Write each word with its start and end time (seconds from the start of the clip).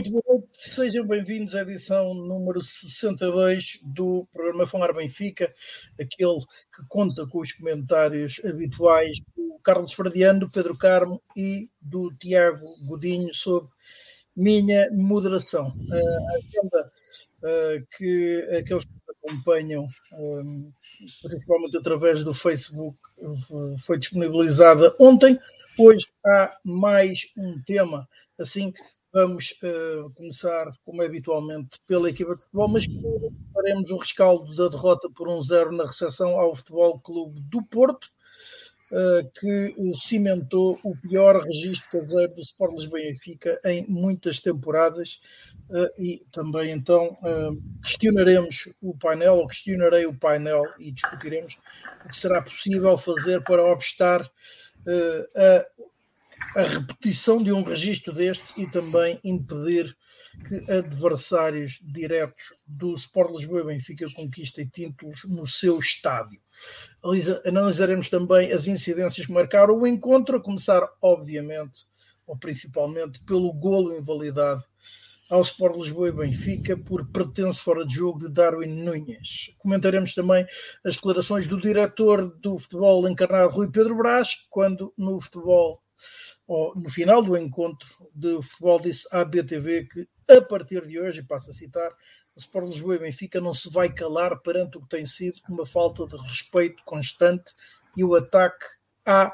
Muito 0.00 0.12
boa 0.12 0.24
noite, 0.28 0.48
sejam 0.54 1.06
bem-vindos 1.06 1.54
à 1.54 1.60
edição 1.60 2.14
número 2.14 2.64
62 2.64 3.80
do 3.82 4.26
programa 4.32 4.66
Falar 4.66 4.94
Benfica, 4.94 5.54
aquele 6.00 6.40
que 6.74 6.82
conta 6.88 7.26
com 7.26 7.40
os 7.40 7.52
comentários 7.52 8.40
habituais 8.42 9.10
do 9.36 9.58
Carlos 9.62 9.92
Fradiano, 9.92 10.40
do 10.40 10.50
Pedro 10.50 10.74
Carmo 10.74 11.22
e 11.36 11.68
do 11.82 12.10
Tiago 12.14 12.66
Godinho 12.86 13.34
sobre 13.34 13.68
minha 14.34 14.90
moderação. 14.90 15.66
a 15.92 16.34
agenda 16.38 17.86
que 17.98 18.48
aqueles 18.58 18.86
que 18.86 18.92
acompanham, 19.22 19.86
principalmente 21.20 21.76
através 21.76 22.24
do 22.24 22.32
Facebook, 22.32 22.98
foi 23.80 23.98
disponibilizada 23.98 24.96
ontem. 24.98 25.38
Hoje 25.78 26.06
há 26.24 26.56
mais 26.64 27.30
um 27.36 27.60
tema, 27.64 28.08
assim 28.38 28.72
Vamos 29.12 29.52
uh, 29.64 30.08
começar, 30.14 30.72
como 30.84 31.02
é 31.02 31.06
habitualmente, 31.06 31.80
pela 31.84 32.08
equipa 32.08 32.36
de 32.36 32.42
futebol, 32.42 32.68
mas 32.68 32.86
faremos 33.52 33.90
o 33.90 33.96
rescaldo 33.96 34.54
da 34.54 34.68
derrota 34.68 35.10
por 35.10 35.26
1-0 35.26 35.76
na 35.76 35.84
recepção 35.84 36.38
ao 36.38 36.54
Futebol 36.54 37.00
Clube 37.00 37.40
do 37.40 37.60
Porto, 37.60 38.06
uh, 38.92 39.28
que 39.40 39.74
cimentou 39.96 40.78
o 40.84 40.96
pior 40.96 41.42
registro 41.42 41.90
caseiro 41.90 42.36
do 42.36 42.40
Sport 42.42 42.76
Lisboa 42.76 43.00
Benfica 43.00 43.60
em 43.64 43.84
muitas 43.88 44.38
temporadas. 44.38 45.20
Uh, 45.68 45.90
e 45.98 46.24
também, 46.30 46.70
então, 46.70 47.18
questionaremos 47.82 48.68
o 48.80 48.96
painel, 48.96 49.38
ou 49.38 49.48
questionarei 49.48 50.06
o 50.06 50.14
painel 50.14 50.62
e 50.78 50.92
discutiremos 50.92 51.58
o 52.04 52.10
que 52.10 52.16
será 52.16 52.40
possível 52.40 52.96
fazer 52.96 53.42
para 53.42 53.64
obstar 53.64 54.22
a 55.36 55.66
a 56.54 56.62
repetição 56.62 57.42
de 57.42 57.52
um 57.52 57.62
registro 57.62 58.12
deste 58.12 58.60
e 58.60 58.66
também 58.66 59.20
impedir 59.22 59.96
que 60.46 60.70
adversários 60.70 61.78
diretos 61.82 62.54
do 62.66 62.94
Sport 62.94 63.32
Lisboa 63.32 63.60
e 63.60 63.64
Benfica 63.64 64.06
conquistem 64.14 64.66
títulos 64.66 65.24
no 65.24 65.46
seu 65.46 65.78
estádio. 65.78 66.40
Analisaremos 67.44 68.08
também 68.08 68.52
as 68.52 68.66
incidências 68.66 69.26
que 69.26 69.32
marcaram 69.32 69.78
o 69.78 69.86
encontro, 69.86 70.36
a 70.36 70.42
começar, 70.42 70.88
obviamente, 71.02 71.86
ou 72.26 72.36
principalmente, 72.36 73.22
pelo 73.24 73.52
golo 73.52 73.96
invalidado 73.96 74.64
ao 75.30 75.42
Sport 75.42 75.76
Lisboa 75.76 76.08
e 76.08 76.12
Benfica 76.12 76.76
por 76.76 77.06
pretenso 77.08 77.62
fora 77.62 77.86
de 77.86 77.94
jogo 77.94 78.18
de 78.18 78.32
Darwin 78.32 78.82
Nunes. 78.82 79.54
Comentaremos 79.58 80.12
também 80.12 80.44
as 80.84 80.96
declarações 80.96 81.46
do 81.46 81.60
diretor 81.60 82.36
do 82.40 82.58
futebol 82.58 83.08
encarnado 83.08 83.52
Rui 83.52 83.70
Pedro 83.70 83.96
Brás, 83.96 84.34
quando 84.50 84.92
no 84.98 85.20
futebol 85.20 85.80
no 86.74 86.90
final 86.90 87.22
do 87.22 87.36
encontro 87.36 87.88
de 88.12 88.42
futebol, 88.42 88.80
disse 88.80 89.06
à 89.12 89.24
BTV 89.24 89.84
que 89.84 90.08
a 90.28 90.42
partir 90.42 90.84
de 90.86 90.98
hoje, 90.98 91.20
e 91.20 91.24
passo 91.24 91.50
a 91.50 91.52
citar, 91.52 91.90
o 92.34 92.40
Sport 92.40 92.68
Lisboa 92.68 92.96
e 92.96 92.98
Benfica 92.98 93.40
não 93.40 93.54
se 93.54 93.70
vai 93.70 93.88
calar 93.88 94.36
perante 94.40 94.76
o 94.76 94.80
que 94.80 94.88
tem 94.88 95.06
sido 95.06 95.40
uma 95.48 95.64
falta 95.64 96.06
de 96.06 96.16
respeito 96.16 96.82
constante 96.84 97.52
e 97.96 98.02
o 98.02 98.14
ataque 98.14 98.64
à 99.06 99.32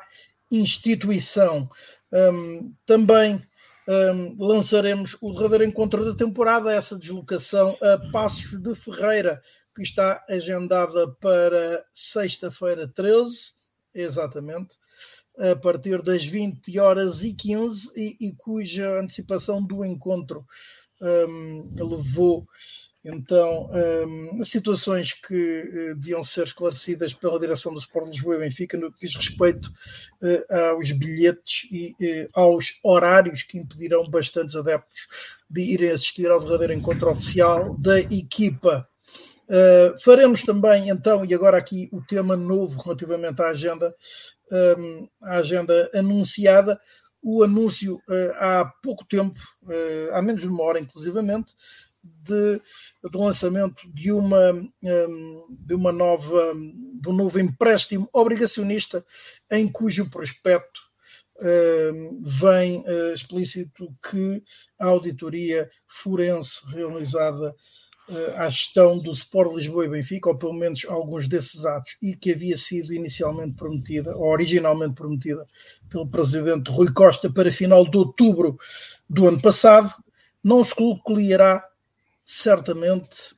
instituição. 0.51 1.71
Um, 2.13 2.75
também 2.85 3.43
um, 3.89 4.37
lançaremos 4.39 5.17
o 5.21 5.33
derradeiro 5.33 5.65
encontro 5.65 6.05
da 6.05 6.15
temporada, 6.15 6.73
essa 6.73 6.99
deslocação 6.99 7.79
a 7.81 8.11
Passos 8.11 8.61
de 8.61 8.75
Ferreira, 8.75 9.43
que 9.75 9.83
está 9.83 10.23
agendada 10.29 11.09
para 11.21 11.85
sexta-feira 11.93 12.87
13, 12.89 13.55
exatamente 13.95 14.77
a 15.39 15.55
partir 15.57 16.03
das 16.03 16.25
20 16.25 16.79
horas 16.79 17.23
e 17.23 17.33
15 17.33 17.93
e, 17.97 18.17
e 18.29 18.33
cuja 18.33 19.01
antecipação 19.01 19.63
do 19.63 19.85
encontro 19.85 20.45
um, 21.01 21.75
levou 21.77 22.47
então 23.09 23.71
um, 23.73 24.43
situações 24.43 25.13
que 25.13 25.93
uh, 25.93 25.95
deviam 25.95 26.25
ser 26.25 26.45
esclarecidas 26.45 27.15
pela 27.15 27.39
direção 27.39 27.73
do 27.73 27.79
Sport 27.79 28.09
Lisboa 28.09 28.35
e 28.35 28.41
Benfica 28.41 28.77
no 28.77 28.91
que 28.91 29.07
diz 29.07 29.15
respeito 29.15 29.69
uh, 30.23 30.73
aos 30.73 30.91
bilhetes 30.91 31.69
e 31.71 31.95
uh, 32.01 32.29
aos 32.33 32.79
horários 32.83 33.45
que 33.45 33.59
impedirão 33.59 34.09
bastantes 34.11 34.57
adeptos 34.57 35.07
de 35.49 35.61
irem 35.61 35.91
assistir 35.91 36.29
ao 36.29 36.41
derradeiro 36.41 36.73
encontro 36.73 37.09
oficial 37.09 37.79
da 37.79 38.01
equipa. 38.01 38.89
Uh, 39.49 39.97
faremos 40.03 40.43
também, 40.43 40.89
então, 40.91 41.25
e 41.25 41.33
agora 41.33 41.57
aqui 41.57 41.89
o 41.93 42.03
tema 42.03 42.37
novo 42.37 42.83
relativamente 42.83 43.41
à 43.41 43.51
agenda, 43.51 43.95
um, 44.51 45.09
a 45.23 45.37
agenda 45.37 45.91
anunciada, 45.95 46.81
o 47.23 47.43
anúncio 47.43 47.97
uh, 47.97 48.33
há 48.37 48.73
pouco 48.83 49.05
tempo, 49.05 49.39
uh, 49.65 50.15
há 50.15 50.23
menos 50.23 50.43
de 50.43 50.49
uma 50.49 50.63
hora 50.63 50.79
inclusivamente, 50.79 51.55
de, 52.03 52.61
do 53.11 53.19
lançamento 53.19 53.83
de 53.93 54.13
uma, 54.13 54.53
um, 54.53 55.47
de 55.51 55.75
uma 55.75 55.91
nova, 55.91 56.55
de 56.55 57.09
um 57.09 57.13
novo 57.13 57.41
empréstimo 57.41 58.09
obrigacionista 58.13 59.05
em 59.51 59.67
cujo 59.67 60.09
prospecto 60.09 60.81
uh, 61.39 62.23
vem 62.23 62.85
explícito 63.13 63.93
que 64.09 64.41
a 64.79 64.87
auditoria 64.87 65.69
forense 65.89 66.65
realizada 66.69 67.53
à 68.37 68.49
gestão 68.49 68.97
do 68.99 69.11
Sport 69.13 69.57
Lisboa 69.57 69.85
e 69.85 69.89
Benfica, 69.89 70.29
ou 70.29 70.39
pelo 70.39 70.53
menos 70.53 70.85
alguns 70.87 71.27
desses 71.27 71.67
atos, 71.67 71.97
e 72.01 72.15
que 72.15 72.31
havia 72.33 72.57
sido 72.57 72.95
inicialmente 72.95 73.57
prometida, 73.57 74.17
ou 74.17 74.31
originalmente 74.31 74.95
prometida, 74.95 75.45
pelo 75.89 76.09
presidente 76.09 76.71
Rui 76.71 76.93
Costa 76.93 77.29
para 77.31 77.51
final 77.51 77.85
de 77.89 77.97
outubro 77.97 78.57
do 79.09 79.27
ano 79.27 79.41
passado, 79.41 79.93
não 80.43 80.63
se 80.65 80.75
concluirá 80.75 81.65
certamente 82.25 83.35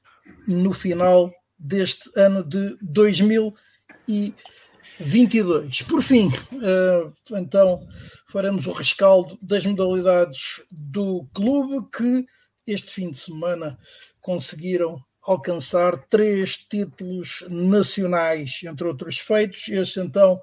no 0.46 0.74
final 0.74 1.32
deste 1.58 2.10
ano 2.14 2.44
de 2.44 2.76
2022. 2.82 5.82
Por 5.82 6.02
fim, 6.02 6.28
uh, 6.28 7.12
então 7.36 7.86
faremos 8.30 8.66
o 8.66 8.72
rescaldo 8.72 9.38
das 9.40 9.64
modalidades 9.64 10.60
do 10.70 11.26
clube 11.34 11.88
que 11.90 12.26
este 12.70 12.90
fim 12.90 13.10
de 13.10 13.18
semana 13.18 13.78
conseguiram 14.20 15.02
alcançar 15.22 16.06
três 16.08 16.56
títulos 16.56 17.44
nacionais, 17.48 18.60
entre 18.64 18.86
outros 18.86 19.18
feitos. 19.18 19.68
Este, 19.68 20.00
então, 20.00 20.40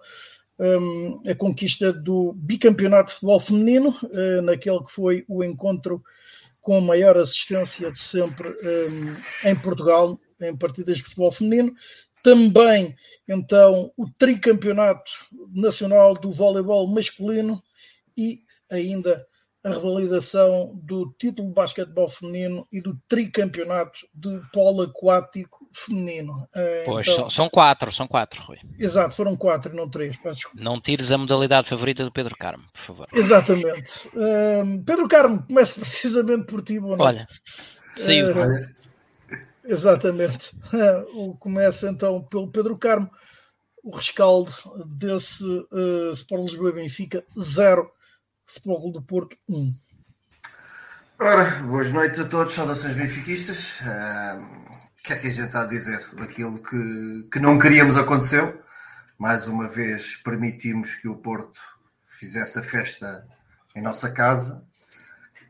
um, 0.60 1.22
a 1.30 1.36
conquista 1.36 1.92
do 1.92 2.34
bicampeonato 2.34 3.08
de 3.08 3.14
futebol 3.14 3.40
feminino, 3.40 3.98
uh, 4.04 4.42
naquele 4.42 4.84
que 4.84 4.92
foi 4.92 5.26
o 5.28 5.44
encontro 5.44 6.04
com 6.62 6.82
maior 6.82 7.18
assistência 7.18 7.92
de 7.92 8.00
sempre 8.00 8.48
um, 8.50 9.50
em 9.50 9.56
Portugal, 9.56 10.20
em 10.42 10.56
partidas 10.56 10.98
de 10.98 11.04
futebol 11.04 11.32
feminino. 11.32 11.76
Também, 12.24 12.96
então, 13.28 13.92
o 13.96 14.10
tricampeonato 14.10 15.12
nacional 15.54 16.16
do 16.16 16.32
voleibol 16.32 16.88
masculino 16.88 17.62
e 18.18 18.42
ainda 18.70 19.28
a 19.66 19.70
revalidação 19.70 20.80
do 20.84 21.12
título 21.18 21.48
de 21.48 21.56
basquetebol 21.56 22.08
feminino 22.08 22.68
e 22.72 22.80
do 22.80 22.96
tricampeonato 23.08 24.08
de 24.14 24.40
polo 24.54 24.84
aquático 24.84 25.68
feminino. 25.74 26.48
Eh, 26.54 26.84
pois, 26.86 27.08
então, 27.08 27.28
são, 27.32 27.50
quatro, 27.50 27.92
são 27.92 28.08
quatro, 28.08 28.44
Rui. 28.44 28.60
Exato, 28.78 29.16
foram 29.16 29.36
quatro, 29.36 29.76
não 29.76 29.90
três. 29.90 30.16
Não 30.54 30.80
tires 30.80 31.12
a 31.12 31.18
modalidade 31.18 31.68
favorita 31.68 32.04
do 32.04 32.12
Pedro 32.12 32.36
Carmo, 32.38 32.64
por 32.72 32.82
favor. 32.82 33.08
Exatamente. 33.12 34.08
Um, 34.16 34.84
Pedro 34.84 35.08
Carmo, 35.08 35.42
começa 35.42 35.74
precisamente 35.82 36.46
por 36.46 36.62
ti, 36.62 36.80
boa 36.80 36.98
Olha, 37.00 37.28
saiu. 37.96 38.30
Uh, 38.30 38.68
exatamente. 39.66 40.56
Uh, 41.16 41.36
começa 41.38 41.90
então 41.90 42.22
pelo 42.22 42.52
Pedro 42.52 42.78
Carmo. 42.78 43.10
O 43.84 43.96
rescaldo 43.96 44.52
desse 44.86 45.44
uh, 45.44 46.12
Sport 46.12 46.44
Lisboa 46.44 46.70
e 46.70 46.74
Benfica, 46.74 47.24
zero 47.40 47.90
Futebol 48.56 48.90
do 48.90 49.02
Porto 49.02 49.36
1. 49.50 49.76
Ora, 51.20 51.44
boas 51.64 51.92
noites 51.92 52.22
a 52.22 52.26
todos, 52.26 52.54
saudações 52.54 52.94
benfiquistas. 52.94 53.82
O 53.82 55.04
que 55.04 55.12
é 55.12 55.18
que 55.18 55.28
a 55.28 55.30
gente 55.30 55.48
está 55.48 55.64
a 55.64 55.68
dizer? 55.68 56.00
Aquilo 56.20 56.64
que, 56.64 57.28
que 57.34 57.40
não 57.40 57.60
queríamos 57.60 57.98
aconteceu. 57.98 58.64
Mais 59.20 59.46
uma 59.50 59.68
vez 59.68 60.16
permitimos 60.24 60.96
que 60.96 61.10
o 61.10 61.18
Porto 61.18 61.60
fizesse 62.06 62.58
a 62.58 62.64
festa 62.64 63.28
em 63.76 63.82
nossa 63.82 64.10
casa. 64.14 64.64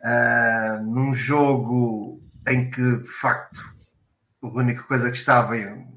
Uh, 0.03 0.83
num 0.83 1.13
jogo 1.13 2.23
em 2.47 2.71
que, 2.71 2.97
de 2.97 3.09
facto, 3.09 3.61
a 4.41 4.47
única 4.47 4.81
coisa 4.81 5.11
que 5.11 5.17
estava 5.17 5.55
em, 5.55 5.87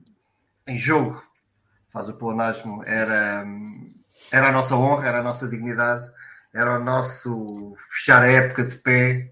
em 0.67 0.79
jogo, 0.79 1.23
faz 1.91 2.07
o 2.11 2.19
planasmo, 2.19 2.83
era, 2.85 3.47
era 4.31 4.49
a 4.49 4.53
nossa 4.53 4.77
honra, 4.77 5.09
era 5.09 5.21
a 5.21 5.23
nossa 5.23 5.49
dignidade 5.49 6.18
era 6.55 6.79
o 6.79 6.85
nosso 6.85 7.77
fechar 7.91 8.23
a 8.23 8.31
época 8.31 8.65
de 8.65 8.77
pé 8.77 9.31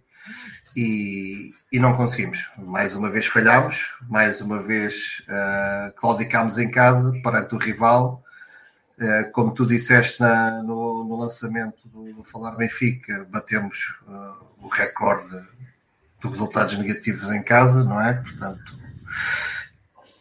e, 0.76 1.54
e 1.72 1.78
não 1.78 1.94
conseguimos. 1.94 2.50
Mais 2.58 2.94
uma 2.94 3.10
vez 3.10 3.26
falhámos, 3.26 3.96
mais 4.08 4.40
uma 4.40 4.62
vez 4.62 5.22
uh, 5.28 5.94
claudicámos 5.96 6.58
em 6.58 6.70
casa 6.70 7.12
perante 7.22 7.54
o 7.54 7.58
rival. 7.58 8.22
Uh, 8.98 9.30
como 9.32 9.52
tu 9.52 9.66
disseste 9.66 10.20
na, 10.20 10.62
no, 10.62 11.04
no, 11.04 11.16
lançamento 11.16 11.86
do, 11.88 12.14
do, 12.14 12.24
Falar 12.24 12.52
Benfica, 12.52 13.26
batemos 13.30 13.98
uh, 14.06 14.46
o 14.58 14.68
recorde 14.68 15.28
de 16.22 16.28
resultados 16.28 16.78
negativos 16.78 17.30
em 17.30 17.42
casa, 17.42 17.84
não 17.84 18.00
é? 18.00 18.14
Portanto, 18.14 18.78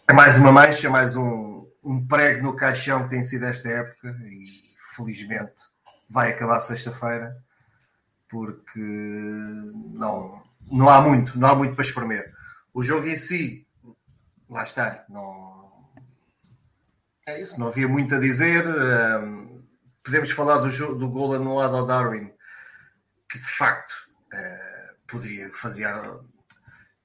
é 0.10 0.14
mais 0.14 0.38
uma 0.38 0.52
mancha, 0.52 0.88
é 0.88 0.90
mais 0.90 1.16
um, 1.16 1.66
um 1.82 2.06
prego 2.06 2.44
no 2.44 2.56
caixão 2.56 3.04
que 3.04 3.12
tem 3.12 3.24
sido 3.24 3.46
esta 3.46 3.70
época 3.70 4.10
e 4.26 4.46
felizmente 4.94 5.75
vai 6.10 6.32
acabar 6.32 6.60
sexta-feira 6.60 7.38
porque 8.30 8.80
não, 8.80 10.44
não 10.70 10.90
há 10.90 11.02
muito, 11.02 11.38
não 11.38 11.50
há 11.50 11.56
muito 11.56 11.76
para 11.76 11.86
espremer. 11.86 12.34
O 12.74 12.84
jogo 12.84 13.08
em 13.08 13.18
si, 13.18 13.66
lá 14.50 14.64
está, 14.64 15.06
não 15.10 15.56
é 17.28 17.42
isso, 17.42 17.60
não 17.60 17.68
havia 17.68 17.88
muito 17.88 18.14
a 18.14 18.20
dizer. 18.20 18.66
Um, 18.68 19.64
podemos 20.04 20.30
falar 20.32 20.58
do, 20.58 20.96
do 20.96 21.10
gol 21.10 21.34
anulado 21.34 21.76
ao 21.76 21.86
Darwin, 21.86 22.32
que 23.30 23.40
de 23.40 23.50
facto 23.50 23.92
uh, 24.34 24.98
poderia 25.08 25.50
fazer. 25.52 25.88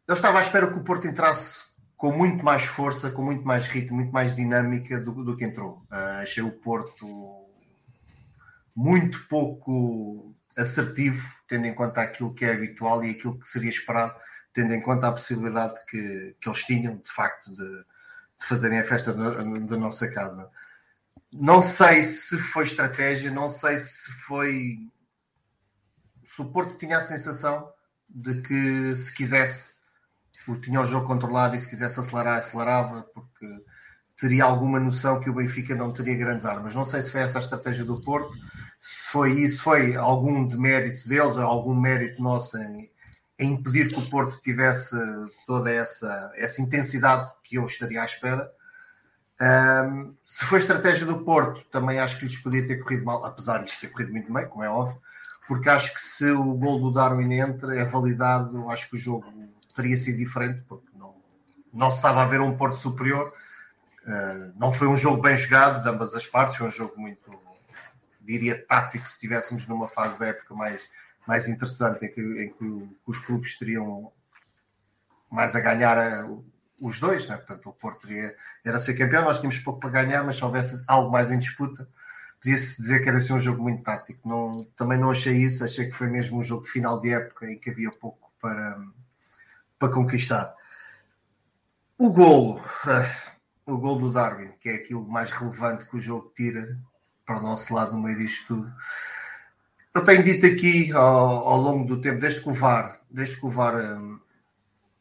Eu 0.07 0.15
estava 0.15 0.39
à 0.39 0.41
espera 0.43 0.71
que 0.71 0.79
o 0.79 0.85
Porto 0.85 1.07
entrasse 1.07 1.65
com 1.97 2.13
muito 2.13 2.45
mais 2.45 2.65
força, 2.65 3.11
com 3.11 3.23
muito 3.23 3.47
mais 3.47 3.67
ritmo, 3.69 3.97
muito 3.97 4.13
mais 4.13 4.37
dinâmica 4.37 5.01
do, 5.01 5.25
do 5.25 5.37
que 5.37 5.45
entrou. 5.45 5.87
Uh, 5.91 6.21
achei 6.23 6.43
o 6.43 6.51
Porto 6.51 7.07
muito 8.81 9.27
pouco 9.29 10.35
assertivo, 10.57 11.23
tendo 11.47 11.67
em 11.67 11.75
conta 11.75 12.01
aquilo 12.01 12.35
que 12.35 12.47
é 12.47 12.55
habitual 12.55 13.05
e 13.05 13.11
aquilo 13.11 13.39
que 13.39 13.47
seria 13.47 13.69
esperado, 13.69 14.15
tendo 14.55 14.73
em 14.73 14.81
conta 14.81 15.07
a 15.07 15.13
possibilidade 15.13 15.79
que, 15.87 16.35
que 16.41 16.49
eles 16.49 16.65
tinham, 16.65 16.97
de 16.97 17.11
facto, 17.13 17.53
de, 17.53 17.63
de 17.63 18.47
fazerem 18.47 18.79
a 18.79 18.85
festa 18.85 19.13
da, 19.13 19.77
nossa 19.77 20.09
casa. 20.09 20.51
Não 21.31 21.61
sei 21.61 22.03
se 22.03 22.39
foi 22.39 22.65
estratégia, 22.65 23.31
não 23.31 23.51
sei 23.51 23.79
se 23.79 24.11
foi. 24.13 24.79
Se 26.25 26.41
o 26.41 26.51
Porto 26.51 26.79
tinha 26.79 26.97
a 26.97 27.03
sensação 27.03 27.71
de 28.09 28.41
que 28.41 28.97
se 28.97 29.15
quisesse, 29.15 29.75
tinha 30.63 30.81
o 30.81 30.87
jogo 30.87 31.07
controlado 31.07 31.55
e 31.55 31.61
se 31.61 31.69
quisesse 31.69 32.01
acelerar, 32.01 32.39
acelerava, 32.39 33.03
porque 33.13 33.47
teria 34.17 34.45
alguma 34.45 34.81
noção 34.81 35.21
que 35.21 35.29
o 35.29 35.35
Benfica 35.35 35.75
não 35.75 35.93
teria 35.93 36.17
grandes 36.17 36.47
armas. 36.47 36.75
Não 36.75 36.85
sei 36.85 37.03
se 37.03 37.11
foi 37.11 37.21
essa 37.21 37.39
a 37.39 37.43
estratégia 37.43 37.85
do 37.85 38.01
Porto, 38.01 38.37
se 38.81 39.11
foi 39.11 39.33
isso, 39.33 39.63
foi 39.63 39.95
algum 39.95 40.47
demérito 40.47 41.07
deles, 41.07 41.37
algum 41.37 41.75
mérito 41.75 42.23
nosso 42.23 42.57
em, 42.57 42.91
em, 43.39 43.53
impedir 43.53 43.93
que 43.93 44.01
o 44.01 44.07
Porto 44.09 44.41
tivesse 44.41 44.97
toda 45.47 45.71
essa, 45.71 46.33
essa 46.35 46.63
intensidade 46.63 47.31
que 47.45 47.57
eu 47.57 47.67
estaria 47.67 48.01
à 48.01 48.05
espera. 48.07 48.51
Um, 49.41 50.15
se 50.25 50.45
foi 50.47 50.59
estratégia 50.59 51.07
do 51.07 51.25
Porto, 51.25 51.63
também 51.71 51.99
acho 51.99 52.19
que 52.19 52.25
lhes 52.25 52.39
podia 52.39 52.67
ter 52.67 52.83
corrido 52.83 53.05
mal, 53.05 53.23
apesar 53.25 53.59
de 53.59 53.65
lhes 53.65 53.79
ter 53.79 53.89
corrido 53.89 54.13
muito 54.13 54.33
bem, 54.33 54.49
como 54.49 54.65
é 54.65 54.71
óbvio, 54.71 55.01
porque 55.47 55.69
acho 55.69 55.95
que 55.95 56.03
se 56.03 56.31
o 56.31 56.55
gol 56.55 56.81
do 56.81 56.91
Darwin 56.91 57.35
entra, 57.35 57.77
é 57.77 57.85
validado, 57.85 58.69
acho 58.71 58.89
que 58.89 58.97
o 58.97 59.01
jogo 59.01 59.27
teria 59.75 59.97
sido 59.97 60.19
diferente, 60.19 60.63
porque 60.67 60.89
não, 60.95 61.15
não 61.73 61.91
se 61.91 61.97
estava 61.97 62.23
a 62.23 62.27
ver 62.27 62.41
um 62.41 62.57
Porto 62.57 62.77
superior 62.77 63.31
Uh, 64.07 64.53
não 64.59 64.73
foi 64.73 64.89
um 64.89 64.97
jogo 64.97 65.21
bem 65.21 65.37
jogado 65.37 65.83
de 65.83 65.89
ambas 65.89 66.15
as 66.15 66.27
partes, 66.27 66.57
foi 66.57 66.69
um 66.69 66.71
jogo 66.71 66.95
muito, 66.97 67.31
diria, 68.21 68.65
tático, 68.67 69.07
se 69.07 69.13
estivéssemos 69.13 69.67
numa 69.67 69.89
fase 69.89 70.19
da 70.19 70.27
época 70.27 70.55
mais, 70.55 70.89
mais 71.27 71.49
interessante, 71.49 72.05
em 72.05 72.13
que, 72.13 72.21
em 72.21 72.53
que 72.53 72.89
os 73.07 73.19
clubes 73.19 73.59
teriam 73.59 74.13
mais 75.31 75.55
a 75.55 75.61
ganhar 75.61 75.97
a, 75.97 76.05
eh, 76.05 76.39
os 76.81 76.99
dois, 76.99 77.29
né? 77.29 77.37
portanto 77.37 77.69
o 77.69 77.73
Porto 77.73 78.07
teria, 78.07 78.35
era 78.65 78.79
ser 78.79 78.95
campeão, 78.95 79.25
nós 79.25 79.39
tínhamos 79.39 79.59
pouco 79.59 79.81
para 79.81 79.91
ganhar, 79.91 80.25
mas 80.25 80.37
se 80.37 80.45
houvesse 80.45 80.83
algo 80.87 81.11
mais 81.11 81.31
em 81.31 81.39
disputa, 81.39 81.89
podia-se 82.41 82.81
dizer 82.81 83.03
que 83.03 83.09
era 83.09 83.19
assim 83.19 83.35
um 83.35 83.41
jogo 83.41 83.63
muito 83.63 83.83
tático. 83.83 84.29
Não, 84.29 84.51
também 84.77 84.99
não 84.99 85.11
achei 85.11 85.37
isso, 85.37 85.65
achei 85.65 85.87
que 85.87 85.97
foi 85.97 86.09
mesmo 86.09 86.39
um 86.39 86.43
jogo 86.43 86.63
de 86.63 86.71
final 86.71 86.99
de 86.99 87.13
época 87.13 87.51
em 87.51 87.59
que 87.59 87.71
havia 87.71 87.91
pouco 87.91 88.33
para, 88.41 88.83
para 89.79 89.93
conquistar. 89.93 90.55
O 91.99 92.11
golo, 92.11 92.57
uh, 92.57 93.31
o 93.67 93.79
gol 93.79 93.99
do 93.99 94.11
Darwin, 94.11 94.53
que 94.59 94.71
é 94.71 94.77
aquilo 94.77 95.07
mais 95.07 95.31
relevante 95.31 95.87
que 95.87 95.97
o 95.97 96.01
jogo 96.01 96.33
tira 96.35 96.79
para 97.31 97.39
o 97.39 97.43
nosso 97.43 97.73
lado 97.73 97.93
no 97.93 98.03
meio 98.03 98.19
disto 98.19 98.49
tudo. 98.49 98.75
Eu 99.95 100.03
tenho 100.03 100.25
dito 100.25 100.47
aqui 100.47 100.91
ao, 100.91 101.47
ao 101.47 101.61
longo 101.61 101.85
do 101.85 102.01
tempo, 102.01 102.19
desde 102.19 102.41
que 102.41 102.49
o 102.49 102.55
VAR, 102.55 103.01
desde 103.09 103.37
que 103.37 103.47
o 103.47 103.51
VAR 103.51 103.77
um, 103.77 104.19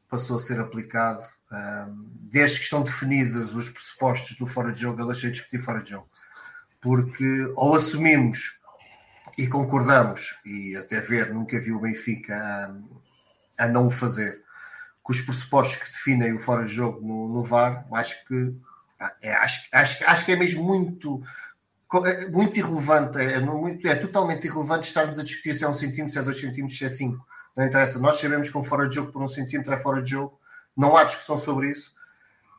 passou 0.08 0.36
a 0.36 0.40
ser 0.40 0.60
aplicado, 0.60 1.26
um, 1.52 2.08
desde 2.22 2.60
que 2.60 2.66
estão 2.66 2.84
definidos 2.84 3.56
os 3.56 3.70
pressupostos 3.70 4.38
do 4.38 4.46
fora 4.46 4.72
de 4.72 4.82
jogo, 4.82 5.02
eu 5.02 5.08
deixei 5.08 5.32
de 5.32 5.40
discutir 5.40 5.60
fora 5.60 5.82
de 5.82 5.90
jogo. 5.90 6.08
Porque 6.80 7.52
ou 7.56 7.76
assumimos 7.76 8.60
e 9.36 9.48
concordamos, 9.48 10.36
e 10.46 10.76
até 10.76 11.02
ver, 11.02 11.34
nunca 11.34 11.60
vi 11.60 11.72
o 11.72 11.80
Benfica 11.80 12.36
a, 13.58 13.66
a 13.66 13.68
não 13.68 13.88
o 13.88 13.92
fazer, 13.92 14.44
com 15.02 15.12
os 15.12 15.22
pressupostos 15.22 15.78
que 15.78 15.92
definem 15.92 16.34
o 16.34 16.40
fora 16.40 16.64
de 16.64 16.76
jogo 16.76 17.02
no, 17.02 17.28
no 17.28 17.44
VAR, 17.44 17.88
acho 17.92 18.24
que 18.28 18.56
é, 19.22 19.34
acho, 19.34 19.68
acho, 19.72 20.04
acho 20.06 20.26
que 20.26 20.32
é 20.34 20.36
mesmo 20.36 20.64
muito 20.64 21.24
é 22.06 22.28
muito 22.30 22.60
irrelevante, 22.60 23.18
é, 23.18 23.40
muito, 23.40 23.88
é 23.88 23.96
totalmente 23.96 24.46
irrelevante 24.46 24.88
estarmos 24.88 25.18
a 25.18 25.24
discutir 25.24 25.56
se 25.56 25.64
é 25.64 25.70
um 25.70 25.74
centímetro, 25.74 26.12
se 26.12 26.20
é 26.20 26.22
dois 26.22 26.40
centímetros, 26.40 26.78
se 26.78 26.86
é 26.86 26.90
cinco. 26.90 27.26
Não 27.56 27.66
interessa. 27.66 27.98
Nós 28.00 28.20
sabemos 28.20 28.50
que 28.50 28.58
um 28.58 28.64
fora 28.64 28.88
de 28.88 28.96
jogo 28.96 29.12
por 29.12 29.22
um 29.22 29.28
centímetro 29.28 29.74
é 29.74 29.78
fora 29.78 30.02
de 30.02 30.12
jogo. 30.12 30.40
Não 30.78 30.96
há 30.96 31.04
discussão 31.04 31.38
sobre 31.38 31.72
isso. 31.72 31.98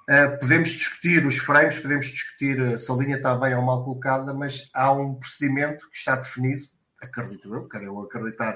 Uh, 0.09 0.39
podemos 0.41 0.71
discutir 0.71 1.25
os 1.25 1.39
frames, 1.39 1.79
podemos 1.79 2.07
discutir 2.07 2.61
uh, 2.61 2.77
se 2.77 2.91
a 2.91 2.95
linha 2.97 3.17
está 3.17 3.37
bem 3.37 3.55
ou 3.55 3.63
mal 3.63 3.85
colocada, 3.85 4.35
mas 4.35 4.69
há 4.75 4.91
um 4.91 5.15
procedimento 5.15 5.89
que 5.89 5.97
está 5.97 6.17
definido, 6.17 6.65
acredito 7.01 7.55
eu, 7.55 7.69
quero 7.69 7.85
eu 7.85 8.01
acreditar 8.01 8.55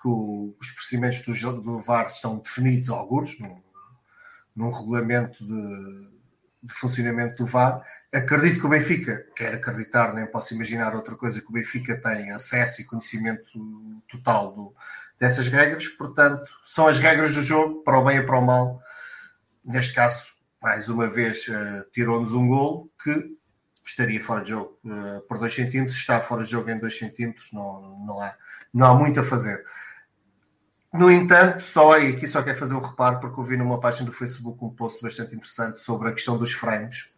que 0.00 0.06
o, 0.06 0.54
os 0.60 0.70
procedimentos 0.70 1.20
do, 1.22 1.60
do, 1.60 1.80
VAR 1.80 2.06
estão 2.06 2.38
definidos 2.38 2.90
alguns 2.90 3.40
num, 3.40 3.60
num 4.54 4.70
regulamento 4.70 5.44
de, 5.44 6.13
de, 6.64 6.74
funcionamento 6.74 7.36
do 7.36 7.46
VAR. 7.46 7.82
Acredito 8.12 8.60
que 8.60 8.66
o 8.66 8.68
Benfica, 8.68 9.26
quer 9.36 9.54
acreditar, 9.54 10.12
nem 10.14 10.26
posso 10.26 10.54
imaginar 10.54 10.94
outra 10.94 11.16
coisa, 11.16 11.40
que 11.40 11.48
o 11.48 11.52
Benfica 11.52 11.96
tem 11.96 12.30
acesso 12.30 12.80
e 12.80 12.84
conhecimento 12.84 13.44
total 14.08 14.54
do, 14.54 14.74
dessas 15.18 15.48
regras, 15.48 15.88
portanto, 15.88 16.44
são 16.64 16.86
as 16.86 16.98
regras 16.98 17.34
do 17.34 17.42
jogo, 17.42 17.82
para 17.82 17.98
o 17.98 18.04
bem 18.04 18.18
e 18.18 18.22
para 18.22 18.38
o 18.38 18.44
mal. 18.44 18.82
Neste 19.64 19.94
caso, 19.94 20.28
mais 20.62 20.88
uma 20.88 21.08
vez, 21.08 21.46
uh, 21.48 21.90
tirou-nos 21.92 22.32
um 22.32 22.48
gol 22.48 22.90
que 23.02 23.34
estaria 23.86 24.22
fora 24.22 24.42
de 24.42 24.50
jogo 24.50 24.78
uh, 24.84 25.20
por 25.28 25.38
2 25.38 25.54
centímetros, 25.54 25.96
está 25.96 26.20
fora 26.20 26.44
de 26.44 26.50
jogo 26.50 26.70
em 26.70 26.78
2 26.78 26.98
centímetros, 26.98 27.52
não, 27.52 27.98
não, 28.06 28.20
há, 28.20 28.34
não 28.72 28.86
há 28.86 28.94
muito 28.94 29.20
a 29.20 29.22
fazer. 29.22 29.64
No 30.94 31.10
entanto, 31.10 31.60
só 31.60 31.96
aqui 31.96 32.28
só 32.28 32.40
quero 32.40 32.56
fazer 32.56 32.72
um 32.72 32.80
reparo, 32.80 33.18
porque 33.18 33.40
eu 33.40 33.44
vi 33.44 33.56
numa 33.56 33.80
página 33.80 34.06
do 34.06 34.12
Facebook 34.12 34.64
um 34.64 34.70
post 34.70 35.02
bastante 35.02 35.34
interessante 35.34 35.80
sobre 35.80 36.08
a 36.08 36.12
questão 36.12 36.38
dos 36.38 36.52
frames. 36.52 37.10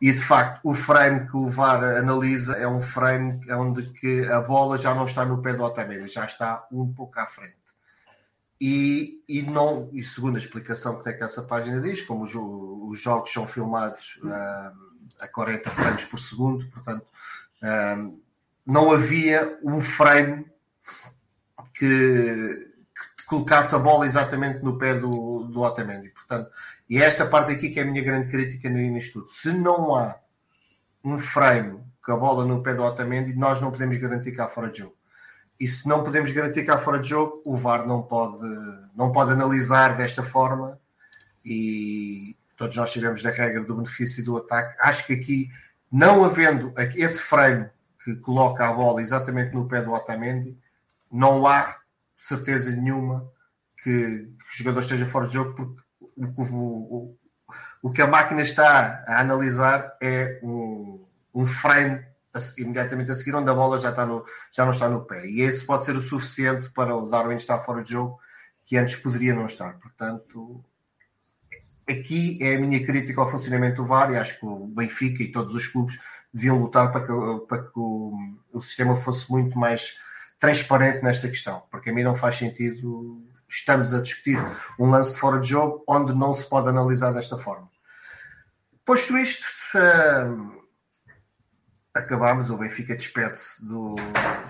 E 0.00 0.12
de 0.12 0.20
facto, 0.20 0.60
o 0.62 0.74
frame 0.74 1.26
que 1.26 1.36
o 1.36 1.48
VAR 1.48 1.82
analisa 1.82 2.54
é 2.54 2.68
um 2.68 2.82
frame 2.82 3.40
onde 3.52 3.90
que 3.90 4.26
a 4.26 4.40
bola 4.40 4.76
já 4.76 4.94
não 4.94 5.06
está 5.06 5.24
no 5.24 5.40
pé 5.40 5.54
do 5.54 5.62
Otamendi, 5.62 6.08
já 6.08 6.24
está 6.24 6.66
um 6.70 6.92
pouco 6.92 7.18
à 7.18 7.26
frente. 7.26 7.56
E, 8.60 9.22
e, 9.28 9.42
não, 9.42 9.88
e 9.92 10.04
segundo 10.04 10.36
a 10.36 10.38
explicação 10.38 11.02
que, 11.02 11.08
é 11.08 11.12
que 11.14 11.24
essa 11.24 11.42
página 11.42 11.80
diz, 11.80 12.02
como 12.02 12.24
os, 12.24 12.34
os 12.34 13.00
jogos 13.00 13.32
são 13.32 13.46
filmados 13.46 14.20
uh, 14.22 14.76
a 15.20 15.28
40 15.28 15.70
frames 15.70 16.04
por 16.04 16.20
segundo, 16.20 16.68
portanto, 16.70 17.06
uh, 17.62 18.20
não 18.66 18.92
havia 18.92 19.58
um 19.64 19.80
frame 19.80 20.44
que, 21.74 22.68
que, 23.16 23.24
colocasse 23.26 23.74
a 23.74 23.78
bola 23.78 24.06
exatamente 24.06 24.62
no 24.62 24.78
pé 24.78 24.94
do, 24.94 25.44
do 25.44 25.60
Otamendi. 25.60 26.10
Portanto, 26.10 26.50
e 26.88 26.98
é 26.98 27.04
esta 27.04 27.26
parte 27.26 27.52
aqui 27.52 27.70
que 27.70 27.80
é 27.80 27.82
a 27.82 27.86
minha 27.86 28.02
grande 28.02 28.28
crítica 28.28 28.68
nisto 28.68 29.20
tudo. 29.20 29.30
Se 29.30 29.52
não 29.52 29.94
há 29.94 30.16
um 31.02 31.18
frame 31.18 31.80
com 32.02 32.12
a 32.12 32.16
bola 32.16 32.44
no 32.44 32.62
pé 32.62 32.74
do 32.74 32.82
Otamendi, 32.82 33.34
nós 33.34 33.60
não 33.60 33.70
podemos 33.70 33.96
garantir 33.96 34.38
há 34.40 34.48
fora 34.48 34.70
de 34.70 34.78
jogo. 34.78 34.96
E 35.58 35.68
se 35.68 35.88
não 35.88 36.02
podemos 36.02 36.30
garantir 36.32 36.68
há 36.70 36.78
fora 36.78 36.98
de 36.98 37.08
jogo, 37.08 37.42
o 37.44 37.56
VAR 37.56 37.86
não 37.86 38.02
pode, 38.02 38.42
não 38.94 39.12
pode 39.12 39.32
analisar 39.32 39.96
desta 39.96 40.22
forma 40.22 40.78
e 41.44 42.36
todos 42.56 42.76
nós 42.76 42.90
sabemos 42.92 43.22
da 43.22 43.30
regra 43.30 43.62
do 43.62 43.76
benefício 43.76 44.24
do 44.24 44.36
ataque. 44.36 44.76
Acho 44.80 45.06
que 45.06 45.12
aqui, 45.12 45.48
não 45.90 46.24
havendo 46.24 46.72
esse 46.96 47.20
frame 47.20 47.68
que 48.02 48.16
coloca 48.16 48.68
a 48.68 48.72
bola 48.72 49.00
exatamente 49.00 49.54
no 49.54 49.68
pé 49.68 49.80
do 49.80 49.92
Otamendi, 49.92 50.58
não 51.14 51.46
há 51.46 51.78
certeza 52.18 52.72
nenhuma 52.72 53.30
que, 53.80 53.92
que 53.92 54.44
o 54.52 54.58
jogador 54.58 54.80
esteja 54.80 55.06
fora 55.06 55.28
de 55.28 55.34
jogo, 55.34 55.54
porque 55.54 55.80
o, 56.16 56.56
o, 56.56 57.18
o, 57.80 57.92
que 57.92 58.02
a 58.02 58.06
máquina 58.08 58.42
está 58.42 59.04
a 59.06 59.20
analisar 59.20 59.96
é 60.02 60.40
um, 60.42 61.06
um 61.32 61.46
frame 61.46 62.04
imediatamente 62.58 63.12
a 63.12 63.14
seguir, 63.14 63.36
onde 63.36 63.48
a 63.48 63.54
bola 63.54 63.78
já, 63.78 63.90
está 63.90 64.04
no, 64.04 64.24
já 64.52 64.64
não 64.64 64.72
está 64.72 64.88
no 64.88 65.04
pé. 65.04 65.24
E 65.24 65.40
esse 65.42 65.64
pode 65.64 65.84
ser 65.84 65.92
o 65.92 66.00
suficiente 66.00 66.68
para 66.70 66.96
o 66.96 67.08
Darwin 67.08 67.36
estar 67.36 67.60
fora 67.60 67.84
de 67.84 67.90
jogo, 67.90 68.18
que 68.66 68.76
antes 68.76 68.96
poderia 68.96 69.34
não 69.34 69.46
estar. 69.46 69.74
Portanto, 69.74 70.64
aqui 71.88 72.40
é 72.42 72.56
a 72.56 72.58
minha 72.58 72.84
crítica 72.84 73.20
ao 73.20 73.30
funcionamento 73.30 73.76
do 73.76 73.86
VAR 73.86 74.10
e 74.10 74.16
acho 74.16 74.40
que 74.40 74.46
o 74.46 74.66
Benfica 74.66 75.22
e 75.22 75.30
todos 75.30 75.54
os 75.54 75.68
clubes 75.68 75.96
deviam 76.32 76.58
lutar 76.58 76.90
para 76.90 77.02
que, 77.02 77.46
para 77.46 77.62
que 77.62 77.78
o, 77.78 78.18
o 78.52 78.60
sistema 78.60 78.96
fosse 78.96 79.30
muito 79.30 79.56
mais 79.56 79.96
transparente 80.44 81.02
nesta 81.02 81.26
questão, 81.26 81.62
porque 81.70 81.88
a 81.88 81.92
mim 81.92 82.02
não 82.02 82.14
faz 82.14 82.36
sentido 82.36 83.26
estamos 83.48 83.94
a 83.94 84.02
discutir 84.02 84.38
um 84.78 84.90
lance 84.90 85.12
de 85.12 85.18
fora 85.18 85.40
de 85.40 85.48
jogo 85.48 85.82
onde 85.88 86.14
não 86.14 86.34
se 86.34 86.46
pode 86.48 86.68
analisar 86.68 87.12
desta 87.12 87.38
forma. 87.38 87.70
Posto 88.84 89.16
isto, 89.16 89.44
uh, 89.74 90.62
acabámos, 91.94 92.50
o 92.50 92.58
Benfica 92.58 92.94
despede-se 92.94 93.64
do, 93.64 93.96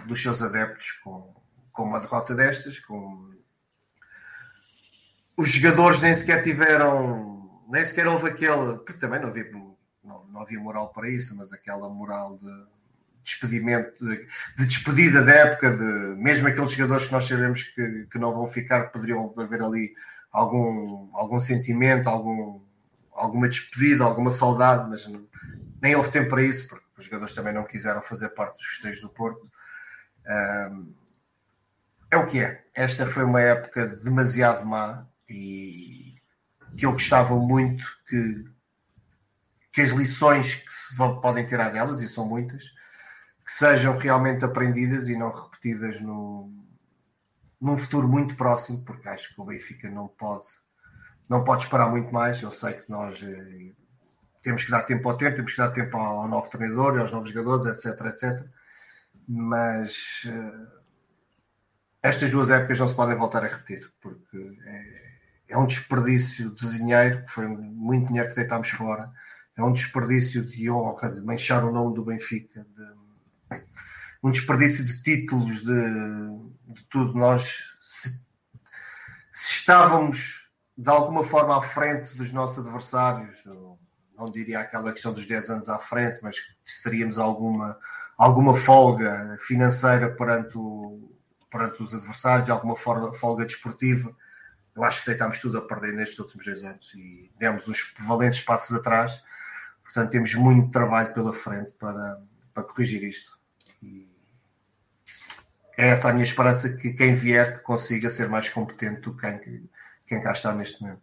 dos 0.06 0.20
seus 0.20 0.42
adeptos 0.42 0.92
com, 1.04 1.32
com 1.72 1.84
uma 1.84 2.00
derrota 2.00 2.34
destas, 2.34 2.80
com 2.80 3.32
os 5.36 5.48
jogadores 5.50 6.02
nem 6.02 6.14
sequer 6.14 6.42
tiveram, 6.42 7.62
nem 7.68 7.84
sequer 7.84 8.08
houve 8.08 8.28
aquele, 8.28 8.78
porque 8.78 8.94
também 8.94 9.20
não 9.20 9.28
havia, 9.28 9.48
não, 10.02 10.26
não 10.26 10.40
havia 10.40 10.58
moral 10.58 10.92
para 10.92 11.08
isso, 11.08 11.36
mas 11.36 11.52
aquela 11.52 11.88
moral 11.88 12.36
de 12.38 12.73
despedimento, 13.24 13.92
de, 14.04 14.28
de, 14.56 14.66
despedida 14.66 15.22
da 15.22 15.32
época, 15.32 15.76
de 15.76 15.82
mesmo 16.20 16.46
aqueles 16.46 16.72
jogadores 16.72 17.06
que 17.06 17.12
nós 17.12 17.24
sabemos 17.24 17.62
que, 17.62 18.06
que 18.10 18.18
não 18.18 18.32
vão 18.32 18.46
ficar, 18.46 18.92
poderiam 18.92 19.34
haver 19.36 19.62
ali 19.62 19.94
algum, 20.30 21.08
algum 21.14 21.40
sentimento, 21.40 22.08
algum, 22.08 22.60
alguma 23.12 23.48
despedida, 23.48 24.04
alguma 24.04 24.30
saudade, 24.30 24.88
mas 24.88 25.06
não, 25.06 25.26
nem 25.82 25.96
houve 25.96 26.10
tempo 26.10 26.30
para 26.30 26.42
isso, 26.42 26.68
porque 26.68 26.84
os 26.98 27.04
jogadores 27.06 27.34
também 27.34 27.54
não 27.54 27.64
quiseram 27.64 28.02
fazer 28.02 28.28
parte 28.30 28.58
dos 28.58 28.66
festejos 28.66 29.00
do 29.00 29.08
Porto. 29.08 29.50
Um, 30.26 30.94
é 32.10 32.16
o 32.16 32.26
que 32.26 32.40
é. 32.40 32.64
Esta 32.74 33.06
foi 33.06 33.24
uma 33.24 33.40
época 33.40 33.86
demasiado 33.86 34.64
má 34.64 35.06
e 35.28 36.14
que 36.76 36.86
eu 36.86 36.92
gostava 36.92 37.36
muito 37.36 37.84
que, 38.08 38.44
que 39.72 39.80
as 39.80 39.90
lições 39.90 40.54
que 40.54 40.72
se 40.72 40.96
podem 40.96 41.46
tirar 41.46 41.70
delas, 41.70 42.00
e 42.02 42.08
são 42.08 42.26
muitas, 42.26 42.64
que 43.44 43.52
sejam 43.52 43.98
realmente 43.98 44.44
aprendidas 44.44 45.08
e 45.08 45.16
não 45.16 45.30
repetidas 45.30 46.00
no, 46.00 46.50
num 47.60 47.76
futuro 47.76 48.08
muito 48.08 48.36
próximo, 48.36 48.84
porque 48.84 49.08
acho 49.08 49.34
que 49.34 49.40
o 49.40 49.44
Benfica 49.44 49.90
não 49.90 50.08
pode, 50.08 50.46
não 51.28 51.44
pode 51.44 51.64
esperar 51.64 51.90
muito 51.90 52.12
mais. 52.12 52.40
Eu 52.40 52.50
sei 52.50 52.74
que 52.74 52.90
nós 52.90 53.22
eh, 53.22 53.72
temos 54.42 54.64
que 54.64 54.70
dar 54.70 54.82
tempo 54.84 55.08
ao 55.08 55.16
tempo, 55.16 55.36
temos 55.36 55.52
que 55.52 55.58
dar 55.58 55.70
tempo 55.70 55.96
ao, 55.96 56.22
ao 56.22 56.28
novo 56.28 56.48
treinador, 56.48 56.98
aos 56.98 57.12
novos 57.12 57.30
jogadores, 57.30 57.66
etc, 57.66 58.06
etc. 58.06 58.46
Mas 59.28 60.22
eh, 60.26 60.84
estas 62.02 62.30
duas 62.30 62.50
épocas 62.50 62.78
não 62.78 62.88
se 62.88 62.96
podem 62.96 63.16
voltar 63.16 63.44
a 63.44 63.48
repetir, 63.48 63.90
porque 64.00 64.58
é, 64.66 65.14
é 65.48 65.58
um 65.58 65.66
desperdício 65.66 66.50
de 66.50 66.78
dinheiro, 66.78 67.24
que 67.24 67.30
foi 67.30 67.46
muito 67.46 68.08
dinheiro 68.08 68.30
que 68.30 68.36
deitámos 68.36 68.70
fora, 68.70 69.10
é 69.56 69.62
um 69.62 69.72
desperdício 69.72 70.44
de 70.44 70.70
honra, 70.70 71.10
de 71.10 71.20
manchar 71.22 71.64
o 71.64 71.72
nome 71.72 71.94
do 71.94 72.04
Benfica, 72.04 72.64
de 72.64 72.93
um 74.24 74.30
desperdício 74.30 74.82
de 74.82 75.02
títulos, 75.02 75.60
de, 75.60 76.74
de 76.74 76.82
tudo. 76.88 77.12
Nós, 77.12 77.62
se, 77.78 78.08
se, 79.30 79.52
estávamos 79.52 80.48
de 80.76 80.88
alguma 80.88 81.22
forma 81.22 81.58
à 81.58 81.60
frente 81.60 82.16
dos 82.16 82.32
nossos 82.32 82.66
adversários, 82.66 83.44
não 83.44 84.24
diria 84.32 84.60
aquela 84.60 84.92
questão 84.92 85.12
dos 85.12 85.26
10 85.26 85.50
anos 85.50 85.68
à 85.68 85.78
frente, 85.78 86.20
mas 86.22 86.36
se 86.64 86.82
teríamos 86.82 87.18
alguma, 87.18 87.78
alguma 88.16 88.56
folga 88.56 89.36
financeira 89.42 90.10
perante, 90.16 90.56
o, 90.56 91.12
perante 91.50 91.82
os 91.82 91.92
adversários, 91.92 92.48
alguma 92.48 92.76
folga 92.76 93.44
desportiva, 93.44 94.16
eu 94.74 94.82
acho 94.82 95.04
que 95.04 95.10
deitámos 95.10 95.38
tudo 95.38 95.58
a 95.58 95.62
perder 95.62 95.92
nestes 95.92 96.18
últimos 96.18 96.46
dois 96.46 96.64
anos 96.64 96.92
e 96.94 97.30
demos 97.38 97.68
uns 97.68 97.94
valentes 98.00 98.40
passos 98.40 98.74
atrás. 98.74 99.22
Portanto, 99.82 100.10
temos 100.10 100.34
muito 100.34 100.72
trabalho 100.72 101.12
pela 101.12 101.32
frente 101.32 101.72
para, 101.74 102.20
para 102.52 102.64
corrigir 102.64 103.04
isto. 103.04 103.38
E 103.80 104.13
é 105.76 105.88
essa 105.88 106.08
a 106.08 106.12
minha 106.12 106.24
esperança 106.24 106.76
que 106.76 106.92
quem 106.92 107.14
vier 107.14 107.56
que 107.58 107.62
consiga 107.62 108.10
ser 108.10 108.28
mais 108.28 108.48
competente 108.48 109.02
do 109.02 109.14
que 109.16 109.20
quem, 109.20 109.68
quem 110.06 110.22
cá 110.22 110.32
está 110.32 110.54
neste 110.54 110.80
momento. 110.82 111.02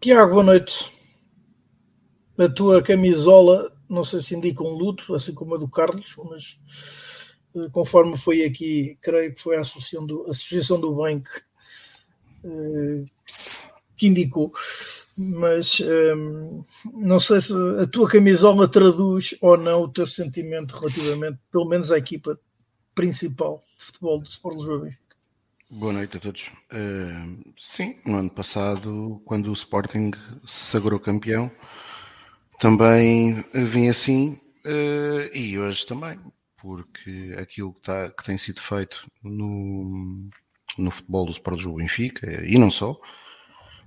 Tiago, 0.00 0.32
boa 0.32 0.44
noite. 0.44 0.90
A 2.38 2.48
tua 2.48 2.82
camisola, 2.82 3.70
não 3.88 4.02
sei 4.02 4.20
se 4.20 4.34
indica 4.34 4.62
um 4.62 4.70
luto, 4.70 5.14
assim 5.14 5.34
como 5.34 5.54
a 5.54 5.58
do 5.58 5.68
Carlos, 5.68 6.16
mas 6.24 6.58
eh, 7.54 7.68
conforme 7.70 8.16
foi 8.16 8.44
aqui, 8.44 8.96
creio 9.02 9.34
que 9.34 9.42
foi 9.42 9.56
a 9.56 9.60
Associação 9.60 10.06
do, 10.06 10.26
a 10.26 10.30
Associação 10.30 10.80
do 10.80 10.96
que, 11.20 11.40
eh, 12.44 13.04
que 13.96 14.06
indicou 14.06 14.52
mas 15.20 15.80
hum, 15.80 16.64
não 16.94 17.20
sei 17.20 17.42
se 17.42 17.52
a 17.78 17.86
tua 17.86 18.08
camisola 18.08 18.66
traduz 18.66 19.34
ou 19.42 19.56
não 19.58 19.82
o 19.82 19.88
teu 19.88 20.06
sentimento 20.06 20.72
relativamente, 20.78 21.38
pelo 21.52 21.68
menos 21.68 21.92
à 21.92 21.98
equipa 21.98 22.40
principal 22.94 23.62
de 23.78 23.84
futebol 23.84 24.18
do 24.18 24.28
Sport 24.30 24.56
Lisboa 24.56 24.78
Benfica. 24.80 25.16
Boa 25.68 25.92
noite 25.92 26.16
a 26.16 26.20
todos. 26.20 26.50
Uh, 26.72 27.52
sim, 27.58 27.96
no 28.06 28.16
ano 28.16 28.30
passado, 28.30 29.20
quando 29.26 29.50
o 29.50 29.52
Sporting 29.52 30.10
se 30.46 30.70
sagrou 30.70 30.98
campeão, 30.98 31.50
também 32.58 33.44
vim 33.52 33.88
assim 33.88 34.40
uh, 34.64 35.36
e 35.36 35.58
hoje 35.58 35.86
também, 35.86 36.18
porque 36.56 37.36
aquilo 37.38 37.74
que, 37.74 37.82
tá, 37.82 38.10
que 38.10 38.24
tem 38.24 38.38
sido 38.38 38.60
feito 38.62 39.06
no, 39.22 40.30
no 40.78 40.90
futebol 40.90 41.26
do 41.26 41.32
Sport 41.32 41.58
Lisboa 41.58 41.76
Benfica, 41.76 42.42
e 42.44 42.58
não 42.58 42.70
só, 42.70 42.98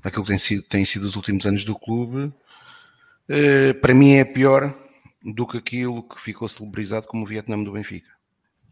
aquilo 0.04 0.24
que 0.24 0.30
tem 0.30 0.38
sido, 0.38 0.64
tem 0.64 0.86
sido 0.86 1.04
os 1.04 1.16
últimos 1.16 1.46
anos 1.46 1.64
do 1.64 1.78
clube, 1.78 2.26
uh, 2.26 3.74
para 3.82 3.94
mim 3.94 4.14
é 4.14 4.26
pior 4.26 4.76
do 5.24 5.48
que 5.48 5.58
aquilo 5.58 6.04
que 6.04 6.20
ficou 6.20 6.50
celebrizado 6.50 7.08
como 7.08 7.24
o 7.24 7.28
Vietnã 7.28 7.62
do 7.64 7.72
Benfica 7.72 8.10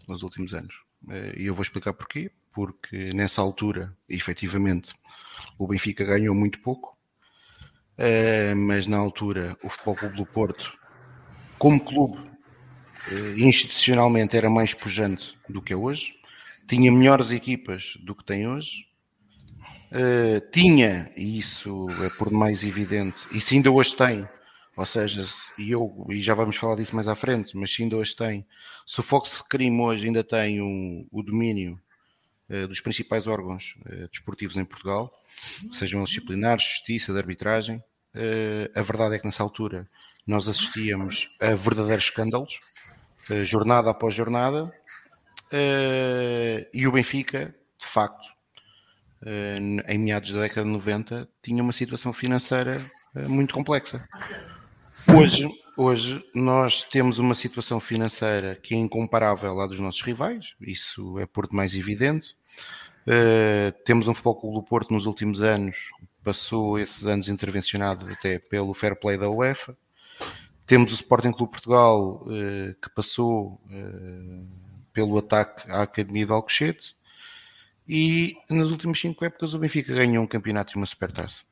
nos 0.10 0.22
últimos 0.22 0.54
anos. 0.54 0.76
Uh, 1.08 1.38
e 1.38 1.46
eu 1.46 1.56
vou 1.56 1.64
explicar 1.64 1.94
porquê. 1.94 2.32
Porque 2.54 3.14
nessa 3.14 3.42
altura, 3.42 3.96
efetivamente, 4.10 4.94
o 5.58 5.66
Benfica 5.66 6.04
ganhou 6.04 6.36
muito 6.36 6.60
pouco, 6.60 6.98
uh, 7.98 8.56
mas 8.58 8.88
na 8.88 8.98
altura 8.98 9.58
o 9.64 9.70
Futebol 9.70 9.96
Clube 9.96 10.18
do 10.18 10.26
Porto, 10.26 10.78
como 11.58 11.80
clube, 11.80 12.20
institucionalmente 13.38 14.36
era 14.36 14.50
mais 14.50 14.74
pujante 14.74 15.38
do 15.48 15.62
que 15.62 15.72
é 15.72 15.76
hoje, 15.76 16.14
tinha 16.68 16.92
melhores 16.92 17.32
equipas 17.32 17.98
do 18.02 18.14
que 18.14 18.24
tem 18.24 18.48
hoje, 18.48 18.86
uh, 19.92 20.52
tinha, 20.52 21.12
e 21.16 21.40
isso 21.40 21.88
é 22.04 22.10
por 22.18 22.30
demais 22.30 22.64
evidente, 22.64 23.20
e 23.32 23.42
se 23.42 23.56
ainda 23.56 23.72
hoje 23.72 23.96
tem, 23.96 24.28
ou 24.76 24.86
seja, 24.86 25.26
e, 25.58 25.72
eu, 25.72 26.08
e 26.10 26.22
já 26.22 26.34
vamos 26.34 26.56
falar 26.56 26.76
disso 26.76 26.96
mais 26.96 27.08
à 27.08 27.16
frente, 27.16 27.56
mas 27.58 27.74
se 27.74 27.84
ainda 27.84 27.98
hoje 27.98 28.16
tem, 28.16 28.46
se 28.88 29.00
o 29.00 29.04
Fox 29.04 29.42
Crime 29.42 29.80
hoje 29.82 30.08
ainda 30.08 30.24
tem 30.24 30.62
um, 30.62 31.06
o 31.12 31.22
domínio 31.22 31.80
uh, 32.50 32.68
dos 32.68 32.80
principais 32.80 33.28
órgãos 33.28 33.76
uh, 33.86 34.08
desportivos 34.10 34.58
em 34.58 34.66
Portugal, 34.66 35.12
sejam 35.72 36.04
disciplinares, 36.04 36.64
justiça, 36.64 37.12
de 37.14 37.20
arbitragem, 37.20 37.84
a 38.76 38.82
verdade 38.82 39.16
é 39.16 39.20
que 39.20 39.24
nessa 39.24 39.42
altura 39.42 39.90
nós 40.28 40.46
assistíamos 40.50 41.34
a 41.40 41.56
verdadeiros 41.56 42.04
escândalos, 42.04 42.60
jornada 43.46 43.90
após 43.90 44.14
jornada, 44.14 44.70
e 46.74 46.86
o 46.86 46.92
Benfica, 46.92 47.56
de 47.80 47.88
facto, 47.88 48.28
eh, 48.28 48.41
em 49.88 49.98
meados 49.98 50.32
da 50.32 50.42
década 50.42 50.66
de 50.66 50.72
90, 50.72 51.30
tinha 51.42 51.62
uma 51.62 51.72
situação 51.72 52.12
financeira 52.12 52.90
eh, 53.16 53.28
muito 53.28 53.54
complexa. 53.54 54.08
Hoje, 55.08 55.48
hoje 55.78 56.24
nós 56.34 56.84
temos 56.84 57.20
uma 57.20 57.36
situação 57.36 57.80
financeira 57.80 58.56
que 58.56 58.74
é 58.74 58.78
incomparável 58.78 59.60
à 59.60 59.68
dos 59.68 59.80
nossos 59.80 60.02
rivais, 60.02 60.54
isso 60.60 61.20
é 61.20 61.26
por 61.26 61.48
demais 61.48 61.76
evidente. 61.76 62.36
Uh, 63.02 63.72
temos 63.84 64.08
um 64.08 64.14
Futebol 64.14 64.40
Clube 64.40 64.56
do 64.56 64.64
Porto 64.64 64.94
nos 64.94 65.08
últimos 65.08 65.42
anos, 65.42 65.76
passou 66.24 66.78
esses 66.78 67.06
anos 67.08 67.28
intervencionado 67.28 68.06
até 68.12 68.38
pelo 68.38 68.74
fair 68.74 68.96
play 68.96 69.18
da 69.18 69.30
UEFA. 69.30 69.76
Temos 70.68 70.92
o 70.92 70.96
Sporting 70.96 71.32
Clube 71.32 71.52
Portugal, 71.52 72.24
uh, 72.28 72.76
que 72.80 72.90
passou 72.96 73.60
uh, 73.66 74.48
pelo 74.94 75.18
ataque 75.18 75.70
à 75.70 75.82
Academia 75.82 76.28
de 76.28 76.32
Alcochete. 76.32 76.96
E 77.88 78.38
nas 78.50 78.72
últimas 78.72 79.00
cinco 79.00 79.26
épocas 79.26 79.54
o 79.54 79.60
Benfica 79.60 79.94
ganhou 79.94 80.24
um 80.24 80.28
campeonato 80.28 80.74
e 80.74 80.78
uma 80.78 80.86
supertaça. 80.86 81.44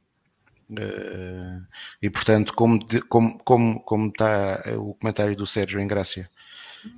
Uh, 0.69 1.65
e 1.99 2.09
portanto, 2.09 2.53
como, 2.53 2.79
como, 3.07 3.39
como, 3.39 3.79
como 3.81 4.07
está 4.09 4.63
o 4.77 4.93
comentário 4.93 5.35
do 5.35 5.47
Sérgio 5.47 5.79
em 5.79 5.87
Grácia 5.87 6.29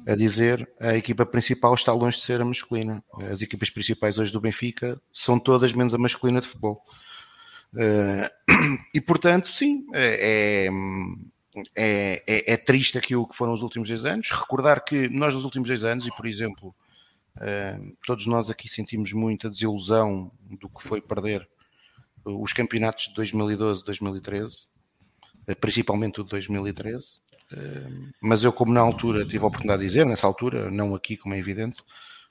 a 0.05 0.15
dizer, 0.15 0.69
a 0.79 0.95
equipa 0.95 1.25
principal 1.25 1.73
está 1.73 1.91
longe 1.93 2.17
de 2.17 2.23
ser 2.23 2.41
a 2.41 2.45
masculina. 2.45 3.03
As 3.31 3.41
equipas 3.41 3.69
principais 3.69 4.19
hoje 4.19 4.31
do 4.31 4.41
Benfica 4.41 5.01
são 5.13 5.39
todas 5.39 5.73
menos 5.73 5.93
a 5.93 5.97
masculina 5.97 6.41
de 6.41 6.47
futebol. 6.47 6.83
Uh, 7.73 8.29
e 8.93 9.01
portanto, 9.01 9.47
sim, 9.47 9.87
é, 9.93 10.69
é, 11.75 12.23
é, 12.27 12.53
é, 12.53 12.57
triste 12.57 12.97
aquilo 12.97 13.27
que 13.27 13.35
foram 13.35 13.53
os 13.53 13.61
últimos 13.61 13.87
dois 13.87 14.05
anos. 14.05 14.29
Recordar 14.29 14.83
que 14.83 15.09
nós, 15.09 15.33
nos 15.33 15.45
últimos 15.45 15.67
dois 15.67 15.83
anos, 15.83 16.05
e 16.05 16.11
por 16.15 16.27
exemplo, 16.27 16.75
Uh, 16.75 16.90
todos 18.05 18.25
nós 18.27 18.49
aqui 18.49 18.67
sentimos 18.67 19.13
muita 19.13 19.49
desilusão 19.49 20.31
do 20.49 20.69
que 20.69 20.83
foi 20.83 21.01
perder 21.01 21.47
os 22.23 22.53
campeonatos 22.53 23.05
de 23.05 23.13
2012, 23.15 23.83
2013, 23.85 24.67
principalmente 25.59 26.21
o 26.21 26.23
de 26.23 26.29
2013. 26.29 27.21
Mas 28.21 28.43
eu, 28.43 28.53
como 28.53 28.71
na 28.71 28.79
altura 28.79 29.25
tive 29.25 29.43
a 29.43 29.47
oportunidade 29.47 29.81
de 29.81 29.87
dizer, 29.87 30.05
nessa 30.05 30.27
altura, 30.27 30.69
não 30.69 30.95
aqui, 30.95 31.17
como 31.17 31.33
é 31.33 31.37
evidente, 31.37 31.83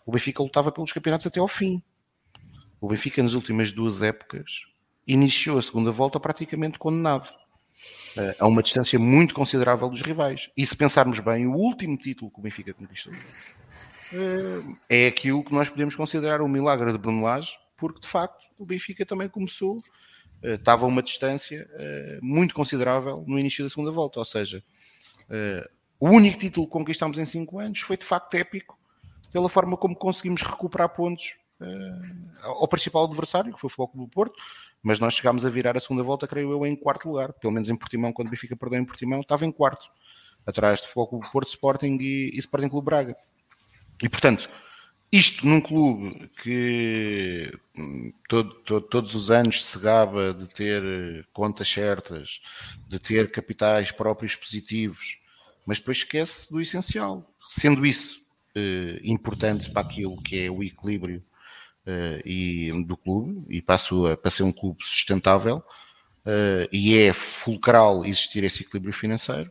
o 0.07 0.13
Benfica 0.13 0.43
lutava 0.43 0.73
pelos 0.73 0.93
campeonatos 0.93 1.27
até 1.27 1.41
ao 1.41 1.49
fim. 1.49 1.83
O 2.81 2.89
Benfica, 2.89 3.23
nas 3.23 3.35
últimas 3.35 3.71
duas 3.73 4.01
épocas, 4.01 4.63
iniciou 5.07 5.59
a 5.59 5.63
segunda 5.63 5.91
volta 5.91 6.19
praticamente 6.19 6.79
condenado 6.79 7.29
a 8.39 8.47
uma 8.47 8.63
distância 8.63 8.99
muito 8.99 9.35
considerável 9.35 9.89
dos 9.89 10.03
rivais. 10.03 10.51
E 10.57 10.65
se 10.65 10.77
pensarmos 10.77 11.19
bem, 11.19 11.47
o 11.47 11.55
último 11.55 11.97
título 11.97 12.31
que 12.31 12.39
o 12.39 12.43
Benfica 12.43 12.73
conquistou 12.73 13.13
é 14.89 15.07
aquilo 15.07 15.45
que 15.45 15.53
nós 15.53 15.69
podemos 15.69 15.95
considerar 15.95 16.41
um 16.43 16.49
milagre 16.49 16.93
de 16.93 16.99
Bruno 16.99 17.23
Lage, 17.23 17.53
porque 17.77 18.01
de 18.01 18.09
facto 18.09 18.45
o 18.59 18.67
Benfica 18.67 19.07
também 19.07 19.29
começou, 19.29 19.79
eh, 20.43 20.55
estava 20.55 20.85
a 20.85 20.89
uma 20.89 21.03
distância 21.03 21.69
eh, 21.73 22.19
muito 22.23 22.55
considerável 22.55 23.25
no 23.27 23.39
início 23.39 23.65
da 23.65 23.71
segunda 23.71 23.91
volta, 23.91 24.19
ou 24.19 24.25
seja, 24.25 24.63
eh, 25.29 25.69
o 25.99 26.09
único 26.09 26.39
título 26.39 26.67
que 26.67 26.73
conquistamos 26.73 27.19
em 27.19 27.27
cinco 27.27 27.59
anos 27.59 27.81
foi 27.81 27.97
de 27.97 28.05
facto 28.05 28.35
épico 28.35 28.79
pela 29.33 29.49
forma 29.49 29.77
como 29.77 29.95
conseguimos 29.95 30.43
recuperar 30.43 30.89
pontos 30.89 31.35
ao 32.43 32.67
principal 32.67 33.05
adversário, 33.05 33.53
que 33.53 33.61
foi 33.61 33.69
o 33.69 33.71
Futebol 33.71 34.07
do 34.07 34.11
Porto, 34.11 34.35
mas 34.83 34.99
nós 34.99 35.13
chegámos 35.13 35.45
a 35.45 35.51
virar 35.51 35.77
a 35.77 35.81
segunda 35.81 36.03
volta, 36.03 36.27
creio 36.27 36.51
eu, 36.51 36.65
em 36.65 36.75
quarto 36.75 37.07
lugar, 37.07 37.35
pelo 37.35 37.53
menos 37.53 37.69
em 37.69 37.77
Portimão, 37.77 38.15
quando 38.15 38.29
o 38.29 38.31
Benfica 38.31 38.57
perdeu 38.57 38.81
em 38.81 38.85
Portimão, 38.85 39.21
estava 39.21 39.45
em 39.45 39.53
quarto, 39.53 39.85
atrás 40.47 40.81
de 40.81 40.89
Futebol 40.89 41.21
do 41.21 41.31
Porto, 41.31 41.49
Sporting 41.49 41.99
e, 42.01 42.31
e 42.33 42.39
Sporting 42.39 42.71
Clube 42.71 42.87
Braga. 42.87 43.15
E 44.03 44.09
portanto, 44.09 44.49
isto 45.13 45.47
num 45.47 45.61
clube 45.61 46.29
que 46.43 47.53
hum, 47.77 48.13
todo, 48.29 48.55
todo, 48.65 48.87
todos 48.87 49.15
os 49.15 49.31
anos 49.31 49.65
se 49.65 49.79
gaba 49.79 50.33
de 50.33 50.47
ter 50.47 51.27
contas 51.33 51.69
certas, 51.69 52.41
de 52.89 52.99
ter 52.99 53.31
capitais 53.31 53.91
próprios 53.91 54.37
positivos, 54.37 55.19
mas 55.67 55.79
depois 55.79 55.99
esquece 55.99 56.51
do 56.51 56.61
essencial. 56.61 57.29
Sendo 57.49 57.85
isso 57.85 58.21
eh, 58.55 59.01
importante 59.03 59.71
para 59.71 59.83
aquilo 59.83 60.21
que 60.23 60.45
é 60.45 60.51
o 60.51 60.63
equilíbrio 60.63 61.23
eh, 61.87 62.23
e, 62.25 62.85
do 62.85 62.97
clube 62.97 63.45
e 63.49 63.61
para, 63.61 63.79
sua, 63.79 64.17
para 64.17 64.31
ser 64.31 64.45
um 64.45 64.53
clube 64.53 64.85
sustentável, 64.85 65.63
eh, 66.25 66.69
e 66.73 66.97
é 66.97 67.13
fulcral 67.13 68.05
existir 68.05 68.45
esse 68.45 68.63
equilíbrio 68.63 68.93
financeiro, 68.93 69.51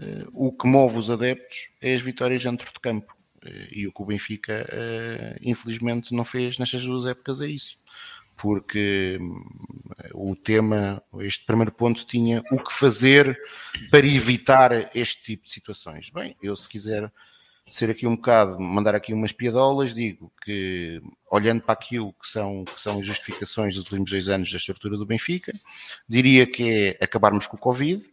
eh, 0.00 0.26
o 0.32 0.52
que 0.52 0.66
move 0.66 0.98
os 0.98 1.10
adeptos 1.10 1.68
é 1.80 1.94
as 1.94 2.02
vitórias 2.02 2.42
dentro 2.42 2.66
de 2.72 2.80
campo 2.80 3.14
eh, 3.14 3.21
e 3.70 3.86
o 3.86 3.92
que 3.92 4.02
o 4.02 4.06
Benfica, 4.06 4.66
uh, 4.72 5.38
infelizmente, 5.42 6.14
não 6.14 6.24
fez 6.24 6.58
nestas 6.58 6.84
duas 6.84 7.06
épocas 7.06 7.40
é 7.40 7.46
isso. 7.46 7.78
Porque 8.36 9.18
hum, 9.20 9.44
o 10.14 10.34
tema, 10.34 11.02
este 11.20 11.44
primeiro 11.44 11.72
ponto, 11.72 12.06
tinha 12.06 12.42
o 12.50 12.58
que 12.58 12.72
fazer 12.72 13.38
para 13.90 14.06
evitar 14.06 14.90
este 14.96 15.22
tipo 15.22 15.44
de 15.44 15.52
situações. 15.52 16.10
Bem, 16.10 16.36
eu 16.42 16.56
se 16.56 16.68
quiser 16.68 17.12
ser 17.70 17.88
aqui 17.88 18.06
um 18.06 18.16
bocado, 18.16 18.60
mandar 18.60 18.94
aqui 18.94 19.14
umas 19.14 19.32
piadolas, 19.32 19.94
digo 19.94 20.30
que, 20.44 21.00
olhando 21.30 21.62
para 21.62 21.72
aquilo 21.72 22.12
que 22.14 22.28
são, 22.28 22.64
que 22.64 22.80
são 22.80 22.98
as 22.98 23.06
justificações 23.06 23.74
dos 23.74 23.84
últimos 23.84 24.10
dois 24.10 24.28
anos 24.28 24.50
da 24.50 24.58
estrutura 24.58 24.96
do 24.96 25.06
Benfica, 25.06 25.52
diria 26.06 26.46
que 26.46 26.96
é 27.00 27.04
acabarmos 27.04 27.46
com 27.46 27.56
o 27.56 27.60
Covid, 27.60 28.04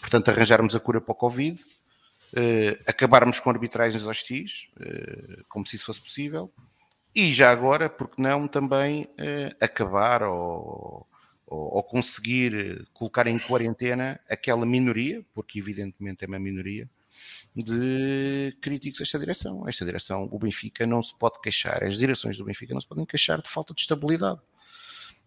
portanto, 0.00 0.28
arranjarmos 0.28 0.76
a 0.76 0.80
cura 0.80 1.00
para 1.00 1.12
o 1.12 1.16
Covid, 1.16 1.60
acabarmos 2.86 3.38
com 3.38 3.50
arbitragens 3.50 4.04
hostis, 4.04 4.68
uh, 4.80 5.44
como 5.48 5.66
se 5.66 5.76
isso 5.76 5.86
fosse 5.86 6.00
possível, 6.00 6.52
e 7.14 7.32
já 7.34 7.50
agora, 7.50 7.90
porque 7.90 8.20
não, 8.20 8.48
também 8.48 9.04
uh, 9.04 9.54
acabar 9.60 10.22
ou, 10.22 11.06
ou, 11.46 11.76
ou, 11.76 11.82
conseguir 11.82 12.86
colocar 12.94 13.26
em 13.26 13.38
quarentena 13.38 14.18
aquela 14.28 14.64
minoria, 14.64 15.22
porque 15.34 15.58
evidentemente 15.58 16.24
é 16.24 16.28
uma 16.28 16.38
minoria, 16.38 16.88
de 17.54 18.56
críticos 18.60 19.00
a 19.00 19.04
esta 19.04 19.18
direção. 19.18 19.68
Esta 19.68 19.84
direção, 19.84 20.28
o 20.30 20.38
Benfica 20.38 20.86
não 20.86 21.02
se 21.02 21.14
pode 21.14 21.40
queixar, 21.40 21.84
as 21.84 21.98
direções 21.98 22.38
do 22.38 22.44
Benfica 22.44 22.72
não 22.72 22.80
se 22.80 22.88
podem 22.88 23.04
queixar 23.04 23.40
de 23.42 23.48
falta 23.48 23.74
de 23.74 23.82
estabilidade. 23.82 24.40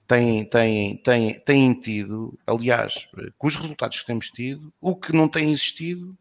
Têm, 0.08 0.46
têm, 0.46 0.98
têm, 0.98 1.39
têm 1.39 1.74
tido, 1.80 2.38
aliás, 2.46 3.08
com 3.38 3.48
os 3.48 3.56
resultados 3.56 4.02
que 4.02 4.06
temos 4.06 4.30
tido, 4.30 4.74
o 4.80 4.96
que 4.96 5.12
não 5.12 5.28
tem 5.28 5.52
existido 5.52 6.15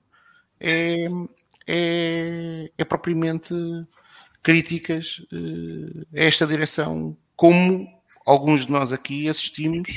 é, 0.61 1.07
é, 1.67 2.71
é 2.77 2.85
propriamente 2.85 3.55
críticas 4.43 5.21
uh, 5.33 6.07
a 6.14 6.21
esta 6.21 6.47
direção, 6.47 7.17
como 7.35 7.88
alguns 8.27 8.67
de 8.67 8.73
nós 8.73 8.93
aqui 8.93 9.29
assistimos 9.29 9.88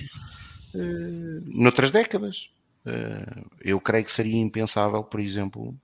uh, 0.73 1.41
noutras 1.45 1.91
décadas. 1.91 2.49
Uh, 2.85 3.45
eu 3.61 3.79
creio 3.81 4.05
que 4.05 4.11
seria 4.11 4.39
impensável, 4.39 5.03
por 5.03 5.19
exemplo, 5.19 5.75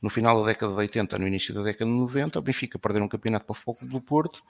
no 0.00 0.08
final 0.08 0.40
da 0.40 0.46
década 0.46 0.72
de 0.72 0.78
80, 0.78 1.18
no 1.18 1.26
início 1.26 1.52
da 1.52 1.62
década 1.62 1.90
de 1.90 1.96
90, 1.96 2.38
o 2.38 2.42
Benfica 2.42 2.78
perder 2.78 3.02
um 3.02 3.08
campeonato 3.08 3.44
para 3.44 3.52
o 3.52 3.56
Foco 3.56 3.84
do 3.84 4.00
Porto, 4.00 4.40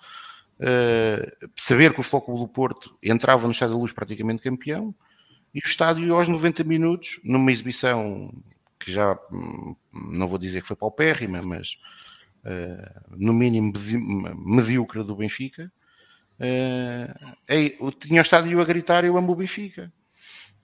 uh, 0.60 1.48
saber 1.56 1.94
que 1.94 2.00
o 2.00 2.02
Foco 2.02 2.36
do 2.36 2.46
Porto 2.46 2.96
entrava 3.02 3.46
no 3.46 3.52
Estádio 3.52 3.74
da 3.74 3.80
Luz 3.80 3.92
praticamente 3.92 4.42
campeão, 4.42 4.94
e 5.54 5.58
o 5.58 5.66
estádio 5.66 6.14
aos 6.14 6.28
90 6.28 6.62
minutos, 6.64 7.18
numa 7.24 7.50
exibição 7.50 8.30
que 8.86 8.92
já 8.92 9.18
hum, 9.32 9.74
não 9.92 10.28
vou 10.28 10.38
dizer 10.38 10.62
que 10.62 10.68
foi 10.68 10.76
paupérrima, 10.76 11.42
mas 11.42 11.76
uh, 12.44 13.16
no 13.16 13.32
mínimo 13.32 13.72
medíocre 14.36 15.02
do 15.02 15.16
Benfica, 15.16 15.72
uh, 16.38 17.92
tinha 17.98 18.20
o 18.20 18.22
estádio 18.22 18.60
a 18.60 18.64
gritar 18.64 19.04
eu 19.04 19.16
amo 19.16 19.32
o 19.32 19.36
Benfica. 19.36 19.92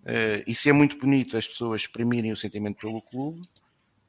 Uh, 0.03 0.39
e 0.47 0.55
se 0.55 0.71
é 0.71 0.73
muito 0.73 0.97
bonito 0.97 1.37
as 1.37 1.49
pessoas 1.49 1.83
exprimirem 1.83 2.31
o 2.31 2.37
sentimento 2.37 2.79
pelo 2.79 3.03
clube, 3.03 3.43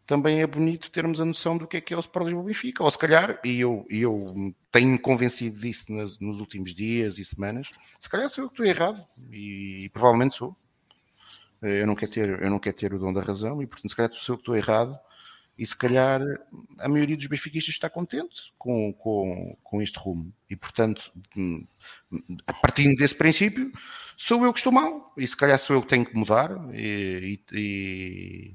também 0.05 0.41
é 0.41 0.45
bonito 0.45 0.91
termos 0.91 1.19
a 1.19 1.25
noção 1.25 1.57
do 1.57 1.65
que 1.65 1.77
é 1.77 1.81
que 1.81 1.91
é 1.91 1.97
o 1.97 1.99
Sport 1.99 2.25
Lisboa 2.25 2.45
Benfica. 2.45 2.83
Ou 2.83 2.91
se 2.91 2.99
calhar, 2.99 3.39
e 3.43 3.59
eu, 3.59 3.83
eu 3.89 4.53
tenho 4.71 4.99
convencido 4.99 5.59
disso 5.59 5.91
nas, 5.91 6.19
nos 6.19 6.39
últimos 6.39 6.75
dias 6.75 7.17
e 7.17 7.25
semanas, 7.25 7.67
se 7.97 8.07
calhar 8.07 8.29
sou 8.29 8.43
eu 8.43 8.49
que 8.49 8.53
estou 8.53 8.65
errado, 8.67 9.03
e, 9.31 9.85
e 9.85 9.89
provavelmente 9.89 10.35
sou. 10.35 10.53
Eh, 11.63 11.81
eu 11.81 11.87
não 11.87 11.95
quero 11.95 12.11
ter, 12.11 12.29
eu 12.41 12.49
não 12.49 12.59
quero 12.59 12.75
ter 12.75 12.93
o 12.93 12.99
dom 12.99 13.13
da 13.13 13.21
razão 13.21 13.61
e, 13.61 13.67
portanto, 13.67 13.89
se 13.89 13.95
calhar 13.95 14.13
sou 14.13 14.33
eu 14.33 14.37
que 14.37 14.41
estou 14.41 14.55
errado 14.55 14.99
e 15.57 15.65
se 15.65 15.75
calhar 15.75 16.21
a 16.79 16.89
maioria 16.89 17.15
dos 17.15 17.27
benfiquistas 17.27 17.75
está 17.75 17.89
contente 17.89 18.51
com, 18.57 18.91
com, 18.93 19.55
com 19.63 19.81
este 19.81 19.97
rumo. 19.99 20.33
E, 20.49 20.55
portanto, 20.55 21.11
hum, 21.37 21.65
a 22.47 22.53
partir 22.53 22.93
desse 22.95 23.15
princípio, 23.15 23.71
sou 24.17 24.43
eu 24.45 24.51
que 24.51 24.59
estou 24.59 24.71
mal 24.73 25.13
e 25.17 25.27
se 25.27 25.37
calhar 25.37 25.59
sou 25.59 25.75
eu 25.75 25.81
que 25.81 25.87
tenho 25.87 26.05
que 26.05 26.15
mudar 26.15 26.51
e, 26.73 27.39
e, 27.51 28.53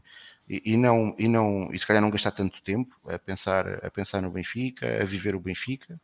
e, 0.49 0.73
e 0.73 0.77
não, 0.77 1.15
e, 1.19 1.29
não, 1.29 1.71
e 1.73 1.79
se 1.79 1.87
calhar 1.87 2.03
não 2.03 2.11
gastar 2.11 2.33
tanto 2.33 2.61
tempo 2.63 2.95
a 3.07 3.19
pensar, 3.19 3.85
a 3.85 3.91
pensar 3.91 4.21
no 4.21 4.31
Benfica, 4.31 5.01
a 5.01 5.05
viver 5.05 5.37
o 5.37 5.41
Benfica, 5.41 6.01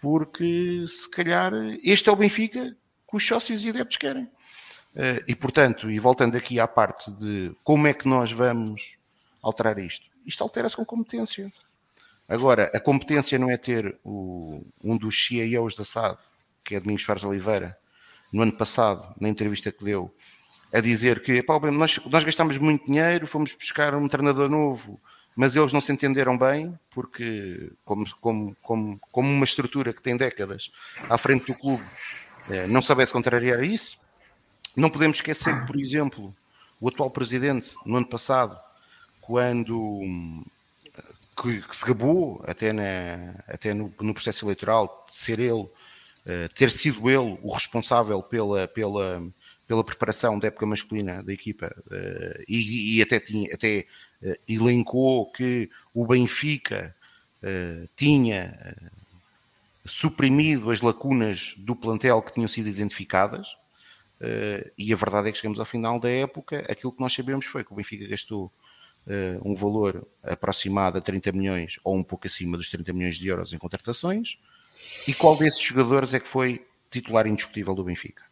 porque 0.00 0.84
se 0.86 1.10
calhar 1.10 1.52
este 1.82 2.08
é 2.08 2.12
o 2.12 2.16
Benfica 2.16 2.76
que 3.08 3.16
os 3.16 3.26
sócios 3.26 3.64
e 3.64 3.68
adeptos 3.68 3.96
querem. 3.96 4.28
Eh, 4.94 5.24
e, 5.28 5.34
portanto, 5.34 5.90
e 5.90 5.98
voltando 5.98 6.36
aqui 6.36 6.58
à 6.58 6.66
parte 6.66 7.10
de 7.12 7.54
como 7.62 7.86
é 7.86 7.94
que 7.94 8.08
nós 8.08 8.32
vamos 8.32 8.94
alterar 9.42 9.78
isto, 9.78 10.06
isto 10.26 10.42
altera-se 10.42 10.76
com 10.76 10.84
competência. 10.84 11.52
Agora, 12.28 12.70
a 12.74 12.80
competência 12.80 13.38
não 13.38 13.50
é 13.50 13.56
ter 13.56 13.98
o, 14.04 14.64
um 14.82 14.96
dos 14.96 15.26
CEOs 15.26 15.74
da 15.74 15.84
SAD, 15.84 16.18
que 16.62 16.74
é 16.76 16.80
Domingos 16.80 17.02
Fares 17.02 17.24
Oliveira, 17.24 17.76
no 18.32 18.42
ano 18.42 18.52
passado, 18.52 19.12
na 19.20 19.28
entrevista 19.28 19.72
que 19.72 19.84
deu, 19.84 20.14
a 20.72 20.80
dizer 20.80 21.20
que 21.22 21.44
nós, 21.72 21.98
nós 22.06 22.22
gastamos 22.22 22.56
muito 22.58 22.86
dinheiro, 22.86 23.26
fomos 23.26 23.52
buscar 23.52 23.94
um 23.94 24.06
treinador 24.06 24.48
novo, 24.48 24.96
mas 25.34 25.56
eles 25.56 25.72
não 25.72 25.80
se 25.80 25.92
entenderam 25.92 26.38
bem, 26.38 26.78
porque, 26.90 27.72
como, 27.84 28.08
como, 28.20 28.56
como, 28.62 29.00
como 29.10 29.28
uma 29.28 29.44
estrutura 29.44 29.92
que 29.92 30.02
tem 30.02 30.16
décadas 30.16 30.70
à 31.08 31.18
frente 31.18 31.46
do 31.46 31.54
clube, 31.54 31.84
eh, 32.48 32.66
não 32.68 32.82
soubesse 32.82 33.12
contrariar 33.12 33.64
isso, 33.64 33.99
não 34.76 34.90
podemos 34.90 35.16
esquecer 35.18 35.58
que, 35.60 35.66
por 35.66 35.78
exemplo, 35.78 36.34
o 36.80 36.88
atual 36.88 37.10
presidente, 37.10 37.74
no 37.84 37.96
ano 37.96 38.06
passado, 38.06 38.58
quando 39.20 40.00
que, 41.40 41.62
que 41.62 41.76
se 41.76 41.86
gabou 41.86 42.42
até, 42.46 42.72
na, 42.72 43.34
até 43.48 43.72
no, 43.72 43.92
no, 44.00 44.14
processo 44.14 44.44
eleitoral 44.44 45.04
de 45.08 45.14
ser 45.14 45.38
ele, 45.38 45.52
uh, 45.62 46.48
ter 46.54 46.70
sido 46.70 47.08
ele 47.08 47.38
o 47.42 47.52
responsável 47.52 48.22
pela, 48.22 48.68
pela, 48.68 49.22
pela 49.66 49.84
preparação 49.84 50.38
da 50.38 50.48
época 50.48 50.66
masculina 50.66 51.22
da 51.22 51.32
equipa 51.32 51.74
uh, 51.86 52.44
e, 52.48 52.96
e, 52.96 53.02
até, 53.02 53.18
tinha, 53.20 53.54
até 53.54 53.86
uh, 54.22 54.34
elencou 54.48 55.30
que 55.32 55.70
o 55.94 56.06
Benfica 56.06 56.94
tinha 57.96 58.76
suprimido 59.86 60.70
as 60.70 60.82
lacunas 60.82 61.54
do 61.56 61.74
plantel 61.74 62.20
que 62.20 62.34
tinham 62.34 62.46
sido 62.46 62.68
identificadas 62.68 63.56
e 64.76 64.92
a 64.92 64.96
verdade 64.96 65.28
é 65.28 65.32
que 65.32 65.38
chegamos 65.38 65.58
ao 65.58 65.64
final 65.64 65.98
da 65.98 66.10
época, 66.10 66.64
aquilo 66.68 66.92
que 66.92 67.00
nós 67.00 67.12
sabemos 67.12 67.46
foi 67.46 67.64
que 67.64 67.72
o 67.72 67.76
Benfica 67.76 68.06
gastou 68.06 68.52
uh, 69.06 69.40
um 69.50 69.54
valor 69.54 70.06
aproximado 70.22 70.98
a 70.98 71.00
30 71.00 71.32
milhões 71.32 71.78
ou 71.84 71.96
um 71.96 72.02
pouco 72.02 72.26
acima 72.26 72.56
dos 72.56 72.70
30 72.70 72.92
milhões 72.92 73.16
de 73.16 73.28
euros 73.28 73.52
em 73.52 73.58
contratações. 73.58 74.38
E 75.06 75.14
qual 75.14 75.36
desses 75.36 75.60
jogadores 75.60 76.14
é 76.14 76.20
que 76.20 76.28
foi 76.28 76.66
titular 76.90 77.26
indiscutível 77.26 77.74
do 77.74 77.84
Benfica? 77.84 78.22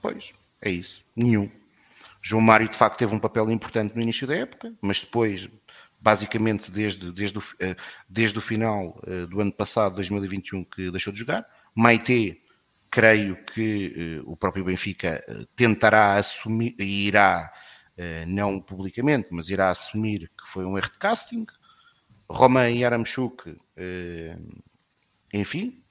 Pois, 0.00 0.32
é 0.60 0.70
isso. 0.70 1.04
Nenhum. 1.14 1.50
João 2.22 2.42
Mário, 2.42 2.68
de 2.68 2.76
facto, 2.76 2.98
teve 2.98 3.14
um 3.14 3.18
papel 3.18 3.50
importante 3.50 3.94
no 3.94 4.02
início 4.02 4.26
da 4.26 4.34
época, 4.34 4.74
mas 4.80 5.00
depois, 5.00 5.48
basicamente, 5.98 6.70
desde, 6.70 7.10
desde, 7.12 7.38
o, 7.38 7.42
eh, 7.58 7.76
desde 8.08 8.38
o 8.38 8.42
final 8.42 9.00
eh, 9.06 9.26
do 9.26 9.40
ano 9.40 9.52
passado, 9.52 9.94
2021, 9.96 10.64
que 10.64 10.90
deixou 10.90 11.12
de 11.12 11.18
jogar. 11.18 11.46
Maite, 11.74 12.42
creio 12.90 13.36
que 13.44 14.20
o 14.24 14.36
próprio 14.36 14.64
Benfica 14.64 15.22
tentará 15.54 16.16
assumir, 16.16 16.74
e 16.78 17.06
irá, 17.06 17.52
não 18.26 18.60
publicamente, 18.60 19.28
mas 19.30 19.48
irá 19.48 19.70
assumir 19.70 20.30
que 20.30 20.50
foi 20.50 20.64
um 20.64 20.76
erro 20.76 20.90
de 20.90 20.98
casting. 20.98 21.46
Romain 22.28 22.76
e 22.78 22.84
Aramchuk, 22.84 23.56
enfim, 25.32 25.82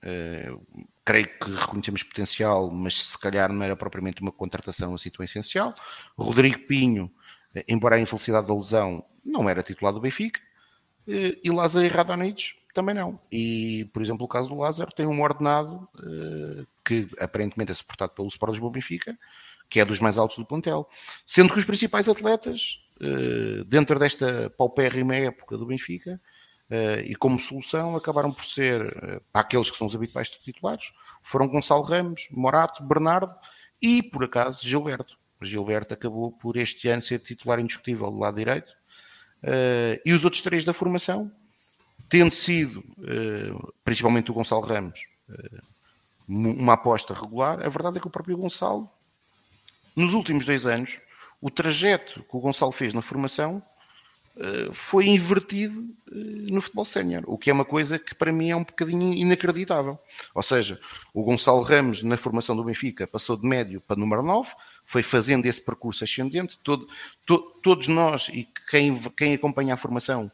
creio 1.09 1.27
que 1.39 1.51
reconhecemos 1.51 2.03
potencial, 2.03 2.69
mas 2.69 3.03
se 3.07 3.17
calhar 3.17 3.51
não 3.51 3.63
era 3.63 3.75
propriamente 3.75 4.21
uma 4.21 4.31
contratação 4.31 4.93
assim 4.93 5.09
tão 5.09 5.25
essencial. 5.25 5.73
Rodrigo 6.15 6.59
Pinho, 6.67 7.11
eh, 7.55 7.65
embora 7.67 7.95
a 7.95 7.99
infelicidade 7.99 8.45
da 8.45 8.53
lesão, 8.53 9.03
não 9.25 9.49
era 9.49 9.63
titular 9.63 9.91
do 9.91 9.99
Benfica. 9.99 10.39
Eh, 11.07 11.39
e 11.43 11.49
Lázaro 11.49 11.87
Radonjic 11.87 12.58
também 12.79 12.95
não. 12.95 13.19
E, 13.31 13.89
por 13.93 14.01
exemplo, 14.01 14.25
o 14.25 14.27
caso 14.27 14.49
do 14.49 14.55
Lázaro 14.55 14.91
tem 14.91 15.05
um 15.05 15.21
ordenado 15.21 15.87
eh, 16.01 16.65
que 16.85 17.09
aparentemente 17.19 17.71
é 17.71 17.75
suportado 17.75 18.13
pelo 18.13 18.29
Sport 18.29 18.53
Lisboa 18.53 18.71
Benfica, 18.71 19.17
que 19.69 19.79
é 19.79 19.85
dos 19.85 19.99
mais 19.99 20.17
altos 20.17 20.37
do 20.37 20.45
plantel. 20.45 20.87
Sendo 21.25 21.51
que 21.51 21.59
os 21.59 21.65
principais 21.65 22.07
atletas, 22.07 22.81
dentro 23.67 23.99
desta 23.99 24.49
paupérrima 24.57 25.15
época 25.15 25.57
do 25.57 25.65
Benfica, 25.65 26.19
Uh, 26.69 27.01
e 27.03 27.15
como 27.15 27.39
solução 27.39 27.95
acabaram 27.95 28.31
por 28.31 28.45
ser, 28.45 28.93
para 29.33 29.41
aqueles 29.41 29.71
que 29.71 29.77
são 29.77 29.87
os 29.87 29.95
habituais 29.95 30.29
titulares, 30.29 30.91
foram 31.23 31.47
Gonçalo 31.47 31.81
Ramos, 31.81 32.27
Morato, 32.29 32.83
Bernardo 32.83 33.33
e, 33.81 34.03
por 34.03 34.23
acaso, 34.23 34.63
Gilberto. 34.63 35.17
Gilberto 35.41 35.95
acabou 35.95 36.31
por 36.31 36.57
este 36.57 36.87
ano 36.87 37.01
ser 37.01 37.19
titular 37.19 37.59
indiscutível 37.59 38.11
do 38.11 38.19
lado 38.19 38.37
direito. 38.37 38.71
E 40.05 40.13
os 40.13 40.23
outros 40.23 40.43
três 40.43 40.63
da 40.63 40.71
formação, 40.71 41.31
tendo 42.09 42.33
sido, 42.33 42.83
principalmente 43.83 44.31
o 44.31 44.33
Gonçalo 44.33 44.61
Ramos, 44.61 44.99
uma 46.27 46.73
aposta 46.73 47.13
regular, 47.13 47.65
a 47.65 47.69
verdade 47.69 47.97
é 47.97 48.01
que 48.01 48.07
o 48.07 48.11
próprio 48.11 48.37
Gonçalo, 48.37 48.89
nos 49.95 50.13
últimos 50.13 50.45
dois 50.45 50.65
anos, 50.65 50.97
o 51.41 51.49
trajeto 51.49 52.23
que 52.23 52.37
o 52.37 52.39
Gonçalo 52.39 52.71
fez 52.71 52.93
na 52.93 53.01
formação 53.01 53.63
eh, 54.41 54.69
foi 54.71 55.05
invertido 55.07 55.93
eh, 56.09 56.51
no 56.51 56.61
futebol 56.61 56.85
sénior, 56.85 57.23
o 57.27 57.37
que 57.37 57.49
é 57.49 57.53
uma 57.53 57.65
coisa 57.65 57.99
que 57.99 58.15
para 58.15 58.31
mim 58.31 58.49
é 58.49 58.55
um 58.55 58.63
bocadinho 58.63 59.13
inacreditável. 59.13 59.99
Ou 60.33 60.41
seja, 60.41 60.79
o 61.13 61.23
Gonçalo 61.23 61.61
Ramos, 61.61 62.01
na 62.03 62.15
formação 62.15 62.55
do 62.55 62.63
Benfica, 62.63 63.05
passou 63.05 63.35
de 63.35 63.45
médio 63.45 63.81
para 63.81 63.97
número 63.97 64.23
9, 64.23 64.49
foi 64.85 65.03
fazendo 65.03 65.45
esse 65.45 65.59
percurso 65.59 66.05
ascendente. 66.05 66.57
Todo, 66.63 66.87
to, 67.25 67.37
todos 67.61 67.89
nós 67.89 68.29
e 68.29 68.47
quem, 68.69 68.97
quem 69.17 69.33
acompanha 69.33 69.73
a 69.73 69.77
formação 69.77 70.31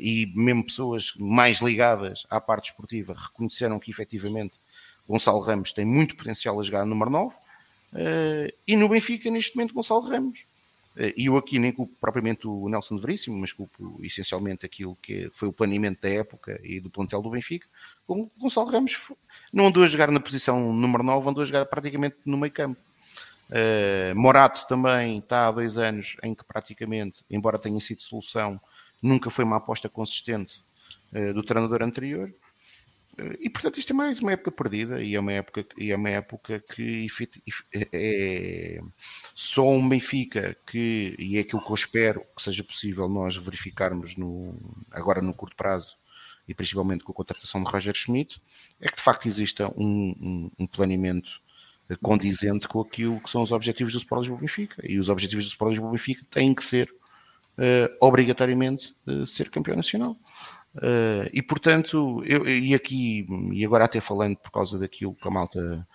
e 0.00 0.32
mesmo 0.34 0.64
pessoas 0.64 1.12
mais 1.18 1.58
ligadas 1.60 2.26
à 2.28 2.40
parte 2.40 2.70
esportiva 2.70 3.14
reconheceram 3.14 3.78
que 3.78 3.90
efetivamente 3.90 4.58
Gonçalo 5.08 5.40
Ramos 5.40 5.72
tem 5.72 5.84
muito 5.84 6.16
potencial 6.16 6.58
a 6.58 6.62
jogar 6.62 6.84
no 6.84 6.90
número 6.90 7.10
9. 7.10 7.34
Uh, 7.92 8.52
e 8.66 8.76
no 8.76 8.88
Benfica, 8.88 9.30
neste 9.30 9.56
momento, 9.56 9.72
Gonçalo 9.72 10.00
Ramos 10.00 10.40
eh, 10.96 11.14
e 11.16 11.26
eu 11.26 11.36
aqui 11.36 11.58
nem 11.58 11.70
culpo 11.72 11.94
propriamente 12.00 12.46
o 12.46 12.68
Nelson 12.68 12.98
Veríssimo, 12.98 13.38
mas 13.38 13.52
culpo 13.52 14.00
essencialmente 14.02 14.64
aquilo 14.64 14.96
que 15.00 15.30
foi 15.32 15.48
o 15.48 15.52
planeamento 15.52 16.00
da 16.02 16.08
época 16.08 16.58
e 16.62 16.80
do 16.80 16.90
plantel 16.90 17.22
do 17.22 17.30
Benfica. 17.30 17.66
Gonçalo 18.38 18.70
Ramos 18.70 18.98
não 19.52 19.66
andou 19.66 19.82
a 19.82 19.86
jogar 19.86 20.10
na 20.10 20.20
posição 20.20 20.72
número 20.72 21.04
9, 21.04 21.28
andou 21.28 21.42
a 21.42 21.46
jogar 21.46 21.66
praticamente 21.66 22.16
no 22.24 22.36
meio 22.36 22.52
campo. 22.52 22.80
Uh, 23.48 24.18
Morato 24.18 24.66
também 24.66 25.18
está 25.18 25.46
há 25.46 25.52
dois 25.52 25.78
anos 25.78 26.16
em 26.22 26.34
que 26.34 26.44
praticamente, 26.44 27.24
embora 27.30 27.58
tenha 27.58 27.78
sido 27.78 28.02
solução, 28.02 28.60
nunca 29.02 29.30
foi 29.30 29.44
uma 29.44 29.56
aposta 29.56 29.88
consistente 29.88 30.62
uh, 31.12 31.34
do 31.34 31.42
treinador 31.42 31.82
anterior. 31.82 32.32
E 33.40 33.48
portanto 33.48 33.78
isto 33.78 33.94
é 33.94 33.96
mais 33.96 34.20
uma 34.20 34.32
época 34.32 34.52
perdida 34.52 35.02
e 35.02 35.14
é 35.14 35.20
uma 35.20 35.32
época, 35.32 35.64
e 35.78 35.90
é 35.90 35.96
uma 35.96 36.10
época 36.10 36.62
que 36.74 37.06
é, 37.72 37.88
é 37.90 38.80
só 39.34 39.66
um 39.66 39.88
Benfica 39.88 40.54
que, 40.66 41.16
e 41.18 41.38
é 41.38 41.40
aquilo 41.40 41.64
que 41.64 41.70
eu 41.70 41.74
espero 41.74 42.26
que 42.36 42.42
seja 42.42 42.62
possível 42.62 43.08
nós 43.08 43.34
verificarmos 43.34 44.16
no, 44.16 44.54
agora 44.90 45.22
no 45.22 45.32
curto 45.32 45.56
prazo 45.56 45.96
e 46.46 46.54
principalmente 46.54 47.04
com 47.04 47.12
a 47.12 47.14
contratação 47.14 47.62
de 47.64 47.70
Roger 47.70 47.94
Schmidt, 47.94 48.40
é 48.80 48.88
que 48.88 48.96
de 48.96 49.02
facto 49.02 49.26
exista 49.26 49.68
um, 49.76 50.14
um, 50.20 50.50
um 50.58 50.66
planeamento 50.66 51.40
condizente 52.02 52.66
com 52.66 52.80
aquilo 52.80 53.20
que 53.20 53.30
são 53.30 53.42
os 53.42 53.52
objetivos 53.52 53.92
do 53.92 53.98
Sport 53.98 54.22
Lisboa 54.22 54.40
Benfica. 54.40 54.82
E 54.84 54.98
os 54.98 55.08
objetivos 55.08 55.46
do 55.46 55.50
Sport 55.50 55.70
Lisboa 55.70 55.92
Benfica 55.92 56.24
têm 56.30 56.54
que 56.54 56.64
ser 56.64 56.92
obrigatoriamente 58.00 58.94
uh, 59.06 59.26
ser 59.26 59.50
campeão 59.50 59.76
nacional. 59.76 60.16
Uh, 60.74 61.28
e 61.32 61.42
portanto, 61.42 62.22
eu, 62.26 62.46
e 62.46 62.74
aqui, 62.74 63.26
e 63.52 63.64
agora 63.64 63.84
até 63.84 64.00
falando 64.00 64.36
por 64.36 64.50
causa 64.50 64.78
daquilo 64.78 65.14
que 65.14 65.26
a 65.26 65.30
malta. 65.30 65.86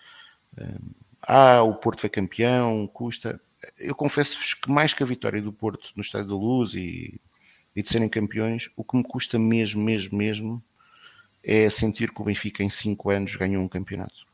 Ah, 1.22 1.62
o 1.62 1.76
Porto 1.76 2.02
foi 2.02 2.10
campeão, 2.10 2.88
custa. 2.88 3.40
Eu 3.78 3.94
confesso-vos 3.94 4.56
que 4.56 4.72
mais 4.72 4.94
que 4.94 5.04
a 5.04 5.06
vitória 5.06 5.42
do 5.42 5.54
Porto 5.54 5.92
no 5.96 6.02
Estádio 6.02 6.30
da 6.30 6.36
Luz 6.36 6.74
e, 6.74 7.20
e 7.76 7.84
de 7.84 7.90
serem 7.90 8.10
campeões, 8.10 8.70
o 8.76 8.84
que 8.84 8.98
me 8.98 9.04
custa 9.04 9.38
mesmo, 9.38 9.84
mesmo, 9.84 10.18
mesmo 10.18 10.64
é 11.44 11.70
sentir 11.70 12.12
que 12.12 12.22
o 12.22 12.26
Benfica 12.26 12.64
em 12.64 12.70
5 12.70 13.10
anos 13.12 13.36
ganhou 13.36 13.64
um 13.64 13.68
campeonato. 13.68 14.26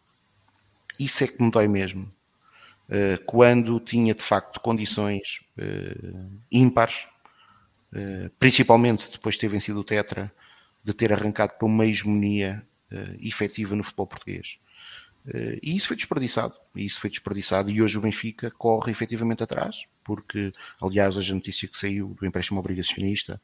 Isso 1.00 1.24
é 1.24 1.28
que 1.28 1.42
me 1.44 1.52
dói 1.52 1.68
mesmo. 1.68 2.10
Quando 3.26 3.80
tinha 3.82 4.16
de 4.16 4.24
facto 4.24 4.62
condições 4.62 5.42
ímpares 6.52 6.96
eh, 7.04 7.08
principalmente 8.40 9.12
depois 9.12 9.36
de 9.36 9.42
ter 9.42 9.48
vencido 9.48 9.80
o 9.80 9.84
Tetra, 9.84 10.32
de 10.88 10.94
ter 10.94 11.12
arrancado 11.12 11.54
para 11.58 11.68
uma 11.68 11.86
hegemonia 11.86 12.66
uh, 12.92 13.18
efetiva 13.20 13.76
no 13.76 13.84
futebol 13.84 14.08
português. 14.08 14.58
Uh, 15.26 15.60
e 15.62 15.76
isso 15.76 15.90
foi 15.90 15.98
desperdiçado, 15.98 16.56
e 16.74 16.86
isso 16.86 17.02
foi 17.02 17.10
desperdiçado, 17.10 17.70
e 17.70 17.82
hoje 17.82 17.98
o 17.98 18.02
Benfica 18.02 18.50
corre 18.52 18.90
efetivamente 18.90 19.44
atrás, 19.44 19.84
porque, 20.02 20.50
aliás, 20.82 21.18
hoje 21.18 21.34
a 21.34 21.36
notícia 21.36 21.68
que 21.68 21.78
saiu 21.78 22.16
do 22.18 22.26
empréstimo 22.26 22.60
obrigacionista 22.60 23.42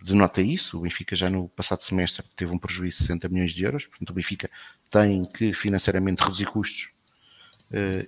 denota 0.00 0.40
isso, 0.40 0.78
o 0.78 0.82
Benfica 0.82 1.16
já 1.16 1.28
no 1.28 1.48
passado 1.48 1.82
semestre 1.82 2.24
teve 2.36 2.54
um 2.54 2.58
prejuízo 2.58 2.98
de 2.98 3.02
60 3.02 3.28
milhões 3.28 3.52
de 3.52 3.64
euros, 3.64 3.84
portanto 3.84 4.10
o 4.10 4.12
Benfica 4.12 4.48
tem 4.88 5.24
que 5.24 5.52
financeiramente 5.52 6.22
reduzir 6.22 6.46
custos, 6.46 6.90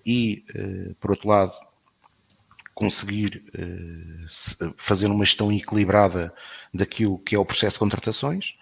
e, 0.07 0.45
por 1.01 1.11
outro 1.11 1.29
lado, 1.29 1.53
conseguir 2.81 3.45
uh, 3.55 4.75
fazer 4.79 5.07
uma 5.07 5.25
gestão 5.25 5.53
equilibrada 5.53 6.33
daquilo 6.73 7.19
que 7.19 7.35
é 7.35 7.39
o 7.39 7.45
processo 7.45 7.75
de 7.75 7.79
contratações 7.79 8.55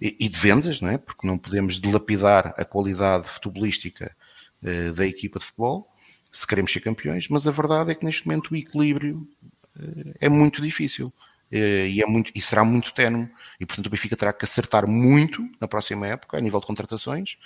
e, 0.00 0.28
de 0.28 0.38
vendas, 0.38 0.80
não 0.80 0.88
é? 0.88 0.98
porque 0.98 1.26
não 1.26 1.38
podemos 1.38 1.80
dilapidar 1.80 2.52
a 2.56 2.64
qualidade 2.64 3.28
futebolística 3.28 4.14
uh, 4.62 4.92
da 4.92 5.06
equipa 5.06 5.38
de 5.38 5.44
futebol 5.44 5.88
se 6.32 6.46
queremos 6.46 6.72
ser 6.72 6.80
campeões, 6.80 7.28
mas 7.28 7.46
a 7.46 7.50
verdade 7.50 7.92
é 7.92 7.94
que 7.94 8.04
neste 8.04 8.26
momento 8.26 8.50
o 8.50 8.56
equilíbrio 8.56 9.28
uh, 9.76 10.14
é 10.20 10.28
muito 10.28 10.60
difícil 10.60 11.12
e, 11.52 12.00
é 12.00 12.06
muito, 12.06 12.30
e 12.32 12.40
será 12.40 12.62
muito 12.62 12.94
tenue 12.94 13.28
e 13.58 13.66
portanto 13.66 13.86
o 13.88 13.90
Benfica 13.90 14.16
terá 14.16 14.32
que 14.32 14.44
acertar 14.44 14.86
muito 14.86 15.44
na 15.60 15.66
próxima 15.66 16.06
época 16.06 16.38
a 16.38 16.40
nível 16.40 16.60
de 16.60 16.66
contratações 16.66 17.36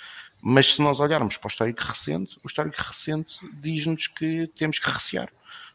mas 0.43 0.75
se 0.75 0.83
nós 0.83 1.01
olharmos 1.01 1.39
para 1.39 1.47
o 1.47 1.51
histórico 1.51 1.83
recente 1.83 2.39
o 2.45 2.47
histórico 2.47 2.77
recente 2.77 3.39
diz-nos 3.55 4.07
que 4.07 4.47
temos 4.55 4.79
que 4.79 4.91
recear 4.91 5.31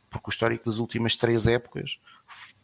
porque 0.10 0.30
o 0.30 0.32
histórico 0.32 0.66
das 0.66 0.78
últimas 0.78 1.16
três 1.16 1.48
épocas 1.48 2.00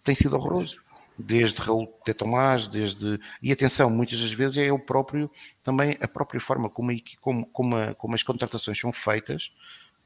tem 0.03 0.15
sido 0.15 0.35
horroroso. 0.35 0.83
Desde 1.17 1.61
Raul 1.61 1.87
de 2.05 2.13
Tomás, 2.13 2.67
desde. 2.67 3.19
E 3.41 3.49
atenção, 3.49 3.89
muitas 3.89 4.19
das 4.19 4.33
vezes 4.33 4.57
é 4.57 4.71
o 4.71 4.77
próprio, 4.77 5.31
também 5.63 5.97
a 6.01 6.07
própria 6.09 6.41
forma 6.41 6.69
como, 6.69 6.91
como, 7.21 7.45
como, 7.45 7.77
a, 7.77 7.95
como 7.95 8.15
as 8.15 8.21
contratações 8.21 8.77
são 8.77 8.91
feitas, 8.91 9.49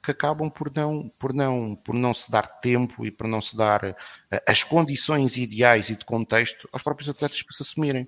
que 0.04 0.12
acabam 0.12 0.52
por 0.52 0.72
não, 0.72 1.10
por, 1.18 1.34
não, 1.34 1.76
por 1.76 1.96
não 1.96 2.14
se 2.14 2.30
dar 2.30 2.44
tempo 2.44 3.06
e 3.08 3.10
por 3.10 3.28
não 3.28 3.42
se 3.42 3.58
dar 3.58 3.84
uh, 3.84 3.96
as 4.48 4.64
condições 4.64 5.36
ideais 5.36 5.90
e 5.90 5.96
de 5.96 6.06
contexto 6.06 6.70
aos 6.72 6.84
próprios 6.84 7.10
atletas 7.10 7.42
para 7.42 7.56
se 7.56 7.64
assumirem. 7.64 8.04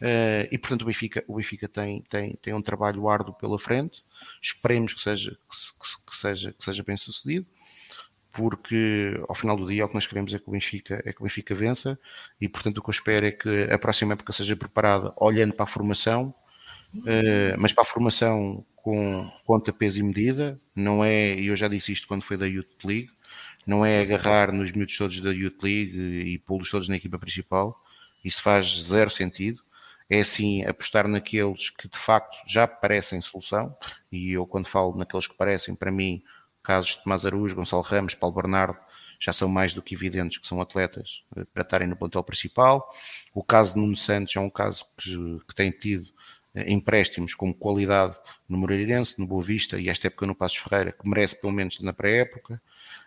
Uh, 0.00 0.50
e 0.50 0.58
portanto 0.58 0.82
o 0.82 0.86
Benfica, 0.86 1.24
o 1.28 1.36
Benfica 1.36 1.68
tem, 1.68 2.02
tem, 2.02 2.34
tem 2.42 2.52
um 2.52 2.60
trabalho 2.60 3.08
árduo 3.08 3.34
pela 3.34 3.56
frente. 3.56 4.04
Esperemos 4.42 4.94
que 4.94 5.00
seja, 5.00 5.30
que, 5.30 6.10
que 6.10 6.16
seja, 6.16 6.52
que 6.52 6.64
seja 6.64 6.82
bem 6.82 6.96
sucedido 6.96 7.46
porque 8.32 9.20
ao 9.28 9.34
final 9.34 9.56
do 9.56 9.68
dia 9.68 9.84
o 9.84 9.88
que 9.88 9.94
nós 9.94 10.06
queremos 10.06 10.32
é 10.32 10.38
que 10.38 10.48
o 10.48 10.52
Benfica, 10.52 11.02
é 11.04 11.12
que 11.12 11.20
o 11.20 11.24
Benfica 11.24 11.54
vença 11.54 11.98
e 12.40 12.48
portanto 12.48 12.78
o 12.78 12.82
que 12.82 12.88
eu 12.88 12.92
espero 12.92 13.26
é 13.26 13.30
que 13.30 13.68
a 13.70 13.78
próxima 13.78 14.14
época 14.14 14.32
seja 14.32 14.56
preparada 14.56 15.12
olhando 15.16 15.52
para 15.52 15.64
a 15.64 15.68
formação, 15.68 16.34
uh, 16.94 17.58
mas 17.58 17.72
para 17.72 17.82
a 17.82 17.86
formação 17.86 18.64
com 18.76 19.30
conta, 19.44 19.72
peso 19.72 20.00
e 20.00 20.02
medida, 20.02 20.60
não 20.74 21.04
é, 21.04 21.34
e 21.34 21.46
eu 21.46 21.56
já 21.56 21.68
disse 21.68 21.92
isto 21.92 22.08
quando 22.08 22.22
foi 22.22 22.36
da 22.36 22.46
Youth 22.46 22.84
League, 22.84 23.10
não 23.64 23.86
é 23.86 24.00
agarrar 24.00 24.50
nos 24.50 24.72
miúdos 24.72 24.96
todos 24.96 25.20
da 25.20 25.30
Youth 25.30 25.62
League 25.62 25.96
e 26.26 26.38
pô-los 26.38 26.68
todos 26.68 26.88
na 26.88 26.96
equipa 26.96 27.18
principal, 27.18 27.80
isso 28.24 28.42
faz 28.42 28.82
zero 28.82 29.10
sentido. 29.10 29.62
é 30.10 30.22
sim 30.24 30.64
apostar 30.64 31.08
naqueles 31.08 31.70
que 31.70 31.88
de 31.88 31.96
facto 31.98 32.36
já 32.46 32.66
parecem 32.66 33.20
solução, 33.20 33.74
e 34.10 34.32
eu 34.32 34.46
quando 34.46 34.66
falo 34.66 34.96
naqueles 34.96 35.26
que 35.26 35.36
parecem, 35.36 35.74
para 35.74 35.92
mim, 35.92 36.22
casos 36.62 36.96
de 36.96 37.02
Tomás 37.02 37.24
Araújo, 37.24 37.54
Gonçalo 37.54 37.82
Ramos, 37.82 38.14
Paulo 38.14 38.36
Bernardo, 38.36 38.78
já 39.20 39.32
são 39.32 39.48
mais 39.48 39.72
do 39.72 39.80
que 39.80 39.94
evidentes 39.94 40.38
que 40.38 40.46
são 40.48 40.60
atletas 40.60 41.22
eh, 41.36 41.44
para 41.52 41.62
estarem 41.62 41.86
no 41.86 41.96
plantel 41.96 42.24
principal. 42.24 42.92
O 43.32 43.42
caso 43.42 43.74
de 43.74 43.80
Nuno 43.80 43.96
Santos 43.96 44.34
é 44.34 44.40
um 44.40 44.50
caso 44.50 44.84
que, 44.96 45.10
que 45.46 45.54
tem 45.54 45.70
tido 45.70 46.08
eh, 46.54 46.72
empréstimos 46.72 47.34
com 47.34 47.54
qualidade 47.54 48.16
no 48.48 48.58
Moreirense, 48.58 49.18
no 49.18 49.26
Boa 49.26 49.42
Vista 49.42 49.78
e 49.78 49.88
esta 49.88 50.08
época 50.08 50.26
no 50.26 50.34
Passos 50.34 50.58
Ferreira, 50.58 50.92
que 50.92 51.08
merece 51.08 51.40
pelo 51.40 51.52
menos 51.52 51.80
na 51.80 51.92
pré-época. 51.92 52.60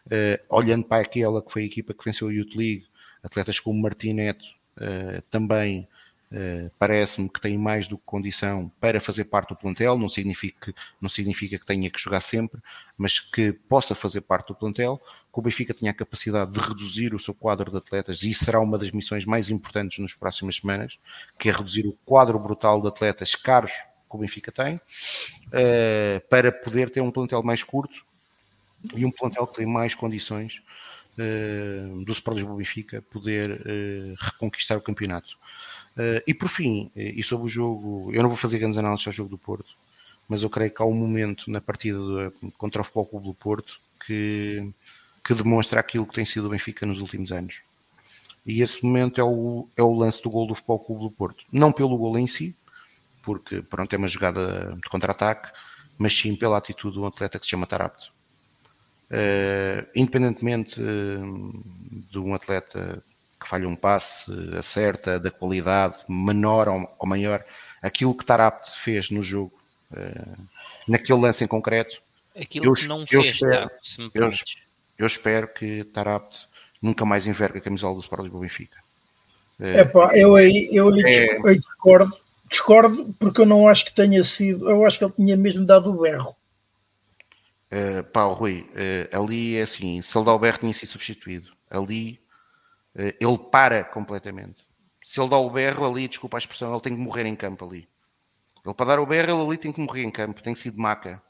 Uh, 0.05 0.37
olhando 0.49 0.85
para 0.85 1.01
aquela 1.01 1.41
que 1.41 1.51
foi 1.51 1.63
a 1.63 1.65
equipa 1.65 1.93
que 1.93 2.05
venceu 2.05 2.27
a 2.27 2.31
Youth 2.31 2.55
League, 2.55 2.85
atletas 3.23 3.59
como 3.59 3.81
Martim 3.81 4.13
Neto 4.13 4.45
uh, 4.77 5.21
também 5.31 5.87
parece-me 6.77 7.29
que 7.29 7.39
tem 7.39 7.57
mais 7.57 7.87
do 7.87 7.97
que 7.97 8.03
condição 8.05 8.71
para 8.79 8.99
fazer 8.99 9.25
parte 9.25 9.49
do 9.49 9.55
plantel, 9.55 9.97
não 9.97 10.09
significa, 10.09 10.73
não 10.99 11.09
significa 11.09 11.57
que 11.57 11.65
tenha 11.65 11.89
que 11.89 11.99
jogar 11.99 12.19
sempre, 12.19 12.61
mas 12.97 13.19
que 13.19 13.53
possa 13.53 13.95
fazer 13.95 14.21
parte 14.21 14.49
do 14.49 14.55
plantel, 14.55 15.01
que 15.31 15.39
o 15.39 15.41
Benfica 15.41 15.73
tenha 15.73 15.91
a 15.91 15.93
capacidade 15.93 16.51
de 16.51 16.59
reduzir 16.59 17.13
o 17.13 17.19
seu 17.19 17.33
quadro 17.33 17.71
de 17.71 17.77
atletas, 17.77 18.23
e 18.23 18.29
isso 18.29 18.45
será 18.45 18.59
uma 18.59 18.77
das 18.77 18.91
missões 18.91 19.25
mais 19.25 19.49
importantes 19.49 19.99
nas 19.99 20.13
próximas 20.13 20.57
semanas, 20.57 20.99
que 21.39 21.49
é 21.49 21.51
reduzir 21.51 21.87
o 21.87 21.97
quadro 22.05 22.37
brutal 22.37 22.81
de 22.81 22.87
atletas 22.87 23.35
caros 23.35 23.71
que 23.71 24.15
o 24.15 24.17
Benfica 24.17 24.51
tem, 24.51 24.75
uh, 24.75 26.27
para 26.29 26.51
poder 26.51 26.89
ter 26.89 27.01
um 27.01 27.11
plantel 27.11 27.43
mais 27.43 27.63
curto 27.63 28.05
e 28.95 29.05
um 29.05 29.11
plantel 29.11 29.47
que 29.47 29.55
tem 29.55 29.65
mais 29.65 29.95
condições 29.95 30.61
do 32.05 32.11
Sport 32.11 32.37
Lisboa 32.37 32.57
Benfica 32.57 33.01
poder 33.01 33.61
reconquistar 34.17 34.77
o 34.77 34.81
campeonato. 34.81 35.37
Uh, 35.95 36.19
e 36.27 36.33
por 36.33 36.49
fim, 36.49 36.91
eh, 36.93 37.13
e 37.15 37.23
sobre 37.23 37.45
o 37.45 37.49
jogo, 37.49 38.11
eu 38.13 38.21
não 38.21 38.27
vou 38.29 38.37
fazer 38.37 38.59
grandes 38.59 38.77
análises 38.77 39.07
ao 39.07 39.13
jogo 39.13 39.29
do 39.29 39.37
Porto, 39.37 39.77
mas 40.27 40.43
eu 40.43 40.49
creio 40.49 40.69
que 40.69 40.81
há 40.81 40.85
um 40.85 40.93
momento 40.93 41.49
na 41.49 41.61
partida 41.61 41.97
contra 42.57 42.81
o 42.81 42.83
Futebol 42.83 43.05
Clube 43.05 43.27
do 43.27 43.33
Porto 43.33 43.79
que, 44.05 44.73
que 45.23 45.33
demonstra 45.33 45.79
aquilo 45.79 46.05
que 46.05 46.13
tem 46.13 46.25
sido 46.25 46.47
o 46.47 46.49
Benfica 46.49 46.85
nos 46.85 46.99
últimos 46.99 47.31
anos. 47.31 47.61
E 48.45 48.61
esse 48.61 48.83
momento 48.83 49.21
é 49.21 49.23
o, 49.23 49.69
é 49.75 49.81
o 49.81 49.93
lance 49.93 50.21
do 50.21 50.29
gol 50.29 50.45
do 50.45 50.53
Futebol 50.53 50.79
Clube 50.79 51.03
do 51.03 51.11
Porto. 51.11 51.45
Não 51.49 51.71
pelo 51.71 51.97
gol 51.97 52.19
em 52.19 52.27
si, 52.27 52.53
porque 53.23 53.61
pronto, 53.61 53.93
é 53.93 53.97
uma 53.97 54.09
jogada 54.09 54.75
de 54.75 54.89
contra-ataque, 54.89 55.49
mas 55.97 56.13
sim 56.15 56.35
pela 56.35 56.57
atitude 56.57 56.95
do 56.95 57.05
atleta 57.05 57.39
que 57.39 57.45
se 57.45 57.51
chama 57.51 57.65
Tarapto. 57.65 58.11
Uh, 59.05 59.85
independentemente 59.95 60.81
uh, 60.81 61.63
de 62.11 62.17
um 62.17 62.33
atleta 62.33 63.03
que 63.39 63.47
falha 63.47 63.67
um 63.67 63.75
passe, 63.75 64.31
acerta, 64.57 65.19
da 65.19 65.29
qualidade 65.29 65.97
menor 66.09 66.67
ou, 66.67 67.07
maior, 67.07 67.45
aquilo 67.81 68.15
que 68.15 68.25
Tarapte 68.25 68.79
fez 68.79 69.11
no 69.11 69.21
jogo, 69.21 69.53
uh, 69.91 70.41
naquele 70.87 71.19
lance 71.19 71.43
em 71.43 71.47
concreto. 71.47 72.01
Aquilo 72.35 72.65
eu, 72.65 72.73
que 72.73 72.87
não 72.87 72.99
eu 73.11 73.23
fez, 73.23 73.35
espero, 73.35 73.69
se 73.83 74.01
me 74.01 74.11
eu, 74.13 74.29
eu, 74.97 75.07
espero 75.07 75.47
que 75.49 75.83
Tarapte 75.85 76.47
nunca 76.81 77.05
mais 77.05 77.27
envergue 77.27 77.59
a 77.59 77.61
camisola 77.61 77.93
do 77.93 78.01
Sport 78.01 78.23
Lisboa 78.23 78.41
Benfica. 78.41 78.77
Epá, 79.59 80.09
eu 80.17 80.35
aí, 80.35 80.67
eu 80.71 80.89
aí 80.89 81.01
é... 81.05 81.53
discordo, 81.53 82.17
discordo 82.49 83.15
porque 83.19 83.39
eu 83.39 83.45
não 83.45 83.67
acho 83.67 83.85
que 83.85 83.93
tenha 83.93 84.23
sido, 84.23 84.69
eu 84.69 84.83
acho 84.85 84.97
que 84.97 85.05
ele 85.05 85.13
tinha 85.13 85.37
mesmo 85.37 85.65
dado 85.65 85.91
o 85.91 86.01
berro. 86.01 86.35
Uh, 87.71 88.03
pá, 88.11 88.23
Rui, 88.23 88.61
uh, 88.61 89.21
ali 89.21 89.55
é 89.55 89.63
assim, 89.63 90.01
se 90.01 90.17
ele 90.17 90.25
dá 90.25 90.33
o 90.33 90.39
berro 90.39 90.59
tinha 90.59 90.73
sido 90.73 90.89
substituído. 90.89 91.55
Ali 91.69 92.25
eh, 92.95 93.15
ele 93.19 93.37
para 93.37 93.83
completamente. 93.83 94.65
Se 95.03 95.19
ele 95.19 95.29
dá 95.29 95.37
o 95.37 95.49
berro 95.49 95.85
ali, 95.85 96.07
desculpa 96.07 96.37
a 96.37 96.39
expressão, 96.39 96.71
ele 96.71 96.81
tem 96.81 96.95
que 96.95 97.01
morrer 97.01 97.25
em 97.25 97.35
campo 97.35 97.65
ali. 97.65 97.87
Ele 98.65 98.73
para 98.73 98.85
dar 98.85 98.99
o 98.99 99.05
berro, 99.05 99.31
ele 99.31 99.47
ali 99.47 99.57
tem 99.57 99.71
que 99.71 99.81
morrer 99.81 100.03
em 100.03 100.09
campo, 100.09 100.41
tem 100.41 100.55
sido 100.55 100.79
maca. 100.79 101.21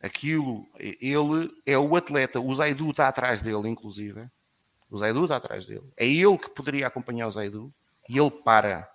Aquilo, 0.00 0.66
ele 0.78 1.52
é 1.66 1.76
o 1.76 1.94
atleta, 1.96 2.40
o 2.40 2.54
Zaidu 2.54 2.90
está 2.90 3.08
atrás 3.08 3.42
dele, 3.42 3.68
inclusive. 3.68 4.28
O 4.90 4.98
Zaidu 4.98 5.24
está 5.24 5.36
atrás 5.36 5.66
dele. 5.66 5.92
É 5.96 6.06
ele 6.06 6.38
que 6.38 6.50
poderia 6.50 6.86
acompanhar 6.86 7.28
o 7.28 7.30
Zaidu 7.30 7.72
e 8.08 8.18
ele 8.18 8.30
para. 8.30 8.88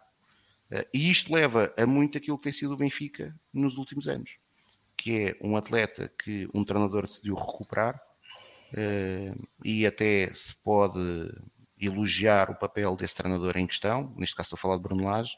E 0.93 1.11
isto 1.11 1.31
leva 1.33 1.71
a 1.77 1.85
muito 1.85 2.17
aquilo 2.17 2.37
que 2.37 2.45
tem 2.45 2.53
sido 2.53 2.73
o 2.73 2.77
Benfica 2.77 3.35
nos 3.53 3.77
últimos 3.77 4.07
anos, 4.07 4.37
que 4.97 5.27
é 5.27 5.37
um 5.41 5.57
atleta 5.57 6.11
que 6.23 6.47
um 6.53 6.63
treinador 6.63 7.07
decidiu 7.07 7.35
recuperar 7.35 7.99
eh, 8.73 9.33
e 9.63 9.85
até 9.85 10.27
se 10.33 10.53
pode 10.63 10.99
elogiar 11.79 12.49
o 12.49 12.55
papel 12.55 12.95
desse 12.95 13.15
treinador 13.15 13.57
em 13.57 13.67
questão, 13.67 14.13
neste 14.17 14.35
caso 14.35 14.47
estou 14.47 14.57
a 14.57 14.61
falar 14.61 14.77
de 14.77 14.83
Bruno 14.83 15.05
Lage, 15.05 15.35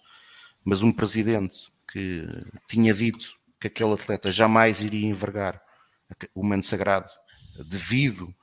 mas 0.64 0.82
um 0.82 0.92
presidente 0.92 1.72
que 1.92 2.28
tinha 2.68 2.94
dito 2.94 3.36
que 3.60 3.68
aquele 3.68 3.94
atleta 3.94 4.32
jamais 4.32 4.82
iria 4.82 5.08
envergar 5.08 5.62
o 6.34 6.44
manto 6.44 6.66
sagrado 6.66 7.10
devido 7.68 8.34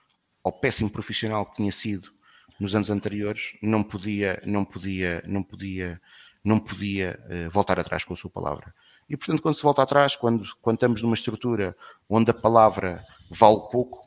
ao 0.43 0.53
péssimo 0.53 0.91
profissional 0.91 1.47
que 1.47 1.57
tinha 1.57 1.71
sido 1.71 2.13
nos 2.59 2.75
anos 2.75 2.91
anteriores, 2.91 3.57
não 3.63 3.83
podia, 3.83 4.41
não 4.45 4.65
podia, 4.65 5.23
não 5.27 5.43
podia, 5.43 6.01
não 6.45 6.59
podia 6.59 7.19
uh, 7.27 7.51
voltar 7.51 7.79
atrás 7.79 8.05
com 8.05 8.15
a 8.15 8.17
sua 8.17 8.31
palavra. 8.31 8.75
E 9.13 9.17
portanto, 9.19 9.43
quando 9.43 9.55
se 9.55 9.63
volta 9.63 9.83
atrás, 9.83 10.17
quando, 10.17 10.49
quando 10.63 10.77
estamos 10.77 11.03
numa 11.03 11.13
estrutura 11.13 11.77
onde 12.09 12.31
a 12.31 12.35
palavra 12.35 13.05
vale 13.31 13.61
pouco, 13.71 14.01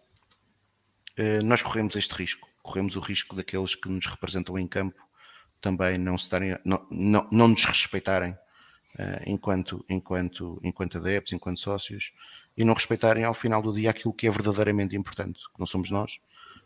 uh, 1.19 1.45
nós 1.45 1.61
corremos 1.61 1.95
este 1.95 2.11
risco. 2.15 2.47
Corremos 2.63 2.95
o 2.95 2.99
risco 2.99 3.35
daqueles 3.35 3.75
que 3.75 3.87
nos 3.87 4.07
representam 4.07 4.57
em 4.57 4.67
campo 4.67 4.99
também 5.61 5.99
não 5.99 6.17
se 6.17 6.27
darem, 6.27 6.57
não, 6.65 6.87
não, 6.89 7.27
não 7.31 7.47
nos 7.49 7.63
respeitarem 7.65 8.31
uh, 8.31 9.21
enquanto, 9.27 9.85
enquanto, 9.87 10.59
enquanto 10.63 10.97
adeptos, 10.97 11.33
enquanto 11.33 11.59
sócios, 11.59 12.11
e 12.57 12.63
não 12.63 12.73
respeitarem 12.73 13.23
ao 13.23 13.33
final 13.35 13.61
do 13.61 13.71
dia 13.71 13.91
aquilo 13.91 14.11
que 14.11 14.25
é 14.25 14.31
verdadeiramente 14.31 14.95
importante, 14.95 15.39
que 15.53 15.59
não 15.59 15.67
somos 15.67 15.91
nós, 15.91 16.17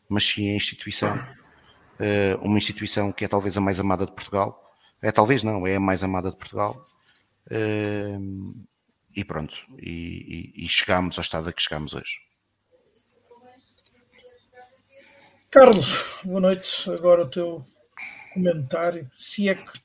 mas 0.08 0.25
sim 0.25 0.49
a 0.49 0.56
instituição, 0.56 1.13
uh, 1.17 2.41
uma 2.41 2.58
instituição 2.58 3.12
que 3.12 3.25
é 3.25 3.28
talvez 3.28 3.58
a 3.58 3.62
mais 3.62 3.82
amada 3.82 4.06
de 4.06 4.13
Portugal, 4.13 4.73
é 5.02 5.12
talvez 5.12 5.43
não, 5.43 5.67
é 5.67 5.75
a 5.75 5.80
mais 5.80 6.04
amada 6.04 6.32
de 6.32 6.38
Portugal, 6.38 6.86
e 7.49 9.25
pronto, 9.25 9.56
e, 9.78 10.54
e, 10.58 10.65
e 10.65 10.69
chegamos 10.69 11.17
ao 11.17 11.21
estado 11.21 11.49
a 11.49 11.54
que 11.54 11.62
chegamos 11.62 11.93
hoje. 11.93 12.19
Carlos, 15.52 16.21
boa 16.23 16.41
noite. 16.41 16.89
Agora 16.91 17.23
o 17.23 17.30
teu 17.30 17.67
comentário, 18.34 19.10
se 19.13 19.49
é 19.49 19.56
que 19.56 19.80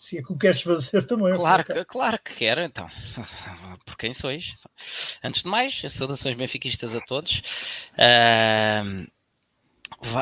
se 0.00 0.18
é 0.18 0.22
que 0.22 0.32
o 0.32 0.36
queres 0.36 0.62
fazer 0.62 1.06
também. 1.06 1.34
Claro, 1.34 1.64
que, 1.64 1.84
claro 1.86 2.18
que 2.22 2.34
quero, 2.34 2.60
então. 2.60 2.88
Por 3.86 3.96
quem 3.96 4.12
sois? 4.12 4.54
Antes 5.22 5.42
de 5.42 5.48
mais, 5.48 5.80
saudações 5.90 6.36
benfiquistas 6.36 6.94
a 6.94 7.00
todos. 7.00 7.42
Uh, 7.94 9.10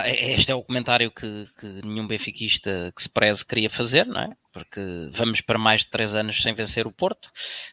este 0.07 0.53
é 0.53 0.55
o 0.55 0.63
comentário 0.63 1.11
que, 1.11 1.49
que, 1.59 1.67
nenhum 1.85 2.07
benfiquista 2.07 2.93
que 2.95 3.03
se 3.03 3.11
preze 3.11 3.45
queria 3.45 3.69
fazer, 3.69 4.07
não 4.07 4.21
é? 4.21 4.31
Porque 4.53 4.81
vamos 5.13 5.41
para 5.41 5.59
mais 5.59 5.81
de 5.81 5.89
três 5.89 6.15
anos 6.15 6.41
sem 6.43 6.55
vencer 6.55 6.87
o 6.87 6.93
Porto. 6.93 7.27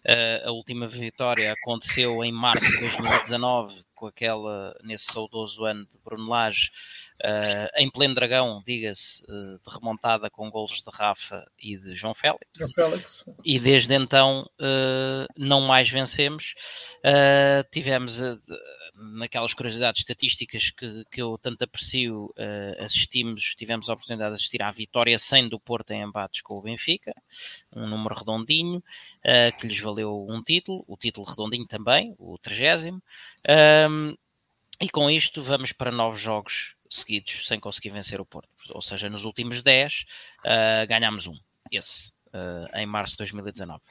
Uh, 0.05 0.47
a 0.47 0.51
última 0.51 0.87
vitória 0.87 1.51
aconteceu 1.51 2.23
em 2.23 2.31
março 2.31 2.65
de 2.65 2.79
2019, 2.79 3.83
com 3.93 4.07
aquela, 4.07 4.73
nesse 4.81 5.11
saudoso 5.11 5.65
ano 5.65 5.85
de 5.85 5.99
Bruno 5.99 6.29
Lage, 6.29 6.71
uh, 7.21 7.69
em 7.75 7.91
pleno 7.91 8.15
dragão, 8.15 8.61
diga-se, 8.65 9.21
uh, 9.25 9.59
de 9.59 9.75
remontada 9.75 10.29
com 10.29 10.49
golos 10.49 10.81
de 10.81 10.89
Rafa 10.91 11.45
e 11.59 11.77
de 11.77 11.93
João 11.95 12.15
Félix. 12.15 12.47
João 12.57 12.71
Félix. 12.71 13.25
E 13.43 13.59
desde 13.59 13.93
então 13.93 14.49
não 15.37 15.61
mais 15.61 15.89
vencemos. 15.89 16.55
tivemos 17.71 18.21
naquelas 18.99 19.53
curiosidades 19.53 20.01
estatísticas 20.01 20.69
que, 20.71 21.05
que 21.09 21.21
eu 21.21 21.38
tanto 21.38 21.63
aprecio, 21.63 22.33
uh, 22.38 22.83
assistimos, 22.83 23.55
tivemos 23.55 23.89
a 23.89 23.93
oportunidade 23.93 24.31
de 24.31 24.35
assistir 24.35 24.62
à 24.62 24.69
vitória 24.71 25.17
100 25.17 25.49
do 25.49 25.59
Porto 25.59 25.91
em 25.91 26.01
embates 26.01 26.41
com 26.41 26.55
o 26.55 26.62
Benfica, 26.62 27.13
um 27.73 27.88
número 27.88 28.15
redondinho, 28.15 28.77
uh, 28.77 29.57
que 29.57 29.67
lhes 29.67 29.79
valeu 29.79 30.27
um 30.29 30.43
título, 30.43 30.83
o 30.88 30.97
título 30.97 31.25
redondinho 31.25 31.65
também, 31.65 32.13
o 32.17 32.38
30 32.38 32.99
um, 33.89 34.15
e 34.81 34.89
com 34.89 35.09
isto 35.09 35.41
vamos 35.41 35.71
para 35.71 35.91
novos 35.91 36.19
jogos 36.19 36.75
seguidos 36.89 37.47
sem 37.47 37.59
conseguir 37.59 37.91
vencer 37.91 38.19
o 38.19 38.25
Porto. 38.25 38.49
Ou 38.71 38.81
seja, 38.81 39.09
nos 39.09 39.23
últimos 39.25 39.62
10 39.62 39.93
uh, 40.01 40.05
eh, 40.45 40.85
ganhámos 40.88 41.27
um, 41.27 41.38
esse, 41.71 42.12
em 42.75 42.85
março 42.85 43.13
de 43.13 43.19
2019. 43.19 43.81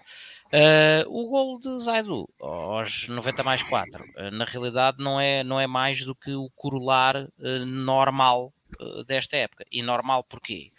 Uh, 0.49 1.05
o 1.09 1.29
gol 1.29 1.61
de 1.61 1.79
Zaidu, 1.79 2.27
aos 2.41 3.07
90 3.07 3.43
mais 3.43 3.63
4, 3.63 4.03
uh, 4.03 4.31
na 4.31 4.47
realidade 4.47 4.97
não 4.99 5.21
é, 5.21 5.45
não 5.45 5.61
é 5.61 5.67
mais 5.67 6.03
do 6.03 6.15
que 6.15 6.33
o 6.33 6.49
corolar 6.57 7.17
uh, 7.39 7.67
normal 7.67 8.53
desta 9.07 9.37
época. 9.37 9.65
E 9.73 9.83
normal 9.83 10.23
porquê? 10.23 10.71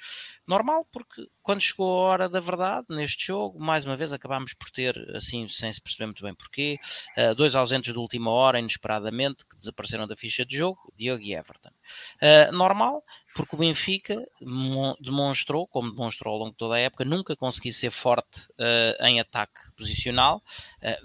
Normal 0.49 0.83
porque 0.91 1.27
quando 1.43 1.61
chegou 1.61 1.87
a 1.87 2.09
hora 2.09 2.27
da 2.27 2.39
verdade 2.39 2.87
neste 2.89 3.27
jogo, 3.27 3.59
mais 3.59 3.85
uma 3.85 3.95
vez 3.95 4.11
acabámos 4.11 4.55
por 4.55 4.71
ter, 4.71 4.97
assim, 5.15 5.47
sem 5.47 5.71
se 5.71 5.79
perceber 5.79 6.07
muito 6.07 6.23
bem 6.23 6.33
porquê, 6.33 6.79
uh, 7.15 7.35
dois 7.35 7.53
ausentes 7.53 7.93
de 7.93 7.99
última 7.99 8.31
hora, 8.31 8.59
inesperadamente, 8.59 9.45
que 9.45 9.55
desapareceram 9.55 10.07
da 10.07 10.15
ficha 10.15 10.43
de 10.43 10.57
jogo, 10.57 10.91
Diogo 10.97 11.21
e 11.21 11.35
Everton. 11.35 11.69
Uh, 11.69 12.51
normal 12.51 13.03
porque 13.35 13.55
o 13.55 13.59
Benfica 13.59 14.27
demonstrou, 14.99 15.67
como 15.67 15.91
demonstrou 15.91 16.33
ao 16.33 16.39
longo 16.39 16.51
de 16.51 16.57
toda 16.57 16.75
a 16.75 16.79
época, 16.79 17.05
nunca 17.05 17.35
conseguiu 17.35 17.71
ser 17.71 17.91
forte 17.91 18.47
uh, 18.53 19.05
em 19.05 19.19
ataque 19.19 19.71
posicional, 19.77 20.41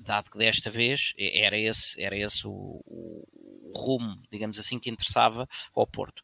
dado 0.00 0.30
que 0.30 0.38
desta 0.38 0.70
vez 0.70 1.12
era 1.18 1.59
esse, 1.59 2.02
era 2.02 2.16
esse 2.16 2.46
o, 2.46 2.83
o, 2.87 3.72
rumo, 3.76 4.22
digamos 4.33 4.59
assim, 4.59 4.78
que 4.80 4.88
interessava 4.88 5.46
ao 5.76 5.87
Porto. 5.87 6.22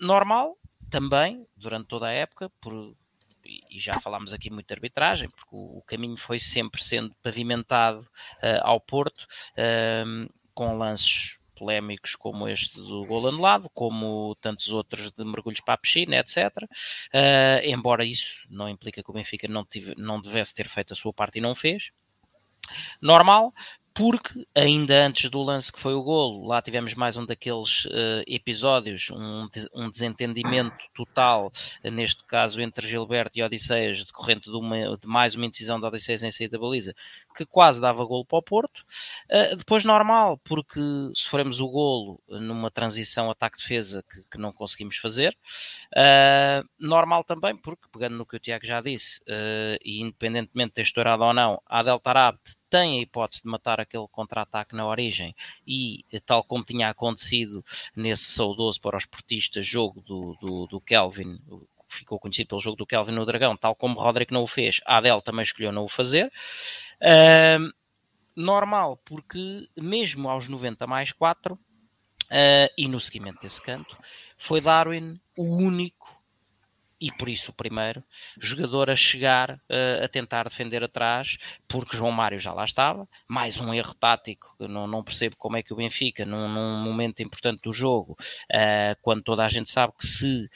normal, 0.00 0.58
também, 0.92 1.46
durante 1.56 1.88
toda 1.88 2.06
a 2.06 2.12
época, 2.12 2.50
por, 2.60 2.94
e 3.44 3.80
já 3.80 3.98
falámos 3.98 4.34
aqui 4.34 4.50
muito 4.50 4.66
de 4.66 4.74
arbitragem, 4.74 5.26
porque 5.34 5.48
o, 5.50 5.78
o 5.78 5.82
caminho 5.82 6.18
foi 6.18 6.38
sempre 6.38 6.84
sendo 6.84 7.14
pavimentado 7.22 8.00
uh, 8.00 8.60
ao 8.62 8.78
Porto, 8.78 9.26
uh, 9.56 10.30
com 10.54 10.76
lances 10.76 11.38
polémicos 11.56 12.14
como 12.14 12.46
este 12.46 12.76
do 12.76 13.06
gol 13.06 13.26
anulado, 13.26 13.70
como 13.72 14.36
tantos 14.40 14.68
outros 14.68 15.10
de 15.12 15.24
mergulhos 15.24 15.60
para 15.60 15.74
a 15.74 15.78
piscina, 15.78 16.16
etc. 16.16 16.36
Uh, 16.56 16.68
eh, 17.12 17.70
embora 17.70 18.04
isso 18.04 18.46
não 18.50 18.68
implica 18.68 19.02
que 19.02 19.10
o 19.10 19.14
Benfica 19.14 19.48
não, 19.48 19.64
tive, 19.64 19.94
não 19.96 20.20
devesse 20.20 20.52
ter 20.52 20.68
feito 20.68 20.92
a 20.92 20.96
sua 20.96 21.12
parte 21.12 21.38
e 21.38 21.40
não 21.40 21.54
fez. 21.54 21.90
Normal, 23.00 23.54
porque 23.94 24.46
ainda 24.54 25.06
antes 25.06 25.28
do 25.28 25.42
lance 25.42 25.72
que 25.72 25.80
foi 25.80 25.94
o 25.94 26.02
golo, 26.02 26.46
lá 26.46 26.62
tivemos 26.62 26.94
mais 26.94 27.16
um 27.16 27.26
daqueles 27.26 27.84
uh, 27.86 28.22
episódios, 28.26 29.10
um, 29.10 29.48
um, 29.74 29.90
desentendimento 29.90 30.84
total, 30.94 31.52
uh, 31.84 31.90
neste 31.90 32.24
caso 32.24 32.60
entre 32.60 32.86
Gilberto 32.86 33.38
e 33.38 33.42
Odisseias, 33.42 34.04
decorrente 34.04 34.50
de, 34.50 34.56
uma, 34.56 34.96
de, 34.96 35.06
mais 35.06 35.34
uma 35.34 35.46
indecisão 35.46 35.78
de 35.78 35.86
Odisseias 35.86 36.22
em 36.22 36.30
saída 36.30 36.56
da 36.56 36.62
baliza, 36.62 36.94
que 37.36 37.44
quase 37.44 37.80
dava 37.80 38.04
golo 38.04 38.24
para 38.24 38.38
o 38.38 38.42
Porto. 38.42 38.84
Uh, 39.30 39.56
depois 39.56 39.84
normal, 39.84 40.38
porque 40.38 40.80
sofremos 41.14 41.60
o 41.60 41.68
golo 41.68 42.20
numa 42.28 42.70
transição 42.70 43.30
ataque-defesa 43.30 44.04
que, 44.10 44.22
que, 44.30 44.38
não 44.38 44.52
conseguimos 44.52 44.96
fazer. 44.96 45.36
normal 46.78 47.24
também, 47.24 47.56
porque, 47.56 47.86
pegando 47.92 48.16
no 48.16 48.26
que 48.26 48.36
o 48.36 48.40
Tiago 48.40 48.64
já 48.64 48.80
disse, 48.80 49.20
e 49.84 50.00
independentemente 50.00 50.70
de 50.70 50.74
ter 50.74 50.82
estourado 50.82 51.22
ou 51.22 51.32
não, 51.32 51.60
a 51.66 51.82
Del 51.82 52.00
Tarabt 52.00 52.40
tem 52.72 52.98
a 52.98 53.02
hipótese 53.02 53.42
de 53.42 53.50
matar 53.50 53.78
aquele 53.78 54.08
contra-ataque 54.10 54.74
na 54.74 54.86
origem 54.86 55.36
e, 55.66 56.06
tal 56.24 56.42
como 56.42 56.64
tinha 56.64 56.88
acontecido 56.88 57.62
nesse 57.94 58.24
saudoso 58.24 58.80
para 58.80 58.96
os 58.96 59.04
portistas 59.04 59.66
jogo 59.66 60.00
do, 60.00 60.34
do, 60.40 60.66
do 60.66 60.80
Kelvin, 60.80 61.38
ficou 61.86 62.18
conhecido 62.18 62.48
pelo 62.48 62.62
jogo 62.62 62.78
do 62.78 62.86
Kelvin 62.86 63.12
no 63.12 63.26
Dragão, 63.26 63.54
tal 63.58 63.74
como 63.74 64.00
Roderick 64.00 64.32
não 64.32 64.42
o 64.42 64.46
fez, 64.46 64.80
a 64.86 64.96
Adel 64.96 65.20
também 65.20 65.42
escolheu 65.42 65.70
não 65.70 65.84
o 65.84 65.88
fazer. 65.88 66.32
Uh, 67.02 67.70
normal, 68.34 68.96
porque 69.04 69.68
mesmo 69.76 70.30
aos 70.30 70.48
90 70.48 70.86
mais 70.86 71.12
4, 71.12 71.52
uh, 71.52 71.58
e 72.78 72.88
no 72.88 72.98
seguimento 72.98 73.42
desse 73.42 73.62
canto, 73.62 73.94
foi 74.38 74.62
Darwin 74.62 75.20
o 75.36 75.44
único 75.44 76.01
e 77.02 77.10
por 77.10 77.28
isso 77.28 77.50
o 77.50 77.54
primeiro 77.54 78.00
jogador 78.38 78.88
a 78.88 78.94
chegar 78.94 79.50
uh, 79.68 80.04
a 80.04 80.08
tentar 80.08 80.44
defender 80.44 80.84
atrás, 80.84 81.36
porque 81.66 81.96
João 81.96 82.12
Mário 82.12 82.38
já 82.38 82.52
lá 82.52 82.64
estava. 82.64 83.08
Mais 83.26 83.60
um 83.60 83.74
erro 83.74 83.92
tático, 83.94 84.54
não, 84.60 84.86
não 84.86 85.02
percebo 85.02 85.34
como 85.36 85.56
é 85.56 85.64
que 85.64 85.72
o 85.72 85.76
Benfica, 85.76 86.24
num, 86.24 86.48
num 86.48 86.76
momento 86.76 87.20
importante 87.20 87.60
do 87.64 87.72
jogo, 87.72 88.12
uh, 88.52 88.96
quando 89.02 89.24
toda 89.24 89.44
a 89.44 89.48
gente 89.48 89.68
sabe 89.68 89.92
que 89.98 90.06
se 90.06 90.48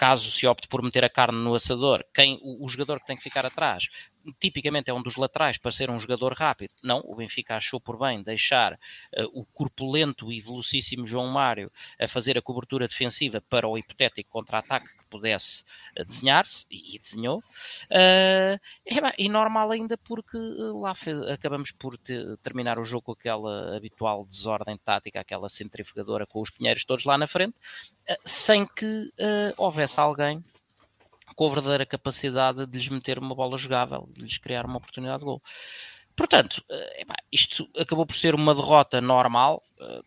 caso 0.00 0.30
se 0.30 0.46
opte 0.46 0.66
por 0.66 0.82
meter 0.82 1.04
a 1.04 1.10
carne 1.10 1.38
no 1.38 1.54
assador, 1.54 2.02
quem, 2.14 2.40
o, 2.40 2.64
o, 2.64 2.68
jogador 2.70 3.00
que 3.00 3.06
tem 3.06 3.18
que 3.18 3.22
ficar 3.22 3.44
atrás 3.44 3.90
tipicamente 4.38 4.90
é 4.90 4.94
um 4.94 5.02
dos 5.02 5.16
laterais 5.16 5.58
para 5.58 5.70
ser 5.70 5.90
um 5.90 5.98
jogador 5.98 6.32
rápido. 6.32 6.72
Não, 6.82 7.00
o 7.04 7.16
Benfica 7.16 7.56
achou 7.56 7.80
por 7.80 7.98
bem 7.98 8.22
deixar 8.22 8.74
uh, 8.74 8.78
o 9.32 9.44
corpulento 9.44 10.30
e 10.32 10.40
velocíssimo 10.40 11.06
João 11.06 11.26
Mário 11.28 11.70
a 11.98 12.06
fazer 12.06 12.36
a 12.36 12.42
cobertura 12.42 12.86
defensiva 12.86 13.42
para 13.48 13.68
o 13.68 13.78
hipotético 13.78 14.30
contra-ataque 14.30 14.88
que 14.88 15.04
pudesse 15.08 15.64
uh, 15.98 16.04
desenhar-se, 16.04 16.66
e, 16.70 16.96
e, 16.96 16.98
desenhou. 16.98 17.38
Uh, 17.90 18.60
e, 18.86 19.24
e, 19.24 19.28
normal 19.28 19.70
ainda 19.70 19.96
porque 19.96 20.38
lá 20.38 20.94
fez, 20.94 21.20
acabamos 21.22 21.72
por 21.72 21.96
te, 21.96 22.36
terminar 22.42 22.78
o 22.78 22.84
jogo 22.84 23.02
com 23.02 23.12
aquela 23.12 23.76
habitual 23.76 24.26
desordem 24.26 24.76
tática, 24.78 25.20
aquela 25.20 25.48
centrifugadora 25.48 26.26
com 26.26 26.40
os 26.40 26.50
pinheiros 26.50 26.84
todos 26.84 27.04
lá 27.04 27.16
na 27.16 27.26
frente, 27.26 27.54
sem 28.24 28.66
que 28.66 29.12
houvesse 29.56 29.89
alguém 29.98 30.42
com 31.34 31.46
a 31.46 31.54
verdadeira 31.54 31.86
capacidade 31.86 32.66
de 32.66 32.78
lhes 32.78 32.88
meter 32.88 33.18
uma 33.18 33.34
bola 33.34 33.56
jogável, 33.56 34.08
de 34.12 34.22
lhes 34.22 34.36
criar 34.36 34.66
uma 34.66 34.76
oportunidade 34.76 35.20
de 35.20 35.24
gol. 35.24 35.42
Portanto, 36.14 36.62
eh, 36.70 37.04
isto 37.32 37.66
acabou 37.78 38.04
por 38.04 38.14
ser 38.14 38.34
uma 38.34 38.54
derrota 38.54 39.00
normal, 39.00 39.62
eh, 39.80 40.02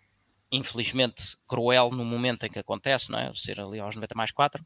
infelizmente 0.52 1.36
cruel 1.48 1.90
no 1.90 2.06
momento 2.06 2.46
em 2.46 2.52
que 2.52 2.60
acontece, 2.60 3.12
não 3.12 3.18
é? 3.18 3.34
Ser 3.34 3.60
ali 3.60 3.80
aos 3.80 3.96
90 3.96 4.14
mais 4.16 4.32
4, 4.32 4.64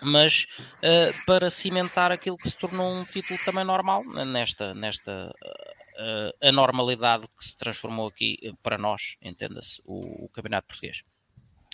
mas 0.00 0.46
uh, 0.76 1.26
para 1.26 1.50
cimentar 1.50 2.12
aquilo 2.12 2.36
que 2.36 2.48
se 2.48 2.56
tornou 2.56 2.94
um 2.94 3.04
título 3.04 3.36
também 3.44 3.64
normal 3.64 4.04
nesta, 4.04 4.72
nesta 4.72 5.34
uh, 5.42 6.46
anormalidade 6.46 7.26
que 7.36 7.44
se 7.44 7.56
transformou 7.56 8.06
aqui 8.06 8.54
para 8.62 8.78
nós, 8.78 9.16
entenda-se, 9.20 9.82
o, 9.84 10.26
o 10.26 10.28
Campeonato 10.28 10.68
Português. 10.68 11.02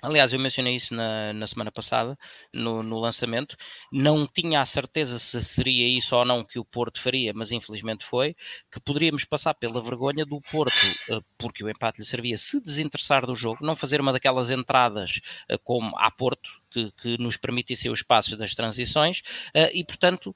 Aliás, 0.05 0.35
eu 0.35 0.39
mencionei 0.39 0.75
isso 0.75 0.95
na, 0.95 1.33
na 1.33 1.47
semana 1.47 1.73
passada, 1.73 2.19
no, 2.53 2.83
no, 2.83 2.99
lançamento. 3.01 3.57
Não 3.91 4.27
tinha 4.27 4.61
a 4.61 4.65
certeza 4.67 5.19
se 5.19 5.43
seria 5.43 5.89
isso 5.89 6.15
ou 6.15 6.27
não 6.27 6.45
que 6.45 6.59
o 6.59 6.65
Porto 6.65 7.01
faria, 7.01 7.33
mas 7.35 7.53
infelizmente 7.53 8.05
foi, 8.05 8.37
que 8.71 8.79
poderíamos 8.81 9.25
passar 9.25 9.55
pela 9.55 9.81
vergonha 9.81 10.27
do 10.27 10.43
Porto, 10.43 10.75
eh, 11.09 11.21
porque 11.39 11.65
o 11.65 11.71
empate 11.71 12.01
lhe 12.01 12.05
servia, 12.05 12.37
se 12.37 12.61
desinteressar 12.61 13.25
do 13.25 13.35
jogo, 13.35 13.65
não 13.65 13.75
fazer 13.75 13.99
uma 13.99 14.13
daquelas 14.13 14.51
entradas 14.51 15.21
eh, 15.49 15.57
como 15.65 15.97
a 15.99 16.11
Porto, 16.11 16.51
que, 16.71 16.93
que 17.01 17.17
nos 17.19 17.39
permitissem 17.39 17.91
os 17.91 18.03
passos 18.03 18.37
das 18.37 18.55
transições, 18.55 19.23
eh, 19.55 19.71
e 19.73 19.83
portanto 19.85 20.35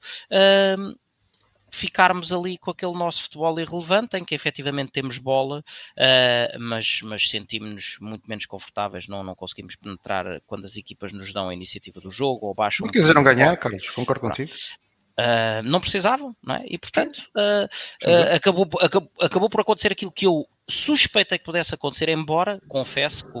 ficarmos 1.71 2.31
ali 2.31 2.57
com 2.57 2.71
aquele 2.71 2.93
nosso 2.93 3.23
futebol 3.23 3.59
irrelevante, 3.59 4.17
em 4.17 4.25
que 4.25 4.35
efetivamente 4.35 4.91
temos 4.91 5.17
bola, 5.17 5.59
uh, 5.59 6.59
mas, 6.59 7.01
mas 7.03 7.29
sentimos-nos 7.29 7.97
muito 7.99 8.27
menos 8.27 8.45
confortáveis, 8.45 9.07
não, 9.07 9.23
não 9.23 9.35
conseguimos 9.35 9.75
penetrar 9.75 10.41
quando 10.45 10.65
as 10.65 10.77
equipas 10.77 11.11
nos 11.11 11.33
dão 11.33 11.49
a 11.49 11.53
iniciativa 11.53 11.99
do 11.99 12.11
jogo 12.11 12.47
ou 12.47 12.53
baixam. 12.53 12.85
Não 12.85 12.91
quiseram 12.91 13.23
ganhar, 13.23 13.55
Carlos, 13.57 13.89
concordo 13.89 14.21
contigo. 14.21 14.51
Uh, 15.19 15.61
não 15.65 15.81
precisavam, 15.81 16.29
não 16.41 16.55
é? 16.55 16.63
E 16.65 16.77
portanto 16.77 17.17
uh, 17.35 17.65
uh, 18.07 18.35
acabou, 18.35 18.69
acabou, 18.79 19.11
acabou 19.19 19.49
por 19.49 19.59
acontecer 19.59 19.91
aquilo 19.91 20.13
que 20.13 20.25
eu 20.25 20.47
suspeitei 20.65 21.37
que 21.37 21.43
pudesse 21.43 21.75
acontecer, 21.75 22.07
embora 22.07 22.61
confesso 22.69 23.29
que 23.29 23.39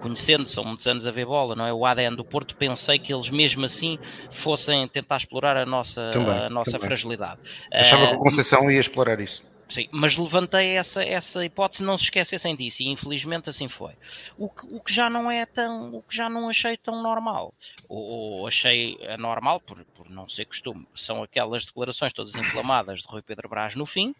conhecendo, 0.00 0.46
são 0.46 0.64
muitos 0.64 0.86
anos 0.86 1.06
a 1.06 1.10
ver 1.10 1.26
bola, 1.26 1.54
não 1.54 1.66
é? 1.66 1.72
O 1.72 1.84
ADN 1.84 2.16
do 2.16 2.24
Porto, 2.24 2.56
pensei 2.56 2.98
que 2.98 3.12
eles 3.12 3.30
mesmo 3.30 3.64
assim 3.64 3.98
fossem 4.30 4.86
tentar 4.88 5.16
explorar 5.16 5.56
a 5.56 5.66
nossa, 5.66 6.10
também, 6.10 6.32
a 6.32 6.50
nossa 6.50 6.78
fragilidade. 6.78 7.40
Achava 7.72 8.04
uh, 8.04 8.08
que 8.10 8.14
o 8.16 8.18
Conceição 8.18 8.70
ia 8.70 8.80
explorar 8.80 9.20
isso. 9.20 9.42
Sim, 9.68 9.86
mas 9.92 10.16
levantei 10.16 10.76
essa, 10.76 11.04
essa 11.04 11.44
hipótese, 11.44 11.84
não 11.84 11.98
se 11.98 12.04
esquecessem 12.04 12.56
disso, 12.56 12.82
e 12.82 12.88
infelizmente 12.88 13.50
assim 13.50 13.68
foi. 13.68 13.92
O 14.36 14.48
que, 14.48 14.74
o 14.74 14.80
que 14.80 14.92
já 14.92 15.10
não 15.10 15.30
é 15.30 15.44
tão, 15.44 15.94
o 15.94 16.02
que 16.02 16.16
já 16.16 16.28
não 16.30 16.48
achei 16.48 16.74
tão 16.76 17.02
normal, 17.02 17.52
ou, 17.86 18.02
ou 18.02 18.46
achei 18.46 18.98
anormal, 19.06 19.60
por, 19.60 19.84
por 19.94 20.08
não 20.08 20.26
ser 20.26 20.46
costume, 20.46 20.88
são 20.94 21.22
aquelas 21.22 21.66
declarações 21.66 22.14
todas 22.14 22.34
inflamadas 22.34 23.00
de 23.00 23.08
Rui 23.08 23.20
Pedro 23.20 23.48
Brás 23.48 23.74
no 23.74 23.84
fim, 23.84 24.14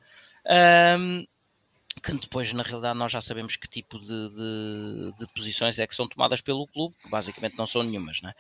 um, 0.98 1.24
que 1.98 2.12
depois 2.12 2.52
na 2.52 2.62
realidade 2.62 2.98
nós 2.98 3.12
já 3.12 3.20
sabemos 3.20 3.56
que 3.56 3.68
tipo 3.68 3.98
de, 3.98 4.06
de, 4.06 5.12
de, 5.18 5.32
posições 5.34 5.78
é 5.78 5.87
que 5.87 5.94
são 5.94 6.08
tomadas 6.08 6.40
pelo 6.40 6.66
clube, 6.66 6.94
que 7.02 7.08
basicamente 7.08 7.56
não 7.56 7.66
são 7.66 7.82
nenhumas. 7.82 8.20
Né? 8.22 8.34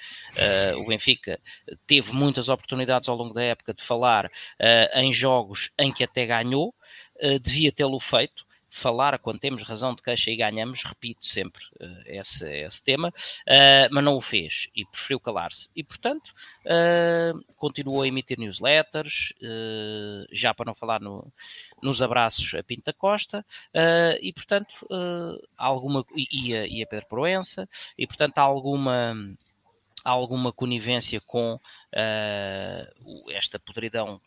Uh, 0.74 0.80
o 0.80 0.86
Benfica 0.86 1.40
teve 1.86 2.12
muitas 2.12 2.48
oportunidades 2.48 3.08
ao 3.08 3.16
longo 3.16 3.34
da 3.34 3.42
época 3.42 3.74
de 3.74 3.82
falar 3.82 4.26
uh, 4.26 4.98
em 4.98 5.12
jogos 5.12 5.70
em 5.78 5.92
que 5.92 6.04
até 6.04 6.26
ganhou, 6.26 6.74
uh, 7.22 7.38
devia 7.38 7.72
tê-lo 7.72 8.00
feito, 8.00 8.47
falar 8.68 9.18
quando 9.18 9.40
temos 9.40 9.62
razão 9.62 9.94
de 9.94 10.02
queixa 10.02 10.30
e 10.30 10.36
ganhamos, 10.36 10.84
repito 10.84 11.24
sempre 11.24 11.62
uh, 11.80 12.02
esse, 12.06 12.48
esse 12.48 12.82
tema, 12.82 13.08
uh, 13.08 13.88
mas 13.90 14.04
não 14.04 14.16
o 14.16 14.20
fez 14.20 14.68
e 14.74 14.84
preferiu 14.84 15.18
calar-se. 15.18 15.70
E, 15.74 15.82
portanto, 15.82 16.34
uh, 16.64 17.54
continuou 17.56 18.02
a 18.02 18.08
emitir 18.08 18.38
newsletters, 18.38 19.32
já 20.30 20.52
para 20.52 20.66
não 20.66 20.74
falar 20.74 21.00
no, 21.00 21.32
nos 21.82 22.02
abraços 22.02 22.54
a 22.54 22.62
Pinta 22.62 22.92
Costa, 22.92 23.44
e, 24.20 24.32
portanto, 24.32 24.86
alguma, 25.56 26.04
e, 26.14 26.54
a, 26.54 26.66
e 26.66 26.82
a 26.82 26.86
Pedro 26.86 27.06
Proença, 27.06 27.68
e, 27.96 28.06
portanto, 28.06 28.38
há 28.38 28.42
alguma 28.42 29.16
alguma 30.04 30.52
conivência 30.52 31.20
com 31.20 31.58
esta 33.28 33.58
podridão 33.58 34.20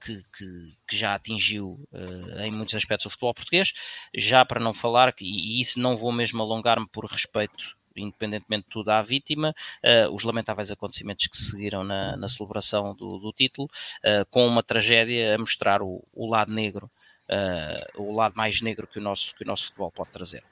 que, 0.00 0.22
que, 0.36 0.76
que 0.88 0.96
já 0.96 1.14
atingiu 1.14 1.80
uh, 1.92 2.40
em 2.40 2.52
muitos 2.52 2.74
aspectos 2.74 3.06
o 3.06 3.10
futebol 3.10 3.34
português, 3.34 3.72
já 4.14 4.44
para 4.44 4.60
não 4.60 4.74
falar, 4.74 5.12
que, 5.12 5.24
e 5.24 5.60
isso 5.60 5.80
não 5.80 5.96
vou 5.96 6.12
mesmo 6.12 6.42
alongar-me 6.42 6.88
por 6.88 7.04
respeito 7.04 7.78
independentemente 8.00 8.64
de 8.64 8.70
tudo, 8.70 8.90
à 8.90 9.02
vítima, 9.02 9.54
uh, 9.84 10.12
os 10.14 10.22
lamentáveis 10.22 10.70
acontecimentos 10.70 11.26
que 11.26 11.36
seguiram 11.36 11.84
na, 11.84 12.16
na 12.16 12.28
celebração 12.28 12.94
do, 12.94 13.18
do 13.18 13.32
título, 13.32 13.68
uh, 14.04 14.24
com 14.30 14.46
uma 14.46 14.62
tragédia 14.62 15.34
a 15.34 15.38
mostrar 15.38 15.82
o, 15.82 16.04
o 16.12 16.28
lado 16.28 16.52
negro, 16.52 16.90
uh, 17.28 18.02
o 18.02 18.14
lado 18.14 18.34
mais 18.36 18.60
negro 18.60 18.86
que 18.86 18.98
o 18.98 19.02
nosso, 19.02 19.34
que 19.34 19.44
o 19.44 19.46
nosso 19.46 19.66
futebol 19.66 19.90
pode 19.90 20.10
trazer. 20.10 20.44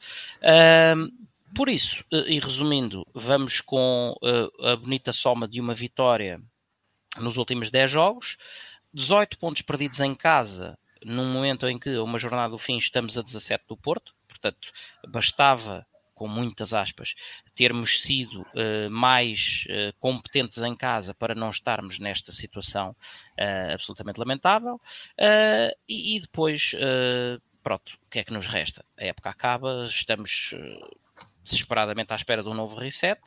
por 1.54 1.68
isso, 1.68 2.04
e 2.10 2.38
resumindo, 2.38 3.06
vamos 3.14 3.60
com 3.60 4.14
a 4.62 4.76
bonita 4.76 5.12
soma 5.12 5.48
de 5.48 5.60
uma 5.60 5.74
vitória 5.74 6.40
nos 7.18 7.36
últimos 7.36 7.70
10 7.70 7.90
jogos, 7.90 8.36
18 8.96 9.38
pontos 9.38 9.60
perdidos 9.60 10.00
em 10.00 10.14
casa, 10.14 10.78
num 11.04 11.30
momento 11.30 11.68
em 11.68 11.78
que, 11.78 11.98
uma 11.98 12.18
jornada 12.18 12.52
do 12.52 12.58
fim, 12.58 12.78
estamos 12.78 13.18
a 13.18 13.22
17 13.22 13.64
do 13.68 13.76
Porto, 13.76 14.14
portanto, 14.26 14.72
bastava 15.06 15.86
com 16.14 16.26
muitas 16.26 16.72
aspas, 16.72 17.14
termos 17.54 18.00
sido 18.00 18.40
uh, 18.40 18.90
mais 18.90 19.66
uh, 19.68 19.94
competentes 20.00 20.56
em 20.62 20.74
casa 20.74 21.12
para 21.12 21.34
não 21.34 21.50
estarmos 21.50 21.98
nesta 21.98 22.32
situação 22.32 22.96
uh, 23.38 23.74
absolutamente 23.74 24.18
lamentável. 24.18 24.80
E, 25.86 26.16
e, 26.16 26.20
depois, 26.20 26.72
pronto, 27.62 27.98
o 28.06 28.10
que 28.10 28.20
é 28.20 28.24
que 28.24 28.32
nos 28.32 28.46
resta? 28.46 28.82
A 28.96 29.04
época 29.04 29.28
acaba, 29.28 29.84
estamos 29.86 30.54
desesperadamente 31.46 32.12
à 32.12 32.16
espera 32.16 32.42
de 32.42 32.48
um 32.48 32.54
novo 32.54 32.76
reset. 32.76 33.20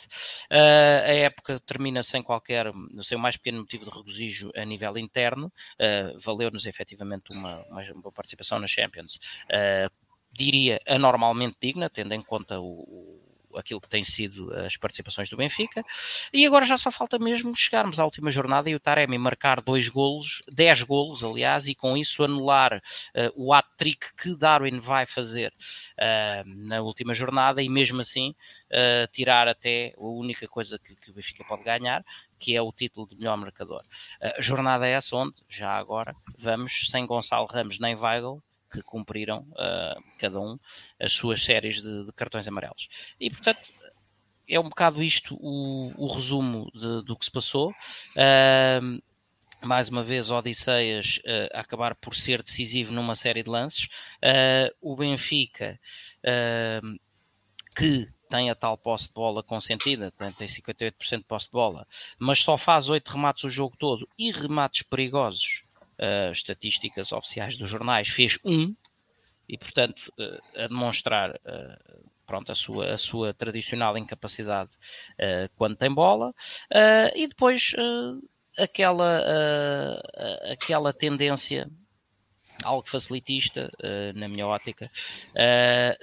Uh, 0.51 1.03
a 1.05 1.13
época 1.13 1.59
termina 1.61 2.03
sem 2.03 2.21
qualquer, 2.21 2.71
sem 3.01 3.17
o 3.17 3.21
mais 3.21 3.37
pequeno 3.37 3.59
motivo 3.59 3.85
de 3.85 3.91
regozijo 3.91 4.51
a 4.55 4.65
nível 4.65 4.97
interno. 4.97 5.51
Uh, 5.79 6.19
Valeu-nos 6.19 6.65
efetivamente 6.65 7.31
uma, 7.31 7.59
uma, 7.69 7.81
uma, 7.93 8.11
participação 8.11 8.59
na 8.59 8.67
Champions. 8.67 9.19
Uh, 9.45 9.91
diria 10.31 10.79
anormalmente 10.87 11.57
digna, 11.61 11.89
tendo 11.89 12.13
em 12.13 12.21
conta 12.21 12.59
o, 12.59 13.28
aquilo 13.55 13.81
que 13.81 13.89
tem 13.89 14.03
sido 14.03 14.53
as 14.53 14.77
participações 14.77 15.29
do 15.29 15.37
Benfica, 15.37 15.83
e 16.33 16.45
agora 16.45 16.65
já 16.65 16.77
só 16.77 16.91
falta 16.91 17.17
mesmo 17.17 17.55
chegarmos 17.55 17.99
à 17.99 18.05
última 18.05 18.31
jornada 18.31 18.69
e 18.69 18.75
o 18.75 18.79
Taremi 18.79 19.17
marcar 19.17 19.61
dois 19.61 19.89
golos, 19.89 20.41
dez 20.53 20.81
golos, 20.83 21.23
aliás, 21.23 21.67
e 21.67 21.75
com 21.75 21.97
isso 21.97 22.23
anular 22.23 22.77
uh, 22.77 23.31
o 23.35 23.53
hat-trick 23.53 24.13
que 24.15 24.35
Darwin 24.35 24.79
vai 24.79 25.05
fazer 25.05 25.51
uh, 25.97 26.47
na 26.47 26.81
última 26.81 27.13
jornada 27.13 27.61
e 27.61 27.69
mesmo 27.69 28.01
assim 28.01 28.31
uh, 28.31 29.07
tirar 29.11 29.47
até 29.47 29.93
a 29.97 30.03
única 30.03 30.47
coisa 30.47 30.79
que, 30.79 30.95
que, 30.95 31.11
o 31.11 31.13
Benfica 31.13 31.43
pode 31.43 31.63
ganhar, 31.63 32.03
que 32.37 32.55
é 32.55 32.61
o 32.61 32.71
título 32.71 33.07
de 33.07 33.17
melhor 33.17 33.37
marcador. 33.37 33.81
Jornada 34.39 34.87
é 34.87 34.91
essa 34.91 35.15
onde, 35.15 35.35
já 35.47 35.71
agora, 35.71 36.15
vamos 36.37 36.87
sem 36.89 37.05
Gonçalo 37.05 37.47
Ramos 37.47 37.79
nem 37.79 37.95
Weigl, 37.95 38.41
que 38.69 38.81
cumpriram 38.81 39.39
uh, 39.51 40.03
cada 40.17 40.39
um 40.39 40.59
as 40.99 41.13
suas 41.13 41.43
séries 41.43 41.81
de, 41.81 42.05
de, 42.05 42.11
cartões 42.13 42.47
amarelos. 42.47 42.87
E 43.19 43.29
portanto 43.29 43.61
é 44.47 44.59
um 44.59 44.69
bocado 44.69 45.03
isto 45.03 45.35
o, 45.39 45.93
o 45.97 46.11
resumo 46.11 46.71
de, 46.73 47.03
do 47.03 47.15
que 47.15 47.25
se 47.25 47.31
passou. 47.31 47.69
Uh, 47.71 49.01
mais 49.61 49.89
uma 49.89 50.03
vez, 50.03 50.31
Odisseias 50.31 51.19
uh, 51.25 51.49
acabar 51.53 51.93
por 51.95 52.15
ser 52.15 52.41
decisivo 52.41 52.91
numa 52.91 53.15
série 53.15 53.43
de 53.43 53.49
lances. 53.49 53.87
o 54.81 54.95
Benfica, 54.95 55.79
que 57.75 58.07
tem 58.29 58.49
a 58.49 58.55
tal 58.55 58.77
posse 58.77 59.07
de 59.07 59.13
bola 59.13 59.43
consentida, 59.43 60.11
tem 60.11 60.47
58% 60.47 61.17
de 61.17 61.23
posse 61.23 61.47
de 61.47 61.51
bola, 61.51 61.85
mas 62.17 62.39
só 62.39 62.57
faz 62.57 62.87
8 62.87 63.07
remates 63.09 63.43
o 63.43 63.49
jogo 63.49 63.75
todo 63.77 64.07
e 64.17 64.31
remates 64.31 64.83
perigosos 64.83 65.63
uh, 65.99 66.31
estatísticas 66.31 67.11
oficiais 67.11 67.57
dos 67.57 67.69
jornais, 67.69 68.09
fez 68.09 68.39
um, 68.43 68.75
e 69.47 69.57
portanto 69.57 70.11
uh, 70.17 70.63
a 70.63 70.67
demonstrar 70.67 71.31
uh, 71.31 72.09
pronto, 72.25 72.51
a, 72.51 72.55
sua, 72.55 72.93
a 72.93 72.97
sua 72.97 73.33
tradicional 73.33 73.97
incapacidade 73.97 74.69
quando 75.55 75.75
tem 75.75 75.91
bola, 75.91 76.31
e 77.15 77.25
depois 77.25 77.73
aquela, 78.55 79.99
aquela 80.51 80.93
tendência 80.93 81.67
algo 82.63 82.87
facilitista, 82.87 83.71
na 84.13 84.27
minha 84.27 84.45
ótica, 84.45 84.91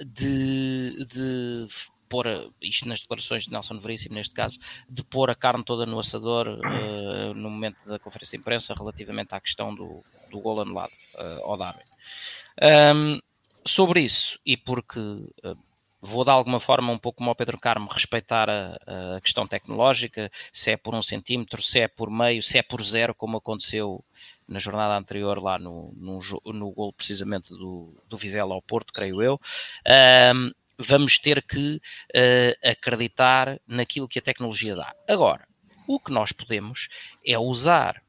de, 0.05 1.05
de 1.05 1.67
pôr, 2.07 2.51
isto 2.61 2.87
nas 2.87 3.01
declarações 3.01 3.45
de 3.45 3.51
Nelson 3.51 3.79
Veríssimo, 3.79 4.15
neste 4.15 4.33
caso, 4.33 4.59
de 4.89 5.03
pôr 5.03 5.29
a 5.29 5.35
carne 5.35 5.63
toda 5.63 5.85
no 5.85 5.99
assador 5.99 6.47
uh, 6.47 7.33
no 7.33 7.49
momento 7.49 7.77
da 7.87 7.99
conferência 7.99 8.37
de 8.37 8.41
imprensa 8.41 8.73
relativamente 8.73 9.33
à 9.33 9.39
questão 9.39 9.73
do, 9.73 10.03
do 10.29 10.39
gol 10.39 10.61
anulado 10.61 10.91
uh, 11.15 11.43
ao 11.43 11.57
Darwin. 11.57 11.83
Um, 12.61 13.19
sobre 13.65 14.01
isso, 14.01 14.39
e 14.45 14.55
porque 14.57 14.99
uh, 14.99 15.57
vou 16.01 16.23
de 16.23 16.31
alguma 16.31 16.59
forma, 16.59 16.91
um 16.91 16.97
pouco 16.97 17.17
como 17.17 17.29
ao 17.29 17.35
Pedro 17.35 17.59
Carmo, 17.59 17.89
respeitar 17.91 18.49
a, 18.49 18.77
a, 19.15 19.21
questão 19.21 19.47
tecnológica, 19.47 20.31
se 20.51 20.71
é 20.71 20.77
por 20.77 20.95
um 20.95 21.01
centímetro, 21.01 21.61
se 21.61 21.79
é 21.79 21.87
por 21.87 22.09
meio, 22.09 22.41
se 22.41 22.57
é 22.57 22.63
por 22.63 22.81
zero, 22.83 23.13
como 23.13 23.37
aconteceu 23.37 24.03
na 24.47 24.59
jornada 24.59 24.95
anterior 24.95 25.41
lá 25.41 25.59
no, 25.59 25.93
no, 25.95 26.19
no 26.45 26.71
gol 26.71 26.93
precisamente 26.93 27.49
do, 27.49 27.93
do 28.07 28.17
Vizela 28.17 28.53
ao 28.53 28.61
Porto, 28.61 28.93
creio 28.93 29.21
eu. 29.21 29.39
Um, 30.35 30.51
vamos 30.77 31.17
ter 31.17 31.41
que 31.41 31.75
uh, 31.75 32.69
acreditar 32.69 33.59
naquilo 33.67 34.07
que 34.07 34.19
a 34.19 34.21
tecnologia 34.21 34.75
dá. 34.75 34.93
Agora, 35.07 35.47
o 35.87 35.99
que 35.99 36.11
nós 36.11 36.31
podemos 36.31 36.87
é 37.25 37.37
usar 37.39 38.01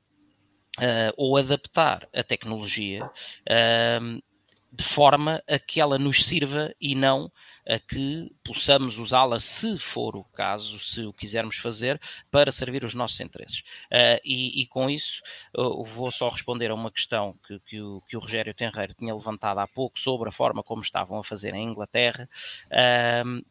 uh, 0.78 1.12
ou 1.16 1.36
adaptar 1.36 2.08
a 2.14 2.22
tecnologia 2.22 3.04
uh, 3.04 4.22
de 4.70 4.84
forma 4.84 5.42
a 5.48 5.58
que 5.58 5.80
ela 5.80 5.98
nos 5.98 6.24
sirva 6.24 6.74
e 6.80 6.94
não 6.94 7.32
a 7.68 7.78
que 7.78 8.32
possamos 8.42 8.98
usá-la, 8.98 9.38
se 9.38 9.78
for 9.78 10.16
o 10.16 10.24
caso, 10.24 10.78
se 10.80 11.02
o 11.02 11.12
quisermos 11.12 11.56
fazer, 11.56 12.00
para 12.30 12.50
servir 12.50 12.82
os 12.82 12.94
nossos 12.94 13.20
interesses. 13.20 13.60
Uh, 13.92 14.18
e, 14.24 14.62
e, 14.62 14.66
com 14.66 14.88
isso, 14.88 15.22
uh, 15.56 15.84
vou 15.84 16.10
só 16.10 16.30
responder 16.30 16.70
a 16.70 16.74
uma 16.74 16.90
questão 16.90 17.36
que, 17.46 17.60
que, 17.60 17.80
o, 17.80 18.00
que 18.08 18.16
o 18.16 18.20
Rogério 18.20 18.54
Tenreiro 18.54 18.94
tinha 18.94 19.14
levantado 19.14 19.58
há 19.58 19.68
pouco 19.68 20.00
sobre 20.00 20.30
a 20.30 20.32
forma 20.32 20.62
como 20.62 20.80
estavam 20.80 21.18
a 21.18 21.24
fazer 21.24 21.54
em 21.54 21.68
Inglaterra. 21.68 22.28
Uh, 22.66 23.44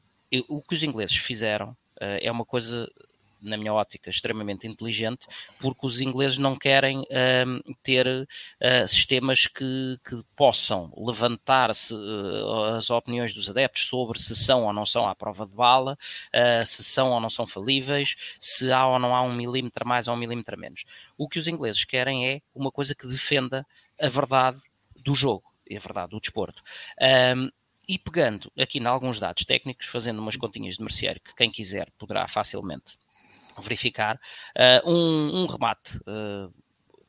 o 0.50 0.62
que 0.62 0.74
os 0.74 0.84
ingleses 0.84 1.16
fizeram 1.16 1.78
é 2.00 2.30
uma 2.30 2.44
coisa 2.44 2.92
na 3.42 3.58
minha 3.58 3.74
ótica, 3.74 4.10
extremamente 4.10 4.68
inteligente, 4.68 5.28
porque 5.60 5.86
os 5.86 6.02
ingleses 6.02 6.38
não 6.38 6.56
querem 6.56 7.02
uh, 7.02 7.76
ter 7.84 8.08
uh, 8.08 8.88
sistemas 8.88 9.48
que, 9.48 10.00
que 10.08 10.22
possam 10.36 10.92
levantar-se 10.98 11.94
uh, 11.94 12.76
as 12.78 12.90
opiniões 12.90 13.34
dos 13.34 13.50
adeptos 13.50 13.88
sobre 13.88 14.20
se 14.20 14.36
são 14.36 14.64
ou 14.66 14.74
não 14.74 14.86
são 14.86 15.08
à 15.08 15.16
prova 15.16 15.46
de 15.46 15.54
bala, 15.54 15.98
ah, 16.34 16.66
se 16.66 16.84
são 16.84 17.12
ou 17.12 17.20
não 17.20 17.30
são 17.30 17.46
falíveis, 17.46 18.16
se 18.40 18.72
há 18.72 18.86
ou 18.86 19.00
não 19.00 19.16
há 19.16 19.22
um 19.22 19.34
milímetro 19.34 19.88
mais 19.88 20.08
ou 20.08 20.14
um 20.14 20.18
milímetro 20.18 20.58
menos. 20.58 20.84
O 21.18 21.28
que 21.28 21.40
os 21.40 21.48
ingleses 21.48 21.84
querem 21.84 22.28
é 22.28 22.42
uma 22.54 22.72
coisa 22.72 22.96
que 22.96 23.08
defenda 23.08 23.66
a 24.00 24.08
verdade 24.08 24.62
do 24.96 25.16
jogo 25.16 25.44
e 25.70 25.76
a 25.76 25.80
verdade 25.80 26.12
do 26.12 26.20
desporto. 26.20 26.62
Um, 27.36 27.50
e 27.88 27.98
pegando 27.98 28.52
aqui 28.60 28.80
em 28.80 28.86
alguns 28.86 29.20
dados 29.20 29.46
técnicos, 29.46 29.88
fazendo 29.88 30.20
umas 30.20 30.36
continhas 30.36 30.76
de 30.76 30.84
merceário 30.84 31.22
que 31.22 31.34
quem 31.36 31.50
quiser 31.50 31.90
poderá 31.98 32.28
facilmente 32.28 32.98
verificar 33.62 34.20
uh, 34.56 34.90
um, 34.90 35.44
um, 35.44 35.46
remate 35.46 35.98
uh, 36.00 36.54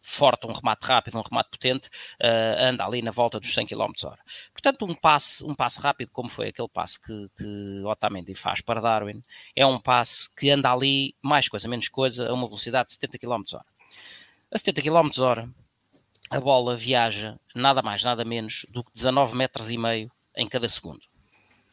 forte, 0.02 0.46
um 0.46 0.52
remate 0.52 0.86
rápido, 0.86 1.18
um 1.18 1.22
remate 1.22 1.50
potente, 1.50 1.88
uh, 2.22 2.68
anda 2.70 2.84
ali 2.84 3.02
na 3.02 3.10
volta 3.10 3.38
dos 3.38 3.52
100 3.52 3.66
km 3.66 3.92
hora. 4.04 4.18
Portanto, 4.52 4.84
um 4.86 4.94
passe, 4.94 5.44
um 5.44 5.54
passe 5.54 5.80
rápido, 5.80 6.10
como 6.10 6.30
foi 6.30 6.48
aquele 6.48 6.68
passe 6.68 7.00
que, 7.00 7.28
que 7.36 7.82
Otamendi 7.84 8.34
faz 8.34 8.60
para 8.60 8.80
Darwin, 8.80 9.22
é 9.54 9.66
um 9.66 9.78
passe 9.78 10.28
que 10.34 10.50
anda 10.50 10.72
ali, 10.72 11.14
mais 11.20 11.48
coisa, 11.48 11.68
menos 11.68 11.88
coisa, 11.88 12.28
a 12.28 12.32
uma 12.32 12.46
velocidade 12.46 12.86
de 12.88 12.94
70 12.94 13.18
km 13.18 13.42
hora. 13.52 13.66
A 14.50 14.56
70 14.56 14.82
km 14.82 15.18
hora, 15.20 15.50
a 16.30 16.40
bola 16.40 16.74
viaja 16.74 17.38
nada 17.54 17.82
mais, 17.82 18.02
nada 18.02 18.24
menos 18.24 18.66
do 18.70 18.82
que 18.82 18.92
19 18.94 19.36
metros 19.36 19.70
e 19.70 19.76
meio 19.76 20.10
em 20.34 20.48
cada 20.48 20.68
segundo. 20.68 21.02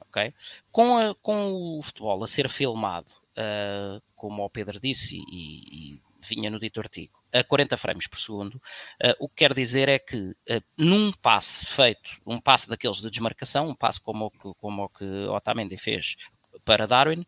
Okay? 0.09 0.33
Com, 0.71 0.97
a, 0.97 1.15
com 1.15 1.77
o 1.77 1.81
futebol 1.81 2.23
a 2.23 2.27
ser 2.27 2.49
filmado 2.49 3.07
uh, 3.37 4.01
como 4.15 4.43
o 4.43 4.49
Pedro 4.49 4.79
disse 4.79 5.17
e, 5.17 5.95
e, 5.95 6.01
vinha 6.27 6.49
no 6.49 6.59
dito 6.59 6.79
artigo, 6.79 7.13
a 7.31 7.43
40 7.43 7.77
frames 7.77 8.07
por 8.07 8.17
segundo, 8.17 8.55
uh, 8.55 9.15
o 9.19 9.29
que 9.29 9.35
quer 9.35 9.53
dizer 9.53 9.89
é 9.89 9.99
que 9.99 10.17
uh, 10.17 10.63
num 10.77 11.11
passe 11.11 11.65
feito, 11.67 12.19
um 12.25 12.39
passe 12.39 12.67
daqueles 12.67 12.99
de 12.99 13.09
desmarcação, 13.09 13.69
um 13.69 13.75
passe 13.75 14.01
como 14.01 14.25
o 14.25 14.31
que, 14.31 14.53
como 14.59 14.83
o 14.83 14.89
que 14.89 15.05
Otamendi 15.27 15.77
fez 15.77 16.15
para 16.63 16.87
Darwin, 16.87 17.25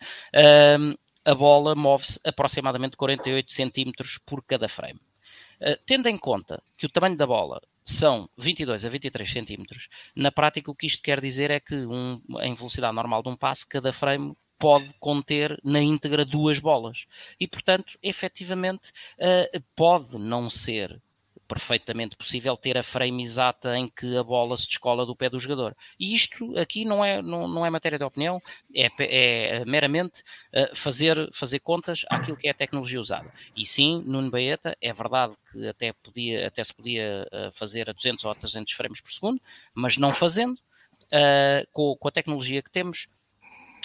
a 1.28 1.36
bola 1.36 1.76
move-se 1.76 2.18
aproximadamente 2.24 2.95
48 2.95 3.51
centímetros 3.51 4.18
por 4.26 4.41
cada 4.43 4.70
frame. 4.70 4.99
Uh, 5.60 5.78
tendo 5.86 6.08
em 6.08 6.18
conta 6.18 6.64
que 6.78 6.86
o 6.86 6.89
tamanho 6.89 7.18
da 7.18 7.28
bola 7.28 7.62
são 7.84 8.30
22 8.38 8.86
a 8.86 8.89
23 8.89 9.30
centímetros, 9.30 9.89
na 10.16 10.32
prática 10.32 10.72
o 10.72 10.76
que 10.76 10.86
isto 10.86 11.01
quer 11.01 11.20
dizer 11.20 11.51
é 11.51 11.60
que 11.60 11.76
um, 11.76 12.22
em 12.41 12.53
velocidade 12.53 12.95
normal 12.95 13.22
de 13.22 13.30
um 13.30 13.36
passe, 13.36 13.68
cada 13.68 13.91
frame 13.91 14.36
pode 14.58 14.93
conter 14.99 15.60
na 15.64 15.82
íntegra 15.82 16.26
duas 16.26 16.60
bolas. 16.60 17.05
E, 17.39 17.47
portanto, 17.47 17.97
efetivamente, 18.01 18.89
uh, 19.20 19.64
pode 19.76 20.18
não 20.18 20.49
ser 20.49 21.01
perfeitamente 21.47 22.16
possível 22.16 22.58
ter 22.58 22.78
a 22.78 22.84
frame 22.84 23.24
exata 23.24 23.78
em 23.78 23.88
que 23.88 24.18
a 24.18 24.24
bola 24.24 24.58
se 24.58 24.68
descola 24.68 25.05
do 25.05 25.16
pé 25.16 25.30
do 25.30 25.39
jogador. 25.39 25.76
E 25.99 26.14
isto 26.14 26.58
aqui 26.58 26.84
não 26.84 27.03
é, 27.03 27.22
não, 27.22 27.47
não 27.47 27.66
é 27.66 27.70
matéria 27.70 27.97
de 27.97 28.03
opinião, 28.03 28.41
é, 28.76 28.89
é 28.99 29.66
meramente 29.66 30.22
uh, 30.53 30.76
fazer, 30.76 31.30
fazer 31.32 31.60
contas 31.60 32.05
àquilo 32.10 32.38
que 32.38 32.47
é 32.47 32.51
a 32.51 32.53
tecnologia 32.53 32.99
usada. 32.99 33.32
E 33.55 33.66
sim, 33.66 34.03
no 34.05 34.30
Baeta, 34.30 34.78
é 34.82 34.91
verdade 34.91 35.36
que 35.51 35.68
até, 35.68 35.93
podia, 35.93 36.47
até 36.47 36.64
se 36.64 36.74
podia 36.74 37.28
uh, 37.32 37.51
fazer 37.53 37.89
a 37.89 37.93
200 37.93 38.26
ou 38.26 38.32
a 38.32 38.36
300 38.36 38.74
frames 38.74 38.99
por 38.99 39.12
segundo, 39.12 39.41
mas 39.74 39.97
não 39.97 40.14
fazendo, 40.14 40.60
com 41.72 41.97
a 42.03 42.12
tecnologia 42.12 42.62
que 42.62 42.70
temos, 42.70 43.08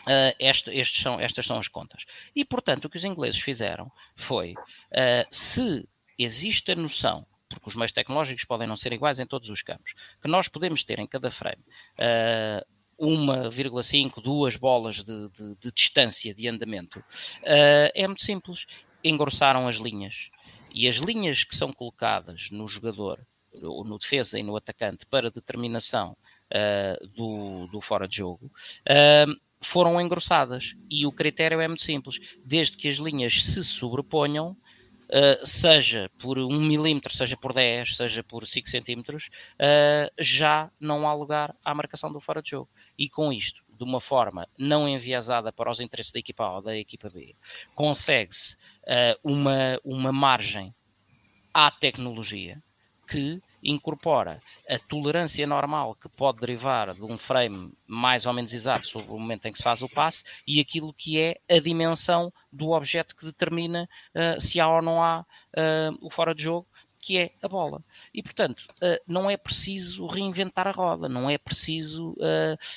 Uh, 0.03 0.34
este, 0.38 1.00
são, 1.00 1.20
estas 1.20 1.46
são 1.46 1.59
as 1.59 1.68
contas. 1.68 2.05
E, 2.34 2.44
portanto, 2.44 2.86
o 2.86 2.90
que 2.90 2.96
os 2.96 3.05
ingleses 3.05 3.40
fizeram 3.40 3.90
foi: 4.16 4.55
uh, 4.55 5.26
se 5.30 5.88
existe 6.18 6.72
a 6.72 6.76
noção, 6.76 7.26
porque 7.48 7.68
os 7.68 7.76
meios 7.76 7.92
tecnológicos 7.92 8.44
podem 8.44 8.66
não 8.66 8.76
ser 8.76 8.92
iguais 8.92 9.20
em 9.20 9.26
todos 9.26 9.48
os 9.48 9.62
campos, 9.62 9.94
que 10.20 10.28
nós 10.28 10.48
podemos 10.48 10.82
ter 10.82 10.98
em 10.98 11.07
cada 11.07 11.30
frame 11.30 11.62
uh, 11.98 12.66
1,5, 13.00 14.22
2 14.22 14.57
bolas 14.57 14.96
de, 14.96 15.28
de, 15.28 15.55
de, 15.57 15.72
distância 15.72 16.34
de 16.34 16.48
andamento, 16.48 16.98
uh, 16.98 17.90
é 17.94 18.07
muito 18.07 18.22
simples. 18.22 18.66
Engrossaram 19.05 19.66
as 19.66 19.76
linhas. 19.76 20.30
E 20.72 20.88
as 20.88 20.96
linhas 20.96 21.44
que 21.44 21.57
são 21.57 21.72
colocadas 21.72 22.50
no 22.50 22.66
jogador, 22.66 23.20
ou 23.64 23.84
no 23.84 23.98
defesa 23.98 24.38
e 24.38 24.42
no 24.42 24.57
atacante, 24.57 25.05
para 25.05 25.30
determinação 25.30 26.16
do, 27.14 27.66
do 27.66 27.80
fora 27.80 28.07
de 28.07 28.16
jogo, 28.16 28.50
foram 29.63 30.01
engrossadas. 30.01 30.75
E 30.91 31.07
o 31.07 31.13
critério 31.13 31.61
é 31.61 31.69
muito 31.69 31.83
simples: 31.83 32.19
desde 32.45 32.77
que 32.77 32.89
as 32.89 32.97
linhas 32.97 33.45
se 33.45 33.65
sobreponham, 33.65 34.57
uh, 35.09 35.47
seja 35.47 36.11
por 36.19 36.39
1 36.39 36.49
milímetro, 36.61 37.15
seja 37.15 37.37
por 37.37 37.53
10, 37.53 37.97
seja 37.97 38.23
por 38.23 38.47
5 38.47 38.69
centímetros, 38.69 39.29
uh, 39.55 40.13
já 40.19 40.71
não 40.81 41.09
há 41.09 41.15
lugar 41.15 41.55
à 41.65 41.75
marcação 41.75 42.13
do 42.13 42.21
fora 42.21 42.43
de 42.43 42.51
jogo. 42.51 42.69
E 42.99 43.09
com 43.09 43.33
isto, 43.33 43.63
de 43.77 43.85
uma 43.85 44.01
forma 44.01 44.49
não 44.59 44.89
enviesada 44.89 45.53
para 45.53 45.71
os 45.71 45.81
interesses 45.81 46.13
da 46.13 46.19
equipa 46.19 46.45
A 46.45 46.57
ou 46.57 46.63
da 46.63 46.77
equipa 46.77 47.09
B, 47.13 47.35
consegue-se 47.75 48.57
uh, 48.83 49.19
uma, 49.23 49.79
uma 49.85 50.13
margem 50.13 50.75
à 51.53 51.71
tecnologia 51.71 52.63
que 53.07 53.43
incorpora 53.63 54.41
a 54.69 54.79
tolerância 54.79 55.47
normal 55.47 55.95
que 55.95 56.09
pode 56.09 56.41
derivar 56.41 56.95
de 56.95 57.03
um 57.05 57.17
frame 57.17 57.73
mais 57.87 58.27
ou 58.27 58.33
menos 58.33 58.53
exato 58.53 58.87
sobre 58.87 59.11
o 59.11 59.19
momento 59.19 59.47
em 59.47 59.53
que 59.53 59.59
se 59.59 59.65
faz 59.65 59.83
o 59.83 59.89
passe 59.89 60.25
e 60.47 60.61
aquilo 60.61 60.93
que 60.93 61.19
é 61.19 61.39
a 61.49 61.61
dimensão 61.61 62.33
do 62.51 62.71
objeto 62.71 63.15
que 63.15 63.25
determina 63.25 63.89
uh, 64.15 64.41
se 64.41 64.61
há 64.61 64.69
ou 64.69 64.83
não 64.83 65.03
há 65.03 65.21
uh, 65.21 65.99
o 66.01 66.11
fora 66.11 66.35
de 66.35 66.43
jogo 66.43 66.67
que 67.05 67.19
é 67.19 67.33
a 67.43 67.49
bola. 67.49 67.83
E, 68.15 68.23
portanto, 68.23 68.65
uh, 68.81 68.99
não 69.09 69.29
é 69.29 69.37
preciso 69.37 70.07
reinventar 70.07 70.69
a 70.69 70.71
roda, 70.71 71.09
não 71.09 71.29
é 71.29 71.37
preciso 71.37 72.15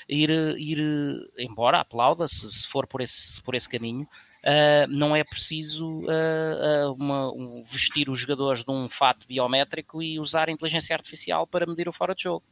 ir, 0.09 0.31
ir, 0.57 1.31
embora 1.37 1.79
aplauda-se 1.79 2.51
se 2.51 2.67
for 2.67 2.87
por 2.87 3.01
esse, 3.01 3.39
por 3.43 3.53
esse 3.53 3.69
caminho, 3.69 4.07
uh, 4.45 4.87
não 4.89 5.15
é 5.15 5.23
preciso 5.23 6.01
uh, 6.01 6.93
uma, 6.97 7.31
um, 7.31 7.63
vestir 7.63 8.09
os 8.09 8.19
jogadores 8.19 8.63
de 8.63 8.71
um 8.71 8.87
fato 8.87 9.27
biométrico 9.27 10.01
e 10.01 10.19
usar 10.19 10.49
inteligência 10.49 10.95
artificial 10.95 11.47
para 11.47 11.65
medir 11.65 11.89
o 11.89 11.93
fora 11.93 12.13
de 12.13 12.23
jogo. 12.23 12.45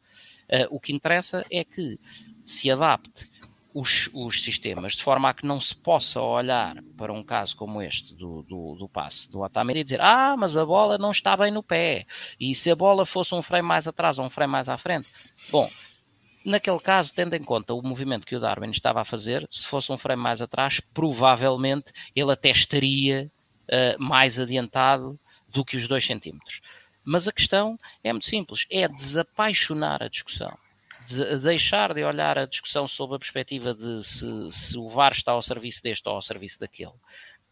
o 0.69 0.79
que 0.79 0.93
interessa 0.93 1.45
é 1.51 1.63
que 1.63 1.99
se 2.43 2.69
adapte 2.69 3.31
os, 3.73 4.09
os, 4.13 4.43
sistemas, 4.43 4.93
de 4.93 5.03
forma 5.03 5.29
a 5.29 5.33
que 5.33 5.47
não 5.47 5.59
se 5.59 5.75
possa 5.75 6.21
olhar 6.21 6.75
para 6.95 7.11
um 7.11 7.23
caso 7.23 7.55
como 7.55 7.81
este 7.81 8.13
do, 8.13 8.43
do, 8.43 8.75
do 8.75 8.87
passe 8.87 9.31
do 9.31 9.41
Otamendi 9.41 9.79
e 9.79 9.83
dizer 9.83 10.01
ah, 10.01 10.35
mas 10.37 10.55
a 10.55 10.65
bola 10.65 10.97
não 10.97 11.09
está 11.09 11.35
bem 11.35 11.51
no 11.51 11.63
pé, 11.63 12.05
e 12.39 12.53
se 12.53 12.69
a 12.69 12.75
bola 12.75 13.05
fosse 13.05 13.33
um 13.33 13.41
frame 13.41 13.67
mais 13.67 13.87
atrás 13.87 14.19
ou 14.19 14.25
um 14.25 14.29
frame 14.29 14.51
mais 14.51 14.69
à 14.69 14.77
frente. 14.77 15.07
Bom, 15.49 15.67
Naquele 16.45 16.79
caso, 16.79 17.13
tendo 17.13 17.35
em 17.35 17.43
conta 17.43 17.73
o 17.73 17.81
movimento 17.81 18.27
que 18.27 18.35
o 18.35 18.39
Darwin 18.39 18.71
estava 18.71 19.01
a 19.01 19.05
fazer, 19.05 19.47
se 19.49 19.65
fosse 19.65 19.91
um 19.91 19.97
frame 19.97 20.21
mais 20.21 20.41
atrás, 20.41 20.79
provavelmente 20.79 21.91
ele 22.15 22.31
até 22.31 22.49
estaria 22.49 23.25
uh, 23.69 24.03
mais 24.03 24.39
adiantado 24.39 25.17
do 25.47 25.63
que 25.63 25.77
os 25.77 25.87
2 25.87 26.05
centímetros. 26.05 26.61
Mas 27.03 27.27
a 27.27 27.31
questão 27.31 27.77
é 28.03 28.11
muito 28.11 28.25
simples: 28.25 28.65
é 28.69 28.87
desapaixonar 28.87 30.03
a 30.03 30.07
discussão. 30.07 30.57
De 31.07 31.37
deixar 31.39 31.93
de 31.93 32.03
olhar 32.03 32.37
a 32.37 32.45
discussão 32.45 32.87
sob 32.87 33.15
a 33.15 33.19
perspectiva 33.19 33.73
de 33.73 34.03
se, 34.03 34.51
se 34.51 34.77
o 34.77 34.87
VAR 34.87 35.11
está 35.11 35.33
ao 35.33 35.41
serviço 35.41 35.83
deste 35.83 36.07
ou 36.07 36.15
ao 36.15 36.21
serviço 36.21 36.59
daquele 36.59 36.93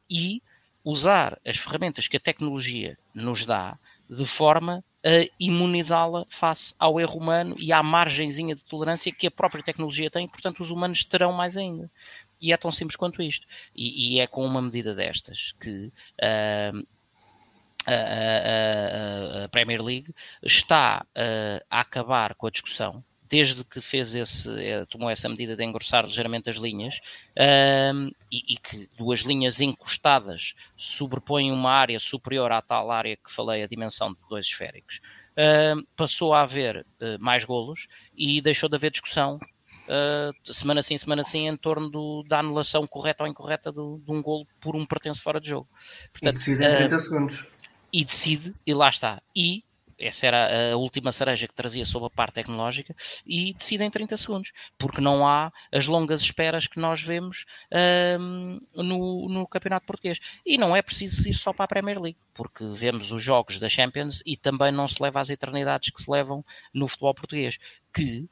e 0.10 0.42
usar 0.84 1.38
as 1.46 1.58
ferramentas 1.58 2.08
que 2.08 2.18
a 2.18 2.20
tecnologia 2.20 2.98
nos 3.14 3.46
dá 3.46 3.78
de 4.12 4.26
forma 4.26 4.84
a 5.04 5.26
imunizá-la 5.40 6.26
face 6.30 6.76
ao 6.78 7.00
erro 7.00 7.18
humano 7.18 7.56
e 7.58 7.72
à 7.72 7.82
margenzinha 7.82 8.54
de 8.54 8.64
tolerância 8.64 9.12
que 9.12 9.26
a 9.26 9.32
própria 9.32 9.64
tecnologia 9.64 10.12
tem, 10.12 10.28
portanto 10.28 10.60
os 10.60 10.70
humanos 10.70 11.06
terão 11.06 11.32
mais 11.32 11.56
ainda. 11.56 11.90
E 12.40 12.52
é 12.52 12.58
tão 12.58 12.72
simples 12.72 12.98
quanto 12.98 13.22
isto. 13.22 13.48
E, 13.76 14.16
e 14.16 14.20
é 14.20 14.28
com 14.28 14.46
uma 14.46 14.62
medida 14.62 14.94
destas 14.94 15.54
que 15.60 15.86
uh, 15.88 16.88
a, 17.86 17.94
a, 17.94 19.46
a, 19.46 19.50
Premier 19.50 19.82
League 19.82 20.14
está 20.44 21.06
uh, 21.10 21.66
a 21.70 21.80
acabar 21.80 22.36
com 22.36 22.48
a 22.48 22.52
discussão 22.52 23.04
desde 23.32 23.64
que 23.64 23.80
fez 23.80 24.14
esse, 24.14 24.50
eh, 24.62 24.86
tomou 24.88 25.10
essa 25.10 25.30
medida 25.30 25.56
de 25.56 25.64
engrossar 25.64 26.06
ligeiramente 26.06 26.50
as 26.50 26.58
linhas 26.58 27.00
um, 27.94 28.12
e, 28.30 28.54
e, 28.54 28.58
que 28.58 28.90
duas 28.98 29.22
linhas 29.22 29.62
encostadas 29.62 30.54
sobrepõem 30.76 31.50
uma 31.50 31.72
área 31.72 31.98
superior 31.98 32.52
à 32.52 32.62
tal 32.62 32.92
área 32.92 33.16
que 33.16 33.32
falei, 33.32 33.64
a 33.64 33.68
dimensão 33.68 34.14
de 34.14 34.22
dois 34.30 34.46
esféricos, 34.46 35.00
um, 35.38 35.82
passou 35.96 36.34
a 36.34 36.42
haver 36.42 36.86
uh, 37.00 37.18
mais 37.22 37.46
golos 37.46 37.88
e 38.14 38.42
deixou 38.42 38.68
de 38.68 38.76
haver 38.76 38.92
discussão 38.92 39.38
uh, 39.38 40.54
semana 40.54 40.82
sim, 40.82 40.98
semana 40.98 41.24
sim, 41.24 41.48
em 41.48 41.56
torno 41.56 41.90
do, 41.90 42.24
da 42.28 42.40
anulação 42.40 42.86
correta 42.86 43.24
ou 43.24 43.30
incorreta 43.30 43.72
do, 43.72 44.02
de 44.06 44.12
um 44.12 44.22
golo 44.22 44.46
por 44.60 44.76
um 44.76 44.86
pertence 44.86 45.22
fora 45.22 45.40
de 45.40 45.48
jogo. 45.48 45.70
Portanto, 46.12 46.36
e 46.36 46.40
decide 46.40 46.66
em 46.66 46.76
30 46.76 46.96
uh, 46.96 47.00
segundos. 47.00 47.48
E 47.94 48.04
decide, 48.04 48.54
e 48.68 48.74
lá 48.74 48.90
está. 48.90 49.22
E 49.34 49.64
essa 50.02 50.28
era 50.28 50.74
a 50.74 50.78
última 50.78 51.12
cereja 51.12 51.48
que 51.48 51.54
trazia 51.54 51.86
sobre 51.86 52.08
a 52.08 52.10
parte 52.10 52.36
tecnológica, 52.36 52.96
e 53.26 53.54
decide 53.54 53.84
em 53.84 53.90
30 53.90 54.18
segundos, 54.18 54.52
porque 54.78 55.00
não 55.00 55.28
há 55.28 55.52
as 55.72 55.88
longas 55.88 56.22
esperas 56.22 56.68
que 56.68 56.80
nós 56.80 57.02
vemos 57.02 57.46
um, 58.20 58.60
no, 58.74 59.30
no 59.30 59.48
Campeonato 59.48 59.86
Português. 59.86 60.20
E 60.46 60.58
não 60.58 60.76
é 60.76 60.82
preciso 60.82 61.28
ir 61.30 61.34
só 61.34 61.54
para 61.54 61.66
a 61.66 61.68
Premier 61.68 62.02
League, 62.02 62.18
porque 62.34 62.66
vemos 62.74 63.12
os 63.12 63.22
jogos 63.22 63.60
da 63.60 63.70
Champions 63.70 64.22
e 64.26 64.36
também 64.36 64.72
não 64.72 64.88
se 64.88 65.02
leva 65.02 65.20
às 65.20 65.30
eternidades 65.30 65.92
que 65.92 66.02
se 66.02 66.10
levam 66.10 66.44
no 66.74 66.88
futebol 66.88 67.14
português, 67.14 67.58
que 67.94 68.28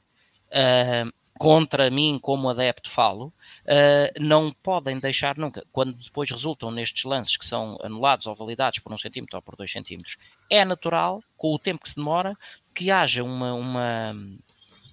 uh, 0.49 1.11
contra 1.39 1.89
mim, 1.89 2.19
como 2.21 2.49
adepto, 2.49 2.91
falo, 2.91 3.27
uh, 3.27 4.19
não 4.19 4.51
podem 4.61 4.99
deixar 4.99 5.37
nunca, 5.37 5.65
quando 5.71 5.93
depois 5.93 6.29
resultam 6.29 6.69
nestes 6.69 7.05
lances 7.05 7.37
que 7.37 7.45
são 7.45 7.79
anulados 7.81 8.27
ou 8.27 8.35
validados 8.35 8.79
por 8.79 8.91
um 8.91 8.97
centímetro 8.97 9.37
ou 9.37 9.41
por 9.41 9.55
dois 9.55 9.71
centímetros, 9.71 10.17
é 10.49 10.65
natural, 10.65 11.23
com 11.37 11.53
o 11.53 11.57
tempo 11.57 11.81
que 11.81 11.89
se 11.89 11.95
demora, 11.95 12.37
que 12.75 12.91
haja 12.91 13.23
uma, 13.23 13.53
uma 13.53 14.13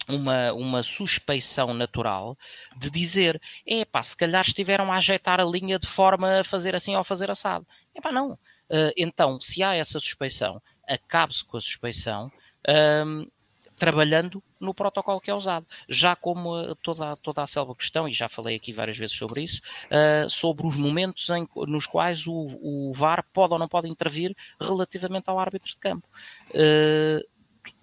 uma, 0.09 0.53
uma 0.53 0.83
suspeição 0.85 1.75
natural 1.75 2.39
de 2.77 2.89
dizer, 2.91 3.43
é 3.67 3.85
pá, 3.85 4.01
se 4.05 4.17
calhar 4.17 4.45
estiveram 4.47 4.93
a 4.93 4.99
ajeitar 4.99 5.41
a 5.41 5.45
linha 5.45 5.81
de 5.81 5.89
forma 5.89 6.39
a 6.39 6.45
fazer 6.45 6.77
assim 6.77 6.95
ou 6.95 7.03
fazer 7.03 7.29
assado. 7.29 7.67
É 7.93 8.01
pá, 8.01 8.13
não. 8.13 8.35
Uh, 8.71 8.95
então, 8.97 9.41
se 9.41 9.65
há 9.65 9.75
essa 9.75 9.99
suspeição, 9.99 10.63
acabe-se 10.87 11.45
com 11.45 11.57
a 11.57 11.61
suspeição, 11.61 12.31
uh, 12.69 13.29
trabalhando 13.77 14.43
no 14.59 14.75
protocolo 14.75 15.21
que 15.21 15.31
é 15.31 15.35
usado. 15.35 15.67
Já 15.89 16.17
como 16.17 16.59
eh, 16.59 16.75
toda, 16.83 17.09
toda 17.23 17.43
a 17.43 17.47
selva 17.47 17.75
questão, 17.75 18.09
e 18.09 18.13
já 18.13 18.29
falei 18.29 18.57
aqui 18.57 18.73
várias 18.73 18.97
vezes 18.97 19.17
sobre 19.17 19.43
isso, 19.43 19.61
uh, 19.87 20.29
sobre 20.29 20.67
os 20.67 20.77
momentos 20.77 21.29
em, 21.29 21.47
nos 21.69 21.87
quais 21.87 22.27
o, 22.27 22.33
o, 22.33 22.93
VAR 22.95 23.25
pode 23.33 23.53
ou 23.53 23.59
não 23.59 23.69
pode 23.69 23.89
intervir 23.89 24.35
relativamente 24.61 25.29
ao 25.29 25.39
árbitro 25.39 25.71
de 25.71 25.77
campo. 25.77 26.09
Uh, 26.51 27.23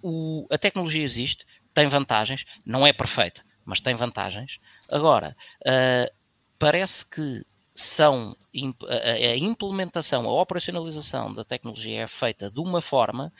o, 0.01 0.47
a 0.51 0.57
tecnologia 0.57 1.03
existe, 1.03 1.45
tem 1.73 1.87
vantagens, 1.87 2.45
não 2.65 2.85
é 2.85 2.91
perfeita, 2.91 3.41
mas 3.63 3.79
tem 3.79 3.93
vantagens. 3.93 4.59
Agora, 4.91 5.35
uh, 5.61 6.13
parece 6.57 7.07
que 7.07 7.45
são 7.75 8.35
a 8.53 9.35
implementação, 9.35 10.29
a 10.29 10.41
operacionalização 10.41 11.33
da 11.33 11.43
tecnologia 11.43 12.03
é 12.03 12.07
feita 12.07 12.51
de 12.51 12.59
uma 12.59 12.81
forma 12.81 13.33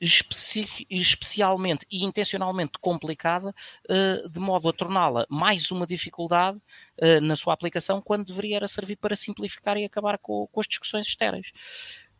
especialmente 0.00 1.86
e 1.90 2.04
intencionalmente 2.04 2.72
complicada, 2.80 3.54
uh, 3.90 4.28
de 4.28 4.38
modo 4.38 4.68
a 4.68 4.72
torná-la 4.72 5.26
mais 5.28 5.70
uma 5.70 5.86
dificuldade 5.86 6.58
uh, 7.00 7.20
na 7.20 7.36
sua 7.36 7.54
aplicação, 7.54 8.00
quando 8.00 8.26
deveria 8.26 8.66
servir 8.68 8.96
para 8.96 9.16
simplificar 9.16 9.76
e 9.76 9.84
acabar 9.84 10.18
com, 10.18 10.46
com 10.50 10.60
as 10.60 10.66
discussões 10.66 11.06
estéreis. 11.06 11.52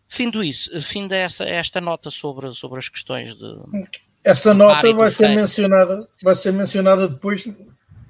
Findo 0.09 0.43
isso, 0.43 0.81
findo 0.81 1.13
essa, 1.15 1.45
esta 1.45 1.81
nota 1.81 2.11
sobre, 2.11 2.55
sobre 2.55 2.79
as 2.79 2.89
questões 2.89 3.35
de. 3.35 3.57
Essa 4.23 4.55
nota 4.55 4.93
vai 4.93 5.11
ser 5.11 5.29
mencionada, 5.29 6.09
vai 6.23 6.35
ser 6.35 6.53
mencionada 6.53 7.09
depois 7.09 7.45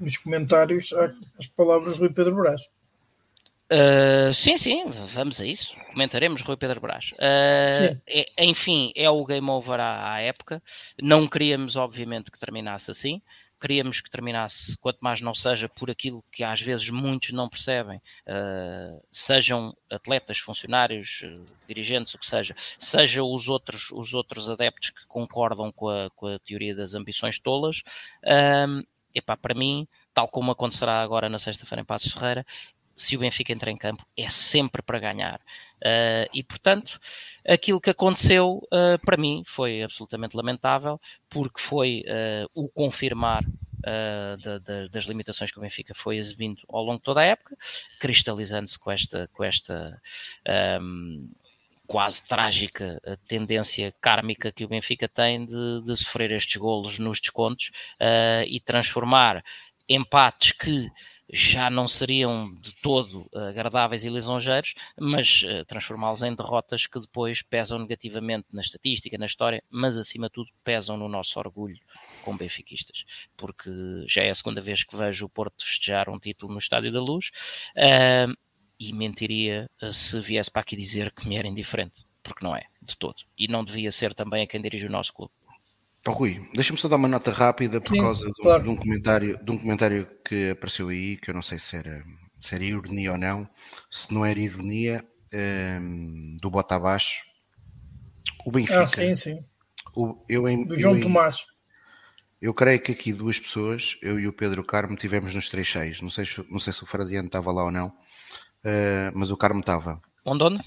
nos 0.00 0.16
comentários 0.16 0.92
às 1.38 1.46
palavras 1.46 1.94
do 1.94 2.00
Rui 2.00 2.10
Pedro 2.10 2.36
Brás. 2.36 2.60
Uh, 3.72 4.32
sim, 4.32 4.56
sim, 4.56 4.84
vamos 5.08 5.40
a 5.40 5.46
isso. 5.46 5.74
Comentaremos 5.92 6.42
Rui 6.42 6.56
Pedro 6.56 6.80
Brás. 6.80 7.10
Uh, 7.12 8.00
é, 8.06 8.44
enfim, 8.44 8.92
é 8.94 9.10
o 9.10 9.24
game 9.24 9.48
over 9.50 9.80
à, 9.80 10.14
à, 10.14 10.20
época. 10.20 10.62
Não 11.02 11.26
queríamos, 11.26 11.74
obviamente, 11.74 12.30
que 12.30 12.38
terminasse 12.38 12.90
assim. 12.90 13.20
Queríamos 13.60 14.00
que 14.00 14.10
terminasse, 14.10 14.76
quanto 14.78 14.98
mais 15.00 15.20
não 15.20 15.34
seja 15.34 15.68
por 15.68 15.90
aquilo 15.90 16.22
que 16.30 16.44
às 16.44 16.60
vezes 16.60 16.90
muitos 16.90 17.30
não 17.32 17.48
percebem, 17.48 17.96
uh, 18.28 19.02
sejam 19.10 19.74
atletas, 19.90 20.38
funcionários, 20.38 21.24
dirigentes, 21.66 22.12
o 22.12 22.18
que 22.18 22.26
seja, 22.26 22.54
seja 22.78 23.24
os 23.24 23.48
outros, 23.48 23.90
os 23.92 24.12
outros 24.12 24.50
adeptos 24.50 24.90
que 24.90 25.06
concordam 25.06 25.72
com 25.72 25.88
a, 25.88 26.10
com 26.10 26.26
a 26.26 26.38
teoria 26.38 26.76
das 26.76 26.94
ambições 26.94 27.38
tolas. 27.38 27.82
Epá, 29.16 29.34
para 29.34 29.54
mim, 29.54 29.88
tal 30.12 30.28
como 30.28 30.52
acontecerá 30.52 31.00
agora 31.00 31.26
na 31.26 31.38
sexta-feira 31.38 31.80
em 31.80 31.86
Passos 31.86 32.12
Ferreira, 32.12 32.44
se 32.96 33.14
o 33.14 33.20
Benfica 33.20 33.52
entra 33.52 33.70
em 33.70 33.76
campo, 33.76 34.04
é 34.16 34.30
sempre 34.30 34.80
para 34.80 34.98
ganhar. 34.98 35.38
Uh, 35.76 36.26
e, 36.32 36.42
portanto, 36.42 36.98
aquilo 37.46 37.80
que 37.80 37.90
aconteceu 37.90 38.62
uh, 38.72 38.98
para 39.04 39.18
mim 39.18 39.42
foi 39.46 39.82
absolutamente 39.82 40.34
lamentável, 40.34 40.98
porque 41.28 41.60
foi 41.60 42.02
uh, 42.06 42.50
o 42.54 42.68
confirmar 42.68 43.42
da, 44.42 44.58
da, 44.58 44.88
das 44.88 45.04
limitações 45.04 45.52
que 45.52 45.58
o 45.58 45.60
Benfica 45.60 45.94
foi 45.94 46.16
exibindo 46.16 46.60
ao 46.68 46.82
longo 46.82 46.98
de 46.98 47.04
toda 47.04 47.20
a 47.20 47.24
época, 47.24 47.56
cristalizando-se 48.00 48.76
com 48.76 48.90
esta, 48.90 49.28
com 49.32 49.44
esta 49.44 49.96
um, 50.80 51.30
quase 51.86 52.24
trágica 52.26 53.00
tendência 53.28 53.94
kármica 54.00 54.50
que 54.50 54.64
o 54.64 54.68
Benfica 54.68 55.06
tem 55.06 55.46
de, 55.46 55.82
de 55.84 55.96
sofrer 55.96 56.32
estes 56.32 56.56
golos 56.56 56.98
nos 56.98 57.20
descontos 57.20 57.70
e 58.48 58.58
transformar 58.58 59.44
empates 59.88 60.50
que 60.50 60.90
já 61.32 61.68
não 61.68 61.88
seriam 61.88 62.54
de 62.60 62.74
todo 62.76 63.28
agradáveis 63.34 64.04
e 64.04 64.08
lisonjeiros, 64.08 64.74
mas 64.98 65.42
uh, 65.42 65.64
transformá-los 65.64 66.22
em 66.22 66.34
derrotas 66.34 66.86
que 66.86 67.00
depois 67.00 67.42
pesam 67.42 67.78
negativamente 67.78 68.46
na 68.52 68.60
estatística, 68.60 69.18
na 69.18 69.26
história, 69.26 69.62
mas 69.68 69.96
acima 69.96 70.28
de 70.28 70.34
tudo 70.34 70.50
pesam 70.62 70.96
no 70.96 71.08
nosso 71.08 71.38
orgulho 71.38 71.78
como 72.22 72.38
benfiquistas, 72.38 73.04
porque 73.36 73.70
já 74.06 74.22
é 74.22 74.30
a 74.30 74.34
segunda 74.34 74.60
vez 74.60 74.84
que 74.84 74.96
vejo 74.96 75.26
o 75.26 75.28
Porto 75.28 75.64
festejar 75.64 76.08
um 76.08 76.18
título 76.18 76.52
no 76.52 76.58
Estádio 76.58 76.92
da 76.92 77.00
Luz 77.00 77.30
uh, 77.76 78.32
e 78.78 78.92
mentiria 78.92 79.70
eh, 79.80 79.92
se 79.92 80.20
viesse 80.20 80.50
para 80.50 80.60
aqui 80.60 80.76
dizer 80.76 81.10
que 81.10 81.26
me 81.26 81.36
era 81.36 81.48
indiferente, 81.48 82.04
porque 82.22 82.44
não 82.44 82.54
é, 82.54 82.64
de 82.82 82.96
todo, 82.96 83.16
e 83.38 83.48
não 83.48 83.64
devia 83.64 83.90
ser 83.90 84.12
também 84.14 84.42
a 84.42 84.46
quem 84.46 84.60
dirige 84.60 84.86
o 84.86 84.90
nosso 84.90 85.12
clube. 85.14 85.32
Oh, 86.06 86.12
Rui, 86.12 86.48
deixa-me 86.54 86.78
só 86.78 86.88
dar 86.88 86.96
uma 86.96 87.08
nota 87.08 87.30
rápida 87.30 87.80
por 87.80 87.94
Sim, 87.94 88.00
causa 88.00 88.24
de 88.24 88.30
um, 88.30 88.42
claro. 88.42 88.62
de 88.62 88.68
um, 88.68 88.76
comentário, 88.76 89.44
de 89.44 89.50
um 89.50 89.58
comentário 89.58 90.08
que 90.24 90.50
apareceu 90.50 90.88
aí, 90.88 91.16
que 91.16 91.30
eu 91.30 91.34
não 91.34 91.42
sei 91.42 91.58
se 91.58 91.76
era, 91.76 92.02
se 92.40 92.54
era 92.54 92.62
ironia 92.62 93.12
ou 93.12 93.18
não. 93.18 93.48
Se 93.90 94.14
não 94.14 94.24
era 94.24 94.38
ironia, 94.38 95.04
um, 95.32 95.36
ehm, 95.36 96.36
do 96.40 96.48
bota 96.48 96.76
abaixo, 96.76 97.24
o 98.44 98.52
Benfica. 98.52 98.82
Ah, 98.82 98.86
sim, 98.86 99.16
sim. 99.16 99.44
O, 99.94 100.24
eu 100.28 100.48
em, 100.48 100.64
do 100.64 100.78
João 100.78 100.96
eu, 100.96 101.02
Tomás. 101.02 101.38
Eu 102.40 102.54
creio 102.54 102.80
que 102.80 102.92
aqui 102.92 103.12
duas 103.12 103.40
pessoas, 103.40 103.98
eu 104.00 104.20
e 104.20 104.28
o 104.28 104.32
Pedro 104.32 104.62
Carmo, 104.62 104.94
tivemos 104.94 105.34
nos 105.34 105.50
3-6. 105.50 106.02
Não 106.02 106.10
sei, 106.10 106.24
não 106.48 106.60
sei 106.60 106.72
se 106.72 106.82
o 106.82 106.86
Fradiano 106.86 107.26
estava 107.26 107.50
lá 107.50 107.64
ou 107.64 107.72
não, 107.72 107.88
uh, 107.88 109.12
mas 109.14 109.32
o 109.32 109.36
Carmo 109.36 109.60
estava. 109.60 110.00
Onde, 110.24 110.44
onde? 110.44 110.64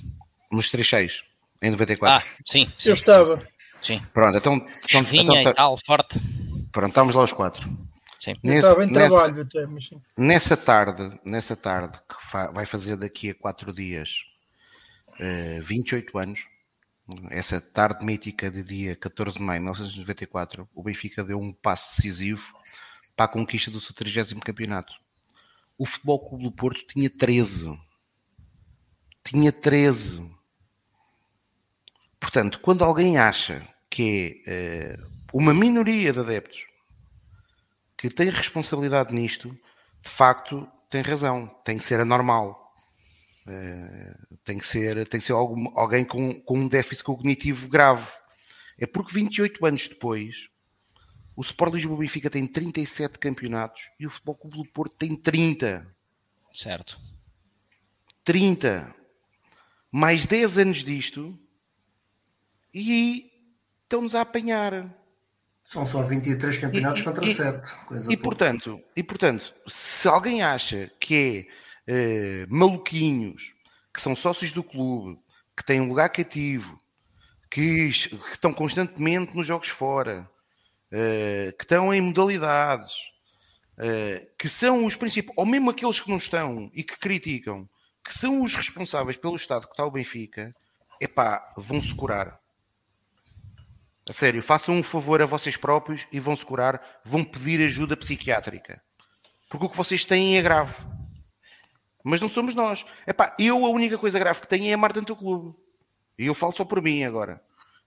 Nos 0.51 0.69
3-6, 0.69 1.21
em 1.61 1.71
94. 1.71 2.17
Ah, 2.17 2.35
sim. 2.45 2.69
sim 2.77 2.89
eu 2.89 2.95
estava. 2.95 3.39
Sim. 3.39 3.47
Pronto, 4.13 4.37
então. 4.37 4.55
então, 4.55 5.01
então 5.11 5.35
e 5.41 5.53
tal, 5.53 5.77
forte. 5.85 6.19
Pronto, 6.71 6.89
estamos 6.89 7.15
lá 7.15 7.23
os 7.23 7.33
quatro. 7.33 7.69
Sim. 8.19 8.35
Nesse, 8.43 8.67
estava 8.67 8.83
em 8.83 8.91
nessa, 8.91 9.15
trabalho 9.15 9.41
até, 9.41 9.65
mas 9.65 9.87
sim. 9.87 10.01
Nessa 10.17 10.57
tarde, 10.57 11.19
nessa 11.23 11.55
tarde, 11.55 11.97
que 11.99 12.29
fa 12.29 12.51
vai 12.51 12.65
fazer 12.65 12.97
daqui 12.97 13.29
a 13.29 13.35
quatro 13.35 13.71
dias 13.71 14.17
uh, 15.19 15.61
28 15.61 16.17
anos, 16.17 16.45
essa 17.31 17.61
tarde 17.61 18.05
mítica 18.05 18.51
de 18.51 18.61
dia 18.63 18.95
14 18.95 19.37
de 19.37 19.43
maio 19.43 19.59
de 19.59 19.63
1994, 19.63 20.67
o 20.75 20.83
Benfica 20.83 21.23
deu 21.23 21.39
um 21.39 21.53
passo 21.53 21.95
decisivo 21.95 22.53
para 23.15 23.25
a 23.25 23.29
conquista 23.29 23.71
do 23.71 23.79
seu 23.79 23.95
30 23.95 24.35
campeonato. 24.41 24.93
O 25.77 25.85
Futebol 25.85 26.19
Clube 26.19 26.43
do 26.43 26.51
Porto 26.51 26.85
tinha 26.85 27.09
13. 27.09 27.79
Tinha 29.23 29.51
13. 29.51 30.29
Portanto, 32.19 32.59
quando 32.59 32.83
alguém 32.83 33.17
acha 33.17 33.65
que 33.89 34.43
é 34.45 34.97
uh, 34.99 35.09
uma 35.33 35.53
minoria 35.53 36.11
de 36.11 36.19
adeptos 36.19 36.65
que 37.97 38.09
tem 38.09 38.29
responsabilidade 38.29 39.13
nisto, 39.13 39.49
de 40.01 40.09
facto 40.09 40.69
tem 40.89 41.01
razão, 41.01 41.47
tem 41.63 41.77
que 41.77 41.83
ser 41.83 41.99
anormal. 41.99 42.73
Uh, 43.47 44.37
tem 44.43 44.57
que 44.57 44.67
ser, 44.67 45.07
tem 45.07 45.19
que 45.19 45.25
ser 45.25 45.33
algum, 45.33 45.71
alguém 45.77 46.03
com, 46.03 46.39
com 46.41 46.59
um 46.59 46.67
déficit 46.67 47.03
cognitivo 47.03 47.67
grave. 47.67 48.11
É 48.77 48.85
porque 48.85 49.13
28 49.13 49.65
anos 49.65 49.87
depois, 49.87 50.49
o 51.35 51.41
Sport 51.41 51.73
Lisboa 51.73 51.99
Benfica 51.99 52.29
tem 52.29 52.45
37 52.45 53.17
campeonatos 53.17 53.89
e 53.99 54.05
o 54.05 54.09
Futebol 54.09 54.35
Clube 54.35 54.57
do 54.57 54.69
Porto 54.71 54.95
tem 54.97 55.15
30. 55.15 55.87
Certo. 56.53 56.99
30. 58.23 58.93
Mais 59.91 60.25
10 60.25 60.57
anos 60.57 60.83
disto, 60.83 61.37
e 62.73 63.31
estão-nos 63.83 64.15
a 64.15 64.21
apanhar. 64.21 64.93
São 65.63 65.85
só 65.85 66.01
23 66.01 66.57
campeonatos 66.57 67.01
e, 67.01 67.03
contra 67.03 67.25
e, 67.25 67.33
7. 67.33 67.75
Coisa 67.85 68.11
e, 68.11 68.17
portanto, 68.17 68.81
e 68.95 69.03
portanto, 69.03 69.53
se 69.67 70.07
alguém 70.07 70.41
acha 70.41 70.91
que 70.99 71.47
é 71.87 72.45
uh, 72.45 72.47
maluquinhos, 72.55 73.51
que 73.93 74.01
são 74.01 74.15
sócios 74.15 74.51
do 74.51 74.63
clube, 74.63 75.19
que 75.55 75.63
têm 75.63 75.81
um 75.81 75.89
lugar 75.89 76.09
cativo, 76.09 76.79
que, 77.49 77.89
que 77.89 78.31
estão 78.31 78.53
constantemente 78.53 79.35
nos 79.35 79.45
jogos 79.45 79.67
fora, 79.67 80.29
uh, 80.91 81.57
que 81.57 81.63
estão 81.63 81.93
em 81.93 82.01
modalidades, 82.01 82.93
uh, 83.77 84.27
que 84.37 84.49
são 84.49 84.85
os 84.85 84.95
principais, 84.95 85.37
ou 85.37 85.45
mesmo 85.45 85.69
aqueles 85.69 85.99
que 85.99 86.09
não 86.09 86.17
estão 86.17 86.71
e 86.73 86.83
que 86.83 86.97
criticam, 86.97 87.67
que 88.03 88.17
são 88.17 88.43
os 88.43 88.55
responsáveis 88.55 89.17
pelo 89.17 89.35
estado 89.35 89.67
que 89.67 89.73
está 89.73 89.85
o 89.85 89.91
Benfica, 89.91 90.51
epá, 90.99 91.53
vão-se 91.57 91.93
curar. 91.93 92.39
A 94.09 94.13
sério, 94.13 94.41
façam 94.41 94.73
um 94.73 94.81
favor 94.81 95.21
a 95.21 95.27
vocês 95.27 95.55
próprios 95.55 96.07
e 96.11 96.19
vão 96.19 96.35
se 96.35 96.43
curar, 96.43 96.81
vão 97.05 97.23
pedir 97.23 97.63
ajuda 97.63 97.95
psiquiátrica. 97.95 98.81
Porque 99.47 99.67
o 99.67 99.69
que 99.69 99.77
vocês 99.77 100.03
têm 100.03 100.35
é 100.35 100.41
grave. 100.41 100.73
Mas 102.03 102.19
não 102.19 102.27
somos 102.27 102.55
nós. 102.55 102.83
Epá, 103.05 103.35
eu 103.37 103.63
a 103.63 103.69
única 103.69 103.99
coisa 103.99 104.17
grave 104.17 104.41
que 104.41 104.47
tenho 104.47 104.65
é 104.65 104.73
amar 104.73 104.91
tanto 104.93 105.13
o 105.13 105.15
clube. 105.15 105.55
E 106.17 106.25
eu 106.25 106.33
falo 106.33 106.55
só 106.55 106.65
por 106.65 106.81
mim 106.81 107.03
agora. 107.03 107.39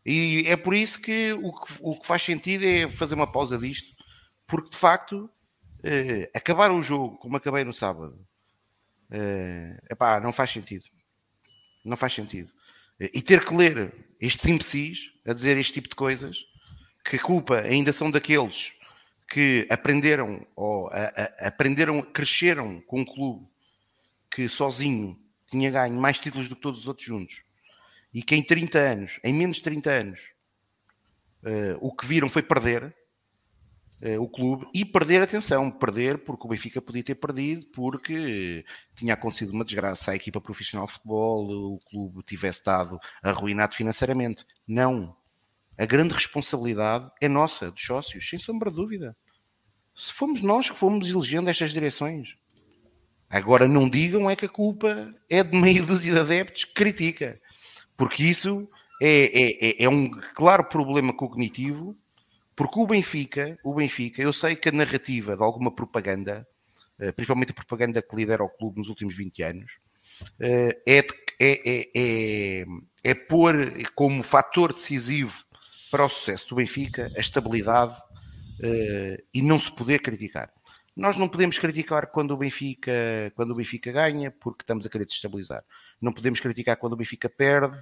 E 0.06 0.44
é 0.46 0.56
por 0.56 0.74
isso 0.74 1.02
que 1.02 1.32
o 1.32 1.52
que, 1.52 1.74
o 1.80 1.98
que 1.98 2.06
faz 2.06 2.22
sentido 2.22 2.64
é 2.64 2.88
fazer 2.88 3.16
uma 3.16 3.30
pausa 3.30 3.58
disto. 3.58 3.92
Porque 4.46 4.70
de 4.70 4.76
facto, 4.76 5.28
eh, 5.82 6.30
acabar 6.32 6.70
o 6.70 6.82
jogo 6.82 7.18
como 7.18 7.36
acabei 7.36 7.64
no 7.64 7.74
sábado, 7.74 8.16
eh, 9.10 9.76
epá, 9.90 10.20
não 10.20 10.32
faz 10.32 10.50
sentido. 10.50 10.84
Não 11.84 11.96
faz 11.96 12.14
sentido. 12.14 12.52
E 13.00 13.20
ter 13.20 13.44
que 13.44 13.56
ler 13.56 14.11
estes 14.22 14.46
imbecis 14.46 15.10
a 15.26 15.32
dizer 15.32 15.58
este 15.58 15.74
tipo 15.74 15.88
de 15.88 15.96
coisas, 15.96 16.46
que 17.04 17.16
a 17.16 17.18
culpa 17.18 17.58
ainda 17.58 17.92
são 17.92 18.08
daqueles 18.08 18.72
que 19.28 19.66
aprenderam 19.68 20.46
ou 20.54 20.88
a, 20.88 21.06
a, 21.06 21.48
aprenderam, 21.48 22.00
cresceram 22.02 22.80
com 22.82 23.00
um 23.00 23.04
clube 23.04 23.48
que 24.30 24.48
sozinho 24.48 25.18
tinha 25.46 25.70
ganho 25.70 25.96
mais 25.96 26.20
títulos 26.20 26.48
do 26.48 26.54
que 26.54 26.62
todos 26.62 26.82
os 26.82 26.88
outros 26.88 27.06
juntos. 27.06 27.42
E 28.14 28.22
que 28.22 28.36
em 28.36 28.42
30 28.42 28.78
anos, 28.78 29.18
em 29.24 29.34
menos 29.34 29.56
de 29.56 29.64
30 29.64 29.90
anos, 29.90 30.20
uh, 31.42 31.78
o 31.80 31.94
que 31.94 32.06
viram 32.06 32.28
foi 32.28 32.42
perder, 32.42 32.94
o 34.18 34.28
clube 34.28 34.66
e 34.74 34.84
perder 34.84 35.22
atenção, 35.22 35.70
perder 35.70 36.18
porque 36.24 36.44
o 36.44 36.50
Benfica 36.50 36.82
podia 36.82 37.04
ter 37.04 37.14
perdido 37.14 37.66
porque 37.72 38.64
tinha 38.96 39.14
acontecido 39.14 39.52
uma 39.52 39.64
desgraça 39.64 40.10
à 40.10 40.16
equipa 40.16 40.40
profissional 40.40 40.86
de 40.86 40.94
futebol, 40.94 41.74
o 41.74 41.78
clube 41.88 42.22
tivesse 42.24 42.58
estado 42.58 42.98
arruinado 43.22 43.74
financeiramente. 43.74 44.44
Não. 44.66 45.16
A 45.78 45.86
grande 45.86 46.14
responsabilidade 46.14 47.10
é 47.20 47.28
nossa, 47.28 47.70
dos 47.70 47.82
sócios, 47.82 48.28
sem 48.28 48.38
sombra 48.38 48.70
de 48.70 48.76
dúvida. 48.76 49.16
Se 49.94 50.12
fomos 50.12 50.42
nós 50.42 50.68
que 50.68 50.76
fomos 50.76 51.08
elegendo 51.08 51.48
estas 51.48 51.70
direções. 51.70 52.34
Agora 53.30 53.68
não 53.68 53.88
digam 53.88 54.28
é 54.28 54.34
que 54.34 54.46
a 54.46 54.48
culpa 54.48 55.14
é 55.30 55.42
de 55.42 55.56
meia 55.56 55.82
dúzia 55.82 56.12
de 56.12 56.18
adeptos 56.18 56.64
que 56.64 56.74
critica. 56.74 57.40
Porque 57.96 58.24
isso 58.24 58.68
é, 59.00 59.08
é, 59.08 59.82
é, 59.82 59.84
é 59.84 59.88
um 59.88 60.10
claro 60.34 60.64
problema 60.64 61.14
cognitivo 61.14 61.96
porque 62.62 62.78
o 62.78 62.86
Benfica, 62.86 63.58
o 63.64 63.74
Benfica, 63.74 64.22
eu 64.22 64.32
sei 64.32 64.54
que 64.54 64.68
a 64.68 64.72
narrativa 64.72 65.36
de 65.36 65.42
alguma 65.42 65.74
propaganda, 65.74 66.46
eh, 66.96 67.10
principalmente 67.10 67.50
a 67.50 67.54
propaganda 67.54 68.00
que 68.00 68.14
lidera 68.14 68.44
o 68.44 68.48
clube 68.48 68.78
nos 68.78 68.88
últimos 68.88 69.16
20 69.16 69.42
anos, 69.42 69.72
eh, 70.38 70.80
é, 70.86 70.98
é, 71.40 71.90
é, 71.92 72.64
é 73.02 73.14
pôr 73.14 73.72
como 73.96 74.22
fator 74.22 74.72
decisivo 74.72 75.44
para 75.90 76.04
o 76.04 76.08
sucesso 76.08 76.50
do 76.50 76.54
Benfica 76.54 77.10
a 77.16 77.20
estabilidade 77.20 78.00
eh, 78.62 79.24
e 79.34 79.42
não 79.42 79.58
se 79.58 79.72
poder 79.72 79.98
criticar. 79.98 80.48
Nós 80.96 81.16
não 81.16 81.26
podemos 81.26 81.58
criticar 81.58 82.12
quando 82.12 82.30
o 82.30 82.36
Benfica, 82.36 82.92
quando 83.34 83.50
o 83.50 83.54
Benfica 83.54 83.90
ganha, 83.90 84.30
porque 84.30 84.62
estamos 84.62 84.86
a 84.86 84.88
querer 84.88 85.06
destabilizar. 85.06 85.64
Não 86.00 86.12
podemos 86.12 86.38
criticar 86.38 86.76
quando 86.76 86.92
o 86.92 86.96
Benfica 86.96 87.28
perde, 87.28 87.76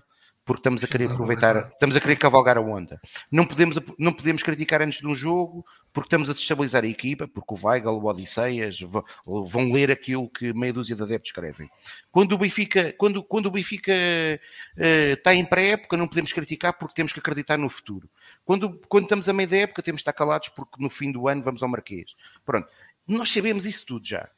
porque 0.50 0.62
estamos 0.62 0.82
a 0.82 0.88
querer 0.88 1.12
aproveitar, 1.12 1.68
estamos 1.68 1.94
a 1.94 2.00
querer 2.00 2.16
cavalgar 2.16 2.58
a 2.58 2.60
onda. 2.60 3.00
Não 3.30 3.46
podemos, 3.46 3.78
não 3.96 4.12
podemos 4.12 4.42
criticar 4.42 4.82
antes 4.82 4.98
de 4.98 5.06
um 5.06 5.14
jogo, 5.14 5.64
porque 5.92 6.08
estamos 6.08 6.28
a 6.28 6.32
destabilizar 6.32 6.82
a 6.82 6.88
equipa, 6.88 7.28
porque 7.28 7.54
o 7.54 7.68
Weigl, 7.68 7.90
o 7.90 8.04
Odisseias 8.04 8.80
vão 9.24 9.70
ler 9.70 9.92
aquilo 9.92 10.28
que 10.28 10.52
meia 10.52 10.72
dúzia 10.72 10.96
de 10.96 11.04
adeptos 11.04 11.28
escrevem. 11.28 11.70
Quando 12.10 12.32
o 12.32 12.38
Benfica, 12.38 12.92
quando, 12.98 13.22
quando 13.22 13.46
o 13.46 13.50
Benfica 13.52 13.92
uh, 13.92 15.12
está 15.12 15.32
em 15.32 15.44
pré-época, 15.44 15.96
não 15.96 16.08
podemos 16.08 16.32
criticar 16.32 16.72
porque 16.72 16.96
temos 16.96 17.12
que 17.12 17.20
acreditar 17.20 17.56
no 17.56 17.70
futuro. 17.70 18.10
Quando, 18.44 18.80
quando 18.88 19.04
estamos 19.04 19.28
a 19.28 19.32
meio 19.32 19.48
da 19.48 19.58
época, 19.58 19.84
temos 19.84 20.00
de 20.00 20.02
estar 20.02 20.12
calados 20.12 20.48
porque 20.48 20.82
no 20.82 20.90
fim 20.90 21.12
do 21.12 21.28
ano 21.28 21.44
vamos 21.44 21.62
ao 21.62 21.68
Marquês. 21.68 22.16
Pronto, 22.44 22.68
nós 23.06 23.32
sabemos 23.32 23.64
isso 23.64 23.86
tudo 23.86 24.04
já. 24.04 24.28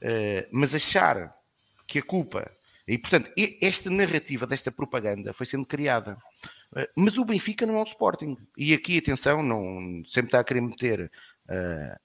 Uh, 0.00 0.48
mas 0.50 0.74
achar 0.74 1.36
que 1.86 1.98
a 1.98 2.02
culpa 2.02 2.50
e, 2.88 2.96
portanto, 2.96 3.30
esta 3.60 3.90
narrativa 3.90 4.46
desta 4.46 4.72
propaganda 4.72 5.34
foi 5.34 5.44
sendo 5.44 5.68
criada. 5.68 6.16
Eh, 6.74 6.88
mas 6.96 7.18
o 7.18 7.24
Benfica 7.24 7.66
não 7.66 7.76
é 7.76 7.80
o 7.82 7.84
Sporting. 7.84 8.34
E 8.56 8.72
aqui, 8.72 8.96
atenção, 8.96 9.42
não, 9.42 10.02
sempre 10.08 10.28
está 10.28 10.40
a 10.40 10.44
querer 10.44 10.62
meter 10.62 11.10
uh, 11.50 11.98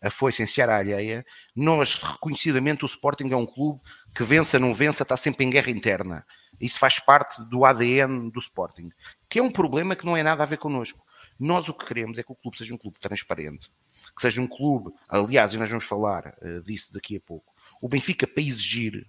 a 0.00 0.08
foice 0.08 0.40
em 0.40 0.46
seara 0.46 0.76
alheia. 0.76 1.26
Nós, 1.54 1.94
reconhecidamente, 1.94 2.84
o 2.84 2.86
Sporting 2.86 3.28
é 3.32 3.36
um 3.36 3.44
clube 3.44 3.80
que 4.14 4.22
vença, 4.22 4.56
não 4.56 4.72
vença, 4.72 5.02
está 5.02 5.16
sempre 5.16 5.44
em 5.44 5.50
guerra 5.50 5.70
interna. 5.72 6.24
Isso 6.60 6.78
faz 6.78 7.00
parte 7.00 7.42
do 7.50 7.64
ADN 7.64 8.30
do 8.30 8.38
Sporting. 8.38 8.90
Que 9.28 9.40
é 9.40 9.42
um 9.42 9.50
problema 9.50 9.96
que 9.96 10.06
não 10.06 10.16
é 10.16 10.22
nada 10.22 10.44
a 10.44 10.46
ver 10.46 10.58
connosco. 10.58 11.04
Nós 11.40 11.68
o 11.68 11.74
que 11.74 11.86
queremos 11.86 12.18
é 12.18 12.22
que 12.22 12.30
o 12.30 12.36
clube 12.36 12.56
seja 12.56 12.72
um 12.72 12.78
clube 12.78 13.00
transparente. 13.00 13.68
Que 14.14 14.22
seja 14.22 14.40
um 14.40 14.46
clube, 14.46 14.92
aliás, 15.08 15.52
e 15.52 15.58
nós 15.58 15.68
vamos 15.68 15.86
falar 15.86 16.36
uh, 16.40 16.62
disso 16.62 16.92
daqui 16.92 17.16
a 17.16 17.20
pouco. 17.20 17.52
O 17.82 17.88
Benfica, 17.88 18.28
para 18.28 18.44
exigir 18.44 19.08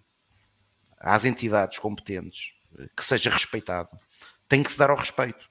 às 1.02 1.26
entidades 1.26 1.78
competentes 1.78 2.54
eh, 2.78 2.88
que 2.96 3.04
seja 3.04 3.30
respeitado, 3.30 3.90
tem 4.48 4.64
que 4.64 4.72
se 4.72 4.78
dar 4.78 4.90
ao 4.90 4.98
respeito. 4.98 5.50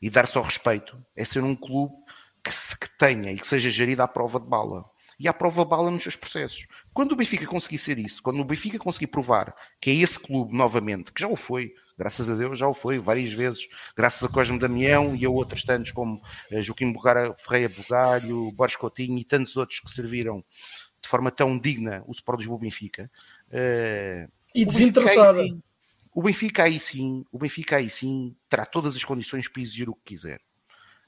E 0.00 0.10
dar-se 0.10 0.36
ao 0.36 0.44
respeito 0.44 1.02
é 1.16 1.24
ser 1.24 1.42
um 1.42 1.56
clube 1.56 1.94
que, 2.42 2.52
se, 2.52 2.78
que 2.78 2.88
tenha 2.98 3.32
e 3.32 3.38
que 3.38 3.46
seja 3.46 3.70
gerido 3.70 4.02
à 4.02 4.08
prova 4.08 4.38
de 4.38 4.46
bala. 4.46 4.84
E 5.18 5.28
à 5.28 5.32
prova 5.32 5.62
de 5.62 5.70
bala 5.70 5.90
nos 5.90 6.02
seus 6.02 6.16
processos. 6.16 6.66
Quando 6.92 7.12
o 7.12 7.16
Benfica 7.16 7.46
conseguir 7.46 7.78
ser 7.78 7.98
isso, 7.98 8.22
quando 8.22 8.40
o 8.40 8.44
Benfica 8.44 8.78
conseguir 8.78 9.06
provar 9.06 9.54
que 9.80 9.90
é 9.90 9.94
esse 9.94 10.18
clube 10.18 10.54
novamente, 10.54 11.12
que 11.12 11.20
já 11.20 11.28
o 11.28 11.36
foi, 11.36 11.72
graças 11.96 12.28
a 12.28 12.34
Deus 12.34 12.58
já 12.58 12.66
o 12.66 12.74
foi 12.74 12.98
várias 12.98 13.32
vezes, 13.32 13.66
graças 13.96 14.22
a 14.22 14.32
Cosme 14.32 14.58
Damião 14.58 15.14
e 15.14 15.24
a 15.24 15.30
outros 15.30 15.62
tantos 15.62 15.92
como 15.92 16.20
eh, 16.50 16.62
Joaquim 16.62 16.92
Bugara, 16.92 17.32
Ferreira 17.34 17.72
Bugalho, 17.74 18.52
Borges 18.52 18.76
Coutinho 18.76 19.18
e 19.18 19.24
tantos 19.24 19.56
outros 19.56 19.80
que 19.80 19.90
serviram 19.90 20.44
de 21.00 21.08
forma 21.08 21.30
tão 21.30 21.58
digna 21.58 22.02
o 22.06 22.12
Sport 22.12 22.40
Lisboa 22.40 22.58
Benfica. 22.58 23.10
Uh, 23.48 24.30
e 24.54 24.64
desinteressada. 24.64 25.42
O 26.14 26.22
Benfica 26.22 26.62
aí 26.62 26.78
sim, 26.78 27.24
o 27.32 27.38
Benfica 27.38 27.76
aí 27.76 27.90
sim 27.90 28.36
terá 28.48 28.64
todas 28.64 28.94
as 28.94 29.04
condições 29.04 29.48
para 29.48 29.60
exigir 29.60 29.88
o 29.88 29.94
que 29.94 30.14
quiser. 30.14 30.40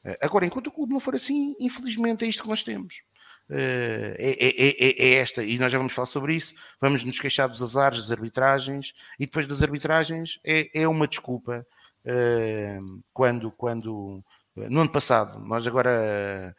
Eh, 0.05 0.19
agora, 0.21 0.45
enquanto 0.45 0.67
o 0.67 0.73
clube 0.73 0.93
não 0.93 1.01
for 1.01 1.15
assim, 1.15 1.55
infelizmente 1.61 2.25
é 2.25 2.29
isto 2.29 2.43
que 2.43 2.49
nós 2.49 2.65
temos. 2.65 3.03
Eh, 3.49 4.17
é, 4.19 4.31
é, 4.47 4.69
é, 4.69 5.09
é, 5.09 5.15
esta, 5.19 5.45
e 5.45 5.59
nós 5.59 5.71
já 5.71 5.79
vamos 5.79 5.93
falar 5.93 6.07
sobre 6.07 6.35
isso. 6.35 6.55
Vamos 6.81 7.05
nos 7.05 7.21
queixar 7.21 7.49
dos 7.49 7.63
azares, 7.63 8.01
das 8.01 8.11
arbitragens, 8.11 8.93
e 9.19 9.27
depois 9.27 9.47
das 9.47 9.63
arbitragens 9.63 10.41
é, 10.45 10.83
é 10.83 10.89
uma 10.89 11.07
desculpa. 11.07 11.65
Eh, 12.05 12.79
quando, 13.13 13.53
quando 13.53 14.25
no 14.57 14.81
ano 14.81 14.91
passado, 14.91 15.39
nós 15.41 15.67
agora 15.67 16.55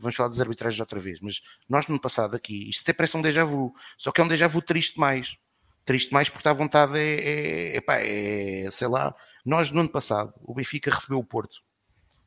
vamos 0.00 0.14
falar 0.14 0.28
das 0.28 0.40
arbitragens 0.40 0.78
outra 0.78 1.00
vez, 1.00 1.18
mas 1.20 1.40
nós 1.68 1.88
no 1.88 1.94
ano 1.94 2.00
passado 2.00 2.36
aqui, 2.36 2.68
isto 2.70 2.82
até 2.82 2.92
parece 2.92 3.16
um 3.16 3.22
déjà 3.22 3.44
vu, 3.44 3.74
só 3.98 4.12
que 4.12 4.20
é 4.20 4.24
um 4.24 4.28
déjà 4.28 4.46
vu 4.46 4.62
triste 4.62 5.00
mais 5.00 5.36
triste 5.84 6.12
mais 6.12 6.28
porque 6.28 6.48
à 6.48 6.52
vontade 6.52 6.98
é, 6.98 7.76
é, 7.76 8.64
é, 8.64 8.70
sei 8.70 8.88
lá, 8.88 9.14
nós 9.44 9.70
no 9.70 9.80
ano 9.80 9.88
passado 9.88 10.32
o 10.42 10.54
Benfica 10.54 10.90
recebeu 10.90 11.18
o 11.18 11.24
Porto 11.24 11.62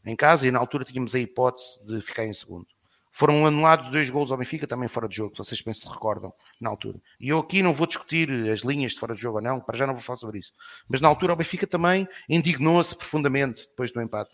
em 0.06 0.16
casa 0.16 0.48
e 0.48 0.52
na 0.52 0.60
altura 0.60 0.86
tínhamos 0.86 1.14
a 1.16 1.20
hipótese 1.20 1.84
de 1.86 2.02
ficar 2.02 2.26
em 2.26 2.34
segundo. 2.34 2.68
Foram 3.12 3.48
anulados 3.48 3.90
dois 3.90 4.10
gols 4.12 4.32
ao 4.32 4.38
Benfica 4.38 4.68
também 4.68 4.88
fora 4.88 5.08
de 5.08 5.16
jogo, 5.16 5.36
vocês 5.36 5.60
bem 5.62 5.74
se 5.74 5.90
recordam 5.90 6.32
na 6.62 6.70
altura. 6.70 7.02
E 7.20 7.30
eu 7.30 7.40
aqui 7.40 7.64
não 7.64 7.74
vou 7.74 7.88
discutir 7.88 8.30
as 8.52 8.60
linhas 8.60 8.92
de 8.92 9.00
fora 9.00 9.16
de 9.16 9.22
jogo 9.22 9.38
ou 9.38 9.44
não, 9.44 9.60
para 9.60 9.76
já 9.76 9.88
não 9.88 9.96
vou 9.96 10.04
falar 10.04 10.18
sobre 10.18 10.38
isso. 10.38 10.54
Mas 10.88 11.02
na 11.02 11.08
altura 11.08 11.34
o 11.34 11.36
Benfica 11.36 11.66
também 11.66 12.08
indignou-se 12.30 12.96
profundamente 12.96 13.68
depois 13.70 13.92
do 13.92 14.02
empate. 14.02 14.32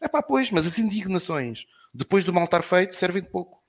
É 0.00 0.06
pá, 0.06 0.22
pois, 0.22 0.50
mas 0.50 0.66
as 0.66 0.78
indignações 0.78 1.64
depois 1.94 2.24
do 2.26 2.32
mal 2.32 2.44
estar 2.44 2.62
feito 2.62 2.94
servem 2.94 3.22
de 3.22 3.30
pouco. 3.30 3.62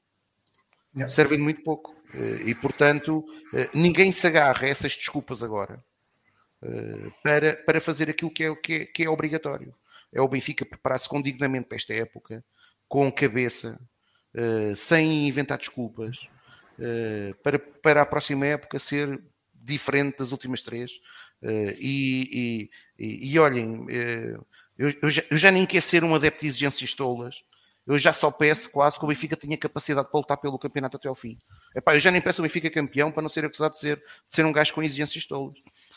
Yeah. 0.94 1.14
Servem 1.14 1.38
de 1.38 1.44
muito 1.44 1.64
pouco. 1.64 1.96
Eh, 2.14 2.50
e, 2.50 2.56
portanto, 2.56 3.26
eh, 3.54 3.70
ninguém 3.74 4.12
se 4.12 4.26
agarra 4.28 4.66
a 4.66 4.70
essas 4.70 4.96
desculpas 4.96 5.44
agora 5.44 5.84
eh, 6.62 7.12
para, 7.24 7.56
para 7.56 7.82
fazer 7.82 8.10
aquilo 8.10 8.32
que 8.32 8.44
é, 8.44 8.56
que, 8.56 8.74
é, 8.74 8.86
que 8.86 9.04
é 9.04 9.10
obrigatório. 9.10 9.74
É 10.12 10.22
o 10.22 10.28
Benfica 10.28 10.66
preparar-se 10.66 11.10
condignamente 11.10 11.68
para 11.68 11.76
esta 11.76 11.94
época, 11.94 12.44
com 12.88 13.12
cabeça, 13.12 13.78
sem 14.78 15.28
inventar 15.28 15.58
desculpas, 15.58 16.30
para, 17.44 17.60
para 17.60 18.02
a 18.02 18.06
próxima 18.06 18.46
época 18.46 18.80
ser 18.80 19.22
diferente 19.54 20.20
das 20.20 20.32
últimas 20.32 20.62
três. 20.62 20.92
E, 21.78 22.70
e, 22.98 23.32
e 23.32 23.38
olhem, 23.38 23.86
eu, 24.78 24.94
eu, 25.02 25.10
já, 25.10 25.24
eu 25.30 25.38
já 25.38 25.52
nem 25.52 25.66
quero 25.66 25.82
ser 25.82 26.06
um 26.06 26.16
adepto 26.16 26.42
de 26.42 26.48
exigências 26.48 26.94
tolas, 26.94 27.44
eu 27.88 27.98
já 27.98 28.12
só 28.12 28.30
peço 28.30 28.70
quase 28.70 29.00
que 29.00 29.06
o 29.06 29.08
Benfica 29.08 29.36
tinha 29.38 29.58
capacidade 29.58 30.10
para 30.12 30.20
lutar 30.20 30.38
pelo 30.38 30.60
campeonato 30.60 30.98
até 30.98 31.08
ao 31.08 31.16
fim. 31.16 31.38
Epá, 31.74 31.96
eu 31.96 32.00
já 32.02 32.12
nem 32.12 32.22
peço 32.22 32.42
o 32.42 32.44
Benfica 32.44 32.70
campeão 32.70 33.10
para 33.10 33.22
não 33.22 33.30
ser 33.30 33.46
acusado 33.46 33.76
de 33.76 33.80
ser, 33.80 33.96
de 33.96 34.04
ser 34.28 34.46
um 34.46 34.52
gajo 34.52 34.74
com 34.74 34.84
exigências 34.84 35.26
tolas. 35.26 35.54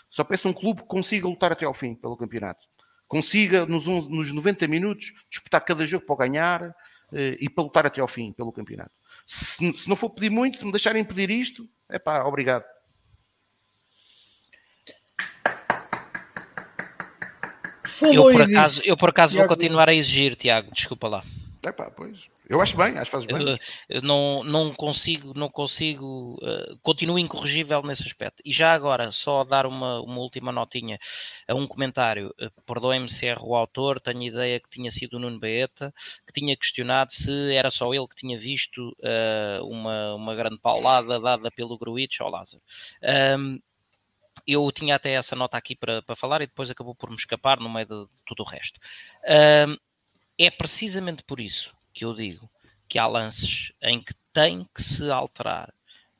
Só 0.08 0.22
peço 0.22 0.48
um 0.48 0.52
clube 0.52 0.82
que 0.82 0.88
consiga 0.88 1.26
lutar 1.26 1.50
até 1.50 1.64
ao 1.66 1.74
fim 1.74 1.96
pelo 1.96 2.16
campeonato. 2.16 2.64
Consiga, 3.08 3.66
nos, 3.66 3.86
nos 3.86 4.30
90 4.30 4.68
minutos, 4.68 5.12
disputar 5.28 5.64
cada 5.64 5.84
jogo 5.84 6.06
para 6.06 6.28
ganhar 6.28 6.76
eh, 7.12 7.36
e 7.40 7.50
para 7.50 7.64
lutar 7.64 7.84
até 7.84 8.00
ao 8.00 8.06
fim 8.06 8.32
pelo 8.32 8.52
campeonato. 8.52 8.92
Se, 9.26 9.56
se 9.76 9.88
não 9.88 9.96
for 9.96 10.10
pedir 10.10 10.30
muito, 10.30 10.58
se 10.58 10.64
me 10.64 10.70
deixarem 10.70 11.02
pedir 11.02 11.28
isto, 11.28 11.68
é 11.88 11.98
pá, 11.98 12.22
obrigado. 12.22 12.64
Eu 18.00 18.22
por, 18.22 18.42
acaso, 18.42 18.82
eu 18.86 18.96
por 18.96 19.08
acaso 19.10 19.36
vou 19.36 19.46
continuar 19.46 19.88
a 19.88 19.94
exigir, 19.94 20.36
Tiago, 20.36 20.72
desculpa 20.72 21.08
lá. 21.08 21.24
É 21.62 21.70
pá, 21.70 21.90
pois. 21.90 22.28
Eu 22.48 22.60
acho 22.60 22.76
bem, 22.76 22.96
acho 22.96 23.04
que 23.04 23.10
fazes 23.10 23.26
bem. 23.26 23.58
Não, 24.02 24.42
não 24.42 24.72
consigo, 24.72 25.34
não 25.38 25.48
consigo, 25.48 26.38
uh, 26.42 26.78
continuo 26.82 27.18
incorrigível 27.18 27.82
nesse 27.82 28.02
aspecto. 28.02 28.42
E 28.44 28.50
já 28.50 28.72
agora, 28.72 29.10
só 29.10 29.44
dar 29.44 29.66
uma, 29.66 30.00
uma 30.00 30.18
última 30.18 30.50
notinha 30.50 30.98
a 31.46 31.54
um 31.54 31.66
comentário. 31.66 32.34
Uh, 32.40 32.50
Perdoem-me 32.64 33.10
se 33.10 33.26
erro 33.26 33.48
o 33.48 33.54
autor, 33.54 34.00
tenho 34.00 34.22
ideia 34.22 34.58
que 34.58 34.70
tinha 34.70 34.90
sido 34.90 35.14
o 35.14 35.20
Nuno 35.20 35.38
Baeta, 35.38 35.92
que 36.26 36.32
tinha 36.32 36.56
questionado 36.56 37.12
se 37.12 37.54
era 37.54 37.70
só 37.70 37.92
ele 37.92 38.08
que 38.08 38.16
tinha 38.16 38.38
visto 38.38 38.96
uh, 39.00 39.64
uma, 39.64 40.14
uma 40.14 40.34
grande 40.34 40.58
paulada 40.58 41.20
dada 41.20 41.50
pelo 41.50 41.78
Gruitch 41.78 42.20
ao 42.20 42.30
Lázaro. 42.30 42.62
Um, 43.38 43.60
eu 44.46 44.70
tinha 44.72 44.96
até 44.96 45.12
essa 45.12 45.36
nota 45.36 45.56
aqui 45.56 45.76
para, 45.76 46.00
para 46.02 46.16
falar 46.16 46.40
e 46.40 46.46
depois 46.46 46.70
acabou 46.70 46.94
por 46.94 47.10
me 47.10 47.16
escapar 47.16 47.60
no 47.60 47.68
meio 47.68 47.86
de, 47.86 48.06
de 48.06 48.24
tudo 48.24 48.42
o 48.42 48.46
resto. 48.46 48.80
Um, 49.68 49.76
é 50.40 50.50
precisamente 50.50 51.22
por 51.22 51.38
isso 51.38 51.74
que 51.92 52.04
eu 52.04 52.14
digo 52.14 52.50
que 52.88 52.98
há 52.98 53.06
lances 53.06 53.72
em 53.82 54.02
que 54.02 54.14
tem 54.32 54.66
que 54.74 54.82
se 54.82 55.10
alterar 55.10 55.68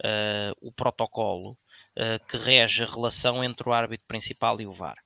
uh, 0.01 0.55
o 0.61 0.71
protocolo 0.71 1.51
uh, 1.51 2.27
que 2.29 2.37
rege 2.37 2.85
a 2.85 2.87
relação 2.87 3.43
entre 3.43 3.69
o 3.69 3.73
árbitro 3.73 4.07
principal 4.07 4.61
e 4.61 4.67
o 4.67 4.73
VAR. 4.73 4.99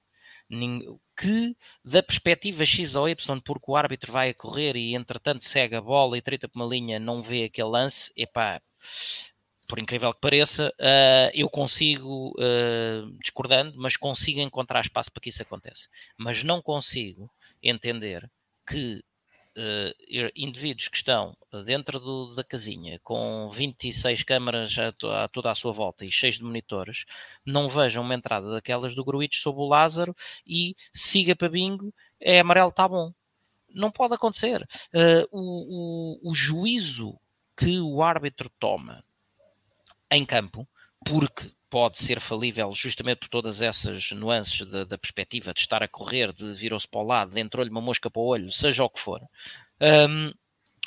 Que, 1.17 1.57
da 1.85 2.03
perspectiva 2.03 2.67
X 2.67 2.95
ou 2.97 3.09
Y, 3.09 3.41
porque 3.41 3.71
o 3.71 3.77
árbitro 3.77 4.13
vai 4.13 4.31
a 4.31 4.35
correr 4.35 4.77
e 4.77 4.95
entretanto 4.95 5.45
segue 5.45 5.77
a 5.77 5.81
bola 5.81 6.19
e 6.19 6.23
trita 6.23 6.49
por 6.49 6.61
uma 6.61 6.67
linha, 6.69 6.99
não 6.99 7.23
vê 7.23 7.45
aquele 7.45 7.69
lance, 7.69 8.13
epá, 8.17 8.61
por 9.69 9.79
incrível 9.79 10.13
que 10.13 10.21
pareça, 10.21 10.69
uh, 10.81 11.31
eu 11.33 11.49
consigo, 11.49 12.31
uh, 12.33 13.11
discordando, 13.23 13.75
mas 13.77 13.97
consigo 13.97 14.41
encontrar 14.41 14.81
espaço 14.81 15.11
para 15.11 15.21
que 15.21 15.29
isso 15.29 15.43
aconteça. 15.43 15.89
Mas 16.17 16.43
não 16.43 16.61
consigo 16.61 17.31
entender 17.63 18.31
que 18.67 19.03
uh, 19.57 20.31
indivíduos 20.37 20.89
que 20.89 20.97
estão 20.97 21.37
dentro 21.65 21.99
do, 22.01 22.35
da 22.35 22.45
casinha 22.45 22.99
com 23.03 23.51
26 23.53 24.23
câmaras 24.23 24.75
a, 24.79 25.25
a, 25.25 25.29
toda 25.29 25.51
a 25.51 25.55
sua 25.55 25.73
volta 25.73 26.05
e 26.05 26.11
cheios 26.11 26.37
de 26.37 26.45
monitores 26.45 27.05
não 27.45 27.69
vejam 27.69 28.03
uma 28.03 28.15
entrada 28.15 28.51
daquelas 28.51 28.95
do 28.95 29.05
Gruitch 29.05 29.37
sob 29.37 29.59
o 29.61 29.69
Lázaro 29.69 30.15
e 30.47 30.77
siga 30.93 31.37
para 31.37 31.49
bingo, 31.49 31.93
é 32.21 32.41
amarelo, 32.41 32.71
está 32.71 32.89
bom. 32.89 33.13
Não 33.69 33.91
pode 33.91 34.15
acontecer. 34.15 34.63
Uh, 34.95 35.27
o, 35.33 36.21
o, 36.27 36.31
o 36.31 36.35
juízo 36.35 37.19
que 37.57 37.81
o 37.81 38.03
árbitro 38.03 38.51
toma 38.59 39.01
em 40.11 40.25
campo, 40.25 40.69
porque 41.05 41.51
pode 41.75 41.99
ser 41.99 42.21
falível 42.21 42.73
justamente 42.73 43.19
por 43.19 43.29
todas 43.29 43.61
essas 43.61 44.13
nuances 44.13 44.65
da, 44.65 44.85
da 44.85 44.97
perspectiva 44.97 45.53
de 45.53 45.59
estar 45.59 45.83
a 45.83 45.89
correr, 45.89 46.33
de 46.33 46.55
virou-se 46.55 46.87
para 46.87 47.01
o 47.01 47.05
lado, 47.05 47.37
entrou-lhe 47.37 47.69
uma 47.69 47.81
mosca 47.81 48.09
para 48.09 48.23
o 48.23 48.27
olho, 48.27 48.53
seja 48.53 48.85
o 48.85 48.89
que 48.89 49.01
for. 49.01 49.21
Um, 49.81 50.33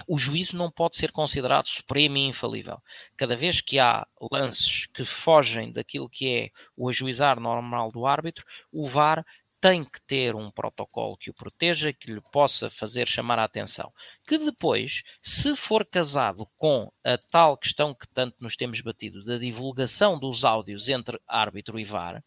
o 0.07 0.17
juízo 0.17 0.55
não 0.55 0.71
pode 0.71 0.95
ser 0.95 1.11
considerado 1.11 1.67
supremo 1.67 2.15
e 2.15 2.21
infalível. 2.21 2.81
Cada 3.17 3.35
vez 3.35 3.59
que 3.59 3.79
há 3.79 4.07
lances 4.31 4.85
que 4.93 5.03
fogem 5.03 5.73
daquilo 5.73 6.07
que 6.07 6.33
é 6.33 6.51
o 6.77 6.87
ajuizar 6.87 7.37
normal 7.37 7.91
do 7.91 8.05
árbitro, 8.05 8.45
o 8.71 8.87
VAR 8.87 9.25
tem 9.59 9.83
que 9.83 9.99
ter 10.01 10.35
um 10.35 10.51
protocolo 10.51 11.17
que 11.17 11.29
o 11.29 11.33
proteja, 11.33 11.91
que 11.91 12.11
lhe 12.11 12.21
possa 12.31 12.69
fazer 12.69 13.07
chamar 13.07 13.39
a 13.39 13.43
atenção. 13.43 13.91
Que 14.25 14.37
depois, 14.37 15.03
se 15.21 15.55
for 15.55 15.85
casado 15.85 16.47
com 16.57 16.91
a 17.03 17.17
tal 17.17 17.57
questão 17.57 17.93
que 17.93 18.07
tanto 18.07 18.35
nos 18.39 18.55
temos 18.55 18.81
batido, 18.81 19.23
da 19.23 19.37
divulgação 19.37 20.19
dos 20.19 20.45
áudios 20.45 20.89
entre 20.89 21.19
árbitro 21.27 21.79
e 21.79 21.83
VAR, 21.83 22.23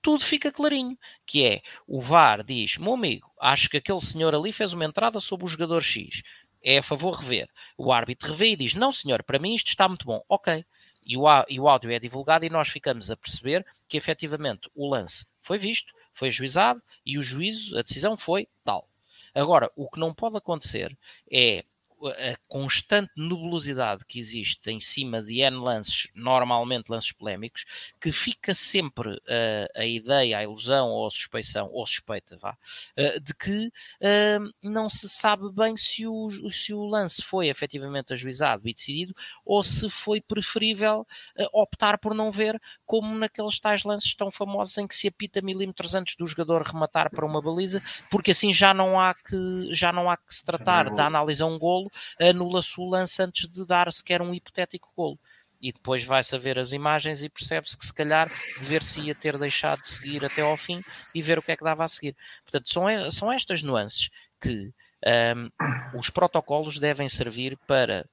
tudo 0.00 0.24
fica 0.24 0.52
clarinho, 0.52 0.96
que 1.26 1.44
é, 1.44 1.62
o 1.86 2.00
VAR 2.00 2.44
diz, 2.44 2.76
meu 2.78 2.94
amigo, 2.94 3.32
acho 3.40 3.68
que 3.68 3.78
aquele 3.78 4.00
senhor 4.00 4.34
ali 4.34 4.52
fez 4.52 4.72
uma 4.72 4.84
entrada 4.84 5.18
sobre 5.20 5.44
o 5.44 5.48
jogador 5.48 5.82
X 5.82 6.22
é 6.62 6.78
a 6.78 6.82
favor 6.82 7.14
rever. 7.14 7.48
O 7.76 7.92
árbitro 7.92 8.30
revê 8.30 8.50
e 8.50 8.56
diz: 8.56 8.74
Não, 8.74 8.92
senhor, 8.92 9.22
para 9.22 9.38
mim 9.38 9.54
isto 9.54 9.68
está 9.68 9.88
muito 9.88 10.04
bom. 10.04 10.22
Ok. 10.28 10.64
E 11.06 11.16
o, 11.16 11.24
e 11.48 11.58
o 11.58 11.68
áudio 11.68 11.90
é 11.90 11.98
divulgado 11.98 12.44
e 12.44 12.50
nós 12.50 12.68
ficamos 12.68 13.10
a 13.10 13.16
perceber 13.16 13.64
que 13.88 13.96
efetivamente 13.96 14.68
o 14.74 14.88
lance 14.90 15.26
foi 15.40 15.56
visto, 15.56 15.94
foi 16.18 16.28
ajuizado 16.28 16.82
e 17.06 17.16
o 17.16 17.22
juízo, 17.22 17.78
a 17.78 17.82
decisão 17.82 18.16
foi 18.16 18.48
tal. 18.64 18.88
Agora, 19.34 19.70
o 19.76 19.88
que 19.88 20.00
não 20.00 20.12
pode 20.12 20.36
acontecer 20.36 20.96
é 21.30 21.64
a 22.06 22.36
constante 22.48 23.10
nebulosidade 23.16 24.04
que 24.06 24.18
existe 24.18 24.70
em 24.70 24.78
cima 24.78 25.22
de 25.22 25.40
N 25.40 25.56
lances, 25.58 26.08
normalmente 26.14 26.88
lances 26.88 27.12
polémicos, 27.12 27.64
que 28.00 28.12
fica 28.12 28.54
sempre 28.54 29.14
uh, 29.14 29.68
a 29.74 29.84
ideia, 29.84 30.38
a 30.38 30.42
ilusão 30.42 30.88
ou 30.88 31.06
a 31.06 31.10
suspeição, 31.10 31.68
ou 31.72 31.84
suspeita, 31.86 32.36
vá, 32.38 32.52
uh, 32.52 33.20
de 33.20 33.34
que 33.34 33.66
uh, 33.66 34.52
não 34.62 34.88
se 34.88 35.08
sabe 35.08 35.50
bem 35.52 35.76
se 35.76 36.06
o, 36.06 36.28
se 36.50 36.72
o 36.72 36.84
lance 36.84 37.22
foi 37.22 37.48
efetivamente 37.48 38.12
ajuizado 38.12 38.68
e 38.68 38.74
decidido 38.74 39.14
ou 39.44 39.62
se 39.62 39.88
foi 39.90 40.20
preferível 40.20 41.06
optar 41.52 41.98
por 41.98 42.14
não 42.14 42.30
ver, 42.30 42.60
como 42.86 43.14
naqueles 43.16 43.58
tais 43.58 43.82
lances 43.82 44.14
tão 44.14 44.30
famosos 44.30 44.76
em 44.78 44.86
que 44.86 44.94
se 44.94 45.08
apita 45.08 45.40
milímetros 45.40 45.94
antes 45.94 46.16
do 46.16 46.26
jogador 46.26 46.62
rematar 46.62 47.10
para 47.10 47.24
uma 47.24 47.40
baliza, 47.40 47.82
porque 48.10 48.30
assim 48.30 48.52
já 48.52 48.72
não 48.72 49.00
há 49.00 49.14
que, 49.14 49.68
já 49.72 49.92
não 49.92 50.10
há 50.10 50.16
que 50.16 50.34
se 50.34 50.44
tratar 50.44 50.90
da 50.90 51.06
análise 51.06 51.42
a 51.42 51.46
um 51.46 51.58
golo 51.58 51.87
anula-se 52.20 52.80
o 52.80 52.88
lance 52.88 53.22
antes 53.22 53.48
de 53.48 53.66
dar 53.66 53.90
sequer 53.92 54.22
um 54.22 54.34
hipotético 54.34 54.90
golo. 54.96 55.18
E 55.60 55.72
depois 55.72 56.04
vai-se 56.04 56.34
a 56.36 56.38
ver 56.38 56.58
as 56.58 56.72
imagens 56.72 57.22
e 57.22 57.28
percebe-se 57.28 57.76
que 57.76 57.84
se 57.84 57.92
calhar 57.92 58.30
ver-se 58.60 59.00
ia 59.00 59.14
ter 59.14 59.36
deixado 59.36 59.80
de 59.80 59.88
seguir 59.88 60.24
até 60.24 60.42
ao 60.42 60.56
fim 60.56 60.80
e 61.12 61.20
ver 61.20 61.38
o 61.38 61.42
que 61.42 61.50
é 61.50 61.56
que 61.56 61.64
dava 61.64 61.82
a 61.82 61.88
seguir. 61.88 62.14
Portanto, 62.44 62.72
são, 62.72 63.10
são 63.10 63.32
estas 63.32 63.60
nuances 63.62 64.08
que 64.40 64.72
um, 65.04 65.98
os 65.98 66.10
protocolos 66.10 66.78
devem 66.78 67.08
servir 67.08 67.56
para 67.66 68.06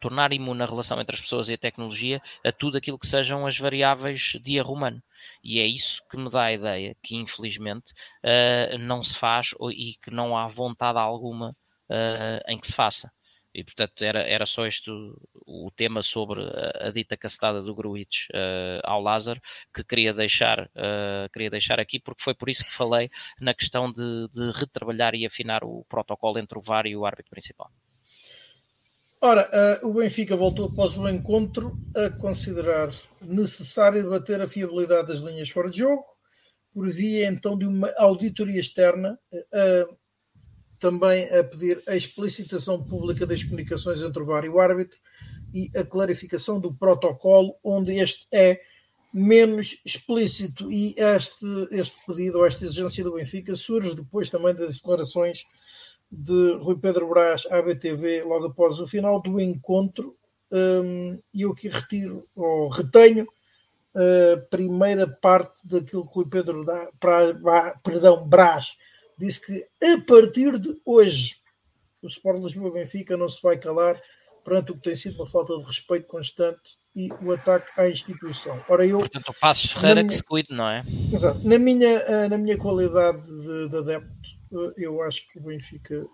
tornar 0.00 0.32
imune 0.32 0.62
a 0.62 0.66
relação 0.66 1.00
entre 1.00 1.14
as 1.14 1.20
pessoas 1.20 1.48
e 1.48 1.54
a 1.54 1.58
tecnologia 1.58 2.20
a 2.44 2.52
tudo 2.52 2.76
aquilo 2.76 2.98
que 2.98 3.06
sejam 3.06 3.46
as 3.46 3.58
variáveis 3.58 4.36
de 4.42 4.56
erro 4.56 4.74
humano. 4.74 5.02
E 5.42 5.58
é 5.60 5.66
isso 5.66 6.02
que 6.10 6.16
me 6.16 6.30
dá 6.30 6.44
a 6.44 6.52
ideia 6.52 6.96
que, 7.02 7.16
infelizmente, 7.16 7.92
uh, 8.22 8.78
não 8.78 9.02
se 9.02 9.16
faz 9.16 9.54
e 9.72 9.94
que 10.02 10.10
não 10.10 10.36
há 10.36 10.46
vontade 10.48 10.98
alguma 10.98 11.56
uh, 11.90 12.50
em 12.50 12.58
que 12.58 12.66
se 12.66 12.72
faça. 12.72 13.10
E 13.56 13.64
portanto 13.64 14.04
era, 14.04 14.20
era 14.20 14.44
só 14.44 14.66
este 14.66 14.90
o, 15.46 15.70
tema 15.74 16.02
sobre 16.02 16.42
a, 16.42 16.88
a, 16.88 16.90
dita 16.90 17.16
cacetada 17.16 17.62
do 17.62 17.74
Gruitch 17.74 18.28
uh, 18.28 18.82
ao 18.84 19.00
Lázaro 19.00 19.40
que 19.74 19.82
queria 19.82 20.12
deixar, 20.12 20.66
uh, 20.66 21.30
queria 21.32 21.48
deixar 21.48 21.80
aqui, 21.80 21.98
porque 21.98 22.22
foi 22.22 22.34
por 22.34 22.50
isso 22.50 22.66
que 22.66 22.72
falei 22.72 23.10
na 23.40 23.54
questão 23.54 23.90
de, 23.90 24.28
de 24.30 24.50
retrabalhar 24.50 25.14
e 25.14 25.24
afinar 25.24 25.64
o 25.64 25.86
protocolo 25.88 26.38
entre 26.38 26.58
o 26.58 26.60
VAR 26.60 26.86
e 26.86 26.94
o 26.94 27.06
árbitro 27.06 27.30
principal. 27.30 27.70
Ora, 29.22 29.80
uh, 29.82 29.88
o 29.88 29.94
Benfica 29.94 30.36
voltou 30.36 30.66
após 30.66 30.98
o 30.98 31.08
encontro 31.08 31.78
a 31.96 32.10
considerar 32.10 32.92
necessário 33.22 34.02
debater 34.02 34.38
a 34.42 34.48
fiabilidade 34.48 35.08
das 35.08 35.20
linhas 35.20 35.48
fora 35.48 35.70
de 35.70 35.78
jogo, 35.78 36.04
por 36.74 36.90
via 36.90 37.26
então 37.26 37.56
de 37.56 37.64
uma 37.64 37.90
auditoria 37.96 38.60
externa. 38.60 39.18
Uh, 39.32 39.96
também 40.78 41.28
a 41.30 41.42
pedir 41.42 41.82
a 41.86 41.96
explicitação 41.96 42.82
pública 42.82 43.26
das 43.26 43.42
comunicações 43.42 44.02
entre 44.02 44.22
o 44.22 44.26
VAR 44.26 44.44
e 44.44 44.48
o 44.48 44.60
árbitro 44.60 44.98
e 45.52 45.70
a 45.76 45.84
clarificação 45.84 46.60
do 46.60 46.74
protocolo 46.74 47.54
onde 47.62 47.94
este 47.94 48.26
é 48.32 48.60
menos 49.12 49.80
explícito 49.84 50.70
e 50.70 50.94
este, 50.98 51.46
este 51.70 51.96
pedido 52.06 52.38
ou 52.38 52.46
esta 52.46 52.64
exigência 52.64 53.02
do 53.02 53.14
Benfica 53.14 53.54
surge 53.54 53.96
depois 53.96 54.28
também 54.28 54.54
das 54.54 54.76
declarações 54.76 55.38
de 56.10 56.56
Rui 56.60 56.76
Pedro 56.78 57.08
Brás 57.08 57.46
à 57.50 57.62
BTV 57.62 58.22
logo 58.24 58.46
após 58.46 58.78
o 58.78 58.86
final 58.86 59.20
do 59.20 59.40
encontro. 59.40 60.16
Um, 60.52 61.18
e 61.34 61.42
eu 61.42 61.52
aqui 61.52 61.68
retiro 61.68 62.28
ou 62.36 62.68
retenho 62.68 63.26
a 63.94 64.36
primeira 64.50 65.08
parte 65.08 65.66
daquilo 65.66 66.06
que 66.06 66.14
Rui 66.14 66.26
Pedro 66.28 66.64
dá, 66.64 66.88
pra, 67.00 67.80
perdão, 67.82 68.28
Brás 68.28 68.76
disse 69.18 69.40
que 69.40 69.66
a 69.84 70.00
partir 70.06 70.58
de 70.58 70.80
hoje 70.84 71.36
o 72.02 72.08
Sport 72.08 72.42
Lisboa 72.42 72.72
Benfica 72.72 73.16
não 73.16 73.28
se 73.28 73.42
vai 73.42 73.58
calar 73.58 74.00
perante 74.44 74.72
o 74.72 74.76
que 74.76 74.82
tem 74.82 74.94
sido 74.94 75.16
uma 75.16 75.26
falta 75.26 75.56
de 75.58 75.64
respeito 75.64 76.06
constante 76.06 76.78
e 76.94 77.10
o 77.20 77.32
ataque 77.32 77.68
à 77.78 77.88
instituição. 77.88 78.58
Ora, 78.68 78.86
eu, 78.86 79.00
Portanto, 79.00 79.28
o 79.28 79.34
Passos 79.34 79.72
Ferreira 79.72 80.02
minha, 80.02 80.08
que 80.08 80.14
se 80.14 80.22
cuide, 80.22 80.54
não 80.54 80.68
é? 80.68 80.84
Exato. 81.12 81.46
Na 81.46 81.58
minha, 81.58 81.88
eh, 81.88 82.28
na 82.28 82.38
minha 82.38 82.56
qualidade 82.56 83.20
de, 83.26 83.68
de 83.68 83.76
adepto, 83.76 84.28
eh, 84.52 84.74
eu 84.78 85.02
acho 85.02 85.28
que 85.28 85.38
o 85.38 85.42
Benfica 85.42 86.06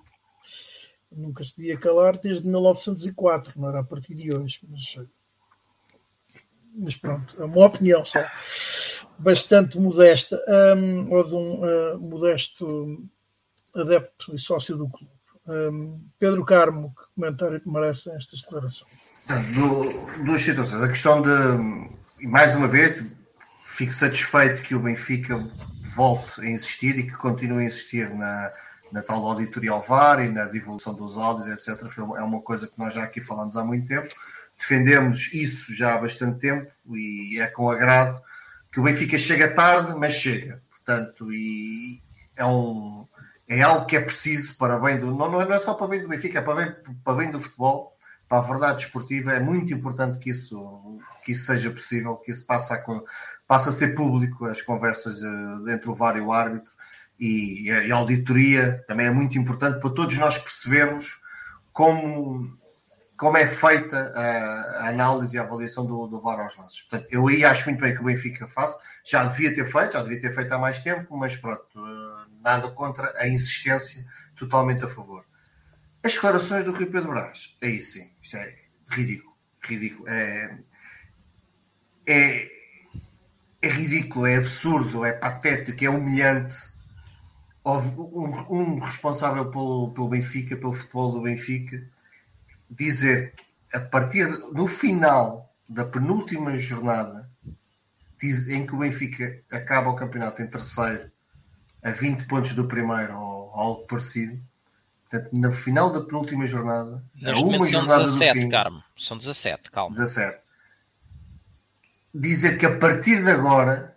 nunca 1.11 1.45
se 1.45 1.57
devia 1.57 1.77
calar 1.77 2.19
desde 2.19 2.45
1904, 2.45 3.53
não 3.61 3.69
era 3.69 3.81
a 3.81 3.85
partir 3.85 4.15
de 4.15 4.35
hoje, 4.35 4.61
mas, 4.69 5.07
mas 6.75 6.97
pronto, 6.97 7.41
é 7.41 7.45
uma 7.45 7.67
opinião 7.67 8.05
só 8.05 8.21
bastante 9.23 9.79
modesta, 9.79 10.43
um, 10.77 11.11
ou 11.11 11.25
de 11.25 11.35
um 11.35 11.63
uh, 11.63 11.99
modesto 11.99 13.09
adepto 13.75 14.35
e 14.35 14.39
sócio 14.39 14.77
do 14.77 14.89
clube. 14.89 15.13
Um, 15.47 16.01
Pedro 16.19 16.45
Carmo, 16.45 16.95
que 16.95 17.15
comentário 17.15 17.61
que 17.61 17.69
merecem 17.69 18.15
estas 18.15 18.43
declarações? 18.43 18.91
Do, 19.55 20.25
duas 20.25 20.43
situações. 20.43 20.83
A 20.83 20.89
questão 20.89 21.23
de, 21.23 22.27
mais 22.27 22.55
uma 22.57 22.67
vez, 22.67 23.05
fico 23.65 23.93
satisfeito 23.93 24.63
que 24.63 24.75
o 24.75 24.81
Benfica 24.81 25.39
volte 25.95 26.41
a 26.41 26.47
insistir 26.49 26.99
e 26.99 27.05
que 27.05 27.17
continue 27.17 27.65
a 27.65 27.67
insistir 27.67 28.13
na, 28.15 28.53
na 28.91 29.03
tal 29.03 29.25
auditorial 29.25 29.81
VAR 29.81 30.25
e 30.25 30.29
na 30.29 30.47
divulgação 30.47 30.95
dos 30.95 31.17
áudios, 31.17 31.47
etc. 31.47 31.81
É 32.17 32.23
uma 32.23 32.41
coisa 32.41 32.67
que 32.67 32.79
nós 32.79 32.95
já 32.95 33.05
aqui 33.05 33.21
falamos 33.21 33.57
há 33.57 33.65
muito 33.65 33.87
tempo. 33.87 34.09
Defendemos 34.59 35.33
isso 35.33 35.75
já 35.75 35.95
há 35.95 35.99
bastante 35.99 36.41
tempo 36.41 36.71
e 36.91 37.41
é 37.41 37.47
com 37.47 37.71
agrado 37.71 38.21
que 38.73 38.81
o 38.81 38.83
Benfica 38.83 39.19
chega 39.19 39.55
tarde, 39.55 39.95
mas 39.95 40.15
chega. 40.15 40.63
Portanto, 40.71 41.33
e 41.33 42.03
é 42.35 42.45
um 42.45 43.07
é 43.47 43.61
algo 43.61 43.85
que 43.87 43.97
é 43.97 44.01
preciso 44.01 44.57
para 44.57 44.79
bem 44.79 44.99
do 44.99 45.15
não, 45.15 45.31
não 45.31 45.43
é 45.43 45.59
só 45.61 45.75
para 45.75 45.87
bem 45.87 46.01
do 46.01 46.09
Benfica, 46.09 46.39
é 46.39 46.43
para 46.43 46.55
bem, 46.55 46.75
para 47.05 47.15
bem 47.15 47.31
do 47.31 47.41
futebol, 47.41 47.95
para 48.27 48.39
a 48.39 48.43
verdade 48.43 48.85
esportiva. 48.85 49.33
É 49.33 49.41
muito 49.41 49.75
importante 49.75 50.19
que 50.19 50.31
isso 50.31 50.99
que 51.25 51.33
isso 51.33 51.47
seja 51.47 51.71
possível, 51.71 52.17
que 52.17 52.33
isso 52.33 52.45
passe 52.47 52.73
a, 52.73 52.83
passe 53.47 53.69
a 53.69 53.73
ser 53.73 53.95
público 53.95 54.47
as 54.47 54.61
conversas 54.63 55.23
eh, 55.23 55.73
entre 55.73 55.89
o 55.89 55.95
VAR 55.95 56.17
e 56.17 56.21
o 56.21 56.33
árbitro 56.33 56.73
e, 57.21 57.69
e 57.69 57.93
a 57.93 57.95
auditoria 57.95 58.83
também 58.89 59.07
é 59.07 59.11
muito 59.11 59.39
importante 59.39 59.79
para 59.79 59.91
todos 59.91 60.19
nós 60.19 60.37
percebermos 60.37 61.21
como 61.73 62.59
como 63.17 63.37
é 63.37 63.47
feita 63.47 64.13
a, 64.15 64.85
a, 64.85 64.89
análise 64.89 65.37
e 65.37 65.39
a 65.39 65.43
avaliação 65.43 65.87
do, 65.87 66.07
do 66.07 66.21
VAR 66.21 66.41
aos 66.41 66.57
lances. 66.57 66.83
Portanto, 66.83 67.09
eu 67.11 67.29
aí 67.29 67.45
acho 67.45 67.69
muito 67.69 67.81
bem 67.81 67.95
que 67.95 68.01
o 68.01 68.05
Benfica 68.05 68.49
faz. 68.49 68.75
Já 69.05 69.25
devia 69.25 69.55
ter 69.55 69.65
feito, 69.65 69.93
já 69.93 70.03
devia 70.03 70.21
ter 70.21 70.35
feito 70.35 70.53
há 70.53 70.59
mais 70.59 70.79
tempo, 70.79 71.17
mas 71.17 71.37
pronto, 71.37 71.67
eh, 71.77 72.27
nada 72.43 72.71
contra 72.71 73.13
a 73.17 73.29
insistência, 73.29 74.05
totalmente 74.37 74.85
a 74.85 74.89
favor. 74.89 75.25
As 76.03 76.15
declarações 76.15 76.65
do 76.65 76.73
Rio 76.73 76.91
Pedro 76.91 77.11
Brás, 77.11 77.57
aí 77.63 77.81
sim, 77.81 78.11
isso 78.21 78.37
é 78.37 78.55
ridículo, 78.91 79.37
ridículo. 79.63 80.09
É, 80.09 80.59
é, 82.07 82.51
é 83.63 83.69
ridículo, 83.69 84.27
é 84.27 84.37
absurdo, 84.37 85.05
é 85.05 85.13
patético, 85.13 85.85
é 85.85 85.89
humilhante. 85.89 86.57
Um, 87.65 88.27
um 88.51 88.79
responsável 88.81 89.49
pelo, 89.53 89.93
pelo 89.95 90.09
Benfica, 90.09 90.57
pelo 90.57 90.75
futebol 90.75 91.13
do 91.13 91.23
Benfica, 91.23 91.89
dizer 92.73 93.35
que 93.35 93.77
a 93.77 93.81
partir 93.81 94.27
no 94.53 94.67
final 94.67 95.55
da 95.69 95.85
penúltima 95.85 96.57
jornada 96.59 97.31
diz, 98.21 98.49
em 98.49 98.67
que 98.67 98.75
o 98.75 98.79
Benfica 98.79 99.43
acaba 99.51 99.91
o 99.91 99.97
campeonato 99.97 100.43
em 100.43 100.47
terceiro 100.47 101.11
a 101.83 101.91
20 101.91 102.27
pontos 102.27 102.55
do 102.55 102.69
primeiro 102.69 103.17
ou 103.19 103.51
algo 103.55 103.87
parecido. 103.87 104.41
Portanto 105.09 105.31
no 105.33 105.53
final 105.53 105.91
da 105.93 106.01
penúltima 106.01 106.47
jornada 106.47 107.05
Neste 107.15 107.45
uma 107.45 107.67
jornada 107.67 108.07
são 108.07 108.19
17 108.19 108.41
fim, 108.41 108.49
Carmo. 108.49 108.85
são 108.97 109.19
17, 109.19 109.71
calma. 109.71 109.95
17 109.95 110.43
dizer 112.15 112.59
que 112.59 112.67
a 112.67 112.79
partir 112.79 113.23
de 113.23 113.31
agora 113.31 113.92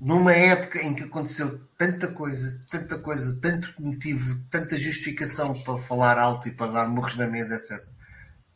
numa 0.00 0.32
época 0.32 0.80
em 0.80 0.94
que 0.94 1.04
aconteceu 1.04 1.60
tanta 1.76 2.08
coisa, 2.08 2.60
tanta 2.70 2.98
coisa, 2.98 3.38
tanto 3.40 3.74
motivo, 3.80 4.40
tanta 4.50 4.76
justificação 4.76 5.60
para 5.62 5.78
falar 5.78 6.18
alto 6.18 6.48
e 6.48 6.52
para 6.52 6.72
dar 6.72 6.88
morros 6.88 7.16
na 7.16 7.26
mesa, 7.26 7.56
etc. 7.56 7.84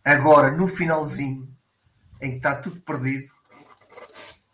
Agora, 0.04 0.50
no 0.50 0.68
finalzinho, 0.68 1.48
em 2.20 2.30
que 2.32 2.36
está 2.36 2.54
tudo 2.54 2.80
perdido, 2.80 3.32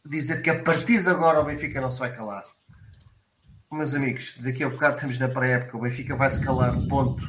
dizer 0.05 0.41
que 0.43 0.51
a 0.51 0.63
partir 0.63 1.03
de 1.03 1.11
agora 1.11 1.41
o 1.41 1.45
Benfica 1.45 1.81
não 1.81 1.91
se 1.91 2.01
vai 2.01 2.15
calar. 2.15 2.45
Meus 3.71 3.95
amigos, 3.95 4.39
daqui 4.39 4.65
a 4.65 4.71
bocado 4.71 4.95
estamos 4.95 5.19
na 5.19 5.29
pré-época, 5.29 5.77
o 5.77 5.81
Benfica 5.81 6.17
vai 6.17 6.31
se 6.31 6.41
calar, 6.41 6.75
ponto. 6.89 7.23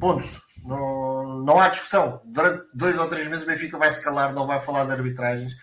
Ponto. 0.00 0.42
Não, 0.64 1.42
não 1.44 1.60
há 1.60 1.68
discussão. 1.68 2.22
Durante 2.24 2.66
dois 2.74 2.96
ou 2.96 3.08
três 3.08 3.28
meses 3.28 3.44
o 3.44 3.46
Benfica 3.46 3.76
vai 3.76 3.92
se 3.92 4.02
calar, 4.02 4.32
não 4.32 4.46
vai 4.46 4.58
falar 4.58 4.84
de 4.86 4.92
arbitragens. 4.92 5.54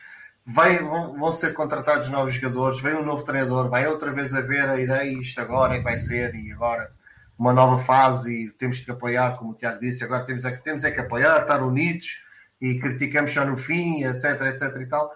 Vai, 0.46 0.80
vão, 0.80 1.18
vão, 1.18 1.32
ser 1.32 1.54
contratados 1.54 2.10
novos 2.10 2.34
jogadores, 2.34 2.82
vem 2.82 2.96
um 2.96 3.06
novo 3.06 3.24
treinador, 3.24 3.70
vai 3.70 3.88
outra 3.88 4.12
vez 4.12 4.34
haver 4.34 4.68
a 4.68 4.80
ideia, 4.80 5.12
isto 5.14 5.40
agora 5.40 5.76
é 5.76 5.78
que 5.78 5.84
vai 5.84 5.98
ser, 5.98 6.36
e 6.36 6.52
agora 6.52 6.92
uma 7.38 7.54
nova 7.54 7.82
fase, 7.82 8.32
e 8.32 8.52
temos 8.52 8.80
que 8.80 8.92
apoiar, 8.92 9.38
como 9.38 9.52
o 9.52 9.56
Tiago 9.56 9.80
disse, 9.80 10.04
agora 10.04 10.26
temos 10.26 10.44
é, 10.44 10.52
que, 10.52 10.64
temos 10.64 10.84
é 10.84 10.92
que 10.92 11.00
apoiar, 11.00 11.42
estar 11.42 11.64
unidos, 11.64 12.22
e 12.60 12.80
criticamos 12.80 13.34
só 13.34 13.46
no 13.46 13.58
fim, 13.58 14.04
etc, 14.04 14.42
etc 14.42 14.82
e 14.82 14.88
tal. 14.88 15.14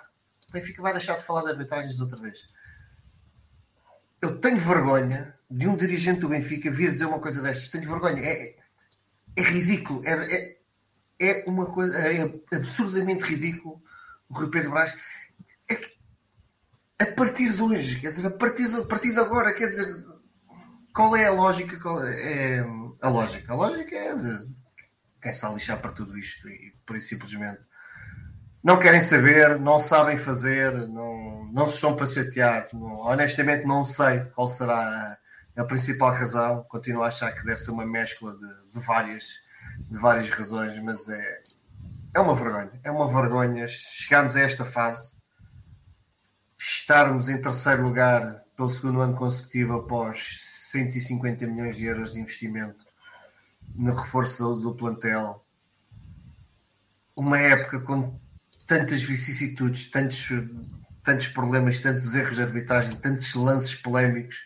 Benfica 0.51 0.81
vai 0.81 0.93
deixar 0.93 1.17
de 1.17 1.23
falar 1.23 1.43
de 1.43 1.51
arbitragens 1.51 1.99
outra 1.99 2.21
vez. 2.21 2.45
Eu 4.21 4.39
tenho 4.39 4.57
vergonha 4.57 5.33
de 5.49 5.67
um 5.67 5.75
dirigente 5.75 6.21
do 6.21 6.29
Benfica 6.29 6.71
vir 6.71 6.91
dizer 6.91 7.05
uma 7.05 7.19
coisa 7.19 7.41
destas. 7.41 7.69
Tenho 7.69 7.87
vergonha. 7.87 8.21
É, 8.21 8.55
é 9.35 9.41
ridículo. 9.41 10.01
É, 10.05 10.11
é, 10.11 10.57
é 11.19 11.45
uma 11.47 11.67
coisa 11.67 11.97
é 11.97 12.23
absurdamente 12.55 13.23
ridículo 13.23 13.81
o 14.29 14.33
Rui 14.33 14.49
Pedro 14.49 14.71
Brás. 14.71 14.93
É, 15.69 17.03
a 17.03 17.15
partir 17.15 17.53
de 17.53 17.61
hoje, 17.61 17.99
quer 17.99 18.09
dizer, 18.09 18.25
a 18.25 18.31
partir 18.31 18.67
de, 18.69 18.75
a 18.75 18.85
partir 18.85 19.13
de 19.13 19.19
agora, 19.19 19.53
quer 19.53 19.67
dizer, 19.67 20.05
qual 20.93 21.15
é 21.15 21.27
a 21.27 21.31
lógica? 21.31 21.79
Qual 21.79 22.05
é, 22.05 22.57
é 22.57 22.65
a 23.01 23.09
lógica? 23.09 23.53
A 23.53 23.55
lógica 23.55 23.95
é 23.95 24.15
de 24.15 24.47
quem 25.21 25.31
está 25.31 25.49
a 25.49 25.53
lixar 25.53 25.81
para 25.81 25.93
tudo 25.93 26.17
isto 26.17 26.47
e 26.47 26.73
por 26.85 26.95
isso 26.95 27.09
simplesmente 27.09 27.59
não 28.63 28.79
querem 28.79 29.01
saber, 29.01 29.59
não 29.59 29.79
sabem 29.79 30.17
fazer, 30.17 30.73
não, 30.89 31.45
não 31.53 31.67
se 31.67 31.75
estão 31.75 31.95
para 31.95 32.05
chatear. 32.05 32.67
Não, 32.73 32.97
honestamente, 32.99 33.65
não 33.65 33.83
sei 33.83 34.21
qual 34.35 34.47
será 34.47 35.17
a, 35.55 35.61
a, 35.61 35.65
principal 35.65 36.11
razão. 36.11 36.65
Continuo 36.67 37.03
a 37.03 37.07
achar 37.07 37.31
que 37.31 37.45
deve 37.45 37.59
ser 37.59 37.71
uma 37.71 37.85
mescla 37.85 38.33
de, 38.33 38.71
de, 38.73 38.85
várias, 38.85 39.25
de 39.89 39.99
várias 39.99 40.29
razões, 40.29 40.77
mas 40.83 41.07
é, 41.07 41.43
é 42.15 42.19
uma 42.19 42.35
vergonha. 42.35 42.71
É 42.83 42.91
uma 42.91 43.07
vergonha 43.07 43.67
chegarmos 43.67 44.35
a 44.35 44.41
esta 44.41 44.65
fase, 44.65 45.16
estarmos 46.57 47.29
em 47.29 47.41
terceiro 47.41 47.83
lugar 47.83 48.43
pelo 48.55 48.69
segundo 48.69 49.01
ano 49.01 49.15
consecutivo 49.15 49.73
após 49.73 50.41
150 50.71 51.45
milhões 51.47 51.77
de 51.77 51.85
euros 51.85 52.13
de 52.13 52.19
investimento 52.19 52.85
no 53.75 53.93
reforço 53.93 54.43
do, 54.43 54.61
do 54.61 54.75
plantel. 54.75 55.45
Uma 57.15 57.39
época 57.39 57.79
com 57.81 58.19
tantas 58.65 59.01
vicissitudes, 59.03 59.89
tantos, 59.89 60.29
tantos 61.03 61.27
problemas, 61.27 61.79
tantos 61.79 62.13
erros 62.15 62.35
de 62.35 62.43
arbitragem, 62.43 62.95
tantos 62.97 63.33
lances 63.35 63.75
polémicos. 63.75 64.45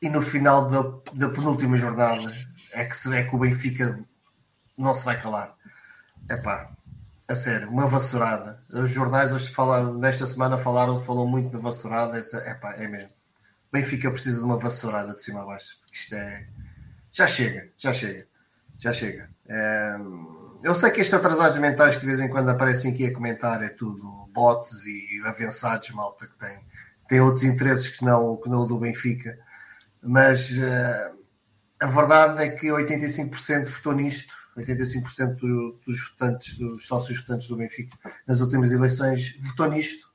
E 0.00 0.08
no 0.08 0.20
final 0.20 0.68
da, 0.68 0.82
da 1.14 1.28
penúltima 1.30 1.76
jornada 1.76 2.32
é 2.72 2.84
que 2.84 2.96
se 2.96 3.08
vê 3.08 3.24
que 3.24 3.34
o 3.34 3.38
Benfica 3.38 4.02
não 4.76 4.94
se 4.94 5.04
vai 5.04 5.20
calar. 5.20 5.54
É 6.30 6.40
pá, 6.40 6.72
a 7.28 7.34
sério, 7.34 7.68
uma 7.70 7.86
vassourada. 7.86 8.62
Os 8.72 8.90
jornais 8.90 9.32
hoje 9.32 9.50
falam, 9.50 9.94
nesta 9.98 10.26
semana 10.26 10.58
falaram, 10.58 11.00
falou 11.00 11.26
muito 11.26 11.50
de 11.56 11.62
vassourada. 11.62 12.18
É 12.18 12.54
pá, 12.54 12.74
é 12.74 12.88
mesmo. 12.88 13.10
Benfica 13.72 14.10
precisa 14.10 14.38
de 14.38 14.44
uma 14.44 14.58
vassourada 14.58 15.14
de 15.14 15.22
cima 15.22 15.42
a 15.42 15.46
baixo. 15.46 15.78
Isto 15.92 16.14
é. 16.14 16.46
Já 17.10 17.26
chega, 17.26 17.70
já 17.76 17.92
chega, 17.92 18.26
já 18.78 18.92
chega. 18.92 19.30
É 19.48 19.96
eu 20.62 20.74
sei 20.74 20.90
que 20.90 21.00
estes 21.00 21.14
atrasados 21.14 21.58
mentais 21.58 21.96
que 21.96 22.02
de 22.02 22.06
vez 22.06 22.20
em 22.20 22.28
quando 22.28 22.48
aparecem 22.48 22.92
aqui 22.92 23.06
a 23.06 23.12
comentar 23.12 23.62
é 23.62 23.68
tudo 23.68 24.28
bots 24.32 24.86
e 24.86 25.20
avançados, 25.26 25.90
malta, 25.90 26.26
que 26.26 26.38
tem, 26.38 26.58
tem 27.08 27.20
outros 27.20 27.42
interesses 27.42 27.88
que 27.88 28.04
não, 28.04 28.36
que 28.36 28.48
não 28.48 28.60
o 28.60 28.66
do 28.66 28.78
Benfica, 28.78 29.36
mas 30.00 30.50
uh, 30.52 31.18
a 31.80 31.86
verdade 31.86 32.44
é 32.44 32.48
que 32.50 32.68
85% 32.68 33.68
votou 33.68 33.92
nisto, 33.92 34.32
85% 34.56 35.36
do, 35.36 35.80
dos 35.86 36.10
votantes, 36.10 36.58
dos 36.58 36.86
sócios 36.86 37.20
votantes 37.20 37.48
do 37.48 37.56
Benfica 37.56 37.96
nas 38.26 38.40
últimas 38.40 38.72
eleições 38.72 39.38
votou 39.40 39.68
nisto, 39.68 40.10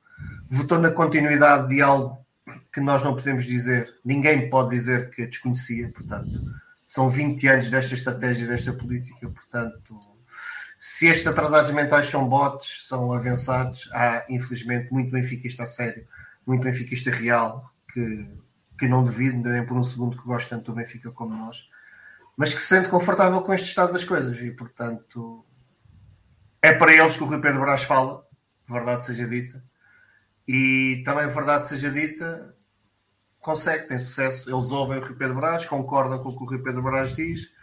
votou 0.49 0.79
na 0.79 0.91
continuidade 0.91 1.69
de 1.69 1.81
algo 1.81 2.25
que 2.71 2.79
nós 2.79 3.03
não 3.03 3.15
podemos 3.15 3.45
dizer, 3.45 3.95
ninguém 4.05 4.49
pode 4.49 4.69
dizer 4.69 5.09
que 5.09 5.25
desconhecia, 5.25 5.91
portanto, 5.91 6.29
são 6.87 7.09
20 7.09 7.47
anos 7.47 7.69
desta 7.69 7.95
estratégia, 7.95 8.47
desta 8.47 8.71
política, 8.73 9.27
portanto 9.29 9.99
se 10.79 11.07
estes 11.07 11.25
atrasados 11.25 11.71
mentais 11.71 12.07
são 12.07 12.27
bots, 12.27 12.87
são 12.87 13.11
avançados, 13.11 13.89
há 13.93 14.25
infelizmente 14.29 14.93
muito 14.93 15.11
benfiquista 15.11 15.63
a 15.63 15.65
sério, 15.65 16.07
muito 16.45 16.63
benfiquista 16.63 17.09
real, 17.09 17.73
que, 17.91 18.29
que 18.77 18.87
não 18.87 19.03
devido 19.03 19.49
nem 19.49 19.65
por 19.65 19.75
um 19.75 19.83
segundo 19.83 20.17
que 20.17 20.27
gosta 20.27 20.55
tanto 20.55 20.71
do 20.71 20.75
Benfica 20.75 21.11
como 21.11 21.35
nós, 21.35 21.69
mas 22.37 22.53
que 22.53 22.61
se 22.61 22.67
sente 22.67 22.87
confortável 22.87 23.41
com 23.41 23.53
este 23.53 23.67
estado 23.67 23.91
das 23.91 24.05
coisas 24.05 24.39
e, 24.39 24.51
portanto, 24.51 25.43
é 26.61 26.71
para 26.71 26.93
eles 26.93 27.17
que 27.17 27.23
o 27.23 27.25
Rui 27.25 27.41
Pedro 27.41 27.59
Brás 27.59 27.83
fala, 27.83 28.25
verdade 28.69 29.05
seja 29.05 29.27
dita, 29.27 29.61
e 30.47 31.01
também 31.03 31.27
verdade 31.27 31.67
seja 31.67 31.91
dita, 31.91 32.55
consegue, 33.41 33.87
tem 33.87 33.99
sucesso. 33.99 34.49
Eles 34.49 34.71
ouvem 34.71 34.99
o 34.99 35.01
Rui 35.01 35.15
Pedro 35.15 35.35
Brás, 35.35 35.65
concordam 35.65 36.19
com 36.19 36.29
o 36.29 36.37
que 36.37 36.43
o 36.43 36.47
Rui 36.47 36.59
Pedro 36.59 36.83
Brás 36.83 37.15
diz 37.15 37.57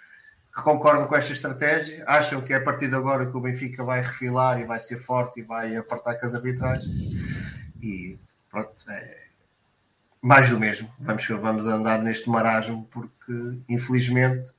concordam 0.62 1.08
com 1.08 1.16
esta 1.16 1.32
estratégia, 1.32 2.04
acham 2.06 2.40
que 2.40 2.52
é 2.52 2.56
a 2.56 2.62
partir 2.62 2.88
de 2.88 2.94
agora 2.94 3.26
que 3.26 3.36
o 3.36 3.40
Benfica 3.40 3.82
vai 3.82 4.00
refilar 4.00 4.60
e 4.60 4.64
vai 4.64 4.78
ser 4.78 4.98
forte 4.98 5.40
e 5.40 5.42
vai 5.42 5.74
apertar 5.76 6.14
com 6.14 6.26
as 6.26 6.34
arbitragens. 6.34 6.94
E 7.82 8.18
pronto, 8.50 8.72
é 8.88 9.24
mais 10.22 10.50
do 10.50 10.58
mesmo. 10.58 10.88
Vamos, 11.00 11.26
vamos 11.26 11.66
andar 11.66 12.00
neste 12.00 12.30
marasmo 12.30 12.86
porque, 12.90 13.58
infelizmente, 13.68 14.54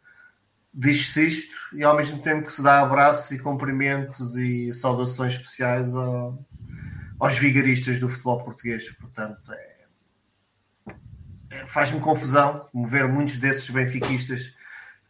diz-se 0.75 1.25
isto 1.25 1.55
e 1.73 1.83
ao 1.83 1.95
mesmo 1.95 2.19
tempo 2.19 2.45
que 2.45 2.53
se 2.53 2.61
dá 2.61 2.81
abraços 2.81 3.31
e 3.31 3.39
cumprimentos 3.39 4.35
e 4.35 4.73
saudações 4.73 5.33
especiais 5.33 5.95
ao, 5.95 6.45
aos 7.17 7.37
vigaristas 7.37 7.99
do 7.99 8.09
futebol 8.09 8.43
português. 8.43 8.89
Portanto, 8.97 9.39
é, 9.53 9.75
é, 11.51 11.65
faz-me 11.67 12.01
confusão 12.01 12.67
mover 12.73 13.07
muitos 13.07 13.37
desses 13.37 13.69
benfiquistas 13.69 14.53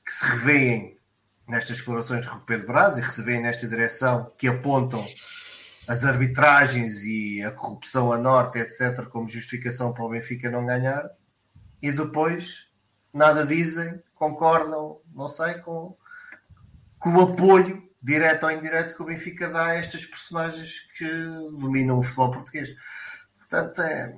que 0.06 0.14
se 0.14 0.26
revêem 0.26 1.00
nestas 1.48 1.78
declarações 1.78 2.26
de 2.26 2.40
Pedro 2.46 2.68
Braz 2.68 2.98
e 2.98 3.02
recebem 3.02 3.42
nesta 3.42 3.68
direção 3.68 4.32
que 4.38 4.48
apontam 4.48 5.06
as 5.88 6.04
arbitragens 6.04 7.04
e 7.04 7.44
a 7.44 7.52
corrupção 7.52 8.12
a 8.12 8.18
norte, 8.18 8.60
etc., 8.60 9.06
como 9.06 9.30
justificação 9.30 9.94
para 9.94 10.04
o 10.04 10.10
Benfica 10.10 10.50
não 10.50 10.66
ganhar, 10.66 11.08
e 11.82 11.92
depois 11.92 12.68
nada 13.14 13.46
dizem, 13.46 14.02
concordam, 14.16 15.00
não 15.14 15.30
sei, 15.30 15.56
com, 15.56 15.96
com 16.98 17.16
o 17.16 17.22
apoio, 17.22 17.88
direto 18.02 18.46
ou 18.46 18.52
indireto, 18.52 18.96
que 18.96 19.04
o 19.04 19.06
Benfica 19.06 19.50
dá 19.50 19.68
a 19.68 19.76
estas 19.76 20.06
personagens 20.06 20.82
que 20.98 21.08
dominam 21.60 22.00
o 22.00 22.04
futebol 22.04 22.32
português. 22.32 22.76
Portanto, 23.38 23.82
é, 23.82 24.16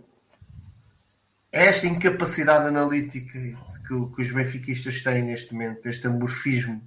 é 1.52 1.66
esta 1.66 1.88
incapacidade 1.88 2.68
analítica 2.68 3.40
que, 3.40 3.56
que 3.88 4.22
os 4.22 4.32
benfiquistas 4.32 5.02
têm 5.02 5.24
neste 5.24 5.54
momento, 5.54 5.88
este 5.88 6.08
amorfismo. 6.08 6.82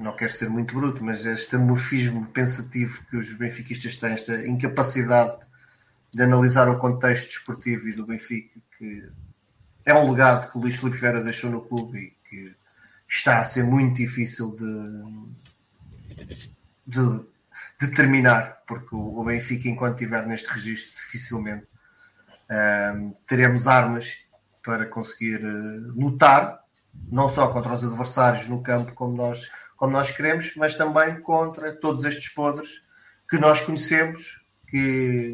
Não 0.00 0.14
quero 0.14 0.32
ser 0.32 0.48
muito 0.48 0.74
bruto, 0.74 1.04
mas 1.04 1.24
este 1.26 1.56
amorfismo 1.56 2.26
pensativo 2.28 3.04
que 3.06 3.16
os 3.16 3.32
benfiquistas 3.32 3.96
têm, 3.96 4.12
esta 4.12 4.46
incapacidade 4.46 5.38
de 6.14 6.22
analisar 6.22 6.68
o 6.68 6.78
contexto 6.78 7.28
desportivo 7.28 7.88
e 7.88 7.92
do 7.94 8.06
Benfica, 8.06 8.60
que 8.76 9.08
é 9.84 9.94
um 9.94 10.10
legado 10.10 10.50
que 10.50 10.58
o 10.58 10.60
Luís 10.60 10.76
Felipe 10.76 10.98
Vera 10.98 11.22
deixou 11.22 11.50
no 11.50 11.62
clube 11.62 11.98
e 11.98 12.28
que 12.28 12.56
está 13.08 13.40
a 13.40 13.44
ser 13.44 13.64
muito 13.64 13.96
difícil 13.96 14.56
de, 14.56 16.24
de, 16.86 17.24
de 17.80 17.94
terminar, 17.94 18.62
porque 18.66 18.94
o 18.94 19.24
Benfica, 19.24 19.68
enquanto 19.68 19.94
estiver 19.94 20.26
neste 20.26 20.50
registro, 20.50 20.94
dificilmente 20.94 21.66
teremos 23.26 23.66
armas 23.66 24.18
para 24.62 24.86
conseguir 24.86 25.44
uh, 25.44 25.92
lutar, 25.98 26.60
não 27.10 27.28
só 27.28 27.48
contra 27.48 27.72
os 27.72 27.84
adversários 27.84 28.48
no 28.48 28.62
campo 28.62 28.92
como 28.92 29.16
nós, 29.16 29.50
como 29.76 29.92
nós 29.92 30.10
queremos, 30.10 30.54
mas 30.56 30.74
também 30.74 31.20
contra 31.20 31.72
todos 31.72 32.04
estes 32.04 32.28
podres 32.28 32.82
que 33.28 33.38
nós 33.38 33.60
conhecemos, 33.60 34.44
que 34.68 35.32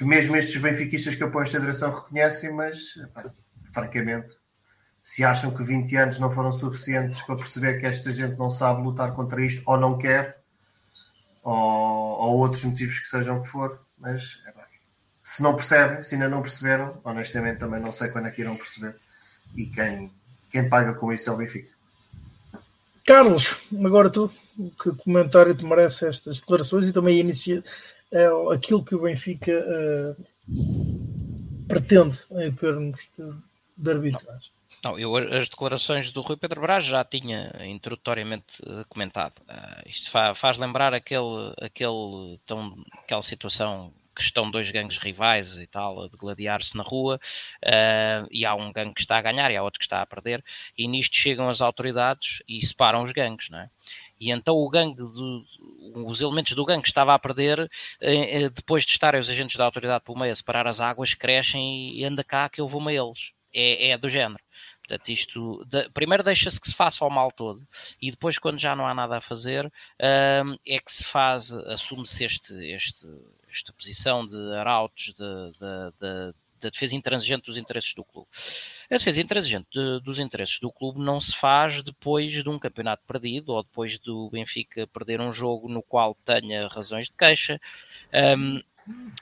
mesmo 0.00 0.36
estes 0.36 0.60
benfiquistas 0.60 1.14
que 1.14 1.22
apoiam 1.22 1.44
esta 1.44 1.60
direção 1.60 1.92
reconhecem, 1.92 2.52
mas 2.52 2.94
francamente, 3.72 4.36
se 5.02 5.24
acham 5.24 5.50
que 5.50 5.62
20 5.62 5.96
anos 5.96 6.18
não 6.18 6.30
foram 6.30 6.52
suficientes 6.52 7.20
para 7.22 7.36
perceber 7.36 7.78
que 7.78 7.86
esta 7.86 8.10
gente 8.12 8.38
não 8.38 8.50
sabe 8.50 8.82
lutar 8.82 9.14
contra 9.14 9.44
isto 9.44 9.62
ou 9.66 9.78
não 9.78 9.98
quer, 9.98 10.42
ou, 11.42 11.54
ou 11.54 12.14
ou 12.24 12.38
outros 12.38 12.64
motivos 12.64 12.98
que 12.98 13.08
sejam 13.08 13.42
que 13.42 13.48
for, 13.48 13.80
mas 13.98 14.40
é 14.46 14.52
bem. 14.52 14.64
se 15.22 15.42
não 15.42 15.54
percebem, 15.54 16.02
se 16.02 16.14
ainda 16.14 16.28
não 16.28 16.42
perceberam, 16.42 17.00
honestamente 17.04 17.60
também 17.60 17.80
não 17.80 17.92
sei 17.92 18.08
quando 18.08 18.26
é 18.26 18.30
que 18.30 18.40
irão 18.40 18.56
perceber 18.56 18.96
e 19.54 19.66
quem, 19.66 20.12
quem 20.50 20.68
paga 20.68 20.94
com 20.94 21.12
isso 21.12 21.30
é 21.30 21.32
o 21.32 21.36
Benfica. 21.36 21.72
Carlos, 23.06 23.56
agora 23.84 24.08
tu, 24.08 24.30
que 24.82 24.90
comentário 25.04 25.54
te 25.54 25.64
merece 25.64 26.06
estas 26.06 26.40
declarações 26.40 26.88
e 26.88 26.92
também 26.92 27.20
inicia 27.20 27.62
é, 28.14 28.54
aquilo 28.54 28.84
que 28.84 28.94
o 28.94 29.02
Benfica 29.02 29.52
uh, 29.52 30.24
pretende 31.66 32.16
em 32.30 32.52
termos 32.52 33.10
de, 33.18 33.32
de 33.76 33.90
arbitragem? 33.90 34.52
Não, 34.84 34.98
eu 34.98 35.16
as 35.16 35.48
declarações 35.48 36.10
do 36.10 36.20
Rui 36.20 36.36
Pedro 36.36 36.60
Brás 36.60 36.84
já 36.84 37.04
tinha 37.04 37.52
introdutoriamente 37.64 38.62
eh, 38.66 38.84
comentado. 38.88 39.40
Uh, 39.48 39.88
isto 39.88 40.10
fa 40.10 40.34
faz 40.34 40.58
lembrar 40.58 40.92
aquele, 40.92 41.54
aquele, 41.60 42.38
tão, 42.44 42.84
aquela 43.02 43.22
situação 43.22 43.92
que 44.14 44.22
estão 44.22 44.50
dois 44.50 44.70
gangues 44.70 44.98
rivais 44.98 45.56
e 45.56 45.66
tal, 45.66 46.04
a 46.04 46.08
degladiar-se 46.08 46.76
na 46.76 46.82
rua, 46.82 47.20
uh, 47.64 48.28
e 48.30 48.44
há 48.44 48.54
um 48.54 48.72
gangue 48.72 48.94
que 48.94 49.00
está 49.00 49.18
a 49.18 49.22
ganhar 49.22 49.50
e 49.50 49.56
há 49.56 49.62
outro 49.62 49.78
que 49.78 49.84
está 49.84 50.00
a 50.02 50.06
perder, 50.06 50.44
e 50.76 50.86
nisto 50.88 51.16
chegam 51.16 51.48
as 51.48 51.60
autoridades 51.60 52.42
e 52.48 52.64
separam 52.64 53.02
os 53.02 53.12
gangues, 53.12 53.50
não 53.50 53.58
é? 53.58 53.70
E 54.20 54.30
então 54.30 54.56
o 54.56 54.70
gangue, 54.70 54.96
do, 54.96 55.44
os 56.06 56.20
elementos 56.20 56.54
do 56.54 56.64
gangue 56.64 56.82
que 56.82 56.88
estava 56.88 57.14
a 57.14 57.18
perder, 57.18 57.68
eh, 58.00 58.48
depois 58.48 58.84
de 58.84 58.92
estarem 58.92 59.20
os 59.20 59.28
agentes 59.28 59.56
da 59.56 59.64
autoridade 59.64 60.04
pelo 60.04 60.18
meio 60.18 60.32
a 60.32 60.34
separar 60.34 60.66
as 60.66 60.80
águas, 60.80 61.14
crescem 61.14 61.94
e 61.94 62.04
anda 62.04 62.24
cá 62.24 62.48
que 62.48 62.60
eu 62.60 62.68
vou-me 62.68 62.96
a 62.96 63.02
eles. 63.02 63.32
É, 63.52 63.90
é 63.90 63.98
do 63.98 64.10
género. 64.10 64.42
Portanto, 64.86 65.08
isto 65.08 65.64
de, 65.66 65.88
primeiro 65.90 66.22
deixa-se 66.22 66.60
que 66.60 66.68
se 66.68 66.74
faça 66.74 67.04
o 67.04 67.10
mal 67.10 67.32
todo 67.32 67.66
e 68.00 68.10
depois, 68.10 68.38
quando 68.38 68.58
já 68.58 68.76
não 68.76 68.86
há 68.86 68.92
nada 68.92 69.16
a 69.16 69.20
fazer, 69.20 69.64
um, 69.66 70.56
é 70.66 70.78
que 70.78 70.92
se 70.92 71.04
faz, 71.04 71.52
assume-se 71.54 72.24
este, 72.24 72.54
este, 72.70 73.06
esta 73.54 73.72
posição 73.72 74.26
de 74.26 74.36
arautos 74.54 75.14
da 75.16 76.34
defesa 76.70 76.96
intransigente 76.96 77.42
dos 77.42 77.56
interesses 77.56 77.94
do 77.94 78.04
clube. 78.04 78.28
A 78.90 78.96
defesa 78.96 79.20
intransigente 79.20 79.66
de, 79.72 80.00
dos 80.00 80.18
interesses 80.18 80.58
do 80.58 80.72
clube 80.72 81.00
não 81.00 81.20
se 81.20 81.34
faz 81.34 81.82
depois 81.82 82.32
de 82.32 82.48
um 82.48 82.58
campeonato 82.58 83.02
perdido 83.06 83.52
ou 83.52 83.62
depois 83.62 83.98
do 83.98 84.30
Benfica 84.30 84.86
perder 84.86 85.20
um 85.20 85.32
jogo 85.32 85.68
no 85.68 85.82
qual 85.82 86.14
tenha 86.24 86.66
razões 86.68 87.06
de 87.06 87.12
queixa. 87.12 87.60
Um, 88.38 88.62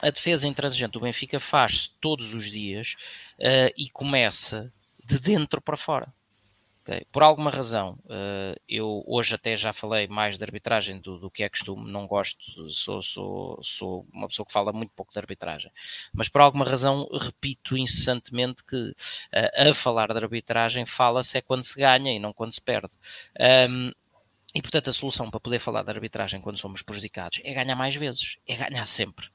a 0.01 0.11
defesa 0.11 0.47
intransigente 0.47 0.93
do 0.93 1.01
Benfica 1.01 1.39
faz-se 1.39 1.91
todos 2.01 2.35
os 2.35 2.51
dias 2.51 2.97
uh, 3.39 3.73
e 3.77 3.89
começa 3.91 4.73
de 5.05 5.19
dentro 5.19 5.61
para 5.61 5.77
fora. 5.77 6.13
Okay. 6.85 7.07
Por 7.13 7.23
alguma 7.23 7.49
razão, 7.49 7.87
uh, 8.07 8.61
eu 8.69 9.05
hoje 9.07 9.37
até 9.37 9.57
já 9.57 9.73
falei 9.73 10.09
mais 10.09 10.37
de 10.37 10.43
arbitragem 10.43 10.99
do, 10.99 11.17
do, 11.17 11.31
que 11.31 11.45
é 11.45 11.49
costume, 11.49 11.89
não 11.89 12.09
gosto, 12.09 12.41
sou, 12.71 13.01
sou, 13.01 13.61
sou 13.63 14.07
uma 14.13 14.27
pessoa 14.27 14.45
que 14.45 14.53
fala 14.53 14.73
muito 14.73 14.91
pouco 14.91 15.13
de 15.13 15.19
arbitragem, 15.19 15.71
mas 16.13 16.29
por 16.29 16.41
alguma 16.41 16.65
razão 16.65 17.09
repito 17.13 17.77
incessantemente 17.77 18.65
que 18.65 18.77
uh, 18.77 19.71
a 19.71 19.75
falar 19.75 20.13
de 20.13 20.19
arbitragem 20.19 20.85
fala-se 20.85 21.39
é 21.39 21.41
quando 21.41 21.63
se 21.63 21.79
ganha 21.79 22.13
e 22.13 22.19
não 22.19 22.33
quando 22.33 22.53
se 22.53 22.61
perde. 22.61 22.91
Um, 23.71 23.93
e 24.53 24.61
portanto 24.61 24.91
a 24.91 24.93
solução 24.93 25.31
para 25.31 25.39
poder 25.39 25.61
falar 25.61 25.85
de 25.85 25.91
arbitragem 25.91 26.41
quando 26.41 26.59
somos 26.59 26.83
prejudicados 26.83 27.41
é 27.45 27.55
ganhar 27.55 27.77
mais 27.77 27.95
vezes, 27.95 28.39
é 28.45 28.57
ganhar 28.57 28.87
sempre. 28.87 29.29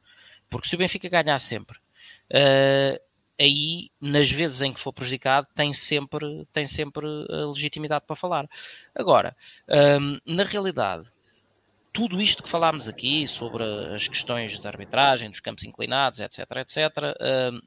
Porque 0.49 0.67
se 0.67 0.75
o 0.75 0.77
Benfica 0.77 1.07
ganhar 1.07 1.39
sempre, 1.39 1.77
uh, 1.77 3.06
aí, 3.39 3.89
nas 3.99 4.31
vezes 4.31 4.61
em 4.61 4.73
que 4.73 4.79
for 4.79 4.93
prejudicado, 4.93 5.47
tem 5.55 5.71
sempre, 5.73 6.47
tem 6.51 6.65
sempre 6.65 7.05
a 7.31 7.45
legitimidade 7.45 8.05
para 8.05 8.15
falar. 8.15 8.47
Agora, 8.95 9.35
hum, 9.99 10.19
na 10.25 10.43
realidade, 10.43 11.11
tudo 11.93 12.21
isto 12.21 12.43
que 12.43 12.49
falámos 12.49 12.88
aqui 12.88 13.27
sobre 13.27 13.63
as 13.95 14.07
questões 14.07 14.59
de 14.59 14.67
arbitragem, 14.67 15.29
dos 15.29 15.39
campos 15.39 15.63
inclinados, 15.63 16.19
etc., 16.19 16.39
etc., 16.57 16.77
hum, 17.53 17.61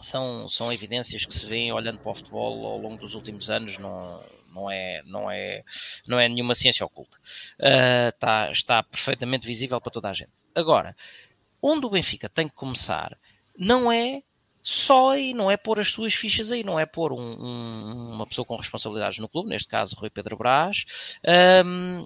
são, 0.00 0.48
são 0.48 0.72
evidências 0.72 1.24
que 1.24 1.34
se 1.34 1.44
vêem 1.44 1.72
olhando 1.72 1.98
para 1.98 2.12
o 2.12 2.14
futebol 2.14 2.66
ao 2.66 2.78
longo 2.78 2.96
dos 2.96 3.14
últimos 3.14 3.50
anos, 3.50 3.78
não, 3.78 4.22
não 4.52 4.70
é, 4.70 5.02
não 5.04 5.30
é, 5.30 5.64
não 6.06 6.20
é 6.20 6.28
nenhuma 6.28 6.54
ciência 6.54 6.86
oculta. 6.86 7.16
Uh, 7.58 8.08
está, 8.10 8.50
está 8.50 8.82
perfeitamente 8.82 9.46
visível 9.46 9.80
para 9.80 9.90
toda 9.90 10.08
a 10.08 10.12
gente. 10.12 10.30
Agora, 10.54 10.96
onde 11.60 11.86
o 11.86 11.90
Benfica 11.90 12.28
tem 12.28 12.48
que 12.48 12.54
começar 12.54 13.18
não 13.56 13.90
é 13.90 14.22
só 14.62 15.16
e 15.16 15.32
não 15.32 15.50
é 15.50 15.56
pôr 15.56 15.80
as 15.80 15.90
suas 15.90 16.14
fichas 16.14 16.52
aí, 16.52 16.62
não 16.62 16.78
é 16.78 16.86
pôr 16.86 17.12
um, 17.12 17.18
um, 17.18 18.12
uma 18.12 18.26
pessoa 18.26 18.44
com 18.44 18.56
responsabilidades 18.56 19.18
no 19.18 19.28
clube, 19.28 19.48
neste 19.48 19.68
caso 19.68 19.96
Rui 19.96 20.10
Pedro 20.10 20.36
Brás, 20.36 20.84
um, 21.64 21.96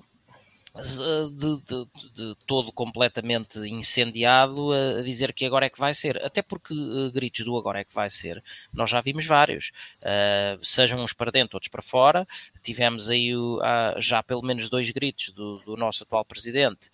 de, 0.74 1.56
de, 1.62 1.86
de, 2.14 2.36
todo 2.46 2.72
completamente 2.72 3.58
incendiado 3.58 4.72
a 4.72 5.02
dizer 5.02 5.32
que 5.34 5.44
agora 5.44 5.66
é 5.66 5.70
que 5.70 5.78
vai 5.78 5.92
ser. 5.92 6.24
Até 6.24 6.40
porque 6.40 6.72
uh, 6.72 7.12
gritos 7.12 7.44
do 7.44 7.56
agora 7.56 7.80
é 7.80 7.84
que 7.84 7.94
vai 7.94 8.08
ser, 8.08 8.42
nós 8.72 8.88
já 8.88 9.00
vimos 9.00 9.26
vários, 9.26 9.70
uh, 9.98 10.64
sejam 10.64 11.00
uns 11.02 11.12
para 11.12 11.30
dentro, 11.30 11.56
outros 11.56 11.70
para 11.70 11.82
fora. 11.82 12.26
Tivemos 12.62 13.10
aí 13.10 13.36
uh, 13.36 13.60
já 13.98 14.22
pelo 14.22 14.42
menos 14.42 14.68
dois 14.70 14.90
gritos 14.90 15.30
do, 15.34 15.54
do 15.54 15.76
nosso 15.76 16.04
atual 16.04 16.24
presidente, 16.24 16.90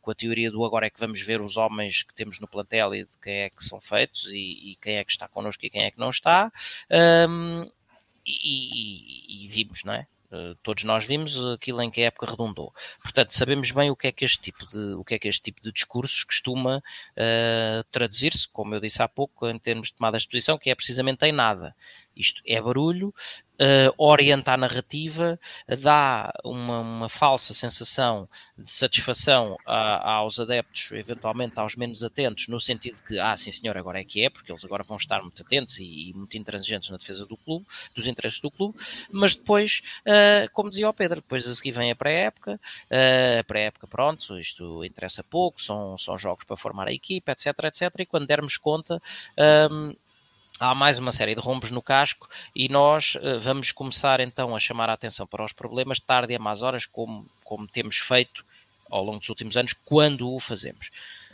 com 0.00 0.10
a 0.10 0.14
teoria 0.14 0.50
do 0.50 0.64
agora 0.64 0.86
é 0.86 0.90
que 0.90 1.00
vamos 1.00 1.20
ver 1.20 1.40
os 1.40 1.56
homens 1.56 2.02
que 2.02 2.14
temos 2.14 2.38
no 2.40 2.48
plantel 2.48 2.94
e 2.94 3.04
de 3.04 3.18
quem 3.22 3.40
é 3.40 3.50
que 3.50 3.64
são 3.64 3.80
feitos 3.80 4.26
e, 4.26 4.72
e 4.72 4.78
quem 4.80 4.96
é 4.96 5.04
que 5.04 5.10
está 5.10 5.28
connosco 5.28 5.64
e 5.64 5.70
quem 5.70 5.82
é 5.84 5.90
que 5.90 5.98
não 5.98 6.10
está. 6.10 6.52
Um, 6.90 7.68
e, 8.26 9.44
e, 9.44 9.44
e, 9.44 9.48
vimos, 9.48 9.84
não 9.84 9.94
é? 9.94 10.06
Eh, 10.30 10.54
todos 10.62 10.84
nós 10.84 11.04
vimos 11.04 11.36
aquilo 11.46 11.80
em 11.82 11.90
que 11.90 12.02
a 12.02 12.06
época 12.06 12.26
redundou. 12.26 12.72
Portanto, 13.00 13.32
sabemos 13.32 13.70
bem 13.70 13.90
o 13.90 13.96
que 13.96 14.08
é 14.08 14.12
que 14.12 14.24
este 14.24 14.40
tipo 14.40 14.66
de, 14.66 14.94
o 14.94 15.04
que 15.04 15.14
é 15.14 15.18
que 15.18 15.28
este 15.28 15.42
tipo 15.42 15.62
de 15.62 15.72
discursos 15.72 16.24
costuma 16.24 16.78
uh, 16.78 17.84
traduzir-se, 17.90 18.48
como 18.48 18.74
eu 18.74 18.80
disse 18.80 19.02
há 19.02 19.08
pouco, 19.08 19.48
em 19.48 19.58
termos 19.58 19.88
de 19.88 19.94
tomada 19.94 20.18
de 20.18 20.26
posição, 20.26 20.58
que 20.58 20.70
é 20.70 20.74
precisamente 20.74 21.24
em 21.24 21.32
nada. 21.32 21.74
Isto 22.16 22.40
é 22.46 22.60
barulho, 22.60 23.14
uh, 23.60 23.94
orienta 23.96 24.52
a 24.52 24.56
narrativa, 24.56 25.38
dá 25.82 26.32
uma, 26.44 26.80
uma, 26.80 27.08
falsa 27.08 27.54
sensação 27.54 28.28
de 28.56 28.70
satisfação 28.70 29.56
a, 29.66 30.12
aos 30.14 30.38
adeptos, 30.38 30.90
eventualmente 30.92 31.58
aos 31.58 31.76
menos 31.76 32.02
atentos, 32.02 32.48
no 32.48 32.60
sentido 32.60 33.02
que, 33.02 33.18
ah, 33.18 33.36
sim 33.36 33.50
senhor, 33.50 33.76
agora 33.76 34.00
é 34.00 34.04
que 34.04 34.24
é, 34.24 34.30
porque 34.30 34.50
eles 34.50 34.64
agora 34.64 34.82
vão 34.82 34.96
estar 34.96 35.22
muito 35.22 35.42
atentos 35.42 35.78
e, 35.78 36.10
e 36.10 36.14
muito 36.14 36.36
intransigentes 36.36 36.90
na 36.90 36.96
defesa 36.96 37.26
do 37.26 37.36
clube, 37.36 37.66
dos 37.94 38.06
interesses 38.06 38.40
do 38.40 38.50
clube, 38.50 38.78
mas 39.10 39.34
depois, 39.34 39.82
uh, 40.02 40.50
como 40.52 40.70
dizia 40.70 40.88
o 40.88 40.94
Pedro, 40.94 41.16
depois 41.16 41.46
a 41.48 41.54
seguir 41.54 41.72
vem 41.72 41.90
a 41.90 41.96
pré-época, 41.96 42.60
uh, 42.90 43.40
a 43.40 43.44
pré-época, 43.44 43.86
pronto, 43.86 44.38
isto 44.38 44.84
interessa 44.84 45.22
pouco, 45.22 45.60
são, 45.60 45.96
são 45.98 46.18
jogos 46.18 46.44
para 46.44 46.56
formar 46.56 46.88
a 46.88 46.92
equipa, 46.92 47.32
etc, 47.32 47.46
etc, 47.64 47.92
e 47.98 48.06
quando 48.06 48.26
dermos 48.26 48.56
conta, 48.56 49.00
um, 49.72 49.94
há 50.58 50.74
mais 50.74 50.98
uma 50.98 51.12
série 51.12 51.34
de 51.34 51.40
rombos 51.40 51.70
no 51.70 51.82
casco 51.82 52.28
e 52.54 52.68
nós 52.68 53.14
uh, 53.16 53.40
vamos 53.40 53.72
começar 53.72 54.20
então 54.20 54.54
a 54.54 54.60
chamar 54.60 54.88
a 54.90 54.94
atenção 54.94 55.26
para 55.26 55.44
os 55.44 55.52
problemas 55.52 56.00
tarde 56.00 56.32
e 56.32 56.36
a 56.36 56.38
más 56.38 56.62
horas, 56.62 56.86
como, 56.86 57.26
como 57.44 57.66
temos 57.66 57.98
feito 57.98 58.44
ao 58.90 59.02
longo 59.02 59.18
dos 59.18 59.28
últimos 59.28 59.56
anos, 59.56 59.74
quando 59.84 60.32
o 60.32 60.40
fazemos. 60.40 60.90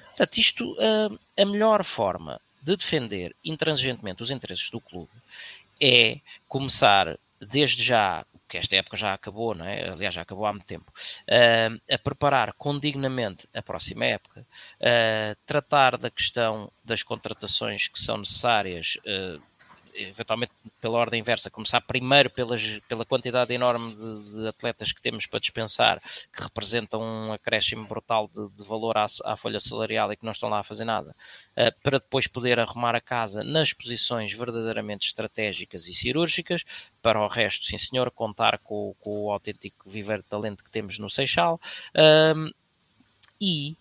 Portanto, 0.08 0.38
isto, 0.38 0.72
uh, 0.72 1.18
a 1.38 1.44
melhor 1.44 1.84
forma 1.84 2.40
de 2.60 2.76
defender 2.76 3.34
intransigentemente 3.44 4.22
os 4.22 4.30
interesses 4.30 4.70
do 4.70 4.80
clube 4.80 5.10
é 5.80 6.20
começar 6.48 7.18
desde 7.40 7.82
já, 7.82 8.24
que 8.52 8.58
esta 8.58 8.76
época 8.76 8.98
já 8.98 9.14
acabou, 9.14 9.54
não 9.54 9.64
é? 9.64 9.88
aliás, 9.88 10.14
já 10.14 10.20
acabou 10.20 10.44
há 10.44 10.52
muito 10.52 10.66
tempo, 10.66 10.92
uh, 10.92 11.80
a 11.90 11.96
preparar 11.96 12.52
condignamente 12.52 13.48
a 13.54 13.62
próxima 13.62 14.04
época, 14.04 14.46
uh, 14.78 15.34
tratar 15.46 15.96
da 15.96 16.10
questão 16.10 16.70
das 16.84 17.02
contratações 17.02 17.88
que 17.88 17.98
são 17.98 18.18
necessárias. 18.18 18.98
Uh, 19.06 19.40
eventualmente 19.94 20.52
pela 20.80 20.98
ordem 20.98 21.20
inversa, 21.20 21.50
começar 21.50 21.80
primeiro 21.80 22.30
pelas, 22.30 22.80
pela 22.88 23.04
quantidade 23.04 23.52
enorme 23.52 23.94
de, 23.94 24.30
de, 24.30 24.48
atletas 24.48 24.92
que 24.92 25.00
temos 25.00 25.26
para 25.26 25.40
dispensar, 25.40 26.00
que 26.32 26.42
representam 26.42 27.02
um 27.02 27.32
acréscimo 27.32 27.86
brutal 27.86 28.28
de, 28.28 28.48
de 28.56 28.64
valor 28.64 28.96
à, 28.96 29.06
à, 29.24 29.36
folha 29.36 29.60
salarial 29.60 30.12
e 30.12 30.16
que 30.16 30.24
não 30.24 30.32
estão 30.32 30.48
lá 30.48 30.60
a 30.60 30.62
fazer 30.62 30.84
nada, 30.84 31.14
uh, 31.56 31.80
para 31.82 31.98
depois 31.98 32.26
poder 32.26 32.58
arrumar 32.58 32.94
a 32.94 33.00
casa 33.00 33.42
nas 33.42 33.72
posições 33.72 34.32
verdadeiramente 34.32 35.06
estratégicas 35.06 35.86
e 35.86 35.94
cirúrgicas, 35.94 36.64
para 37.00 37.20
o 37.20 37.28
resto, 37.28 37.66
sim 37.66 37.78
senhor, 37.78 38.10
contar 38.10 38.58
com, 38.58 38.94
com 39.00 39.24
o 39.24 39.30
autêntico 39.30 39.88
viver 39.88 40.18
de 40.18 40.28
talento 40.28 40.64
que 40.64 40.70
temos 40.70 40.98
no 40.98 41.10
Seixal. 41.10 41.60
Uh, 41.94 42.52
e 43.40 43.76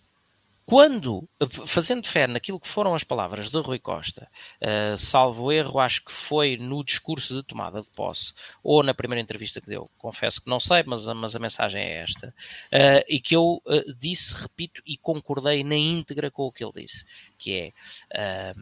quando, 0.64 1.28
fazendo 1.66 2.06
fé 2.06 2.26
naquilo 2.26 2.60
que 2.60 2.68
foram 2.68 2.94
as 2.94 3.04
palavras 3.04 3.50
de 3.50 3.58
Rui 3.58 3.78
Costa, 3.78 4.28
uh, 4.60 4.96
salvo 4.96 5.50
erro, 5.50 5.80
acho 5.80 6.04
que 6.04 6.12
foi 6.12 6.56
no 6.56 6.84
discurso 6.84 7.34
de 7.34 7.42
tomada 7.42 7.82
de 7.82 7.88
posse, 7.90 8.32
ou 8.62 8.82
na 8.82 8.94
primeira 8.94 9.20
entrevista 9.20 9.60
que 9.60 9.66
deu, 9.66 9.84
confesso 9.98 10.40
que 10.40 10.48
não 10.48 10.60
sei, 10.60 10.82
mas, 10.86 11.06
mas 11.06 11.34
a 11.34 11.40
mensagem 11.40 11.82
é 11.82 12.02
esta, 12.02 12.28
uh, 12.28 13.04
e 13.08 13.20
que 13.20 13.34
eu 13.34 13.60
uh, 13.66 13.94
disse, 13.98 14.34
repito, 14.34 14.80
e 14.86 14.96
concordei 14.96 15.64
na 15.64 15.76
íntegra 15.76 16.30
com 16.30 16.44
o 16.44 16.52
que 16.52 16.64
ele 16.64 16.72
disse, 16.76 17.04
que 17.38 17.72
é 18.14 18.54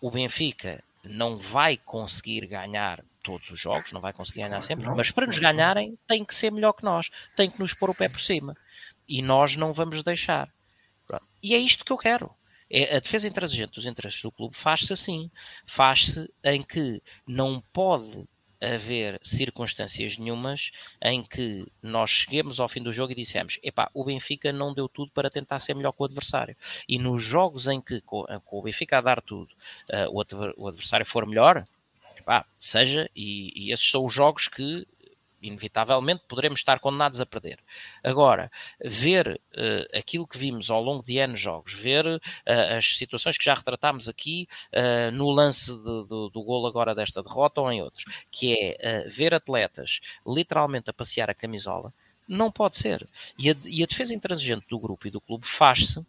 o 0.00 0.10
Benfica 0.10 0.82
não 1.02 1.38
vai 1.38 1.76
conseguir 1.76 2.46
ganhar 2.46 3.02
todos 3.22 3.50
os 3.50 3.58
jogos, 3.58 3.92
não 3.92 4.00
vai 4.00 4.12
conseguir 4.12 4.40
ganhar 4.40 4.60
sempre, 4.60 4.86
mas 4.90 5.10
para 5.10 5.26
nos 5.26 5.38
ganharem 5.38 5.98
tem 6.06 6.24
que 6.24 6.34
ser 6.34 6.50
melhor 6.50 6.72
que 6.72 6.84
nós, 6.84 7.10
tem 7.36 7.50
que 7.50 7.58
nos 7.58 7.72
pôr 7.72 7.90
o 7.90 7.94
pé 7.94 8.08
por 8.08 8.20
cima. 8.20 8.56
E 9.08 9.20
nós 9.22 9.56
não 9.56 9.72
vamos 9.72 10.02
deixar. 10.02 10.48
E 11.42 11.54
é 11.54 11.58
isto 11.58 11.84
que 11.84 11.92
eu 11.92 11.98
quero. 11.98 12.30
É, 12.70 12.96
a 12.96 13.00
defesa 13.00 13.28
intransigente 13.28 13.74
dos 13.74 13.86
interesses 13.86 14.22
do 14.22 14.32
clube 14.32 14.56
faz-se 14.56 14.92
assim. 14.92 15.30
Faz-se 15.66 16.30
em 16.42 16.62
que 16.62 17.02
não 17.26 17.60
pode 17.72 18.26
haver 18.60 19.20
circunstâncias 19.22 20.16
nenhumas 20.16 20.70
em 21.02 21.22
que 21.22 21.66
nós 21.82 22.10
cheguemos 22.10 22.58
ao 22.58 22.68
fim 22.68 22.82
do 22.82 22.92
jogo 22.92 23.12
e 23.12 23.16
dissemos: 23.16 23.58
epá, 23.62 23.90
o 23.92 24.04
Benfica 24.04 24.52
não 24.52 24.72
deu 24.72 24.88
tudo 24.88 25.10
para 25.12 25.30
tentar 25.30 25.58
ser 25.58 25.74
melhor 25.74 25.92
que 25.92 26.02
o 26.02 26.06
adversário. 26.06 26.56
E 26.88 26.98
nos 26.98 27.22
jogos 27.22 27.66
em 27.66 27.80
que, 27.80 28.00
com, 28.00 28.24
o 28.46 28.62
Benfica 28.62 28.98
a 28.98 29.00
dar 29.00 29.20
tudo, 29.20 29.52
uh, 29.92 30.08
o, 30.10 30.64
o, 30.64 30.68
adversário 30.68 31.06
for 31.06 31.26
melhor, 31.26 31.62
epá, 32.16 32.46
seja, 32.58 33.10
e, 33.14 33.52
e 33.54 33.72
esses 33.72 33.88
são 33.88 34.04
os 34.04 34.12
jogos 34.12 34.48
que 34.48 34.86
inevitavelmente 35.46 36.24
poderemos 36.26 36.60
estar 36.60 36.80
condenados 36.80 37.20
a 37.20 37.26
perder. 37.26 37.58
Agora, 38.02 38.50
ver 38.82 39.40
uh, 39.52 39.98
aquilo 39.98 40.26
que 40.26 40.38
vimos 40.38 40.70
ao 40.70 40.82
longo 40.82 41.04
de 41.04 41.18
anos 41.18 41.38
jogos, 41.38 41.72
ver 41.74 42.06
uh, 42.06 42.20
as 42.76 42.96
situações 42.96 43.36
que 43.36 43.44
já 43.44 43.54
retratámos 43.54 44.08
aqui 44.08 44.48
uh, 44.72 45.10
no 45.12 45.30
lance 45.30 45.70
de, 45.70 46.06
do, 46.06 46.30
do 46.30 46.42
golo 46.42 46.66
agora 46.66 46.94
desta 46.94 47.22
derrota 47.22 47.60
ou 47.60 47.70
em 47.70 47.82
outros, 47.82 48.04
que 48.30 48.54
é 48.54 49.08
ver 49.08 49.34
atletas 49.34 50.00
literalmente 50.26 50.90
a 50.90 50.92
passear 50.92 51.28
a 51.30 51.34
camisola, 51.34 51.92
não 52.26 52.50
pode 52.50 52.76
ser. 52.76 53.04
E 53.38 53.50
a, 53.50 53.56
e 53.64 53.82
a 53.82 53.86
defesa 53.86 54.14
intransigente 54.14 54.66
do 54.68 54.78
grupo 54.78 55.06
e 55.06 55.10
do 55.10 55.20
clube 55.20 55.46
faz-se 55.46 56.04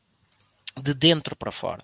de 0.81 0.93
dentro 0.93 1.35
para 1.35 1.51
fora. 1.51 1.83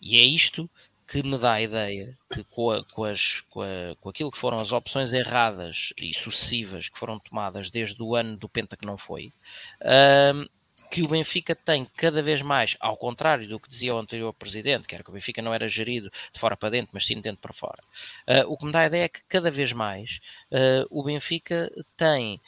E 0.00 0.16
é 0.16 0.22
isto 0.22 0.70
que 1.08 1.22
me 1.22 1.38
dá 1.38 1.54
a 1.54 1.62
ideia 1.62 2.16
que 2.30 2.44
com, 2.44 2.70
a, 2.70 2.84
com, 2.84 3.04
as, 3.04 3.40
com, 3.48 3.62
a, 3.62 3.96
com, 3.98 4.10
aquilo 4.10 4.30
que 4.30 4.36
foram 4.36 4.58
as 4.58 4.72
opções 4.72 5.14
erradas 5.14 5.94
e 5.96 6.12
sucessivas 6.12 6.90
que 6.90 6.98
foram 6.98 7.18
tomadas 7.18 7.70
desde 7.70 8.00
o 8.02 8.14
ano 8.14 8.36
do 8.36 8.48
Penta 8.48 8.76
que 8.76 8.86
não 8.86 8.98
foi, 8.98 9.32
uh, 9.80 10.48
que 10.90 11.02
o 11.02 11.08
Benfica 11.08 11.54
tem 11.54 11.86
cada 11.96 12.22
vez 12.22 12.42
mais, 12.42 12.76
ao 12.78 12.96
contrário 12.96 13.48
do 13.48 13.58
que 13.58 13.68
dizia 13.70 13.94
o 13.94 13.98
anterior 13.98 14.32
presidente, 14.34 14.86
que 14.86 14.94
era 14.94 15.02
que 15.02 15.10
o 15.10 15.12
Benfica 15.12 15.40
não 15.40 15.54
era 15.54 15.66
gerido 15.66 16.10
de 16.32 16.38
fora 16.38 16.56
para 16.56 16.70
dentro, 16.70 16.90
mas 16.92 17.06
sim 17.06 17.16
de 17.16 17.22
dentro 17.22 17.40
para 17.40 17.54
fora. 17.54 17.80
Uh, 18.26 18.52
o 18.52 18.58
que 18.58 18.66
me 18.66 18.72
dá 18.72 18.80
a 18.80 18.86
ideia 18.86 19.04
é 19.04 19.08
que 19.08 19.22
cada 19.28 19.50
vez 19.50 19.72
mais 19.72 20.20
uh, 20.52 20.84
o 20.90 21.02
Benfica 21.02 21.70
tem 21.96 22.38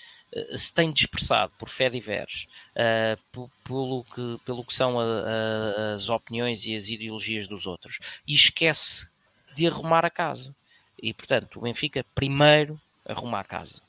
se 0.57 0.73
tem 0.73 0.93
dispersado 0.93 1.53
por 1.59 1.69
fé 1.69 1.91
diversa 1.91 2.47
uh, 2.77 3.51
pelo, 3.65 4.05
que, 4.05 4.45
pelo 4.45 4.65
que 4.65 4.75
são 4.75 4.99
a, 4.99 5.05
a, 5.05 5.95
as 5.95 6.09
opiniões 6.09 6.67
e 6.67 6.77
as 6.77 6.89
ideologias 6.89 7.49
dos 7.49 7.67
outros 7.67 7.99
e 8.27 8.35
esquece 8.35 9.09
de 9.55 9.67
arrumar 9.67 10.05
a 10.05 10.11
casa. 10.11 10.55
E 11.03 11.13
portanto, 11.13 11.59
o 11.59 11.63
Benfica 11.63 12.05
primeiro 12.15 12.81
arrumar 13.05 13.41
a 13.41 13.45
casa, 13.45 13.81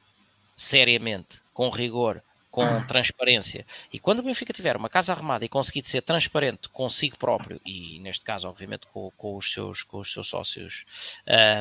seriamente, 0.55 1.41
com 1.53 1.69
rigor, 1.69 2.23
com 2.49 2.81
transparência. 2.83 3.65
E 3.91 3.99
quando 3.99 4.19
o 4.19 4.23
Benfica 4.23 4.53
tiver 4.53 4.75
uma 4.75 4.89
casa 4.89 5.13
arrumada 5.13 5.45
e 5.45 5.49
conseguir 5.49 5.83
ser 5.83 6.01
transparente 6.01 6.67
consigo 6.69 7.17
próprio, 7.17 7.61
e 7.65 7.99
neste 7.99 8.25
caso, 8.25 8.47
obviamente, 8.47 8.85
com, 8.93 9.11
com 9.17 9.37
os, 9.37 9.51
seus, 9.51 9.83
com 9.83 9.99
os 9.99 10.11
seus 10.11 10.27
sócios 10.27 10.85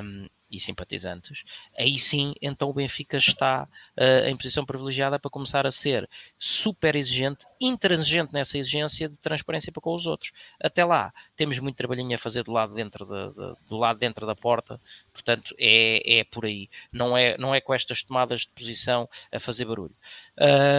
um, 0.02 0.28
e 0.50 0.58
simpatizantes, 0.58 1.44
aí 1.78 1.98
sim, 1.98 2.34
então 2.42 2.68
o 2.68 2.72
Benfica 2.72 3.16
está 3.16 3.68
uh, 3.96 4.28
em 4.28 4.36
posição 4.36 4.64
privilegiada 4.64 5.18
para 5.18 5.30
começar 5.30 5.66
a 5.66 5.70
ser 5.70 6.08
super 6.38 6.96
exigente, 6.96 7.46
intransigente 7.60 8.32
nessa 8.32 8.58
exigência 8.58 9.08
de 9.08 9.18
transparência 9.18 9.72
para 9.72 9.80
com 9.80 9.94
os 9.94 10.06
outros. 10.06 10.32
Até 10.62 10.84
lá, 10.84 11.12
temos 11.36 11.58
muito 11.58 11.76
trabalhinho 11.76 12.14
a 12.14 12.18
fazer 12.18 12.42
do 12.42 12.52
lado 12.52 12.74
dentro 12.74 13.06
da, 13.06 13.28
de, 13.28 13.56
do 13.68 13.76
lado 13.76 13.98
dentro 13.98 14.26
da 14.26 14.34
porta, 14.34 14.80
portanto, 15.12 15.54
é, 15.58 16.20
é 16.20 16.24
por 16.24 16.44
aí. 16.44 16.68
Não 16.92 17.16
é, 17.16 17.36
não 17.38 17.54
é 17.54 17.60
com 17.60 17.72
estas 17.72 18.02
tomadas 18.02 18.40
de 18.42 18.48
posição 18.48 19.08
a 19.32 19.38
fazer 19.38 19.64
barulho. 19.64 19.94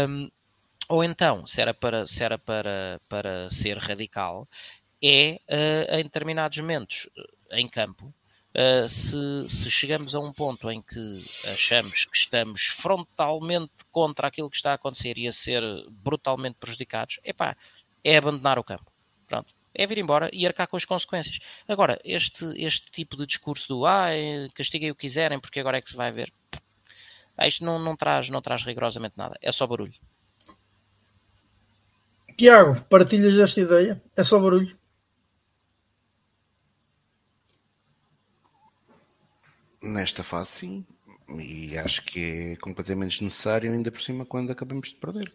Um, 0.09 0.29
ou 0.89 1.03
então, 1.03 1.45
se 1.45 1.61
era 1.61 1.73
para, 1.73 2.05
se 2.05 2.23
era 2.23 2.37
para, 2.37 2.99
para 3.07 3.49
ser 3.49 3.77
radical, 3.77 4.47
é 5.01 5.39
uh, 5.49 5.95
em 5.95 6.03
determinados 6.03 6.57
momentos 6.57 7.09
em 7.51 7.67
campo, 7.67 8.13
Uh, 8.53 8.87
se, 8.89 9.47
se, 9.47 9.71
chegamos 9.71 10.13
a 10.13 10.19
um 10.19 10.33
ponto 10.33 10.69
em 10.69 10.81
que 10.81 11.23
achamos 11.45 12.03
que 12.03 12.17
estamos 12.17 12.65
frontalmente 12.65 13.71
contra 13.89 14.27
aquilo 14.27 14.49
que 14.49 14.57
está 14.57 14.71
a 14.71 14.73
acontecer 14.73 15.17
e 15.17 15.25
a 15.25 15.31
ser 15.31 15.63
brutalmente 15.89 16.57
prejudicados, 16.59 17.19
epá, 17.23 17.55
é 18.03 18.17
abandonar 18.17 18.59
o 18.59 18.63
campo. 18.63 18.91
Pronto. 19.25 19.53
É 19.73 19.87
vir 19.87 19.99
embora 19.99 20.29
e 20.33 20.45
arcar 20.45 20.67
com 20.67 20.75
as 20.75 20.83
consequências. 20.83 21.39
Agora, 21.65 21.97
este, 22.03 22.43
este 22.61 22.91
tipo 22.91 23.15
de 23.15 23.25
discurso 23.25 23.69
do 23.69 23.85
ah, 23.85 24.09
castiguem 24.53 24.91
o 24.91 24.95
que 24.95 25.01
quiserem 25.01 25.39
porque 25.39 25.61
agora 25.61 25.77
é 25.77 25.81
que 25.81 25.89
se 25.89 25.95
vai 25.95 26.11
ver. 26.11 26.33
Ah, 27.37 27.47
isto 27.47 27.63
não, 27.63 27.79
não, 27.79 27.95
traz, 27.95 28.29
não 28.29 28.41
traz 28.41 28.63
rigorosamente 28.63 29.17
nada. 29.17 29.37
É 29.41 29.49
só 29.49 29.65
barulho. 29.65 29.93
Tiago, 32.35 32.81
partilhas 32.89 33.37
esta 33.37 33.61
ideia? 33.61 34.01
É 34.15 34.23
só 34.25 34.37
barulho? 34.39 34.77
Nesta 39.81 40.23
fase, 40.23 40.49
sim. 40.51 40.85
E 41.39 41.77
acho 41.77 42.03
que 42.03 42.19
é 42.19 42.55
completamente 42.57 43.11
desnecessário, 43.11 43.71
ainda 43.71 43.91
por 43.91 44.01
cima, 44.01 44.25
quando 44.25 44.51
acabamos 44.51 44.89
de 44.89 44.95
perder. 44.95 45.33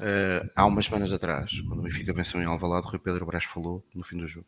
Uh, 0.00 0.50
há 0.56 0.66
umas 0.66 0.86
semanas 0.86 1.12
atrás, 1.12 1.60
quando 1.60 1.80
o 1.80 1.82
Benfica 1.82 2.12
venceu 2.12 2.40
em 2.40 2.44
Alvalade, 2.44 2.86
o 2.86 2.90
Rui 2.90 2.98
Pedro 2.98 3.24
Brás 3.24 3.44
falou 3.44 3.84
no 3.94 4.04
fim 4.04 4.16
do 4.16 4.26
jogo. 4.26 4.46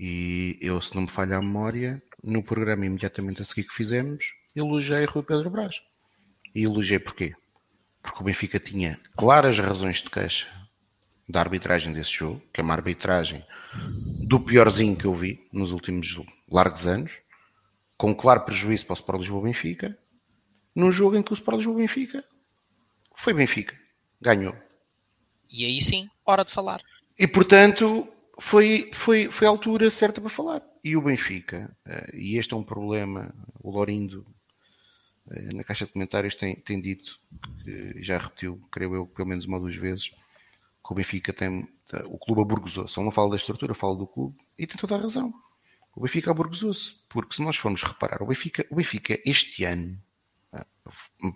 E 0.00 0.56
eu, 0.60 0.80
se 0.80 0.94
não 0.94 1.02
me 1.02 1.08
falha 1.08 1.36
a 1.36 1.42
memória, 1.42 2.02
no 2.22 2.42
programa 2.42 2.86
imediatamente 2.86 3.42
a 3.42 3.44
seguir 3.44 3.64
que 3.64 3.74
fizemos, 3.74 4.32
elogiei 4.56 5.04
Rui 5.04 5.22
Pedro 5.22 5.50
Brás. 5.50 5.82
E 6.54 6.64
elogiei 6.64 6.98
porquê? 6.98 7.34
Porque 8.02 8.20
o 8.20 8.24
Benfica 8.24 8.58
tinha 8.58 8.98
claras 9.16 9.58
razões 9.58 9.98
de 10.02 10.08
queixa 10.08 10.46
da 11.28 11.40
arbitragem 11.40 11.92
desse 11.92 12.12
jogo, 12.12 12.42
que 12.52 12.60
é 12.60 12.64
uma 12.64 12.72
arbitragem 12.72 13.44
do 14.24 14.40
piorzinho 14.40 14.96
que 14.96 15.04
eu 15.04 15.14
vi 15.14 15.46
nos 15.52 15.72
últimos 15.72 16.18
largos 16.50 16.86
anos, 16.86 17.12
com 17.98 18.14
claro 18.14 18.42
prejuízo 18.42 18.86
para 18.86 18.94
o 18.94 18.96
Sport 18.96 19.18
Lisboa 19.18 19.42
Benfica, 19.42 19.98
num 20.74 20.92
jogo 20.92 21.16
em 21.16 21.22
que 21.22 21.32
o 21.32 21.34
Sport 21.34 21.58
Lisboa 21.58 21.76
Benfica 21.76 22.24
foi 23.16 23.34
Benfica, 23.34 23.76
ganhou. 24.20 24.54
E 25.50 25.64
aí 25.64 25.80
sim, 25.80 26.08
hora 26.24 26.44
de 26.44 26.52
falar. 26.52 26.80
E 27.18 27.26
portanto, 27.26 28.06
foi, 28.38 28.88
foi, 28.94 29.28
foi 29.30 29.46
a 29.48 29.50
altura 29.50 29.90
certa 29.90 30.20
para 30.20 30.30
falar. 30.30 30.62
E 30.84 30.96
o 30.96 31.02
Benfica, 31.02 31.76
eh, 31.84 32.10
e 32.14 32.36
este 32.36 32.54
é 32.54 32.56
um 32.56 32.62
problema, 32.62 33.34
o 33.60 33.70
Lorindo, 33.72 34.24
eh, 35.30 35.52
na 35.52 35.64
caixa 35.64 35.84
de 35.84 35.92
comentários, 35.92 36.36
tem, 36.36 36.54
tem 36.54 36.80
dito, 36.80 37.18
já 37.96 38.16
repetiu, 38.16 38.62
creio 38.70 38.94
eu, 38.94 39.06
pelo 39.06 39.28
menos 39.28 39.44
uma 39.44 39.56
ou 39.56 39.64
duas 39.64 39.74
vezes, 39.74 40.10
que 40.10 40.92
o 40.92 40.94
Benfica 40.94 41.32
tem, 41.32 41.68
o 42.06 42.16
clube 42.16 42.42
aburguesou-se. 42.42 42.96
Ele 42.96 43.06
não 43.06 43.12
fala 43.12 43.30
da 43.30 43.36
estrutura, 43.36 43.74
fala 43.74 43.96
do 43.96 44.06
clube, 44.06 44.36
e 44.56 44.66
tem 44.66 44.76
toda 44.76 44.94
a 44.94 44.98
razão. 44.98 45.34
O 45.98 46.02
Benfica 46.02 46.30
aburguesou-se, 46.30 46.94
porque 47.08 47.34
se 47.34 47.42
nós 47.42 47.56
formos 47.56 47.82
reparar, 47.82 48.22
o 48.22 48.26
Benfica, 48.26 48.64
o 48.70 48.76
Benfica 48.76 49.20
este 49.26 49.64
ano, 49.64 49.98
ah, 50.52 50.64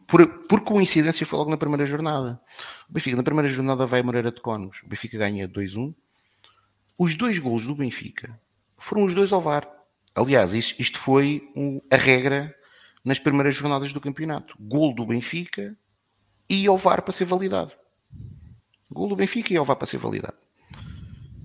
por, 0.07 0.25
por 0.47 0.61
coincidência, 0.61 1.27
foi 1.27 1.37
logo 1.37 1.51
na 1.51 1.57
primeira 1.57 1.85
jornada. 1.85 2.41
O 2.89 2.93
Benfica 2.93 3.17
na 3.17 3.25
primeira 3.25 3.49
jornada 3.49 3.87
vai 3.87 3.99
a 3.99 4.03
Moreira 4.05 4.31
de 4.31 4.41
Cónegos. 4.41 4.81
O 4.85 4.87
Benfica 4.87 5.19
ganha 5.19 5.49
2-1. 5.49 5.93
Os 6.97 7.17
dois 7.17 7.41
golos 7.41 7.67
do 7.67 7.75
Benfica 7.75 8.41
foram 8.79 9.05
os 9.05 9.17
dois 9.17 9.33
ao 9.33 9.43
VAR. 9.43 9.69
Aliás, 10.15 10.55
isto, 10.55 10.81
isto 10.81 10.97
foi 10.97 11.43
a 11.91 11.97
regra 11.97 12.55
nas 13.05 13.19
primeiras 13.19 13.57
jornadas 13.57 13.93
do 13.93 14.01
campeonato. 14.01 14.55
Gol 14.61 14.95
do 14.95 15.05
Benfica 15.05 15.77
e 16.49 16.69
ao 16.69 16.79
VAR 16.79 17.03
para 17.03 17.13
ser 17.13 17.25
validado. 17.25 17.73
Gol 18.89 19.09
do 19.09 19.17
Benfica 19.17 19.53
e 19.53 19.57
ao 19.57 19.65
VAR 19.65 19.77
para 19.77 19.89
ser 19.89 19.99
validado. 19.99 20.37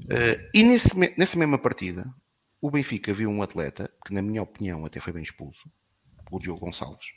Uh, 0.03 0.49
e 0.53 0.64
nesse, 0.64 0.95
nessa 1.18 1.35
mesma 1.35 1.57
partida, 1.57 2.14
o 2.61 2.71
Benfica 2.71 3.13
viu 3.13 3.29
um 3.29 3.41
atleta, 3.41 3.91
que 4.05 4.13
na 4.13 4.21
minha 4.21 4.41
opinião 4.41 4.85
até 4.85 4.99
foi 4.99 5.13
bem 5.13 5.23
expulso, 5.23 5.69
o 6.31 6.39
Diogo 6.39 6.61
Gonçalves, 6.61 7.07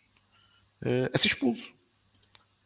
uh, 0.82 1.10
a 1.12 1.18
ser 1.18 1.28
expulso. 1.28 1.72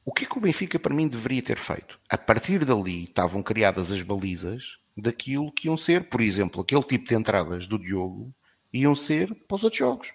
O 0.04 0.12
que 0.12 0.24
é 0.24 0.28
que 0.28 0.36
o 0.36 0.40
Benfica, 0.40 0.78
para 0.78 0.94
mim, 0.94 1.08
deveria 1.08 1.42
ter 1.42 1.58
feito? 1.58 1.98
A 2.10 2.18
partir 2.18 2.64
dali 2.64 3.04
estavam 3.04 3.42
criadas 3.42 3.90
as 3.90 4.02
balizas 4.02 4.76
daquilo 4.96 5.50
que 5.50 5.66
iam 5.66 5.76
ser, 5.76 6.08
por 6.08 6.20
exemplo, 6.20 6.60
aquele 6.60 6.82
tipo 6.82 7.08
de 7.08 7.14
entradas 7.14 7.66
do 7.66 7.78
Diogo 7.78 8.34
iam 8.72 8.94
ser 8.94 9.34
para 9.46 9.54
os 9.54 9.64
outros 9.64 9.78
jogos. 9.78 10.12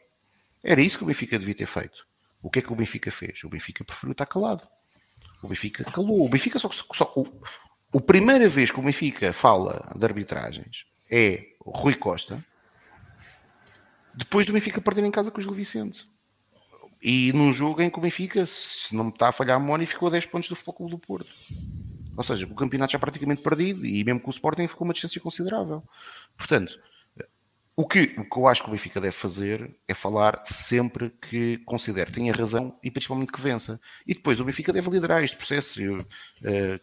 Era 0.63 0.81
isso 0.81 0.97
que 0.97 1.03
o 1.03 1.07
Benfica 1.07 1.39
devia 1.39 1.55
ter 1.55 1.65
feito. 1.65 2.05
O 2.41 2.49
que 2.49 2.59
é 2.59 2.61
que 2.61 2.71
o 2.71 2.75
Benfica 2.75 3.11
fez? 3.11 3.43
O 3.43 3.49
Benfica 3.49 3.83
preferiu 3.83 4.11
estar 4.11 4.25
calado. 4.25 4.67
O 5.41 5.47
Benfica 5.47 5.83
calou. 5.83 6.25
O 6.25 6.29
Benfica 6.29 6.59
só. 6.59 6.69
só 6.69 7.13
o, 7.15 7.41
a 7.97 8.01
primeira 8.01 8.47
vez 8.47 8.69
que 8.69 8.79
o 8.79 8.83
Benfica 8.83 9.33
fala 9.33 9.91
de 9.97 10.05
arbitragens 10.05 10.85
é 11.09 11.47
o 11.59 11.71
Rui 11.71 11.95
Costa, 11.95 12.43
depois 14.13 14.45
do 14.45 14.53
Benfica 14.53 14.81
perder 14.81 15.05
em 15.05 15.11
casa 15.11 15.31
com 15.31 15.39
os 15.39 15.43
Gil 15.43 15.53
Vicente. 15.53 16.07
E 17.01 17.31
num 17.33 17.53
jogo 17.53 17.81
em 17.81 17.89
que 17.89 17.97
o 17.97 18.01
Benfica, 18.01 18.45
se 18.45 18.93
não 18.93 19.05
me 19.05 19.09
está 19.11 19.29
a 19.29 19.31
falhar 19.31 19.55
a 19.55 19.59
memória, 19.59 19.87
ficou 19.87 20.09
a 20.09 20.11
10 20.11 20.25
pontos 20.25 20.49
do 20.49 20.55
Futebol 20.55 20.75
Clube 20.75 20.91
do 20.91 20.99
Porto. 20.99 21.31
Ou 22.17 22.23
seja, 22.23 22.45
o 22.45 22.53
campeonato 22.53 22.91
já 22.91 22.99
praticamente 22.99 23.41
perdido 23.41 23.85
e 23.85 24.03
mesmo 24.03 24.19
com 24.19 24.29
o 24.29 24.33
Sporting 24.33 24.67
ficou 24.67 24.85
uma 24.85 24.93
distância 24.93 25.21
considerável. 25.21 25.81
Portanto, 26.37 26.77
o 27.79 27.87
que, 27.87 28.13
o 28.17 28.29
que 28.29 28.37
eu 28.37 28.45
acho 28.45 28.61
que 28.61 28.67
o 28.67 28.71
Benfica 28.73 28.99
deve 28.99 29.15
fazer 29.15 29.73
é 29.87 29.93
falar 29.93 30.41
sempre 30.43 31.11
que 31.11 31.59
considere 31.59 32.11
tenha 32.11 32.33
razão 32.33 32.77
e 32.83 32.91
principalmente 32.91 33.31
que 33.31 33.39
vença. 33.39 33.79
E 34.05 34.13
depois 34.13 34.37
o 34.37 34.43
Benfica 34.43 34.73
deve 34.73 34.89
liderar 34.89 35.23
este 35.23 35.37
processo. 35.37 35.81
Eu 35.81 36.01
uh, 36.01 36.05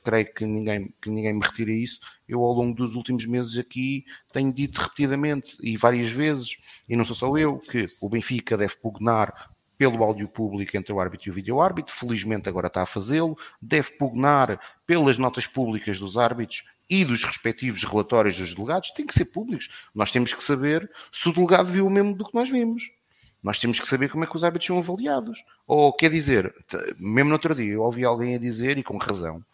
creio 0.03 0.33
que 0.33 0.47
ninguém, 0.47 0.95
que 1.03 1.11
ninguém 1.11 1.35
me 1.35 1.43
retire 1.43 1.85
isso. 1.85 2.01
Eu, 2.27 2.43
ao 2.43 2.55
longo 2.55 2.75
dos 2.75 2.95
últimos 2.95 3.27
meses 3.27 3.59
aqui, 3.59 4.07
tenho 4.33 4.51
dito 4.51 4.81
repetidamente 4.81 5.59
e 5.61 5.77
várias 5.77 6.09
vezes, 6.09 6.57
e 6.89 6.97
não 6.97 7.05
sou 7.05 7.15
só 7.15 7.37
eu, 7.37 7.59
que 7.59 7.85
o 8.01 8.09
Benfica 8.09 8.57
deve 8.57 8.77
pugnar 8.77 9.51
pelo 9.77 10.03
áudio 10.03 10.27
público 10.27 10.79
entre 10.79 10.95
o 10.95 10.99
árbitro 10.99 11.29
e 11.29 11.31
o 11.31 11.35
vídeo-árbitro, 11.35 11.95
felizmente 11.95 12.49
agora 12.49 12.69
está 12.69 12.81
a 12.81 12.87
fazê-lo, 12.87 13.37
deve 13.61 13.93
pugnar 13.99 14.59
pelas 14.87 15.19
notas 15.19 15.47
públicas 15.47 15.99
dos 15.99 16.17
árbitros 16.17 16.65
e 16.89 17.05
dos 17.05 17.25
respectivos 17.25 17.83
relatórios 17.85 18.39
dos 18.39 18.55
delegados, 18.55 18.91
têm 18.93 19.07
que 19.07 19.15
ser 19.15 19.27
públicos. 19.27 19.69
Nós 19.95 20.13
temos 20.13 20.33
que 20.33 20.43
saber 20.43 20.91
se 21.13 21.29
o 21.29 21.33
delegado 21.33 21.69
viu 21.69 21.87
o 21.87 21.91
mesmo 21.91 22.15
do 22.15 22.25
que 22.25 22.35
nós 22.35 22.49
vimos. 22.49 22.91
Nós 23.43 23.59
temos 23.59 23.79
que 23.79 23.87
saber 23.87 24.09
como 24.09 24.25
é 24.25 24.27
que 24.27 24.37
os 24.37 24.45
árbitros 24.45 24.67
são 24.67 24.79
avaliados. 24.79 25.39
Ou, 25.67 25.93
quer 25.93 26.11
dizer, 26.11 26.53
mesmo 26.99 27.29
no 27.29 27.35
outro 27.35 27.55
dia, 27.55 27.75
eu 27.75 27.83
ouvi 27.83 28.05
alguém 28.05 28.35
a 28.35 28.39
dizer, 28.39 28.79
e 28.79 28.83
com 28.83 28.97
razão, 28.97 29.45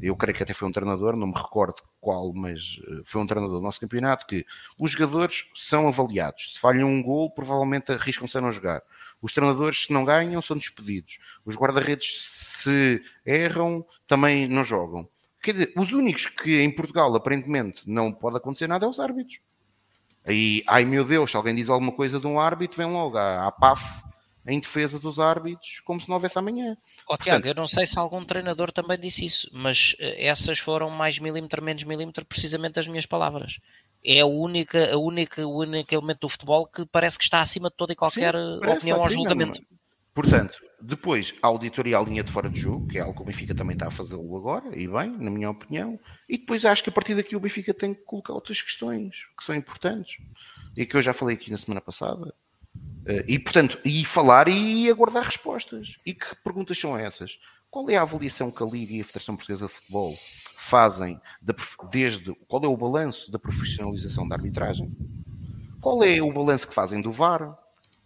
eu 0.00 0.14
creio 0.14 0.36
que 0.36 0.42
até 0.42 0.54
foi 0.54 0.68
um 0.68 0.72
treinador, 0.72 1.16
não 1.16 1.26
me 1.26 1.34
recordo 1.34 1.82
qual, 2.00 2.32
mas 2.32 2.80
eh, 2.86 3.00
foi 3.04 3.20
um 3.20 3.26
treinador 3.26 3.58
do 3.58 3.62
nosso 3.62 3.80
campeonato, 3.80 4.26
que 4.26 4.46
os 4.80 4.92
jogadores 4.92 5.46
são 5.54 5.88
avaliados. 5.88 6.54
Se 6.54 6.60
falham 6.60 6.88
um 6.88 7.02
gol, 7.02 7.30
provavelmente 7.30 7.90
arriscam-se 7.92 8.38
a 8.38 8.40
não 8.40 8.52
jogar. 8.52 8.82
Os 9.20 9.32
treinadores, 9.32 9.86
se 9.86 9.92
não 9.92 10.04
ganham, 10.04 10.40
são 10.40 10.56
despedidos. 10.56 11.18
Os 11.44 11.56
guarda-redes, 11.56 12.24
se 12.62 13.02
erram, 13.26 13.84
também 14.06 14.46
não 14.46 14.64
jogam. 14.64 15.08
Quer 15.42 15.52
dizer, 15.52 15.72
os 15.76 15.92
únicos 15.92 16.26
que 16.26 16.60
em 16.60 16.70
Portugal 16.70 17.14
aparentemente 17.14 17.88
não 17.88 18.12
pode 18.12 18.36
acontecer 18.36 18.66
nada 18.66 18.86
é 18.86 18.88
os 18.88 19.00
árbitros. 19.00 19.40
Aí, 20.26 20.62
ai 20.66 20.84
meu 20.84 21.04
Deus, 21.04 21.30
se 21.30 21.36
alguém 21.36 21.54
diz 21.54 21.68
alguma 21.68 21.92
coisa 21.92 22.20
de 22.20 22.26
um 22.26 22.38
árbitro, 22.38 22.76
vem 22.76 22.92
logo 22.92 23.16
à, 23.16 23.46
à 23.46 23.50
PAF 23.50 24.02
em 24.46 24.58
defesa 24.58 24.98
dos 24.98 25.18
árbitros, 25.18 25.80
como 25.84 26.00
se 26.00 26.08
não 26.08 26.16
houvesse 26.16 26.38
amanhã. 26.38 26.76
Oh, 27.04 27.08
Portanto, 27.08 27.24
Tiago, 27.24 27.46
eu 27.46 27.54
não 27.54 27.66
sei 27.66 27.86
se 27.86 27.98
algum 27.98 28.24
treinador 28.24 28.72
também 28.72 28.98
disse 28.98 29.24
isso, 29.24 29.48
mas 29.52 29.94
eh, 29.98 30.26
essas 30.26 30.58
foram 30.58 30.90
mais 30.90 31.18
milímetro, 31.18 31.62
menos 31.62 31.84
milímetro, 31.84 32.24
precisamente 32.24 32.78
as 32.80 32.88
minhas 32.88 33.06
palavras. 33.06 33.58
É 34.04 34.20
a 34.20 34.26
única, 34.26 34.92
a 34.92 34.98
única, 34.98 35.46
o 35.46 35.58
único 35.58 35.94
elemento 35.94 36.20
do 36.20 36.28
futebol 36.28 36.66
que 36.66 36.86
parece 36.86 37.18
que 37.18 37.24
está 37.24 37.40
acima 37.42 37.68
de 37.68 37.76
toda 37.76 37.92
e 37.92 37.96
qualquer 37.96 38.34
Sim, 38.34 38.66
opinião 38.66 38.98
ou 38.98 39.10
julgamento. 39.10 39.60
Não, 39.60 39.79
Portanto, 40.12 40.60
depois 40.80 41.34
a 41.40 41.46
auditoria 41.46 41.98
à 41.98 42.02
linha 42.02 42.22
de 42.22 42.32
fora 42.32 42.50
de 42.50 42.60
jogo, 42.60 42.88
que 42.88 42.98
é 42.98 43.00
algo 43.00 43.14
que 43.14 43.22
o 43.22 43.24
Benfica 43.24 43.54
também 43.54 43.74
está 43.74 43.86
a 43.86 43.90
fazê-lo 43.90 44.36
agora, 44.36 44.76
e 44.76 44.88
bem, 44.88 45.16
na 45.18 45.30
minha 45.30 45.50
opinião, 45.50 45.98
e 46.28 46.36
depois 46.36 46.64
acho 46.64 46.82
que 46.82 46.90
a 46.90 46.92
partir 46.92 47.14
daqui 47.14 47.36
o 47.36 47.40
Benfica 47.40 47.72
tem 47.72 47.94
que 47.94 48.02
colocar 48.02 48.32
outras 48.32 48.60
questões 48.60 49.14
que 49.38 49.44
são 49.44 49.54
importantes 49.54 50.18
e 50.76 50.84
que 50.84 50.96
eu 50.96 51.02
já 51.02 51.12
falei 51.12 51.36
aqui 51.36 51.50
na 51.50 51.58
semana 51.58 51.80
passada. 51.80 52.34
Eh, 53.06 53.24
e 53.28 53.38
portanto, 53.38 53.78
e 53.84 54.04
falar 54.04 54.48
e 54.48 54.90
aguardar 54.90 55.24
respostas. 55.24 55.96
E 56.04 56.12
que 56.12 56.34
perguntas 56.42 56.78
são 56.78 56.96
essas? 56.98 57.38
Qual 57.70 57.88
é 57.88 57.96
a 57.96 58.02
avaliação 58.02 58.50
que 58.50 58.62
a 58.62 58.66
Liga 58.66 58.94
e 58.94 59.00
a 59.00 59.04
Federação 59.04 59.36
Portuguesa 59.36 59.66
de 59.66 59.72
Futebol 59.72 60.18
fazem 60.56 61.20
desde 61.90 62.34
qual 62.48 62.64
é 62.64 62.68
o 62.68 62.76
balanço 62.76 63.30
da 63.30 63.38
profissionalização 63.38 64.28
da 64.28 64.34
arbitragem? 64.34 64.90
Qual 65.80 66.02
é 66.02 66.20
o 66.20 66.32
balanço 66.32 66.68
que 66.68 66.74
fazem 66.74 67.00
do 67.00 67.12
VAR? 67.12 67.56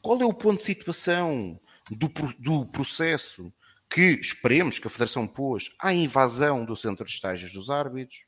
Qual 0.03 0.21
é 0.21 0.25
o 0.25 0.35
ponto 0.35 0.59
de 0.59 0.65
situação 0.65 1.59
do, 1.91 2.09
do 2.39 2.67
processo 2.67 3.53
que 3.89 4.03
esperemos 4.21 4.79
que 4.79 4.87
a 4.87 4.91
Federação 4.91 5.27
pôs 5.27 5.71
à 5.79 5.93
invasão 5.93 6.65
do 6.65 6.77
centro 6.77 7.05
de 7.05 7.13
estágios 7.13 7.53
dos 7.53 7.71
árbitros? 7.71 8.25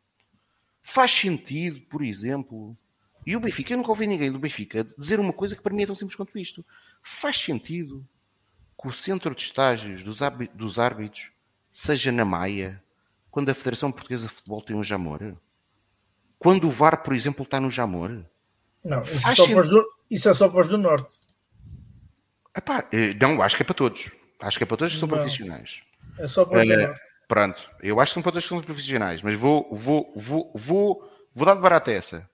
Faz 0.82 1.10
sentido, 1.10 1.80
por 1.82 2.02
exemplo, 2.02 2.76
e 3.26 3.34
o 3.34 3.40
Benfica, 3.40 3.72
eu 3.72 3.78
nunca 3.78 3.90
ouvi 3.90 4.06
ninguém 4.06 4.30
do 4.30 4.38
Benfica 4.38 4.84
dizer 4.84 5.18
uma 5.18 5.32
coisa 5.32 5.56
que 5.56 5.62
para 5.62 5.74
mim 5.74 5.82
é 5.82 5.86
tão 5.86 5.96
simples 5.96 6.14
quanto 6.14 6.38
isto. 6.38 6.64
Faz 7.02 7.36
sentido 7.38 8.06
que 8.80 8.86
o 8.86 8.92
centro 8.92 9.34
de 9.34 9.42
estágios 9.42 10.04
dos, 10.04 10.20
dos 10.54 10.78
árbitros 10.78 11.30
seja 11.72 12.12
na 12.12 12.24
Maia 12.24 12.80
quando 13.28 13.48
a 13.48 13.54
Federação 13.54 13.90
Portuguesa 13.90 14.28
de 14.28 14.32
Futebol 14.32 14.62
tem 14.62 14.76
um 14.76 14.84
Jamor? 14.84 15.36
Quando 16.38 16.68
o 16.68 16.70
VAR, 16.70 17.02
por 17.02 17.14
exemplo, 17.14 17.42
está 17.42 17.58
no 17.58 17.70
Jamor? 17.70 18.24
Não, 18.84 19.02
isso, 19.02 19.28
é 19.28 19.34
só, 19.34 19.46
para 19.48 19.62
do, 19.62 19.86
isso 20.08 20.28
é 20.28 20.34
só 20.34 20.48
para 20.48 20.60
os 20.60 20.68
do 20.68 20.78
Norte. 20.78 21.18
Epá, 22.56 22.88
eh, 22.92 23.14
não, 23.20 23.42
acho 23.42 23.56
que 23.56 23.62
é 23.62 23.66
para 23.66 23.74
todos. 23.74 24.10
Acho 24.40 24.58
que 24.58 24.64
é 24.64 24.66
para 24.66 24.76
todos 24.76 24.94
que 24.94 25.00
são 25.00 25.08
não, 25.08 25.16
profissionais. 25.16 25.80
É 26.18 26.26
só 26.26 26.44
para 26.44 26.62
uh, 26.62 26.94
Pronto, 27.28 27.70
eu 27.82 28.00
acho 28.00 28.10
que 28.10 28.14
são 28.14 28.22
para 28.22 28.32
todos 28.32 28.44
que 28.44 28.48
são 28.48 28.60
profissionais, 28.62 29.22
mas 29.22 29.38
vou, 29.38 29.68
vou, 29.72 30.12
vou, 30.16 30.52
vou, 30.54 31.12
vou 31.34 31.46
dar 31.46 31.54
de 31.54 31.60
barata 31.60 31.90
essa. 31.90 32.28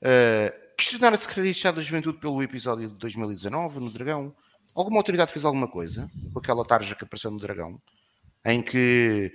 Uh, 0.00 0.66
questionar 0.76 1.12
a 1.14 1.16
Secretaria 1.16 1.52
de 1.52 1.58
Estado 1.58 1.76
da 1.76 1.82
Juventude 1.82 2.18
pelo 2.18 2.42
episódio 2.42 2.88
de 2.88 2.96
2019 2.96 3.80
no 3.80 3.90
Dragão. 3.90 4.34
Alguma 4.74 4.98
autoridade 4.98 5.32
fez 5.32 5.44
alguma 5.44 5.68
coisa 5.68 6.10
com 6.32 6.38
aquela 6.38 6.64
tarja 6.64 6.94
que 6.94 7.04
apareceu 7.04 7.30
no 7.30 7.38
Dragão, 7.38 7.80
em 8.44 8.62
que 8.62 9.32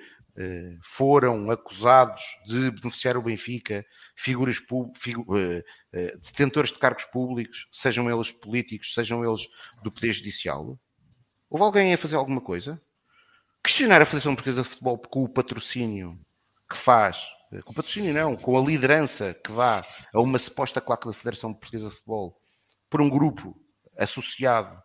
foram 0.82 1.50
acusados 1.52 2.24
de 2.46 2.72
beneficiar 2.72 3.18
o 3.18 3.22
Benfica 3.22 3.86
figuras 4.16 4.58
figu 4.98 5.22
uh, 5.22 5.64
detentores 5.92 6.72
de 6.72 6.80
cargos 6.80 7.06
públicos, 7.06 7.68
sejam 7.72 8.10
eles 8.10 8.32
políticos, 8.32 8.94
sejam 8.94 9.24
eles 9.24 9.48
do 9.84 9.92
Poder 9.92 10.14
Judicial? 10.14 10.80
Houve 11.50 11.66
alguém 11.66 11.94
a 11.94 11.98
fazer 11.98 12.16
alguma 12.16 12.42
coisa? 12.42 12.82
Questionar 13.64 14.02
a 14.02 14.06
Federação 14.06 14.36
Portuguesa 14.36 14.64
de 14.64 14.70
Futebol 14.70 14.98
com 14.98 15.24
o 15.24 15.30
patrocínio 15.30 16.20
que 16.70 16.78
faz 16.78 17.22
com 17.66 17.74
patrocínio 17.74 18.14
não, 18.14 18.38
com 18.38 18.58
a 18.58 18.62
liderança 18.62 19.34
que 19.34 19.52
dá 19.52 19.86
a 20.14 20.22
uma 20.22 20.40
suposta 20.40 20.80
claque 20.80 21.08
da 21.08 21.14
Federação 21.14 21.54
Portuguesa 21.54 21.90
de 21.90 21.96
Futebol 21.96 22.40
por 22.90 23.02
um 23.02 23.10
grupo 23.10 23.60
associado 23.98 24.82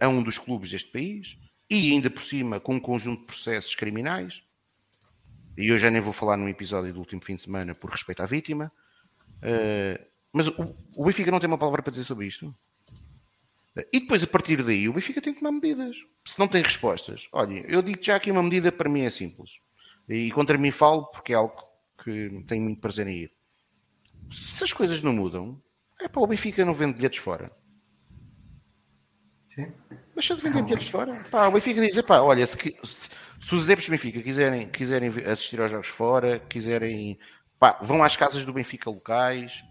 a 0.00 0.08
um 0.08 0.22
dos 0.22 0.36
clubes 0.36 0.70
deste 0.70 0.90
país 0.90 1.38
e 1.70 1.92
ainda 1.92 2.10
por 2.10 2.22
cima 2.22 2.58
com 2.58 2.74
um 2.74 2.80
conjunto 2.80 3.20
de 3.20 3.26
processos 3.26 3.74
criminais. 3.74 4.42
E 5.56 5.68
eu 5.68 5.78
já 5.78 5.90
nem 5.90 6.00
vou 6.00 6.12
falar 6.12 6.36
num 6.36 6.48
episódio 6.48 6.92
do 6.92 6.98
último 6.98 7.22
fim 7.22 7.36
de 7.36 7.42
semana 7.42 7.74
por 7.74 7.90
respeito 7.90 8.22
à 8.22 8.26
vítima. 8.26 8.72
Uh, 9.36 10.04
mas 10.32 10.48
o, 10.48 10.74
o 10.96 11.04
Benfica 11.04 11.30
não 11.30 11.38
tem 11.38 11.46
uma 11.46 11.58
palavra 11.58 11.82
para 11.82 11.92
dizer 11.92 12.04
sobre 12.04 12.26
isto. 12.26 12.54
E 13.92 14.00
depois, 14.00 14.22
a 14.22 14.26
partir 14.26 14.62
daí, 14.62 14.88
o 14.88 14.92
Benfica 14.92 15.20
tem 15.20 15.32
que 15.32 15.40
tomar 15.40 15.52
medidas. 15.52 15.96
Se 16.24 16.38
não 16.38 16.46
tem 16.46 16.62
respostas, 16.62 17.28
olha, 17.32 17.64
eu 17.68 17.82
digo 17.82 18.02
já 18.02 18.20
que 18.20 18.30
uma 18.30 18.42
medida 18.42 18.70
para 18.70 18.88
mim 18.88 19.02
é 19.02 19.10
simples. 19.10 19.50
E 20.08 20.30
contra 20.30 20.56
mim 20.56 20.70
falo 20.70 21.06
porque 21.06 21.32
é 21.32 21.36
algo 21.36 21.60
que 22.02 22.44
tenho 22.46 22.62
muito 22.62 22.80
prazer 22.80 23.06
em 23.08 23.24
ir. 23.24 23.32
Se 24.32 24.62
as 24.62 24.72
coisas 24.72 25.02
não 25.02 25.12
mudam, 25.12 25.60
é 26.00 26.08
para 26.08 26.22
o 26.22 26.26
Benfica 26.26 26.64
não 26.64 26.74
vende 26.74 26.94
bilhetes 26.94 27.18
fora. 27.18 27.46
Sim. 29.48 29.72
Deixa 30.14 30.36
de 30.36 30.42
vender 30.42 30.62
bilhetes 30.62 30.88
fora. 30.88 31.24
Pá, 31.30 31.48
o 31.48 31.52
Benfica 31.52 31.80
diz: 31.80 32.00
pá, 32.02 32.20
olha, 32.20 32.46
se, 32.46 32.56
se, 32.84 33.08
se, 33.44 33.54
os 33.54 33.64
adeptos 33.64 33.86
do 33.86 33.90
Benfica 33.90 34.22
quiserem, 34.22 34.68
quiserem 34.68 35.10
assistir 35.26 35.60
aos 35.60 35.70
jogos 35.70 35.88
fora, 35.88 36.40
quiserem, 36.40 37.18
pá, 37.58 37.78
vão 37.82 38.02
às 38.02 38.16
casas 38.16 38.44
do 38.44 38.52
Benfica 38.52 38.88
locais, 38.88 39.62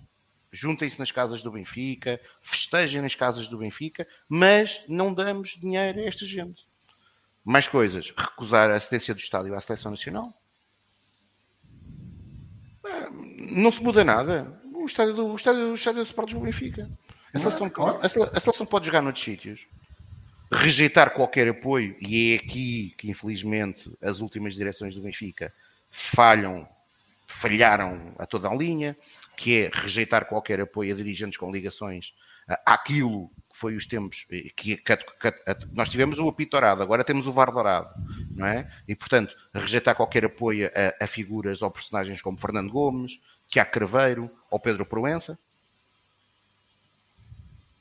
juntem-se 0.51 0.99
nas 0.99 1.11
casas 1.11 1.41
do 1.41 1.51
Benfica, 1.51 2.21
festejem 2.41 3.01
nas 3.01 3.15
casas 3.15 3.47
do 3.47 3.57
Benfica, 3.57 4.07
mas 4.29 4.83
não 4.87 5.13
damos 5.13 5.57
dinheiro 5.59 5.99
a 5.99 6.03
esta 6.03 6.25
gente. 6.25 6.67
Mais 7.43 7.67
coisas: 7.67 8.13
recusar 8.15 8.69
a 8.69 8.75
assistência 8.75 9.13
do 9.13 9.19
estádio 9.19 9.55
à 9.55 9.61
seleção 9.61 9.91
nacional 9.91 10.23
não 13.51 13.71
se 13.71 13.81
muda 13.81 14.03
nada. 14.03 14.61
O 14.73 14.85
estádio 14.85 15.13
do, 15.13 15.27
o 15.27 15.35
estádio, 15.35 15.71
o 15.71 15.73
estádio 15.73 16.03
do 16.03 16.07
Sporting 16.07 16.35
do 16.35 16.41
Benfica. 16.41 16.89
A 17.33 17.39
seleção, 17.39 17.71
a, 17.77 18.05
a 18.05 18.39
seleção 18.39 18.65
pode 18.65 18.85
jogar 18.85 19.01
noutros 19.01 19.23
sítios. 19.23 19.65
Rejeitar 20.51 21.11
qualquer 21.11 21.47
apoio, 21.47 21.95
e 21.99 22.33
é 22.33 22.35
aqui 22.35 22.93
que 22.97 23.09
infelizmente 23.09 23.91
as 24.01 24.19
últimas 24.19 24.53
direções 24.53 24.93
do 24.95 25.01
Benfica 25.01 25.53
falham, 25.89 26.67
falharam 27.27 28.13
a 28.19 28.25
toda 28.25 28.47
a 28.47 28.55
linha, 28.55 28.95
que 29.35 29.63
é 29.63 29.71
rejeitar 29.73 30.25
qualquer 30.25 30.61
apoio 30.61 30.93
a 30.93 30.97
dirigentes 30.97 31.37
com 31.37 31.51
ligações 31.51 32.13
àquilo 32.65 33.29
que 33.51 33.57
foi 33.57 33.75
os 33.75 33.85
tempos 33.85 34.25
eh, 34.31 34.49
que, 34.55 34.77
que, 34.77 34.97
que, 34.97 35.33
nós 35.71 35.89
tivemos 35.89 36.19
o 36.19 36.27
apito 36.27 36.51
dourado, 36.51 36.81
agora 36.81 37.03
temos 37.03 37.27
o 37.27 37.31
VAR 37.31 37.51
dourado, 37.51 37.89
não 38.31 38.45
é? 38.45 38.69
E 38.87 38.95
portanto, 38.95 39.35
rejeitar 39.53 39.95
qualquer 39.95 40.25
apoio 40.25 40.69
a, 40.99 41.03
a 41.03 41.07
figuras 41.07 41.61
ou 41.61 41.71
personagens 41.71 42.21
como 42.21 42.37
Fernando 42.37 42.71
Gomes, 42.71 43.19
Tiago 43.47 43.71
Craveiro 43.71 44.29
ou 44.49 44.59
Pedro 44.59 44.85
Proença. 44.85 45.37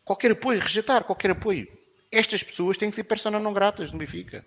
Qualquer 0.04 0.32
apoio, 0.32 0.60
rejeitar 0.60 1.04
qualquer 1.04 1.30
apoio. 1.30 1.66
Estas 2.12 2.42
pessoas 2.42 2.76
têm 2.76 2.90
que 2.90 2.96
ser 2.96 3.04
persona 3.04 3.38
não 3.40 3.54
gratas 3.54 3.90
no 3.90 3.98
Benfica. 3.98 4.44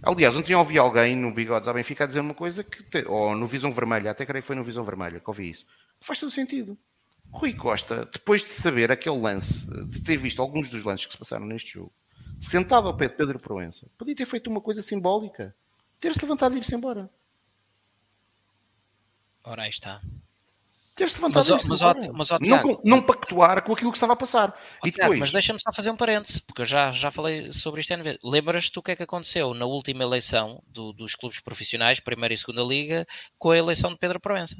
Aliás, 0.00 0.36
ontem 0.36 0.54
ouvi 0.54 0.78
alguém 0.78 1.16
no 1.16 1.34
Bigodes 1.34 1.66
ao 1.66 1.74
Benfica 1.74 2.04
a 2.04 2.06
dizer 2.06 2.20
uma 2.20 2.34
coisa 2.34 2.62
que, 2.62 3.04
ou 3.06 3.34
no 3.34 3.48
Visão 3.48 3.72
Vermelha, 3.72 4.12
até 4.12 4.24
creio 4.24 4.42
que 4.42 4.46
foi 4.46 4.54
no 4.54 4.62
Visão 4.62 4.84
Vermelha 4.84 5.18
que 5.18 5.28
ouvi 5.28 5.50
isso. 5.50 5.66
Faz 6.00 6.20
todo 6.20 6.30
sentido. 6.30 6.78
Rui 7.32 7.52
Costa, 7.52 8.08
depois 8.10 8.42
de 8.42 8.50
saber 8.50 8.92
aquele 8.92 9.18
lance, 9.18 9.66
de 9.86 10.00
ter 10.00 10.16
visto 10.16 10.40
alguns 10.40 10.70
dos 10.70 10.84
lances 10.84 11.06
que 11.06 11.12
se 11.12 11.18
passaram 11.18 11.44
neste 11.44 11.74
jogo, 11.74 11.92
sentado 12.40 12.86
ao 12.86 12.96
pé 12.96 13.08
de 13.08 13.16
Pedro 13.16 13.40
Proença, 13.40 13.86
podia 13.98 14.14
ter 14.14 14.26
feito 14.26 14.48
uma 14.48 14.60
coisa 14.60 14.80
simbólica. 14.80 15.54
Ter-se 15.98 16.22
levantado 16.22 16.54
e 16.54 16.58
ir-se 16.58 16.74
embora. 16.74 17.10
Ora, 19.42 19.64
aí 19.64 19.70
está. 19.70 20.00
Levantado 21.04 21.50
Mas, 21.50 21.66
mas, 21.66 21.82
ó, 21.82 21.94
mas 22.12 22.30
ó, 22.32 22.38
Tiago, 22.38 22.68
não, 22.84 22.96
não 22.96 23.02
pactuar 23.02 23.62
com 23.62 23.72
aquilo 23.72 23.90
que 23.90 23.96
estava 23.96 24.12
a 24.12 24.16
passar. 24.16 24.50
ó, 24.82 24.86
e 24.86 24.90
Tiago, 24.90 25.12
depois, 25.12 25.18
mas 25.20 25.32
deixa-me 25.32 25.60
só 25.60 25.72
fazer 25.72 25.90
um 25.90 25.96
parêntese, 25.96 26.42
porque 26.42 26.62
eu 26.62 26.66
já, 26.66 26.90
já 26.92 27.10
falei 27.10 27.52
sobre 27.52 27.80
isto. 27.80 27.92
Lembras-te 28.22 28.78
o 28.78 28.82
que 28.82 28.92
é 28.92 28.96
que 28.96 29.02
aconteceu 29.02 29.54
na 29.54 29.64
última 29.66 30.02
eleição 30.02 30.62
do- 30.66 30.92
dos 30.92 31.14
clubes 31.14 31.40
profissionais, 31.40 32.00
primeira 32.00 32.34
e 32.34 32.38
segunda 32.38 32.62
liga, 32.62 33.06
com 33.38 33.50
a 33.50 33.56
eleição 33.58 33.90
de 33.92 33.98
Pedro 33.98 34.20
Proença? 34.20 34.56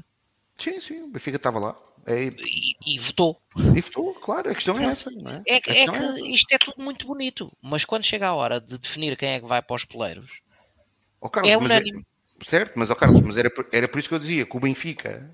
sim, 0.57 0.79
sim, 0.81 1.01
o 1.03 1.07
Benfica 1.07 1.37
estava 1.37 1.57
lá. 1.59 1.75
É, 2.05 2.25
E, 2.25 2.75
e 2.85 2.99
votou. 2.99 3.41
e 3.75 3.79
votou, 3.81 4.13
claro, 4.15 4.51
a 4.51 4.55
questão 4.55 4.77
é 4.77 4.91
essa. 4.91 5.09
Não 5.09 5.31
é? 5.31 5.41
É, 5.47 5.61
que- 5.61 5.69
é 5.71 5.83
é 5.83 5.87
que 5.87 6.35
isto 6.35 6.51
é 6.53 6.57
tudo 6.57 6.83
muito 6.83 7.07
bonito, 7.07 7.47
mas 7.61 7.85
quando 7.85 8.05
chega 8.05 8.27
a 8.27 8.33
hora 8.33 8.59
de 8.59 8.77
definir 8.77 9.15
quem 9.15 9.29
é 9.29 9.39
que 9.39 9.47
vai 9.47 9.61
para 9.61 9.75
os 9.75 9.85
poleiros, 9.85 10.41
Ó, 11.21 11.29
Carlos, 11.29 11.53
é 11.53 11.57
mas 11.57 11.71
unânime. 11.71 12.05
certo, 12.41 12.73
mas 12.77 12.89
ó, 12.89 12.95
Carlos, 12.95 13.21
mas 13.21 13.37
era, 13.37 13.49
era 13.71 13.87
por 13.87 13.99
isso 13.99 14.09
que 14.09 14.15
eu 14.15 14.19
dizia 14.19 14.45
que 14.45 14.57
o 14.57 14.59
Benfica, 14.59 15.33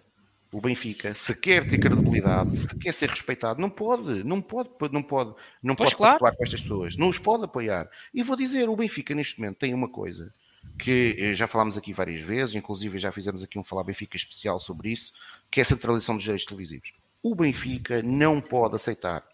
o 0.56 0.62
Benfica, 0.62 1.14
se 1.14 1.36
quer 1.36 1.68
ter 1.68 1.78
credibilidade, 1.78 2.58
se 2.58 2.80
quer 2.80 2.94
ser 2.94 3.10
respeitado, 3.10 3.60
não 3.60 3.70
pode, 3.70 4.24
não 4.24 4.42
pode, 4.42 4.70
não 4.90 5.04
pode, 5.04 5.36
não 5.62 5.76
Pois 5.76 5.94
pode 5.94 6.18
claro. 6.18 6.38
com 6.38 6.44
estas 6.46 6.62
pessoas, 6.62 6.96
não 6.96 7.10
os 7.10 7.18
pode 7.18 7.44
apoiar. 7.44 7.90
E 8.14 8.24
vou 8.24 8.38
dizer, 8.38 8.70
o 8.70 8.76
Benfica 8.78 9.14
neste 9.14 9.38
momento 9.38 9.58
tem 9.58 9.74
uma 9.74 9.90
coisa 9.90 10.34
que 10.80 11.14
eh, 11.20 11.34
já 11.34 11.46
falámos 11.46 11.78
aqui 11.78 11.92
várias 11.92 12.22
vezes, 12.22 12.56
inclusive 12.56 12.98
já 12.98 13.12
fizemos 13.12 13.44
aqui 13.44 13.60
um 13.60 13.66
Falar 13.66 13.84
Benfica 13.84 14.16
especial 14.16 14.62
sobre 14.62 14.94
isso, 14.94 15.12
que 15.52 15.60
é 15.60 15.64
a 15.64 15.66
centralização 15.66 16.16
dos 16.16 16.24
direitos 16.24 16.46
televisivos. 16.46 16.94
O 17.22 17.36
Benfica 17.36 18.02
não 18.02 18.40
pode 18.40 18.78
aceitar 18.78 19.26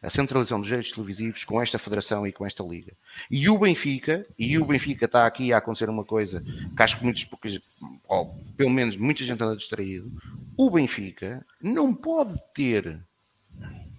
a 0.00 0.08
centralização 0.08 0.60
dos 0.60 0.68
direitos 0.68 0.92
televisivos 0.92 1.44
com 1.44 1.60
esta 1.60 1.78
federação 1.78 2.26
e 2.26 2.32
com 2.32 2.46
esta 2.46 2.62
liga. 2.62 2.92
E 3.30 3.48
o 3.48 3.58
Benfica, 3.58 4.26
e 4.38 4.56
o 4.58 4.64
Benfica 4.64 5.06
está 5.06 5.26
aqui 5.26 5.52
a 5.52 5.58
acontecer 5.58 5.88
uma 5.88 6.04
coisa 6.04 6.42
que 6.76 6.82
acho 6.82 6.98
que 6.98 7.04
muitas 7.04 7.24
poucas, 7.24 7.58
ou 8.06 8.34
pelo 8.56 8.70
menos 8.70 8.96
muita 8.96 9.24
gente 9.24 9.42
anda 9.42 9.56
distraído, 9.56 10.12
o 10.56 10.70
Benfica 10.70 11.44
não 11.60 11.92
pode 11.92 12.38
ter 12.54 13.00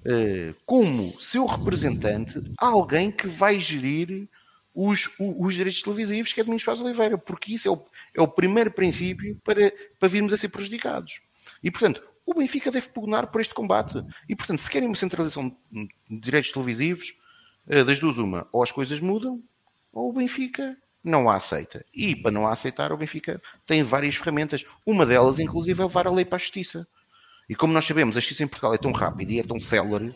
eh, 0.05 0.53
como 0.65 1.19
seu 1.19 1.45
representante 1.45 2.41
alguém 2.57 3.11
que 3.11 3.27
vai 3.27 3.59
gerir 3.59 4.29
os, 4.73 5.09
os 5.19 5.53
direitos 5.53 5.81
televisivos, 5.81 6.31
que 6.31 6.39
é 6.39 6.43
Domingos 6.43 6.63
Paz 6.63 6.79
Oliveira, 6.79 7.17
porque 7.17 7.53
isso 7.53 7.67
é 7.67 7.71
o, 7.71 7.85
é 8.15 8.21
o 8.21 8.27
primeiro 8.27 8.71
princípio 8.71 9.37
para, 9.43 9.73
para 9.99 10.07
virmos 10.07 10.31
a 10.31 10.37
ser 10.37 10.47
prejudicados. 10.47 11.19
E, 11.61 11.69
portanto, 11.69 12.01
o 12.29 12.33
Benfica 12.33 12.71
deve 12.71 12.89
pugnar 12.89 13.27
por 13.27 13.41
este 13.41 13.53
combate. 13.53 14.03
E, 14.27 14.35
portanto, 14.35 14.59
se 14.59 14.69
querem 14.69 14.87
uma 14.87 14.95
centralização 14.95 15.55
de 15.71 15.89
direitos 16.19 16.51
televisivos, 16.51 17.15
eh, 17.67 17.83
das 17.83 17.99
duas 17.99 18.17
uma, 18.17 18.47
ou 18.51 18.61
as 18.61 18.71
coisas 18.71 18.99
mudam, 18.99 19.41
ou 19.91 20.09
o 20.09 20.13
Benfica 20.13 20.77
não 21.03 21.29
a 21.29 21.35
aceita. 21.35 21.83
E, 21.93 22.15
para 22.15 22.31
não 22.31 22.47
a 22.47 22.53
aceitar, 22.53 22.91
o 22.91 22.97
Benfica 22.97 23.41
tem 23.65 23.81
várias 23.83 24.15
ferramentas. 24.15 24.63
Uma 24.85 25.05
delas, 25.05 25.39
inclusive, 25.39 25.81
é 25.81 25.85
levar 25.85 26.05
a 26.05 26.11
lei 26.11 26.23
para 26.23 26.35
a 26.35 26.39
justiça. 26.39 26.87
E 27.49 27.55
como 27.55 27.73
nós 27.73 27.85
sabemos, 27.85 28.15
a 28.15 28.19
justiça 28.19 28.43
em 28.43 28.47
Portugal 28.47 28.75
é 28.75 28.77
tão 28.77 28.91
rápida 28.91 29.33
e 29.33 29.39
é 29.39 29.43
tão 29.43 29.59
célere 29.59 30.15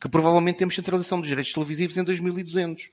que 0.00 0.08
provavelmente 0.08 0.56
temos 0.56 0.74
centralização 0.74 1.20
dos 1.20 1.28
direitos 1.28 1.52
televisivos 1.52 1.96
em 1.96 2.02
2200. 2.02 2.88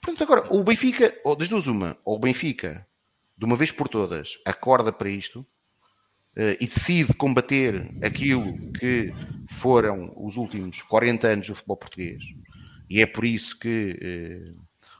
Portanto, 0.00 0.22
agora, 0.22 0.52
o 0.52 0.64
Benfica, 0.64 1.14
ou 1.22 1.36
das 1.36 1.48
duas 1.48 1.66
uma, 1.66 1.96
ou 2.04 2.16
o 2.16 2.18
Benfica, 2.18 2.86
de 3.36 3.44
uma 3.44 3.56
vez 3.56 3.70
por 3.70 3.88
todas, 3.88 4.38
acorda 4.44 4.90
para 4.92 5.10
isto 5.10 5.46
e 6.36 6.66
decide 6.66 7.12
combater 7.14 7.90
aquilo 8.02 8.56
que 8.72 9.12
foram 9.50 10.12
os 10.16 10.36
últimos 10.36 10.80
40 10.82 11.26
anos 11.26 11.46
do 11.46 11.54
futebol 11.54 11.76
português. 11.76 12.22
E 12.88 13.00
é 13.00 13.06
por 13.06 13.24
isso 13.24 13.58
que, 13.58 13.98
eh, 14.00 14.50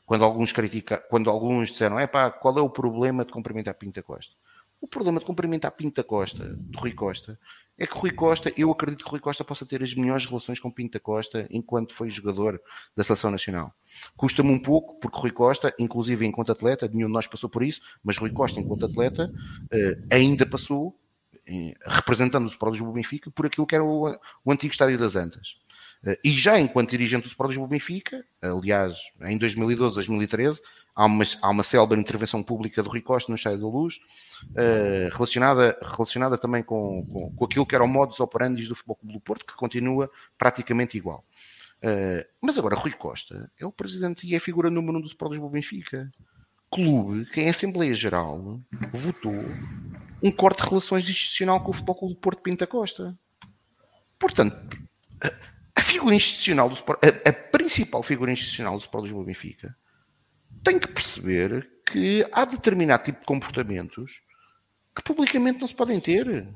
quando 0.07 0.25
alguns 0.25 0.53
critica, 0.53 0.99
quando 1.11 1.29
alguns 1.29 1.71
disseram, 1.71 1.99
é 1.99 2.07
pá, 2.07 2.31
qual 2.31 2.59
é 2.59 2.63
o 2.63 2.71
problema 2.71 3.25
de 3.25 3.33
cumprimentar 3.33 3.75
Pinta 3.75 4.03
Costa? 4.03 4.35
O 4.81 4.89
problema 4.89 5.21
de 5.21 5.27
cumprimentar 5.27 5.71
Pinta 5.73 6.03
Costa, 6.03 6.57
de 6.59 6.77
Rui 6.77 6.93
Costa, 6.93 7.39
é 7.79 7.87
que 7.87 7.97
Rui 7.97 8.11
Costa, 8.11 8.53
eu 8.57 8.71
acredito 8.71 9.05
que 9.05 9.11
Rui 9.11 9.21
Costa 9.21 9.45
possa 9.45 9.65
ter 9.65 9.83
as 9.83 9.95
melhores 9.95 10.27
relações 10.27 10.59
com 10.59 10.71
Pinta 10.73 10.99
Costa 10.99 11.47
enquanto 11.51 11.95
foi 11.95 12.11
jogador 12.11 12.61
da 12.97 13.05
Seleção 13.05 13.31
Nacional. 13.31 13.73
Custa-me 14.17 14.51
um 14.51 14.59
pouco, 14.59 14.99
porque 14.99 15.21
Rui 15.21 15.31
Costa, 15.31 15.73
inclusive 15.79 16.27
enquanto 16.27 16.51
atleta, 16.51 16.89
nenhum 16.89 17.07
de 17.07 17.13
nós 17.13 17.27
passou 17.27 17.49
por 17.49 17.63
isso, 17.63 17.81
mas 18.03 18.17
Rui 18.17 18.33
Costa, 18.33 18.59
enquanto 18.59 18.87
atleta, 18.87 19.33
eh, 19.71 19.99
ainda 20.11 20.45
passou, 20.45 20.99
eh, 20.99 21.02
representando 21.86 22.44
o 22.44 22.48
Sport 22.48 22.73
Lisboa 22.73 22.93
Benfica, 22.93 23.31
por 23.31 23.47
aquilo 23.47 23.66
que 23.66 23.74
era 23.74 23.85
o, 23.85 24.16
o 24.44 24.52
antigo 24.52 24.73
Estádio 24.73 24.98
das 24.98 25.16
Antas. 25.16 25.56
Eh, 26.05 26.19
E 26.24 26.31
já 26.32 26.59
enquanto 26.59 26.90
dirigente 26.90 27.24
do 27.24 27.28
Sport 27.28 27.51
Lisboa 27.51 27.69
Benfica, 27.69 28.24
aliás, 28.40 28.97
em 29.23 29.39
2012, 29.39 29.94
2013, 29.94 30.60
há 30.94 31.06
uma, 31.06 31.24
há 31.40 31.51
uma 31.51 31.64
célebre 31.64 31.98
intervenção 31.98 32.43
pública 32.43 32.82
do 32.82 32.90
Rui 32.90 33.01
Costa 33.01 33.31
no 33.31 33.36
Estádio 33.36 33.60
da 33.60 33.66
Luz, 33.66 33.98
eh, 34.56 35.09
relacionada, 35.12 35.78
relacionada 35.81 36.39
também 36.39 36.62
com, 36.62 37.06
com, 37.06 37.35
com 37.35 37.44
aquilo 37.44 37.66
que 37.66 37.74
era 37.74 37.85
o 37.85 37.89
modus 37.89 38.20
operandi 38.20 38.66
do 38.66 38.74
Futebol 38.74 38.97
Clube 38.97 39.14
do 39.14 39.20
Porto, 39.20 39.47
que 39.47 39.55
continua 39.55 40.10
praticamente 40.36 40.97
igual. 40.97 41.24
Eh, 41.81 42.27
mas 42.40 42.56
agora, 42.59 42.77
Rui 42.77 42.93
Costa 42.93 43.51
é 43.59 43.66
o 43.66 43.73
presidente 43.73 44.27
e 44.27 44.35
é 44.35 44.36
a 44.36 44.40
figura 44.40 44.70
número 44.70 44.98
um 44.98 45.01
do 45.01 45.06
Sport 45.06 45.32
Lisboa 45.32 45.51
Benfica. 45.51 46.10
Clube 46.70 47.27
que 47.27 47.40
em 47.40 47.51
Assembleia 47.51 47.93
Geral 47.93 48.60
votou 48.93 49.44
um 50.23 50.31
corte 50.31 50.62
de 50.62 50.69
relações 50.69 51.09
institucional 51.09 51.62
com 51.62 51.70
o 51.70 51.74
Futebol 51.74 51.97
Clube 51.97 52.15
do 52.15 52.20
Porto 52.20 52.43
Pinta 52.43 52.66
Costa. 52.66 53.19
Portanto, 54.19 54.78
a, 55.74 55.81
figura 55.81 56.15
institucional 56.15 56.69
do 56.69 56.74
Sport, 56.77 57.01
a, 57.05 57.28
a 57.28 57.32
principal 57.32 58.03
figura 58.03 58.31
institucional 58.31 58.77
do 58.77 58.81
Sport 58.81 59.05
Lisboa 59.05 59.24
Benfica 59.24 59.77
tem 60.62 60.78
que 60.78 60.89
perceber 60.89 61.69
que 61.90 62.24
há 62.32 62.44
determinado 62.44 63.03
tipo 63.03 63.20
de 63.20 63.27
comportamentos 63.27 64.23
que 64.94 65.03
publicamente 65.03 65.61
não 65.61 65.66
se 65.66 65.74
podem 65.74 65.99
ter. 65.99 66.47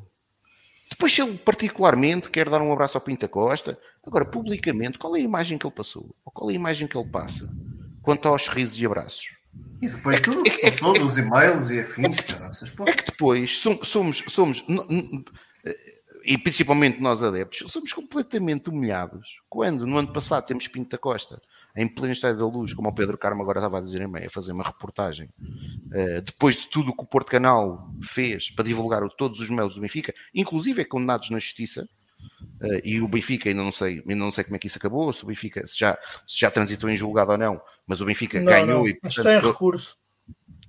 Depois, 0.89 1.13
se 1.13 1.21
ele 1.21 1.37
particularmente 1.39 2.31
quer 2.31 2.49
dar 2.49 2.63
um 2.63 2.73
abraço 2.73 2.97
ao 2.97 3.01
Pinta 3.01 3.27
Costa, 3.27 3.79
agora, 4.07 4.25
publicamente, 4.25 4.99
qual 4.99 5.17
é 5.17 5.19
a 5.19 5.23
imagem 5.23 5.59
que 5.59 5.67
ele 5.67 5.75
passou? 5.75 6.15
Ou 6.25 6.31
qual 6.31 6.49
é 6.51 6.53
a 6.53 6.57
imagem 6.57 6.87
que 6.87 6.97
ele 6.97 7.11
passa 7.11 7.53
quanto 8.03 8.29
aos 8.29 8.43
sorrisos 8.43 8.79
e 8.79 8.87
abraços? 8.87 9.36
E 9.81 9.89
depois 9.89 10.21
tudo 10.21 10.41
o 10.41 10.43
que 10.43 10.51
se 10.51 10.61
passou 10.63 10.95
dos 10.95 11.19
e-mails 11.19 11.71
e 11.71 11.81
afins, 11.81 12.17
pô. 12.77 12.85
É 12.89 12.93
que 12.93 13.05
depois 13.05 13.59
som- 13.59 13.79
somos, 13.85 14.25
somos, 14.29 14.65
e 16.25 16.37
principalmente 16.39 17.01
nós 17.01 17.23
adeptos, 17.23 17.71
somos 17.71 17.93
completamente 17.93 18.69
humilhados 18.71 19.41
quando 19.49 19.87
no 19.87 19.99
ano 19.99 20.13
passado 20.13 20.47
temos 20.47 20.67
Pinto 20.67 20.91
da 20.91 20.99
Costa 20.99 21.39
em 21.77 21.87
pleno 21.87 22.13
estádio 22.15 22.39
da 22.39 22.47
luz, 22.47 22.73
como 22.73 22.89
o 22.89 22.95
Pedro 22.95 23.19
Carmo 23.19 23.43
agora 23.43 23.59
estava 23.59 23.79
a 23.79 23.83
dizer 23.83 24.01
em 24.01 24.09
meio, 24.09 24.27
a 24.27 24.31
fazer 24.31 24.53
uma 24.53 24.65
reportagem, 24.65 25.29
eh, 25.93 26.21
depois 26.23 26.57
de 26.57 26.69
tudo 26.69 26.91
o 26.91 26.97
que 26.97 27.03
o 27.05 27.07
Porto 27.07 27.31
Canal 27.31 27.91
fez 28.03 28.51
para 28.51 28.65
divulgar 28.65 29.07
todos 29.11 29.41
os 29.41 29.51
mails 29.51 29.75
do 29.75 29.81
Benfica, 29.83 30.15
inclusive 30.35 30.81
é 30.81 30.85
condenados 30.87 31.29
na 31.31 31.39
justiça, 31.39 31.87
eh, 32.61 32.81
e 32.85 33.01
o 33.01 33.09
Benfica 33.09 33.49
ainda 33.49 33.63
não 33.63 33.73
sei, 33.73 33.99
ainda 33.99 34.17
não 34.17 34.33
sei 34.33 34.45
como 34.45 34.57
é 34.57 34.59
que 34.59 34.67
isso 34.67 34.79
acabou, 34.79 35.13
se 35.13 35.25
o 35.25 35.27
Benfica 35.27 35.67
se 35.67 35.79
já, 35.79 35.99
se 36.27 36.41
já 36.41 36.51
transitou 36.51 36.89
em 36.89 36.97
julgado 36.97 37.33
ou 37.33 37.39
não, 37.39 37.61
mas 37.87 38.01
o 38.01 38.07
Benfica 38.07 38.39
Não, 38.39 38.47
ganhou 38.47 38.79
não. 38.81 38.89
e 38.89 38.99
Acho 39.03 39.17
que 39.17 39.23
portanto, 39.23 39.27
está 39.27 39.33
em 39.35 39.53
recurso. 39.53 39.99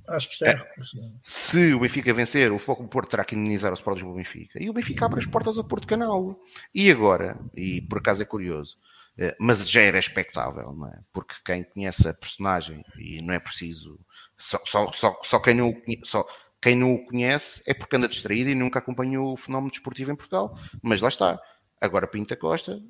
Acho 0.08 0.28
que 0.28 0.34
está 0.34 0.52
em 0.52 0.56
recurso. 0.56 0.98
não. 0.98 1.20
se 1.22 1.74
o 1.74 1.80
Benfica 1.80 2.14
vencer, 2.14 2.52
o 2.52 2.60
Foco 2.60 2.84
do 2.84 2.90
Porto 2.90 3.10
terá 3.10 3.26
que 3.26 3.36
indemnizar 3.36 3.72
o 3.72 3.76
Sport 3.76 3.96
Lisboa 3.98 4.16
Benfica. 4.16 4.62
E 4.62 4.70
o 4.70 4.74
Benfica 4.74 5.06
abre 5.06 5.20
as 5.20 5.26
portas 5.26 5.58
ao 5.58 5.64
Porto 5.64 5.88
Canal. 5.88 6.40
E 6.74 6.90
agora, 6.92 7.38
e 7.56 7.82
por 7.82 7.98
acaso 7.98 8.22
é 8.22 8.26
curioso, 8.26 8.78
eh, 9.18 9.36
mas 9.40 9.68
já 9.70 9.82
era 9.82 9.98
expectável, 10.00 10.72
não 10.74 10.88
é? 10.88 11.00
Porque 11.12 11.36
quem 11.44 11.64
conhece 11.64 12.08
a 12.08 12.14
personagem, 12.14 12.84
e 12.98 13.22
não 13.22 13.34
é 13.34 13.40
preciso, 13.40 14.00
só, 14.38 14.60
só, 14.64 14.92
só, 14.92 15.20
só 15.24 15.40
quem 15.40 15.56
não 15.56 15.70
o 15.70 15.82
conhece, 15.82 16.06
só, 16.06 16.26
quem 16.62 16.76
não 16.76 16.94
o 16.94 17.06
conhece 17.06 17.62
é 17.66 17.74
porque 17.74 17.96
anda 17.96 18.08
distraído 18.08 18.50
e 18.50 18.56
nunca 18.56 18.80
acompanhou 18.80 19.34
o 19.34 19.38
fenómeno 19.38 19.72
desportivo 19.72 20.12
em 20.12 20.16
Portugal. 20.16 20.58
Mas 20.82 21.02
lá 21.02 21.10
está. 21.10 21.40
Agora 21.80 22.08
Pinta 22.08 22.36
Costa 22.36 22.82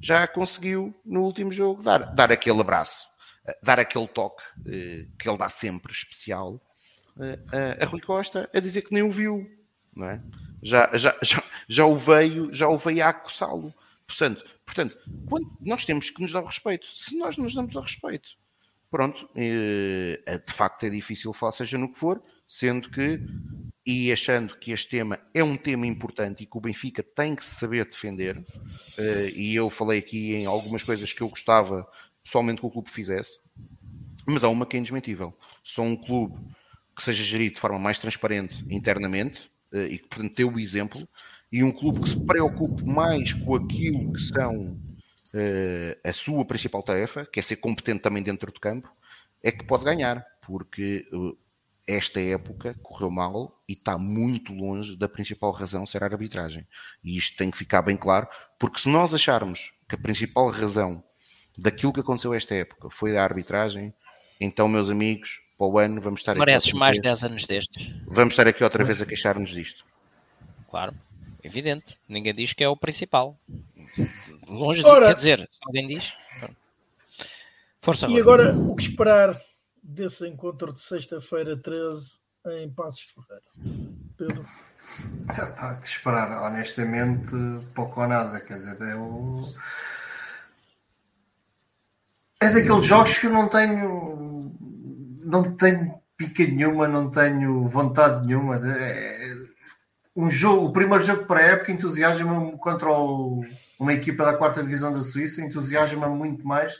já 0.00 0.26
conseguiu 0.26 0.94
no 1.04 1.22
último 1.22 1.52
jogo 1.52 1.82
dar, 1.82 2.14
dar 2.14 2.32
aquele 2.32 2.60
abraço, 2.60 3.06
eh, 3.46 3.58
dar 3.62 3.78
aquele 3.78 4.08
toque 4.08 4.42
eh, 4.66 5.06
que 5.18 5.28
ele 5.28 5.38
dá 5.38 5.48
sempre 5.48 5.92
especial 5.92 6.60
eh, 7.20 7.38
a, 7.80 7.84
a 7.84 7.86
Rui 7.86 8.00
Costa 8.00 8.48
a 8.54 8.60
dizer 8.60 8.82
que 8.82 8.94
nem 8.94 9.02
o 9.02 9.10
viu, 9.10 9.46
não 9.94 10.08
é? 10.08 10.22
Já, 10.62 10.90
já, 10.96 11.16
já, 11.22 11.42
já 11.68 11.86
o 11.86 11.96
veio, 11.96 12.52
já 12.52 12.68
o 12.68 12.76
veio 12.76 13.04
a 13.04 13.08
acossá-lo. 13.08 13.74
Portanto, 14.06 14.44
portanto, 14.64 14.98
quando 15.26 15.50
nós 15.60 15.84
temos 15.84 16.10
que 16.10 16.20
nos 16.20 16.32
dar 16.32 16.42
o 16.42 16.46
respeito. 16.46 16.86
Se 16.86 17.16
nós 17.16 17.36
nos 17.36 17.54
damos 17.54 17.74
o 17.74 17.80
respeito, 17.80 18.30
pronto, 18.90 19.28
eh, 19.36 20.18
de 20.46 20.52
facto 20.52 20.84
é 20.84 20.90
difícil 20.90 21.32
falar 21.32 21.52
seja 21.52 21.78
no 21.78 21.92
que 21.92 21.98
for, 21.98 22.20
sendo 22.46 22.90
que 22.90 23.20
e 23.86 24.12
achando 24.12 24.58
que 24.58 24.72
este 24.72 24.90
tema 24.90 25.18
é 25.32 25.42
um 25.42 25.56
tema 25.56 25.86
importante 25.86 26.42
e 26.42 26.46
que 26.46 26.58
o 26.58 26.60
Benfica 26.60 27.02
tem 27.02 27.34
que 27.34 27.44
saber 27.44 27.86
defender, 27.86 28.44
eh, 28.98 29.32
e 29.34 29.54
eu 29.54 29.70
falei 29.70 29.98
aqui 30.00 30.34
em 30.34 30.46
algumas 30.46 30.82
coisas 30.82 31.12
que 31.12 31.22
eu 31.22 31.28
gostava 31.28 31.86
pessoalmente 32.22 32.60
que 32.60 32.66
o 32.66 32.70
clube 32.70 32.90
fizesse, 32.90 33.38
mas 34.26 34.44
há 34.44 34.48
uma 34.48 34.66
que 34.66 34.76
é 34.76 34.80
indesmentível. 34.80 35.34
Só 35.64 35.82
um 35.82 35.96
clube 35.96 36.36
que 36.96 37.02
seja 37.02 37.24
gerido 37.24 37.54
de 37.54 37.60
forma 37.60 37.78
mais 37.78 37.98
transparente 37.98 38.64
internamente 38.68 39.50
eh, 39.72 39.86
e 39.86 39.98
que, 39.98 40.08
portanto, 40.08 40.36
dê 40.36 40.44
o 40.44 40.58
exemplo, 40.58 41.08
e 41.50 41.64
um 41.64 41.72
clube 41.72 42.00
que 42.00 42.10
se 42.10 42.26
preocupe 42.26 42.84
mais 42.84 43.32
com 43.32 43.54
aquilo 43.54 44.12
que 44.12 44.20
são 44.20 44.78
a 46.04 46.12
sua 46.12 46.44
principal 46.44 46.82
tarefa, 46.82 47.26
que 47.26 47.38
é 47.38 47.42
ser 47.42 47.56
competente 47.56 48.00
também 48.00 48.22
dentro 48.22 48.52
do 48.52 48.60
campo, 48.60 48.90
é 49.42 49.50
que 49.50 49.64
pode 49.64 49.84
ganhar, 49.84 50.24
porque 50.42 51.06
eh, 51.12 51.96
esta 51.96 52.20
época 52.20 52.74
correu 52.82 53.10
mal 53.10 53.60
e 53.68 53.72
está 53.72 53.96
muito 53.98 54.52
longe 54.52 54.96
da 54.96 55.08
principal 55.08 55.50
razão 55.50 55.86
ser 55.86 56.02
a 56.02 56.06
arbitragem. 56.06 56.66
E 57.02 57.16
isto 57.16 57.36
tem 57.36 57.50
que 57.50 57.58
ficar 57.58 57.82
bem 57.82 57.96
claro, 57.96 58.28
porque 58.58 58.80
se 58.80 58.88
nós 58.88 59.14
acharmos 59.14 59.72
que 59.88 59.94
a 59.94 59.98
principal 59.98 60.48
razão 60.50 61.02
daquilo 61.58 61.92
que 61.92 62.00
aconteceu 62.00 62.34
esta 62.34 62.54
época 62.54 62.90
foi 62.90 63.16
a 63.16 63.24
arbitragem, 63.24 63.94
então, 64.40 64.68
meus 64.68 64.88
amigos, 64.88 65.40
para 65.58 65.66
o 65.66 65.78
ano 65.78 66.00
vamos 66.00 66.20
estar 66.20 66.34
Mereces 66.36 66.70
aqui. 66.70 66.78
mais 66.78 67.00
10 67.00 67.24
anos 67.24 67.44
destes. 67.44 67.92
Vamos 68.06 68.32
estar 68.32 68.46
aqui 68.46 68.64
outra 68.64 68.82
vez 68.84 69.02
a 69.02 69.06
queixar-nos 69.06 69.50
disto. 69.50 69.84
Claro, 70.70 70.94
evidente. 71.42 71.98
Ninguém 72.08 72.32
diz 72.32 72.52
que 72.52 72.64
é 72.64 72.68
o 72.68 72.76
principal. 72.76 73.38
Longe 74.50 74.84
Ora, 74.84 75.00
de 75.00 75.06
quer 75.06 75.14
dizer, 75.14 75.48
se 75.50 75.60
alguém 75.64 75.86
diz. 75.86 76.12
Força 77.80 78.08
E 78.08 78.18
agora, 78.18 78.52
o 78.52 78.74
que 78.74 78.82
esperar 78.82 79.40
desse 79.80 80.26
encontro 80.26 80.72
de 80.72 80.82
sexta-feira 80.82 81.56
13 81.56 82.18
em 82.46 82.68
Passos 82.68 83.14
Ferreira? 83.14 83.44
Pedro? 84.16 84.44
Há 85.28 85.76
que 85.76 85.86
esperar, 85.86 86.42
honestamente, 86.42 87.30
pouco 87.74 88.00
ou 88.00 88.08
nada. 88.08 88.40
Quer 88.40 88.58
dizer, 88.58 88.82
é 88.82 88.96
o. 88.96 89.48
É 92.40 92.50
daqueles 92.50 92.84
jogos 92.84 93.18
que 93.18 93.26
eu 93.26 93.32
não 93.32 93.48
tenho. 93.48 94.52
Não 95.24 95.54
tenho 95.54 96.00
pica 96.16 96.44
nenhuma, 96.44 96.88
não 96.88 97.08
tenho 97.08 97.68
vontade 97.68 98.26
nenhuma. 98.26 98.56
É, 98.56 99.32
um 100.16 100.28
jogo, 100.28 100.66
o 100.66 100.72
primeiro 100.72 101.04
jogo 101.04 101.24
para 101.24 101.40
a 101.40 101.44
época 101.44 101.70
entusiasma-me 101.70 102.58
contra 102.58 102.90
o, 102.90 103.44
uma 103.80 103.94
equipa 103.94 104.26
da 104.26 104.36
quarta 104.36 104.62
divisão 104.62 104.92
da 104.92 105.00
Suíça, 105.00 105.40
entusiasma-me 105.40 106.14
muito 106.14 106.46
mais 106.46 106.78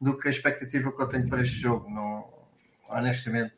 do 0.00 0.16
que 0.16 0.28
a 0.28 0.30
expectativa 0.30 0.92
que 0.92 1.02
eu 1.02 1.08
tenho 1.08 1.28
para 1.28 1.42
este 1.42 1.58
jogo. 1.58 1.90
Não, 1.90 2.24
honestamente, 2.88 3.56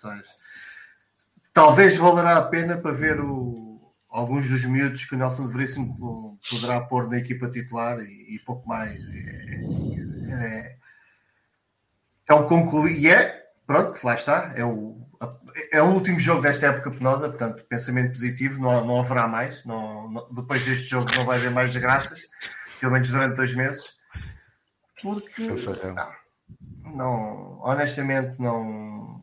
talvez 1.53 1.99
valerá 1.99 2.39
a 2.39 2.43
pena 2.43 2.79
para 2.79 2.93
ver 2.93 3.21
o, 3.21 3.93
alguns 4.09 4.49
dos 4.49 4.65
miúdos 4.65 5.05
que 5.05 5.15
o 5.15 5.19
Nelson 5.19 5.49
de 5.49 5.53
Veríssimo 5.53 6.39
poderá 6.49 6.81
pôr 6.81 7.11
na 7.11 7.19
equipa 7.19 7.51
titular 7.51 8.01
e, 8.01 8.37
e 8.37 8.39
pouco 8.39 8.67
mais. 8.67 9.05
É, 9.05 9.61
é, 10.33 10.77
é 12.27 12.35
um 12.35 12.49
concluir. 12.49 12.99
E 12.99 13.09
é, 13.09 13.51
pronto, 13.67 14.03
lá 14.03 14.15
está. 14.15 14.55
É 14.57 14.65
o, 14.65 14.99
é 15.71 15.83
o 15.83 15.93
último 15.93 16.19
jogo 16.19 16.41
desta 16.41 16.69
época 16.69 16.91
penosa, 16.91 17.29
portanto, 17.29 17.67
pensamento 17.67 18.13
positivo, 18.13 18.63
não, 18.63 18.83
não 18.87 18.99
haverá 18.99 19.29
mais. 19.29 19.63
Não, 19.67 20.11
não, 20.11 20.33
depois 20.33 20.65
deste 20.65 20.87
jogo 20.87 21.15
não 21.15 21.27
vai 21.27 21.37
haver 21.37 21.51
mais 21.51 21.71
desgraças, 21.71 22.23
pelo 22.79 22.93
menos 22.93 23.11
durante 23.11 23.37
dois 23.37 23.55
meses. 23.55 23.99
Porque. 25.03 25.43
Não, 25.43 26.95
não, 26.95 27.61
honestamente, 27.63 28.41
não. 28.41 29.23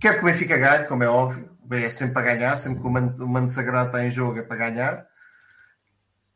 Quero 0.00 0.16
que 0.18 0.22
o 0.22 0.26
Benfica 0.26 0.56
ganhe, 0.56 0.86
como 0.86 1.02
é 1.02 1.08
óbvio. 1.08 1.50
É 1.70 1.90
sempre 1.90 2.14
para 2.14 2.34
ganhar, 2.34 2.56
sempre 2.56 2.80
que 2.80 2.86
o 2.86 2.90
Mano, 2.90 3.24
o 3.24 3.28
Mano 3.28 3.48
Sagrado 3.48 3.86
está 3.86 4.04
em 4.04 4.10
jogo 4.10 4.38
é 4.38 4.42
para 4.42 4.56
ganhar. 4.56 5.06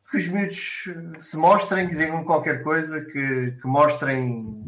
Que 0.09 0.17
os 0.17 0.27
miúdos 0.27 0.85
se 1.19 1.37
mostrem, 1.37 1.87
que 1.87 1.95
digam 1.95 2.23
qualquer 2.23 2.63
coisa, 2.63 3.01
que, 3.01 3.51
que 3.51 3.67
mostrem 3.67 4.63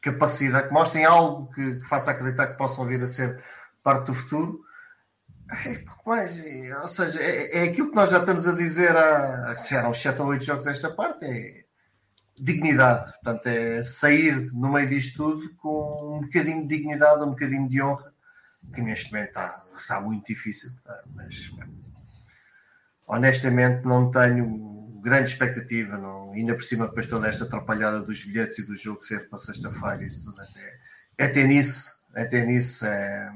capacidade, 0.00 0.68
que 0.68 0.72
mostrem 0.74 1.04
algo 1.04 1.52
que, 1.52 1.76
que, 1.76 1.88
faça 1.88 2.12
acreditar 2.12 2.46
que 2.46 2.56
possam 2.56 2.86
vir 2.86 3.02
a 3.02 3.08
ser 3.08 3.42
parte 3.82 4.06
do 4.06 4.14
futuro. 4.14 4.60
É 5.50 5.84
mais, 6.04 6.42
ou 6.82 6.88
seja, 6.88 7.20
é, 7.20 7.58
é 7.58 7.62
aquilo 7.70 7.90
que 7.90 7.96
nós 7.96 8.10
já 8.10 8.18
estamos 8.18 8.46
a 8.46 8.52
dizer 8.52 8.94
há, 8.94 9.54
há 9.54 9.88
uns 9.88 9.98
7 9.98 10.20
ou 10.20 10.28
8 10.28 10.44
jogos 10.44 10.64
desta 10.64 10.90
parte. 10.90 11.24
É, 11.24 11.64
dignidade. 12.40 13.12
Portanto, 13.12 13.46
é 13.46 13.82
sair 13.82 14.52
no 14.52 14.72
meio 14.72 14.88
disto 14.88 15.16
tudo 15.16 15.54
com 15.56 16.18
um 16.18 16.20
bocadinho 16.20 16.66
de 16.66 16.76
dignidade, 16.76 17.22
um 17.22 17.30
bocadinho 17.30 17.68
de 17.68 17.82
honra, 17.82 18.12
que 18.72 18.80
neste 18.80 19.12
momento 19.12 19.28
está, 19.28 19.64
está 19.76 20.00
muito 20.00 20.26
difícil. 20.26 20.70
Tá? 20.84 21.02
Mas 21.14 21.50
honestamente 23.06 23.84
não 23.84 24.10
tenho 24.10 25.00
grande 25.02 25.30
expectativa. 25.30 25.96
Não, 25.96 26.32
ainda 26.32 26.54
por 26.54 26.62
cima, 26.62 26.86
depois 26.86 27.06
toda 27.06 27.28
esta 27.28 27.44
atrapalhada 27.44 28.00
dos 28.00 28.24
bilhetes 28.24 28.58
e 28.58 28.66
do 28.66 28.74
jogo 28.74 29.02
ser 29.02 29.28
para 29.28 29.38
sexta-feira, 29.38 30.04
isso 30.04 30.22
tudo 30.24 30.40
até, 30.40 30.78
é 31.18 31.28
ter 31.28 31.46
nisso, 31.48 31.92
é 32.14 32.44
nisso, 32.44 32.84
é, 32.84 33.32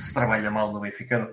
se 0.00 0.12
trabalha 0.14 0.50
mal 0.50 0.72
no 0.72 0.80
Benfica. 0.80 1.32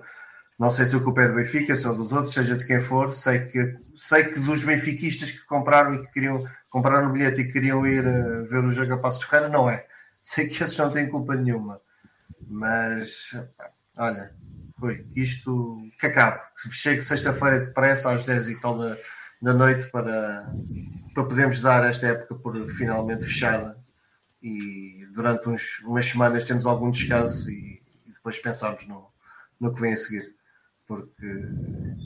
Não 0.58 0.70
sei 0.70 0.86
se 0.86 0.96
o 0.96 1.02
culpa 1.02 1.22
é 1.22 1.28
do 1.28 1.34
Benfica, 1.34 1.76
se 1.76 1.86
é 1.86 1.92
dos 1.92 2.12
outros, 2.12 2.34
seja 2.34 2.56
de 2.56 2.66
quem 2.66 2.80
for. 2.80 3.12
Sei 3.14 3.46
que, 3.46 3.76
sei 3.94 4.24
que 4.24 4.40
dos 4.40 4.64
benfiquistas 4.64 5.30
que 5.30 5.44
compraram 5.44 5.94
e 5.94 6.06
que 6.06 6.12
queriam 6.12 6.44
comprar 6.70 7.06
o 7.06 7.12
bilhete 7.12 7.42
e 7.42 7.52
queriam 7.52 7.86
ir 7.86 8.06
uh, 8.06 8.46
ver 8.46 8.64
o 8.64 8.72
jogo 8.72 8.94
a 8.94 8.98
Passos 8.98 9.20
de 9.20 9.26
Ferreira, 9.26 9.50
não 9.50 9.68
é. 9.68 9.86
Sei 10.22 10.48
que 10.48 10.62
esses 10.62 10.76
não 10.78 10.90
têm 10.90 11.08
culpa 11.08 11.36
nenhuma. 11.36 11.80
Mas, 12.48 13.30
olha, 13.98 14.34
foi 14.80 15.06
isto 15.14 15.78
que 16.00 16.06
acabe. 16.06 16.40
Chegue 16.70 17.00
sexta-feira 17.00 17.60
depressa 17.60 18.10
às 18.10 18.24
10 18.24 18.48
e 18.48 18.60
tal 18.60 18.78
da, 18.78 18.96
da 19.42 19.54
noite 19.54 19.88
para, 19.90 20.52
para 21.14 21.24
podermos 21.24 21.60
dar 21.60 21.84
esta 21.84 22.06
época 22.08 22.34
por 22.34 22.68
finalmente 22.70 23.24
fechada 23.24 23.78
e 24.42 25.06
durante 25.14 25.48
uns, 25.48 25.80
umas 25.80 26.06
semanas 26.06 26.44
temos 26.44 26.66
algum 26.66 26.90
descanso 26.90 27.50
e 27.50 27.82
depois 28.26 28.38
pensarmos 28.38 28.86
no, 28.86 29.08
no 29.60 29.74
que 29.74 29.80
vem 29.80 29.92
a 29.92 29.96
seguir 29.96 30.36
porque 30.86 31.26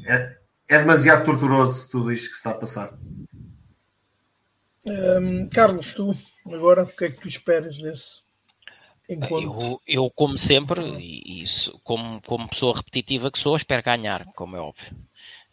é, 0.07 0.39
é 0.69 0.79
demasiado 0.79 1.25
torturoso 1.25 1.89
tudo 1.91 2.13
isto 2.13 2.29
que 2.29 2.33
se 2.33 2.39
está 2.39 2.51
a 2.51 2.55
passar. 2.55 2.99
Um, 4.87 5.49
Carlos, 5.49 5.95
tu 5.95 6.17
agora 6.47 6.85
o 6.85 6.87
que 6.87 7.05
é 7.05 7.11
que 7.11 7.21
tu 7.21 7.29
esperas 7.29 7.77
desse 7.79 8.23
encontro? 9.09 9.61
Eu, 9.61 9.81
eu 9.87 10.11
como 10.11 10.39
sempre, 10.39 10.81
e 10.99 11.43
isso, 11.43 11.79
como, 11.85 12.21
como 12.23 12.49
pessoa 12.49 12.77
repetitiva 12.77 13.31
que 13.31 13.39
sou, 13.39 13.55
espero 13.55 13.83
ganhar, 13.83 14.25
como 14.35 14.57
é 14.57 14.61
óbvio. 14.61 14.97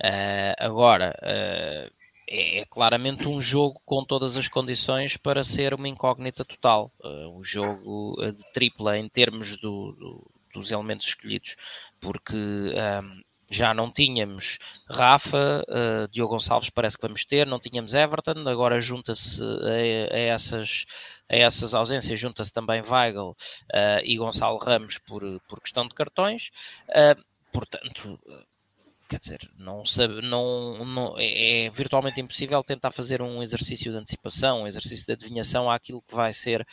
Uh, 0.02 0.56
agora, 0.58 1.14
uh, 1.22 1.94
é, 2.30 2.60
é, 2.60 2.66
claramente 2.66 3.28
um 3.28 3.42
jogo 3.42 3.82
com 3.86 4.04
todas 4.06 4.38
as 4.38 4.48
condições 4.48 5.18
para 5.18 5.44
ser 5.44 5.74
uma 5.74 5.90
incógnita 5.90 6.46
total. 6.46 6.92
Uh, 7.02 7.38
um 7.38 7.44
jogo 7.44 8.16
de 8.32 8.50
tripla 8.54 8.98
em 8.98 9.10
termos 9.10 9.58
do, 9.58 9.92
do, 9.92 10.32
dos 10.60 10.72
elementos 10.72 11.08
escolhidos, 11.08 11.56
porque 12.00 12.36
um, 12.36 13.22
já 13.50 13.74
não 13.74 13.92
tínhamos 13.92 14.58
Rafa, 14.90 15.64
uh, 15.68 16.08
Diogo 16.10 16.34
Gonçalves 16.34 16.70
parece 16.70 16.98
que 16.98 17.08
vamos 17.08 17.26
ter, 17.26 17.48
não 17.48 17.58
tínhamos 17.58 17.94
Everton, 17.94 18.48
agora 18.48 18.80
junta-se 18.80 19.42
a, 19.42 20.16
a, 20.16 20.20
essas, 20.20 20.86
a 21.30 21.36
essas 21.36 21.74
ausências, 21.74 22.20
junta-se 22.20 22.52
também 22.52 22.82
Weigl 22.82 23.30
uh, 23.30 23.36
e 24.04 24.18
Gonçalo 24.18 24.58
Ramos 24.58 24.98
por, 24.98 25.24
por 25.48 25.62
questão 25.62 25.88
de 25.88 25.96
cartões, 25.96 26.50
uh, 26.90 27.22
portanto, 27.54 28.20
quer 29.08 29.20
dizer, 29.20 29.50
não 29.58 29.86
sabe, 29.86 30.22
não, 30.22 30.84
não, 30.86 31.16
é, 31.18 31.66
é, 31.66 31.70
virtualmente 31.70 32.20
impossível 32.20 32.62
tentar 32.64 32.92
fazer 32.92 33.22
um 33.22 33.42
exercício 33.42 33.92
de 33.92 33.98
antecipação, 33.98 34.64
um 34.64 34.68
exercício 34.68 35.06
de 35.06 35.14
adivinhação 35.14 35.72
àquilo 35.72 36.02
que 36.02 36.14
vai 36.14 36.34
ser 36.34 36.68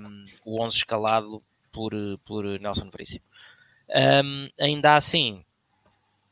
um, 0.00 0.24
o 0.44 0.60
11 0.62 0.78
escalado 0.78 1.42
por, 1.72 1.92
por 2.24 2.44
Nelson 2.44 2.90
Veríssimo. 2.90 3.24
Um, 3.88 4.48
ainda 4.58 4.94
assim, 4.94 5.44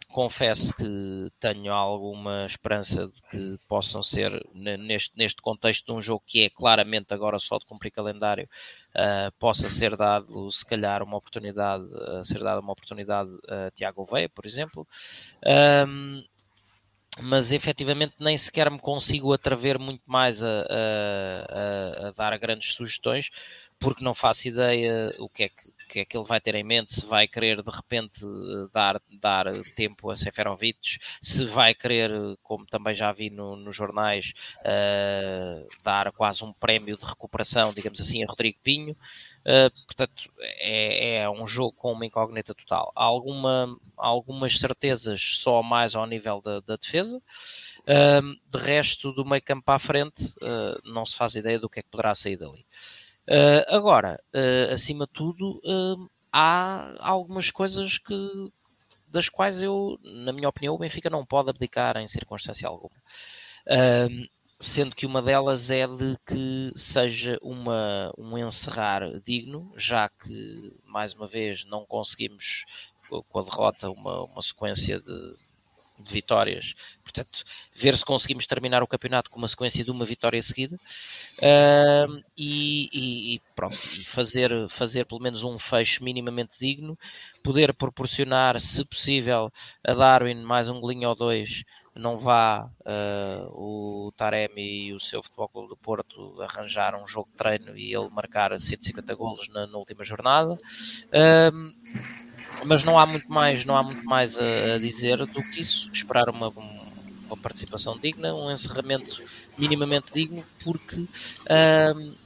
confesso 0.08 0.74
que 0.74 1.30
tenho 1.38 1.72
alguma 1.72 2.46
esperança 2.46 3.04
de 3.04 3.22
que 3.30 3.58
possam 3.68 4.02
ser, 4.02 4.44
neste, 4.54 5.16
neste 5.16 5.42
contexto 5.42 5.92
de 5.92 5.98
um 5.98 6.02
jogo 6.02 6.22
que 6.26 6.44
é 6.44 6.50
claramente 6.50 7.12
agora 7.12 7.38
só 7.38 7.58
de 7.58 7.66
cumprir 7.66 7.90
calendário, 7.90 8.48
uh, 8.94 9.30
possa 9.38 9.68
ser 9.68 9.96
dado, 9.96 10.50
se 10.50 10.64
calhar, 10.64 11.02
uma 11.02 11.16
oportunidade, 11.16 11.84
uh, 11.84 12.24
ser 12.24 12.42
dada 12.42 12.60
uma 12.60 12.72
oportunidade 12.72 13.30
a 13.48 13.70
Tiago 13.70 14.06
Veia, 14.10 14.28
por 14.28 14.46
exemplo. 14.46 14.86
Um, 15.86 16.24
mas 17.20 17.52
efetivamente 17.52 18.14
nem 18.18 18.36
sequer 18.36 18.70
me 18.70 18.78
consigo 18.78 19.32
atrever 19.32 19.78
muito 19.78 20.02
mais 20.06 20.42
a, 20.42 20.46
a, 20.48 22.04
a, 22.04 22.08
a 22.08 22.10
dar 22.12 22.38
grandes 22.38 22.74
sugestões, 22.74 23.30
porque 23.78 24.02
não 24.02 24.14
faço 24.14 24.48
ideia 24.48 25.14
o 25.18 25.28
que 25.28 25.44
é 25.44 25.48
que, 25.48 25.72
que, 25.88 26.00
é 26.00 26.04
que 26.04 26.16
ele 26.16 26.26
vai 26.26 26.40
ter 26.40 26.54
em 26.54 26.64
mente, 26.64 26.92
se 26.92 27.06
vai 27.06 27.28
querer 27.28 27.62
de 27.62 27.70
repente 27.70 28.20
dar, 28.72 29.00
dar 29.20 29.46
tempo 29.76 30.10
a 30.10 30.16
Seferovic, 30.16 30.98
se 31.22 31.44
vai 31.44 31.74
querer, 31.74 32.10
como 32.42 32.66
também 32.66 32.92
já 32.92 33.12
vi 33.12 33.30
no, 33.30 33.56
nos 33.56 33.74
jornais, 33.74 34.32
uh, 34.60 35.68
dar 35.82 36.12
quase 36.12 36.44
um 36.44 36.52
prémio 36.52 36.96
de 36.96 37.04
recuperação, 37.04 37.72
digamos 37.72 38.00
assim, 38.00 38.22
a 38.24 38.26
Rodrigo 38.26 38.58
Pinho. 38.62 38.96
Uh, 39.40 39.70
portanto, 39.86 40.30
é, 40.40 41.20
é, 41.20 41.30
um 41.30 41.46
jogo 41.46 41.72
com 41.72 41.92
uma 41.92 42.04
incógnita 42.04 42.54
total. 42.54 42.92
Há 42.94 43.04
alguma, 43.04 43.78
algumas 43.96 44.58
certezas 44.58 45.38
só 45.38 45.62
mais 45.62 45.94
ao 45.94 46.06
nível 46.06 46.40
da, 46.42 46.60
da 46.60 46.76
defesa. 46.76 47.22
Uh, 47.82 48.36
de 48.50 48.58
resto, 48.58 49.12
do 49.12 49.24
meio 49.24 49.42
campo 49.42 49.70
à 49.70 49.78
frente, 49.78 50.34
não 50.84 51.06
se 51.06 51.16
faz 51.16 51.36
ideia 51.36 51.58
do 51.58 51.68
que 51.70 51.80
é 51.80 51.82
que 51.82 51.88
poderá 51.88 52.14
sair 52.14 52.36
dali. 52.36 52.66
Uh, 53.28 53.60
agora, 53.68 54.18
uh, 54.34 54.72
acima 54.72 55.06
de 55.06 55.12
tudo, 55.12 55.60
uh, 55.62 56.10
há 56.32 56.94
algumas 56.98 57.50
coisas 57.50 57.98
que, 57.98 58.50
das 59.06 59.28
quais 59.28 59.60
eu, 59.60 59.98
na 60.02 60.32
minha 60.32 60.48
opinião, 60.48 60.74
o 60.74 60.78
Benfica 60.78 61.10
não 61.10 61.26
pode 61.26 61.50
abdicar 61.50 61.98
em 61.98 62.08
circunstância 62.08 62.66
alguma. 62.66 62.96
sendo 64.58 64.96
que 64.96 65.04
uma 65.04 65.20
delas 65.20 65.70
é 65.70 65.86
de 65.86 66.16
que 66.26 66.72
seja 66.74 67.38
uma, 67.42 68.10
um 68.16 68.38
encerrar 68.38 69.02
digno, 69.20 69.72
já 69.76 70.08
que, 70.08 70.74
mais 70.86 71.12
uma 71.12 71.28
vez, 71.28 71.64
não 71.66 71.84
conseguimos, 71.84 72.64
com 73.28 73.38
a 73.38 73.42
derrota, 73.42 73.90
uma, 73.90 74.24
uma 74.24 74.40
sequência 74.40 75.00
de, 75.00 75.36
de 75.98 76.12
vitórias. 76.12 76.74
Portanto, 77.02 77.44
ver 77.74 77.96
se 77.96 78.04
conseguimos 78.04 78.46
terminar 78.46 78.82
o 78.82 78.86
campeonato 78.86 79.30
com 79.30 79.38
uma 79.38 79.48
sequência 79.48 79.84
de 79.84 79.90
uma 79.90 80.04
vitória 80.04 80.40
seguida 80.42 80.76
uh, 80.76 82.22
e, 82.36 83.34
e, 83.34 83.40
pronto, 83.54 83.76
e 83.94 84.04
fazer, 84.04 84.68
fazer 84.68 85.06
pelo 85.06 85.22
menos 85.22 85.42
um 85.42 85.58
fecho 85.58 86.04
minimamente 86.04 86.58
digno, 86.60 86.98
poder 87.42 87.72
proporcionar, 87.72 88.60
se 88.60 88.84
possível, 88.84 89.50
a 89.82 89.94
Darwin 89.94 90.42
mais 90.42 90.68
um 90.68 90.80
golinho 90.80 91.08
ou 91.08 91.14
dois 91.14 91.64
não 91.98 92.16
vá 92.16 92.70
uh, 92.80 93.48
o 93.52 94.12
Taremi 94.16 94.86
e 94.86 94.92
o 94.92 95.00
seu 95.00 95.20
Futebol 95.20 95.48
Clube 95.48 95.68
do 95.68 95.76
Porto 95.76 96.40
arranjar 96.40 96.94
um 96.94 97.04
jogo 97.06 97.28
de 97.30 97.36
treino 97.36 97.76
e 97.76 97.92
ele 97.92 98.08
marcar 98.08 98.58
150 98.58 99.14
golos 99.16 99.48
na, 99.48 99.66
na 99.66 99.76
última 99.76 100.04
jornada. 100.04 100.56
Uh, 101.06 101.74
mas 102.66 102.84
não 102.84 102.98
há 102.98 103.06
muito 103.06 103.30
mais, 103.30 103.64
não 103.64 103.76
há 103.76 103.82
muito 103.82 104.04
mais 104.04 104.38
a, 104.38 104.74
a 104.74 104.78
dizer 104.78 105.18
do 105.18 105.42
que 105.42 105.60
isso. 105.60 105.90
Esperar 105.92 106.28
uma, 106.28 106.48
uma 106.48 107.36
participação 107.36 107.98
digna, 107.98 108.34
um 108.34 108.50
encerramento 108.50 109.22
minimamente 109.56 110.12
digno, 110.12 110.44
porque 110.62 110.96
uh, 110.96 112.16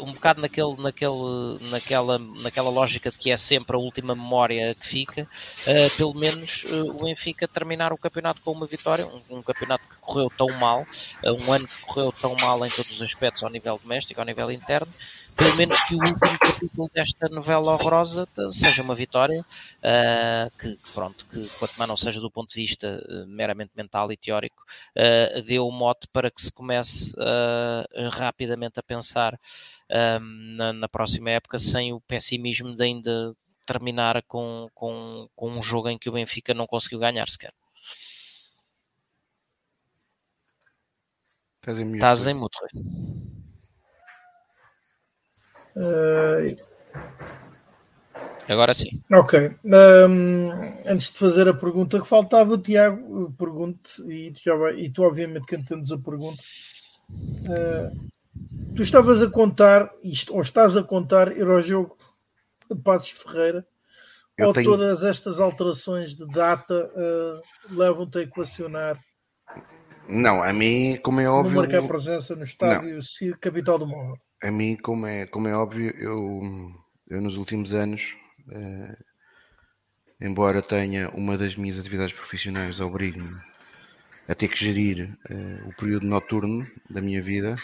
um 0.00 0.12
bocado 0.12 0.40
naquele, 0.40 0.76
naquele, 0.76 1.58
naquela, 1.70 2.18
naquela 2.18 2.70
lógica 2.70 3.10
de 3.10 3.18
que 3.18 3.30
é 3.30 3.36
sempre 3.36 3.76
a 3.76 3.78
última 3.78 4.14
memória 4.14 4.74
que 4.74 4.86
fica, 4.86 5.22
uh, 5.22 5.96
pelo 5.96 6.14
menos 6.14 6.62
uh, 6.64 6.90
o 6.90 7.04
Benfica 7.04 7.46
terminar 7.46 7.92
o 7.92 7.98
campeonato 7.98 8.40
com 8.40 8.52
uma 8.52 8.66
vitória, 8.66 9.06
um, 9.06 9.38
um 9.38 9.42
campeonato 9.42 9.86
que 9.86 9.94
correu 10.00 10.30
tão 10.36 10.48
mal, 10.58 10.86
uh, 11.24 11.44
um 11.44 11.52
ano 11.52 11.66
que 11.66 11.82
correu 11.82 12.12
tão 12.12 12.34
mal 12.40 12.64
em 12.64 12.70
todos 12.70 12.92
os 12.92 13.02
aspectos, 13.02 13.42
ao 13.42 13.50
nível 13.50 13.78
doméstico, 13.82 14.20
ao 14.20 14.26
nível 14.26 14.50
interno, 14.50 14.92
pelo 15.36 15.56
menos 15.56 15.82
que 15.84 15.94
o 15.94 15.98
último 15.98 16.38
capítulo 16.38 16.90
desta 16.92 17.28
novela 17.28 17.72
horrorosa 17.72 18.28
seja 18.50 18.82
uma 18.82 18.94
vitória, 18.94 19.40
uh, 19.40 20.58
que 20.58 20.78
pronto, 20.92 21.26
que 21.26 21.48
quanto 21.58 21.76
mais 21.76 21.88
não 21.88 21.96
seja 21.96 22.20
do 22.20 22.30
ponto 22.30 22.50
de 22.50 22.60
vista 22.60 23.02
uh, 23.08 23.26
meramente 23.26 23.72
mental 23.74 24.12
e 24.12 24.16
teórico, 24.16 24.62
uh, 24.96 25.42
dê 25.42 25.58
o 25.58 25.70
mote 25.70 26.06
para 26.12 26.30
que 26.30 26.42
se 26.42 26.52
comece 26.52 27.14
rapidamente 28.12 28.78
a 28.78 28.82
pensar 28.82 29.38
na, 30.20 30.72
na, 30.72 30.88
próxima 30.88 31.30
época 31.30 31.58
sem 31.58 31.92
o 31.92 32.00
pessimismo 32.00 32.74
de 32.76 32.84
ainda 32.84 33.34
terminar 33.66 34.22
com, 34.26 34.66
com, 34.74 35.28
com 35.34 35.50
um 35.50 35.62
jogo 35.62 35.88
em 35.88 35.98
que 35.98 36.08
o 36.08 36.12
Benfica 36.12 36.54
não 36.54 36.66
conseguiu 36.66 36.98
ganhar 36.98 37.28
sequer. 37.28 37.52
Estás 41.60 41.78
em 41.78 41.84
mute. 41.84 41.96
Estás 41.96 42.26
em 42.26 42.34
mute, 42.34 42.58
Agora 48.48 48.74
sim. 48.74 49.00
Ok. 49.12 49.54
Um, 49.64 50.50
antes 50.84 51.10
de 51.12 51.18
fazer 51.18 51.48
a 51.48 51.54
pergunta 51.54 52.00
que 52.00 52.06
faltava, 52.06 52.58
Tiago, 52.58 53.32
pergunto, 53.38 53.90
e, 54.10 54.32
e 54.76 54.90
tu, 54.90 55.02
obviamente, 55.04 55.46
que 55.46 55.54
entendes 55.54 55.92
a 55.92 55.98
pergunta. 55.98 56.42
Uh, 57.08 58.10
tu 58.74 58.82
estavas 58.82 59.22
a 59.22 59.30
contar, 59.30 59.88
isto, 60.02 60.34
ou 60.34 60.40
estás 60.40 60.76
a 60.76 60.82
contar, 60.82 61.36
ir 61.36 61.46
ao 61.46 61.62
jogo 61.62 61.96
de 62.68 62.76
Passos 62.80 63.10
Ferreira, 63.10 63.64
Eu 64.36 64.48
ou 64.48 64.52
tenho... 64.52 64.68
todas 64.68 65.04
estas 65.04 65.38
alterações 65.38 66.16
de 66.16 66.26
data 66.26 66.90
uh, 66.94 67.76
levam-te 67.76 68.18
a 68.18 68.22
equacionar? 68.22 68.98
Não, 70.10 70.42
a 70.42 70.52
mim, 70.52 70.98
como 71.02 71.20
é 71.20 71.28
óbvio. 71.28 71.54
Não 71.54 71.62
marcar 71.62 71.86
presença 71.86 72.34
no 72.36 72.44
estádio 72.44 73.02
Cid, 73.02 73.38
capital 73.38 73.78
do 73.78 73.86
Móvel 73.86 74.16
a 74.42 74.50
mim, 74.50 74.76
como 74.76 75.06
é, 75.06 75.26
como 75.26 75.48
é 75.48 75.54
óbvio, 75.54 75.94
eu, 75.98 76.40
eu 77.08 77.20
nos 77.20 77.36
últimos 77.36 77.72
anos, 77.72 78.16
eh, 78.50 78.96
embora 80.20 80.62
tenha 80.62 81.10
uma 81.10 81.36
das 81.36 81.56
minhas 81.56 81.78
atividades 81.78 82.14
profissionais, 82.14 82.80
obrigo-me 82.80 83.38
a 84.26 84.34
ter 84.34 84.48
que 84.48 84.58
gerir 84.58 85.16
eh, 85.28 85.60
o 85.66 85.74
período 85.74 86.06
noturno 86.06 86.66
da 86.88 87.02
minha 87.02 87.20
vida, 87.20 87.54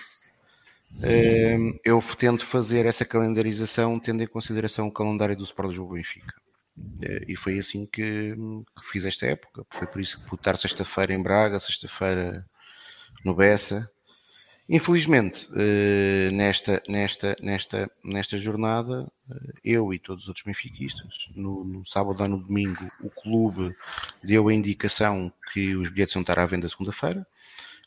eh, 1.02 1.56
eu 1.84 2.02
tento 2.18 2.44
fazer 2.44 2.84
essa 2.84 3.04
calendarização 3.04 3.98
tendo 3.98 4.22
em 4.22 4.26
consideração 4.26 4.88
o 4.88 4.92
calendário 4.92 5.36
do 5.36 5.44
Sport 5.44 5.70
Lisboa 5.70 5.94
Benfica. 5.94 6.45
E 7.26 7.36
foi 7.36 7.58
assim 7.58 7.86
que, 7.86 8.34
que, 8.34 8.90
fiz 8.90 9.04
esta 9.04 9.26
época. 9.26 9.64
Foi 9.70 9.86
por 9.86 10.00
isso 10.00 10.20
que 10.20 10.28
pude 10.28 10.40
estar 10.40 10.56
sexta-feira 10.56 11.14
em 11.14 11.22
Braga, 11.22 11.58
sexta-feira 11.58 12.46
no 13.24 13.34
Bessa, 13.34 13.90
Infelizmente, 14.68 15.48
eh, 15.54 16.28
nesta, 16.32 16.82
nesta, 16.88 17.36
nesta, 17.40 17.90
nesta 18.02 18.36
jornada, 18.36 19.06
eh, 19.30 19.52
eu 19.64 19.94
e 19.94 19.98
todos 19.98 20.24
os 20.24 20.28
outros 20.28 20.44
benfiquistas, 20.44 21.28
no, 21.36 21.64
no 21.64 21.86
sábado 21.86 22.20
ou 22.20 22.28
no 22.28 22.38
domingo, 22.38 22.90
o 23.00 23.08
clube 23.08 23.72
deu 24.24 24.48
a 24.48 24.54
indicação 24.54 25.32
que 25.52 25.76
os 25.76 25.88
bilhetes 25.88 26.16
iam 26.16 26.22
estar 26.22 26.40
à 26.40 26.46
venda 26.46 26.68
segunda-feira. 26.68 27.24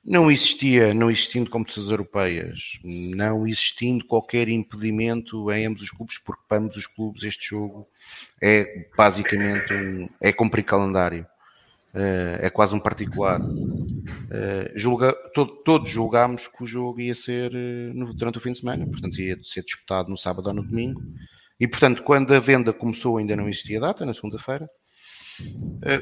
Não 0.04 0.32
existia, 0.32 0.94
não 0.94 1.12
existindo 1.12 1.50
competições 1.50 1.90
europeias, 1.90 2.80
não 2.84 3.46
existindo 3.46 4.06
qualquer 4.06 4.48
impedimento 4.48 5.52
em 5.52 5.66
ambos 5.66 5.84
os 5.84 5.92
clubes, 5.92 6.18
porque 6.18 6.42
para 6.48 6.58
ambos 6.58 6.78
os 6.78 6.88
clubes 6.88 7.24
este 7.24 7.50
jogo 7.50 7.88
é 8.42 8.88
basicamente 8.96 9.74
um, 9.74 10.10
é 10.22 10.32
cumprir 10.32 10.64
calendário. 10.64 11.26
Uh, 11.94 12.38
é 12.40 12.50
quase 12.52 12.76
um 12.76 12.80
particular. 12.80 13.42
Uh, 13.42 14.72
julga, 14.76 15.12
to, 15.34 15.46
todos 15.46 15.90
julgámos 15.90 16.48
que 16.48 16.64
o 16.64 16.68
jogo 16.68 17.02
ia 17.02 17.16
ser 17.16 17.52
uh, 17.52 17.94
no, 17.94 18.14
durante 18.14 18.38
o 18.38 18.42
fim 18.42 18.52
de 18.52 18.60
semana, 18.60 18.86
portanto 18.86 19.20
ia 19.20 19.38
ser 19.44 19.64
disputado 19.64 20.10
no 20.10 20.18
sábado 20.18 20.48
ou 20.48 20.54
no 20.54 20.64
domingo. 20.64 21.02
E 21.60 21.68
portanto, 21.68 22.04
quando 22.04 22.34
a 22.34 22.40
venda 22.40 22.72
começou, 22.72 23.18
ainda 23.18 23.36
não 23.36 23.50
existia 23.50 23.80
data, 23.80 24.06
na 24.06 24.14
segunda-feira. 24.14 24.68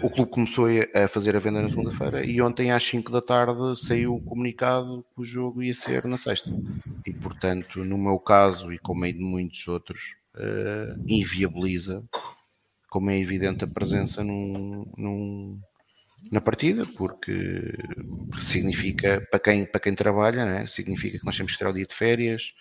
O 0.02 0.10
clube 0.10 0.32
começou 0.32 0.68
a 0.94 1.08
fazer 1.08 1.36
a 1.36 1.40
venda 1.40 1.62
na 1.62 1.70
segunda-feira 1.70 2.26
e 2.26 2.42
ontem 2.42 2.72
às 2.72 2.84
5 2.84 3.12
da 3.12 3.22
tarde 3.22 3.80
saiu 3.80 4.16
o 4.16 4.22
comunicado 4.22 5.06
que 5.14 5.22
o 5.22 5.26
jogo 5.26 5.62
ia 5.62 5.74
ser 5.74 6.06
na 6.06 6.18
sexta. 6.18 6.50
E 7.06 7.14
portanto, 7.14 7.84
no 7.84 7.98
meu 7.98 8.20
caso 8.20 8.74
e 8.74 8.80
como 8.80 9.06
é 9.06 9.12
de 9.12 9.20
muitos 9.20 9.68
outros, 9.68 10.16
inviabiliza, 11.08 12.04
como 12.90 13.10
é 13.10 13.20
evidente, 13.20 13.64
a 13.64 13.68
presença 13.68 14.24
num, 14.24 14.86
num 14.98 15.60
na 16.32 16.42
partida, 16.42 16.86
porque 16.98 17.74
significa, 18.42 19.26
para 19.30 19.40
quem, 19.40 19.66
para 19.66 19.80
quem 19.80 19.94
trabalha, 19.94 20.46
né, 20.46 20.68
significa 20.68 21.20
que 21.20 21.26
nós 21.26 21.38
temos 21.38 21.52
que 21.52 21.60
ter 21.60 21.68
o 21.68 21.74
dia 21.74 21.86
de 21.86 21.94
férias, 21.94 22.54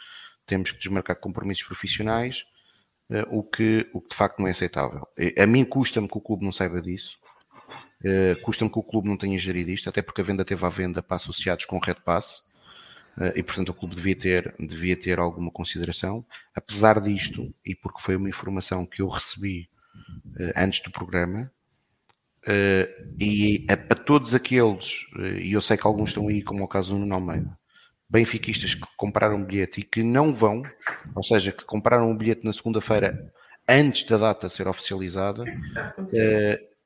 temos 0.44 0.70
que 0.70 0.78
desmarcar 0.78 1.16
compromissos 1.16 1.66
profissionais, 1.66 2.44
o, 3.30 3.42
que, 3.42 3.88
o 3.92 4.00
que 4.00 4.08
de 4.10 4.16
facto 4.16 4.38
não 4.38 4.48
é 4.48 4.50
aceitável. 4.50 5.06
A 5.38 5.46
mim 5.46 5.64
custa-me 5.64 6.08
que 6.08 6.18
o 6.18 6.20
clube 6.20 6.44
não 6.44 6.52
saiba 6.52 6.80
disso, 6.80 7.18
uh, 8.04 8.40
custa-me 8.42 8.70
que 8.70 8.78
o 8.78 8.82
clube 8.82 9.08
não 9.08 9.16
tenha 9.16 9.38
gerido 9.38 9.70
isto, 9.70 9.88
até 9.88 10.02
porque 10.02 10.20
a 10.20 10.24
venda 10.24 10.44
teve 10.44 10.64
à 10.64 10.68
venda 10.68 11.02
para 11.02 11.16
associados 11.16 11.64
com 11.64 11.78
Red 11.78 11.96
Pass, 12.04 12.44
e 13.34 13.42
portanto 13.42 13.70
o 13.70 13.74
clube 13.74 13.94
devia 13.94 14.14
ter, 14.14 14.54
devia 14.60 14.94
ter 14.94 15.18
alguma 15.18 15.50
consideração. 15.50 16.22
Apesar 16.54 17.00
disto, 17.00 17.50
e 17.64 17.74
porque 17.74 18.02
foi 18.02 18.14
uma 18.14 18.28
informação 18.28 18.84
que 18.84 19.00
eu 19.00 19.08
recebi 19.08 19.70
antes 20.54 20.82
do 20.82 20.90
programa, 20.90 21.50
e 23.18 23.66
a, 23.70 23.94
todos 23.94 24.34
aqueles, 24.34 25.06
e 25.40 25.50
eu 25.50 25.62
sei 25.62 25.78
que 25.78 25.86
alguns 25.86 26.10
estão 26.10 26.28
aí, 26.28 26.42
como 26.42 26.60
é 26.60 26.64
o 26.64 26.68
caso 26.68 26.90
do 26.90 26.98
Nuno 26.98 27.14
Almeida, 27.14 27.58
benfiquistas 28.08 28.74
que 28.74 28.86
compraram 28.96 29.36
um 29.36 29.44
bilhete 29.44 29.80
e 29.80 29.82
que 29.82 30.02
não 30.02 30.32
vão, 30.32 30.62
ou 31.14 31.24
seja, 31.24 31.52
que 31.52 31.64
compraram 31.64 32.10
um 32.10 32.16
bilhete 32.16 32.44
na 32.44 32.52
segunda-feira 32.52 33.32
antes 33.68 34.04
da 34.06 34.16
data 34.16 34.48
ser 34.48 34.68
oficializada, 34.68 35.42
uh, 35.42 36.76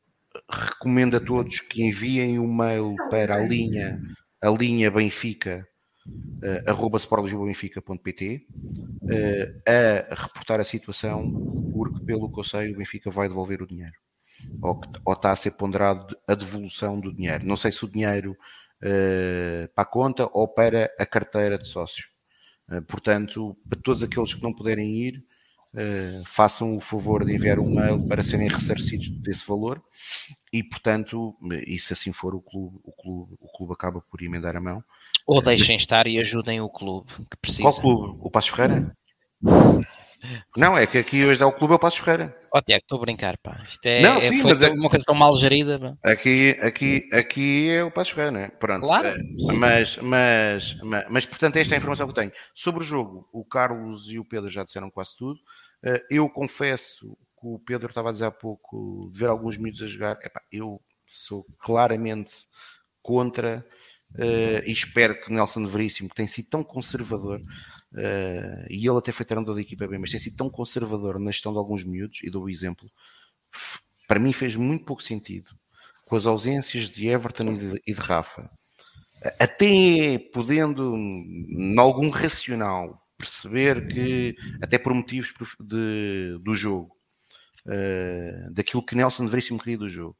recomendo 0.51 1.16
a 1.16 1.20
todos 1.20 1.60
que 1.60 1.82
enviem 1.82 2.38
um 2.38 2.52
mail 2.52 2.94
para 3.10 3.34
a 3.34 3.40
linha, 3.40 4.01
a 4.42 4.48
linha 4.48 4.90
Benfica, 4.90 5.66
uh, 6.06 6.70
arroba 6.70 6.98
sportlisboabenfica.pt 6.98 8.47
uh, 9.02 9.62
a 10.10 10.14
reportar 10.14 10.60
a 10.60 10.64
situação, 10.64 11.30
porque 11.72 12.02
pelo 12.05 12.32
que 12.32 12.40
eu 12.40 12.44
sei 12.44 12.72
o 12.72 12.78
Benfica 12.78 13.10
vai 13.10 13.28
devolver 13.28 13.60
o 13.60 13.66
dinheiro 13.66 13.94
ou, 14.62 14.80
ou 15.05 15.12
está 15.12 15.32
a 15.32 15.36
ser 15.36 15.52
ponderado 15.52 16.16
a 16.26 16.34
devolução 16.34 17.01
do 17.01 17.12
dinheiro. 17.12 17.47
Não 17.47 17.56
sei 17.56 17.72
se 17.72 17.84
o 17.84 17.88
dinheiro 17.88 18.36
para 19.74 19.82
a 19.82 19.85
conta 19.85 20.28
ou 20.32 20.48
para 20.48 20.90
a 20.98 21.07
carteira 21.07 21.59
de 21.59 21.69
sócio. 21.69 22.05
Uh, 22.70 22.81
portanto, 22.82 23.57
para 23.69 23.81
todos 23.82 24.02
aqueles 24.02 24.32
que 24.32 24.43
não 24.43 24.52
puderem 24.52 24.89
ir, 24.89 25.24
uh, 25.74 26.24
façam 26.24 26.77
o 26.77 26.81
favor 26.81 27.24
de 27.24 27.35
enviar 27.35 27.59
um 27.59 27.69
mail 27.69 28.07
para 28.07 28.23
serem 28.23 28.48
ressarcidos 28.48 29.11
desse 29.11 29.47
valor 29.47 29.82
e, 30.52 30.62
portanto, 30.62 31.36
e 31.66 31.78
se 31.81 31.93
assim 31.93 32.12
for, 32.12 32.32
o 32.32 32.40
clube, 32.40 32.78
o 32.85 32.93
clube, 32.93 33.36
o 33.40 33.48
clube 33.48 33.73
acaba 33.73 34.01
por 34.01 34.23
emendar 34.23 34.57
a 34.57 34.61
mão. 34.61 34.85
Ou 35.27 35.43
deixem 35.43 35.77
estar 35.77 36.07
e 36.07 36.19
ajudem 36.19 36.61
o 36.61 36.69
clube 36.69 37.11
que 37.31 37.36
precisa. 37.36 37.65
Qual 37.65 37.81
clube? 37.81 38.19
O 38.20 38.31
Passo 38.31 38.52
Ferreira? 38.55 38.97
Não, 40.57 40.77
é 40.77 40.86
que 40.86 40.98
aqui 40.98 41.24
hoje 41.24 41.43
é 41.43 41.47
o 41.47 41.52
clube 41.52 41.73
é 41.73 41.77
o 41.77 41.78
Passos 41.78 41.98
Ferreira. 42.01 42.36
Oh, 42.52 42.61
Tiago, 42.61 42.82
estou 42.82 42.98
a 42.98 43.01
brincar, 43.02 43.39
pá. 43.39 43.61
Isto 43.65 43.86
é, 43.86 44.01
não, 44.01 44.16
é, 44.16 44.20
sim, 44.20 44.43
mas 44.43 44.61
é 44.61 44.70
uma 44.70 44.90
coisa 44.90 45.05
tão 45.05 45.15
mal 45.15 45.35
gerida. 45.36 45.78
Pá. 45.78 46.11
Aqui, 46.11 46.57
aqui, 46.61 47.09
aqui 47.12 47.70
é 47.70 47.85
o 47.85 47.90
Passos 47.90 48.12
Ferreira, 48.12 48.32
não 48.32 48.40
é? 48.40 48.48
Pronto. 48.48 48.86
Claro. 48.86 49.09
É, 49.09 49.16
mas, 49.55 49.97
mas, 49.98 50.78
mas, 50.82 51.07
mas, 51.09 51.27
portanto, 51.27 51.57
esta 51.57 51.74
é 51.74 51.77
a 51.77 51.78
informação 51.78 52.07
que 52.07 52.11
eu 52.11 52.23
tenho. 52.23 52.32
Sobre 52.55 52.81
o 52.81 52.86
jogo, 52.86 53.28
o 53.32 53.44
Carlos 53.44 54.11
e 54.11 54.19
o 54.19 54.24
Pedro 54.24 54.51
já 54.51 54.65
disseram 54.65 54.90
quase 54.90 55.16
tudo. 55.16 55.39
Eh, 55.82 56.02
eu 56.11 56.28
confesso 56.28 57.16
que 57.40 57.47
o 57.47 57.59
Pedro 57.59 57.89
estava 57.89 58.11
a 58.11 58.12
dizer 58.12 58.27
há 58.27 58.31
pouco 58.31 59.09
de 59.12 59.19
ver 59.19 59.27
alguns 59.27 59.57
minutos 59.57 59.82
a 59.82 59.86
jogar. 59.86 60.19
Epá, 60.23 60.43
eu 60.52 60.81
sou 61.07 61.44
claramente 61.59 62.32
contra 63.02 63.65
uh, 64.15 64.62
e 64.65 64.73
espero 64.73 65.20
que 65.20 65.32
Nelson 65.32 65.66
Veríssimo, 65.66 66.09
que 66.09 66.15
tem 66.15 66.27
sido 66.27 66.48
tão 66.48 66.62
conservador, 66.62 67.40
uh, 67.92 68.66
e 68.68 68.86
ele 68.86 68.98
até 68.98 69.12
foi 69.12 69.26
treinador 69.26 69.54
da 69.54 69.60
equipa 69.60 69.86
bem, 69.86 69.98
mas 69.98 70.10
tem 70.10 70.20
sido 70.20 70.36
tão 70.36 70.50
conservador 70.50 71.18
na 71.18 71.30
gestão 71.30 71.52
de 71.52 71.58
alguns 71.58 71.84
miúdos, 71.84 72.20
e 72.22 72.30
dou 72.30 72.44
o 72.44 72.50
exemplo, 72.50 72.86
para 74.06 74.20
mim 74.20 74.32
fez 74.32 74.56
muito 74.56 74.84
pouco 74.84 75.02
sentido 75.02 75.50
com 76.06 76.16
as 76.16 76.26
ausências 76.26 76.88
de 76.88 77.06
Everton 77.06 77.52
e 77.52 77.58
de, 77.58 77.82
e 77.86 77.92
de 77.92 78.00
Rafa. 78.00 78.50
Até 79.38 80.18
podendo, 80.32 80.96
em 80.96 81.78
algum 81.78 82.10
racional, 82.10 83.00
perceber 83.16 83.86
que, 83.86 84.34
até 84.60 84.78
por 84.78 84.94
motivos 84.94 85.32
de, 85.60 86.36
do 86.40 86.54
jogo, 86.54 86.96
uh, 87.66 88.52
daquilo 88.52 88.84
que 88.84 88.96
Nelson 88.96 89.26
Veríssimo 89.26 89.58
queria 89.58 89.78
do 89.78 89.88
jogo, 89.88 90.16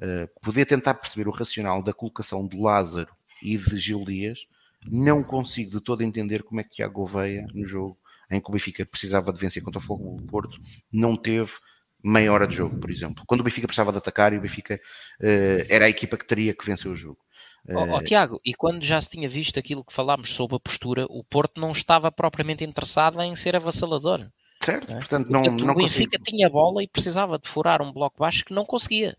uh, 0.00 0.40
poder 0.40 0.64
tentar 0.64 0.94
perceber 0.94 1.28
o 1.28 1.32
racional 1.32 1.82
da 1.82 1.92
colocação 1.92 2.48
de 2.48 2.56
Lázaro 2.56 3.14
e 3.42 3.56
de 3.56 3.78
Gil 3.78 4.04
Dias, 4.04 4.40
não 4.86 5.22
consigo 5.22 5.70
de 5.70 5.80
todo 5.80 6.02
entender 6.02 6.42
como 6.42 6.60
é 6.60 6.64
que 6.64 6.70
Tiago 6.70 6.94
Gouveia, 6.94 7.46
no 7.54 7.66
jogo 7.66 7.98
em 8.30 8.40
que 8.40 8.48
o 8.48 8.52
Benfica 8.52 8.84
precisava 8.84 9.32
de 9.32 9.38
vencer 9.38 9.62
contra 9.62 9.78
o 9.78 9.82
Fogo 9.82 10.16
do 10.16 10.24
Porto, 10.24 10.58
não 10.92 11.16
teve 11.16 11.52
meia 12.02 12.32
hora 12.32 12.46
de 12.46 12.56
jogo, 12.56 12.78
por 12.78 12.90
exemplo. 12.90 13.24
Quando 13.26 13.40
o 13.40 13.44
Benfica 13.44 13.66
precisava 13.66 13.90
de 13.90 13.98
atacar 13.98 14.32
e 14.32 14.38
o 14.38 14.40
Benfica 14.40 14.76
uh, 15.20 15.66
era 15.68 15.86
a 15.86 15.88
equipa 15.88 16.16
que 16.16 16.26
teria 16.26 16.54
que 16.54 16.64
vencer 16.64 16.90
o 16.90 16.96
jogo. 16.96 17.18
Oh, 17.70 17.96
oh, 17.96 18.02
Tiago, 18.02 18.40
e 18.44 18.54
quando 18.54 18.82
já 18.82 19.00
se 19.00 19.08
tinha 19.08 19.28
visto 19.28 19.58
aquilo 19.58 19.84
que 19.84 19.92
falámos 19.92 20.34
sobre 20.34 20.56
a 20.56 20.60
postura, 20.60 21.06
o 21.10 21.22
Porto 21.24 21.60
não 21.60 21.72
estava 21.72 22.10
propriamente 22.10 22.64
interessado 22.64 23.20
em 23.20 23.34
ser 23.34 23.56
avassalador. 23.56 24.28
Certo, 24.62 24.90
é? 24.90 24.96
portanto 24.96 25.30
não, 25.30 25.42
portanto, 25.42 25.64
não 25.64 25.74
O 25.74 25.76
Benfica 25.76 26.18
consigo. 26.18 26.24
tinha 26.24 26.48
bola 26.48 26.82
e 26.82 26.88
precisava 26.88 27.38
de 27.38 27.48
furar 27.48 27.82
um 27.82 27.90
bloco 27.90 28.18
baixo 28.18 28.44
que 28.44 28.54
não 28.54 28.64
conseguia. 28.64 29.16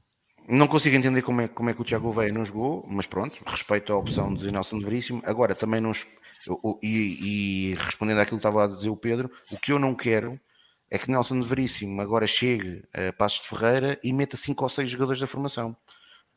Não 0.49 0.67
consigo 0.67 0.95
entender 0.95 1.21
como 1.21 1.41
é, 1.41 1.47
como 1.47 1.69
é 1.69 1.76
que 1.76 1.81
o 1.81 1.84
Tiago 1.84 2.11
Veia 2.11 2.34
não 2.34 2.43
jogou, 2.43 2.84
mas 2.89 3.05
pronto, 3.05 3.38
respeito 3.45 3.93
à 3.93 3.97
opção 3.97 4.34
de 4.34 4.51
Nelson 4.51 4.80
de 4.80 4.85
Veríssimo. 4.85 5.21
Agora, 5.23 5.53
também 5.53 5.80
não. 5.80 5.91
E, 6.81 7.71
e, 7.71 7.76
respondendo 7.76 8.17
àquilo 8.17 8.39
que 8.39 8.47
estava 8.47 8.63
a 8.63 8.67
dizer 8.67 8.89
o 8.89 8.97
Pedro, 8.97 9.30
o 9.51 9.57
que 9.57 9.71
eu 9.71 9.77
não 9.77 9.93
quero 9.93 10.39
é 10.89 10.97
que 10.97 11.11
Nelson 11.11 11.39
de 11.39 11.47
Veríssimo 11.47 12.01
agora 12.01 12.26
chegue 12.26 12.84
a 12.91 13.13
Passos 13.13 13.43
de 13.43 13.47
Ferreira 13.47 13.99
e 14.03 14.11
meta 14.11 14.35
5 14.35 14.63
ou 14.63 14.69
6 14.69 14.89
jogadores 14.89 15.21
da 15.21 15.27
formação 15.27 15.77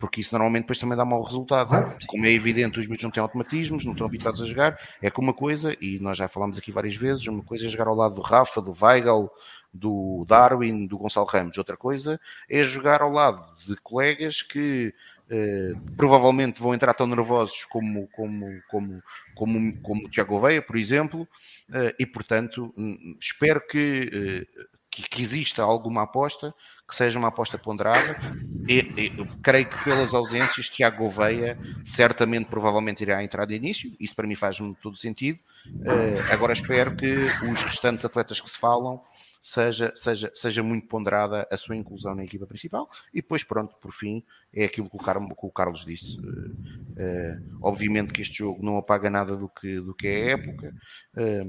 porque 0.03 0.21
isso 0.21 0.35
normalmente 0.35 0.63
depois 0.63 0.81
também 0.81 0.99
dá 0.99 1.05
mau 1.05 1.23
resultado. 1.23 1.71
Como 2.09 2.27
é 2.27 2.31
evidente, 2.33 2.81
os 2.81 2.89
miúdos 2.89 3.05
não 3.05 3.11
têm 3.13 3.23
automatismos, 3.23 3.85
não 3.85 3.93
estão 3.93 4.05
habituados 4.05 4.43
a 4.43 4.45
jogar. 4.45 4.77
É 5.01 5.09
como 5.09 5.29
uma 5.29 5.33
coisa, 5.33 5.77
e 5.81 6.01
nós 6.01 6.19
já 6.19 6.27
falamos 6.27 6.59
aqui 6.59 6.73
várias 6.73 6.97
vezes, 6.97 7.25
uma 7.29 7.45
coisa 7.45 7.67
é 7.67 7.69
jogar 7.69 7.87
ao 7.87 7.95
lado 7.95 8.17
do 8.17 8.21
Rafa, 8.21 8.61
do 8.61 8.75
Weigl, 8.83 9.31
do 9.73 10.25
Darwin, 10.29 10.87
do 10.87 10.99
Gonçalo 10.99 11.27
Ramos. 11.27 11.57
Outra 11.57 11.77
coisa 11.77 12.21
é 12.49 12.63
jogar 12.63 13.01
ao 13.01 13.11
lado 13.11 13.45
de 13.67 13.77
colegas 13.77 14.43
que 14.43 14.95
eh, 15.31 15.73
provavelmente 15.97 16.61
vão 16.61 16.75
entrar 16.75 16.93
tão 16.95 17.07
nervosos 17.07 17.65
como, 17.65 18.07
como, 18.09 18.63
como, 18.69 19.03
como, 19.35 19.79
como 19.81 20.11
Tiago 20.11 20.41
Veia, 20.41 20.61
por 20.61 20.77
exemplo, 20.77 21.27
eh, 21.73 21.95
e 21.99 22.05
portanto 22.05 22.73
hum, 22.77 23.17
espero 23.21 23.67
que, 23.67 24.11
eh, 24.13 24.65
que, 24.91 25.03
que 25.03 25.23
exista 25.23 25.63
alguma 25.63 26.03
aposta 26.03 26.55
que 26.93 26.97
seja 26.97 27.19
uma 27.19 27.29
aposta 27.29 27.57
ponderada. 27.57 28.21
E, 28.69 28.79
e, 28.79 29.27
creio 29.43 29.67
que 29.67 29.83
pelas 29.83 30.13
ausências, 30.13 30.69
Tiago 30.69 30.99
Gouveia 30.99 31.59
certamente, 31.83 32.51
provavelmente 32.51 33.03
irá 33.03 33.25
entrar 33.25 33.47
de 33.47 33.55
início. 33.55 33.91
Isso 33.99 34.15
para 34.15 34.27
mim 34.27 34.35
faz 34.35 34.59
todo 34.83 34.95
sentido. 34.97 35.39
Uh, 35.67 36.33
agora 36.33 36.53
espero 36.53 36.95
que 36.95 37.11
os 37.11 37.63
restantes 37.63 38.05
atletas 38.05 38.41
que 38.41 38.51
se 38.51 38.59
falam 38.59 39.01
seja, 39.43 39.93
seja, 39.97 40.31
seja 40.33 40.63
muito 40.63 40.87
ponderada 40.87 41.47
a 41.51 41.57
sua 41.57 41.75
inclusão 41.77 42.15
na 42.15 42.23
equipa 42.23 42.47
principal. 42.47 42.89
E 43.13 43.21
depois, 43.21 43.43
pronto, 43.43 43.75
por 43.81 43.93
fim, 43.93 44.25
é 44.55 44.65
aquilo 44.65 44.89
que 44.89 44.97
o, 44.97 45.01
Car 45.01 45.19
que 45.19 45.47
o 45.47 45.51
Carlos 45.51 45.85
disse. 45.85 46.19
Uh, 46.21 46.53
uh, 46.53 47.59
obviamente 47.61 48.13
que 48.13 48.23
este 48.23 48.39
jogo 48.39 48.65
não 48.65 48.77
apaga 48.77 49.11
nada 49.11 49.37
do 49.37 49.49
que, 49.49 49.81
do 49.81 49.93
que 49.93 50.07
é 50.07 50.23
a 50.23 50.31
época, 50.31 50.75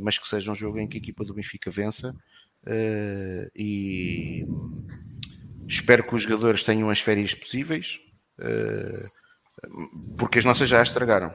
mas 0.02 0.18
que 0.18 0.28
seja 0.28 0.52
um 0.52 0.56
jogo 0.56 0.80
em 0.80 0.88
que 0.88 0.98
a 0.98 1.02
equipa 1.02 1.24
do 1.24 1.36
Benfica 1.36 1.70
vença. 1.70 2.15
e 3.56 4.45
Espero 5.68 6.03
que 6.03 6.15
os 6.15 6.24
jogadores 6.24 6.64
tenham 6.64 6.90
as 6.90 6.99
férias 6.99 7.34
possíveis, 7.34 7.99
porque 10.18 10.40
as 10.40 10.45
nossas 10.45 10.68
já 10.68 10.82
as 10.82 10.90
estragaram. 10.90 11.34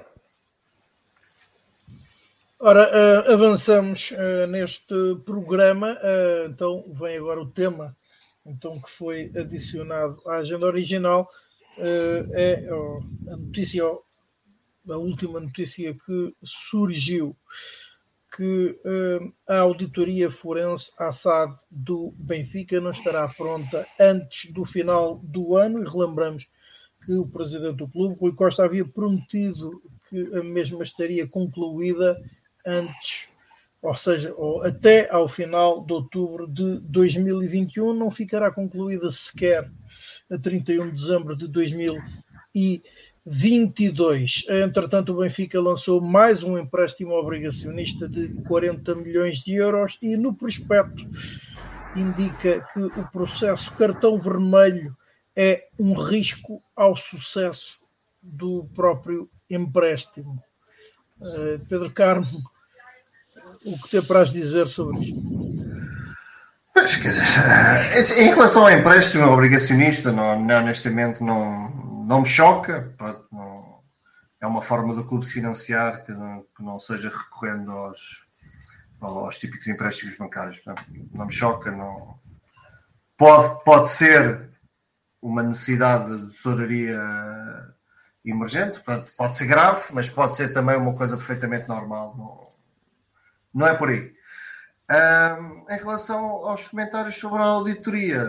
Ora, 2.61 2.91
uh, 2.91 3.33
avançamos 3.33 4.11
uh, 4.11 4.49
neste 4.49 4.93
programa. 5.25 5.93
Uh, 5.93 6.51
então, 6.51 6.85
vem 6.93 7.17
agora 7.17 7.41
o 7.41 7.49
tema 7.49 7.97
então, 8.45 8.81
que 8.81 8.91
foi 8.91 9.31
adicionado 9.37 10.21
à 10.27 10.39
agenda 10.39 10.67
original. 10.67 11.29
é 11.79 12.67
oh, 12.73 13.01
a 13.31 13.37
notícia, 13.37 13.85
a 13.85 14.97
última 14.97 15.39
notícia 15.39 15.95
que 15.95 16.35
surgiu 16.43 17.37
que 18.37 18.77
a 19.47 19.59
auditoria 19.59 20.29
forense 20.29 20.91
ASAD 20.99 21.55
do 21.71 22.13
Benfica 22.17 22.81
não 22.81 22.91
estará 22.91 23.29
pronta 23.29 23.87
antes 24.01 24.51
do 24.51 24.65
final 24.65 25.21
do 25.23 25.57
ano 25.57 25.81
e 25.81 25.89
relembramos 25.89 26.49
que 27.05 27.13
o 27.13 27.29
presidente 27.29 27.77
do 27.77 27.89
clube, 27.89 28.19
Rui 28.19 28.35
Costa, 28.35 28.65
havia 28.65 28.85
prometido 28.85 29.81
que 30.09 30.37
a 30.37 30.43
mesma 30.43 30.83
estaria 30.83 31.27
concluída 31.27 32.19
antes, 32.69 33.29
ou 33.81 33.95
seja, 33.95 34.35
ou 34.37 34.63
até 34.63 35.11
ao 35.11 35.29
final 35.29 35.85
de 35.85 35.93
outubro 35.93 36.47
de 36.47 36.81
2021, 36.81 37.95
não 37.95 38.11
ficará 38.11 38.51
concluída 38.51 39.11
sequer 39.11 39.71
a 40.31 40.39
31 40.39 40.87
de 40.87 40.93
dezembro 40.93 41.37
de 41.37 41.49
2021 41.49 42.29
22. 43.31 44.47
Entretanto, 44.49 45.13
o 45.13 45.19
Benfica 45.19 45.61
lançou 45.61 46.01
mais 46.01 46.43
um 46.43 46.57
empréstimo 46.57 47.13
obrigacionista 47.13 48.09
de 48.09 48.29
40 48.45 48.95
milhões 48.95 49.39
de 49.39 49.53
euros 49.53 49.99
e 50.01 50.17
no 50.17 50.35
prospecto 50.35 51.07
indica 51.95 52.67
que 52.73 52.81
o 52.81 53.11
processo 53.13 53.71
cartão 53.75 54.19
vermelho 54.19 54.97
é 55.37 55.69
um 55.79 55.93
risco 55.93 56.63
ao 56.75 56.97
sucesso 56.97 57.79
do 58.23 58.65
próprio 58.75 59.31
empréstimo. 59.51 60.43
Uh, 61.21 61.59
Pedro 61.69 61.91
Carmo, 61.91 62.43
o 63.65 63.79
que 63.79 63.91
tem 63.91 64.03
para 64.03 64.25
dizer 64.25 64.69
sobre 64.69 65.01
isto? 65.01 65.21
Pois, 66.73 66.97
quer 66.97 67.11
dizer, 67.11 68.19
em 68.19 68.29
relação 68.29 68.63
ao 68.63 68.71
empréstimo 68.71 69.27
obrigacionista, 69.27 70.13
não, 70.13 70.47
honestamente 70.47 71.23
não, 71.23 71.71
não 72.07 72.21
me 72.21 72.27
choca, 72.27 72.95
não, 73.33 73.81
é 74.41 74.47
uma 74.47 74.63
forma 74.63 74.95
do 74.95 75.05
clube 75.05 75.27
se 75.27 75.33
financiar 75.33 76.05
que 76.05 76.13
não, 76.13 76.45
que 76.57 76.63
não 76.63 76.79
seja 76.79 77.09
recorrendo 77.09 77.73
aos, 77.73 78.25
aos 79.01 79.37
típicos 79.39 79.67
empréstimos 79.67 80.17
bancários. 80.17 80.61
Portanto, 80.61 80.87
não 81.13 81.27
me 81.27 81.33
choca, 81.33 81.71
não. 81.71 82.19
Pode, 83.17 83.65
pode 83.65 83.91
ser 83.91 84.49
uma 85.21 85.43
necessidade 85.43 86.27
de 86.27 86.33
tesouraria 86.33 87.01
emergente, 88.25 88.81
portanto, 88.81 89.13
pode 89.17 89.37
ser 89.37 89.47
grave, 89.47 89.87
mas 89.93 90.09
pode 90.09 90.37
ser 90.37 90.53
também 90.53 90.77
uma 90.77 90.95
coisa 90.95 91.17
perfeitamente 91.17 91.69
normal. 91.69 92.15
Não, 92.17 92.48
não 93.59 93.67
é 93.67 93.75
por 93.75 93.89
aí. 93.89 94.17
Um, 94.91 95.67
em 95.71 95.77
relação 95.77 96.25
aos 96.25 96.69
comentários 96.69 97.17
sobre 97.17 97.43
a 97.43 97.45
auditoria, 97.45 98.25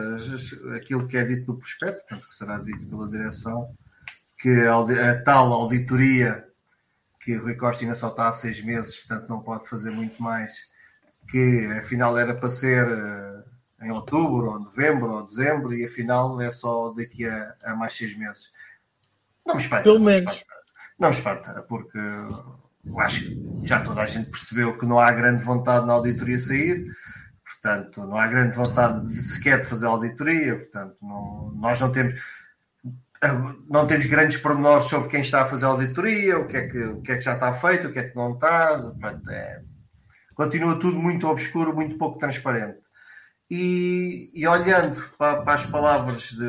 aquilo 0.76 1.08
que 1.08 1.16
é 1.16 1.24
dito 1.24 1.54
no 1.54 1.58
prospecto, 1.58 2.02
portanto, 2.02 2.28
que 2.28 2.36
será 2.36 2.58
dito 2.58 2.86
pela 2.88 3.10
direção, 3.10 3.74
que 4.38 4.68
a, 4.68 5.12
a, 5.12 5.24
tal 5.24 5.54
auditoria 5.54 6.46
que 7.22 7.38
o 7.38 7.44
Rui 7.44 7.56
Costa 7.56 7.84
ainda 7.84 7.96
só 7.96 8.10
está 8.10 8.28
há 8.28 8.32
seis 8.34 8.62
meses, 8.62 8.98
portanto 8.98 9.30
não 9.30 9.42
pode 9.42 9.70
fazer 9.70 9.92
muito 9.92 10.22
mais, 10.22 10.54
que 11.30 11.66
afinal 11.78 12.18
era 12.18 12.34
para 12.34 12.50
ser 12.50 12.88
uh, 12.88 13.44
em 13.82 13.92
outubro, 13.92 14.52
ou 14.52 14.60
novembro, 14.60 15.12
ou 15.12 15.26
dezembro, 15.26 15.74
e 15.74 15.86
afinal 15.86 16.42
é 16.42 16.50
só 16.52 16.92
daqui 16.92 17.26
a, 17.26 17.56
a 17.64 17.76
mais 17.76 17.96
seis 17.96 18.18
meses. 18.18 18.52
Não 19.46 19.56
me 19.56 19.62
espanta. 19.62 19.84
Pelo 19.84 20.00
menos. 20.00 20.44
Não 20.98 21.10
me 21.10 21.16
espanta, 21.16 21.62
porque 21.64 21.98
eu 21.98 23.00
acho 23.00 23.26
que 23.26 23.36
já 23.64 23.82
toda 23.82 24.02
a 24.02 24.06
gente 24.06 24.30
percebeu 24.30 24.78
que 24.78 24.86
não 24.86 25.00
há 25.00 25.12
grande 25.12 25.44
vontade 25.44 25.86
na 25.86 25.94
auditoria 25.94 26.38
sair, 26.38 26.86
portanto, 27.44 28.02
não 28.06 28.18
há 28.18 28.28
grande 28.28 28.56
vontade 28.56 29.08
de 29.08 29.22
sequer 29.24 29.60
de 29.60 29.66
fazer 29.66 29.86
auditoria, 29.86 30.56
portanto, 30.56 30.96
não, 31.02 31.52
nós 31.56 31.80
não 31.80 31.92
temos 31.92 32.20
não 33.70 33.86
temos 33.86 34.06
grandes 34.06 34.38
pormenores 34.38 34.86
sobre 34.86 35.10
quem 35.10 35.22
está 35.22 35.42
a 35.42 35.46
fazer 35.46 35.66
a 35.66 35.70
auditoria, 35.70 36.40
o 36.40 36.48
que, 36.48 36.56
é 36.56 36.68
que, 36.68 36.84
o 36.86 37.02
que 37.02 37.12
é 37.12 37.18
que 37.18 37.22
já 37.22 37.34
está 37.34 37.52
feito, 37.52 37.88
o 37.88 37.92
que 37.92 38.00
é 38.00 38.10
que 38.10 38.16
não 38.16 38.34
está. 38.34 38.80
Portanto, 38.82 39.30
é, 39.30 39.62
continua 40.34 40.80
tudo 40.80 40.98
muito 40.98 41.28
obscuro, 41.28 41.76
muito 41.76 41.98
pouco 41.98 42.18
transparente. 42.18 42.80
E, 43.52 44.32
e 44.34 44.48
olhando 44.48 45.04
para, 45.18 45.42
para, 45.42 45.54
as 45.54 45.66
palavras 45.66 46.32
de, 46.32 46.48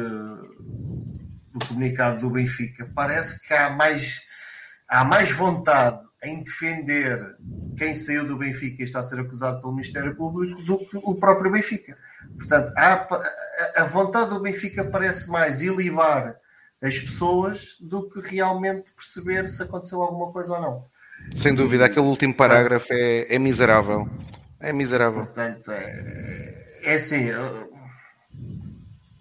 do 1.53 1.67
comunicado 1.67 2.21
do 2.21 2.31
Benfica, 2.31 2.89
parece 2.95 3.45
que 3.47 3.53
há 3.53 3.71
mais, 3.71 4.21
há 4.89 5.03
mais 5.03 5.33
vontade 5.33 5.99
em 6.23 6.43
defender 6.43 7.37
quem 7.77 7.95
saiu 7.95 8.27
do 8.27 8.37
Benfica 8.37 8.83
e 8.83 8.85
está 8.85 8.99
a 9.01 9.03
ser 9.03 9.21
acusado 9.21 9.61
pelo 9.61 9.73
Ministério 9.73 10.15
Público 10.15 10.61
do 10.63 10.79
que 10.79 10.97
o 10.97 11.15
próprio 11.15 11.51
Benfica. 11.51 11.97
Portanto, 12.37 12.73
há, 12.77 13.07
a 13.77 13.85
vontade 13.85 14.31
do 14.31 14.41
Benfica 14.41 14.85
parece 14.85 15.31
mais 15.31 15.63
ilibar 15.63 16.37
as 16.83 16.99
pessoas 16.99 17.77
do 17.81 18.09
que 18.11 18.21
realmente 18.21 18.91
perceber 18.93 19.49
se 19.49 19.63
aconteceu 19.63 20.03
alguma 20.03 20.33
coisa 20.33 20.55
ou 20.55 20.61
não. 20.61 20.87
Sem 21.35 21.55
dúvida, 21.55 21.87
aquele 21.87 22.07
último 22.07 22.35
parágrafo 22.35 22.89
é, 22.91 23.35
é 23.35 23.39
miserável. 23.39 24.09
É 24.59 24.73
miserável. 24.73 25.25
Portanto, 25.25 25.71
é, 25.71 26.65
é 26.83 26.95
assim. 26.95 27.31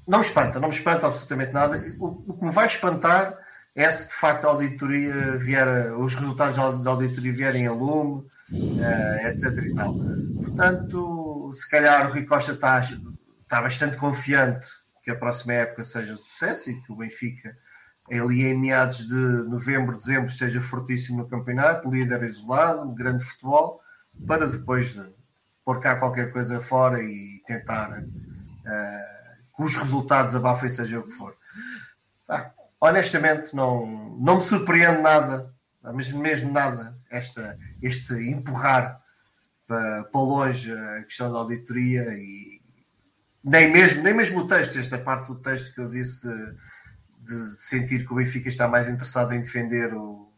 Não 0.07 0.19
me 0.19 0.26
espanta, 0.26 0.59
não 0.59 0.69
me 0.69 0.73
espanta 0.73 1.07
absolutamente 1.07 1.53
nada. 1.53 1.77
O, 1.99 2.31
o 2.31 2.38
que 2.38 2.45
me 2.45 2.51
vai 2.51 2.65
espantar 2.65 3.38
é 3.76 3.90
se 3.90 4.08
de 4.08 4.14
facto 4.14 4.46
a 4.46 4.50
auditoria 4.50 5.38
vier, 5.38 5.94
os 5.94 6.16
resultados 6.16 6.56
da 6.84 6.90
auditoria 6.91 7.34
vierem 7.34 7.68
a 7.68 7.72
lume, 7.72 8.26
uh, 8.52 9.28
etc. 9.28 9.64
E 9.64 9.76
tal. 9.76 9.96
Portanto, 10.44 11.52
se 11.54 11.70
calhar 11.70 12.10
o 12.10 12.14
Rui 12.14 12.26
Costa 12.26 12.54
está, 12.54 12.80
está 12.80 13.62
bastante 13.62 13.98
confiante 13.98 14.68
que 15.04 15.12
a 15.12 15.16
próxima 15.16 15.54
época 15.54 15.86
seja 15.86 16.16
sucesso 16.16 16.70
e 16.70 16.82
que 16.82 16.91
o 16.91 16.96
Benfica, 16.96 17.56
ali 18.12 18.46
em 18.46 18.58
meados 18.58 19.08
de 19.08 19.16
novembro, 19.16 19.96
dezembro, 19.96 20.28
esteja 20.28 20.62
fortíssimo 20.62 21.20
no 21.20 21.30
campeonato, 21.30 21.90
líder 21.90 22.24
isolado, 22.24 22.91
grande 22.94 23.24
futebol, 23.24 23.82
para 24.28 24.48
depois 24.48 24.94
de 24.94 25.04
pôr 25.64 25.80
cá 25.80 25.98
qualquer 25.98 26.32
coisa 26.32 26.60
fora 26.60 27.02
e 27.02 27.41
tentar 27.46 28.00
uh, 28.00 29.56
que 29.56 29.64
os 29.64 29.76
resultados 29.76 30.36
abafem, 30.36 30.70
seja 30.70 31.00
o 31.00 31.04
que 31.04 31.12
for. 31.12 31.36
Ah, 32.28 32.52
honestamente, 32.81 33.56
não, 33.56 33.85
não 34.19 34.35
me 34.38 34.41
surpreende 34.41 35.01
nada, 35.01 35.53
mesmo, 35.93 36.19
mesmo 36.19 36.51
nada, 36.51 36.97
esta, 37.10 37.57
este 37.81 38.14
empurrar 38.14 39.01
para, 39.68 40.03
para 40.06 40.22
longe 40.22 40.72
a 40.72 41.03
questão 41.03 41.31
da 41.31 41.39
auditoria 41.39 42.03
e 42.14 42.60
nem 43.43 43.72
mesmo, 43.72 44.03
nem 44.03 44.14
mesmo 44.14 44.39
o 44.39 44.47
texto, 44.47 44.77
esta 44.77 44.97
parte 44.97 45.27
do 45.27 45.39
texto 45.39 45.73
que 45.73 45.80
eu 45.80 45.89
disse 45.89 46.22
de, 46.22 46.56
de 47.22 47.61
sentir 47.61 48.06
que 48.06 48.11
o 48.11 48.15
Benfica 48.15 48.49
está 48.49 48.68
mais 48.68 48.89
interessado 48.89 49.34
em 49.34 49.41
defender 49.41 49.93
o, 49.93 50.31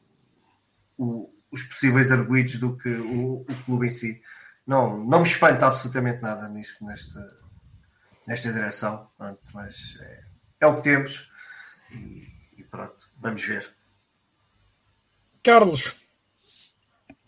o, 0.97 1.33
os 1.51 1.63
possíveis 1.63 2.11
arguídos 2.11 2.57
do 2.57 2.77
que 2.77 2.89
o, 2.89 3.41
o, 3.41 3.63
clube 3.65 3.87
em 3.87 3.89
si. 3.89 4.21
Não, 4.65 5.03
não 5.03 5.19
me 5.19 5.27
espanta 5.27 5.65
absolutamente 5.65 6.21
nada 6.21 6.47
nisto, 6.47 6.85
nesta, 6.85 7.27
nesta 8.27 8.53
direção, 8.53 9.09
pronto, 9.17 9.41
mas 9.53 9.97
é, 9.99 10.23
é 10.61 10.67
o 10.67 10.77
que 10.77 10.83
temos. 10.83 11.31
Pronto, 12.71 13.09
vamos 13.19 13.43
ver. 13.43 13.69
Carlos. 15.43 15.93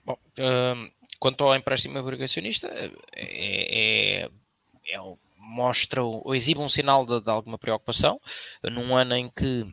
Bom, 0.06 0.18
um, 0.40 0.92
quanto 1.20 1.44
ao 1.44 1.56
empréstimo 1.56 2.00
obrigacionista, 2.00 2.68
é, 2.68 2.92
é, 3.14 4.30
é, 4.90 5.00
mostra 5.38 6.02
ou 6.04 6.34
exibe 6.34 6.60
um 6.60 6.70
sinal 6.70 7.06
de, 7.06 7.22
de, 7.22 7.30
alguma 7.30 7.58
preocupação 7.58 8.20
num 8.64 8.96
ano 8.96 9.16
em 9.16 9.28
que 9.28 9.66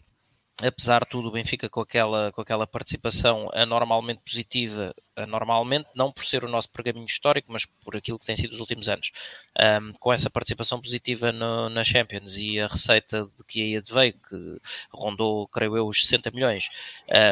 apesar 0.62 1.04
de 1.04 1.10
tudo 1.10 1.28
o 1.28 1.32
Benfica 1.32 1.68
com 1.68 1.80
aquela, 1.80 2.32
com 2.32 2.40
aquela 2.40 2.66
participação 2.66 3.48
anormalmente 3.52 4.20
positiva, 4.24 4.94
anormalmente, 5.16 5.88
não 5.94 6.12
por 6.12 6.24
ser 6.24 6.44
o 6.44 6.48
nosso 6.48 6.70
pergaminho 6.70 7.06
histórico, 7.06 7.52
mas 7.52 7.64
por 7.64 7.96
aquilo 7.96 8.18
que 8.18 8.26
tem 8.26 8.36
sido 8.36 8.52
os 8.52 8.60
últimos 8.60 8.88
anos, 8.88 9.10
um, 9.58 9.92
com 9.94 10.12
essa 10.12 10.30
participação 10.30 10.80
positiva 10.80 11.32
no, 11.32 11.68
na 11.68 11.84
Champions 11.84 12.36
e 12.36 12.60
a 12.60 12.66
receita 12.66 13.28
de 13.36 13.44
que 13.44 13.62
aí 13.62 13.80
veio, 13.80 14.14
que 14.14 14.60
rondou, 14.92 15.48
creio 15.48 15.76
eu, 15.76 15.86
os 15.86 16.02
60 16.02 16.30
milhões, 16.30 16.68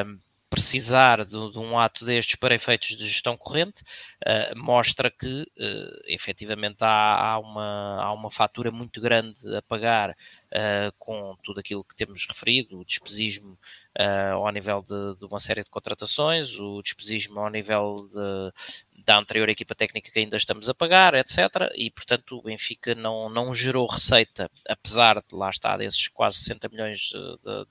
um, 0.06 0.18
precisar 0.50 1.24
de, 1.24 1.52
de, 1.52 1.58
um 1.58 1.78
ato 1.78 2.04
destes 2.04 2.36
para 2.36 2.54
efeitos 2.54 2.96
de 2.96 3.06
gestão 3.06 3.36
corrente, 3.36 3.82
uh, 4.26 4.58
mostra 4.58 5.10
que 5.10 5.42
uh, 5.42 6.02
efetivamente 6.06 6.78
há, 6.80 7.32
há, 7.32 7.38
uma, 7.38 8.02
há 8.02 8.12
uma 8.12 8.30
fatura 8.30 8.70
muito 8.70 9.00
grande 9.00 9.56
a 9.56 9.62
pagar 9.62 10.10
uh, 10.10 10.92
com 10.98 11.36
tudo 11.44 11.60
aquilo 11.60 11.84
que 11.84 11.94
temos 11.94 12.26
referido, 12.26 12.78
o 12.78 12.84
despesismo 12.84 13.58
uh, 13.98 14.36
ao 14.36 14.50
nível 14.50 14.82
de, 14.82 15.18
de, 15.18 15.26
uma 15.26 15.38
série 15.38 15.62
de 15.62 15.70
contratações, 15.70 16.58
o 16.58 16.82
despesismo 16.82 17.40
ao 17.40 17.50
nível 17.50 18.08
de, 18.10 19.04
da 19.04 19.18
anterior 19.18 19.48
equipa 19.50 19.74
técnica 19.74 20.10
que 20.10 20.18
ainda 20.18 20.36
estamos 20.36 20.68
a 20.68 20.74
pagar, 20.74 21.14
etc. 21.14 21.38
E, 21.74 21.90
portanto, 21.90 22.38
o 22.38 22.42
Benfica 22.42 22.94
não, 22.94 23.28
não 23.28 23.54
gerou 23.54 23.86
receita, 23.86 24.50
apesar 24.66 25.16
de 25.16 25.36
lá 25.36 25.50
estar 25.50 25.76
desses 25.76 26.08
quase 26.08 26.38
60 26.38 26.68
milhões 26.70 27.10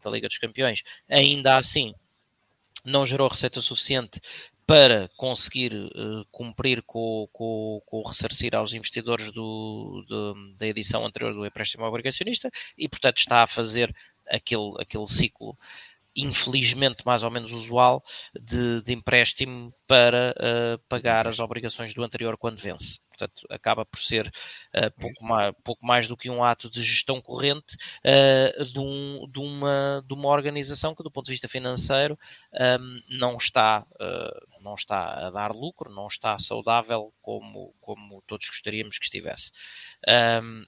da 0.04 0.10
Liga 0.10 0.28
dos 0.28 0.38
Campeões, 0.38 0.84
ainda 1.10 1.58
assim 1.58 1.94
não 2.86 3.06
gerou 3.06 3.28
receita 3.28 3.62
suficiente 3.62 4.22
para 4.66 5.10
conseguir 5.16 5.74
uh, 5.74 6.26
cumprir 6.30 6.82
com, 6.84 7.28
com, 7.32 7.82
com, 7.86 7.98
o 8.00 8.08
ressarcir 8.08 8.54
aos 8.54 8.74
investidores 8.74 9.32
do, 9.32 10.04
do, 10.08 10.56
da 10.58 10.68
edição 10.68 11.06
anterior 11.06 11.34
do 11.34 11.46
empréstimo 11.46 11.86
obrigacionista 11.86 12.52
e, 12.78 12.90
portanto, 12.90 13.18
está 13.20 13.44
a 13.44 13.48
fazer 13.48 13.96
aquele, 14.30 14.74
aquele 14.80 15.08
ciclo 15.08 15.58
infelizmente 16.18 17.06
mais 17.06 17.24
ou 17.24 17.30
menos 17.30 17.52
usual 17.52 18.04
de, 18.34 18.82
de 18.82 18.92
empréstimo 18.92 19.72
para 19.88 20.34
uh, 20.38 20.80
pagar 20.90 21.28
as 21.28 21.40
obrigações 21.40 21.94
do 21.94 22.04
anterior 22.04 22.36
quando 22.38 22.60
vence. 22.60 23.00
Portanto, 23.18 23.48
acaba 23.50 23.84
por 23.84 24.00
ser 24.00 24.28
uh, 24.28 24.92
pouco, 25.00 25.24
mais, 25.24 25.56
pouco 25.64 25.86
mais 25.86 26.08
do 26.08 26.16
que 26.16 26.30
um 26.30 26.44
ato 26.44 26.70
de 26.70 26.84
gestão 26.84 27.20
corrente 27.20 27.76
uh, 28.06 28.66
de, 28.66 28.80
um, 28.80 29.28
de, 29.32 29.40
uma, 29.40 30.04
de 30.08 30.14
uma 30.14 30.30
organização 30.30 30.94
que, 30.94 31.02
do 31.02 31.10
ponto 31.10 31.26
de 31.26 31.32
vista 31.32 31.48
financeiro, 31.48 32.18
um, 32.54 33.02
não, 33.10 33.38
está, 33.38 33.86
uh, 33.96 34.62
não 34.62 34.76
está 34.76 35.28
a 35.28 35.30
dar 35.32 35.52
lucro, 35.52 35.92
não 35.92 36.08
está 36.08 36.38
saudável 36.38 37.12
como, 37.22 37.74
como 37.82 38.22
todos 38.28 38.48
gostaríamos 38.48 39.00
que 39.00 39.06
estivesse. 39.06 39.52
Um, 40.08 40.66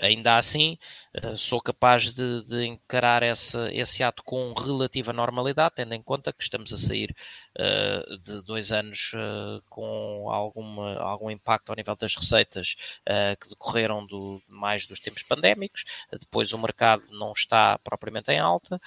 ainda 0.00 0.36
assim, 0.36 0.78
eh, 1.12 1.36
sou 1.36 1.60
capaz 1.60 2.14
de, 2.14 2.42
de 2.44 2.66
encarar 2.66 3.22
essa, 3.22 3.72
esse 3.72 4.02
ato 4.02 4.22
com 4.24 4.52
relativa 4.52 5.12
normalidade, 5.12 5.74
tendo 5.76 5.94
em 5.94 6.02
conta 6.02 6.32
que 6.32 6.42
estamos 6.42 6.72
a 6.72 6.78
sair 6.78 7.14
uh, 7.58 8.18
de 8.18 8.42
dois 8.42 8.72
anos 8.72 9.12
uh, 9.14 9.62
com 9.68 10.30
alguma, 10.30 10.98
algum 10.98 11.30
impacto 11.30 11.70
ao 11.70 11.76
nível 11.76 11.96
das 11.96 12.14
receitas 12.14 12.76
uh, 13.08 13.36
que 13.40 13.48
decorreram 13.48 14.06
do, 14.06 14.42
mais 14.48 14.86
dos 14.86 15.00
tempos 15.00 15.22
pandémicos, 15.22 15.84
depois 16.12 16.52
o 16.52 16.58
mercado 16.58 17.04
não 17.10 17.32
está 17.32 17.78
propriamente 17.78 18.30
em 18.30 18.38
alta 18.38 18.80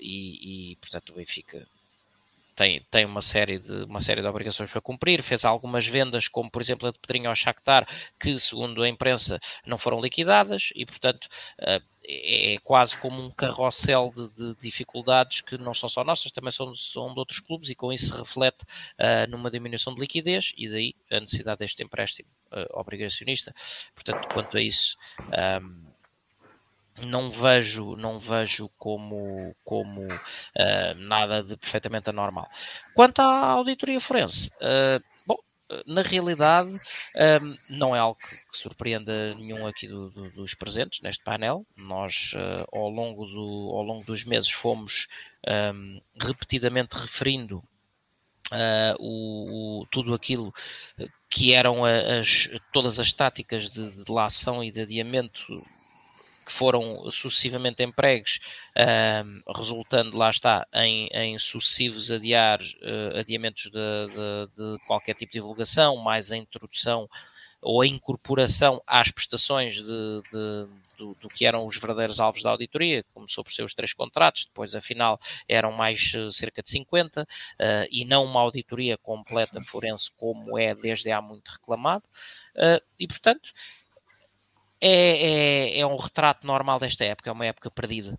e, 0.00 0.72
e, 0.72 0.76
portanto, 0.76 1.10
o 1.10 1.14
Benfica 1.14 1.66
tem, 2.54 2.84
tem 2.90 3.04
uma, 3.04 3.20
série 3.20 3.58
de, 3.58 3.84
uma 3.84 4.00
série 4.00 4.20
de 4.20 4.26
obrigações 4.26 4.70
para 4.70 4.80
cumprir, 4.80 5.22
fez 5.22 5.44
algumas 5.44 5.86
vendas, 5.86 6.28
como 6.28 6.50
por 6.50 6.62
exemplo 6.62 6.88
a 6.88 6.90
de 6.90 6.98
Pedrinho 6.98 7.28
ao 7.28 7.36
Shakhtar, 7.36 7.86
que 8.18 8.38
segundo 8.38 8.82
a 8.82 8.88
imprensa 8.88 9.38
não 9.66 9.78
foram 9.78 10.00
liquidadas 10.00 10.70
e 10.74 10.84
portanto 10.84 11.26
uh, 11.60 11.82
é 12.04 12.58
quase 12.64 12.96
como 12.96 13.22
um 13.22 13.30
carrossel 13.30 14.12
de, 14.14 14.28
de, 14.30 14.60
dificuldades 14.60 15.40
que 15.40 15.56
não 15.56 15.72
são 15.72 15.88
só 15.88 16.02
nossas, 16.02 16.32
também 16.32 16.50
são, 16.50 16.74
são 16.74 17.12
de 17.12 17.18
outros 17.18 17.40
clubes 17.40 17.70
e 17.70 17.74
com 17.74 17.92
isso 17.92 18.06
se 18.06 18.16
reflete 18.16 18.64
uh, 18.98 19.30
numa 19.30 19.50
diminuição 19.50 19.94
de 19.94 20.00
liquidez 20.00 20.52
e 20.56 20.68
daí 20.68 20.94
a 21.10 21.20
necessidade 21.20 21.60
deste 21.60 21.82
empréstimo 21.82 22.28
uh, 22.52 22.78
obrigacionista. 22.78 23.54
Portanto, 23.94 24.28
quanto 24.32 24.56
a 24.56 24.62
isso... 24.62 24.96
Um, 25.62 25.91
não 27.00 27.30
vejo, 27.30 27.96
não 27.96 28.18
vejo 28.18 28.68
como, 28.76 29.54
como 29.64 30.02
uh, 30.02 30.94
nada 30.96 31.42
de 31.42 31.56
perfeitamente 31.56 32.10
anormal. 32.10 32.48
Quanto 32.94 33.20
à 33.20 33.50
auditoria 33.50 34.00
forense, 34.00 34.50
uh, 34.56 35.02
bom, 35.26 35.38
na 35.86 36.02
realidade 36.02 36.70
um, 36.70 37.56
não 37.70 37.96
é 37.96 37.98
algo 37.98 38.18
que, 38.18 38.36
que 38.36 38.58
surpreenda 38.58 39.34
nenhum 39.34 39.66
aqui 39.66 39.88
do, 39.88 40.10
do, 40.10 40.30
dos 40.30 40.54
presentes 40.54 41.00
neste 41.00 41.24
painel. 41.24 41.66
Nós, 41.76 42.32
uh, 42.34 42.66
ao, 42.72 42.90
longo 42.90 43.24
do, 43.26 43.70
ao 43.74 43.82
longo 43.82 44.04
dos 44.04 44.24
meses, 44.24 44.50
fomos 44.50 45.08
um, 45.74 46.00
repetidamente 46.20 46.96
referindo 46.96 47.62
o, 48.98 49.80
o, 49.80 49.86
tudo 49.86 50.12
aquilo 50.12 50.52
que 51.30 51.54
eram 51.54 51.86
as, 51.86 52.50
todas 52.70 53.00
as 53.00 53.10
táticas 53.10 53.70
de, 53.70 53.90
de 53.92 54.12
lação 54.12 54.62
e 54.62 54.70
de 54.70 54.82
adiamento 54.82 55.64
que 56.44 56.52
foram 56.52 57.10
sucessivamente 57.10 57.82
empregues, 57.82 58.38
resultando, 59.54 60.16
lá 60.16 60.30
está, 60.30 60.66
em, 60.74 61.08
em 61.12 61.38
sucessivos 61.38 62.10
adiar, 62.10 62.60
uh, 62.60 63.18
adiamentos 63.18 63.64
de, 63.64 63.70
de, 63.70 64.76
de, 64.76 64.78
qualquer 64.86 65.14
tipo 65.14 65.32
de 65.32 65.38
divulgação, 65.38 65.96
mais 65.96 66.32
a 66.32 66.36
introdução 66.36 67.08
ou 67.62 67.80
a 67.80 67.86
incorporação 67.86 68.82
às 68.84 69.12
prestações 69.12 69.76
de, 69.76 69.82
de, 69.84 70.66
do, 70.98 71.14
do, 71.14 71.28
que 71.28 71.46
eram 71.46 71.64
os 71.64 71.78
verdadeiros 71.78 72.18
alvos 72.18 72.42
da 72.42 72.50
auditoria, 72.50 73.04
começou 73.14 73.44
por 73.44 73.52
ser 73.52 73.62
os 73.62 73.72
três 73.72 73.92
contratos, 73.92 74.46
depois 74.46 74.74
afinal 74.74 75.18
eram 75.48 75.70
mais 75.70 76.12
uh, 76.14 76.30
cerca 76.32 76.60
de 76.60 76.68
50, 76.68 77.22
uh, 77.22 77.26
e 77.88 78.04
não 78.04 78.24
uma 78.24 78.40
auditoria 78.40 78.98
completa 78.98 79.62
forense 79.62 80.10
como 80.16 80.58
é 80.58 80.74
desde 80.74 81.12
há 81.12 81.22
muito 81.22 81.48
reclamado, 81.50 82.04
uh, 82.56 82.82
e 82.98 83.06
portanto 83.06 83.52
é, 84.82 85.76
é, 85.76 85.78
é 85.78 85.86
um 85.86 85.96
retrato 85.96 86.44
normal 86.44 86.80
desta 86.80 87.04
época, 87.04 87.30
é 87.30 87.32
uma 87.32 87.46
época 87.46 87.70
perdida. 87.70 88.18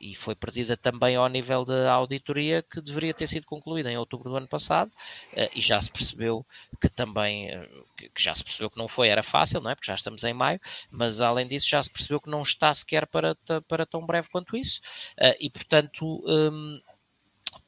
E 0.00 0.14
foi 0.14 0.34
perdida 0.34 0.76
também 0.76 1.16
ao 1.16 1.28
nível 1.28 1.64
da 1.64 1.92
auditoria 1.92 2.62
que 2.62 2.80
deveria 2.80 3.14
ter 3.14 3.26
sido 3.26 3.46
concluída 3.46 3.90
em 3.90 3.96
outubro 3.96 4.30
do 4.30 4.36
ano 4.36 4.48
passado 4.48 4.90
eh, 5.32 5.50
e 5.54 5.60
já 5.60 5.80
se 5.82 5.90
percebeu 5.90 6.46
que 6.80 6.88
também 6.88 7.48
eh, 7.48 7.68
que 8.14 8.22
já 8.22 8.32
se 8.32 8.44
percebeu 8.44 8.70
que 8.70 8.78
não 8.78 8.86
foi 8.86 9.08
era 9.08 9.24
fácil 9.24 9.60
não 9.60 9.70
é? 9.70 9.74
Porque 9.74 9.90
já 9.90 9.96
estamos 9.96 10.22
em 10.22 10.32
maio 10.32 10.60
mas 10.88 11.20
além 11.20 11.48
disso 11.48 11.68
já 11.68 11.82
se 11.82 11.90
percebeu 11.90 12.20
que 12.20 12.30
não 12.30 12.42
está 12.42 12.72
sequer 12.72 13.08
para 13.08 13.36
para 13.66 13.84
tão 13.84 14.06
breve 14.06 14.28
quanto 14.28 14.56
isso 14.56 14.80
eh, 15.16 15.36
e 15.40 15.50
portanto 15.50 16.22
hum, 16.28 16.80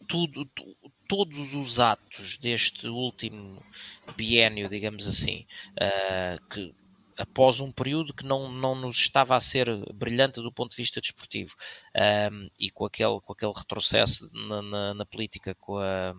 tudo, 0.06 0.48
todos 1.08 1.54
os 1.54 1.80
atos 1.80 2.38
deste 2.38 2.86
último 2.86 3.60
biênio, 4.16 4.68
digamos 4.68 5.08
assim, 5.08 5.46
que 6.50 6.74
após 7.16 7.60
um 7.60 7.70
período 7.72 8.14
que 8.14 8.24
não, 8.24 8.50
não 8.50 8.74
nos 8.74 8.96
estava 8.96 9.36
a 9.36 9.40
ser 9.40 9.68
brilhante 9.92 10.40
do 10.40 10.52
ponto 10.52 10.70
de 10.70 10.76
vista 10.76 11.00
desportivo. 11.00 11.54
Um, 12.32 12.48
e 12.58 12.70
com 12.70 12.84
aquele, 12.84 13.20
com 13.20 13.32
aquele 13.32 13.52
retrocesso 13.52 14.28
na, 14.32 14.62
na, 14.62 14.94
na 14.94 15.06
política 15.06 15.54
com 15.54 15.78
a, 15.78 16.14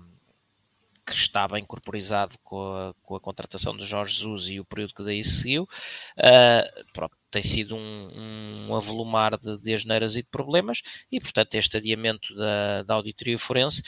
que 1.06 1.14
estava 1.14 1.60
incorporizado 1.60 2.36
com 2.44 2.76
a, 2.76 2.94
com 3.04 3.16
a 3.16 3.20
contratação 3.20 3.78
de 3.78 3.86
Jorge 3.86 4.16
Jesus 4.16 4.48
e 4.48 4.60
o 4.60 4.66
período 4.66 4.94
que 4.94 5.04
daí 5.04 5.24
seguiu, 5.24 5.64
uh, 5.64 6.86
pronto, 6.92 7.16
tem 7.30 7.44
sido 7.44 7.76
um, 7.76 8.68
um 8.68 8.76
avolumar 8.76 9.38
de, 9.38 9.58
de 9.60 9.74
asneiras 9.74 10.16
e 10.16 10.24
de 10.24 10.30
problemas, 10.30 10.82
e 11.12 11.20
portanto 11.20 11.54
este 11.56 11.78
adiamento 11.78 12.34
da, 12.36 12.84
da 12.84 12.94
auditoria 12.96 13.38
forense, 13.38 13.84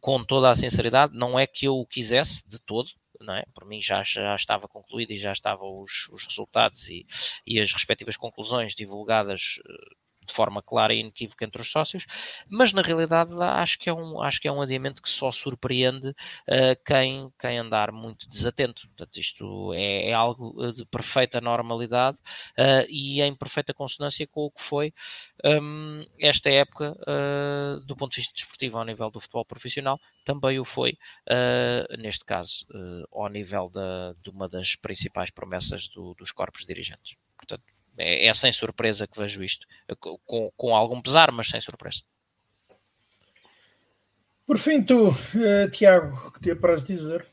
com 0.00 0.24
toda 0.24 0.50
a 0.50 0.54
sinceridade, 0.54 1.16
não 1.16 1.38
é 1.38 1.46
que 1.46 1.66
eu 1.66 1.74
o 1.74 1.86
quisesse 1.86 2.48
de 2.48 2.58
todo, 2.60 2.90
não 3.22 3.34
é? 3.34 3.44
Por 3.54 3.66
mim 3.66 3.80
já, 3.80 4.02
já 4.02 4.34
estava 4.34 4.68
concluído 4.68 5.12
e 5.12 5.18
já 5.18 5.32
estavam 5.32 5.80
os, 5.80 6.08
os 6.10 6.26
resultados 6.26 6.88
e, 6.88 7.06
e 7.46 7.60
as 7.60 7.72
respectivas 7.72 8.16
conclusões 8.16 8.74
divulgadas 8.74 9.58
eh, 9.66 10.01
de 10.24 10.32
forma 10.32 10.62
clara 10.62 10.94
e 10.94 11.00
inequívoca 11.00 11.44
entre 11.44 11.60
os 11.60 11.70
sócios, 11.70 12.06
mas 12.48 12.72
na 12.72 12.82
realidade 12.82 13.32
acho 13.40 13.78
que 13.78 13.88
é 13.88 13.92
um, 13.92 14.20
acho 14.20 14.40
que 14.40 14.48
é 14.48 14.52
um 14.52 14.60
adiamento 14.60 15.02
que 15.02 15.10
só 15.10 15.32
surpreende 15.32 16.08
uh, 16.08 16.84
quem, 16.84 17.30
quem 17.38 17.58
andar 17.58 17.92
muito 17.92 18.28
desatento. 18.28 18.86
Portanto, 18.88 19.16
isto 19.18 19.72
é, 19.74 20.10
é 20.10 20.12
algo 20.12 20.54
eh, 20.62 20.72
de 20.72 20.84
perfeita 20.86 21.40
normalidade 21.40 22.18
uh, 22.58 22.86
e 22.88 23.20
em 23.20 23.34
perfeita 23.34 23.74
consonância 23.74 24.26
com 24.26 24.42
o 24.42 24.50
que 24.50 24.62
foi 24.62 24.92
um, 25.44 26.04
esta 26.18 26.50
época 26.50 26.96
uh, 27.02 27.80
do 27.84 27.96
ponto 27.96 28.12
de 28.12 28.18
vista 28.18 28.32
desportivo 28.34 28.78
ao 28.78 28.84
nível 28.84 29.10
do 29.10 29.20
futebol 29.20 29.44
profissional, 29.44 30.00
também 30.24 30.58
o 30.58 30.64
foi, 30.64 30.96
neste 31.98 32.24
caso, 32.24 32.64
ao 33.12 33.28
nível 33.28 33.68
da, 33.68 34.14
de 34.22 34.30
uma 34.30 34.48
das 34.48 34.76
principais 34.76 35.30
promessas 35.30 35.88
do, 35.88 36.14
dos 36.14 36.30
corpos 36.30 36.64
dirigentes. 36.64 37.16
É, 37.96 38.26
é 38.26 38.34
sem 38.34 38.52
surpresa 38.52 39.06
que 39.06 39.18
vejo 39.18 39.42
isto, 39.42 39.66
com, 40.24 40.50
com 40.56 40.74
algum 40.74 41.00
pesar, 41.00 41.30
mas 41.30 41.48
sem 41.48 41.60
surpresa. 41.60 42.00
Por 44.46 44.58
fim, 44.58 44.82
tu, 44.82 45.10
uh, 45.10 45.70
Tiago, 45.70 46.28
o 46.28 46.32
que 46.32 46.40
te 46.40 46.54
para 46.54 46.76
dizer? 46.76 47.26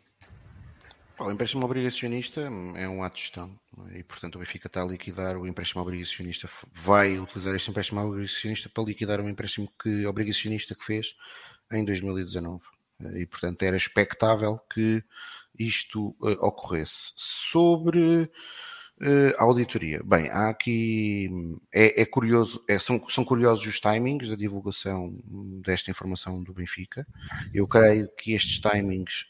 O 1.19 1.29
empréstimo 1.29 1.65
obrigacionista 1.65 2.39
é 2.39 2.87
um 2.87 3.03
ato 3.03 3.17
de 3.17 3.23
gestão 3.23 3.59
é? 3.91 3.99
e, 3.99 4.03
portanto, 4.03 4.35
o 4.35 4.39
Benfica 4.39 4.67
está 4.67 4.81
a 4.81 4.85
liquidar 4.85 5.35
o 5.35 5.45
empréstimo 5.45 5.81
obrigacionista, 5.81 6.49
vai 6.71 7.19
utilizar 7.19 7.53
este 7.53 7.69
empréstimo 7.69 7.99
obrigacionista 7.99 8.69
para 8.69 8.85
liquidar 8.85 9.19
um 9.19 9.27
empréstimo 9.27 9.69
que, 9.81 10.05
obrigacionista 10.05 10.73
que 10.75 10.85
fez 10.85 11.15
em 11.71 11.83
2019. 11.83 12.61
E, 13.15 13.25
portanto, 13.25 13.63
era 13.63 13.75
expectável 13.75 14.59
que 14.73 15.03
isto 15.57 16.15
uh, 16.21 16.37
ocorresse. 16.39 17.11
Sobre 17.15 18.31
Uh, 19.01 19.33
auditoria. 19.37 20.01
Bem, 20.03 20.27
há 20.29 20.49
aqui. 20.49 21.29
É, 21.73 22.01
é 22.01 22.05
curioso, 22.05 22.61
é, 22.67 22.77
são, 22.79 23.01
são 23.07 23.23
curiosos 23.23 23.65
os 23.65 23.79
timings 23.79 24.27
da 24.27 24.35
divulgação 24.35 25.17
desta 25.63 25.89
informação 25.89 26.43
do 26.43 26.53
Benfica. 26.53 27.07
Eu 27.53 27.65
creio 27.65 28.09
que 28.17 28.33
estes 28.33 28.59
timings 28.59 29.27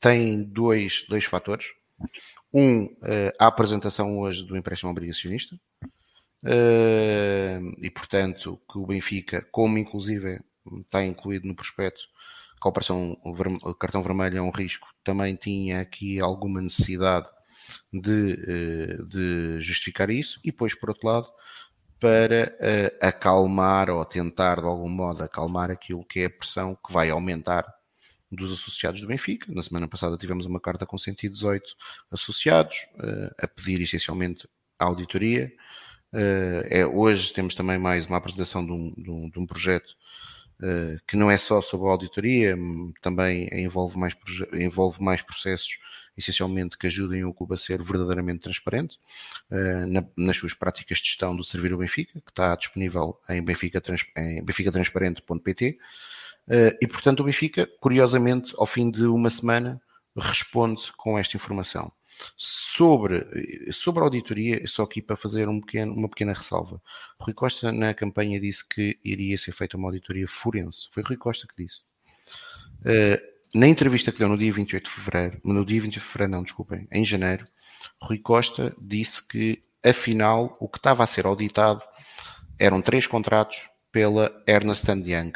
têm 0.00 0.42
dois, 0.42 1.04
dois 1.08 1.24
fatores. 1.24 1.66
Um, 2.52 2.84
uh, 2.86 3.32
a 3.38 3.46
apresentação 3.46 4.18
hoje 4.18 4.44
do 4.44 4.56
empréstimo 4.56 4.90
obrigacionista. 4.90 5.54
Uh, 6.42 7.72
e, 7.80 7.88
portanto, 7.88 8.60
que 8.70 8.78
o 8.78 8.86
Benfica, 8.86 9.46
como 9.52 9.78
inclusive 9.78 10.40
está 10.80 11.04
incluído 11.04 11.46
no 11.46 11.54
prospecto, 11.54 12.02
que 12.60 12.66
a 12.66 12.68
operação 12.68 13.16
o 13.22 13.74
cartão 13.74 14.02
vermelho 14.02 14.38
é 14.38 14.42
um 14.42 14.50
risco, 14.50 14.88
também 15.04 15.36
tinha 15.36 15.80
aqui 15.80 16.18
alguma 16.18 16.60
necessidade 16.60 17.28
de, 17.92 18.32
eh, 18.48 19.02
de 19.06 19.60
justificar 19.60 20.10
isso 20.10 20.40
e 20.44 20.50
depois, 20.50 20.74
por 20.74 20.90
outro 20.90 21.06
lado, 21.06 21.28
para 22.04 22.54
uh, 22.60 23.06
acalmar 23.06 23.88
ou 23.88 24.04
tentar 24.04 24.60
de 24.60 24.66
algum 24.66 24.90
modo 24.90 25.22
acalmar 25.22 25.70
aquilo 25.70 26.04
que 26.04 26.20
é 26.20 26.24
a 26.26 26.30
pressão 26.30 26.76
que 26.86 26.92
vai 26.92 27.08
aumentar 27.08 27.64
dos 28.30 28.52
associados 28.52 29.00
do 29.00 29.06
Benfica. 29.06 29.50
Na 29.50 29.62
semana 29.62 29.88
passada 29.88 30.18
tivemos 30.18 30.44
uma 30.44 30.60
carta 30.60 30.84
com 30.84 30.98
118 30.98 31.64
associados 32.10 32.76
uh, 32.96 33.34
a 33.38 33.48
pedir 33.48 33.80
essencialmente 33.80 34.46
auditoria. 34.78 35.50
Uh, 36.12 36.60
é, 36.68 36.86
hoje 36.86 37.32
temos 37.32 37.54
também 37.54 37.78
mais 37.78 38.06
uma 38.06 38.18
apresentação 38.18 38.64
de 38.66 38.72
um, 38.72 38.92
de 38.96 39.10
um, 39.10 39.30
de 39.30 39.38
um 39.38 39.46
projeto 39.46 39.88
que 41.08 41.16
não 41.16 41.30
é 41.30 41.36
só 41.36 41.60
sobre 41.60 41.88
a 41.88 41.90
auditoria, 41.90 42.56
também 43.02 43.48
envolve 43.52 43.98
mais, 43.98 44.14
envolve 44.54 45.02
mais 45.02 45.20
processos 45.20 45.76
essencialmente 46.16 46.78
que 46.78 46.86
ajudem 46.86 47.24
o 47.24 47.34
clube 47.34 47.54
a 47.54 47.58
ser 47.58 47.82
verdadeiramente 47.82 48.40
transparente 48.40 48.98
uh, 49.50 49.86
na, 49.86 50.04
nas 50.16 50.36
suas 50.36 50.54
práticas 50.54 50.98
de 50.98 51.04
gestão 51.04 51.36
do 51.36 51.44
Servir 51.44 51.72
o 51.72 51.78
Benfica, 51.78 52.20
que 52.20 52.30
está 52.30 52.54
disponível 52.54 53.20
em, 53.28 53.42
Benfica, 53.42 53.80
em 54.16 54.42
benficatransparente.pt. 54.44 55.78
Uh, 56.46 56.52
eh, 56.52 56.78
e 56.82 56.86
portanto 56.86 57.20
o 57.20 57.24
Benfica, 57.24 57.68
curiosamente, 57.80 58.54
ao 58.56 58.66
fim 58.66 58.90
de 58.90 59.04
uma 59.04 59.30
semana, 59.30 59.80
responde 60.16 60.92
com 60.96 61.18
esta 61.18 61.36
informação. 61.36 61.92
Sobre, 62.36 63.72
sobre 63.72 64.00
a 64.00 64.04
auditoria, 64.04 64.64
só 64.68 64.84
aqui 64.84 65.02
para 65.02 65.16
fazer 65.16 65.48
um 65.48 65.60
pequeno, 65.60 65.92
uma 65.94 66.08
pequena 66.08 66.32
ressalva. 66.32 66.80
Rui 67.18 67.34
Costa, 67.34 67.72
na 67.72 67.92
campanha, 67.92 68.40
disse 68.40 68.66
que 68.66 68.98
iria 69.04 69.36
ser 69.36 69.52
feita 69.52 69.76
uma 69.76 69.88
auditoria 69.88 70.28
forense. 70.28 70.86
Foi 70.92 71.02
Rui 71.02 71.16
Costa 71.16 71.48
que 71.48 71.64
disse. 71.64 71.80
Uh, 72.80 73.33
na 73.54 73.68
entrevista 73.68 74.10
que 74.10 74.18
deu 74.18 74.28
no 74.28 74.36
dia 74.36 74.52
28 74.52 74.84
de 74.84 74.90
fevereiro, 74.90 75.40
no 75.44 75.64
dia 75.64 75.80
28 75.80 76.02
de 76.02 76.10
fevereiro, 76.10 76.32
não, 76.32 76.42
desculpem, 76.42 76.88
em 76.90 77.04
janeiro, 77.04 77.44
Rui 78.02 78.18
Costa 78.18 78.74
disse 78.80 79.26
que, 79.26 79.62
afinal, 79.82 80.56
o 80.58 80.68
que 80.68 80.78
estava 80.78 81.04
a 81.04 81.06
ser 81.06 81.24
auditado 81.24 81.82
eram 82.58 82.82
três 82.82 83.06
contratos 83.06 83.68
pela 83.92 84.32
Ernest 84.46 84.88
Young. 84.90 85.32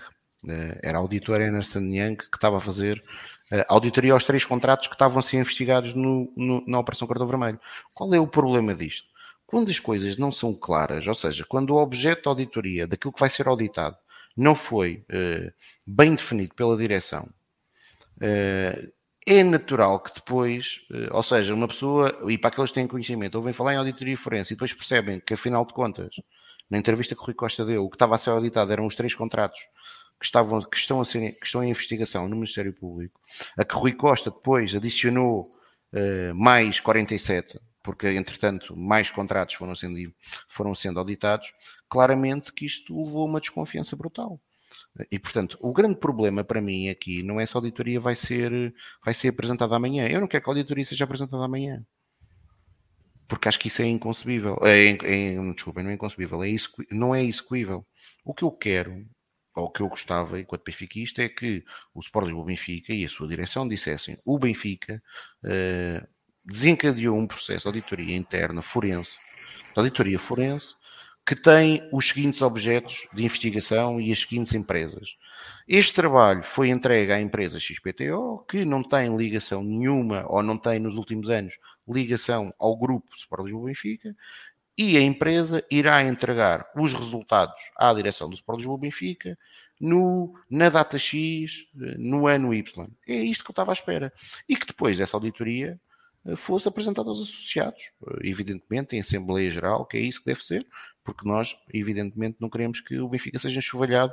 Eh, 0.49 0.81
era 0.83 0.99
a 0.99 1.01
auditora 1.01 1.45
Ernest 1.45 1.77
Young 1.79 2.17
que 2.17 2.37
estava 2.37 2.59
a 2.59 2.61
fazer 2.61 3.03
a 3.51 3.73
auditoria 3.73 4.13
aos 4.13 4.25
três 4.25 4.45
contratos 4.45 4.89
que 4.89 4.95
estavam 4.95 5.21
a 5.21 5.23
ser 5.23 5.39
investigados 5.39 5.95
no, 5.95 6.31
no, 6.37 6.63
na 6.67 6.79
Operação 6.79 7.09
Cartão 7.09 7.27
Vermelho. 7.27 7.61
Qual 7.95 8.13
é 8.13 8.21
o 8.21 8.27
problema 8.27 8.75
disto? 8.75 9.09
Quando 9.47 9.71
as 9.71 9.79
coisas 9.79 10.19
não 10.19 10.31
são 10.31 10.53
claras, 10.53 11.07
ou 11.07 11.15
seja, 11.15 11.47
quando 11.49 11.71
o 11.71 11.79
objeto 11.79 12.23
de 12.23 12.29
auditoria 12.29 12.87
daquilo 12.87 13.13
que 13.13 13.21
vai 13.21 13.31
ser 13.31 13.47
auditado 13.49 13.97
não 14.37 14.55
foi 14.55 15.05
eh, 15.09 15.53
bem 15.87 16.15
definido 16.15 16.55
pela 16.55 16.77
direção 16.77 17.29
é 19.29 19.45
natural 19.45 20.01
que 20.01 20.15
depois, 20.15 20.81
uh, 20.91 21.15
ou 21.15 21.23
seja, 21.23 21.55
uma 21.55 21.69
pessoa, 21.69 22.19
e 22.31 22.39
para 22.39 22.49
aqueles 22.49 22.71
que 22.71 22.77
têm 22.77 22.87
conhecimento, 22.87 23.35
ouvem 23.35 23.53
falar 23.53 23.75
em 23.75 23.77
auditoria 23.77 24.17
forense 24.17 24.53
e 24.53 24.57
depois 24.57 24.73
percebem 24.73 25.21
que, 25.21 25.35
afinal 25.35 25.67
de 25.67 25.75
contas, 25.75 26.15
na 26.71 26.79
entrevista 26.79 27.15
que 27.15 27.21
o 27.21 27.25
Rui 27.25 27.35
Costa 27.35 27.65
deu, 27.65 27.85
o 27.85 27.91
que 27.91 27.97
estava 27.97 28.15
a 28.15 28.19
ser 28.19 28.31
auditado 28.31 28.73
eram 28.73 28.87
os 28.87 28.97
três 28.97 29.15
contratos 29.15 29.61
que, 30.19 30.25
estavam, 30.25 30.63
que, 30.63 30.79
estão, 30.79 31.01
a 31.01 31.05
ser, 31.05 31.33
que 31.33 31.47
estão 31.47 31.63
em 31.63 31.71
investigação 31.71 32.27
no 32.27 32.37
Ministério 32.37 32.73
Público, 32.73 33.21
a 33.59 33.65
que 33.65 33.75
Rui 33.75 33.93
Costa 33.93 34.31
depois 34.31 34.75
adicionou 34.75 35.43
uh, 35.93 36.35
mais 36.35 36.81
47, 36.81 37.61
porque 37.83 38.09
entretanto 38.09 38.75
mais 38.75 39.11
contratos 39.11 39.55
foram 39.57 39.75
sendo, 39.75 39.99
foram 40.49 40.75
sendo 40.75 40.99
auditados, 40.99 41.53
claramente 41.87 42.51
que 42.51 42.65
isto 42.65 42.97
levou 43.05 43.23
a 43.23 43.27
uma 43.27 43.41
desconfiança 43.41 43.95
brutal. 43.95 44.41
E, 45.11 45.19
portanto, 45.19 45.57
o 45.61 45.73
grande 45.73 45.97
problema 45.97 46.43
para 46.43 46.61
mim 46.61 46.89
aqui 46.89 47.23
não 47.23 47.41
é 47.41 47.47
se 47.47 47.57
a 47.57 47.59
auditoria 47.59 48.01
vai 48.01 48.17
ser, 48.17 48.75
vai 49.05 49.15
ser 49.15 49.29
apresentada 49.29 49.77
amanhã. 49.77 50.09
Eu 50.09 50.21
não 50.21 50.27
quero 50.27 50.43
que 50.43 50.51
a 50.51 50.53
auditoria 50.53 50.85
seja 50.85 51.05
apresentada 51.05 51.45
amanhã. 51.45 51.85
Porque 53.29 53.49
acho 53.49 53.59
que 53.59 53.69
isso 53.69 53.83
é 53.83 53.87
inconcebível. 53.87 54.59
É, 54.63 54.89
é, 54.89 55.53
desculpa, 55.53 55.83
não 55.83 55.91
é 55.91 55.95
inconcebível. 55.95 56.43
É 56.43 56.49
isso, 56.49 56.73
não 56.91 57.15
é 57.15 57.23
execuível. 57.23 57.87
O 58.25 58.35
que 58.35 58.43
eu 58.43 58.51
quero, 58.51 59.07
ou 59.55 59.67
o 59.67 59.71
que 59.71 59.83
eu 59.83 59.89
gostava, 59.89 60.41
enquanto 60.41 60.65
benfiquista, 60.65 61.23
é 61.23 61.29
que 61.29 61.63
o 61.95 62.01
Sport 62.01 62.27
Lisboa 62.27 62.47
Benfica 62.47 62.93
e 62.93 63.05
a 63.05 63.09
sua 63.09 63.29
direção 63.29 63.69
dissessem 63.69 64.19
o 64.25 64.39
Benfica 64.39 65.03
uh, 65.45 66.09
desencadeou 66.45 67.19
um 67.19 67.27
processo 67.27 67.63
de 67.63 67.69
auditoria 67.69 68.17
interna 68.17 68.63
forense, 68.63 69.19
de 69.73 69.79
auditoria 69.79 70.19
forense, 70.19 70.75
que 71.29 71.37
tem 71.37 71.87
os 71.93 72.09
seguintes 72.09 72.41
objetos 72.41 73.07
de 73.13 73.23
investigação 73.23 74.01
e 74.01 74.11
as 74.11 74.21
seguintes 74.21 74.55
empresas. 74.55 75.15
Este 75.69 75.93
trabalho 75.93 76.43
foi 76.43 76.71
entregue 76.71 77.13
à 77.13 77.21
empresa 77.21 77.61
XPTO, 77.61 78.47
que 78.49 78.65
não 78.65 78.83
tem 78.83 79.15
ligação 79.15 79.63
nenhuma, 79.63 80.25
ou 80.27 80.43
não 80.43 80.57
tem 80.57 80.79
nos 80.79 80.97
últimos 80.97 81.29
anos, 81.29 81.59
ligação 81.87 82.51
ao 82.59 82.75
grupo 82.79 83.15
Sport 83.15 83.45
Lisboa 83.45 83.67
Benfica, 83.67 84.17
e 84.79 84.97
a 84.97 85.03
empresa 85.03 85.63
irá 85.71 86.03
entregar 86.03 86.67
os 86.75 86.95
resultados 86.95 87.61
à 87.77 87.93
direção 87.93 88.31
do 88.31 88.35
Sport 88.35 88.61
Lisboa 88.61 88.79
Benfica 88.79 89.39
no, 89.79 90.33
na 90.49 90.71
data 90.71 90.99
X, 90.99 91.67
no 91.75 92.27
ano 92.27 92.55
Y. 92.55 92.89
É 93.07 93.17
isto 93.17 93.45
que 93.45 93.51
eu 93.51 93.53
estava 93.53 93.71
à 93.71 93.75
espera. 93.75 94.11
E 94.49 94.57
que 94.57 94.67
depois 94.67 94.97
dessa 94.97 95.15
auditoria 95.15 95.79
eh, 96.25 96.37
fosse 96.37 96.69
apresentada 96.69 97.09
aos 97.09 97.21
associados, 97.21 97.91
eh, 98.07 98.29
evidentemente 98.29 98.97
em 98.97 99.01
Assembleia 99.01 99.51
Geral, 99.51 99.85
que 99.85 99.97
é 99.97 100.01
isso 100.01 100.21
que 100.21 100.27
deve 100.27 100.43
ser, 100.43 100.67
porque 101.09 101.27
nós, 101.27 101.57
evidentemente, 101.73 102.37
não 102.39 102.51
queremos 102.51 102.83
que 102.83 102.99
o 102.99 103.09
Benfica 103.09 103.39
seja 103.39 103.61
enxovalhado 103.61 104.13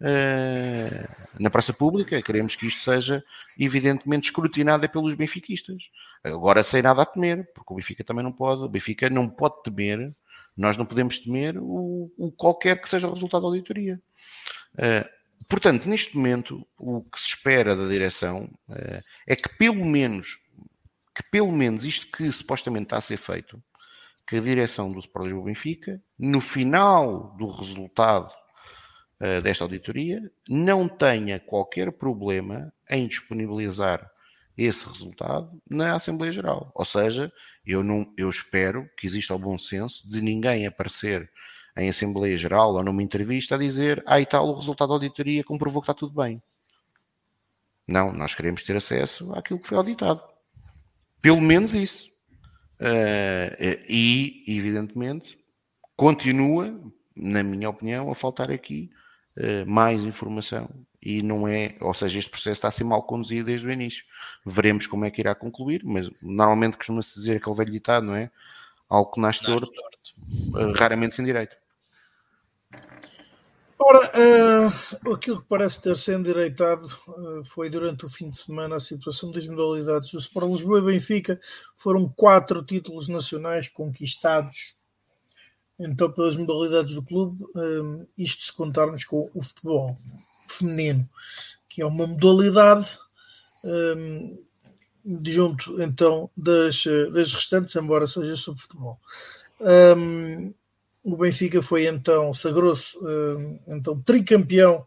uh, 0.00 1.38
na 1.38 1.48
praça 1.48 1.72
pública, 1.72 2.20
queremos 2.20 2.56
que 2.56 2.66
isto 2.66 2.80
seja, 2.80 3.24
evidentemente, 3.56 4.24
escrutinado 4.24 4.88
pelos 4.88 5.14
benfiquistas. 5.14 5.84
Agora, 6.24 6.64
sem 6.64 6.82
nada 6.82 7.02
a 7.02 7.06
temer, 7.06 7.48
porque 7.54 7.72
o 7.72 7.76
Benfica 7.76 8.02
também 8.02 8.24
não 8.24 8.32
pode, 8.32 8.62
o 8.62 8.68
Benfica 8.68 9.08
não 9.08 9.28
pode 9.28 9.62
temer, 9.62 10.12
nós 10.56 10.76
não 10.76 10.84
podemos 10.84 11.20
temer 11.20 11.56
o, 11.56 12.12
o 12.18 12.32
qualquer 12.32 12.80
que 12.80 12.88
seja 12.88 13.06
o 13.06 13.14
resultado 13.14 13.42
da 13.42 13.46
auditoria. 13.46 14.02
Uh, 14.74 15.08
portanto, 15.48 15.88
neste 15.88 16.16
momento, 16.16 16.66
o 16.76 17.00
que 17.00 17.20
se 17.20 17.28
espera 17.28 17.76
da 17.76 17.86
direção 17.86 18.50
uh, 18.68 19.04
é 19.24 19.36
que, 19.36 19.56
pelo 19.56 19.84
menos, 19.84 20.36
que 21.14 21.22
pelo 21.30 21.52
menos 21.52 21.84
isto 21.84 22.08
que 22.10 22.32
supostamente 22.32 22.86
está 22.86 22.96
a 22.96 23.00
ser 23.00 23.18
feito, 23.18 23.62
que 24.26 24.36
a 24.36 24.40
direção 24.40 24.88
do 24.88 24.98
Sport 24.98 25.26
Lisboa 25.26 25.44
Benfica, 25.44 26.02
no 26.18 26.40
final 26.40 27.34
do 27.36 27.46
resultado 27.46 28.32
uh, 29.20 29.42
desta 29.42 29.64
auditoria, 29.64 30.30
não 30.48 30.88
tenha 30.88 31.38
qualquer 31.38 31.92
problema 31.92 32.72
em 32.88 33.06
disponibilizar 33.06 34.10
esse 34.56 34.86
resultado 34.86 35.60
na 35.68 35.94
Assembleia 35.94 36.32
Geral. 36.32 36.70
Ou 36.74 36.84
seja, 36.84 37.32
eu, 37.66 37.82
não, 37.82 38.12
eu 38.16 38.30
espero 38.30 38.88
que 38.96 39.06
exista 39.06 39.34
o 39.34 39.38
bom 39.38 39.58
senso 39.58 40.08
de 40.08 40.22
ninguém 40.22 40.66
aparecer 40.66 41.30
em 41.76 41.88
Assembleia 41.88 42.38
Geral 42.38 42.74
ou 42.74 42.84
numa 42.84 43.02
entrevista 43.02 43.56
a 43.56 43.58
dizer 43.58 44.02
ah 44.06 44.24
tal, 44.24 44.48
o 44.48 44.54
resultado 44.54 44.88
da 44.88 44.94
auditoria 44.94 45.42
comprovou 45.42 45.82
que 45.82 45.90
está 45.90 45.94
tudo 45.94 46.14
bem. 46.14 46.40
Não, 47.86 48.12
nós 48.12 48.34
queremos 48.34 48.62
ter 48.62 48.76
acesso 48.76 49.32
àquilo 49.34 49.58
que 49.58 49.68
foi 49.68 49.76
auditado. 49.76 50.22
Pelo 51.20 51.40
menos 51.40 51.74
isso. 51.74 52.13
Uh, 52.80 53.80
e, 53.88 54.44
evidentemente, 54.46 55.38
continua, 55.96 56.74
na 57.14 57.42
minha 57.42 57.70
opinião, 57.70 58.10
a 58.10 58.14
faltar 58.14 58.50
aqui 58.50 58.90
uh, 59.36 59.68
mais 59.68 60.04
informação. 60.04 60.68
E 61.00 61.22
não 61.22 61.46
é, 61.46 61.76
ou 61.80 61.92
seja, 61.92 62.18
este 62.18 62.30
processo 62.30 62.52
está 62.52 62.68
a 62.68 62.72
ser 62.72 62.84
mal 62.84 63.02
conduzido 63.02 63.46
desde 63.46 63.66
o 63.66 63.70
início. 63.70 64.04
Veremos 64.44 64.86
como 64.86 65.04
é 65.04 65.10
que 65.10 65.20
irá 65.20 65.34
concluir, 65.34 65.82
mas 65.84 66.10
normalmente 66.22 66.76
costuma-se 66.76 67.14
dizer 67.14 67.36
aquele 67.36 67.56
velho 67.56 67.72
ditado, 67.72 68.06
não 68.06 68.16
é? 68.16 68.30
Algo 68.88 69.10
que 69.12 69.20
nasce 69.20 69.44
torto, 69.44 69.70
uh, 70.54 70.72
raramente 70.72 71.14
sem 71.14 71.24
direito. 71.24 71.56
Ora, 73.86 74.10
uh, 74.16 75.12
aquilo 75.12 75.42
que 75.42 75.46
parece 75.46 75.78
ter 75.78 75.94
sido 75.98 76.20
endireitado 76.20 76.86
uh, 77.06 77.44
foi 77.44 77.68
durante 77.68 78.06
o 78.06 78.08
fim 78.08 78.30
de 78.30 78.38
semana 78.38 78.76
a 78.76 78.80
situação 78.80 79.30
das 79.30 79.46
modalidades 79.46 80.10
do 80.10 80.18
Sport 80.18 80.50
Lisboa 80.50 80.78
e 80.78 80.84
Benfica. 80.94 81.38
Foram 81.76 82.08
quatro 82.08 82.64
títulos 82.64 83.08
nacionais 83.08 83.68
conquistados 83.68 84.74
então 85.78 86.10
pelas 86.10 86.34
modalidades 86.34 86.94
do 86.94 87.02
clube, 87.02 87.44
uh, 87.44 88.08
isto 88.16 88.44
se 88.44 88.52
contarmos 88.54 89.04
com 89.04 89.30
o 89.34 89.42
futebol 89.42 89.98
feminino, 90.48 91.06
que 91.68 91.82
é 91.82 91.86
uma 91.86 92.06
modalidade 92.06 92.98
junto 95.26 95.82
então 95.82 96.30
das, 96.34 96.84
das 97.12 97.34
restantes, 97.34 97.76
embora 97.76 98.06
seja 98.06 98.34
sobre 98.34 98.62
futebol. 98.62 98.98
Um, 99.60 100.54
o 101.04 101.16
Benfica 101.16 101.60
foi 101.60 101.86
então, 101.86 102.32
sagrou-se 102.32 102.96
uh, 102.96 103.60
então 103.68 104.00
tricampeão 104.00 104.86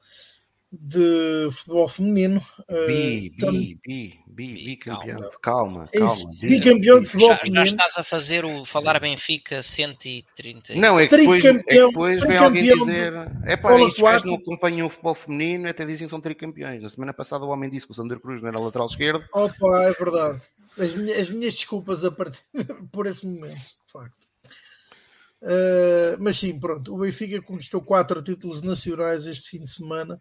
de 0.72 1.48
futebol 1.52 1.88
feminino. 1.88 2.44
Uh, 2.68 2.88
bi, 2.88 3.30
bi, 3.30 3.80
bi, 3.86 4.20
bi, 4.28 4.66
bicampeão. 4.66 5.18
Calma, 5.42 5.88
calma. 5.88 5.90
calma 5.94 6.30
bicampeão 6.42 7.00
de 7.00 7.06
futebol 7.06 7.30
já, 7.30 7.38
feminino. 7.38 7.66
Já 7.66 7.72
estás 7.72 7.98
a 7.98 8.04
fazer 8.04 8.44
o 8.44 8.66
falar 8.66 9.00
Benfica 9.00 9.62
130. 9.62 10.76
Não, 10.76 11.00
é 11.00 11.08
que 11.08 11.18
depois, 11.18 11.46
é 11.46 11.54
que 11.54 11.64
depois 11.64 12.22
vem 12.22 12.38
alguém 12.38 12.64
dizer. 12.64 13.14
É 13.46 13.56
para 13.56 13.80
isto, 13.80 14.02
não 14.02 14.36
acompanham 14.36 14.88
o 14.88 14.90
futebol 14.90 15.16
feminino, 15.16 15.70
até 15.70 15.86
dizem 15.86 16.08
que 16.08 16.12
são 16.12 16.20
tricampeões. 16.20 16.82
Na 16.82 16.90
semana 16.90 17.14
passada 17.14 17.46
o 17.46 17.50
homem 17.50 17.70
disse 17.70 17.86
que 17.86 17.92
o 17.92 17.96
Sander 17.96 18.20
Cruz 18.20 18.42
não 18.42 18.50
era 18.50 18.60
lateral 18.60 18.88
esquerdo. 18.88 19.24
Opa, 19.34 19.84
é 19.84 19.94
verdade. 19.94 20.42
As 20.80 20.94
minhas, 20.94 21.20
as 21.22 21.30
minhas 21.30 21.54
desculpas 21.54 22.04
a 22.04 22.12
partir 22.12 22.44
por 22.92 23.08
esse 23.08 23.26
momento, 23.26 23.56
de 23.56 23.92
facto. 23.92 24.27
Uh, 25.42 26.18
mas 26.20 26.40
sim, 26.40 26.60
pronto, 26.60 26.94
o 26.94 27.00
Benfica 27.00 27.42
conquistou 27.42 27.82
quatro 27.82 28.22
títulos 28.24 28.62
nacionais 28.62 29.28
este 29.28 29.50
fim 29.50 29.62
de 29.62 29.70
semana. 29.70 30.20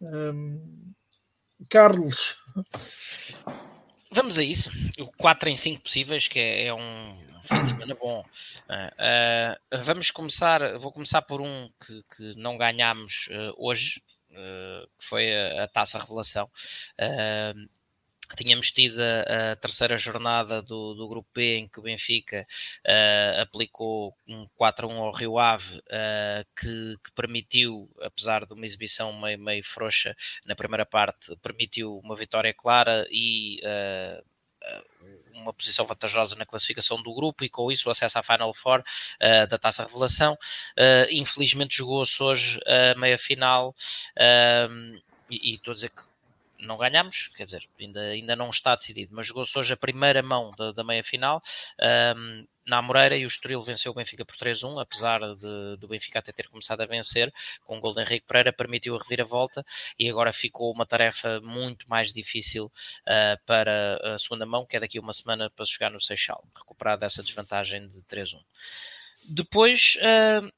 Um, 0.00 0.92
Carlos. 1.70 2.36
Vamos 4.12 4.38
a 4.38 4.44
isso. 4.44 4.70
O 4.98 5.06
4 5.12 5.48
em 5.48 5.56
5 5.56 5.82
possíveis, 5.82 6.28
que 6.28 6.38
é, 6.38 6.66
é 6.66 6.74
um 6.74 7.18
fim 7.44 7.62
de 7.62 7.68
semana 7.68 7.94
bom. 7.94 8.24
Uh, 8.68 9.78
uh, 9.78 9.82
vamos 9.82 10.10
começar, 10.10 10.78
vou 10.78 10.92
começar 10.92 11.22
por 11.22 11.40
um 11.40 11.70
que, 11.84 12.04
que 12.16 12.34
não 12.34 12.58
ganhámos 12.58 13.28
hoje, 13.56 14.02
que 14.28 15.06
foi 15.06 15.34
a, 15.34 15.64
a 15.64 15.68
Taça 15.68 15.98
Revelação. 15.98 16.50
Tínhamos 18.34 18.70
tido 18.70 19.00
a, 19.00 19.52
a, 19.52 19.56
terceira 19.56 19.96
jornada 19.96 20.60
do, 20.60 20.94
do 20.94 21.08
Grupo 21.08 21.28
B, 21.34 21.58
em 21.58 21.68
que 21.68 21.78
o 21.78 21.82
Benfica 21.82 22.46
uh, 22.84 23.40
aplicou 23.42 24.16
um 24.26 24.48
4-1 24.58 24.92
ao 24.96 25.12
Rio 25.12 25.38
Ave, 25.38 25.78
uh, 25.78 26.46
que, 26.58 26.96
que, 27.04 27.12
permitiu, 27.14 27.88
apesar 28.00 28.44
de 28.44 28.52
uma 28.52 28.66
exibição 28.66 29.12
meio, 29.12 29.38
meio 29.38 29.64
frouxa 29.64 30.16
na 30.44 30.56
primeira 30.56 30.84
parte, 30.84 31.36
permitiu 31.36 31.98
uma 31.98 32.16
vitória 32.16 32.52
clara 32.52 33.06
e 33.10 33.60
uh, 33.62 34.24
uma 35.32 35.52
posição 35.52 35.86
vantajosa 35.86 36.34
na 36.34 36.46
classificação 36.46 37.00
do 37.00 37.14
grupo 37.14 37.44
e 37.44 37.48
com 37.48 37.70
isso 37.70 37.88
o 37.88 37.92
acesso 37.92 38.18
à 38.18 38.22
Final 38.22 38.52
Four 38.52 38.80
uh, 38.80 39.46
da 39.46 39.58
Taça 39.58 39.84
Revelação. 39.84 40.34
Uh, 40.76 41.06
infelizmente 41.12 41.76
jogou-se 41.76 42.20
hoje 42.22 42.60
a 42.66 42.98
meia 42.98 43.18
final 43.18 43.74
e, 45.30 45.52
e 45.52 45.54
estou 45.54 45.72
a 45.72 45.74
dizer 45.74 45.90
que 45.90 46.02
não 46.58 46.76
ganhamos, 46.76 47.28
quer 47.36 47.44
dizer, 47.44 47.68
ainda, 47.78 48.00
ainda 48.00 48.34
não 48.34 48.50
está 48.50 48.74
decidido, 48.74 49.14
mas 49.14 49.26
jogou-se 49.26 49.56
hoje 49.58 49.72
a 49.72 49.76
primeira 49.76 50.22
mão 50.22 50.50
da, 50.56 50.72
da 50.72 50.84
meia-final 50.84 51.42
um, 52.16 52.46
na 52.66 52.82
Moreira 52.82 53.16
e 53.16 53.24
o 53.24 53.28
Estoril 53.28 53.62
venceu 53.62 53.92
o 53.92 53.94
Benfica 53.94 54.24
por 54.24 54.36
3-1, 54.36 54.80
apesar 54.80 55.20
de, 55.20 55.76
do 55.78 55.86
Benfica 55.86 56.18
até 56.18 56.32
ter 56.32 56.48
começado 56.48 56.80
a 56.80 56.86
vencer, 56.86 57.32
com 57.64 57.78
o 57.78 57.80
gol 57.80 57.94
de 57.94 58.02
Henrique 58.02 58.26
Pereira 58.26 58.52
permitiu 58.52 58.96
a 58.96 58.98
reviravolta 58.98 59.64
e 59.98 60.08
agora 60.10 60.32
ficou 60.32 60.72
uma 60.72 60.84
tarefa 60.86 61.40
muito 61.40 61.88
mais 61.88 62.12
difícil 62.12 62.66
uh, 62.66 63.44
para 63.44 64.14
a 64.14 64.18
segunda 64.18 64.44
mão, 64.44 64.66
que 64.66 64.76
é 64.76 64.80
daqui 64.80 64.98
a 64.98 65.00
uma 65.00 65.12
semana 65.12 65.48
para 65.50 65.64
chegar 65.64 65.90
no 65.90 66.00
Seixal, 66.00 66.44
recuperar 66.56 66.98
dessa 66.98 67.22
desvantagem 67.22 67.86
de 67.86 68.02
3-1. 68.02 68.40
Depois... 69.28 69.96
Uh, 69.96 70.50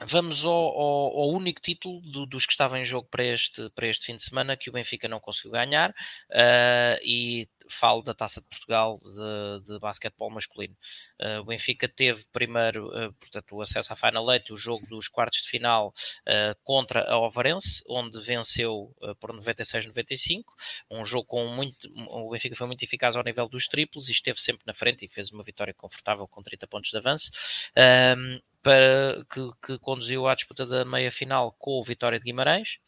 Vamos 0.00 0.44
ao, 0.44 0.52
ao, 0.52 1.18
ao 1.20 1.30
único 1.30 1.60
título 1.60 2.00
do, 2.00 2.26
dos 2.26 2.46
que 2.46 2.52
estavam 2.52 2.76
em 2.76 2.84
jogo 2.84 3.06
para 3.08 3.24
este, 3.24 3.70
para 3.70 3.86
este 3.86 4.06
fim 4.06 4.16
de 4.16 4.24
semana 4.24 4.56
que 4.56 4.68
o 4.68 4.72
Benfica 4.72 5.06
não 5.06 5.20
conseguiu 5.20 5.52
ganhar 5.52 5.90
uh, 5.90 6.98
e 7.02 7.48
falo 7.68 8.02
da 8.02 8.12
Taça 8.12 8.40
de 8.40 8.46
Portugal 8.48 9.00
de, 9.02 9.72
de 9.72 9.78
basquetebol 9.78 10.30
masculino. 10.30 10.76
Uh, 11.20 11.40
o 11.40 11.44
Benfica 11.44 11.88
teve 11.88 12.24
primeiro, 12.32 12.88
uh, 12.88 13.12
portanto, 13.14 13.54
o 13.54 13.62
acesso 13.62 13.92
à 13.92 13.96
Final 13.96 14.32
Eight, 14.32 14.52
o 14.52 14.56
jogo 14.56 14.84
dos 14.86 15.06
quartos 15.06 15.42
de 15.42 15.48
final 15.48 15.94
contra 16.64 17.08
a 17.10 17.18
Ovarense, 17.18 17.82
onde 17.88 18.20
venceu 18.20 18.94
por 19.20 19.32
96-95, 19.32 20.42
um 20.90 21.04
jogo 21.04 21.26
com 21.26 21.46
muito, 21.46 21.88
o 22.08 22.30
Benfica 22.30 22.56
foi 22.56 22.66
muito 22.66 22.82
eficaz 22.82 23.16
ao 23.16 23.22
nível 23.22 23.48
dos 23.48 23.68
triplos 23.68 24.08
e 24.08 24.12
esteve 24.12 24.40
sempre 24.40 24.62
na 24.66 24.74
frente 24.74 25.04
e 25.04 25.08
fez 25.08 25.30
uma 25.30 25.42
vitória 25.42 25.72
confortável 25.72 26.26
com 26.26 26.42
30 26.42 26.66
pontos 26.66 26.90
de 26.90 26.96
avanço 26.96 27.30
para, 28.64 29.24
que, 29.30 29.40
que 29.64 29.78
conduziu 29.78 30.26
à 30.26 30.34
disputa 30.34 30.66
da 30.66 30.84
meia 30.84 31.12
final 31.12 31.54
com 31.58 31.72
o 31.72 31.84
Vitória 31.84 32.18
de 32.18 32.24
Guimarães. 32.24 32.78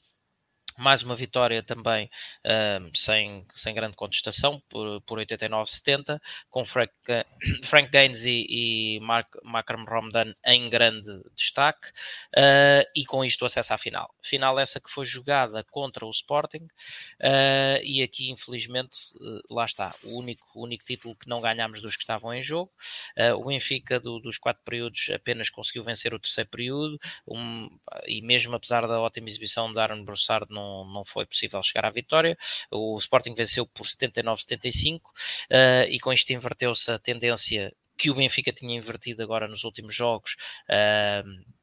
Mais 0.78 1.02
uma 1.02 1.14
vitória 1.14 1.62
também 1.62 2.10
uh, 2.44 2.90
sem, 2.94 3.46
sem 3.54 3.74
grande 3.74 3.96
contestação, 3.96 4.62
por, 4.68 5.00
por 5.02 5.18
89-70, 5.18 6.20
com 6.50 6.64
Frank, 6.64 6.92
Frank 7.64 7.90
Gaines 7.90 8.24
e, 8.24 8.46
e 8.48 9.00
Mark, 9.00 9.34
Makram 9.42 9.84
Romdan 9.84 10.34
em 10.44 10.68
grande 10.68 11.10
destaque, 11.34 11.88
uh, 12.36 12.86
e 12.94 13.04
com 13.06 13.24
isto 13.24 13.44
acesso 13.44 13.72
à 13.72 13.78
final. 13.78 14.14
Final 14.22 14.58
essa 14.58 14.80
que 14.80 14.90
foi 14.90 15.06
jogada 15.06 15.64
contra 15.64 16.04
o 16.04 16.10
Sporting, 16.10 16.64
uh, 17.20 17.82
e 17.82 18.02
aqui 18.02 18.30
infelizmente, 18.30 18.98
lá 19.50 19.64
está, 19.64 19.94
o 20.02 20.18
único, 20.18 20.44
único 20.54 20.84
título 20.84 21.16
que 21.16 21.28
não 21.28 21.40
ganhámos 21.40 21.80
dos 21.80 21.96
que 21.96 22.02
estavam 22.02 22.34
em 22.34 22.42
jogo. 22.42 22.70
o 23.38 23.46
Benfica 23.46 23.98
do, 24.00 24.18
dos 24.18 24.38
quatro 24.38 24.62
períodos 24.64 25.08
apenas 25.14 25.48
conseguiu 25.48 25.82
vencer 25.84 26.12
o 26.12 26.18
terceiro 26.18 26.50
período, 26.50 26.98
um, 27.26 27.68
e 28.06 28.20
mesmo 28.22 28.54
apesar 28.54 28.86
da 28.86 29.00
ótima 29.00 29.28
exibição 29.28 29.72
de 29.72 29.78
Aaron 29.78 30.04
Broussard, 30.04 30.46
não 30.50 30.65
não, 30.66 30.92
não 30.92 31.04
foi 31.04 31.26
possível 31.26 31.62
chegar 31.62 31.86
à 31.86 31.90
vitória. 31.90 32.36
O 32.70 32.96
Sporting 32.98 33.34
venceu 33.34 33.66
por 33.66 33.86
79-75 33.86 35.00
uh, 35.00 35.10
e 35.88 35.98
com 36.00 36.12
isto 36.12 36.32
inverteu-se 36.32 36.90
a 36.90 36.98
tendência 36.98 37.72
que 37.96 38.10
o 38.10 38.14
Benfica 38.14 38.52
tinha 38.52 38.76
invertido 38.76 39.22
agora 39.22 39.48
nos 39.48 39.64
últimos 39.64 39.94
jogos. 39.94 40.36
Uh, 40.68 41.56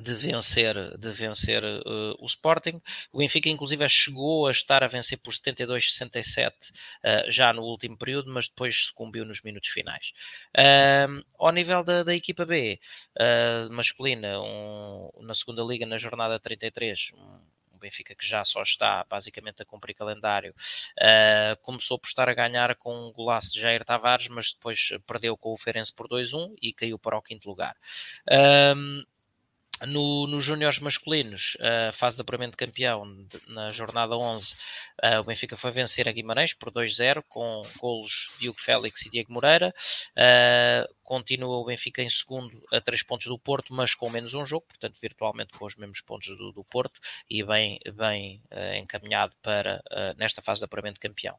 de 0.00 0.14
vencer, 0.14 0.74
de 0.98 1.12
vencer 1.12 1.62
uh, 1.64 2.16
o 2.18 2.26
Sporting. 2.26 2.80
O 3.12 3.18
Benfica, 3.18 3.48
inclusive, 3.48 3.88
chegou 3.88 4.48
a 4.48 4.50
estar 4.50 4.82
a 4.82 4.88
vencer 4.88 5.18
por 5.18 5.32
72-67 5.32 6.50
uh, 6.50 7.30
já 7.30 7.52
no 7.52 7.62
último 7.62 7.96
período, 7.96 8.32
mas 8.32 8.48
depois 8.48 8.86
sucumbiu 8.86 9.24
nos 9.24 9.42
minutos 9.42 9.68
finais. 9.68 10.12
Uh, 10.56 11.24
ao 11.38 11.52
nível 11.52 11.84
da, 11.84 12.02
da 12.02 12.14
equipa 12.14 12.44
B, 12.44 12.80
masculina, 13.70 14.40
um, 14.40 15.10
na 15.22 15.34
segunda 15.34 15.62
liga, 15.62 15.86
na 15.86 15.98
jornada 15.98 16.40
33, 16.40 17.12
um, 17.14 17.53
Benfica 17.84 18.14
que 18.14 18.26
já 18.26 18.44
só 18.44 18.62
está 18.62 19.04
basicamente 19.08 19.62
a 19.62 19.64
cumprir 19.64 19.94
calendário, 19.94 20.54
uh, 20.98 21.56
começou 21.62 21.98
por 21.98 22.08
estar 22.08 22.28
a 22.28 22.34
ganhar 22.34 22.74
com 22.76 23.08
um 23.08 23.12
golaço 23.12 23.52
de 23.52 23.60
Jair 23.60 23.84
Tavares, 23.84 24.28
mas 24.28 24.52
depois 24.52 24.88
perdeu 25.06 25.36
com 25.36 25.52
o 25.52 25.56
Ferenc 25.56 25.92
por 25.94 26.08
2-1 26.08 26.54
e 26.62 26.72
caiu 26.72 26.98
para 26.98 27.16
o 27.16 27.22
quinto 27.22 27.48
lugar. 27.48 27.76
Um, 28.76 29.04
no, 29.86 30.26
nos 30.26 30.44
júniores 30.44 30.78
masculinos, 30.78 31.56
a 31.88 31.92
fase 31.92 32.16
de 32.16 32.22
apuramento 32.22 32.52
de 32.52 32.56
campeão, 32.56 33.04
na 33.48 33.70
jornada 33.70 34.16
11, 34.16 34.54
uh, 35.02 35.20
o 35.20 35.24
Benfica 35.24 35.56
foi 35.56 35.70
vencer 35.70 36.08
a 36.08 36.12
Guimarães 36.12 36.54
por 36.54 36.70
2-0, 36.70 37.22
com 37.28 37.62
golos 37.78 38.30
de 38.38 38.48
Hugo 38.48 38.60
Félix 38.60 39.04
e 39.06 39.10
Diego 39.10 39.32
Moreira. 39.32 39.74
Continua 41.02 41.58
o 41.58 41.64
Benfica 41.64 42.02
em 42.02 42.08
segundo, 42.08 42.62
a 42.72 42.80
3 42.80 43.02
pontos 43.02 43.26
do 43.26 43.38
Porto, 43.38 43.74
mas 43.74 43.94
com 43.94 44.08
menos 44.08 44.32
um 44.32 44.46
jogo, 44.46 44.66
portanto, 44.66 44.98
virtualmente 45.02 45.52
com 45.52 45.66
os 45.66 45.76
mesmos 45.76 46.00
pontos 46.00 46.28
do, 46.28 46.52
do 46.52 46.64
Porto 46.64 46.98
e 47.28 47.42
bem, 47.42 47.78
bem 47.94 48.40
uh, 48.50 48.76
encaminhado 48.76 49.34
para 49.42 49.82
nesta 50.16 50.40
fase 50.40 50.60
de 50.60 50.64
apuramento 50.64 50.94
de 50.94 51.00
campeão. 51.00 51.38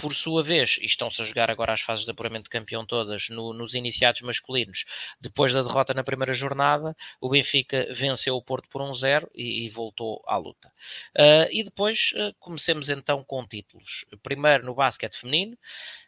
Por 0.00 0.14
sua 0.14 0.42
vez, 0.42 0.78
estão-se 0.80 1.20
a 1.20 1.24
jogar 1.24 1.50
agora 1.50 1.74
as 1.74 1.80
fases 1.82 2.04
de 2.04 2.10
apuramento 2.10 2.44
de 2.44 2.50
campeão 2.50 2.86
todas 2.86 3.28
no, 3.28 3.52
nos 3.52 3.74
iniciados 3.74 4.22
masculinos. 4.22 4.84
Depois 5.20 5.52
da 5.52 5.62
derrota 5.62 5.92
na 5.92 6.02
primeira 6.02 6.32
jornada, 6.32 6.96
o 7.20 7.28
Benfica 7.28 7.86
venceu 7.92 8.34
o 8.34 8.42
Porto 8.42 8.68
por 8.68 8.80
1-0 8.80 9.28
e, 9.34 9.66
e, 9.66 9.68
voltou 9.68 10.22
à 10.26 10.36
luta. 10.36 10.72
Uh, 11.16 11.48
e 11.50 11.62
depois 11.62 12.12
uh, 12.14 12.34
comecemos 12.38 12.88
então 12.88 13.22
com 13.22 13.46
títulos. 13.46 14.06
Primeiro 14.22 14.64
no 14.64 14.74
basquete 14.74 15.18
feminino, 15.18 15.58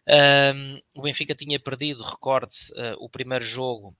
uh, 0.09 0.83
o 0.95 1.03
Benfica 1.03 1.35
tinha 1.35 1.61
perdido, 1.61 2.03
recorde-se, 2.03 2.73
o 2.99 3.09
primeiro 3.09 3.45
jogo 3.45 3.95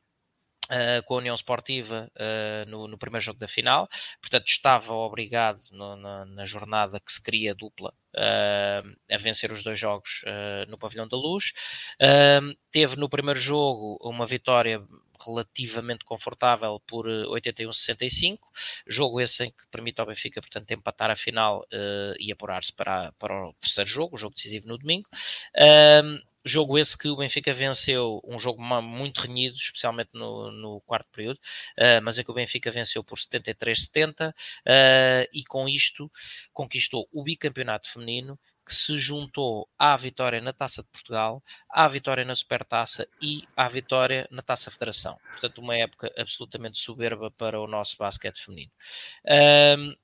Uh, 0.73 1.03
com 1.05 1.17
a 1.17 1.19
União 1.19 1.35
Esportiva 1.35 2.11
uh, 2.17 2.71
no, 2.71 2.89
no, 2.89 2.97
primeiro 2.97 3.23
jogo 3.23 3.39
da 3.39 3.47
final, 3.47 3.87
portanto 4.23 4.49
estava 4.49 4.95
obrigado 4.95 5.61
no, 5.71 5.97
na, 5.97 6.25
na, 6.25 6.47
jornada 6.47 6.99
que 6.99 7.13
se 7.13 7.23
cria 7.23 7.55
dupla 7.55 7.93
uh, 8.15 8.97
a 9.13 9.19
vencer 9.19 9.53
os 9.53 9.63
dois 9.63 9.79
jogos 9.79 10.23
no 10.69 10.79
Pavilhão 10.79 11.07
da 11.07 11.17
Luz. 11.17 11.53
teve 12.71 12.97
no 12.97 13.07
primeiro 13.07 13.39
jogo 13.39 13.99
uma 14.01 14.25
vitória 14.25 14.83
relativamente 15.27 16.07
confortável 16.07 16.81
por 16.87 17.07
81-65, 17.07 18.39
jogo 18.87 19.21
esse 19.21 19.45
em 19.45 19.51
que 19.51 19.67
permite 19.71 20.01
ao 20.01 20.07
Benfica, 20.07 20.41
portanto, 20.41 20.71
empatar 20.71 21.11
a 21.11 21.17
final 21.17 21.67
e 22.19 22.33
apurar-se 22.33 22.73
para, 22.73 23.13
para 23.19 23.49
o 23.49 23.53
terceiro 23.61 23.91
jogo, 23.91 24.17
o 24.17 24.19
jogo 24.19 24.35
decisivo 24.35 24.67
no 24.69 24.79
domingo. 24.79 25.09
Jogo 26.45 26.79
esse 26.79 26.97
que 26.97 27.09
o 27.09 27.17
Benfica 27.17 27.53
venceu, 27.53 28.21
um 28.25 28.39
jogo 28.39 28.63
muito 28.63 29.21
renhido, 29.21 29.57
especialmente 29.57 30.11
no, 30.13 30.51
no 30.51 30.81
quarto 30.83 31.09
período, 31.11 31.39
uh, 31.79 32.03
mas 32.03 32.19
é 32.19 32.25
que 32.25 32.31
o 32.31 32.35
Benfica 32.35 32.71
venceu 32.71 33.05
por 33.05 33.19
73-70 33.19 34.31
uh, 34.31 34.33
e 35.33 35.45
com 35.45 35.69
isto 35.69 36.11
conquistou 36.53 37.09
o 37.13 37.23
bicampeonato 37.23 37.91
feminino 37.91 38.39
que 38.67 38.75
se 38.75 38.97
juntou 38.97 39.69
à 39.79 39.97
vitória 39.97 40.41
na 40.41 40.53
Taça 40.53 40.83
de 40.83 40.89
Portugal, 40.89 41.43
à 41.69 41.89
vitória 41.89 42.25
na 42.25 42.35
Supertaça 42.35 43.07
e 43.21 43.43
à 43.57 43.69
vitória 43.69 44.27
na 44.31 44.41
Taça 44.41 44.71
Federação. 44.71 45.19
Portanto, 45.33 45.59
uma 45.59 45.77
época 45.77 46.13
absolutamente 46.17 46.79
soberba 46.79 47.31
para 47.31 47.61
o 47.61 47.67
nosso 47.67 47.97
basquete 47.99 48.41
feminino. 48.43 48.71
Uh, 49.25 49.97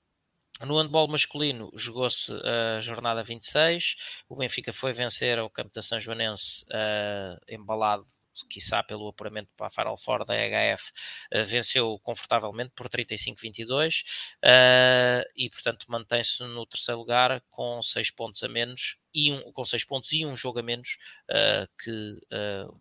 no 0.67 0.79
handball 0.79 1.09
masculino 1.09 1.71
jogou-se 1.75 2.33
a 2.33 2.81
jornada 2.81 3.23
26, 3.23 3.95
o 4.29 4.37
Benfica 4.37 4.73
foi 4.73 4.93
vencer 4.93 5.39
ao 5.39 5.51
campo 5.51 5.73
da 5.75 5.83
São 5.83 6.01
Joanense 6.01 6.65
uh, 6.65 7.39
embalado 7.49 8.07
quiçá 8.47 8.83
pelo 8.83 9.09
apuramento 9.09 9.51
para 9.57 9.67
a 9.67 9.71
Final 9.71 9.97
Four 9.97 10.25
da 10.25 10.35
EHF, 10.35 10.91
uh, 11.33 11.45
venceu 11.45 11.99
confortavelmente 12.03 12.73
por 12.75 12.89
35-22 12.89 14.03
uh, 14.45 15.29
e, 15.37 15.49
portanto, 15.51 15.87
mantém-se 15.89 16.43
no 16.43 16.67
terceiro 16.67 16.99
lugar 16.99 17.43
com 17.51 17.83
6 17.83 18.11
pontos 18.13 18.43
a 18.43 18.49
menos 18.49 18.97
e 19.15 19.33
um, 19.33 19.53
com 19.53 19.65
6 19.65 19.85
pontos 19.85 20.13
e 20.13 20.25
um 20.25 20.37
jogo 20.37 20.61
a 20.61 20.63
menos 20.63 20.99
uh, 21.31 21.69
que 21.83 22.19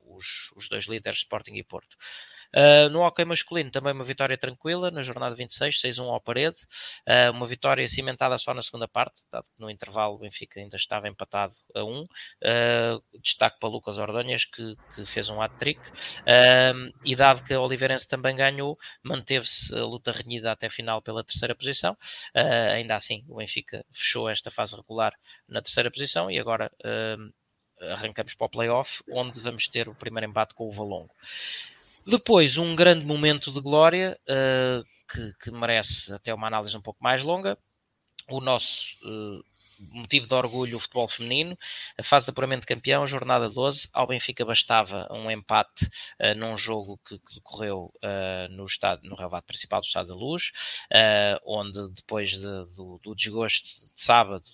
os, 0.06 0.52
os 0.56 0.70
dois 0.70 0.86
líderes 0.86 1.20
Sporting 1.20 1.56
e 1.56 1.64
Porto. 1.64 1.98
Uh, 2.58 2.90
no 2.90 3.02
hockey 3.02 3.24
masculino, 3.24 3.70
também 3.70 3.94
uma 3.94 4.04
vitória 4.04 4.36
tranquila 4.36 4.90
na 4.90 5.04
jornada 5.04 5.36
26, 5.36 5.80
6-1 5.80 6.06
ao 6.06 6.20
parede. 6.20 6.58
Uh, 7.08 7.32
uma 7.32 7.46
vitória 7.46 7.88
cimentada 7.88 8.36
só 8.40 8.52
na 8.52 8.64
segunda 8.64 8.88
parte, 8.88 9.22
dado 9.32 9.44
que 9.44 9.60
no 9.60 9.70
intervalo 9.70 10.16
o 10.16 10.18
Benfica 10.18 10.60
ainda 10.60 10.76
estava 10.76 11.08
empatado 11.08 11.54
a 11.76 11.84
1. 11.84 12.02
Uh, 12.02 12.08
destaque 13.22 13.60
para 13.60 13.70
Lucas 13.70 14.00
Ordonhas, 14.00 14.46
que, 14.46 14.76
que 14.96 15.06
fez 15.06 15.30
um 15.30 15.40
hat-trick. 15.40 15.80
e 17.06 17.16
dado 17.16 17.44
que 17.44 17.54
a 17.54 17.62
Oliveirense 17.62 18.08
também 18.08 18.36
ganhou, 18.36 18.76
manteve-se 19.04 19.78
a 19.78 19.86
luta 19.86 20.12
renhida 20.12 20.52
até 20.52 20.68
final 20.68 21.00
pela 21.00 21.24
terceira 21.24 21.54
posição. 21.54 21.96
ainda 22.34 22.96
assim, 22.96 23.24
o 23.28 23.38
Benfica 23.38 23.86
fechou 23.92 24.28
esta 24.28 24.50
fase 24.50 24.76
regular 24.76 25.14
na 25.48 25.62
terceira 25.62 25.92
posição 25.92 26.32
e 26.32 26.40
agora 26.40 26.72
arrancamos 27.82 28.34
para 28.34 28.46
o 28.46 28.50
playoff, 28.50 29.04
onde 29.12 29.40
vamos 29.40 29.68
ter 29.68 29.88
o 29.88 29.96
primeiro 29.96 30.28
embate 30.28 30.56
com 30.56 30.68
o 30.68 30.72
Valongo. 30.72 31.14
Depois, 32.08 32.58
um 32.58 32.74
grande 32.74 33.06
momento 33.06 33.52
de 33.52 33.60
glória 33.60 34.18
uh, 34.30 34.84
que, 35.12 35.34
que, 35.42 35.52
merece 35.52 36.14
até 36.14 36.34
uma 36.34 36.48
análise 36.48 36.78
um 36.78 36.82
pouco 36.82 37.04
mais 37.04 37.22
longa. 37.22 37.58
O 38.30 38.40
nosso 38.40 38.96
uh, 39.04 39.44
motivo 39.80 40.28
de 40.28 40.34
orgulho 40.34 40.78
o 40.78 40.80
futebol 40.80 41.08
feminino, 41.08 41.58
a 41.98 42.04
fase 42.04 42.26
de 42.26 42.32
apuramento 42.32 42.62
de 42.62 42.68
campeão, 42.68 43.08
jornada 43.08 43.50
12, 43.50 43.90
ao 43.94 44.08
Benfica 44.08 44.46
bastava 44.46 45.08
um 45.12 45.30
empate 45.30 45.86
uh, 46.20 46.36
num 46.36 46.58
jogo 46.58 47.00
que, 47.06 47.18
que 47.20 47.36
decorreu 47.36 47.94
uh, 48.04 48.52
no, 48.52 48.66
estado, 48.66 49.08
no 49.08 49.16
relevado 49.16 49.44
principal 49.44 49.82
do 49.82 49.86
Estado 49.86 50.10
da 50.10 50.16
Luz, 50.16 50.52
uh, 50.92 51.40
onde 51.46 51.90
depois 51.90 52.32
de, 52.32 52.40
do, 52.76 53.00
do, 53.04 53.16
desgosto 53.16 53.68
de 53.68 53.92
sábado 53.96 54.46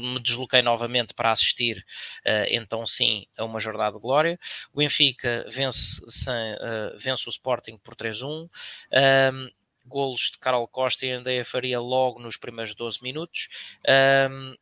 me 0.00 0.20
desloquei 0.20 0.62
novamente 0.62 1.12
para 1.12 1.30
assistir, 1.30 1.84
então 2.48 2.86
sim, 2.86 3.26
a 3.36 3.44
uma 3.44 3.60
jornada 3.60 3.96
de 3.96 4.00
glória. 4.00 4.38
O 4.72 4.78
Benfica 4.78 5.44
vence, 5.48 6.00
sem, 6.08 6.56
vence 6.96 7.28
o 7.28 7.30
Sporting 7.30 7.76
por 7.78 7.94
3-1 7.94 8.48
golos 9.84 10.30
de 10.32 10.38
Carol 10.38 10.66
Costa 10.68 11.06
e 11.06 11.12
Andrea 11.12 11.44
Faria 11.44 11.80
logo 11.80 12.20
nos 12.20 12.36
primeiros 12.36 12.74
12 12.74 13.02
minutos. 13.02 13.48
Um, 14.30 14.54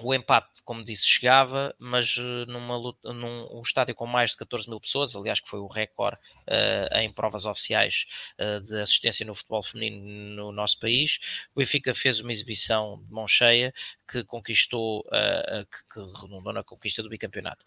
o 0.00 0.12
empate, 0.12 0.60
como 0.64 0.82
disse, 0.82 1.06
chegava, 1.06 1.74
mas 1.78 2.16
eh, 2.18 2.46
numa 2.50 2.76
luta, 2.76 3.12
num 3.12 3.48
um 3.52 3.62
estádio 3.62 3.94
com 3.94 4.06
mais 4.06 4.32
de 4.32 4.38
14 4.38 4.68
mil 4.68 4.80
pessoas, 4.80 5.14
aliás, 5.14 5.38
que 5.38 5.48
foi 5.48 5.60
o 5.60 5.68
recorde 5.68 6.18
uh, 6.48 6.98
em 6.98 7.12
provas 7.12 7.46
oficiais 7.46 8.06
uh, 8.40 8.60
de 8.60 8.80
assistência 8.80 9.24
no 9.24 9.36
futebol 9.36 9.62
feminino 9.62 10.34
no 10.34 10.52
nosso 10.52 10.80
país, 10.80 11.20
o 11.54 11.60
Benfica 11.60 11.94
fez 11.94 12.18
uma 12.18 12.32
exibição 12.32 13.00
de 13.06 13.12
mão 13.12 13.28
cheia 13.28 13.72
que 14.10 14.24
conquistou, 14.24 15.00
uh, 15.06 15.64
que, 15.64 15.94
que, 15.94 16.20
redundou 16.20 16.52
na 16.52 16.64
conquista 16.64 17.02
do 17.02 17.08
bicampeonato. 17.08 17.64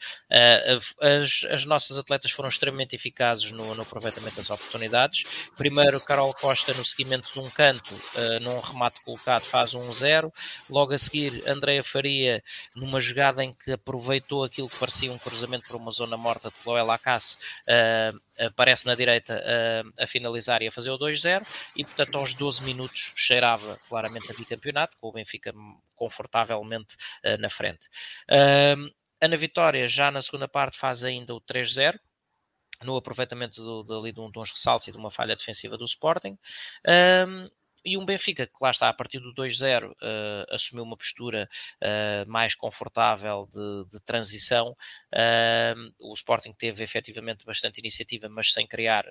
As, 1.00 1.46
as, 1.50 1.66
nossas 1.66 1.98
atletas 1.98 2.32
foram 2.32 2.50
extremamente 2.50 2.96
eficazes 2.96 3.52
no, 3.52 3.74
no, 3.74 3.82
aproveitamento 3.82 4.36
das 4.36 4.50
oportunidades. 4.50 5.24
Primeiro, 5.56 6.00
Carol 6.02 6.34
Costa, 6.34 6.74
no 6.74 6.86
seguimento 6.86 7.32
de 7.34 7.40
um 7.40 7.50
canto, 7.50 7.96
num 8.42 8.60
remate 8.60 9.02
colocado, 9.04 9.44
faz 9.44 9.74
um 9.74 9.92
0. 9.92 10.32
Logo 10.70 10.94
a 10.94 10.98
seguir, 10.98 11.48
Andréa 11.48 11.84
Faria 11.84 12.17
Numa 12.76 13.00
jogada 13.00 13.44
em 13.44 13.54
que 13.54 13.72
aproveitou 13.72 14.44
aquilo 14.44 14.70
que 14.70 14.78
parecia 14.78 15.12
um 15.12 15.18
cruzamento 15.18 15.68
para 15.68 15.78
uma 15.78 15.92
zona 15.92 16.18
morta 16.18 16.50
de 16.50 16.56
Chloé 16.64 16.82
Lacasse, 16.84 17.38
uh, 17.38 18.46
aparece 18.46 18.86
na 18.86 18.96
direita 18.96 19.36
uh, 19.36 19.94
a 20.02 20.08
finalizar 20.08 20.62
e 20.62 20.68
a 20.68 20.72
fazer 20.72 20.92
o 20.92 21.00
2-0, 21.00 21.46
e 21.76 21.84
portanto 21.84 22.18
aos 22.18 22.34
12 22.34 22.64
minutos 22.64 23.14
cheirava 23.16 23.80
claramente 23.88 24.32
a 24.32 24.36
bicampeonato, 24.36 24.98
com 25.00 25.08
o 25.10 25.12
Benfica 25.12 25.54
confortavelmente 25.96 26.96
uh, 27.26 27.38
na 27.40 27.50
frente. 27.50 27.88
Ana 29.20 29.36
Vitória, 29.36 29.88
já 29.88 30.12
na 30.12 30.22
segunda 30.22 30.48
parte, 30.48 30.78
faz 30.78 31.04
ainda 31.04 31.34
o 31.34 31.42
3-0, 31.42 32.00
no 32.84 32.96
aproveitamento 32.96 33.62
do, 33.62 33.84
dali 33.84 34.12
de, 34.12 34.20
um, 34.20 34.30
de 34.30 34.40
uns 34.40 34.52
ressaltos 34.52 34.88
e 34.88 34.92
de 34.92 34.98
uma 34.98 35.10
falha 35.10 35.36
defensiva 35.36 35.78
do 35.78 35.86
Sporting. 35.86 36.38
Um, 36.88 37.50
e 37.88 37.98
um 37.98 38.06
Benfica 38.06 38.46
que 38.46 38.54
lá 38.60 38.70
está 38.70 38.90
a 38.90 38.94
partir 38.94 39.20
do 39.20 39.34
2-0 39.34 39.92
uh, 39.92 39.96
assumiu 40.50 40.84
uma 40.84 40.98
postura 40.98 41.50
uh, 41.82 42.30
mais 42.30 42.54
confortável 42.54 43.50
de, 43.54 43.90
de 43.92 44.04
transição. 44.04 44.76
Uh, 45.14 45.94
o 46.00 46.14
Sporting 46.14 46.54
teve 46.54 46.84
efetivamente 46.84 47.46
bastante 47.46 47.80
iniciativa, 47.80 48.28
mas 48.28 48.52
sem 48.52 48.68
criar 48.68 49.06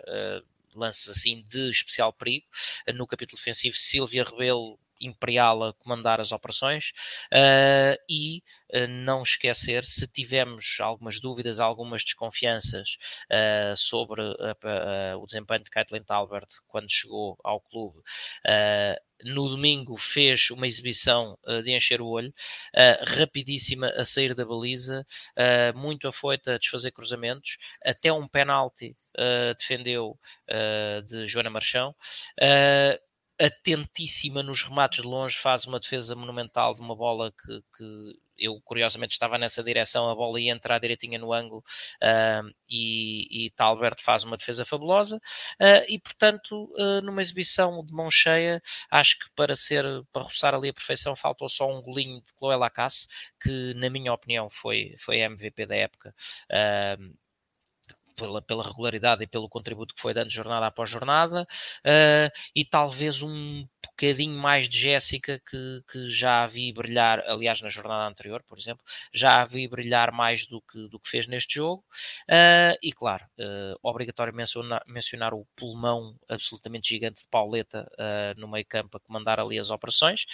lances 0.74 1.08
assim 1.08 1.42
de 1.48 1.70
especial 1.70 2.12
perigo. 2.12 2.46
no 2.94 3.06
capítulo 3.06 3.38
defensivo, 3.38 3.74
Silvia 3.74 4.24
Rebelo 4.24 4.78
Imperial 5.00 5.62
a 5.62 5.72
comandar 5.74 6.20
as 6.20 6.32
operações 6.32 6.92
uh, 7.32 7.96
e 8.08 8.42
uh, 8.72 8.86
não 8.88 9.22
esquecer 9.22 9.84
se 9.84 10.06
tivemos 10.06 10.78
algumas 10.80 11.20
dúvidas, 11.20 11.60
algumas 11.60 12.02
desconfianças 12.02 12.96
uh, 13.30 13.76
sobre 13.76 14.22
o 14.22 15.26
desempenho 15.26 15.64
de 15.64 15.70
Caitlin 15.70 16.02
Talbert 16.02 16.46
quando 16.66 16.90
chegou 16.90 17.38
ao 17.42 17.60
clube 17.60 18.00
no 19.24 19.48
domingo 19.48 19.96
fez 19.96 20.50
uma 20.50 20.66
exibição 20.66 21.38
uh, 21.46 21.62
de 21.62 21.72
encher 21.72 22.00
o 22.00 22.06
olho, 22.06 22.32
uh, 22.74 23.18
rapidíssima 23.18 23.88
a 23.88 24.04
sair 24.04 24.34
da 24.34 24.44
baliza, 24.44 25.06
uh, 25.36 25.76
muito 25.78 26.08
afoita 26.08 26.54
a 26.54 26.58
desfazer 26.58 26.90
cruzamentos, 26.92 27.56
até 27.84 28.12
um 28.12 28.28
penalti 28.28 28.96
defendeu 29.58 30.18
de 31.06 31.26
Joana 31.26 31.48
Marchão 31.48 31.96
atentíssima 33.40 34.42
nos 34.42 34.62
remates 34.62 35.02
de 35.02 35.08
longe, 35.08 35.36
faz 35.36 35.66
uma 35.66 35.80
defesa 35.80 36.14
monumental 36.14 36.74
de 36.74 36.80
uma 36.80 36.96
bola 36.96 37.32
que, 37.32 37.62
que 37.76 38.18
eu 38.38 38.60
curiosamente 38.62 39.12
estava 39.12 39.38
nessa 39.38 39.62
direção, 39.62 40.08
a 40.08 40.14
bola 40.14 40.40
ia 40.40 40.52
entrar 40.52 40.78
direitinha 40.78 41.18
no 41.18 41.32
ângulo 41.32 41.64
uh, 42.02 42.54
e, 42.68 43.46
e 43.46 43.50
Talbert 43.50 43.96
faz 44.00 44.24
uma 44.24 44.36
defesa 44.36 44.64
fabulosa 44.64 45.16
uh, 45.16 45.84
e 45.88 45.98
portanto 45.98 46.70
uh, 46.76 47.00
numa 47.02 47.20
exibição 47.20 47.84
de 47.84 47.92
mão 47.92 48.10
cheia 48.10 48.62
acho 48.90 49.18
que 49.18 49.26
para 49.34 49.56
ser, 49.56 49.84
para 50.12 50.22
roçar 50.22 50.54
ali 50.54 50.68
a 50.68 50.74
perfeição 50.74 51.16
faltou 51.16 51.48
só 51.48 51.66
um 51.70 51.80
golinho 51.82 52.20
de 52.20 52.32
Chloé 52.38 52.56
Lacasse 52.56 53.08
que 53.40 53.74
na 53.74 53.88
minha 53.90 54.12
opinião 54.12 54.50
foi, 54.50 54.94
foi 54.98 55.18
MVP 55.20 55.66
da 55.66 55.76
época 55.76 56.14
pela, 58.16 58.42
pela 58.42 58.64
regularidade 58.64 59.22
e 59.22 59.26
pelo 59.26 59.48
contributo 59.48 59.94
que 59.94 60.00
foi 60.00 60.14
dando 60.14 60.30
jornada 60.30 60.66
após 60.66 60.90
jornada, 60.90 61.46
uh, 61.84 62.30
e 62.54 62.64
talvez 62.64 63.22
um 63.22 63.66
bocadinho 63.84 64.38
mais 64.38 64.68
de 64.68 64.78
Jéssica 64.78 65.40
que, 65.48 65.82
que 65.90 66.08
já 66.08 66.42
a 66.42 66.46
vi 66.46 66.72
brilhar, 66.72 67.20
aliás, 67.26 67.60
na 67.60 67.68
jornada 67.68 68.08
anterior, 68.08 68.42
por 68.42 68.58
exemplo, 68.58 68.84
já 69.12 69.40
a 69.40 69.44
vi 69.44 69.68
brilhar 69.68 70.12
mais 70.12 70.46
do 70.46 70.60
que, 70.60 70.88
do 70.88 70.98
que 70.98 71.08
fez 71.08 71.26
neste 71.26 71.54
jogo. 71.54 71.84
Uh, 72.28 72.76
e 72.82 72.92
claro, 72.92 73.24
uh, 73.38 73.78
obrigatório 73.82 74.34
mencionar, 74.34 74.82
mencionar 74.86 75.34
o 75.34 75.46
pulmão 75.56 76.16
absolutamente 76.28 76.88
gigante 76.88 77.22
de 77.22 77.28
Pauleta 77.28 77.86
no 78.36 78.48
meio 78.48 78.64
campo 78.66 78.96
a 78.96 79.00
comandar 79.00 79.38
ali 79.38 79.58
as 79.58 79.70
operações. 79.70 80.24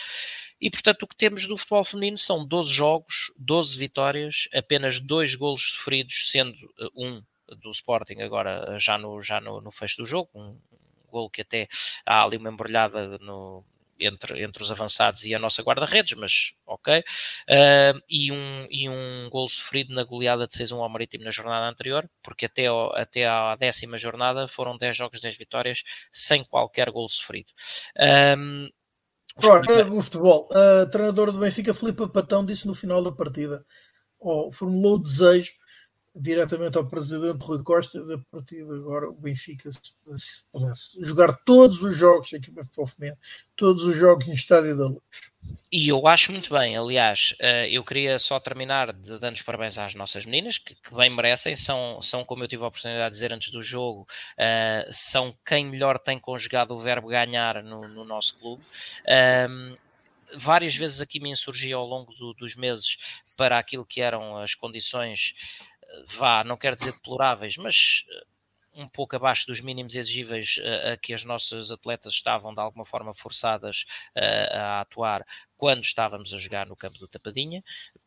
E 0.61 0.71
portanto, 0.71 1.03
o 1.03 1.07
que 1.07 1.17
temos 1.17 1.47
do 1.47 1.57
futebol 1.57 1.85
feminino 1.85 2.19
são 2.19 2.47
12 2.47 2.71
jogos, 2.71 3.33
12 3.37 3.77
vitórias, 3.79 4.49
apenas 4.55 5.01
dois 5.01 5.35
golos 5.35 5.73
sofridos, 5.73 6.31
sendo 6.31 6.57
um 6.95 7.23
do 7.49 7.71
Sporting 7.71 8.21
agora 8.21 8.79
já 8.79 8.97
no, 8.99 9.21
já 9.21 9.41
no, 9.41 9.61
no 9.61 9.71
fecho 9.71 9.99
do 9.99 10.07
jogo, 10.07 10.31
um, 10.35 10.59
gol 11.11 11.31
que 11.31 11.43
até 11.43 11.69
há 12.07 12.25
ali 12.25 12.39
uma 12.39 12.51
embrulhada 12.51 13.19
no, 13.19 13.65
entre, 14.01 14.43
entre 14.43 14.63
os 14.63 14.73
avançados 14.73 15.25
e 15.25 15.35
a 15.35 15.39
nossa 15.39 15.63
guarda-redes, 15.63 16.17
mas 16.17 16.53
ok. 16.67 17.01
Uh, 17.01 18.01
e, 18.09 18.33
um, 18.33 18.67
e 18.71 18.89
um 18.89 19.29
gol 19.31 19.49
sofrido 19.49 19.95
na 19.95 20.05
goleada 20.05 20.47
de 20.47 20.55
6-1 20.55 20.79
ao 20.79 20.89
Marítimo 20.89 21.25
na 21.25 21.31
jornada 21.31 21.69
anterior, 21.69 22.09
porque 22.23 22.47
até, 22.47 22.67
ao, 22.67 22.97
até 22.97 23.27
à 23.27 23.55
décima 23.57 23.99
jornada 23.99 24.49
foram 24.49 24.77
10 24.77 24.97
jogos, 24.97 25.21
10 25.21 25.37
vitórias, 25.37 25.83
sem 26.11 26.43
qualquer 26.45 26.91
gol 26.91 27.09
sofrido. 27.09 27.53
Um, 28.39 28.69
Ora, 29.43 29.91
o 29.91 30.03
futebol. 30.03 30.47
A 30.53 30.85
treinadora 30.87 31.33
do 31.33 31.39
Benfica, 31.39 31.73
Filipe 31.73 32.07
Patão, 32.09 32.45
disse 32.45 32.67
no 32.67 32.75
final 32.75 33.03
da 33.03 33.11
partida, 33.11 33.65
ou 34.19 34.53
formulou 34.53 34.97
o 34.97 35.03
desejo 35.03 35.53
diretamente 36.15 36.77
ao 36.77 36.87
presidente 36.87 37.43
Rui 37.43 37.63
Costa 37.63 37.99
a 37.99 38.19
partir 38.31 38.65
de 38.65 38.75
agora 38.75 39.09
o 39.09 39.15
Benfica 39.15 39.71
se, 39.73 39.81
se 40.17 40.45
pudesse 40.53 41.03
jogar 41.05 41.33
todos 41.45 41.83
os 41.83 41.97
jogos 41.97 42.33
aqui 42.35 42.51
para 42.51 42.65
feminino, 42.87 43.19
todos 43.57 43.85
os 43.85 43.97
jogos 43.97 44.29
em 44.29 44.35
estádio 44.35 44.77
da 44.77 44.87
luz. 44.87 45.03
E 45.73 45.89
eu 45.89 46.07
acho 46.07 46.31
muito 46.31 46.53
bem, 46.53 46.77
aliás, 46.77 47.35
eh, 47.41 47.69
eu 47.71 47.83
queria 47.83 48.19
só 48.19 48.39
terminar 48.39 48.93
de 48.93 49.19
dando 49.19 49.37
os 49.37 49.43
parabéns 49.43 49.79
às 49.79 49.95
nossas 49.95 50.27
meninas, 50.27 50.59
que, 50.59 50.77
bem 50.95 51.09
merecem, 51.09 51.55
são, 51.55 52.01
são, 52.03 52.25
como 52.25 52.45
eu 52.45 52.49
tive 52.49 52.63
a 52.63 52.69
oportunidade 52.69 53.07
de 53.07 53.13
dizer 53.13 53.33
antes 53.33 53.51
do 53.51 53.63
jogo, 53.63 54.03
uh, 54.03 54.91
são 54.93 55.35
quem 55.45 55.67
melhor 55.67 55.99
tem 55.99 56.19
conjugado 56.19 56.75
o 56.75 56.79
verbo 56.79 57.09
ganhar 57.09 57.63
no, 57.63 57.89
no 57.89 58.05
nosso 58.05 58.39
clube. 58.39 58.63
Um, 59.49 59.77
várias 60.35 60.77
vezes 60.77 61.01
aqui 61.01 61.19
me 61.19 61.31
insurgi 61.31 61.73
ao 61.73 61.87
longo 61.87 62.13
do, 62.15 62.35
dos 62.35 62.55
meses 62.55 62.97
para 63.37 63.59
aquilo 63.59 63.85
que 63.85 64.01
eram 64.01 64.37
as 64.37 64.55
condições 64.55 65.35
vá, 66.07 66.45
não 66.45 66.57
quero 66.57 66.77
dizer 66.77 66.93
deploráveis, 66.93 67.57
mas 67.57 68.05
eh, 68.11 68.25
um 68.75 68.89
pouco 68.89 69.15
abaixo 69.17 69.47
dos 69.47 69.61
mínimos 69.61 69.95
exigíveis 69.95 70.57
uh, 70.59 70.93
a 70.93 70.97
que 70.97 71.13
as 71.13 71.25
nossas 71.25 71.71
atletas 71.71 72.15
estavam 72.15 72.55
de 72.55 72.61
alguma 72.61 72.85
forma 72.85 73.13
forçadas 73.15 73.85
uh, 74.17 74.57
a 74.57 74.81
atuar 74.81 75.27
quando 75.57 75.85
estávamos 75.85 76.33
a 76.33 76.39
jogar 76.39 76.67
no 76.67 76.75
campo 76.75 76.99
do 76.99 77.07
Tapadinha. 77.07 77.63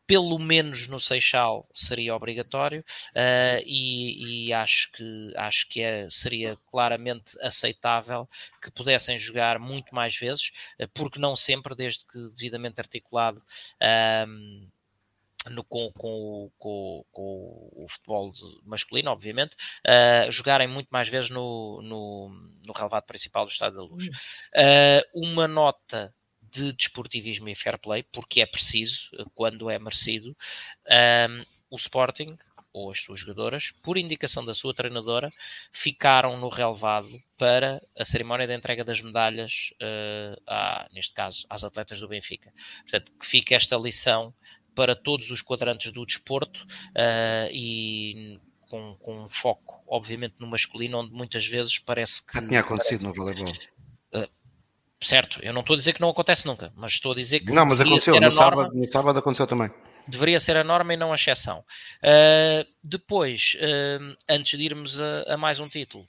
Pelo 0.06 0.38
menos 0.38 0.86
no 0.88 1.00
Seixal 1.00 1.66
seria 1.72 2.14
obrigatório 2.14 2.80
uh, 2.80 3.62
e, 3.64 4.48
e, 4.48 4.52
acho 4.52 4.90
que, 4.92 5.32
acho 5.36 5.68
que 5.68 5.80
é, 5.80 6.08
seria 6.10 6.56
claramente 6.70 7.36
aceitável 7.40 8.28
que 8.60 8.70
pudessem 8.70 9.16
jogar 9.18 9.58
muito 9.58 9.94
mais 9.94 10.16
vezes, 10.16 10.50
porque 10.92 11.18
não 11.18 11.34
sempre, 11.34 11.74
desde 11.74 12.04
que 12.06 12.28
devidamente 12.30 12.80
articulado. 12.80 13.42
Um, 14.28 14.68
no, 15.50 15.64
com, 15.64 15.92
com, 15.92 16.50
com, 16.58 17.04
com, 17.10 17.70
o 17.72 17.86
futebol 17.88 18.32
masculino, 18.64 19.10
obviamente, 19.10 19.54
uh, 19.86 20.30
jogarem 20.30 20.68
muito 20.68 20.88
mais 20.90 21.08
vezes 21.08 21.30
no, 21.30 21.80
no, 21.82 22.28
no 22.64 22.72
relevado 22.72 23.04
principal 23.04 23.44
do 23.44 23.50
Estado 23.50 23.76
da 23.76 23.82
Luz. 23.82 24.06
Uh, 24.06 25.02
uma 25.14 25.46
nota 25.46 26.14
de 26.50 26.72
desportivismo 26.72 27.48
e 27.48 27.54
fair 27.54 27.78
play, 27.78 28.02
porque 28.04 28.40
é 28.40 28.46
preciso, 28.46 29.10
quando 29.34 29.68
é 29.68 29.78
merecido, 29.78 30.36
um, 31.30 31.44
o 31.70 31.76
Sporting 31.76 32.36
ou 32.76 32.90
as 32.90 33.00
suas 33.00 33.20
jogadoras, 33.20 33.72
por 33.82 33.96
indicação 33.96 34.44
da 34.44 34.52
sua 34.52 34.74
treinadora, 34.74 35.32
ficaram 35.72 36.36
no 36.36 36.50
relevado 36.50 37.22
para 37.38 37.82
a 37.98 38.04
cerimónia 38.04 38.46
de 38.46 38.54
entrega 38.54 38.84
das 38.84 39.00
medalhas, 39.00 39.70
uh, 39.80 40.42
à, 40.46 40.86
neste 40.92 41.14
caso, 41.14 41.46
às 41.48 41.64
atletas 41.64 42.00
do 42.00 42.08
Benfica. 42.08 42.52
Portanto, 42.82 43.12
que 43.18 43.24
fica 43.24 43.54
esta 43.54 43.76
lição 43.76 44.34
para 44.76 44.94
todos 44.94 45.30
os 45.30 45.40
quadrantes 45.40 45.90
do 45.90 46.04
desporto 46.04 46.62
uh, 46.90 47.50
e 47.50 48.38
com, 48.68 48.94
com 49.00 49.24
um 49.24 49.28
foco, 49.28 49.82
obviamente, 49.88 50.34
no 50.38 50.46
masculino, 50.46 50.98
onde 50.98 51.12
muitas 51.12 51.46
vezes 51.46 51.78
parece 51.78 52.24
que. 52.24 52.38
Tinha 52.46 52.60
acontecido 52.60 53.04
no 53.04 53.14
voleibol. 53.14 53.50
Uh, 54.12 54.28
certo, 55.02 55.40
eu 55.42 55.52
não 55.52 55.62
estou 55.62 55.74
a 55.74 55.76
dizer 55.78 55.94
que 55.94 56.00
não 56.00 56.10
acontece 56.10 56.46
nunca, 56.46 56.70
mas 56.76 56.92
estou 56.92 57.12
a 57.12 57.14
dizer 57.14 57.40
que. 57.40 57.50
Não, 57.50 57.64
mas 57.64 57.80
aconteceu, 57.80 58.14
no, 58.14 58.20
norma, 58.20 58.36
sábado, 58.36 58.74
no 58.74 58.92
sábado 58.92 59.18
aconteceu 59.18 59.46
também. 59.46 59.70
Deveria 60.06 60.38
ser 60.38 60.56
a 60.56 60.62
norma 60.62 60.92
e 60.92 60.96
não 60.96 61.10
a 61.10 61.16
exceção. 61.16 61.64
Uh, 62.02 62.68
depois, 62.84 63.56
antes 64.28 64.56
de 64.56 64.64
irmos 64.64 65.00
a, 65.00 65.34
a 65.34 65.36
mais 65.36 65.58
um 65.58 65.68
título, 65.68 66.06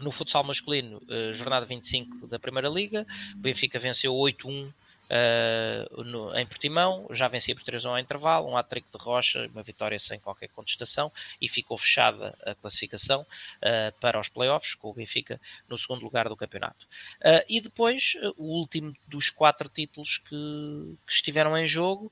no 0.00 0.10
futsal 0.10 0.42
masculino, 0.42 1.00
jornada 1.32 1.64
25 1.64 2.26
da 2.26 2.38
Primeira 2.38 2.68
Liga, 2.68 3.06
o 3.34 3.38
Benfica 3.38 3.78
venceu 3.78 4.12
8-1 4.12 4.72
uh, 5.12 6.38
em 6.38 6.46
Portimão, 6.46 7.06
já 7.10 7.28
vencia 7.28 7.54
por 7.54 7.62
3 7.62 7.84
1 7.84 7.90
ao 7.90 7.98
intervalo, 7.98 8.48
um 8.48 8.56
hat-trick 8.56 8.86
de 8.90 9.02
Rocha, 9.02 9.48
uma 9.52 9.62
vitória 9.62 9.98
sem 9.98 10.18
qualquer 10.18 10.48
contestação 10.48 11.12
e 11.40 11.48
ficou 11.48 11.76
fechada 11.76 12.36
a 12.44 12.54
classificação 12.54 13.22
uh, 13.22 14.00
para 14.00 14.18
os 14.18 14.28
playoffs, 14.28 14.74
com 14.74 14.90
o 14.90 14.94
Benfica 14.94 15.40
no 15.68 15.76
segundo 15.76 16.02
lugar 16.02 16.28
do 16.28 16.36
campeonato. 16.36 16.86
Uh, 17.20 17.44
e 17.48 17.60
depois, 17.60 18.14
o 18.36 18.44
último 18.44 18.94
dos 19.06 19.30
quatro 19.30 19.68
títulos 19.68 20.18
que, 20.18 20.96
que 21.06 21.12
estiveram 21.12 21.56
em 21.56 21.66
jogo, 21.66 22.10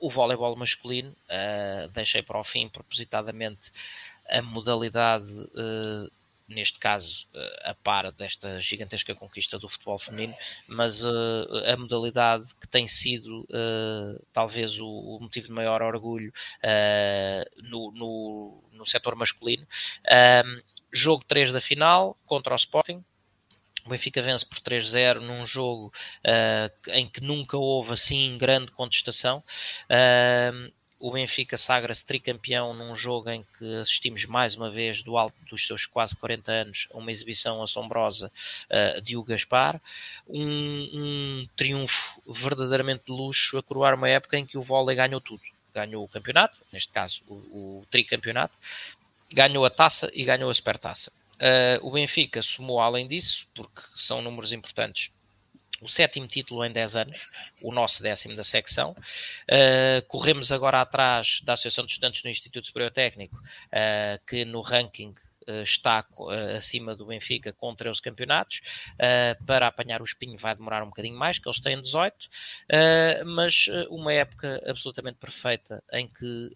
o 0.00 0.10
voleibol 0.10 0.56
masculino, 0.56 1.14
deixei 1.92 2.22
para 2.22 2.38
o 2.38 2.44
fim 2.44 2.68
propositadamente 2.68 3.70
a 4.28 4.42
modalidade 4.42 5.26
neste 6.50 6.78
caso 6.78 7.26
a 7.62 7.74
par 7.74 8.10
desta 8.12 8.60
gigantesca 8.60 9.14
conquista 9.14 9.58
do 9.58 9.68
futebol 9.68 9.98
feminino, 9.98 10.34
mas 10.66 11.04
a 11.04 11.76
modalidade 11.78 12.54
que 12.60 12.68
tem 12.68 12.86
sido 12.86 13.46
talvez 14.32 14.80
o, 14.80 15.18
motivo 15.20 15.46
de 15.46 15.52
maior 15.52 15.80
orgulho 15.80 16.32
no, 17.62 17.92
no, 17.92 18.64
no 18.72 18.84
setor 18.84 19.14
masculino. 19.14 19.66
jogo 20.92 21.24
3 21.24 21.52
da 21.52 21.60
final 21.60 22.18
contra 22.26 22.52
o 22.52 22.56
Sporting, 22.56 23.04
o 23.84 23.90
Benfica 23.90 24.20
vence 24.20 24.44
por 24.44 24.58
3-0 24.58 25.20
num 25.20 25.46
jogo 25.46 25.86
uh, 25.86 26.90
em 26.90 27.08
que 27.08 27.20
nunca 27.20 27.56
houve 27.56 27.92
assim 27.92 28.36
grande 28.38 28.70
contestação. 28.70 29.42
Uh, 29.86 30.70
o 31.00 31.10
Benfica 31.10 31.56
sagra-se 31.56 32.04
tricampeão 32.04 32.74
num 32.74 32.94
jogo 32.94 33.30
em 33.30 33.44
que 33.58 33.74
assistimos 33.76 34.26
mais 34.26 34.54
uma 34.54 34.70
vez, 34.70 35.02
do 35.02 35.16
alto 35.16 35.34
dos 35.48 35.66
seus 35.66 35.86
quase 35.86 36.14
40 36.14 36.52
anos, 36.52 36.88
a 36.92 36.98
uma 36.98 37.10
exibição 37.10 37.62
assombrosa 37.62 38.30
uh, 38.70 39.00
de 39.00 39.16
Hugo 39.16 39.30
Gaspar. 39.30 39.80
Um, 40.28 40.90
um, 40.92 41.48
triunfo 41.56 42.22
verdadeiramente 42.26 43.04
de 43.06 43.12
luxo 43.12 43.56
a 43.56 43.62
coroar 43.62 43.94
uma 43.94 44.10
época 44.10 44.38
em 44.38 44.44
que 44.44 44.58
o 44.58 44.62
vôlei 44.62 44.94
ganhou 44.94 45.22
tudo. 45.22 45.42
Ganhou 45.74 46.04
o 46.04 46.08
campeonato, 46.08 46.58
neste 46.70 46.92
caso 46.92 47.22
o, 47.26 47.34
o 47.80 47.86
tricampeonato, 47.90 48.54
ganhou 49.32 49.64
a 49.64 49.70
taça 49.70 50.10
e 50.12 50.22
ganhou 50.22 50.50
a 50.50 50.54
supertaça. 50.54 51.10
Uh, 51.36 51.86
o 51.86 51.92
Benfica 51.92 52.42
somou 52.42 52.78
além 52.78 53.08
disso, 53.08 53.46
porque 53.54 53.80
são 53.96 54.20
números 54.20 54.52
importantes, 54.52 55.10
o 55.80 55.88
sétimo 55.88 56.26
título 56.26 56.64
em 56.64 56.70
10 56.70 56.96
anos, 56.96 57.28
o 57.62 57.72
nosso 57.72 58.02
décimo 58.02 58.34
da 58.36 58.44
secção. 58.44 58.92
Uh, 59.48 60.06
corremos 60.06 60.52
agora 60.52 60.80
atrás 60.80 61.40
da 61.42 61.54
Associação 61.54 61.84
de 61.84 61.92
Estudantes 61.92 62.22
no 62.22 62.30
Instituto 62.30 62.66
Superior 62.66 62.90
Técnico, 62.90 63.36
uh, 63.36 64.26
que 64.26 64.44
no 64.44 64.60
ranking 64.60 65.14
está 65.64 66.06
acima 66.56 66.94
do 66.94 67.06
Benfica 67.06 67.52
com 67.52 67.74
13 67.74 68.00
campeonatos. 68.00 68.60
para 69.44 69.66
apanhar 69.66 70.00
o 70.00 70.04
espinho 70.04 70.38
vai 70.38 70.54
demorar 70.54 70.80
um 70.84 70.90
bocadinho 70.90 71.18
mais, 71.18 71.40
que 71.40 71.48
eles 71.48 71.58
têm 71.58 71.80
18, 71.80 72.28
mas 73.24 73.66
uma 73.88 74.12
época 74.12 74.62
absolutamente 74.64 75.18
perfeita 75.18 75.82
em 75.92 76.06
que 76.06 76.50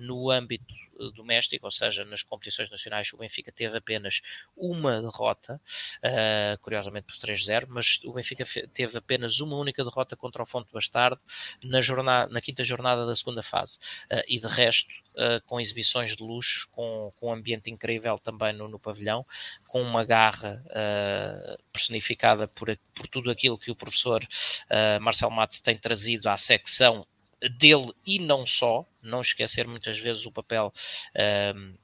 no 0.00 0.30
âmbito 0.30 0.74
doméstico, 1.14 1.66
ou 1.66 1.70
seja, 1.70 2.04
nas 2.04 2.22
competições 2.22 2.70
nacionais 2.70 3.12
o 3.12 3.16
Benfica 3.16 3.50
teve 3.50 3.78
apenas 3.78 4.20
uma 4.56 5.00
derrota, 5.00 5.60
uh, 5.98 6.58
curiosamente 6.60 7.06
por 7.06 7.16
3-0, 7.16 7.66
mas 7.68 8.00
o 8.04 8.12
Benfica 8.12 8.44
teve 8.72 8.98
apenas 8.98 9.40
uma 9.40 9.56
única 9.56 9.82
derrota 9.82 10.16
contra 10.16 10.42
o 10.42 10.46
Fonte 10.46 10.72
Bastardo 10.72 11.20
na, 11.62 11.80
jornada, 11.80 12.32
na 12.32 12.40
quinta 12.40 12.64
jornada 12.64 13.06
da 13.06 13.16
segunda 13.16 13.42
fase. 13.42 13.78
Uh, 14.10 14.22
e 14.28 14.38
de 14.38 14.46
resto, 14.46 14.90
uh, 15.14 15.40
com 15.46 15.60
exibições 15.60 16.16
de 16.16 16.22
luxo, 16.22 16.68
com, 16.72 17.12
com 17.16 17.28
um 17.28 17.32
ambiente 17.32 17.70
incrível 17.70 18.18
também 18.18 18.52
no, 18.52 18.68
no 18.68 18.78
pavilhão, 18.78 19.24
com 19.66 19.80
uma 19.80 20.04
garra 20.04 20.62
personificada 21.72 22.48
por, 22.48 22.76
por 22.94 23.06
tudo 23.06 23.30
aquilo 23.30 23.58
que 23.58 23.70
o 23.70 23.76
professor 23.76 24.26
Marcel 25.00 25.30
Matos 25.30 25.60
tem 25.60 25.76
trazido 25.76 26.28
à 26.28 26.36
secção 26.36 27.06
dele 27.58 27.92
e 28.06 28.18
não 28.18 28.44
só, 28.44 28.86
não 29.02 29.20
esquecer 29.20 29.66
muitas 29.66 29.98
vezes 29.98 30.26
o 30.26 30.32
papel 30.32 30.72
um, 31.54 31.74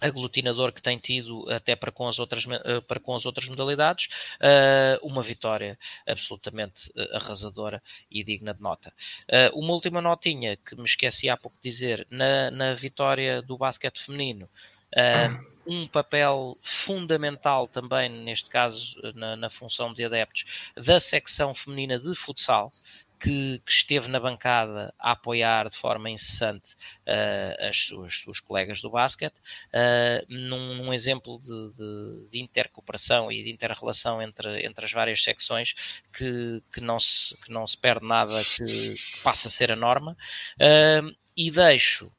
aglutinador 0.00 0.72
que 0.72 0.82
tem 0.82 0.98
tido 0.98 1.44
até 1.50 1.74
para 1.74 1.90
com 1.90 2.06
as 2.06 2.18
outras, 2.18 2.46
eh, 2.46 2.80
para 2.82 3.00
com 3.00 3.14
as 3.14 3.26
outras 3.26 3.48
modalidades, 3.48 4.08
uh, 4.36 5.06
uma 5.06 5.22
vitória 5.22 5.78
absolutamente 6.06 6.92
eh, 6.96 7.16
arrasadora 7.16 7.82
e 8.10 8.22
digna 8.22 8.54
de 8.54 8.62
nota. 8.62 8.92
Uh, 9.28 9.58
uma 9.58 9.72
última 9.72 10.00
notinha 10.00 10.56
que 10.56 10.76
me 10.76 10.84
esqueci 10.84 11.28
há 11.28 11.36
pouco 11.36 11.56
de 11.56 11.68
dizer, 11.68 12.06
na, 12.10 12.50
na 12.50 12.74
vitória 12.74 13.42
do 13.42 13.58
basquete 13.58 14.00
feminino, 14.00 14.48
um 15.66 15.86
papel 15.86 16.50
fundamental 16.62 17.68
também, 17.68 18.08
neste 18.08 18.48
caso, 18.48 18.96
na, 19.14 19.36
na 19.36 19.50
função 19.50 19.92
de 19.92 20.02
adeptos, 20.02 20.46
da 20.74 20.98
secção 20.98 21.54
feminina 21.54 21.98
de 21.98 22.14
futsal, 22.14 22.72
que, 23.18 23.60
que, 23.64 23.72
esteve 23.72 24.08
na 24.08 24.20
bancada 24.20 24.94
a 24.98 25.12
apoiar 25.12 25.68
de 25.68 25.76
forma 25.76 26.10
incessante 26.10 26.72
uh, 27.06 27.68
as 27.68 27.76
suas, 27.76 28.14
suas 28.20 28.40
colegas 28.40 28.80
do 28.80 28.90
basquete, 28.90 29.34
uh, 29.34 30.24
num, 30.28 30.74
num, 30.76 30.92
exemplo 30.92 31.40
de, 31.40 31.72
de, 31.72 32.28
de 32.30 32.40
intercooperação 32.40 33.30
e 33.30 33.42
de 33.42 33.50
interrelação 33.50 34.22
entre, 34.22 34.64
entre 34.64 34.84
as 34.84 34.92
várias 34.92 35.22
secções 35.22 35.74
que, 36.12 36.62
que, 36.72 36.80
não, 36.80 36.98
se, 37.00 37.36
que 37.38 37.50
não 37.50 37.66
se 37.66 37.76
perde 37.76 38.06
nada 38.06 38.42
que, 38.44 38.64
que 38.64 39.22
passa 39.22 39.48
a 39.48 39.50
ser 39.50 39.72
a 39.72 39.76
norma. 39.76 40.16
Uh, 40.54 41.14
e 41.36 41.50
deixo 41.50 42.10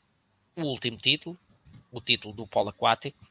o 0.56 0.64
último 0.64 0.98
título, 0.98 1.38
o 1.92 2.02
título 2.02 2.34
do 2.34 2.48
polo 2.48 2.70
aquático, 2.70 3.26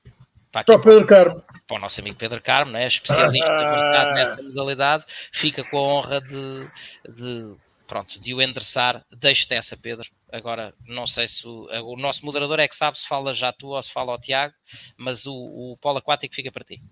para, 0.65 0.77
aqui, 0.77 0.83
para, 0.83 0.93
o 0.93 0.95
Pedro 0.95 1.07
Carmo. 1.07 1.45
para 1.67 1.77
o 1.77 1.81
nosso 1.81 2.01
amigo 2.01 2.17
Pedro 2.17 2.43
Carmo, 2.43 2.73
né? 2.73 2.87
especialista 2.87 3.51
ah. 3.51 3.71
versado 3.71 4.15
nessa 4.15 4.43
modalidade, 4.43 5.05
fica 5.33 5.65
com 5.65 5.79
a 5.79 5.81
honra 5.81 6.21
de, 6.21 6.69
de, 7.09 7.55
pronto, 7.87 8.21
de 8.21 8.35
o 8.35 8.43
endereçar. 8.43 9.05
Deixo-te 9.11 9.55
essa, 9.55 9.77
Pedro. 9.77 10.09
Agora, 10.33 10.75
não 10.87 11.07
sei 11.07 11.27
se 11.27 11.47
o, 11.47 11.69
o, 11.85 11.97
nosso 11.97 12.25
moderador 12.25 12.61
é 12.61 12.69
que 12.69 12.77
sabe 12.77 12.99
se 12.99 13.09
fala 13.09 13.35
já 13.35 13.53
tu 13.53 13.69
ou 13.69 13.83
se 13.83 13.93
fala 13.93 14.13
ao 14.13 14.21
Tiago, 14.21 14.55
mas 14.97 15.27
o, 15.27 15.33
o 15.33 15.77
polo 15.81 15.99
aquático 15.99 16.35
fica 16.35 16.53
para 16.53 16.65
ti. 16.65 16.83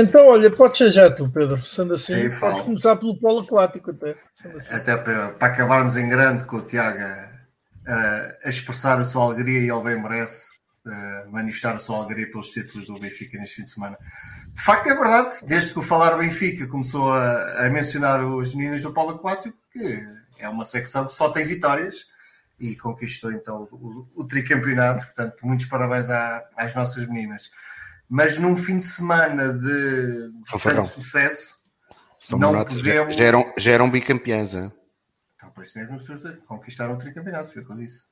Então, 0.00 0.28
olha, 0.28 0.48
pode 0.48 0.78
ser 0.78 0.92
já 0.92 1.10
tu, 1.10 1.28
Pedro. 1.28 1.60
Sendo 1.64 1.94
assim, 1.94 2.30
Sim, 2.30 2.38
podes 2.38 2.62
começar 2.62 2.96
pelo 2.96 3.18
polo 3.18 3.40
aquático 3.40 3.90
até. 3.90 4.16
Assim. 4.56 4.74
Até 4.74 4.96
para, 4.96 5.30
para, 5.30 5.48
acabarmos 5.48 5.96
em 5.96 6.08
grande 6.08 6.44
com 6.44 6.58
o 6.58 6.66
Tiago 6.66 7.00
a, 7.86 8.36
a, 8.44 8.48
expressar 8.48 9.00
a 9.00 9.04
sua 9.04 9.24
alegria 9.24 9.58
e 9.58 9.70
ele 9.70 9.82
bem 9.82 10.00
merece 10.00 10.47
manifestar 11.30 11.74
a 11.74 11.78
sua 11.78 11.98
alegria 11.98 12.30
pelos 12.30 12.48
títulos 12.50 12.86
do 12.86 12.98
Benfica 12.98 13.38
neste 13.38 13.56
fim 13.56 13.64
de 13.64 13.70
semana. 13.70 13.98
De 14.52 14.62
facto, 14.62 14.88
é 14.88 14.94
verdade, 14.94 15.30
desde 15.44 15.72
que 15.72 15.78
o 15.78 15.82
Falar 15.82 16.16
Benfica 16.16 16.66
começou 16.66 17.12
a, 17.12 17.66
a 17.66 17.70
mencionar 17.70 18.24
os 18.24 18.54
meninos 18.54 18.82
do 18.82 18.92
Polo 18.92 19.10
Aquático, 19.10 19.56
que 19.72 20.06
é 20.38 20.48
uma 20.48 20.64
secção 20.64 21.06
que 21.06 21.12
só 21.12 21.30
tem 21.30 21.44
vitórias 21.44 22.06
e 22.58 22.74
conquistou 22.76 23.32
então 23.32 23.68
o, 23.70 24.08
o 24.14 24.24
tricampeonato. 24.24 25.04
Portanto, 25.06 25.36
muitos 25.42 25.66
parabéns 25.66 26.08
à, 26.08 26.48
às 26.56 26.74
nossas 26.74 27.06
meninas. 27.06 27.50
Mas 28.08 28.38
num 28.38 28.56
fim 28.56 28.78
de 28.78 28.84
semana 28.84 29.52
de, 29.52 30.32
de 30.32 30.62
tanto 30.62 30.88
sucesso, 30.88 31.54
São 32.18 32.38
não 32.38 32.64
podemos. 32.64 33.14
Já, 33.14 33.20
já, 33.20 33.24
eram, 33.24 33.54
já 33.56 33.70
eram 33.70 33.90
bicampeãs, 33.90 34.54
é? 34.54 34.72
Então, 35.36 35.50
por 35.50 35.62
isso 35.62 35.78
mesmo, 35.78 35.98
conquistaram 36.46 36.94
o 36.94 36.98
tricampeonato, 36.98 37.52
foi 37.52 37.62
o 37.62 37.66
que 37.66 37.72
eu 37.72 37.76
disse. 37.76 38.07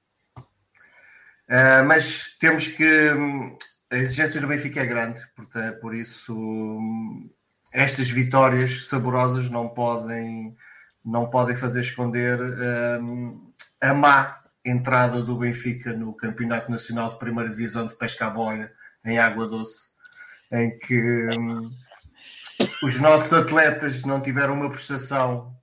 Uh, 1.49 1.85
mas 1.87 2.37
temos 2.39 2.69
que. 2.69 3.13
Hum, 3.13 3.57
a 3.91 3.97
exigência 3.97 4.41
do 4.41 4.49
Benfica 4.49 4.81
é 4.81 4.87
grande, 4.87 5.21
portanto, 5.37 5.81
por 5.81 5.95
isso 5.95 6.35
hum, 6.37 7.31
estas 7.73 8.09
vitórias 8.11 8.89
saborosas 8.89 9.51
não 9.51 9.69
podem, 9.69 10.57
não 11.05 11.31
podem 11.31 11.57
fazer 11.57 11.81
esconder 11.81 12.41
um, 12.41 13.53
a 13.81 13.95
má 13.95 14.41
entrada 14.65 15.23
do 15.23 15.39
Benfica 15.39 15.93
no 15.93 16.15
Campeonato 16.15 16.71
Nacional 16.71 17.11
de 17.11 17.19
Primeira 17.19 17.51
Divisão 17.51 17.87
de 17.87 17.97
Pesca 17.97 18.27
à 18.27 18.31
Boia 18.31 18.73
em 19.05 19.19
Água 19.19 19.47
Doce, 19.47 19.87
em 20.51 20.77
que 20.79 21.29
um, 21.39 21.71
os 22.83 22.99
nossos 22.99 23.33
atletas 23.33 24.05
não 24.05 24.21
tiveram 24.21 24.55
uma 24.55 24.71
prestação 24.71 25.55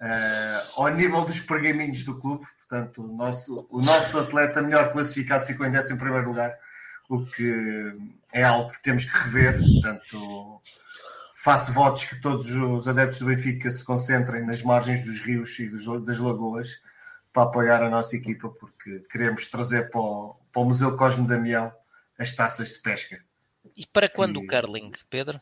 uh, 0.00 0.80
ao 0.80 0.88
nível 0.90 1.24
dos 1.24 1.40
pergaminhos 1.40 2.04
do 2.04 2.20
clube, 2.20 2.46
Portanto, 2.68 3.02
o 3.02 3.16
nosso, 3.16 3.66
o 3.70 3.80
nosso 3.80 4.18
atleta 4.18 4.62
melhor 4.62 4.92
classificado 4.92 5.46
ficou 5.46 5.66
em 5.66 5.76
11 5.76 5.94
lugar, 6.24 6.58
o 7.08 7.24
que 7.24 7.94
é 8.32 8.42
algo 8.42 8.70
que 8.70 8.82
temos 8.82 9.04
que 9.04 9.16
rever. 9.16 9.58
Portanto, 9.58 10.60
faço 11.34 11.72
votos 11.72 12.04
que 12.04 12.20
todos 12.20 12.50
os 12.50 12.88
adeptos 12.88 13.18
do 13.18 13.26
Benfica 13.26 13.70
se 13.70 13.84
concentrem 13.84 14.44
nas 14.44 14.62
margens 14.62 15.04
dos 15.04 15.20
rios 15.20 15.58
e 15.58 15.68
dos, 15.68 15.84
das 16.04 16.18
lagoas 16.18 16.80
para 17.32 17.42
apoiar 17.42 17.82
a 17.82 17.90
nossa 17.90 18.16
equipa, 18.16 18.48
porque 18.48 19.00
queremos 19.10 19.48
trazer 19.50 19.90
para 19.90 20.00
o, 20.00 20.36
para 20.52 20.62
o 20.62 20.64
Museu 20.64 20.96
Cosme 20.96 21.26
Damião 21.26 21.72
as 22.18 22.32
taças 22.32 22.74
de 22.74 22.78
pesca. 22.80 23.22
E 23.76 23.86
para 23.86 24.08
quando 24.08 24.40
e... 24.40 24.44
o 24.44 24.46
curling, 24.46 24.92
Pedro? 25.10 25.40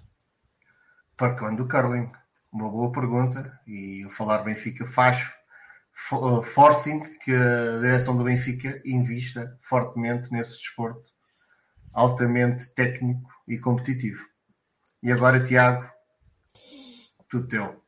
Para 1.17 1.35
quando 1.35 1.61
o 1.61 1.69
curling? 1.69 2.11
Uma 2.51 2.69
boa 2.69 2.91
pergunta. 2.93 3.61
E 3.67 4.05
o 4.07 4.11
Falar 4.11 4.39
Benfica 4.39 4.87
faz 4.87 5.31
forcing 6.43 7.03
que 7.19 7.33
a 7.33 7.79
direção 7.81 8.17
do 8.17 8.25
Benfica 8.25 8.81
invista 8.85 9.59
fortemente 9.61 10.31
nesse 10.33 10.59
desporto 10.59 11.13
altamente 11.93 12.69
técnico 12.75 13.29
e 13.47 13.59
competitivo. 13.59 14.25
E 15.03 15.13
agora, 15.13 15.45
Tiago, 15.45 15.91
tudo 17.29 17.49
teu. 17.49 17.83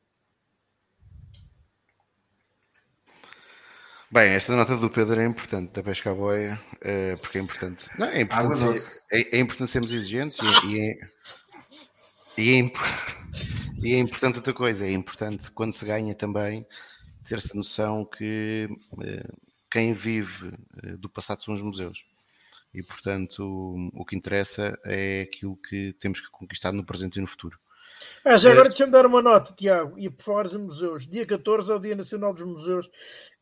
Bem, 4.10 4.30
esta 4.30 4.54
nota 4.54 4.76
do 4.76 4.88
Pedro 4.88 5.20
é 5.20 5.24
importante, 5.24 5.72
da 5.72 5.82
pesca 5.82 6.12
à 6.12 6.14
boia, 6.14 6.60
eh, 6.80 7.16
porque 7.16 7.38
é 7.38 7.40
importante. 7.40 7.90
Não, 7.98 8.06
é, 8.06 8.20
importante 8.20 8.78
ser, 8.78 9.02
é, 9.10 9.36
é, 9.36 9.40
importante 9.40 9.72
sermos 9.72 9.90
exigentes 9.90 10.38
e, 10.38 10.66
e, 10.66 10.80
é, 10.80 10.98
e, 12.38 12.60
é, 12.60 12.70
e 13.82 13.94
é 13.94 13.98
importante 13.98 14.36
outra 14.36 14.52
coisa, 14.52 14.86
é 14.86 14.92
importante 14.92 15.50
quando 15.50 15.72
se 15.72 15.84
ganha 15.84 16.14
também 16.14 16.64
ter-se 17.24 17.56
noção 17.56 18.04
que 18.04 18.68
eh, 19.02 19.26
quem 19.70 19.92
vive 19.92 20.52
eh, 20.82 20.96
do 20.96 21.08
passado 21.08 21.42
são 21.42 21.54
os 21.54 21.62
museus. 21.62 22.04
e 22.72 22.82
portanto 22.82 23.40
o, 23.92 24.04
que 24.04 24.16
interessa 24.16 24.78
é 24.84 25.22
aquilo 25.22 25.56
que 25.56 25.92
temos 26.00 26.20
que 26.20 26.30
conquistar 26.30 26.72
no 26.72 26.84
presente 26.84 27.18
e 27.18 27.20
no 27.20 27.28
futuro. 27.28 27.58
Ah, 28.24 28.36
já 28.36 28.50
agora 28.50 28.68
deixa-me 28.68 28.92
dar 28.92 29.06
uma 29.06 29.22
nota, 29.22 29.54
Tiago, 29.54 29.98
e 29.98 30.10
por 30.10 30.22
falar 30.22 30.46
em 30.46 30.58
museus. 30.58 31.06
Dia 31.06 31.24
14 31.24 31.70
é 31.70 31.74
o 31.74 31.78
Dia 31.78 31.94
Nacional 31.94 32.34
dos 32.34 32.42
Museus 32.42 32.90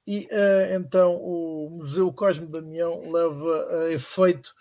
e 0.06 0.28
uh, 0.30 0.74
então 0.74 1.14
o 1.16 1.70
Museu 1.70 2.12
Cosme 2.12 2.46
Damião 2.46 3.10
leva 3.10 3.84
a 3.84 3.92
efeito 3.92 4.52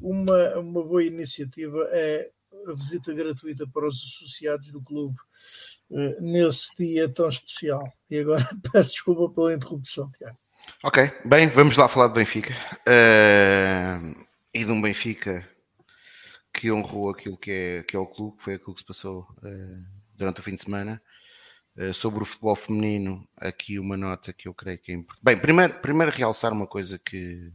uma, 0.00 0.58
uma 0.58 0.82
boa 0.82 1.04
iniciativa, 1.04 1.88
é 1.90 2.30
a 2.66 2.72
visita 2.72 3.12
gratuita 3.12 3.66
para 3.66 3.88
os 3.88 3.96
associados 3.96 4.70
do 4.70 4.80
clube 4.80 5.16
uh, 5.90 6.20
nesse 6.20 6.74
dia 6.76 7.08
tão 7.08 7.28
especial. 7.28 7.92
E 8.10 8.18
agora 8.18 8.48
peço 8.72 8.90
desculpa 8.90 9.34
pela 9.34 9.54
interrupção, 9.54 10.10
Tiago. 10.18 10.38
Ok, 10.82 11.10
bem, 11.24 11.48
vamos 11.48 11.76
lá 11.76 11.88
falar 11.88 12.08
do 12.08 12.14
Benfica. 12.14 12.54
Uh, 12.88 14.26
e 14.52 14.64
de 14.64 14.70
um 14.70 14.80
Benfica 14.80 15.46
que 16.52 16.70
honrou 16.70 17.10
aquilo 17.10 17.36
que 17.36 17.50
é, 17.50 17.82
que 17.82 17.96
é 17.96 17.98
o 17.98 18.06
clube, 18.06 18.36
foi 18.38 18.54
aquilo 18.54 18.74
que 18.74 18.80
se 18.80 18.86
passou 18.86 19.26
durante 20.16 20.40
o 20.40 20.42
fim 20.42 20.54
de 20.54 20.62
semana. 20.62 21.02
Eh, 21.76 21.92
sobre 21.92 22.22
o 22.22 22.26
futebol 22.26 22.54
feminino, 22.54 23.26
aqui 23.36 23.78
uma 23.80 23.96
nota 23.96 24.32
que 24.32 24.46
eu 24.46 24.54
creio 24.54 24.78
que 24.78 24.92
é 24.92 24.94
importante. 24.94 25.24
Bem, 25.24 25.36
primeiro, 25.36 25.74
primeiro 25.80 26.12
realçar 26.12 26.52
uma 26.52 26.66
coisa 26.66 26.98
que 26.98 27.52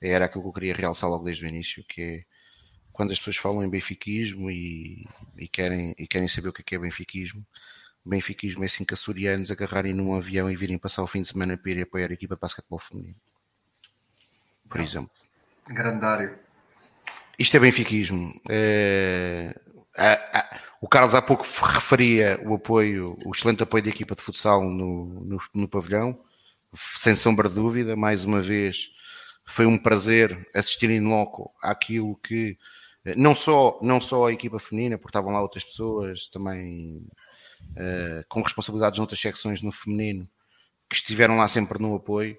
era 0.00 0.24
aquilo 0.24 0.42
que 0.44 0.48
eu 0.48 0.52
queria 0.54 0.74
realçar 0.74 1.10
logo 1.10 1.24
desde 1.24 1.44
o 1.44 1.48
início, 1.48 1.84
que 1.86 2.00
é 2.00 2.24
quando 3.00 3.12
as 3.12 3.18
pessoas 3.18 3.38
falam 3.38 3.64
em 3.64 3.70
benfiquismo 3.70 4.50
e, 4.50 5.06
e 5.38 5.48
querem, 5.48 5.94
e 5.98 6.06
querem 6.06 6.28
saber 6.28 6.50
o 6.50 6.52
que 6.52 6.60
é, 6.60 6.64
que 6.64 6.74
é 6.74 6.78
benfiquismo, 6.78 7.42
benfiquismo 8.04 8.62
é 8.62 8.68
cinco 8.68 8.92
açorianos 8.92 9.50
agarrarem 9.50 9.94
num 9.94 10.14
avião 10.14 10.50
e 10.50 10.54
virem 10.54 10.76
passar 10.76 11.02
o 11.02 11.06
fim 11.06 11.22
de 11.22 11.28
semana 11.28 11.56
para 11.56 11.70
ir 11.70 11.80
apoiar 11.80 12.10
a 12.10 12.12
equipa 12.12 12.34
de 12.34 12.42
basquetebol 12.42 12.78
feminino. 12.78 13.16
Por 14.68 14.76
Não. 14.76 14.84
exemplo. 14.84 15.10
Grandário. 15.66 16.38
Isto 17.38 17.56
é 17.56 17.60
benfiquismo. 17.60 18.38
É, 18.50 19.58
o 20.78 20.86
Carlos 20.86 21.14
há 21.14 21.22
pouco 21.22 21.46
referia 21.62 22.38
o 22.44 22.52
apoio, 22.52 23.16
o 23.24 23.30
excelente 23.34 23.62
apoio 23.62 23.82
da 23.82 23.88
equipa 23.88 24.14
de 24.14 24.20
futsal 24.20 24.62
no, 24.62 25.06
no, 25.06 25.40
no 25.54 25.68
pavilhão, 25.68 26.22
sem 26.96 27.16
sombra 27.16 27.48
de 27.48 27.54
dúvida, 27.54 27.96
mais 27.96 28.26
uma 28.26 28.42
vez 28.42 28.90
foi 29.46 29.64
um 29.64 29.78
prazer 29.78 30.46
assistir 30.54 30.90
em 30.90 31.00
loco 31.00 31.50
àquilo 31.62 32.14
que 32.16 32.58
não 33.16 33.34
só, 33.34 33.78
não 33.80 34.00
só 34.00 34.26
a 34.26 34.32
equipa 34.32 34.58
feminina, 34.58 34.98
porque 34.98 35.10
estavam 35.10 35.32
lá 35.32 35.40
outras 35.40 35.64
pessoas 35.64 36.26
também 36.28 37.06
uh, 37.72 38.24
com 38.28 38.42
responsabilidades 38.42 38.98
noutras 38.98 39.20
secções 39.20 39.62
no 39.62 39.72
feminino, 39.72 40.28
que 40.88 40.96
estiveram 40.96 41.36
lá 41.36 41.48
sempre 41.48 41.78
no 41.78 41.94
apoio, 41.94 42.36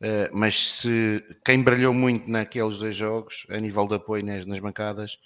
uh, 0.00 0.30
mas 0.32 0.78
se 0.80 1.22
quem 1.44 1.62
brilhou 1.62 1.92
muito 1.92 2.30
naqueles 2.30 2.78
dois 2.78 2.96
jogos, 2.96 3.46
a 3.50 3.58
nível 3.58 3.86
de 3.86 3.96
apoio 3.96 4.24
nas, 4.24 4.46
nas 4.46 4.60
bancadas, 4.60 5.18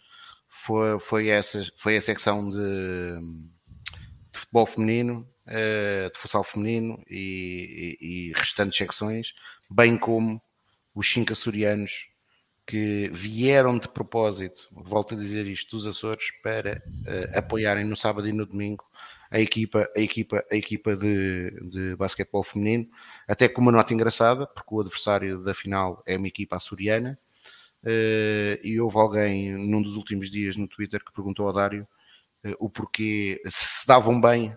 foi, 0.49 0.99
foi, 0.99 1.29
essa, 1.29 1.65
foi 1.77 1.97
a 1.97 2.03
secção 2.03 2.51
de, 2.51 3.21
de 4.33 4.39
futebol 4.39 4.67
feminino, 4.67 5.29
uh, 5.47 6.13
de 6.13 6.19
futsal 6.19 6.45
feminino 6.45 7.03
e, 7.09 7.97
e, 8.01 8.31
e, 8.31 8.33
restantes 8.33 8.77
secções, 8.77 9.33
bem 9.71 9.97
como 9.97 10.43
os 10.95 11.11
cinco 11.11 11.33
açorianos 11.33 12.11
que 12.66 13.10
vieram 13.12 13.78
de 13.78 13.89
propósito, 13.89 14.68
volto 14.72 15.14
a 15.14 15.16
dizer 15.16 15.47
isto, 15.47 15.76
dos 15.76 15.86
Açores, 15.86 16.30
para 16.43 16.82
uh, 16.86 17.39
apoiarem 17.39 17.84
no 17.84 17.97
sábado 17.97 18.28
e 18.28 18.32
no 18.32 18.47
domingo 18.47 18.84
a 19.30 19.40
equipa, 19.40 19.89
a 19.97 20.01
equipa, 20.01 20.44
a 20.51 20.56
equipa 20.56 20.97
de, 20.97 21.51
de 21.68 21.97
basquetebol 21.97 22.44
feminino, 22.44 22.86
até 23.26 23.48
com 23.48 23.62
uma 23.62 23.72
nota 23.72 23.94
engraçada, 23.94 24.47
porque 24.47 24.74
o 24.74 24.80
adversário 24.80 25.43
da 25.43 25.55
final 25.55 26.02
é 26.06 26.16
uma 26.16 26.28
equipa 26.28 26.56
açoriana, 26.56 27.18
Uh, 27.84 28.55
e 28.62 28.80
houve 28.80 28.97
alguém 28.97 29.56
num 29.56 29.82
dos 29.82 29.97
últimos 29.97 30.30
dias 30.30 30.56
no 30.56 30.68
Twitter 30.68 31.05
que 31.05 31.12
perguntou 31.12 31.48
ao 31.48 31.52
Dário 31.52 31.84
uh, 32.44 32.55
o 32.60 32.70
porquê 32.70 33.43
se 33.48 33.84
davam 33.84 34.20
bem 34.20 34.56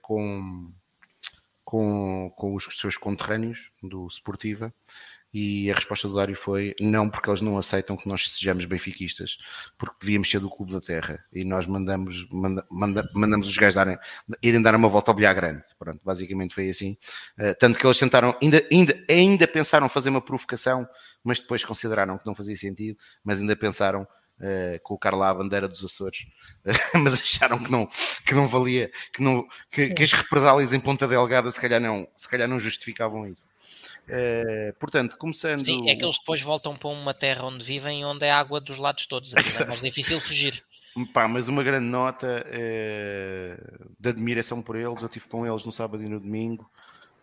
com, 0.00 0.72
com, 1.62 2.32
com 2.34 2.54
os 2.54 2.64
seus 2.80 2.96
conterrâneos 2.96 3.70
do 3.82 4.08
Sportiva 4.08 4.72
e 5.32 5.70
a 5.70 5.74
resposta 5.74 6.06
do 6.06 6.14
Dário 6.14 6.36
foi 6.36 6.74
não, 6.78 7.08
porque 7.08 7.30
eles 7.30 7.40
não 7.40 7.56
aceitam 7.56 7.96
que 7.96 8.06
nós 8.06 8.28
sejamos 8.28 8.66
benfiquistas, 8.66 9.38
porque 9.78 9.96
devíamos 10.00 10.30
ser 10.30 10.40
do 10.40 10.50
Clube 10.50 10.72
da 10.72 10.80
Terra 10.80 11.24
e 11.32 11.42
nós 11.42 11.66
mandamos, 11.66 12.26
manda, 12.30 12.66
manda, 12.70 13.08
mandamos 13.14 13.48
os 13.48 13.56
gajos 13.56 13.74
darem, 13.74 13.96
irem 14.42 14.60
dar 14.60 14.74
uma 14.74 14.88
volta 14.88 15.10
ao 15.10 15.14
bilhar 15.14 15.34
grande. 15.34 15.62
Pronto, 15.78 16.00
basicamente 16.04 16.54
foi 16.54 16.68
assim. 16.68 16.98
Uh, 17.38 17.54
tanto 17.58 17.78
que 17.78 17.86
eles 17.86 17.98
tentaram, 17.98 18.36
ainda, 18.42 18.62
ainda, 18.70 19.04
ainda 19.08 19.48
pensaram 19.48 19.88
fazer 19.88 20.10
uma 20.10 20.20
provocação, 20.20 20.86
mas 21.24 21.38
depois 21.38 21.64
consideraram 21.64 22.18
que 22.18 22.26
não 22.26 22.34
fazia 22.34 22.56
sentido, 22.56 22.98
mas 23.24 23.40
ainda 23.40 23.56
pensaram 23.56 24.06
Uh, 24.40 24.80
colocar 24.82 25.14
lá 25.14 25.28
a 25.28 25.34
bandeira 25.34 25.68
dos 25.68 25.84
Açores, 25.84 26.26
uh, 26.64 26.98
mas 26.98 27.14
acharam 27.14 27.62
que 27.62 27.70
não, 27.70 27.88
que 28.26 28.34
não 28.34 28.48
valia, 28.48 28.90
que, 29.12 29.22
não, 29.22 29.46
que, 29.70 29.90
que, 29.90 30.02
as 30.02 30.12
represálias 30.12 30.72
em 30.72 30.80
Ponta 30.80 31.06
Delgada 31.06 31.52
se 31.52 31.60
calhar 31.60 31.78
não, 31.78 32.08
se 32.16 32.28
calhar 32.28 32.48
não 32.48 32.58
justificavam 32.58 33.24
isso. 33.28 33.46
Uh, 34.12 34.74
portanto, 34.78 35.16
começando. 35.16 35.58
Sim, 35.58 35.88
é 35.88 35.96
que 35.96 36.04
eles 36.04 36.18
depois 36.18 36.42
voltam 36.42 36.76
para 36.76 36.90
uma 36.90 37.14
terra 37.14 37.46
onde 37.46 37.64
vivem 37.64 38.04
onde 38.04 38.26
é 38.26 38.30
água 38.30 38.60
dos 38.60 38.76
lados 38.76 39.06
todos. 39.06 39.32
É 39.32 39.64
mais 39.64 39.80
difícil 39.80 40.20
fugir. 40.20 40.62
Pá, 41.14 41.26
mas 41.26 41.48
uma 41.48 41.62
grande 41.62 41.86
nota 41.86 42.44
uh, 42.46 43.94
de 43.98 44.08
admiração 44.10 44.60
por 44.60 44.76
eles. 44.76 45.00
Eu 45.00 45.06
estive 45.06 45.26
com 45.26 45.46
eles 45.46 45.64
no 45.64 45.72
sábado 45.72 46.02
e 46.02 46.08
no 46.08 46.20
domingo. 46.20 46.70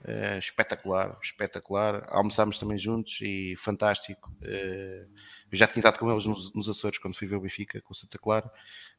Uh, 0.03 0.39
espetacular, 0.39 1.15
espetacular. 1.21 2.07
Almoçámos 2.09 2.57
também 2.57 2.77
juntos 2.79 3.19
e 3.21 3.55
fantástico. 3.57 4.31
Uh, 4.41 5.07
já 5.51 5.67
tinha 5.67 5.81
estado 5.81 5.97
com 5.99 6.11
eles 6.11 6.25
nos, 6.25 6.53
nos, 6.53 6.69
Açores 6.69 6.99
quando 6.99 7.15
fui 7.15 7.27
ver 7.27 7.35
o 7.35 7.41
Benfica 7.41 7.81
com 7.81 7.93
o 7.93 7.95
Santa 7.95 8.17
Clara. 8.17 8.51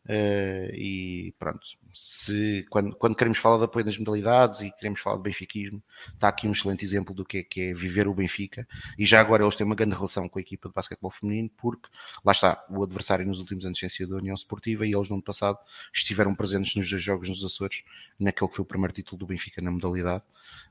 Uh, 0.06 0.72
e 0.74 1.34
pronto, 1.38 1.60
se, 1.94 2.64
quando, 2.70 2.96
quando 2.96 3.14
queremos 3.14 3.38
falar 3.38 3.58
de 3.58 3.64
apoio 3.64 3.84
das 3.84 3.98
modalidades 3.98 4.60
e 4.60 4.70
queremos 4.70 5.00
falar 5.00 5.16
de 5.16 5.22
benfiquismo, 5.22 5.82
está 6.14 6.28
aqui 6.28 6.48
um 6.48 6.52
excelente 6.52 6.82
exemplo 6.84 7.14
do 7.14 7.24
que 7.24 7.38
é, 7.38 7.42
que 7.42 7.60
é 7.60 7.74
viver 7.74 8.08
o 8.08 8.14
Benfica. 8.14 8.66
E 8.98 9.04
já 9.04 9.20
agora 9.20 9.44
eles 9.44 9.56
têm 9.56 9.66
uma 9.66 9.74
grande 9.74 9.94
relação 9.94 10.28
com 10.28 10.38
a 10.38 10.42
equipa 10.42 10.68
de 10.68 10.74
basquetebol 10.74 11.10
feminino, 11.10 11.50
porque 11.56 11.88
lá 12.24 12.32
está, 12.32 12.64
o 12.70 12.82
adversário 12.82 13.26
nos 13.26 13.40
últimos 13.40 13.64
anos 13.66 13.78
tem 13.78 13.88
sido 13.88 14.14
a 14.14 14.18
União 14.18 14.34
Esportiva 14.34 14.86
e 14.86 14.94
eles 14.94 15.08
no 15.10 15.16
ano 15.16 15.22
passado 15.22 15.58
estiveram 15.92 16.34
presentes 16.34 16.74
nos 16.74 16.88
dois 16.88 17.02
jogos 17.02 17.28
nos 17.28 17.44
Açores, 17.44 17.82
naquele 18.18 18.48
que 18.48 18.56
foi 18.56 18.62
o 18.62 18.66
primeiro 18.66 18.92
título 18.94 19.18
do 19.18 19.26
Benfica 19.26 19.60
na 19.60 19.70
modalidade. 19.70 20.24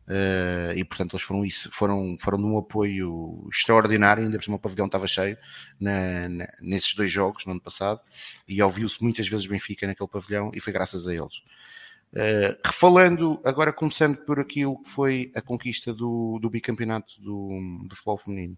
Uh, 0.07 0.73
e 0.75 0.83
portanto 0.83 1.15
eles 1.15 1.23
foram 1.23 1.47
foram, 1.71 2.17
foram 2.19 2.37
de 2.39 2.43
um 2.43 2.57
apoio 2.57 3.47
extraordinário, 3.51 4.23
ainda 4.23 4.37
por 4.37 4.43
cima 4.43 4.55
o 4.57 4.59
pavilhão 4.59 4.87
estava 4.87 5.07
cheio 5.07 5.37
na, 5.79 6.27
na, 6.29 6.47
nesses 6.59 6.93
dois 6.93 7.11
jogos 7.11 7.45
no 7.45 7.51
ano 7.53 7.61
passado, 7.61 8.01
e 8.47 8.61
ouviu-se 8.61 9.01
muitas 9.01 9.27
vezes 9.27 9.45
Benfica 9.45 9.87
naquele 9.87 10.09
pavilhão 10.09 10.51
e 10.53 10.59
foi 10.59 10.73
graças 10.73 11.07
a 11.07 11.13
eles. 11.13 11.41
Uh, 12.11 12.57
refalando, 12.65 13.39
agora 13.45 13.71
começando 13.71 14.17
por 14.17 14.39
aquilo 14.39 14.81
que 14.81 14.89
foi 14.89 15.31
a 15.35 15.41
conquista 15.41 15.93
do, 15.93 16.39
do 16.41 16.49
bicampeonato 16.49 17.21
do, 17.21 17.85
do 17.87 17.95
futebol 17.95 18.17
feminino. 18.17 18.57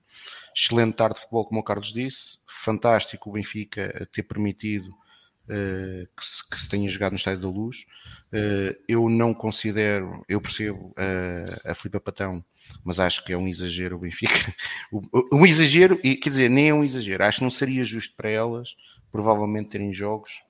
Excelente 0.55 0.95
tarde 0.95 1.15
de 1.15 1.21
futebol, 1.21 1.45
como 1.45 1.59
o 1.59 1.63
Carlos 1.63 1.91
disse, 1.91 2.39
fantástico 2.47 3.29
o 3.29 3.33
Benfica 3.33 4.07
ter 4.13 4.23
permitido 4.23 4.95
que, 6.15 6.25
se, 6.25 6.49
que, 6.49 6.61
se, 6.61 6.69
tenha 6.69 6.89
jogado 6.89 7.11
no 7.11 7.17
Estádio 7.17 7.41
da 7.41 7.49
Luz. 7.49 7.85
Uh, 8.31 8.75
eu 8.87 9.09
não 9.09 9.33
considero, 9.33 10.23
eu 10.27 10.39
percebo 10.39 10.87
uh, 10.91 11.69
a 11.69 11.75
Filipa 11.75 11.99
Patão, 11.99 12.43
mas 12.83 12.99
acho 12.99 13.25
que 13.25 13.33
é 13.33 13.37
um 13.37 13.47
exagero 13.47 13.97
o 13.97 13.99
Benfica. 13.99 14.55
um 15.31 15.45
exagero, 15.45 15.99
e 16.03 16.15
quer 16.15 16.29
dizer, 16.29 16.49
nem 16.49 16.69
é 16.69 16.73
um 16.73 16.83
exagero, 16.83 17.23
acho 17.25 17.39
que 17.39 17.43
não 17.43 17.51
seria 17.51 17.83
justo 17.83 18.15
para 18.15 18.29
elas, 18.29 18.75
provavelmente, 19.11 19.69
terem 19.69 19.93
jogos 19.93 20.41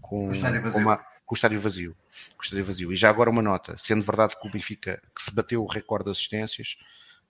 com, 0.00 0.28
o 0.28 0.32
estádio 0.32 0.60
vazio. 0.60 0.72
Com, 0.72 0.80
uma, 0.80 0.96
com 0.96 1.34
o 1.34 1.36
estádio 1.36 1.60
vazio. 1.60 1.96
Com 2.36 2.42
o 2.42 2.44
estádio 2.44 2.64
vazio. 2.64 2.92
E 2.92 2.96
já 2.96 3.08
agora 3.08 3.30
uma 3.30 3.42
nota, 3.42 3.76
sendo 3.78 4.02
verdade 4.02 4.38
que 4.38 4.46
o 4.46 4.50
Benfica 4.50 5.00
que 5.14 5.22
se 5.22 5.34
bateu 5.34 5.62
o 5.62 5.66
recorde 5.66 6.04
de 6.04 6.10
assistências, 6.10 6.76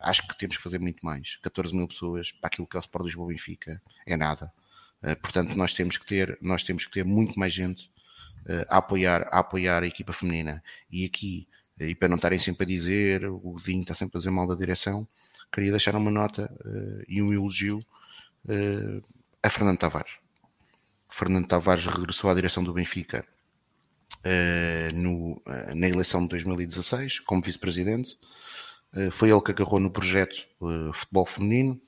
acho 0.01 0.27
que 0.27 0.37
temos 0.37 0.57
que 0.57 0.63
fazer 0.63 0.81
muito 0.81 1.05
mais. 1.07 1.37
14 1.37 1.75
mil 1.75 1.87
pessoas 1.87 2.33
para 2.33 2.49
aquilo 2.49 2.67
que 2.67 2.77
é 2.77 2.81
o 2.81 2.83
Sport 2.83 3.05
Lisboa 3.05 3.29
Benfica 3.29 3.81
é 4.05 4.17
nada. 4.17 4.53
Uh, 5.03 5.17
portanto, 5.21 5.55
nós 5.57 5.75
temos 5.75 5.97
que 5.97 6.07
ter, 6.07 6.39
nós 6.41 6.63
temos 6.63 6.87
que 6.87 6.93
ter 6.93 7.05
muito 7.05 7.39
mais 7.39 7.53
gente 7.53 7.91
uh, 8.47 8.65
a, 8.69 8.79
apoiar, 8.79 9.23
a 9.33 9.41
apoiar 9.41 9.83
a 9.83 9.87
equipa 9.87 10.13
feminina. 10.13 10.63
E 10.91 11.05
aqui, 11.05 11.49
uh, 11.81 11.85
e 11.85 11.95
para 11.95 12.09
não 12.09 12.17
estarem 12.17 12.39
sempre 12.39 12.65
a 12.65 12.67
dizer, 12.67 13.27
o 13.27 13.39
Godinho 13.39 13.83
está 13.83 13.95
sempre 13.95 14.17
a 14.17 14.19
dizer 14.19 14.31
mal 14.31 14.47
da 14.47 14.55
direção, 14.55 15.07
queria 15.53 15.73
deixar 15.73 15.95
uma 15.97 16.11
nota 16.11 16.51
e 17.07 17.21
um 17.21 17.31
elogio 17.31 17.79
a 19.43 19.51
Fernando 19.51 19.77
Tavares. 19.77 20.13
Fernando 21.11 21.47
Tavares 21.47 21.85
regressou 21.85 22.31
à 22.31 22.35
direção 22.35 22.65
do 22.65 22.73
Benfica 22.73 23.23
no, 24.95 25.43
na 25.77 25.89
eleição 25.91 26.23
de 26.23 26.29
2016 26.29 27.21
como 27.21 27.43
vice-presidente. 27.43 28.19
foi 29.11 29.29
ele 29.31 29.43
que 29.43 29.51
agarrou 29.51 29.79
no 29.79 29.91
projeto 29.91 30.49
Futebol 30.95 31.27
Feminino 31.27 31.79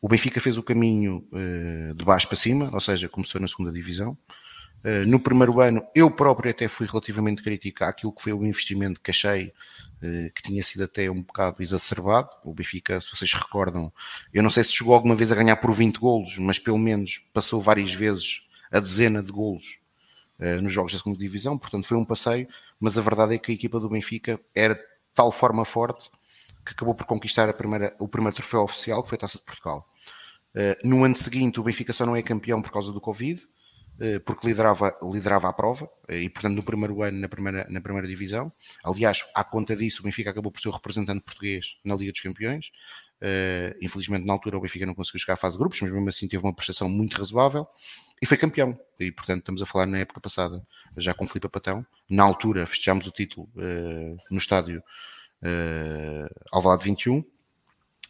o 0.00 0.08
Benfica 0.08 0.40
fez 0.40 0.58
o 0.58 0.62
caminho 0.62 1.26
uh, 1.32 1.94
de 1.94 2.04
baixo 2.04 2.28
para 2.28 2.36
cima, 2.36 2.70
ou 2.72 2.80
seja, 2.80 3.08
começou 3.08 3.40
na 3.40 3.48
segunda 3.48 3.72
divisão. 3.72 4.16
Uh, 4.84 5.06
no 5.06 5.18
primeiro 5.18 5.60
ano, 5.60 5.82
eu 5.94 6.10
próprio 6.10 6.50
até 6.50 6.68
fui 6.68 6.86
relativamente 6.86 7.42
crítico 7.42 7.82
àquilo 7.82 8.12
que 8.12 8.22
foi 8.22 8.32
o 8.32 8.44
investimento 8.44 9.00
que 9.00 9.10
achei 9.10 9.46
uh, 10.02 10.32
que 10.34 10.42
tinha 10.42 10.62
sido 10.62 10.84
até 10.84 11.10
um 11.10 11.22
bocado 11.22 11.62
exacerbado. 11.62 12.28
O 12.44 12.52
Benfica, 12.52 13.00
se 13.00 13.10
vocês 13.10 13.32
recordam, 13.32 13.92
eu 14.32 14.42
não 14.42 14.50
sei 14.50 14.64
se 14.64 14.72
chegou 14.72 14.94
alguma 14.94 15.16
vez 15.16 15.32
a 15.32 15.34
ganhar 15.34 15.56
por 15.56 15.72
20 15.72 15.96
golos, 15.96 16.38
mas 16.38 16.58
pelo 16.58 16.78
menos 16.78 17.20
passou 17.32 17.60
várias 17.60 17.92
vezes 17.92 18.46
a 18.70 18.80
dezena 18.80 19.22
de 19.22 19.32
golos 19.32 19.78
nos 20.62 20.70
jogos 20.70 20.92
da 20.92 20.98
segunda 20.98 21.18
divisão, 21.18 21.56
portanto 21.56 21.86
foi 21.86 21.96
um 21.96 22.04
passeio, 22.04 22.46
mas 22.78 22.98
a 22.98 23.00
verdade 23.00 23.34
é 23.34 23.38
que 23.38 23.50
a 23.50 23.54
equipa 23.54 23.80
do 23.80 23.88
Benfica 23.88 24.38
era 24.54 24.74
de 24.74 24.82
tal 25.14 25.32
forma 25.32 25.64
forte 25.64 26.10
que 26.66 26.72
acabou 26.72 26.94
por 26.94 27.06
conquistar 27.06 27.52
primeira, 27.54 27.94
o 28.00 28.08
primeiro 28.08 28.34
troféu 28.36 28.62
oficial, 28.62 29.02
que 29.02 29.08
foi 29.08 29.16
a 29.16 29.20
Taça 29.20 29.38
de 29.38 29.44
Portugal. 29.44 29.88
Uh, 30.52 30.88
no 30.88 31.04
ano 31.04 31.14
seguinte, 31.14 31.60
o 31.60 31.62
Benfica 31.62 31.92
só 31.92 32.04
não 32.04 32.16
é 32.16 32.22
campeão 32.22 32.60
por 32.60 32.72
causa 32.72 32.92
do 32.92 33.00
Covid, 33.00 33.40
uh, 33.40 34.20
porque 34.24 34.46
liderava, 34.46 34.96
liderava 35.02 35.48
a 35.48 35.52
prova, 35.52 35.84
uh, 35.84 36.12
e 36.12 36.28
portanto 36.28 36.56
no 36.56 36.64
primeiro 36.64 37.02
ano 37.02 37.20
na 37.20 37.28
primeira, 37.28 37.66
na 37.70 37.80
primeira 37.80 38.08
divisão. 38.08 38.52
Aliás, 38.82 39.24
à 39.34 39.44
conta 39.44 39.76
disso, 39.76 40.00
o 40.00 40.04
Benfica 40.04 40.30
acabou 40.30 40.50
por 40.50 40.60
ser 40.60 40.68
o 40.68 40.72
representante 40.72 41.20
português 41.20 41.76
na 41.84 41.94
Liga 41.94 42.10
dos 42.10 42.20
Campeões. 42.20 42.72
infelizmente, 43.80 44.26
na 44.26 44.32
altura, 44.32 44.58
o 44.58 44.60
Benfica 44.60 44.86
não 44.86 44.94
conseguiu 44.94 45.20
chegar 45.20 45.34
à 45.34 45.36
fase 45.36 45.56
de 45.56 45.60
grupos, 45.60 45.80
mas 45.80 45.90
mesmo 45.90 46.08
assim 46.08 46.26
teve 46.26 46.42
uma 46.42 46.54
prestação 46.54 46.88
muito 46.88 47.16
razoável 47.16 47.66
e 48.20 48.26
foi 48.26 48.36
campeão. 48.36 48.78
E 48.98 49.12
portanto, 49.12 49.40
estamos 49.40 49.62
a 49.62 49.66
falar 49.66 49.86
na 49.86 49.98
época 49.98 50.20
passada, 50.20 50.66
já 50.96 51.14
com 51.14 51.28
Filipe 51.28 51.48
Patão. 51.48 51.86
Na 52.10 52.24
altura, 52.24 52.66
fechámos 52.66 53.06
o 53.06 53.10
título 53.10 53.48
no 54.30 54.38
estádio 54.38 54.82
uh, 55.46 56.28
Alvalade 56.50 56.84
21. 56.84 57.24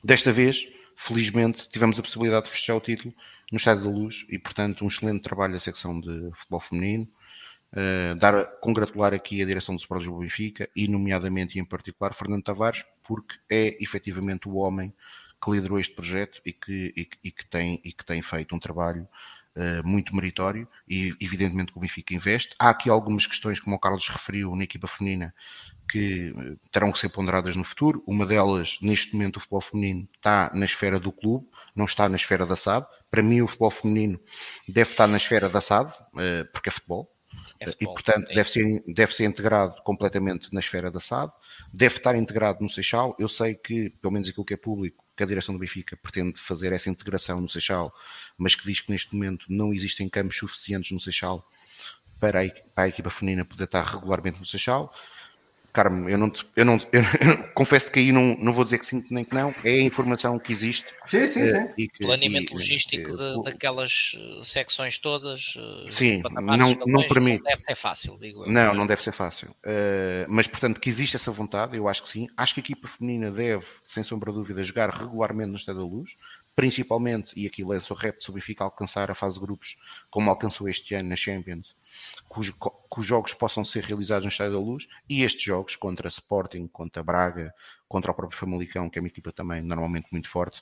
Desta 0.02 0.32
vez, 0.32 0.66
felizmente, 0.96 1.68
tivemos 1.68 1.98
a 1.98 2.02
possibilidade 2.02 2.46
de 2.46 2.52
fechar 2.52 2.74
o 2.74 2.80
título 2.80 3.12
no 3.52 3.58
Estádio 3.58 3.84
da 3.84 3.90
Luz 3.90 4.24
e, 4.28 4.38
portanto, 4.38 4.84
um 4.84 4.88
excelente 4.88 5.22
trabalho 5.22 5.52
da 5.52 5.60
secção 5.60 6.00
de 6.00 6.30
futebol 6.34 6.60
feminino. 6.60 7.08
Uh, 7.72 8.14
dar, 8.14 8.46
congratular 8.60 9.12
aqui 9.12 9.42
a 9.42 9.46
direção 9.46 9.74
do 9.74 9.80
Sport 9.80 10.00
Lisboa 10.00 10.20
Benfica 10.20 10.68
e, 10.74 10.88
nomeadamente 10.88 11.58
e 11.58 11.60
em 11.60 11.64
particular, 11.64 12.14
Fernando 12.14 12.42
Tavares, 12.42 12.84
porque 13.02 13.36
é 13.50 13.76
efetivamente 13.82 14.48
o 14.48 14.54
homem 14.54 14.94
que 15.42 15.50
liderou 15.50 15.78
este 15.78 15.94
projeto 15.94 16.40
e 16.44 16.52
que, 16.52 16.94
e, 16.96 17.08
e 17.24 17.30
que, 17.30 17.44
tem, 17.46 17.80
e 17.84 17.92
que 17.92 18.04
tem 18.04 18.22
feito 18.22 18.54
um 18.54 18.58
trabalho 18.58 19.06
muito 19.84 20.14
meritório 20.14 20.68
e, 20.88 21.14
evidentemente, 21.20 21.72
que 21.72 21.78
o 21.78 21.80
Benfica 21.80 22.14
investe. 22.14 22.54
Há 22.58 22.70
aqui 22.70 22.90
algumas 22.90 23.26
questões, 23.26 23.58
como 23.58 23.76
o 23.76 23.78
Carlos 23.78 24.08
referiu, 24.08 24.54
na 24.54 24.64
equipa 24.64 24.86
feminina, 24.86 25.34
que 25.88 26.34
eh, 26.36 26.56
terão 26.70 26.92
que 26.92 26.98
ser 26.98 27.08
ponderadas 27.08 27.56
no 27.56 27.64
futuro. 27.64 28.02
Uma 28.06 28.26
delas, 28.26 28.78
neste 28.82 29.14
momento, 29.14 29.36
o 29.36 29.40
futebol 29.40 29.60
feminino 29.60 30.08
está 30.14 30.50
na 30.54 30.66
esfera 30.66 30.98
do 30.98 31.12
clube, 31.12 31.46
não 31.74 31.84
está 31.84 32.08
na 32.08 32.16
esfera 32.16 32.46
da 32.46 32.56
SAD. 32.56 32.86
Para 33.10 33.22
mim, 33.22 33.40
o 33.40 33.46
futebol 33.46 33.70
feminino 33.70 34.20
deve 34.68 34.90
estar 34.90 35.06
na 35.06 35.16
esfera 35.16 35.48
da 35.48 35.60
SAD, 35.60 35.92
eh, 36.18 36.44
porque 36.52 36.68
é 36.68 36.72
futebol. 36.72 37.12
É 37.60 37.70
e, 37.80 37.84
portanto, 37.84 38.26
é 38.30 38.34
deve, 38.34 38.50
ser, 38.50 38.84
deve 38.86 39.14
ser 39.14 39.24
integrado 39.24 39.80
completamente 39.82 40.52
na 40.52 40.60
esfera 40.60 40.90
da 40.90 41.00
SAD, 41.00 41.32
deve 41.72 41.96
estar 41.96 42.14
integrado 42.14 42.62
no 42.62 42.68
Seixal. 42.68 43.16
Eu 43.18 43.28
sei 43.28 43.54
que, 43.54 43.90
pelo 43.90 44.12
menos 44.12 44.28
aquilo 44.28 44.44
que 44.44 44.54
é 44.54 44.58
público, 44.58 45.05
que 45.16 45.22
a 45.22 45.26
direção 45.26 45.54
do 45.54 45.58
Benfica 45.58 45.96
pretende 45.96 46.40
fazer 46.40 46.72
essa 46.72 46.90
integração 46.90 47.40
no 47.40 47.48
Seixal, 47.48 47.94
mas 48.38 48.54
que 48.54 48.66
diz 48.66 48.80
que 48.80 48.90
neste 48.90 49.14
momento 49.14 49.46
não 49.48 49.72
existem 49.72 50.08
campos 50.08 50.36
suficientes 50.36 50.92
no 50.92 51.00
Seixal 51.00 51.48
para 52.20 52.44
a, 52.44 52.50
para 52.74 52.84
a 52.84 52.88
equipa 52.88 53.10
feminina 53.10 53.44
poder 53.44 53.64
estar 53.64 53.82
regularmente 53.82 54.38
no 54.38 54.46
Seixal. 54.46 54.94
Carmo, 55.76 56.08
eu 56.08 56.16
não, 56.16 56.32
eu 56.56 56.64
não 56.64 56.80
eu, 56.90 57.02
eu, 57.20 57.48
confesso 57.54 57.92
que 57.92 57.98
aí 57.98 58.10
não, 58.10 58.34
não 58.40 58.50
vou 58.50 58.64
dizer 58.64 58.78
que 58.78 58.86
sim 58.86 59.04
nem 59.10 59.22
que 59.22 59.34
não, 59.34 59.54
é 59.62 59.72
a 59.72 59.82
informação 59.82 60.38
que 60.38 60.50
existe. 60.50 60.86
Sim, 61.04 61.26
sim, 61.26 61.52
sim. 61.52 61.68
E 61.76 61.86
que, 61.86 62.02
Planeamento 62.02 62.54
e, 62.54 62.56
logístico 62.56 63.10
e, 63.10 63.14
de, 63.14 63.42
daquelas 63.44 64.16
eh, 64.16 64.40
secções 64.42 64.96
todas. 64.96 65.52
Eh, 65.54 65.90
sim, 65.90 66.22
não, 66.32 66.74
não 66.86 67.06
permite. 67.06 67.42
Não 67.44 67.50
deve 67.50 67.62
ser 67.62 67.74
fácil, 67.74 68.16
digo 68.18 68.46
eu. 68.46 68.50
Não, 68.50 68.72
não 68.72 68.86
deve 68.86 69.02
ser 69.02 69.12
fácil. 69.12 69.50
Uh, 69.50 70.24
mas, 70.28 70.46
portanto, 70.46 70.80
que 70.80 70.88
existe 70.88 71.14
essa 71.14 71.30
vontade, 71.30 71.76
eu 71.76 71.86
acho 71.86 72.04
que 72.04 72.08
sim. 72.08 72.26
Acho 72.34 72.54
que 72.54 72.60
a 72.60 72.62
equipa 72.62 72.88
feminina 72.88 73.30
deve, 73.30 73.66
sem 73.86 74.02
sombra 74.02 74.32
de 74.32 74.38
dúvida, 74.38 74.64
jogar 74.64 74.88
regularmente 74.88 75.50
no 75.50 75.56
Estado 75.56 75.80
da 75.80 75.84
Luz 75.84 76.14
principalmente, 76.56 77.38
e 77.38 77.46
aqui 77.46 77.62
lança 77.62 77.92
o 77.92 77.96
repto 77.96 78.24
se 78.24 78.30
o 78.30 78.32
Benfica 78.32 78.64
alcançar 78.64 79.10
a 79.10 79.14
fase 79.14 79.34
de 79.34 79.44
grupos, 79.44 79.76
como 80.10 80.30
alcançou 80.30 80.66
este 80.66 80.94
ano 80.94 81.10
na 81.10 81.16
Champions, 81.16 81.76
que 82.32 82.40
os 82.40 83.06
jogos 83.06 83.34
possam 83.34 83.62
ser 83.62 83.84
realizados 83.84 84.24
no 84.24 84.30
Estádio 84.30 84.54
da 84.54 84.58
Luz, 84.58 84.88
e 85.06 85.22
estes 85.22 85.42
jogos 85.42 85.76
contra 85.76 86.08
Sporting, 86.08 86.66
contra 86.66 87.02
Braga, 87.02 87.54
contra 87.86 88.10
o 88.10 88.14
próprio 88.14 88.38
Famalicão, 88.38 88.88
que 88.88 88.98
é 88.98 89.02
uma 89.02 89.08
equipa 89.08 89.30
também 89.30 89.60
normalmente 89.60 90.08
muito 90.10 90.28
forte, 90.30 90.60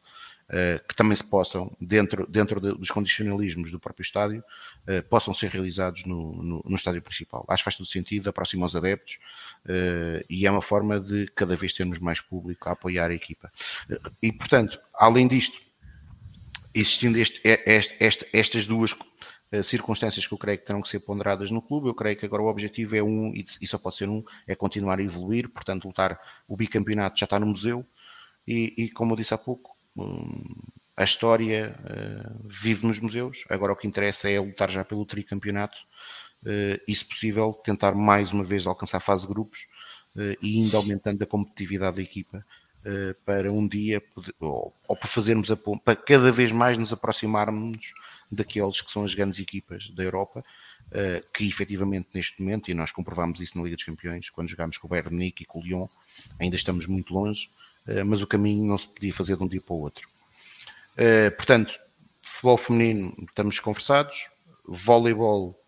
uh, 0.49 0.85
que 0.87 0.95
também 0.97 1.17
se 1.17 1.25
possam, 1.25 1.75
dentro, 1.81 2.27
dentro 2.27 2.61
de, 2.61 2.77
dos 2.77 2.91
condicionalismos 2.91 3.71
do 3.71 3.79
próprio 3.81 4.03
estádio, 4.03 4.45
uh, 4.89 5.03
possam 5.09 5.33
ser 5.33 5.49
realizados 5.49 6.05
no, 6.05 6.35
no, 6.35 6.63
no, 6.65 6.77
estádio 6.77 7.01
principal. 7.01 7.45
Acho 7.49 7.63
que 7.63 7.65
faz 7.65 7.77
todo 7.77 7.87
sentido, 7.87 8.29
aproxima 8.29 8.67
os 8.67 8.77
adeptos, 8.77 9.19
uh, 9.65 10.25
e 10.29 10.45
é 10.45 10.51
uma 10.51 10.61
forma 10.61 11.01
de 11.01 11.27
cada 11.29 11.57
vez 11.57 11.73
termos 11.73 11.99
mais 12.01 12.21
público 12.21 12.69
a 12.69 12.73
apoiar 12.73 13.11
a 13.11 13.15
equipa. 13.15 13.51
e, 14.21 14.33
portanto, 14.33 14.79
além 14.93 15.27
disto, 15.27 15.64
existindo 16.75 17.19
este, 17.19 17.41
este, 17.45 17.97
este, 18.01 18.29
estas 18.33 18.67
duas 18.67 18.95
eh, 19.51 19.63
circunstâncias 19.63 20.27
que 20.27 20.35
eu 20.35 20.39
creio 20.39 20.59
que 20.59 20.65
terão 20.65 20.83
que 20.83 20.89
ser 20.89 21.01
ponderadas 21.01 21.51
no 21.51 21.63
clube, 21.63 21.89
eu 21.89 21.95
creio 21.95 22.17
que 22.17 22.27
agora 22.27 22.43
o 22.43 22.47
objetivo 22.47 22.97
é 22.97 23.03
um, 23.03 23.33
e 23.35 23.67
só 23.67 23.79
pode 23.79 23.97
ser 23.97 24.09
um, 24.09 24.25
é 24.47 24.55
continuar 24.57 24.99
a 24.99 25.03
evoluir, 25.03 25.49
portanto 25.49 25.87
lutar, 25.87 26.19
o 26.49 26.57
bicampeonato 26.57 27.19
já 27.19 27.25
está 27.25 27.39
no 27.39 27.47
museu, 27.47 27.87
e, 28.47 28.75
e 28.77 28.91
como 28.91 29.13
eu 29.13 29.17
disse 29.17 29.33
há 29.33 29.39
pouco, 29.39 29.77
hum, 29.97 30.43
a 30.97 31.05
história 31.05 31.77
uh, 31.85 32.49
vive 32.49 32.87
nos 32.87 32.99
museus, 33.01 33.45
agora 33.49 33.73
o 33.73 33.77
que 33.77 33.87
interessa 33.87 34.29
é 34.29 34.39
lutar 34.41 34.71
já 34.71 34.85
pelo 34.85 35.07
tricampeonato, 35.07 35.77
uh, 36.43 36.81
e 36.89 36.95
se 36.95 37.05
possível 37.05 37.53
tentar 37.53 37.95
mais 37.95 38.33
uma 38.33 38.45
vez 38.45 38.67
alcançar 38.67 38.99
a 38.99 39.01
fase 39.01 39.23
de 39.23 39.29
grupos, 39.29 39.67
e 40.41 40.61
ainda 40.61 40.77
aumentando 40.77 41.21
a 41.23 41.27
competitividade 41.27 41.97
da 41.97 42.03
equipa, 42.03 42.39
eh, 42.39 42.64
para 43.25 43.51
um 43.51 43.67
dia, 43.67 44.03
ou, 44.39 44.75
ou 44.87 44.97
para 44.97 45.09
fazermos 45.09 45.51
a 45.51 45.57
para 45.57 45.97
cada 45.97 46.31
vez 46.31 46.53
mais 46.53 46.77
nos 46.77 46.93
aproximarmos 46.93 47.95
daqueles 48.31 48.81
que 48.81 48.91
são 48.91 49.05
as 49.05 49.15
grandes 49.15 49.39
equipas 49.39 49.89
da 49.91 50.03
Europa, 50.03 50.45
uh, 50.87 51.33
que 51.33 51.47
efetivamente 51.49 52.09
neste 52.15 52.43
momento, 52.43 52.71
e 52.71 52.75
nós 52.75 52.93
comprovamos 52.93 53.41
isso 53.41 53.57
na 53.57 53.65
Liga 53.65 53.77
dos 53.77 53.85
Campeões, 53.85 54.31
quando 54.31 54.49
jogámos 54.49 54.77
com 54.77 54.87
o 54.87 54.91
Bayern 54.91 55.11
Munique 55.11 55.45
e 55.45 55.47
com 55.47 55.61
o 55.61 55.63
Lyon, 55.63 55.87
ainda 56.39 56.57
estamos 56.57 56.87
muito 56.87 57.15
longe, 57.15 57.49
uh, 57.87 58.05
mas 58.05 58.21
o 58.21 58.27
caminho 58.27 58.67
não 58.67 58.77
se 58.77 58.89
podia 58.89 59.13
fazer 59.13 59.37
de 59.37 59.43
um 59.43 59.49
dia 59.49 59.61
para 59.61 59.75
o 59.75 59.81
outro. 59.81 60.09
Portanto, 61.37 61.77
futebol 62.23 62.57
feminino, 62.57 63.17
estamos 63.29 63.59
conversados, 63.59 64.29
voleibol, 64.65 65.61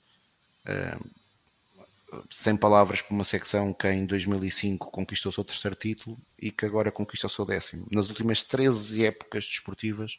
sem 2.31 2.57
palavras 2.57 3.03
para 3.03 3.15
uma 3.15 3.25
secção 3.25 3.73
que 3.73 3.89
em 3.89 4.07
2005 4.07 4.91
conquistou 4.91 5.31
o 5.31 5.33
seu 5.33 5.45
terceiro 5.45 5.77
título 5.77 6.19
e 6.39 6.51
que 6.51 6.65
agora 6.65 6.93
conquista 6.93 7.27
o 7.27 7.31
seu 7.31 7.45
décimo. 7.45 7.87
Nas 7.91 8.09
últimas 8.09 8.45
13 8.45 9.05
épocas 9.05 9.47
desportivas, 9.47 10.19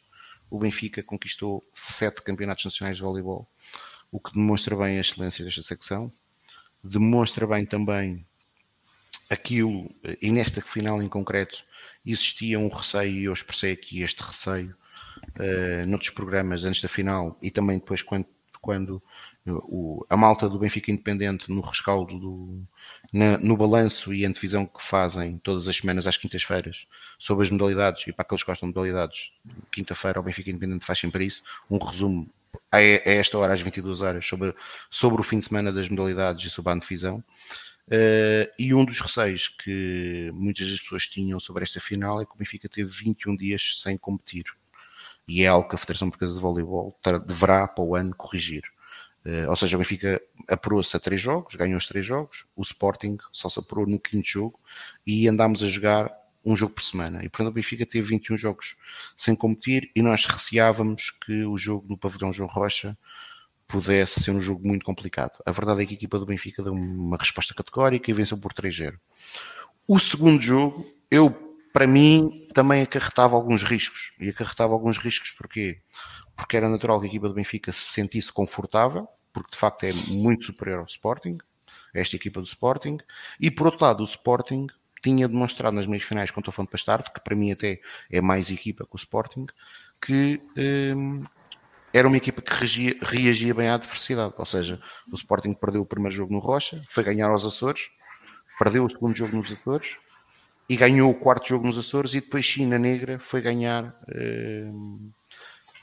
o 0.50 0.58
Benfica 0.58 1.02
conquistou 1.02 1.66
sete 1.74 2.22
campeonatos 2.22 2.64
nacionais 2.64 2.96
de 2.96 3.02
voleibol, 3.02 3.48
o 4.10 4.18
que 4.18 4.32
demonstra 4.32 4.76
bem 4.76 4.98
a 4.98 5.00
excelência 5.00 5.44
desta 5.44 5.62
secção, 5.62 6.12
demonstra 6.82 7.46
bem 7.46 7.66
também 7.66 8.24
aquilo, 9.28 9.90
e 10.22 10.30
nesta 10.30 10.60
final 10.60 11.02
em 11.02 11.08
concreto, 11.08 11.62
existia 12.04 12.58
um 12.58 12.68
receio, 12.68 13.18
e 13.18 13.24
eu 13.24 13.32
expressei 13.32 13.72
aqui 13.72 14.00
este 14.02 14.22
receio 14.22 14.74
uh, 15.38 15.86
noutros 15.86 16.10
programas 16.10 16.64
antes 16.64 16.80
da 16.80 16.88
final 16.88 17.38
e 17.42 17.50
também 17.50 17.78
depois 17.78 18.02
quando 18.02 18.26
quando 18.60 19.02
o, 19.46 20.04
a 20.08 20.16
malta 20.16 20.48
do 20.48 20.58
Benfica 20.58 20.90
Independente 20.90 21.50
no 21.50 21.60
rescaldo 21.60 22.18
do, 22.18 22.62
na, 23.12 23.38
no 23.38 23.56
balanço 23.56 24.12
e 24.12 24.24
antevisão 24.24 24.66
que 24.66 24.82
fazem 24.82 25.38
todas 25.38 25.66
as 25.68 25.76
semanas 25.76 26.06
às 26.06 26.16
quintas-feiras 26.16 26.86
sobre 27.18 27.44
as 27.44 27.50
modalidades 27.50 28.06
e 28.06 28.12
para 28.12 28.22
aqueles 28.22 28.42
que 28.42 28.50
gostam 28.50 28.68
de 28.68 28.74
modalidades, 28.74 29.30
quinta-feira 29.70 30.20
o 30.20 30.22
Benfica 30.22 30.50
Independente 30.50 30.84
faz 30.84 30.98
sempre 30.98 31.24
isso, 31.24 31.42
um 31.70 31.78
resumo 31.78 32.28
a, 32.70 32.78
a 32.78 32.80
esta 32.80 33.38
hora 33.38 33.54
às 33.54 33.60
22 33.60 34.00
horas 34.00 34.26
sobre, 34.26 34.54
sobre 34.90 35.20
o 35.20 35.24
fim 35.24 35.38
de 35.38 35.46
semana 35.46 35.72
das 35.72 35.88
modalidades 35.88 36.46
e 36.46 36.50
sobre 36.50 36.72
a 36.72 36.74
antevisão. 36.74 37.22
Uh, 37.86 38.44
e 38.58 38.74
um 38.74 38.84
dos 38.84 39.00
receios 39.00 39.48
que 39.48 40.30
muitas 40.34 40.70
das 40.70 40.78
pessoas 40.78 41.06
tinham 41.06 41.40
sobre 41.40 41.64
esta 41.64 41.80
final 41.80 42.20
é 42.20 42.26
que 42.26 42.32
o 42.32 42.36
Benfica 42.36 42.68
teve 42.68 42.90
21 42.90 43.34
dias 43.34 43.80
sem 43.80 43.96
competir 43.96 44.44
e 45.28 45.42
é 45.42 45.46
algo 45.46 45.68
que 45.68 45.74
a 45.74 45.78
Federação 45.78 46.08
Portuguesa 46.08 46.34
de 46.34 46.40
Voleibol 46.40 46.98
deverá 47.26 47.68
para 47.68 47.84
o 47.84 47.94
ano 47.94 48.14
corrigir. 48.16 48.62
Uh, 49.26 49.50
ou 49.50 49.56
seja, 49.56 49.76
o 49.76 49.78
Benfica 49.78 50.20
apurou-se 50.48 50.96
a 50.96 51.00
três 51.00 51.20
jogos, 51.20 51.54
ganhou 51.54 51.76
os 51.76 51.86
três 51.86 52.06
jogos, 52.06 52.46
o 52.56 52.62
Sporting 52.62 53.18
só 53.30 53.50
se 53.50 53.58
apurou 53.58 53.86
no 53.86 54.00
quinto 54.00 54.26
jogo 54.26 54.58
e 55.06 55.28
andámos 55.28 55.62
a 55.62 55.66
jogar 55.66 56.10
um 56.42 56.56
jogo 56.56 56.72
por 56.72 56.82
semana. 56.82 57.22
E 57.22 57.28
portanto 57.28 57.48
o 57.48 57.52
Benfica 57.52 57.84
teve 57.84 58.08
21 58.08 58.38
jogos 58.38 58.76
sem 59.14 59.34
competir 59.34 59.90
e 59.94 60.00
nós 60.00 60.24
receávamos 60.24 61.10
que 61.10 61.44
o 61.44 61.58
jogo 61.58 61.86
no 61.88 61.98
pavilhão 61.98 62.32
João 62.32 62.48
Rocha 62.48 62.96
pudesse 63.66 64.22
ser 64.22 64.30
um 64.30 64.40
jogo 64.40 64.66
muito 64.66 64.84
complicado. 64.84 65.32
A 65.44 65.52
verdade 65.52 65.82
é 65.82 65.86
que 65.86 65.92
a 65.92 65.96
equipa 65.96 66.18
do 66.18 66.24
Benfica 66.24 66.62
deu 66.62 66.72
uma 66.72 67.18
resposta 67.18 67.52
categórica 67.52 68.10
e 68.10 68.14
venceu 68.14 68.38
por 68.38 68.54
3-0. 68.54 68.94
O 69.86 69.98
segundo 69.98 70.40
jogo, 70.40 70.86
eu 71.10 71.47
para 71.78 71.86
mim 71.86 72.44
também 72.52 72.82
acarretava 72.82 73.36
alguns 73.36 73.62
riscos. 73.62 74.10
E 74.18 74.30
acarretava 74.30 74.72
alguns 74.72 74.98
riscos 74.98 75.30
porquê? 75.30 75.80
Porque 76.34 76.56
era 76.56 76.68
natural 76.68 76.98
que 76.98 77.06
a 77.06 77.08
equipa 77.08 77.28
do 77.28 77.34
Benfica 77.34 77.70
se 77.70 77.84
sentisse 77.92 78.32
confortável, 78.32 79.06
porque 79.32 79.52
de 79.52 79.56
facto 79.56 79.84
é 79.84 79.92
muito 80.08 80.46
superior 80.46 80.80
ao 80.80 80.86
Sporting, 80.86 81.38
esta 81.94 82.16
equipa 82.16 82.40
do 82.40 82.48
Sporting, 82.48 82.98
e 83.38 83.48
por 83.48 83.68
outro 83.68 83.84
lado, 83.84 84.00
o 84.00 84.04
Sporting 84.04 84.66
tinha 85.04 85.28
demonstrado 85.28 85.76
nas 85.76 85.86
meias 85.86 86.02
finais 86.02 86.32
contra 86.32 86.50
o 86.50 86.52
Fonte 86.52 86.72
Bastardo, 86.72 87.12
que 87.12 87.20
para 87.20 87.36
mim 87.36 87.52
até 87.52 87.80
é 88.10 88.20
mais 88.20 88.50
equipa 88.50 88.84
que 88.84 88.96
o 88.96 88.98
Sporting, 88.98 89.46
que 90.02 90.42
hum, 90.96 91.22
era 91.92 92.08
uma 92.08 92.16
equipa 92.16 92.42
que 92.42 92.52
reagia, 92.54 92.96
reagia, 93.02 93.54
bem 93.54 93.68
à 93.68 93.74
adversidade. 93.74 94.34
Ou 94.36 94.46
seja, 94.46 94.82
o 95.12 95.14
Sporting 95.14 95.54
perdeu 95.54 95.82
o 95.82 95.86
primeiro 95.86 96.16
jogo 96.16 96.32
no 96.32 96.40
Rocha, 96.40 96.82
foi 96.88 97.04
ganhar 97.04 97.28
aos 97.28 97.44
Açores, 97.44 97.82
perdeu 98.58 98.84
o 98.84 98.90
segundo 98.90 99.14
jogo 99.14 99.36
nos 99.36 99.52
Açores 99.52 99.96
e 100.68 100.76
ganhou 100.76 101.10
o 101.10 101.14
quarto 101.14 101.48
jogo 101.48 101.66
nos 101.66 101.78
Açores 101.78 102.12
e 102.14 102.20
depois 102.20 102.44
China 102.44 102.78
Negra 102.78 103.18
foi 103.18 103.40
ganhar 103.40 103.94
hum, 104.14 105.10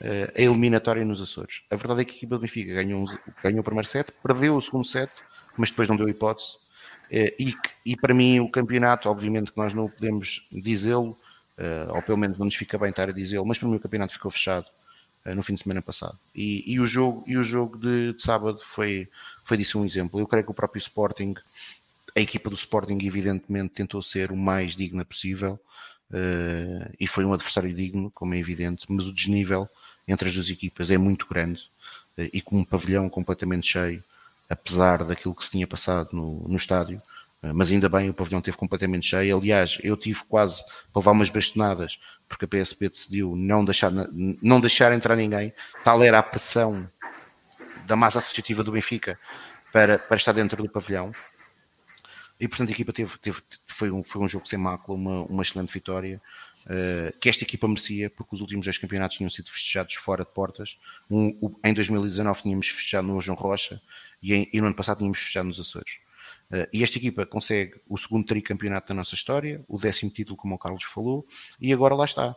a 0.00 0.40
eliminatória 0.40 1.04
nos 1.04 1.20
Açores. 1.20 1.64
A 1.70 1.76
verdade 1.76 2.02
é 2.02 2.04
que 2.04 2.12
a 2.12 2.16
equipa 2.16 2.36
do 2.36 2.42
Benfica 2.42 2.74
ganhou, 2.74 3.04
ganhou 3.42 3.60
o 3.60 3.64
primeiro 3.64 3.88
set, 3.88 4.12
perdeu 4.22 4.56
o 4.56 4.62
segundo 4.62 4.86
set, 4.86 5.10
mas 5.56 5.70
depois 5.70 5.88
não 5.88 5.96
deu 5.96 6.08
hipótese. 6.08 6.58
Eh, 7.10 7.34
e, 7.38 7.54
e 7.84 7.96
para 7.96 8.14
mim 8.14 8.38
o 8.40 8.50
campeonato, 8.50 9.08
obviamente 9.08 9.50
que 9.50 9.58
nós 9.58 9.74
não 9.74 9.88
podemos 9.88 10.46
dizê-lo, 10.52 11.18
ou 11.88 12.02
pelo 12.02 12.18
menos 12.18 12.38
não 12.38 12.44
nos 12.46 12.54
fica 12.54 12.78
bem 12.78 12.90
estar 12.90 13.08
a 13.08 13.12
dizê-lo, 13.12 13.46
mas 13.46 13.58
para 13.58 13.68
mim 13.68 13.76
o 13.76 13.80
campeonato 13.80 14.12
ficou 14.12 14.30
fechado 14.30 14.66
no 15.34 15.42
fim 15.42 15.54
de 15.54 15.62
semana 15.62 15.82
passado. 15.82 16.18
E, 16.34 16.62
e 16.70 16.78
o 16.78 16.86
jogo, 16.86 17.24
e 17.26 17.36
o 17.36 17.42
jogo 17.42 17.78
de, 17.78 18.12
de, 18.12 18.22
sábado 18.22 18.60
foi, 18.64 19.08
foi 19.42 19.56
disso 19.56 19.80
um 19.80 19.84
exemplo. 19.84 20.20
Eu 20.20 20.26
creio 20.26 20.44
que 20.44 20.50
o 20.50 20.54
próprio 20.54 20.78
Sporting, 20.78 21.34
a 22.16 22.20
equipa 22.20 22.48
do 22.48 22.56
Sporting, 22.56 22.98
evidentemente, 23.02 23.74
tentou 23.74 24.00
ser 24.00 24.32
o 24.32 24.36
mais 24.36 24.74
digna 24.74 25.04
possível. 25.04 25.60
Uh, 26.10 26.90
e 26.98 27.06
foi 27.06 27.24
um 27.24 27.32
adversário 27.32 27.72
digno, 27.74 28.10
como 28.12 28.32
é 28.32 28.38
evidente, 28.38 28.86
mas 28.88 29.06
o 29.06 29.12
desnível 29.12 29.68
entre 30.08 30.28
as 30.28 30.34
duas 30.34 30.48
equipas 30.48 30.88
é 30.88 30.96
muito 30.96 31.26
grande 31.26 31.62
uh, 32.16 32.30
e 32.32 32.40
com 32.40 32.56
um 32.58 32.64
pavilhão 32.64 33.08
completamente 33.08 33.66
cheio, 33.66 34.02
apesar 34.48 35.04
daquilo 35.04 35.34
que 35.34 35.44
se 35.44 35.50
tinha 35.50 35.66
passado 35.66 36.10
no, 36.12 36.46
no 36.48 36.56
estádio, 36.56 36.98
uh, 37.42 37.52
mas 37.52 37.72
ainda 37.72 37.88
bem 37.88 38.08
o 38.08 38.14
pavilhão 38.14 38.38
esteve 38.38 38.56
completamente 38.56 39.08
cheio. 39.08 39.36
Aliás, 39.36 39.78
eu 39.82 39.96
tive 39.96 40.22
quase 40.28 40.64
para 40.92 41.00
levar 41.00 41.10
umas 41.10 41.28
bastonadas 41.28 41.98
porque 42.28 42.44
a 42.44 42.48
PSP 42.48 42.88
decidiu 42.88 43.34
não 43.34 43.64
deixar, 43.64 43.90
não 43.90 44.60
deixar 44.60 44.92
entrar 44.92 45.16
ninguém, 45.16 45.52
tal 45.84 46.02
era 46.02 46.20
a 46.20 46.22
pressão 46.22 46.88
da 47.84 47.96
massa 47.96 48.20
associativa 48.20 48.62
do 48.62 48.72
Benfica 48.72 49.18
para, 49.72 49.98
para 49.98 50.16
estar 50.16 50.32
dentro 50.32 50.62
do 50.62 50.68
pavilhão. 50.68 51.12
E 52.38 52.46
portanto 52.46 52.68
a 52.68 52.72
equipa 52.72 52.92
teve, 52.92 53.16
teve, 53.18 53.40
foi, 53.66 53.90
um, 53.90 54.04
foi 54.04 54.22
um 54.22 54.28
jogo 54.28 54.46
sem 54.46 54.58
mácula, 54.58 54.98
uma, 54.98 55.22
uma 55.24 55.42
excelente 55.42 55.72
vitória. 55.72 56.20
Uh, 56.66 57.16
que 57.20 57.28
esta 57.28 57.44
equipa 57.44 57.68
merecia, 57.68 58.10
porque 58.10 58.34
os 58.34 58.40
últimos 58.40 58.66
dois 58.66 58.76
campeonatos 58.76 59.16
tinham 59.16 59.30
sido 59.30 59.50
festejados 59.50 59.94
fora 59.94 60.24
de 60.24 60.32
portas. 60.32 60.76
Um, 61.08 61.38
o, 61.40 61.60
em 61.64 61.72
2019 61.72 62.42
tínhamos 62.42 62.68
festejado 62.68 63.06
no 63.06 63.20
João 63.20 63.38
Rocha 63.38 63.80
e, 64.20 64.34
em, 64.34 64.50
e, 64.52 64.60
no 64.60 64.66
ano 64.66 64.74
passado 64.74 64.98
tínhamos 64.98 65.18
festejado 65.18 65.48
nos 65.48 65.60
Açores. 65.60 65.98
Uh, 66.50 66.66
e 66.72 66.82
esta 66.82 66.98
equipa 66.98 67.24
consegue 67.24 67.80
o 67.88 67.96
segundo 67.96 68.26
tricampeonato 68.26 68.88
da 68.88 68.94
nossa 68.94 69.14
história, 69.14 69.64
o 69.68 69.78
décimo 69.78 70.10
título, 70.10 70.36
como 70.36 70.56
o 70.56 70.58
Carlos 70.58 70.82
falou, 70.82 71.24
e 71.60 71.72
agora 71.72 71.94
lá 71.94 72.04
está. 72.04 72.34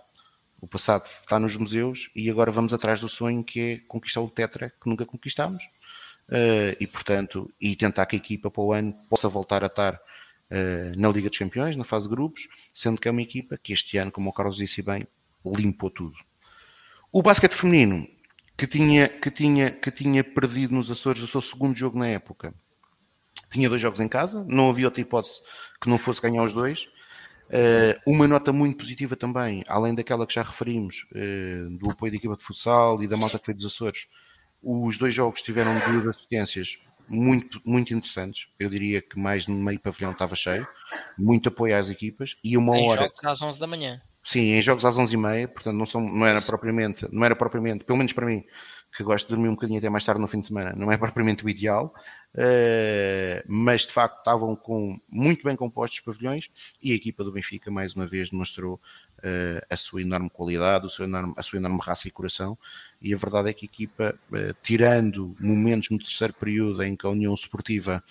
O 0.62 0.68
passado 0.68 1.06
está 1.06 1.40
nos 1.40 1.56
museus 1.56 2.12
e 2.16 2.30
agora 2.30 2.52
vamos 2.52 2.74
atrás 2.74 3.00
do 3.00 3.10
sonho 3.10 3.44
que 3.44 3.60
é 3.60 3.78
conquistar 3.88 4.22
o 4.22 4.30
Tetra 4.30 4.70
que 4.70 4.90
nunca 4.90 5.06
conquistámos 5.06 5.64
e, 6.80 6.86
portanto, 6.88 7.52
e 7.60 7.76
tentar 7.76 8.06
que 8.06 8.16
a 8.16 8.20
equipa 8.20 8.52
para 8.52 8.62
o 8.62 8.74
ano 8.74 8.94
possa 9.10 9.28
voltar 9.28 9.64
a 9.64 9.68
estar 9.68 9.96
uh, 9.96 11.00
na 11.00 11.10
Liga 11.10 11.30
dos 11.30 11.38
Campeões, 11.38 11.76
na 11.76 11.84
fase 11.84 12.08
de 12.08 12.16
grupos, 12.16 12.48
sendo 12.74 13.00
que 13.00 13.08
é 13.08 13.12
uma 13.12 13.22
equipa 13.22 13.58
que 13.58 13.74
este 13.74 13.98
ano, 13.98 14.12
como 14.12 14.30
o 14.30 14.34
Carlos 14.34 14.58
disse 14.58 14.82
bem, 14.82 15.08
limpou 15.46 15.90
tudo. 15.90 16.16
O 17.12 17.22
basquete 17.22 17.56
feminino, 17.56 18.08
que 18.58 18.68
tinha, 18.68 19.08
que 19.08 19.32
tinha, 19.32 19.72
que 19.72 19.90
tinha 19.90 20.24
perdido 20.24 20.76
nos 20.76 20.92
Açores 20.92 21.22
o 21.24 21.28
seu 21.28 21.42
segundo 21.42 21.78
jogo 21.78 21.98
na 21.98 22.08
época, 22.08 22.54
tinha 23.50 23.70
dois 23.70 23.82
jogos 23.82 24.00
em 24.00 24.08
casa, 24.08 24.46
não 24.48 24.70
havia 24.70 24.86
outra 24.86 25.02
hipótese 25.02 25.40
que 25.82 25.90
não 25.90 25.98
fosse 25.98 26.22
ganhar 26.22 26.44
os 26.44 26.54
dois. 26.54 26.88
Uh, 27.50 27.98
uma 28.06 28.28
nota 28.28 28.54
muito 28.54 28.78
positiva 28.78 29.16
também, 29.16 29.64
além 29.68 29.96
daquela 29.96 30.28
que 30.28 30.36
já 30.36 30.44
referimos, 30.44 31.08
do 31.80 31.90
apoio 31.90 32.12
da 32.12 32.18
equipa 32.18 32.36
de 32.36 32.44
futsal 32.44 33.02
e 33.02 33.08
da 33.08 33.18
malta 33.18 33.40
que 33.40 33.48
veio 33.48 33.58
dos 33.58 33.66
Açores, 33.66 34.08
os 34.62 34.98
dois 34.98 35.14
jogos 35.14 35.42
tiveram 35.42 35.74
duas 35.80 36.08
assistências 36.08 36.78
muito, 37.08 37.60
muito 37.66 37.94
interessantes. 37.94 38.48
Eu 38.60 38.70
diria 38.70 39.02
que 39.02 39.20
mais 39.20 39.48
no 39.48 39.56
meio 39.56 39.80
pavilhão 39.80 40.12
estava 40.12 40.36
cheio, 40.36 40.68
muito 41.18 41.50
apoio 41.50 41.78
às 41.78 41.90
equipas 41.90 42.36
e 42.44 42.56
uma 42.56 42.78
em 42.78 42.88
hora. 42.88 43.04
Jogos 43.04 43.26
às 43.26 43.42
11 43.42 43.60
da 43.60 43.68
manhã. 43.68 44.02
Sim, 44.24 44.52
em 44.52 44.62
jogos 44.62 44.86
às 44.86 44.96
11h30, 44.96 45.48
portanto 45.48 45.76
não, 45.76 45.86
são, 45.86 46.02
não 46.02 46.26
era 46.26 46.42
propriamente, 46.42 47.08
não 47.12 47.26
era 47.26 47.36
propriamente, 47.36 47.84
pelo 47.84 47.98
menos 47.98 48.14
para 48.14 48.26
mim, 48.26 48.44
que 48.96 49.04
gosto 49.04 49.28
de 49.28 49.36
dormir 49.36 49.50
um 49.50 49.54
bocadinho 49.54 49.80
até 49.80 49.90
mais 49.90 50.04
tarde 50.04 50.22
no 50.22 50.28
fim 50.28 50.40
de 50.40 50.48
semana, 50.48 50.74
não 50.76 50.92
é 50.92 50.98
propriamente 50.98 51.46
o 51.46 51.50
ideal, 51.50 51.94
uh, 52.34 53.44
mas 53.48 53.82
de 53.82 53.92
facto 53.92 54.18
estavam 54.18 54.56
com 54.56 55.00
muito 55.08 55.44
bem 55.44 55.56
compostos 55.56 56.00
os 56.00 56.06
pavilhões 56.06 56.50
e 56.82 56.92
a 56.92 56.96
equipa 56.96 57.24
do 57.24 57.32
Benfica 57.32 57.70
mais 57.70 57.96
uma 57.96 58.08
vez 58.08 58.30
demonstrou 58.30 58.76
uh, 59.20 59.66
a 59.70 59.78
sua 59.78 60.02
enorme 60.02 60.30
qualidade, 60.30 60.86
o 60.86 60.90
seu 60.90 61.06
enorme, 61.06 61.34
a 61.38 61.44
sua 61.44 61.60
enorme 61.60 61.80
raça 61.82 62.08
e 62.08 62.12
coração. 62.12 62.58
E 63.02 63.14
a 63.14 63.18
verdade 63.18 63.50
é 63.50 63.54
que 63.54 63.66
a 63.66 63.70
equipa, 63.70 64.20
uh, 64.32 64.56
tirando 64.62 65.36
momentos 65.40 65.90
no 65.90 66.00
terceiro 66.00 66.34
período 66.34 66.82
em 66.84 66.96
que 66.96 67.06
a 67.06 67.10
União 67.10 67.34
Esportiva 67.34 68.04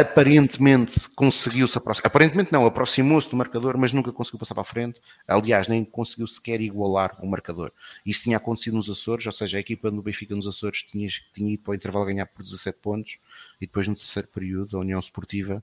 aparentemente 0.00 1.08
conseguiu-se 1.10 1.78
aproximar, 1.78 2.08
aparentemente 2.08 2.52
não, 2.52 2.66
aproximou-se 2.66 3.30
do 3.30 3.36
marcador, 3.36 3.78
mas 3.78 3.92
nunca 3.92 4.12
conseguiu 4.12 4.40
passar 4.40 4.54
para 4.54 4.62
a 4.62 4.64
frente. 4.66 5.00
Aliás, 5.26 5.68
nem 5.68 5.84
conseguiu 5.84 6.26
sequer 6.26 6.60
igualar 6.60 7.16
o 7.22 7.26
marcador. 7.26 7.70
Isso 8.04 8.24
tinha 8.24 8.36
acontecido 8.36 8.74
nos 8.76 8.90
Açores, 8.90 9.24
ou 9.26 9.32
seja, 9.32 9.56
a 9.56 9.60
equipa 9.60 9.92
do 9.92 10.02
Benfica 10.02 10.34
nos 10.34 10.48
Açores 10.48 10.82
tinha, 10.82 11.08
tinha 11.32 11.54
ido 11.54 11.62
para 11.62 11.70
o 11.70 11.74
intervalo 11.76 12.06
ganhar 12.06 12.26
por 12.26 12.42
17 12.42 12.80
pontos 12.80 13.18
e 13.60 13.66
depois 13.66 13.86
no 13.86 13.94
terceiro 13.94 14.26
período 14.26 14.76
a 14.76 14.80
União 14.80 14.98
Esportiva 14.98 15.62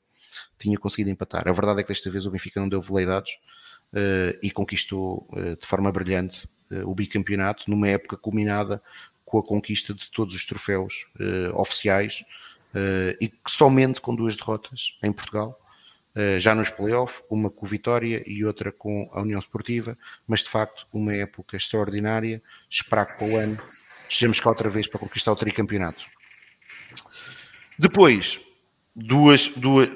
tinha 0.57 0.77
conseguido 0.77 1.09
empatar. 1.09 1.47
A 1.49 1.51
verdade 1.51 1.81
é 1.81 1.83
que 1.83 1.89
desta 1.89 2.09
vez 2.09 2.25
o 2.25 2.31
Benfica 2.31 2.61
não 2.61 2.69
deu 2.69 2.79
veleidades 2.79 3.33
uh, 3.93 4.37
e 4.41 4.49
conquistou 4.49 5.27
uh, 5.31 5.57
de 5.59 5.67
forma 5.67 5.91
brilhante 5.91 6.47
uh, 6.71 6.89
o 6.89 6.95
bicampeonato 6.95 7.69
numa 7.69 7.89
época 7.89 8.15
culminada 8.15 8.81
com 9.25 9.39
a 9.39 9.43
conquista 9.43 9.93
de 9.93 10.09
todos 10.09 10.35
os 10.35 10.45
troféus 10.45 11.05
oficiais 11.53 12.21
uh, 12.73 13.17
e 13.21 13.31
somente 13.47 14.01
com 14.01 14.15
duas 14.15 14.35
derrotas 14.35 14.97
em 15.03 15.11
Portugal, 15.11 15.59
uh, 16.15 16.39
já 16.39 16.55
nos 16.55 16.69
playoffs, 16.69 17.21
uma 17.29 17.49
com 17.49 17.65
Vitória 17.65 18.23
e 18.25 18.43
outra 18.43 18.71
com 18.71 19.09
a 19.13 19.21
União 19.21 19.39
Esportiva, 19.39 19.97
mas 20.27 20.41
de 20.41 20.49
facto 20.49 20.85
uma 20.91 21.13
época 21.13 21.57
extraordinária. 21.57 22.41
Esperar 22.69 23.05
que 23.05 23.17
para 23.17 23.27
o 23.27 23.37
ano 23.37 23.57
estejamos 24.09 24.39
cá 24.39 24.49
outra 24.49 24.69
vez 24.69 24.87
para 24.87 24.99
conquistar 24.99 25.31
o 25.31 25.35
tricampeonato. 25.35 26.03
Depois, 27.77 28.39
duas, 28.95 29.47
duas 29.49 29.89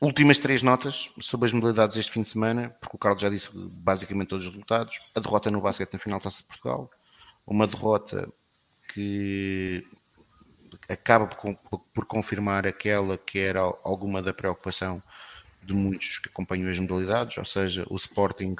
últimas 0.00 0.38
três 0.38 0.62
notas 0.62 1.10
sobre 1.20 1.46
as 1.46 1.52
modalidades 1.52 1.96
este 1.96 2.12
fim 2.12 2.22
de 2.22 2.28
semana, 2.28 2.70
porque 2.80 2.96
o 2.96 2.98
Carlos 2.98 3.22
já 3.22 3.28
disse 3.28 3.50
basicamente 3.54 4.28
todos 4.28 4.46
os 4.46 4.50
resultados. 4.50 4.98
A 5.14 5.20
derrota 5.20 5.50
no 5.50 5.60
basquete 5.60 5.92
na 5.92 5.98
final 5.98 6.18
da 6.18 6.24
Taça 6.24 6.38
de 6.38 6.44
Portugal, 6.44 6.90
uma 7.46 7.66
derrota 7.66 8.32
que 8.92 9.84
acaba 10.90 11.26
por, 11.26 11.80
por, 11.94 12.04
confirmar 12.06 12.66
aquela 12.66 13.16
que 13.16 13.38
era 13.38 13.60
alguma 13.84 14.22
da 14.22 14.32
preocupação 14.32 15.02
de 15.62 15.72
muitos 15.72 16.18
que 16.18 16.28
acompanham 16.28 16.70
as 16.70 16.78
modalidades, 16.78 17.38
ou 17.38 17.44
seja, 17.44 17.86
o 17.88 17.96
Sporting 17.96 18.56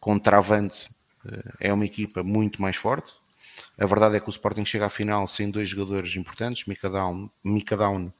contra 0.00 0.38
Avante 0.38 0.88
eh, 1.26 1.68
é 1.68 1.72
uma 1.72 1.84
equipa 1.84 2.22
muito 2.22 2.62
mais 2.62 2.76
forte. 2.76 3.12
A 3.76 3.86
verdade 3.86 4.16
é 4.16 4.20
que 4.20 4.28
o 4.28 4.30
Sporting 4.30 4.64
chega 4.64 4.86
à 4.86 4.90
final 4.90 5.26
sem 5.26 5.50
dois 5.50 5.68
jogadores 5.68 6.14
importantes, 6.16 6.66
Mika 6.66 6.88
Down, 6.88 7.30
Mika 7.44 7.76
Down 7.76 8.12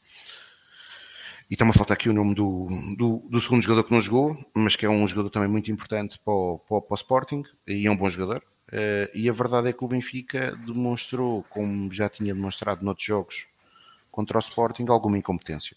e 1.50 1.54
está-me 1.54 1.70
a 1.70 1.74
faltar 1.74 1.96
aqui 1.96 2.10
o 2.10 2.12
nome 2.12 2.34
do, 2.34 2.68
do, 2.98 3.26
do, 3.30 3.40
segundo 3.40 3.62
jogador 3.62 3.84
que 3.84 3.92
não 3.92 4.02
jogou, 4.02 4.36
mas 4.54 4.76
que 4.76 4.84
é 4.84 4.88
um 4.90 5.06
jogador 5.06 5.30
também 5.30 5.48
muito 5.48 5.72
importante 5.72 6.18
para 6.22 6.34
o, 6.34 6.58
para, 6.58 6.82
para 6.82 6.94
o 6.94 6.94
Sporting 6.94 7.42
e 7.66 7.86
é 7.86 7.90
um 7.90 7.96
bom 7.96 8.08
jogador. 8.08 8.42
Uh, 8.68 9.08
e 9.14 9.28
a 9.28 9.32
verdade 9.32 9.68
é 9.68 9.72
que 9.72 9.82
o 9.82 9.88
Benfica 9.88 10.54
demonstrou, 10.56 11.42
como 11.44 11.92
já 11.92 12.08
tinha 12.08 12.34
demonstrado 12.34 12.84
noutros 12.84 13.06
jogos 13.06 13.46
contra 14.10 14.36
o 14.36 14.40
Sporting, 14.40 14.84
alguma 14.88 15.16
incompetência. 15.16 15.76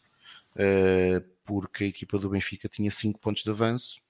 Uh, 0.56 1.22
porque 1.46 1.86
a 1.86 1.88
equipa 1.88 2.20
do 2.20 2.30
Benfica 2.30 2.68
tinha 2.68 2.92
5 2.92 3.20
pontos 3.20 3.44
de 3.44 3.50
avanço, 3.50 4.02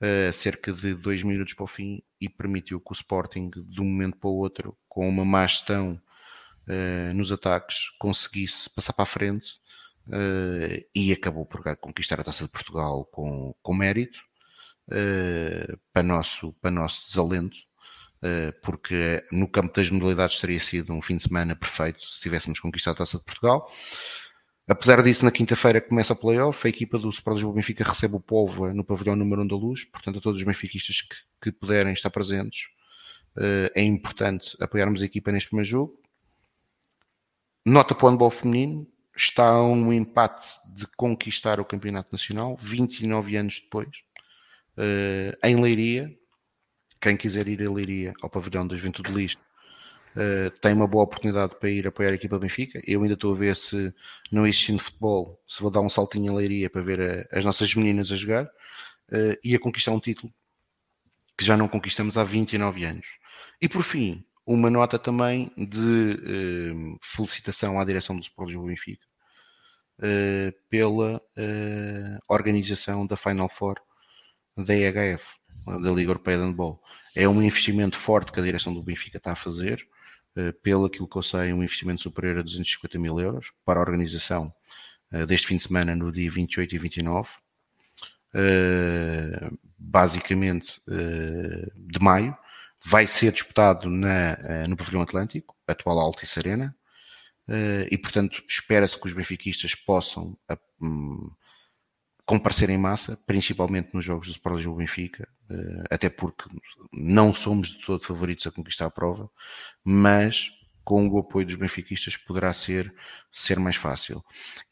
uh, 0.00 0.32
cerca 0.32 0.72
de 0.72 0.94
2 0.94 1.24
minutos 1.24 1.54
para 1.54 1.64
o 1.64 1.66
fim, 1.66 2.02
e 2.20 2.28
permitiu 2.28 2.80
que 2.80 2.92
o 2.92 2.94
Sporting, 2.94 3.50
de 3.50 3.80
um 3.80 3.84
momento 3.84 4.16
para 4.16 4.30
o 4.30 4.36
outro, 4.36 4.76
com 4.88 5.08
uma 5.08 5.24
má 5.24 5.46
gestão 5.46 6.00
nos 7.14 7.30
ataques, 7.30 7.90
conseguisse 7.98 8.70
passar 8.70 8.94
para 8.94 9.02
a 9.02 9.06
frente 9.06 9.60
e 10.94 11.12
acabou 11.12 11.44
por 11.44 11.62
conquistar 11.76 12.18
a 12.18 12.24
taça 12.24 12.44
de 12.44 12.48
Portugal 12.48 13.04
com, 13.04 13.54
com 13.62 13.74
mérito. 13.74 14.18
para, 15.92 16.02
nosso, 16.02 16.54
para 16.54 16.70
nosso 16.70 17.04
desalento, 17.04 17.58
porque 18.62 19.24
no 19.30 19.46
campo 19.48 19.74
das 19.74 19.90
modalidades 19.90 20.38
teria 20.38 20.60
sido 20.60 20.92
um 20.92 21.02
fim 21.02 21.16
de 21.16 21.24
semana 21.24 21.54
perfeito 21.54 22.02
se 22.06 22.20
tivéssemos 22.20 22.58
conquistado 22.58 22.94
a 22.94 22.98
Taça 22.98 23.18
de 23.18 23.24
Portugal. 23.24 23.70
Apesar 24.66 25.02
disso, 25.02 25.24
na 25.24 25.30
quinta-feira 25.30 25.80
começa 25.80 26.14
o 26.14 26.16
playoff, 26.16 26.66
a 26.66 26.70
equipa 26.70 26.98
do 26.98 27.10
Sport 27.10 27.34
Lisboa 27.36 27.54
Benfica 27.54 27.84
recebe 27.84 28.16
o 28.16 28.20
Povo 28.20 28.72
no 28.72 28.82
pavilhão 28.82 29.14
número 29.14 29.42
1 29.42 29.46
da 29.46 29.56
Luz, 29.56 29.84
portanto 29.84 30.18
a 30.18 30.20
todos 30.22 30.40
os 30.40 30.46
benfiquistas 30.46 31.02
que, 31.02 31.16
que 31.42 31.52
puderem 31.52 31.92
estar 31.92 32.08
presentes, 32.08 32.62
eh, 33.36 33.72
é 33.74 33.82
importante 33.82 34.56
apoiarmos 34.60 35.02
a 35.02 35.04
equipa 35.04 35.32
neste 35.32 35.48
primeiro 35.48 35.68
jogo. 35.68 36.00
nota 37.66 37.94
para 37.94 38.06
o 38.06 38.10
handball 38.10 38.30
feminino, 38.30 38.86
está 39.16 39.48
a 39.48 39.62
um 39.62 39.92
empate 39.92 40.46
de 40.74 40.86
conquistar 40.96 41.60
o 41.60 41.64
Campeonato 41.64 42.10
Nacional, 42.12 42.56
29 42.60 43.36
anos 43.36 43.60
depois, 43.60 43.88
uh, 44.76 45.36
em 45.42 45.60
Leiria. 45.60 46.14
Quem 47.04 47.18
quiser 47.18 47.46
ir 47.48 47.62
a 47.62 47.70
Leiria, 47.70 48.14
ao 48.22 48.30
pavilhão 48.30 48.66
da 48.66 48.74
Juventude 48.76 49.12
Listo, 49.12 49.42
uh, 50.16 50.50
tem 50.58 50.72
uma 50.72 50.86
boa 50.86 51.04
oportunidade 51.04 51.54
para 51.60 51.68
ir 51.68 51.86
apoiar 51.86 52.12
a 52.12 52.14
equipa 52.14 52.36
do 52.36 52.40
Benfica. 52.40 52.80
Eu 52.82 53.02
ainda 53.02 53.12
estou 53.12 53.34
a 53.34 53.36
ver 53.36 53.54
se, 53.56 53.92
não 54.32 54.46
existindo 54.46 54.78
futebol, 54.78 55.38
se 55.46 55.60
vou 55.60 55.70
dar 55.70 55.82
um 55.82 55.90
saltinho 55.90 56.32
a 56.32 56.36
Leiria 56.36 56.70
para 56.70 56.80
ver 56.80 57.28
a, 57.30 57.38
as 57.38 57.44
nossas 57.44 57.74
meninas 57.74 58.10
a 58.10 58.16
jogar 58.16 58.44
uh, 58.46 59.36
e 59.44 59.54
a 59.54 59.60
conquistar 59.60 59.90
um 59.92 60.00
título 60.00 60.32
que 61.36 61.44
já 61.44 61.58
não 61.58 61.68
conquistamos 61.68 62.16
há 62.16 62.24
29 62.24 62.82
anos. 62.86 63.06
E 63.60 63.68
por 63.68 63.82
fim, 63.82 64.24
uma 64.46 64.70
nota 64.70 64.98
também 64.98 65.52
de 65.58 66.72
uh, 66.72 66.98
felicitação 67.02 67.78
à 67.78 67.84
direção 67.84 68.16
do 68.16 68.22
Sport 68.22 68.48
Lisboa 68.48 68.68
Benfica 68.68 69.06
uh, 69.98 70.70
pela 70.70 71.18
uh, 71.18 72.18
organização 72.28 73.06
da 73.06 73.14
Final 73.14 73.50
Four 73.50 73.74
da 74.56 74.74
EHF, 74.74 75.24
da 75.66 75.90
Liga 75.90 76.12
Europeia 76.12 76.38
de 76.38 76.44
Handball. 76.44 76.80
É 77.14 77.28
um 77.28 77.42
investimento 77.42 77.96
forte 77.96 78.32
que 78.32 78.40
a 78.40 78.42
direção 78.42 78.72
do 78.72 78.82
Benfica 78.82 79.18
está 79.18 79.32
a 79.32 79.36
fazer, 79.36 79.86
pelo 80.62 80.86
aquilo 80.86 81.08
que 81.08 81.16
eu 81.16 81.22
sei, 81.22 81.52
um 81.52 81.62
investimento 81.62 82.02
superior 82.02 82.38
a 82.38 82.42
250 82.42 82.98
mil 82.98 83.20
euros 83.20 83.52
para 83.64 83.78
a 83.78 83.82
organização 83.82 84.52
deste 85.28 85.46
fim 85.46 85.56
de 85.56 85.62
semana 85.62 85.94
no 85.94 86.10
dia 86.10 86.28
28 86.28 86.74
e 86.74 86.78
29. 86.78 87.30
basicamente 89.78 90.80
de 90.86 92.00
maio, 92.00 92.36
vai 92.84 93.06
ser 93.06 93.32
disputado 93.32 93.88
na, 93.88 94.32
eh, 94.32 94.66
no 94.66 94.76
Pavilhão 94.76 95.00
Atlântico, 95.00 95.56
atual 95.66 95.98
Altice 95.98 96.38
Arena, 96.38 96.76
eh, 97.48 97.88
e 97.90 97.96
portanto 97.96 98.44
espera-se 98.46 99.00
que 99.00 99.06
os 99.06 99.14
benfiquistas 99.14 99.74
possam 99.74 100.36
um, 100.80 101.30
comparecer 102.26 102.70
em 102.70 102.78
massa, 102.78 103.18
principalmente 103.26 103.90
nos 103.94 104.04
jogos 104.04 104.28
do 104.28 104.32
Sport 104.32 104.56
Lisboa 104.56 104.78
Benfica, 104.78 105.28
eh, 105.50 105.84
até 105.90 106.08
porque 106.08 106.44
não 106.92 107.34
somos 107.34 107.68
de 107.68 107.84
todo 107.84 108.04
favoritos 108.04 108.46
a 108.46 108.50
conquistar 108.50 108.86
a 108.86 108.90
prova, 108.90 109.30
mas 109.84 110.50
com 110.82 111.08
o 111.08 111.18
apoio 111.18 111.46
dos 111.46 111.54
benfiquistas 111.54 112.16
poderá 112.16 112.52
ser, 112.52 112.94
ser 113.32 113.58
mais 113.58 113.76
fácil. 113.76 114.22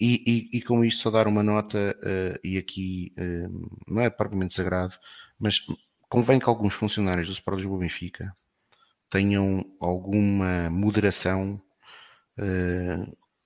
E, 0.01 0.51
e, 0.53 0.59
e 0.59 0.63
com 0.63 0.85
isto 0.85 1.03
só 1.03 1.11
dar 1.11 1.27
uma 1.27 1.43
nota, 1.43 1.97
uh, 2.01 2.39
e 2.45 2.59
aqui 2.59 3.15
uh, 3.19 3.71
não 3.89 4.03
é 4.03 4.11
propriamente 4.11 4.55
sagrado, 4.55 4.95
mas 5.39 5.61
convém 6.09 6.39
que 6.39 6.49
alguns 6.49 6.75
funcionários 6.75 7.29
do 7.29 7.33
Sport 7.33 7.59
Lisboa 7.59 7.81
Benfica 7.81 8.33
tenham 9.09 9.65
alguma 9.81 10.69
moderação 10.71 11.61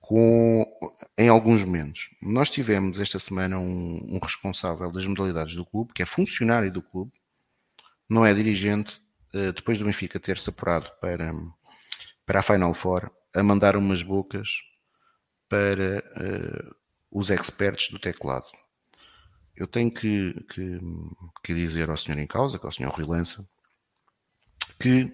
com, 0.07 0.65
em 1.17 1.27
alguns 1.27 1.63
momentos. 1.63 2.09
Nós 2.21 2.49
tivemos 2.49 2.99
esta 2.99 3.19
semana 3.19 3.59
um, 3.59 4.15
um, 4.15 4.19
responsável 4.21 4.91
das 4.91 5.05
modalidades 5.05 5.55
do 5.55 5.65
clube, 5.65 5.93
que 5.93 6.01
é 6.01 6.05
funcionário 6.05 6.71
do 6.71 6.81
clube, 6.81 7.11
não 8.09 8.25
é 8.25 8.33
dirigente, 8.33 9.01
uh, 9.35 9.51
depois 9.51 9.77
do 9.77 9.85
Benfica 9.85 10.19
ter-se 10.19 10.49
apurado 10.49 10.89
para, 11.01 11.33
para 12.25 12.39
a 12.39 12.43
Final 12.43 12.73
Four, 12.73 13.11
a 13.35 13.43
mandar 13.43 13.75
umas 13.75 14.01
bocas 14.01 14.49
para 15.49 15.99
uh, 15.99 16.75
os 17.11 17.29
experts 17.29 17.89
do 17.89 17.99
teclado 17.99 18.47
eu 19.57 19.65
tenho 19.65 19.91
que, 19.91 20.33
que, 20.53 20.79
que, 21.43 21.53
dizer 21.53 21.89
ao 21.89 21.97
senhor 21.97 22.19
em 22.19 22.27
causa, 22.27 22.59
que 22.59 22.65
é 22.65 22.69
o 22.69 22.71
senhor 22.71 22.93
Rui 22.93 23.05
Lança, 23.05 23.43
que 24.79 25.11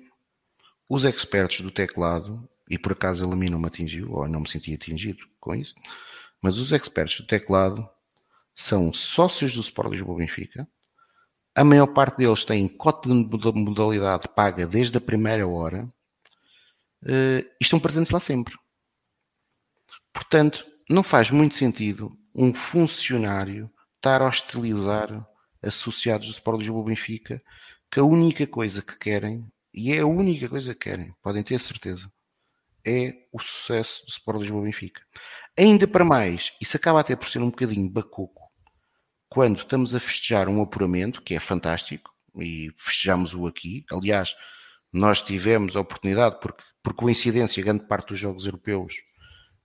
os 0.90 1.06
expertos 1.06 1.62
do 1.62 1.72
teclado, 1.72 2.48
e 2.70 2.78
por 2.78 2.94
acaso 2.94 3.26
ele 3.26 3.34
a 3.34 3.36
mim 3.36 3.50
não 3.50 3.60
me 3.60 3.68
atingiu, 3.68 4.12
ou 4.12 4.28
não 4.28 4.42
me 4.42 4.50
senti 4.50 4.74
atingido 4.74 5.26
com 5.40 5.54
isso, 5.54 5.76
mas 6.42 6.58
os 6.58 6.72
expertos 6.72 7.20
do 7.20 7.28
teclado 7.28 7.88
são 8.56 8.94
sócios 8.94 9.54
do 9.54 9.62
Sport 9.62 9.92
Lisboa 9.92 10.18
Benfica, 10.18 10.68
a 11.56 11.64
maior 11.64 11.88
parte 11.88 12.18
deles 12.18 12.44
têm 12.44 12.68
cota 12.68 13.10
de 13.10 13.14
modalidade 13.14 14.28
paga 14.30 14.66
desde 14.66 14.98
a 14.98 15.02
primeira 15.02 15.48
hora 15.48 15.84
uh, 17.04 17.40
e 17.40 17.62
estão 17.62 17.80
presentes 17.80 18.12
lá 18.12 18.20
sempre. 18.20 18.56
Portanto, 20.12 20.66
não 20.90 21.04
faz 21.04 21.30
muito 21.30 21.56
sentido 21.56 22.18
um 22.34 22.54
funcionário 22.54 23.72
estar 23.96 24.22
a 24.22 24.28
hostilizar 24.28 25.26
associados 25.62 26.28
do 26.28 26.34
Sport 26.34 26.60
Lisboa 26.60 26.86
Benfica, 26.86 27.42
que 27.90 28.00
a 28.00 28.04
única 28.04 28.46
coisa 28.46 28.82
que 28.82 28.98
querem, 28.98 29.48
e 29.74 29.94
é 29.94 30.00
a 30.00 30.06
única 30.06 30.50
coisa 30.50 30.74
que 30.74 30.90
querem, 30.90 31.16
podem 31.22 31.44
ter 31.44 31.60
certeza, 31.60 32.12
é 32.86 33.14
o 33.32 33.40
sucesso 33.40 34.06
do 34.06 34.10
Sport 34.10 34.42
Lisboa 34.42 34.64
Benfica. 34.64 35.02
Ainda 35.58 35.88
para 35.88 36.04
mais, 36.04 36.52
isso 36.62 36.76
acaba 36.78 37.00
até 37.00 37.16
por 37.16 37.30
ser 37.30 37.40
um 37.40 37.50
bocadinho 37.50 37.90
bacuco, 37.90 38.52
quando 39.30 39.60
estamos 39.60 39.96
a 39.96 40.00
festejar 40.00 40.48
um 40.48 40.62
apuramento, 40.62 41.22
que 41.22 41.34
é 41.36 41.40
fantástico, 41.40 42.12
e 42.36 42.72
festejamos-o 42.78 43.48
aqui. 43.48 43.86
Aliás, 43.92 44.36
nós 44.92 45.22
tivemos 45.22 45.76
a 45.76 45.80
oportunidade, 45.80 46.40
porque 46.40 46.64
por 46.84 46.94
coincidência, 46.94 47.64
grande 47.64 47.88
parte 47.88 48.10
dos 48.10 48.20
jogos 48.20 48.46
europeus 48.46 48.96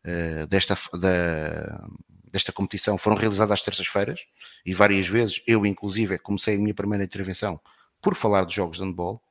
uh, 0.07 0.47
desta, 0.47 0.77
da, 0.99 1.87
desta 2.31 2.53
competição 2.53 2.97
foram 2.97 3.17
realizadas 3.17 3.53
às 3.53 3.63
terças-feiras 3.63 4.21
e 4.65 4.73
várias 4.73 5.07
vezes 5.07 5.43
eu, 5.47 5.67
inclusive, 5.67 6.19
comecei 6.19 6.55
a 6.55 6.59
minha 6.59 6.75
primeira 6.75 7.05
intervenção 7.05 7.61
por 8.01 8.15
falar 8.15 8.45
de 8.47 8.55
jogos 8.55 8.79
de 8.79 8.85
handball. 8.85 9.23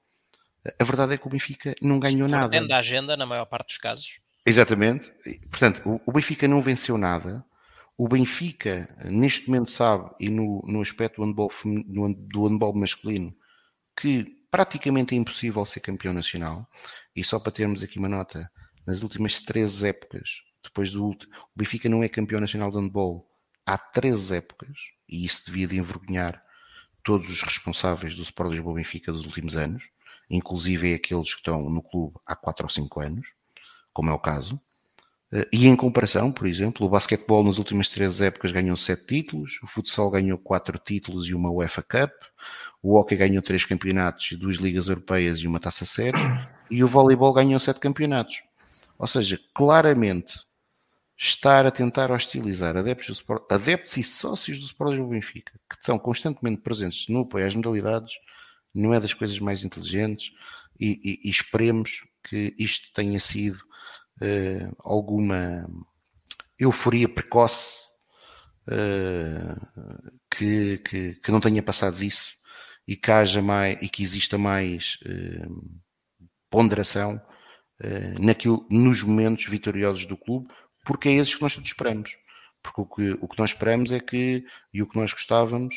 A 0.79 0.83
verdade 0.83 1.13
é 1.13 1.17
que 1.17 1.27
o 1.27 1.29
Benfica 1.29 1.75
não 1.81 1.99
ganhou 1.99 2.27
nada. 2.27 2.49
Dentro 2.49 2.67
da 2.67 2.77
agenda, 2.77 3.15
na 3.15 3.25
maior 3.25 3.45
parte 3.45 3.67
dos 3.67 3.77
casos. 3.77 4.19
Exatamente. 4.45 5.11
Portanto, 5.49 6.01
o 6.05 6.11
Benfica 6.11 6.47
não 6.47 6.61
venceu 6.61 6.97
nada. 6.97 7.43
O 7.97 8.07
Benfica, 8.07 8.87
neste 9.05 9.49
momento, 9.49 9.71
sabe, 9.71 10.09
e 10.19 10.29
no, 10.29 10.63
no 10.67 10.81
aspecto 10.81 11.17
do 11.17 11.25
handball, 11.25 11.51
no, 11.65 12.13
do 12.13 12.47
handball 12.47 12.73
masculino, 12.73 13.35
que 13.99 14.25
praticamente 14.51 15.15
é 15.15 15.17
impossível 15.17 15.65
ser 15.65 15.79
campeão 15.79 16.13
nacional. 16.13 16.69
E 17.15 17.23
só 17.23 17.39
para 17.39 17.51
termos 17.51 17.83
aqui 17.83 17.97
uma 17.97 18.07
nota, 18.07 18.49
nas 18.85 19.01
últimas 19.01 19.41
três 19.41 19.83
épocas, 19.83 20.29
depois 20.63 20.91
do 20.91 21.03
último. 21.03 21.33
O 21.33 21.57
Benfica 21.59 21.89
não 21.89 22.03
é 22.03 22.07
campeão 22.07 22.39
nacional 22.39 22.71
de 22.71 22.77
handball 22.77 23.27
há 23.65 23.77
três 23.77 24.31
épocas, 24.31 24.77
e 25.09 25.25
isso 25.25 25.47
devia 25.47 25.67
de 25.67 25.77
envergonhar 25.77 26.41
todos 27.03 27.29
os 27.29 27.41
responsáveis 27.41 28.15
do 28.15 28.21
Sport 28.21 28.51
Lisboa 28.51 28.75
Benfica 28.75 29.11
dos 29.11 29.25
últimos 29.25 29.55
anos, 29.55 29.83
inclusive 30.29 30.93
aqueles 30.93 31.33
que 31.33 31.39
estão 31.39 31.69
no 31.69 31.81
clube 31.81 32.15
há 32.25 32.35
quatro 32.35 32.65
ou 32.65 32.69
cinco 32.69 32.99
anos, 32.99 33.27
como 33.93 34.09
é 34.09 34.13
o 34.13 34.19
caso. 34.19 34.59
Eh, 35.31 35.47
e 35.51 35.67
em 35.67 35.75
comparação, 35.75 36.31
por 36.31 36.47
exemplo, 36.47 36.85
o 36.85 36.89
basquetebol 36.89 37.43
nas 37.43 37.57
últimas 37.57 37.89
três 37.89 38.21
épocas 38.21 38.51
ganhou 38.51 38.77
sete 38.77 39.05
títulos, 39.05 39.59
o 39.63 39.67
futsal 39.67 40.09
ganhou 40.09 40.37
quatro 40.37 40.77
títulos 40.77 41.27
e 41.27 41.33
uma 41.33 41.51
UEFA 41.51 41.81
Cup, 41.83 42.11
o 42.81 42.95
hockey 42.95 43.15
ganhou 43.15 43.41
três 43.41 43.65
campeonatos 43.65 44.33
duas 44.33 44.57
ligas 44.57 44.87
europeias 44.87 45.39
e 45.39 45.47
uma 45.47 45.59
taça 45.59 45.85
série, 45.85 46.17
e 46.69 46.83
o 46.83 46.87
voleibol 46.87 47.33
ganhou 47.33 47.59
sete 47.59 47.79
campeonatos. 47.79 48.41
Ou 48.97 49.07
seja, 49.07 49.39
claramente 49.53 50.47
estar 51.17 51.65
a 51.65 51.71
tentar 51.71 52.11
hostilizar 52.11 52.77
adeptos, 52.77 53.17
Sport, 53.17 53.51
adeptos 53.51 53.97
e 53.97 54.03
sócios 54.03 54.59
do 54.59 54.65
Sport 54.65 54.91
Lisboa 54.91 55.09
Benfica, 55.09 55.53
que 55.67 55.75
estão 55.75 55.97
constantemente 55.97 56.61
presentes 56.61 57.07
no 57.07 57.21
apoio 57.21 57.47
às 57.47 57.55
modalidades, 57.55 58.13
não 58.79 58.93
é 58.93 58.99
das 58.99 59.13
coisas 59.13 59.39
mais 59.39 59.63
inteligentes 59.63 60.31
e, 60.79 61.19
e, 61.23 61.27
e 61.27 61.31
esperemos 61.31 62.05
que 62.23 62.53
isto 62.57 62.93
tenha 62.93 63.19
sido 63.19 63.57
uh, 64.21 64.75
alguma 64.79 65.67
euforia 66.59 67.07
precoce 67.07 67.85
uh, 68.67 70.11
que, 70.29 70.77
que, 70.79 71.15
que, 71.15 71.31
não 71.31 71.39
tenha 71.39 71.63
passado 71.63 71.97
disso 71.97 72.33
e 72.87 72.95
que 72.95 73.11
haja 73.11 73.41
mais 73.41 73.77
e 73.81 73.89
que 73.89 74.03
exista 74.03 74.37
mais 74.37 74.97
uh, 75.05 75.79
ponderação 76.49 77.21
naquilo, 78.19 78.65
nos 78.71 79.03
momentos 79.03 79.45
vitoriosos 79.45 80.07
do 80.07 80.17
clube, 80.17 80.47
porque 80.83 81.09
é 81.09 81.13
esses 81.13 81.35
que 81.35 81.41
nós 81.43 81.53
todos 81.53 81.69
esperamos. 81.69 82.17
Porque 82.63 82.81
o 82.81 82.85
que, 82.85 83.11
o 83.21 83.27
que 83.27 83.37
nós 83.37 83.51
esperamos 83.51 83.91
é 83.91 83.99
que, 83.99 84.43
e 84.73 84.81
o 84.81 84.87
que 84.87 84.97
nós 84.97 85.13
gostávamos, 85.13 85.75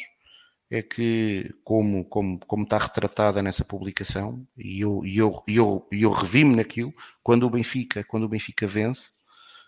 é 0.70 0.80
que, 0.82 1.52
como, 1.64 2.04
como, 2.04 2.38
como 2.46 2.62
está 2.62 2.78
retratada 2.78 3.42
nessa 3.42 3.64
publicação, 3.64 4.46
e 4.56 4.80
eu, 4.80 5.04
e 5.04 5.18
eu, 5.18 5.42
e 5.48 5.56
eu, 5.56 5.88
e 5.90 6.02
eu 6.02 6.10
revi-me 6.12 6.54
naquilo, 6.54 6.94
quando 7.22 7.44
o 7.44 7.50
Benfica, 7.50 8.04
quando 8.04 8.22
o 8.22 8.28
Benfica 8.28 8.68
vence, 8.68 9.10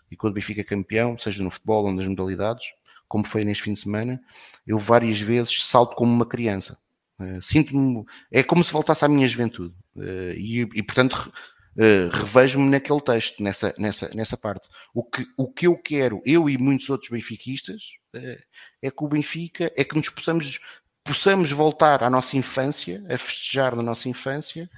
e 0.09 0.15
quando 0.15 0.31
o 0.31 0.35
Benfica 0.35 0.61
é 0.61 0.63
campeão, 0.63 1.17
seja 1.17 1.43
no 1.43 1.51
futebol 1.51 1.85
ou 1.85 1.91
nas 1.91 2.07
modalidades, 2.07 2.67
como 3.07 3.27
foi 3.27 3.43
neste 3.43 3.63
fim 3.63 3.73
de 3.73 3.81
semana, 3.81 4.21
eu 4.65 4.77
várias 4.77 5.19
vezes 5.19 5.65
salto 5.65 5.95
como 5.95 6.11
uma 6.11 6.25
criança. 6.25 6.77
Uh, 7.19 7.41
Sinto-me, 7.41 8.05
é 8.31 8.41
como 8.41 8.63
se 8.63 8.71
voltasse 8.71 9.03
à 9.03 9.07
minha 9.09 9.27
juventude. 9.27 9.75
Uh, 9.95 10.31
e, 10.37 10.61
e, 10.61 10.83
portanto, 10.83 11.31
Uh, 11.75 12.07
revejo-me 12.15 12.69
naquele 12.69 13.01
texto, 13.01 13.41
nessa, 13.41 13.73
nessa, 13.79 14.07
nessa 14.13 14.37
parte. 14.37 14.69
O 14.93 15.03
que, 15.03 15.25
o 15.35 15.51
que 15.51 15.65
eu 15.65 15.75
quero, 15.75 16.21
eu 16.23 16.47
e 16.47 16.55
muitos 16.55 16.87
outros 16.87 17.09
benfiquistas, 17.09 17.93
é 18.79 18.91
que 18.91 19.03
o 19.03 19.07
Benfica, 19.07 19.71
é 19.75 19.83
que 19.83 19.95
nos 19.95 20.09
possamos, 20.09 20.59
possamos 21.03 21.51
voltar 21.51 22.03
à 22.03 22.09
nossa 22.09 22.37
infância, 22.37 23.03
a 23.09 23.17
festejar 23.17 23.75
na 23.75 23.83
nossa 23.83 24.07
infância, 24.07 24.69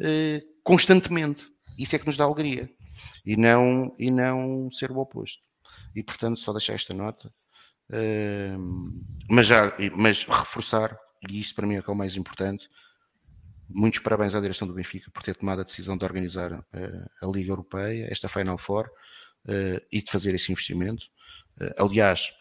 uh, 0.00 0.62
constantemente. 0.62 1.46
Isso 1.78 1.94
é 1.94 1.98
que 1.98 2.06
nos 2.06 2.16
dá 2.16 2.24
alegria. 2.24 2.70
e 3.24 3.36
não, 3.36 3.94
e 3.98 4.10
não 4.10 4.70
ser 4.70 4.90
o 4.90 4.98
oposto. 4.98 5.42
E 5.94 6.02
portanto, 6.02 6.40
só 6.40 6.52
deixar 6.52 6.74
esta 6.74 6.94
nota, 6.94 7.32
uh, 7.90 8.92
mas, 9.28 9.46
já, 9.46 9.72
mas 9.96 10.24
reforçar, 10.24 10.96
e 11.28 11.40
isso 11.40 11.54
para 11.54 11.66
mim 11.66 11.76
é 11.76 11.82
é 11.86 11.90
o 11.90 11.94
mais 11.94 12.16
importante. 12.16 12.68
Muitos 13.68 14.00
parabéns 14.00 14.34
à 14.34 14.40
direção 14.40 14.68
do 14.68 14.74
Benfica 14.74 15.10
por 15.10 15.22
ter 15.22 15.34
tomado 15.34 15.60
a 15.60 15.64
decisão 15.64 15.96
de 15.96 16.04
organizar 16.04 16.52
uh, 16.52 16.64
a 17.22 17.26
Liga 17.26 17.50
Europeia, 17.50 18.08
esta 18.10 18.28
Final 18.28 18.58
Four, 18.58 18.86
uh, 19.46 19.80
e 19.90 20.02
de 20.02 20.10
fazer 20.10 20.34
esse 20.34 20.52
investimento. 20.52 21.06
aliás, 21.78 22.32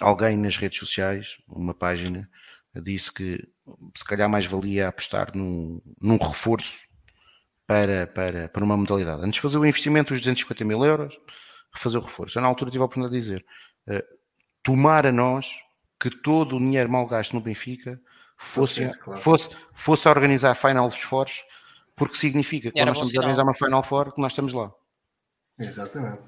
alguém 0.00 0.36
nas 0.36 0.56
redes 0.56 0.78
sociais, 0.78 1.38
uma 1.48 1.74
página, 1.74 2.28
disse 2.82 3.12
que 3.12 3.46
se 3.94 4.04
calhar 4.04 4.28
mais 4.28 4.46
valia 4.46 4.88
apostar 4.88 5.34
num, 5.34 5.80
num 6.00 6.16
reforço 6.16 6.80
para, 7.66 8.06
para, 8.06 8.48
para 8.48 8.64
uma 8.64 8.76
modalidade. 8.76 9.22
Antes 9.22 9.34
de 9.34 9.40
fazer 9.40 9.58
o 9.58 9.66
investimento 9.66 10.12
dos 10.12 10.20
250 10.20 10.64
mil 10.64 10.84
euros, 10.84 11.14
fazer 11.74 11.98
o 11.98 12.00
reforço. 12.00 12.34
Já 12.34 12.40
na 12.40 12.48
altura 12.48 12.70
tive 12.70 12.82
a 12.82 12.84
oportunidade 12.86 13.14
de 13.14 13.20
dizer, 13.20 13.46
uh, 13.88 14.16
tomar 14.62 15.06
a 15.06 15.12
nós 15.12 15.50
que 16.00 16.10
todo 16.10 16.56
o 16.56 16.58
dinheiro 16.58 16.90
mal 16.90 17.06
gasto 17.06 17.32
no 17.32 17.40
Benfica 17.40 18.00
fosse, 18.36 18.88
claro. 18.98 19.20
fosse, 19.20 19.50
fosse 19.72 20.06
a 20.06 20.10
organizar 20.10 20.54
Final 20.54 20.90
Fours, 20.90 21.42
porque 21.94 22.16
significa 22.16 22.70
que 22.70 22.78
quando 22.78 22.88
nós 22.88 22.96
estamos 22.96 23.14
a 23.14 23.18
organizar 23.18 23.42
uma 23.42 23.54
Final 23.54 23.82
Four, 23.82 24.12
que 24.12 24.20
nós 24.20 24.32
estamos 24.32 24.52
lá. 24.52 24.70
Exatamente. 25.58 26.22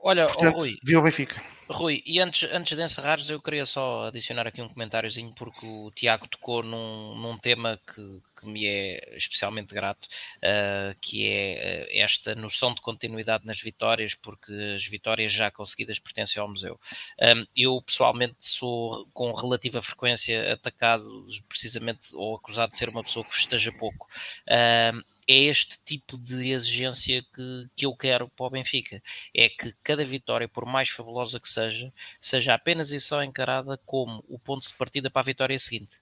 Olha, 0.00 0.26
Portanto, 0.26 0.54
oh, 0.54 0.58
Rui. 0.58 0.78
Viu 0.84 1.00
o 1.00 1.02
Benfica. 1.02 1.42
Rui, 1.70 2.02
e 2.06 2.18
antes, 2.18 2.48
antes 2.50 2.74
de 2.74 2.82
encerrares, 2.82 3.28
eu 3.28 3.40
queria 3.42 3.66
só 3.66 4.06
adicionar 4.06 4.46
aqui 4.46 4.62
um 4.62 4.68
comentáriozinho, 4.68 5.34
porque 5.34 5.66
o 5.66 5.90
Tiago 5.90 6.26
tocou 6.26 6.62
num, 6.62 7.14
num 7.14 7.36
tema 7.36 7.78
que, 7.86 8.22
que 8.40 8.46
me 8.46 8.66
é 8.66 9.16
especialmente 9.16 9.74
grato, 9.74 10.06
uh, 10.38 10.96
que 10.98 11.26
é 11.26 11.90
eh, 11.90 11.98
esta 12.00 12.34
noção 12.34 12.72
de 12.72 12.80
continuidade 12.80 13.46
nas 13.46 13.60
vitórias, 13.60 14.14
porque 14.14 14.52
as 14.76 14.86
vitórias 14.86 15.30
já 15.30 15.50
conseguidas 15.50 15.98
pertencem 15.98 16.40
ao 16.40 16.48
museu. 16.48 16.80
Um, 17.20 17.46
eu, 17.54 17.82
pessoalmente, 17.82 18.36
sou 18.40 19.06
com 19.12 19.30
relativa 19.32 19.82
frequência 19.82 20.54
atacado, 20.54 21.26
precisamente, 21.48 22.14
ou 22.14 22.36
acusado 22.36 22.70
de 22.70 22.78
ser 22.78 22.88
uma 22.88 23.04
pessoa 23.04 23.26
que 23.26 23.34
festeja 23.34 23.70
pouco. 23.72 24.08
Um, 24.48 25.17
é 25.28 25.34
este 25.44 25.78
tipo 25.84 26.16
de 26.16 26.50
exigência 26.50 27.22
que, 27.34 27.68
que 27.76 27.86
eu 27.86 27.94
quero 27.94 28.28
para 28.30 28.46
o 28.46 28.50
Benfica. 28.50 29.02
É 29.34 29.48
que 29.48 29.74
cada 29.82 30.04
vitória, 30.04 30.48
por 30.48 30.64
mais 30.64 30.88
fabulosa 30.88 31.38
que 31.38 31.48
seja, 31.48 31.92
seja 32.20 32.54
apenas 32.54 32.92
e 32.92 33.00
só 33.00 33.22
encarada 33.22 33.78
como 33.84 34.24
o 34.28 34.38
ponto 34.38 34.66
de 34.68 34.74
partida 34.74 35.10
para 35.10 35.20
a 35.22 35.24
vitória 35.24 35.58
seguinte. 35.58 35.96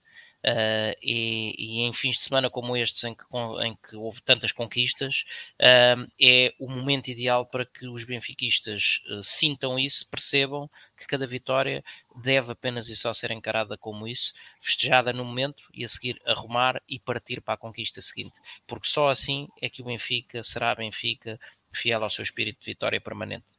Uh, 0.47 0.94
e, 1.02 1.57
e, 1.58 1.81
em 1.81 1.92
fins 1.92 2.18
de 2.18 2.23
semana 2.23 2.49
como 2.49 2.76
estes, 2.76 3.02
em 3.02 3.16
que, 3.16 3.25
em 3.65 3.75
que 3.75 3.97
houve 3.97 4.23
tantas 4.23 4.52
conquistas, 4.52 5.25
uh, 5.55 6.08
é 6.23 6.55
o 6.60 6.68
momento 6.68 7.08
ideal 7.08 7.44
para 7.44 7.66
que 7.66 7.89
os 7.89 8.05
benfiquistas 8.05 9.02
uh, 9.10 9.25
sintam 9.25 9.76
isso, 9.76 10.08
percebam 10.08 10.70
que 10.97 11.05
cada 11.05 11.26
vitória 11.26 11.83
deve 12.23 12.52
apenas 12.52 12.89
e 12.89 12.94
só 12.94 13.12
ser 13.12 13.33
encarada 13.33 13.76
como 13.76 14.07
isso, 14.07 14.33
festejada 14.60 15.12
no 15.12 15.25
momento 15.25 15.65
e 15.75 15.84
a 15.84 15.89
seguir 15.89 16.23
arrumar 16.25 16.81
e 16.89 17.00
partir 17.00 17.41
para 17.41 17.55
a 17.55 17.58
conquista 17.58 18.00
seguinte, 18.00 18.36
porque 18.68 18.86
só 18.86 19.08
assim 19.08 19.49
é 19.60 19.68
que 19.68 19.83
o 19.83 19.86
Benfica 19.86 20.44
será 20.44 20.73
Benfica, 20.76 21.41
fiel 21.73 22.05
ao 22.05 22.10
seu 22.10 22.23
espírito 22.23 22.60
de 22.60 22.66
vitória 22.66 23.00
permanente. 23.00 23.56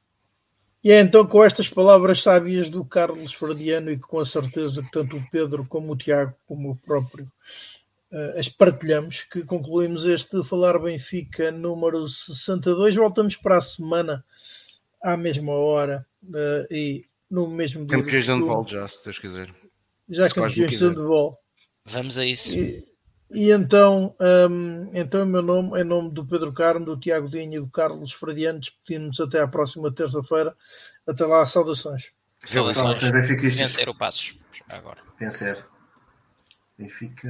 E 0.83 0.91
é 0.91 0.99
então 0.99 1.25
com 1.25 1.43
estas 1.43 1.69
palavras 1.69 2.21
sábias 2.21 2.69
do 2.69 2.85
Carlos 2.85 3.33
Fradiano 3.33 3.91
e 3.91 3.97
que 3.97 4.03
com 4.03 4.19
a 4.19 4.25
certeza 4.25 4.83
que 4.83 4.91
tanto 4.91 5.17
o 5.17 5.29
Pedro 5.31 5.65
como 5.65 5.93
o 5.93 5.97
Tiago, 5.97 6.33
como 6.45 6.71
o 6.71 6.75
próprio, 6.75 7.29
uh, 8.11 8.39
as 8.39 8.47
partilhamos, 8.47 9.21
que 9.21 9.43
concluímos 9.43 10.05
este 10.05 10.43
Falar 10.43 10.79
Benfica 10.79 11.51
número 11.51 12.07
62. 12.07 12.95
Voltamos 12.95 13.35
para 13.35 13.57
a 13.57 13.61
semana 13.61 14.23
à 15.01 15.17
mesma 15.17 15.53
hora 15.53 16.05
uh, 16.23 16.73
e 16.73 17.05
no 17.29 17.49
mesmo 17.49 17.85
dia. 17.85 17.97
Campeões 17.97 18.25
de 18.25 18.31
handball 18.31 18.67
já, 18.67 18.87
se 18.87 19.03
Deus 19.03 19.19
quiser. 19.19 19.53
Já 20.09 20.29
se 20.29 20.35
campeões 20.35 20.71
de 20.71 20.85
handball. 20.85 21.37
Vamos 21.85 22.17
a 22.17 22.25
isso. 22.25 22.55
E, 22.55 22.86
e 23.31 23.51
então, 23.51 24.15
um, 24.19 24.89
então, 24.93 25.23
em 25.23 25.29
meu 25.29 25.41
nome, 25.41 25.79
em 25.79 25.83
nome 25.83 26.11
do 26.11 26.25
Pedro 26.25 26.53
Carmo, 26.53 26.85
do 26.85 26.97
Tiago 26.97 27.29
Dinho 27.29 27.55
e 27.55 27.59
do 27.59 27.67
Carlos 27.67 28.13
Fradiano, 28.13 28.59
despedimos 28.59 29.19
até 29.19 29.41
à 29.41 29.47
próxima 29.47 29.91
terça-feira. 29.91 30.55
Até 31.05 31.25
lá, 31.25 31.45
saudações. 31.45 32.11
Saudações. 32.43 33.01
Vencer 33.01 33.89
o 33.89 33.95
Passos. 33.95 34.37
Agora. 34.69 35.01
Vencer. 35.19 35.65
Benfica. 36.77 37.23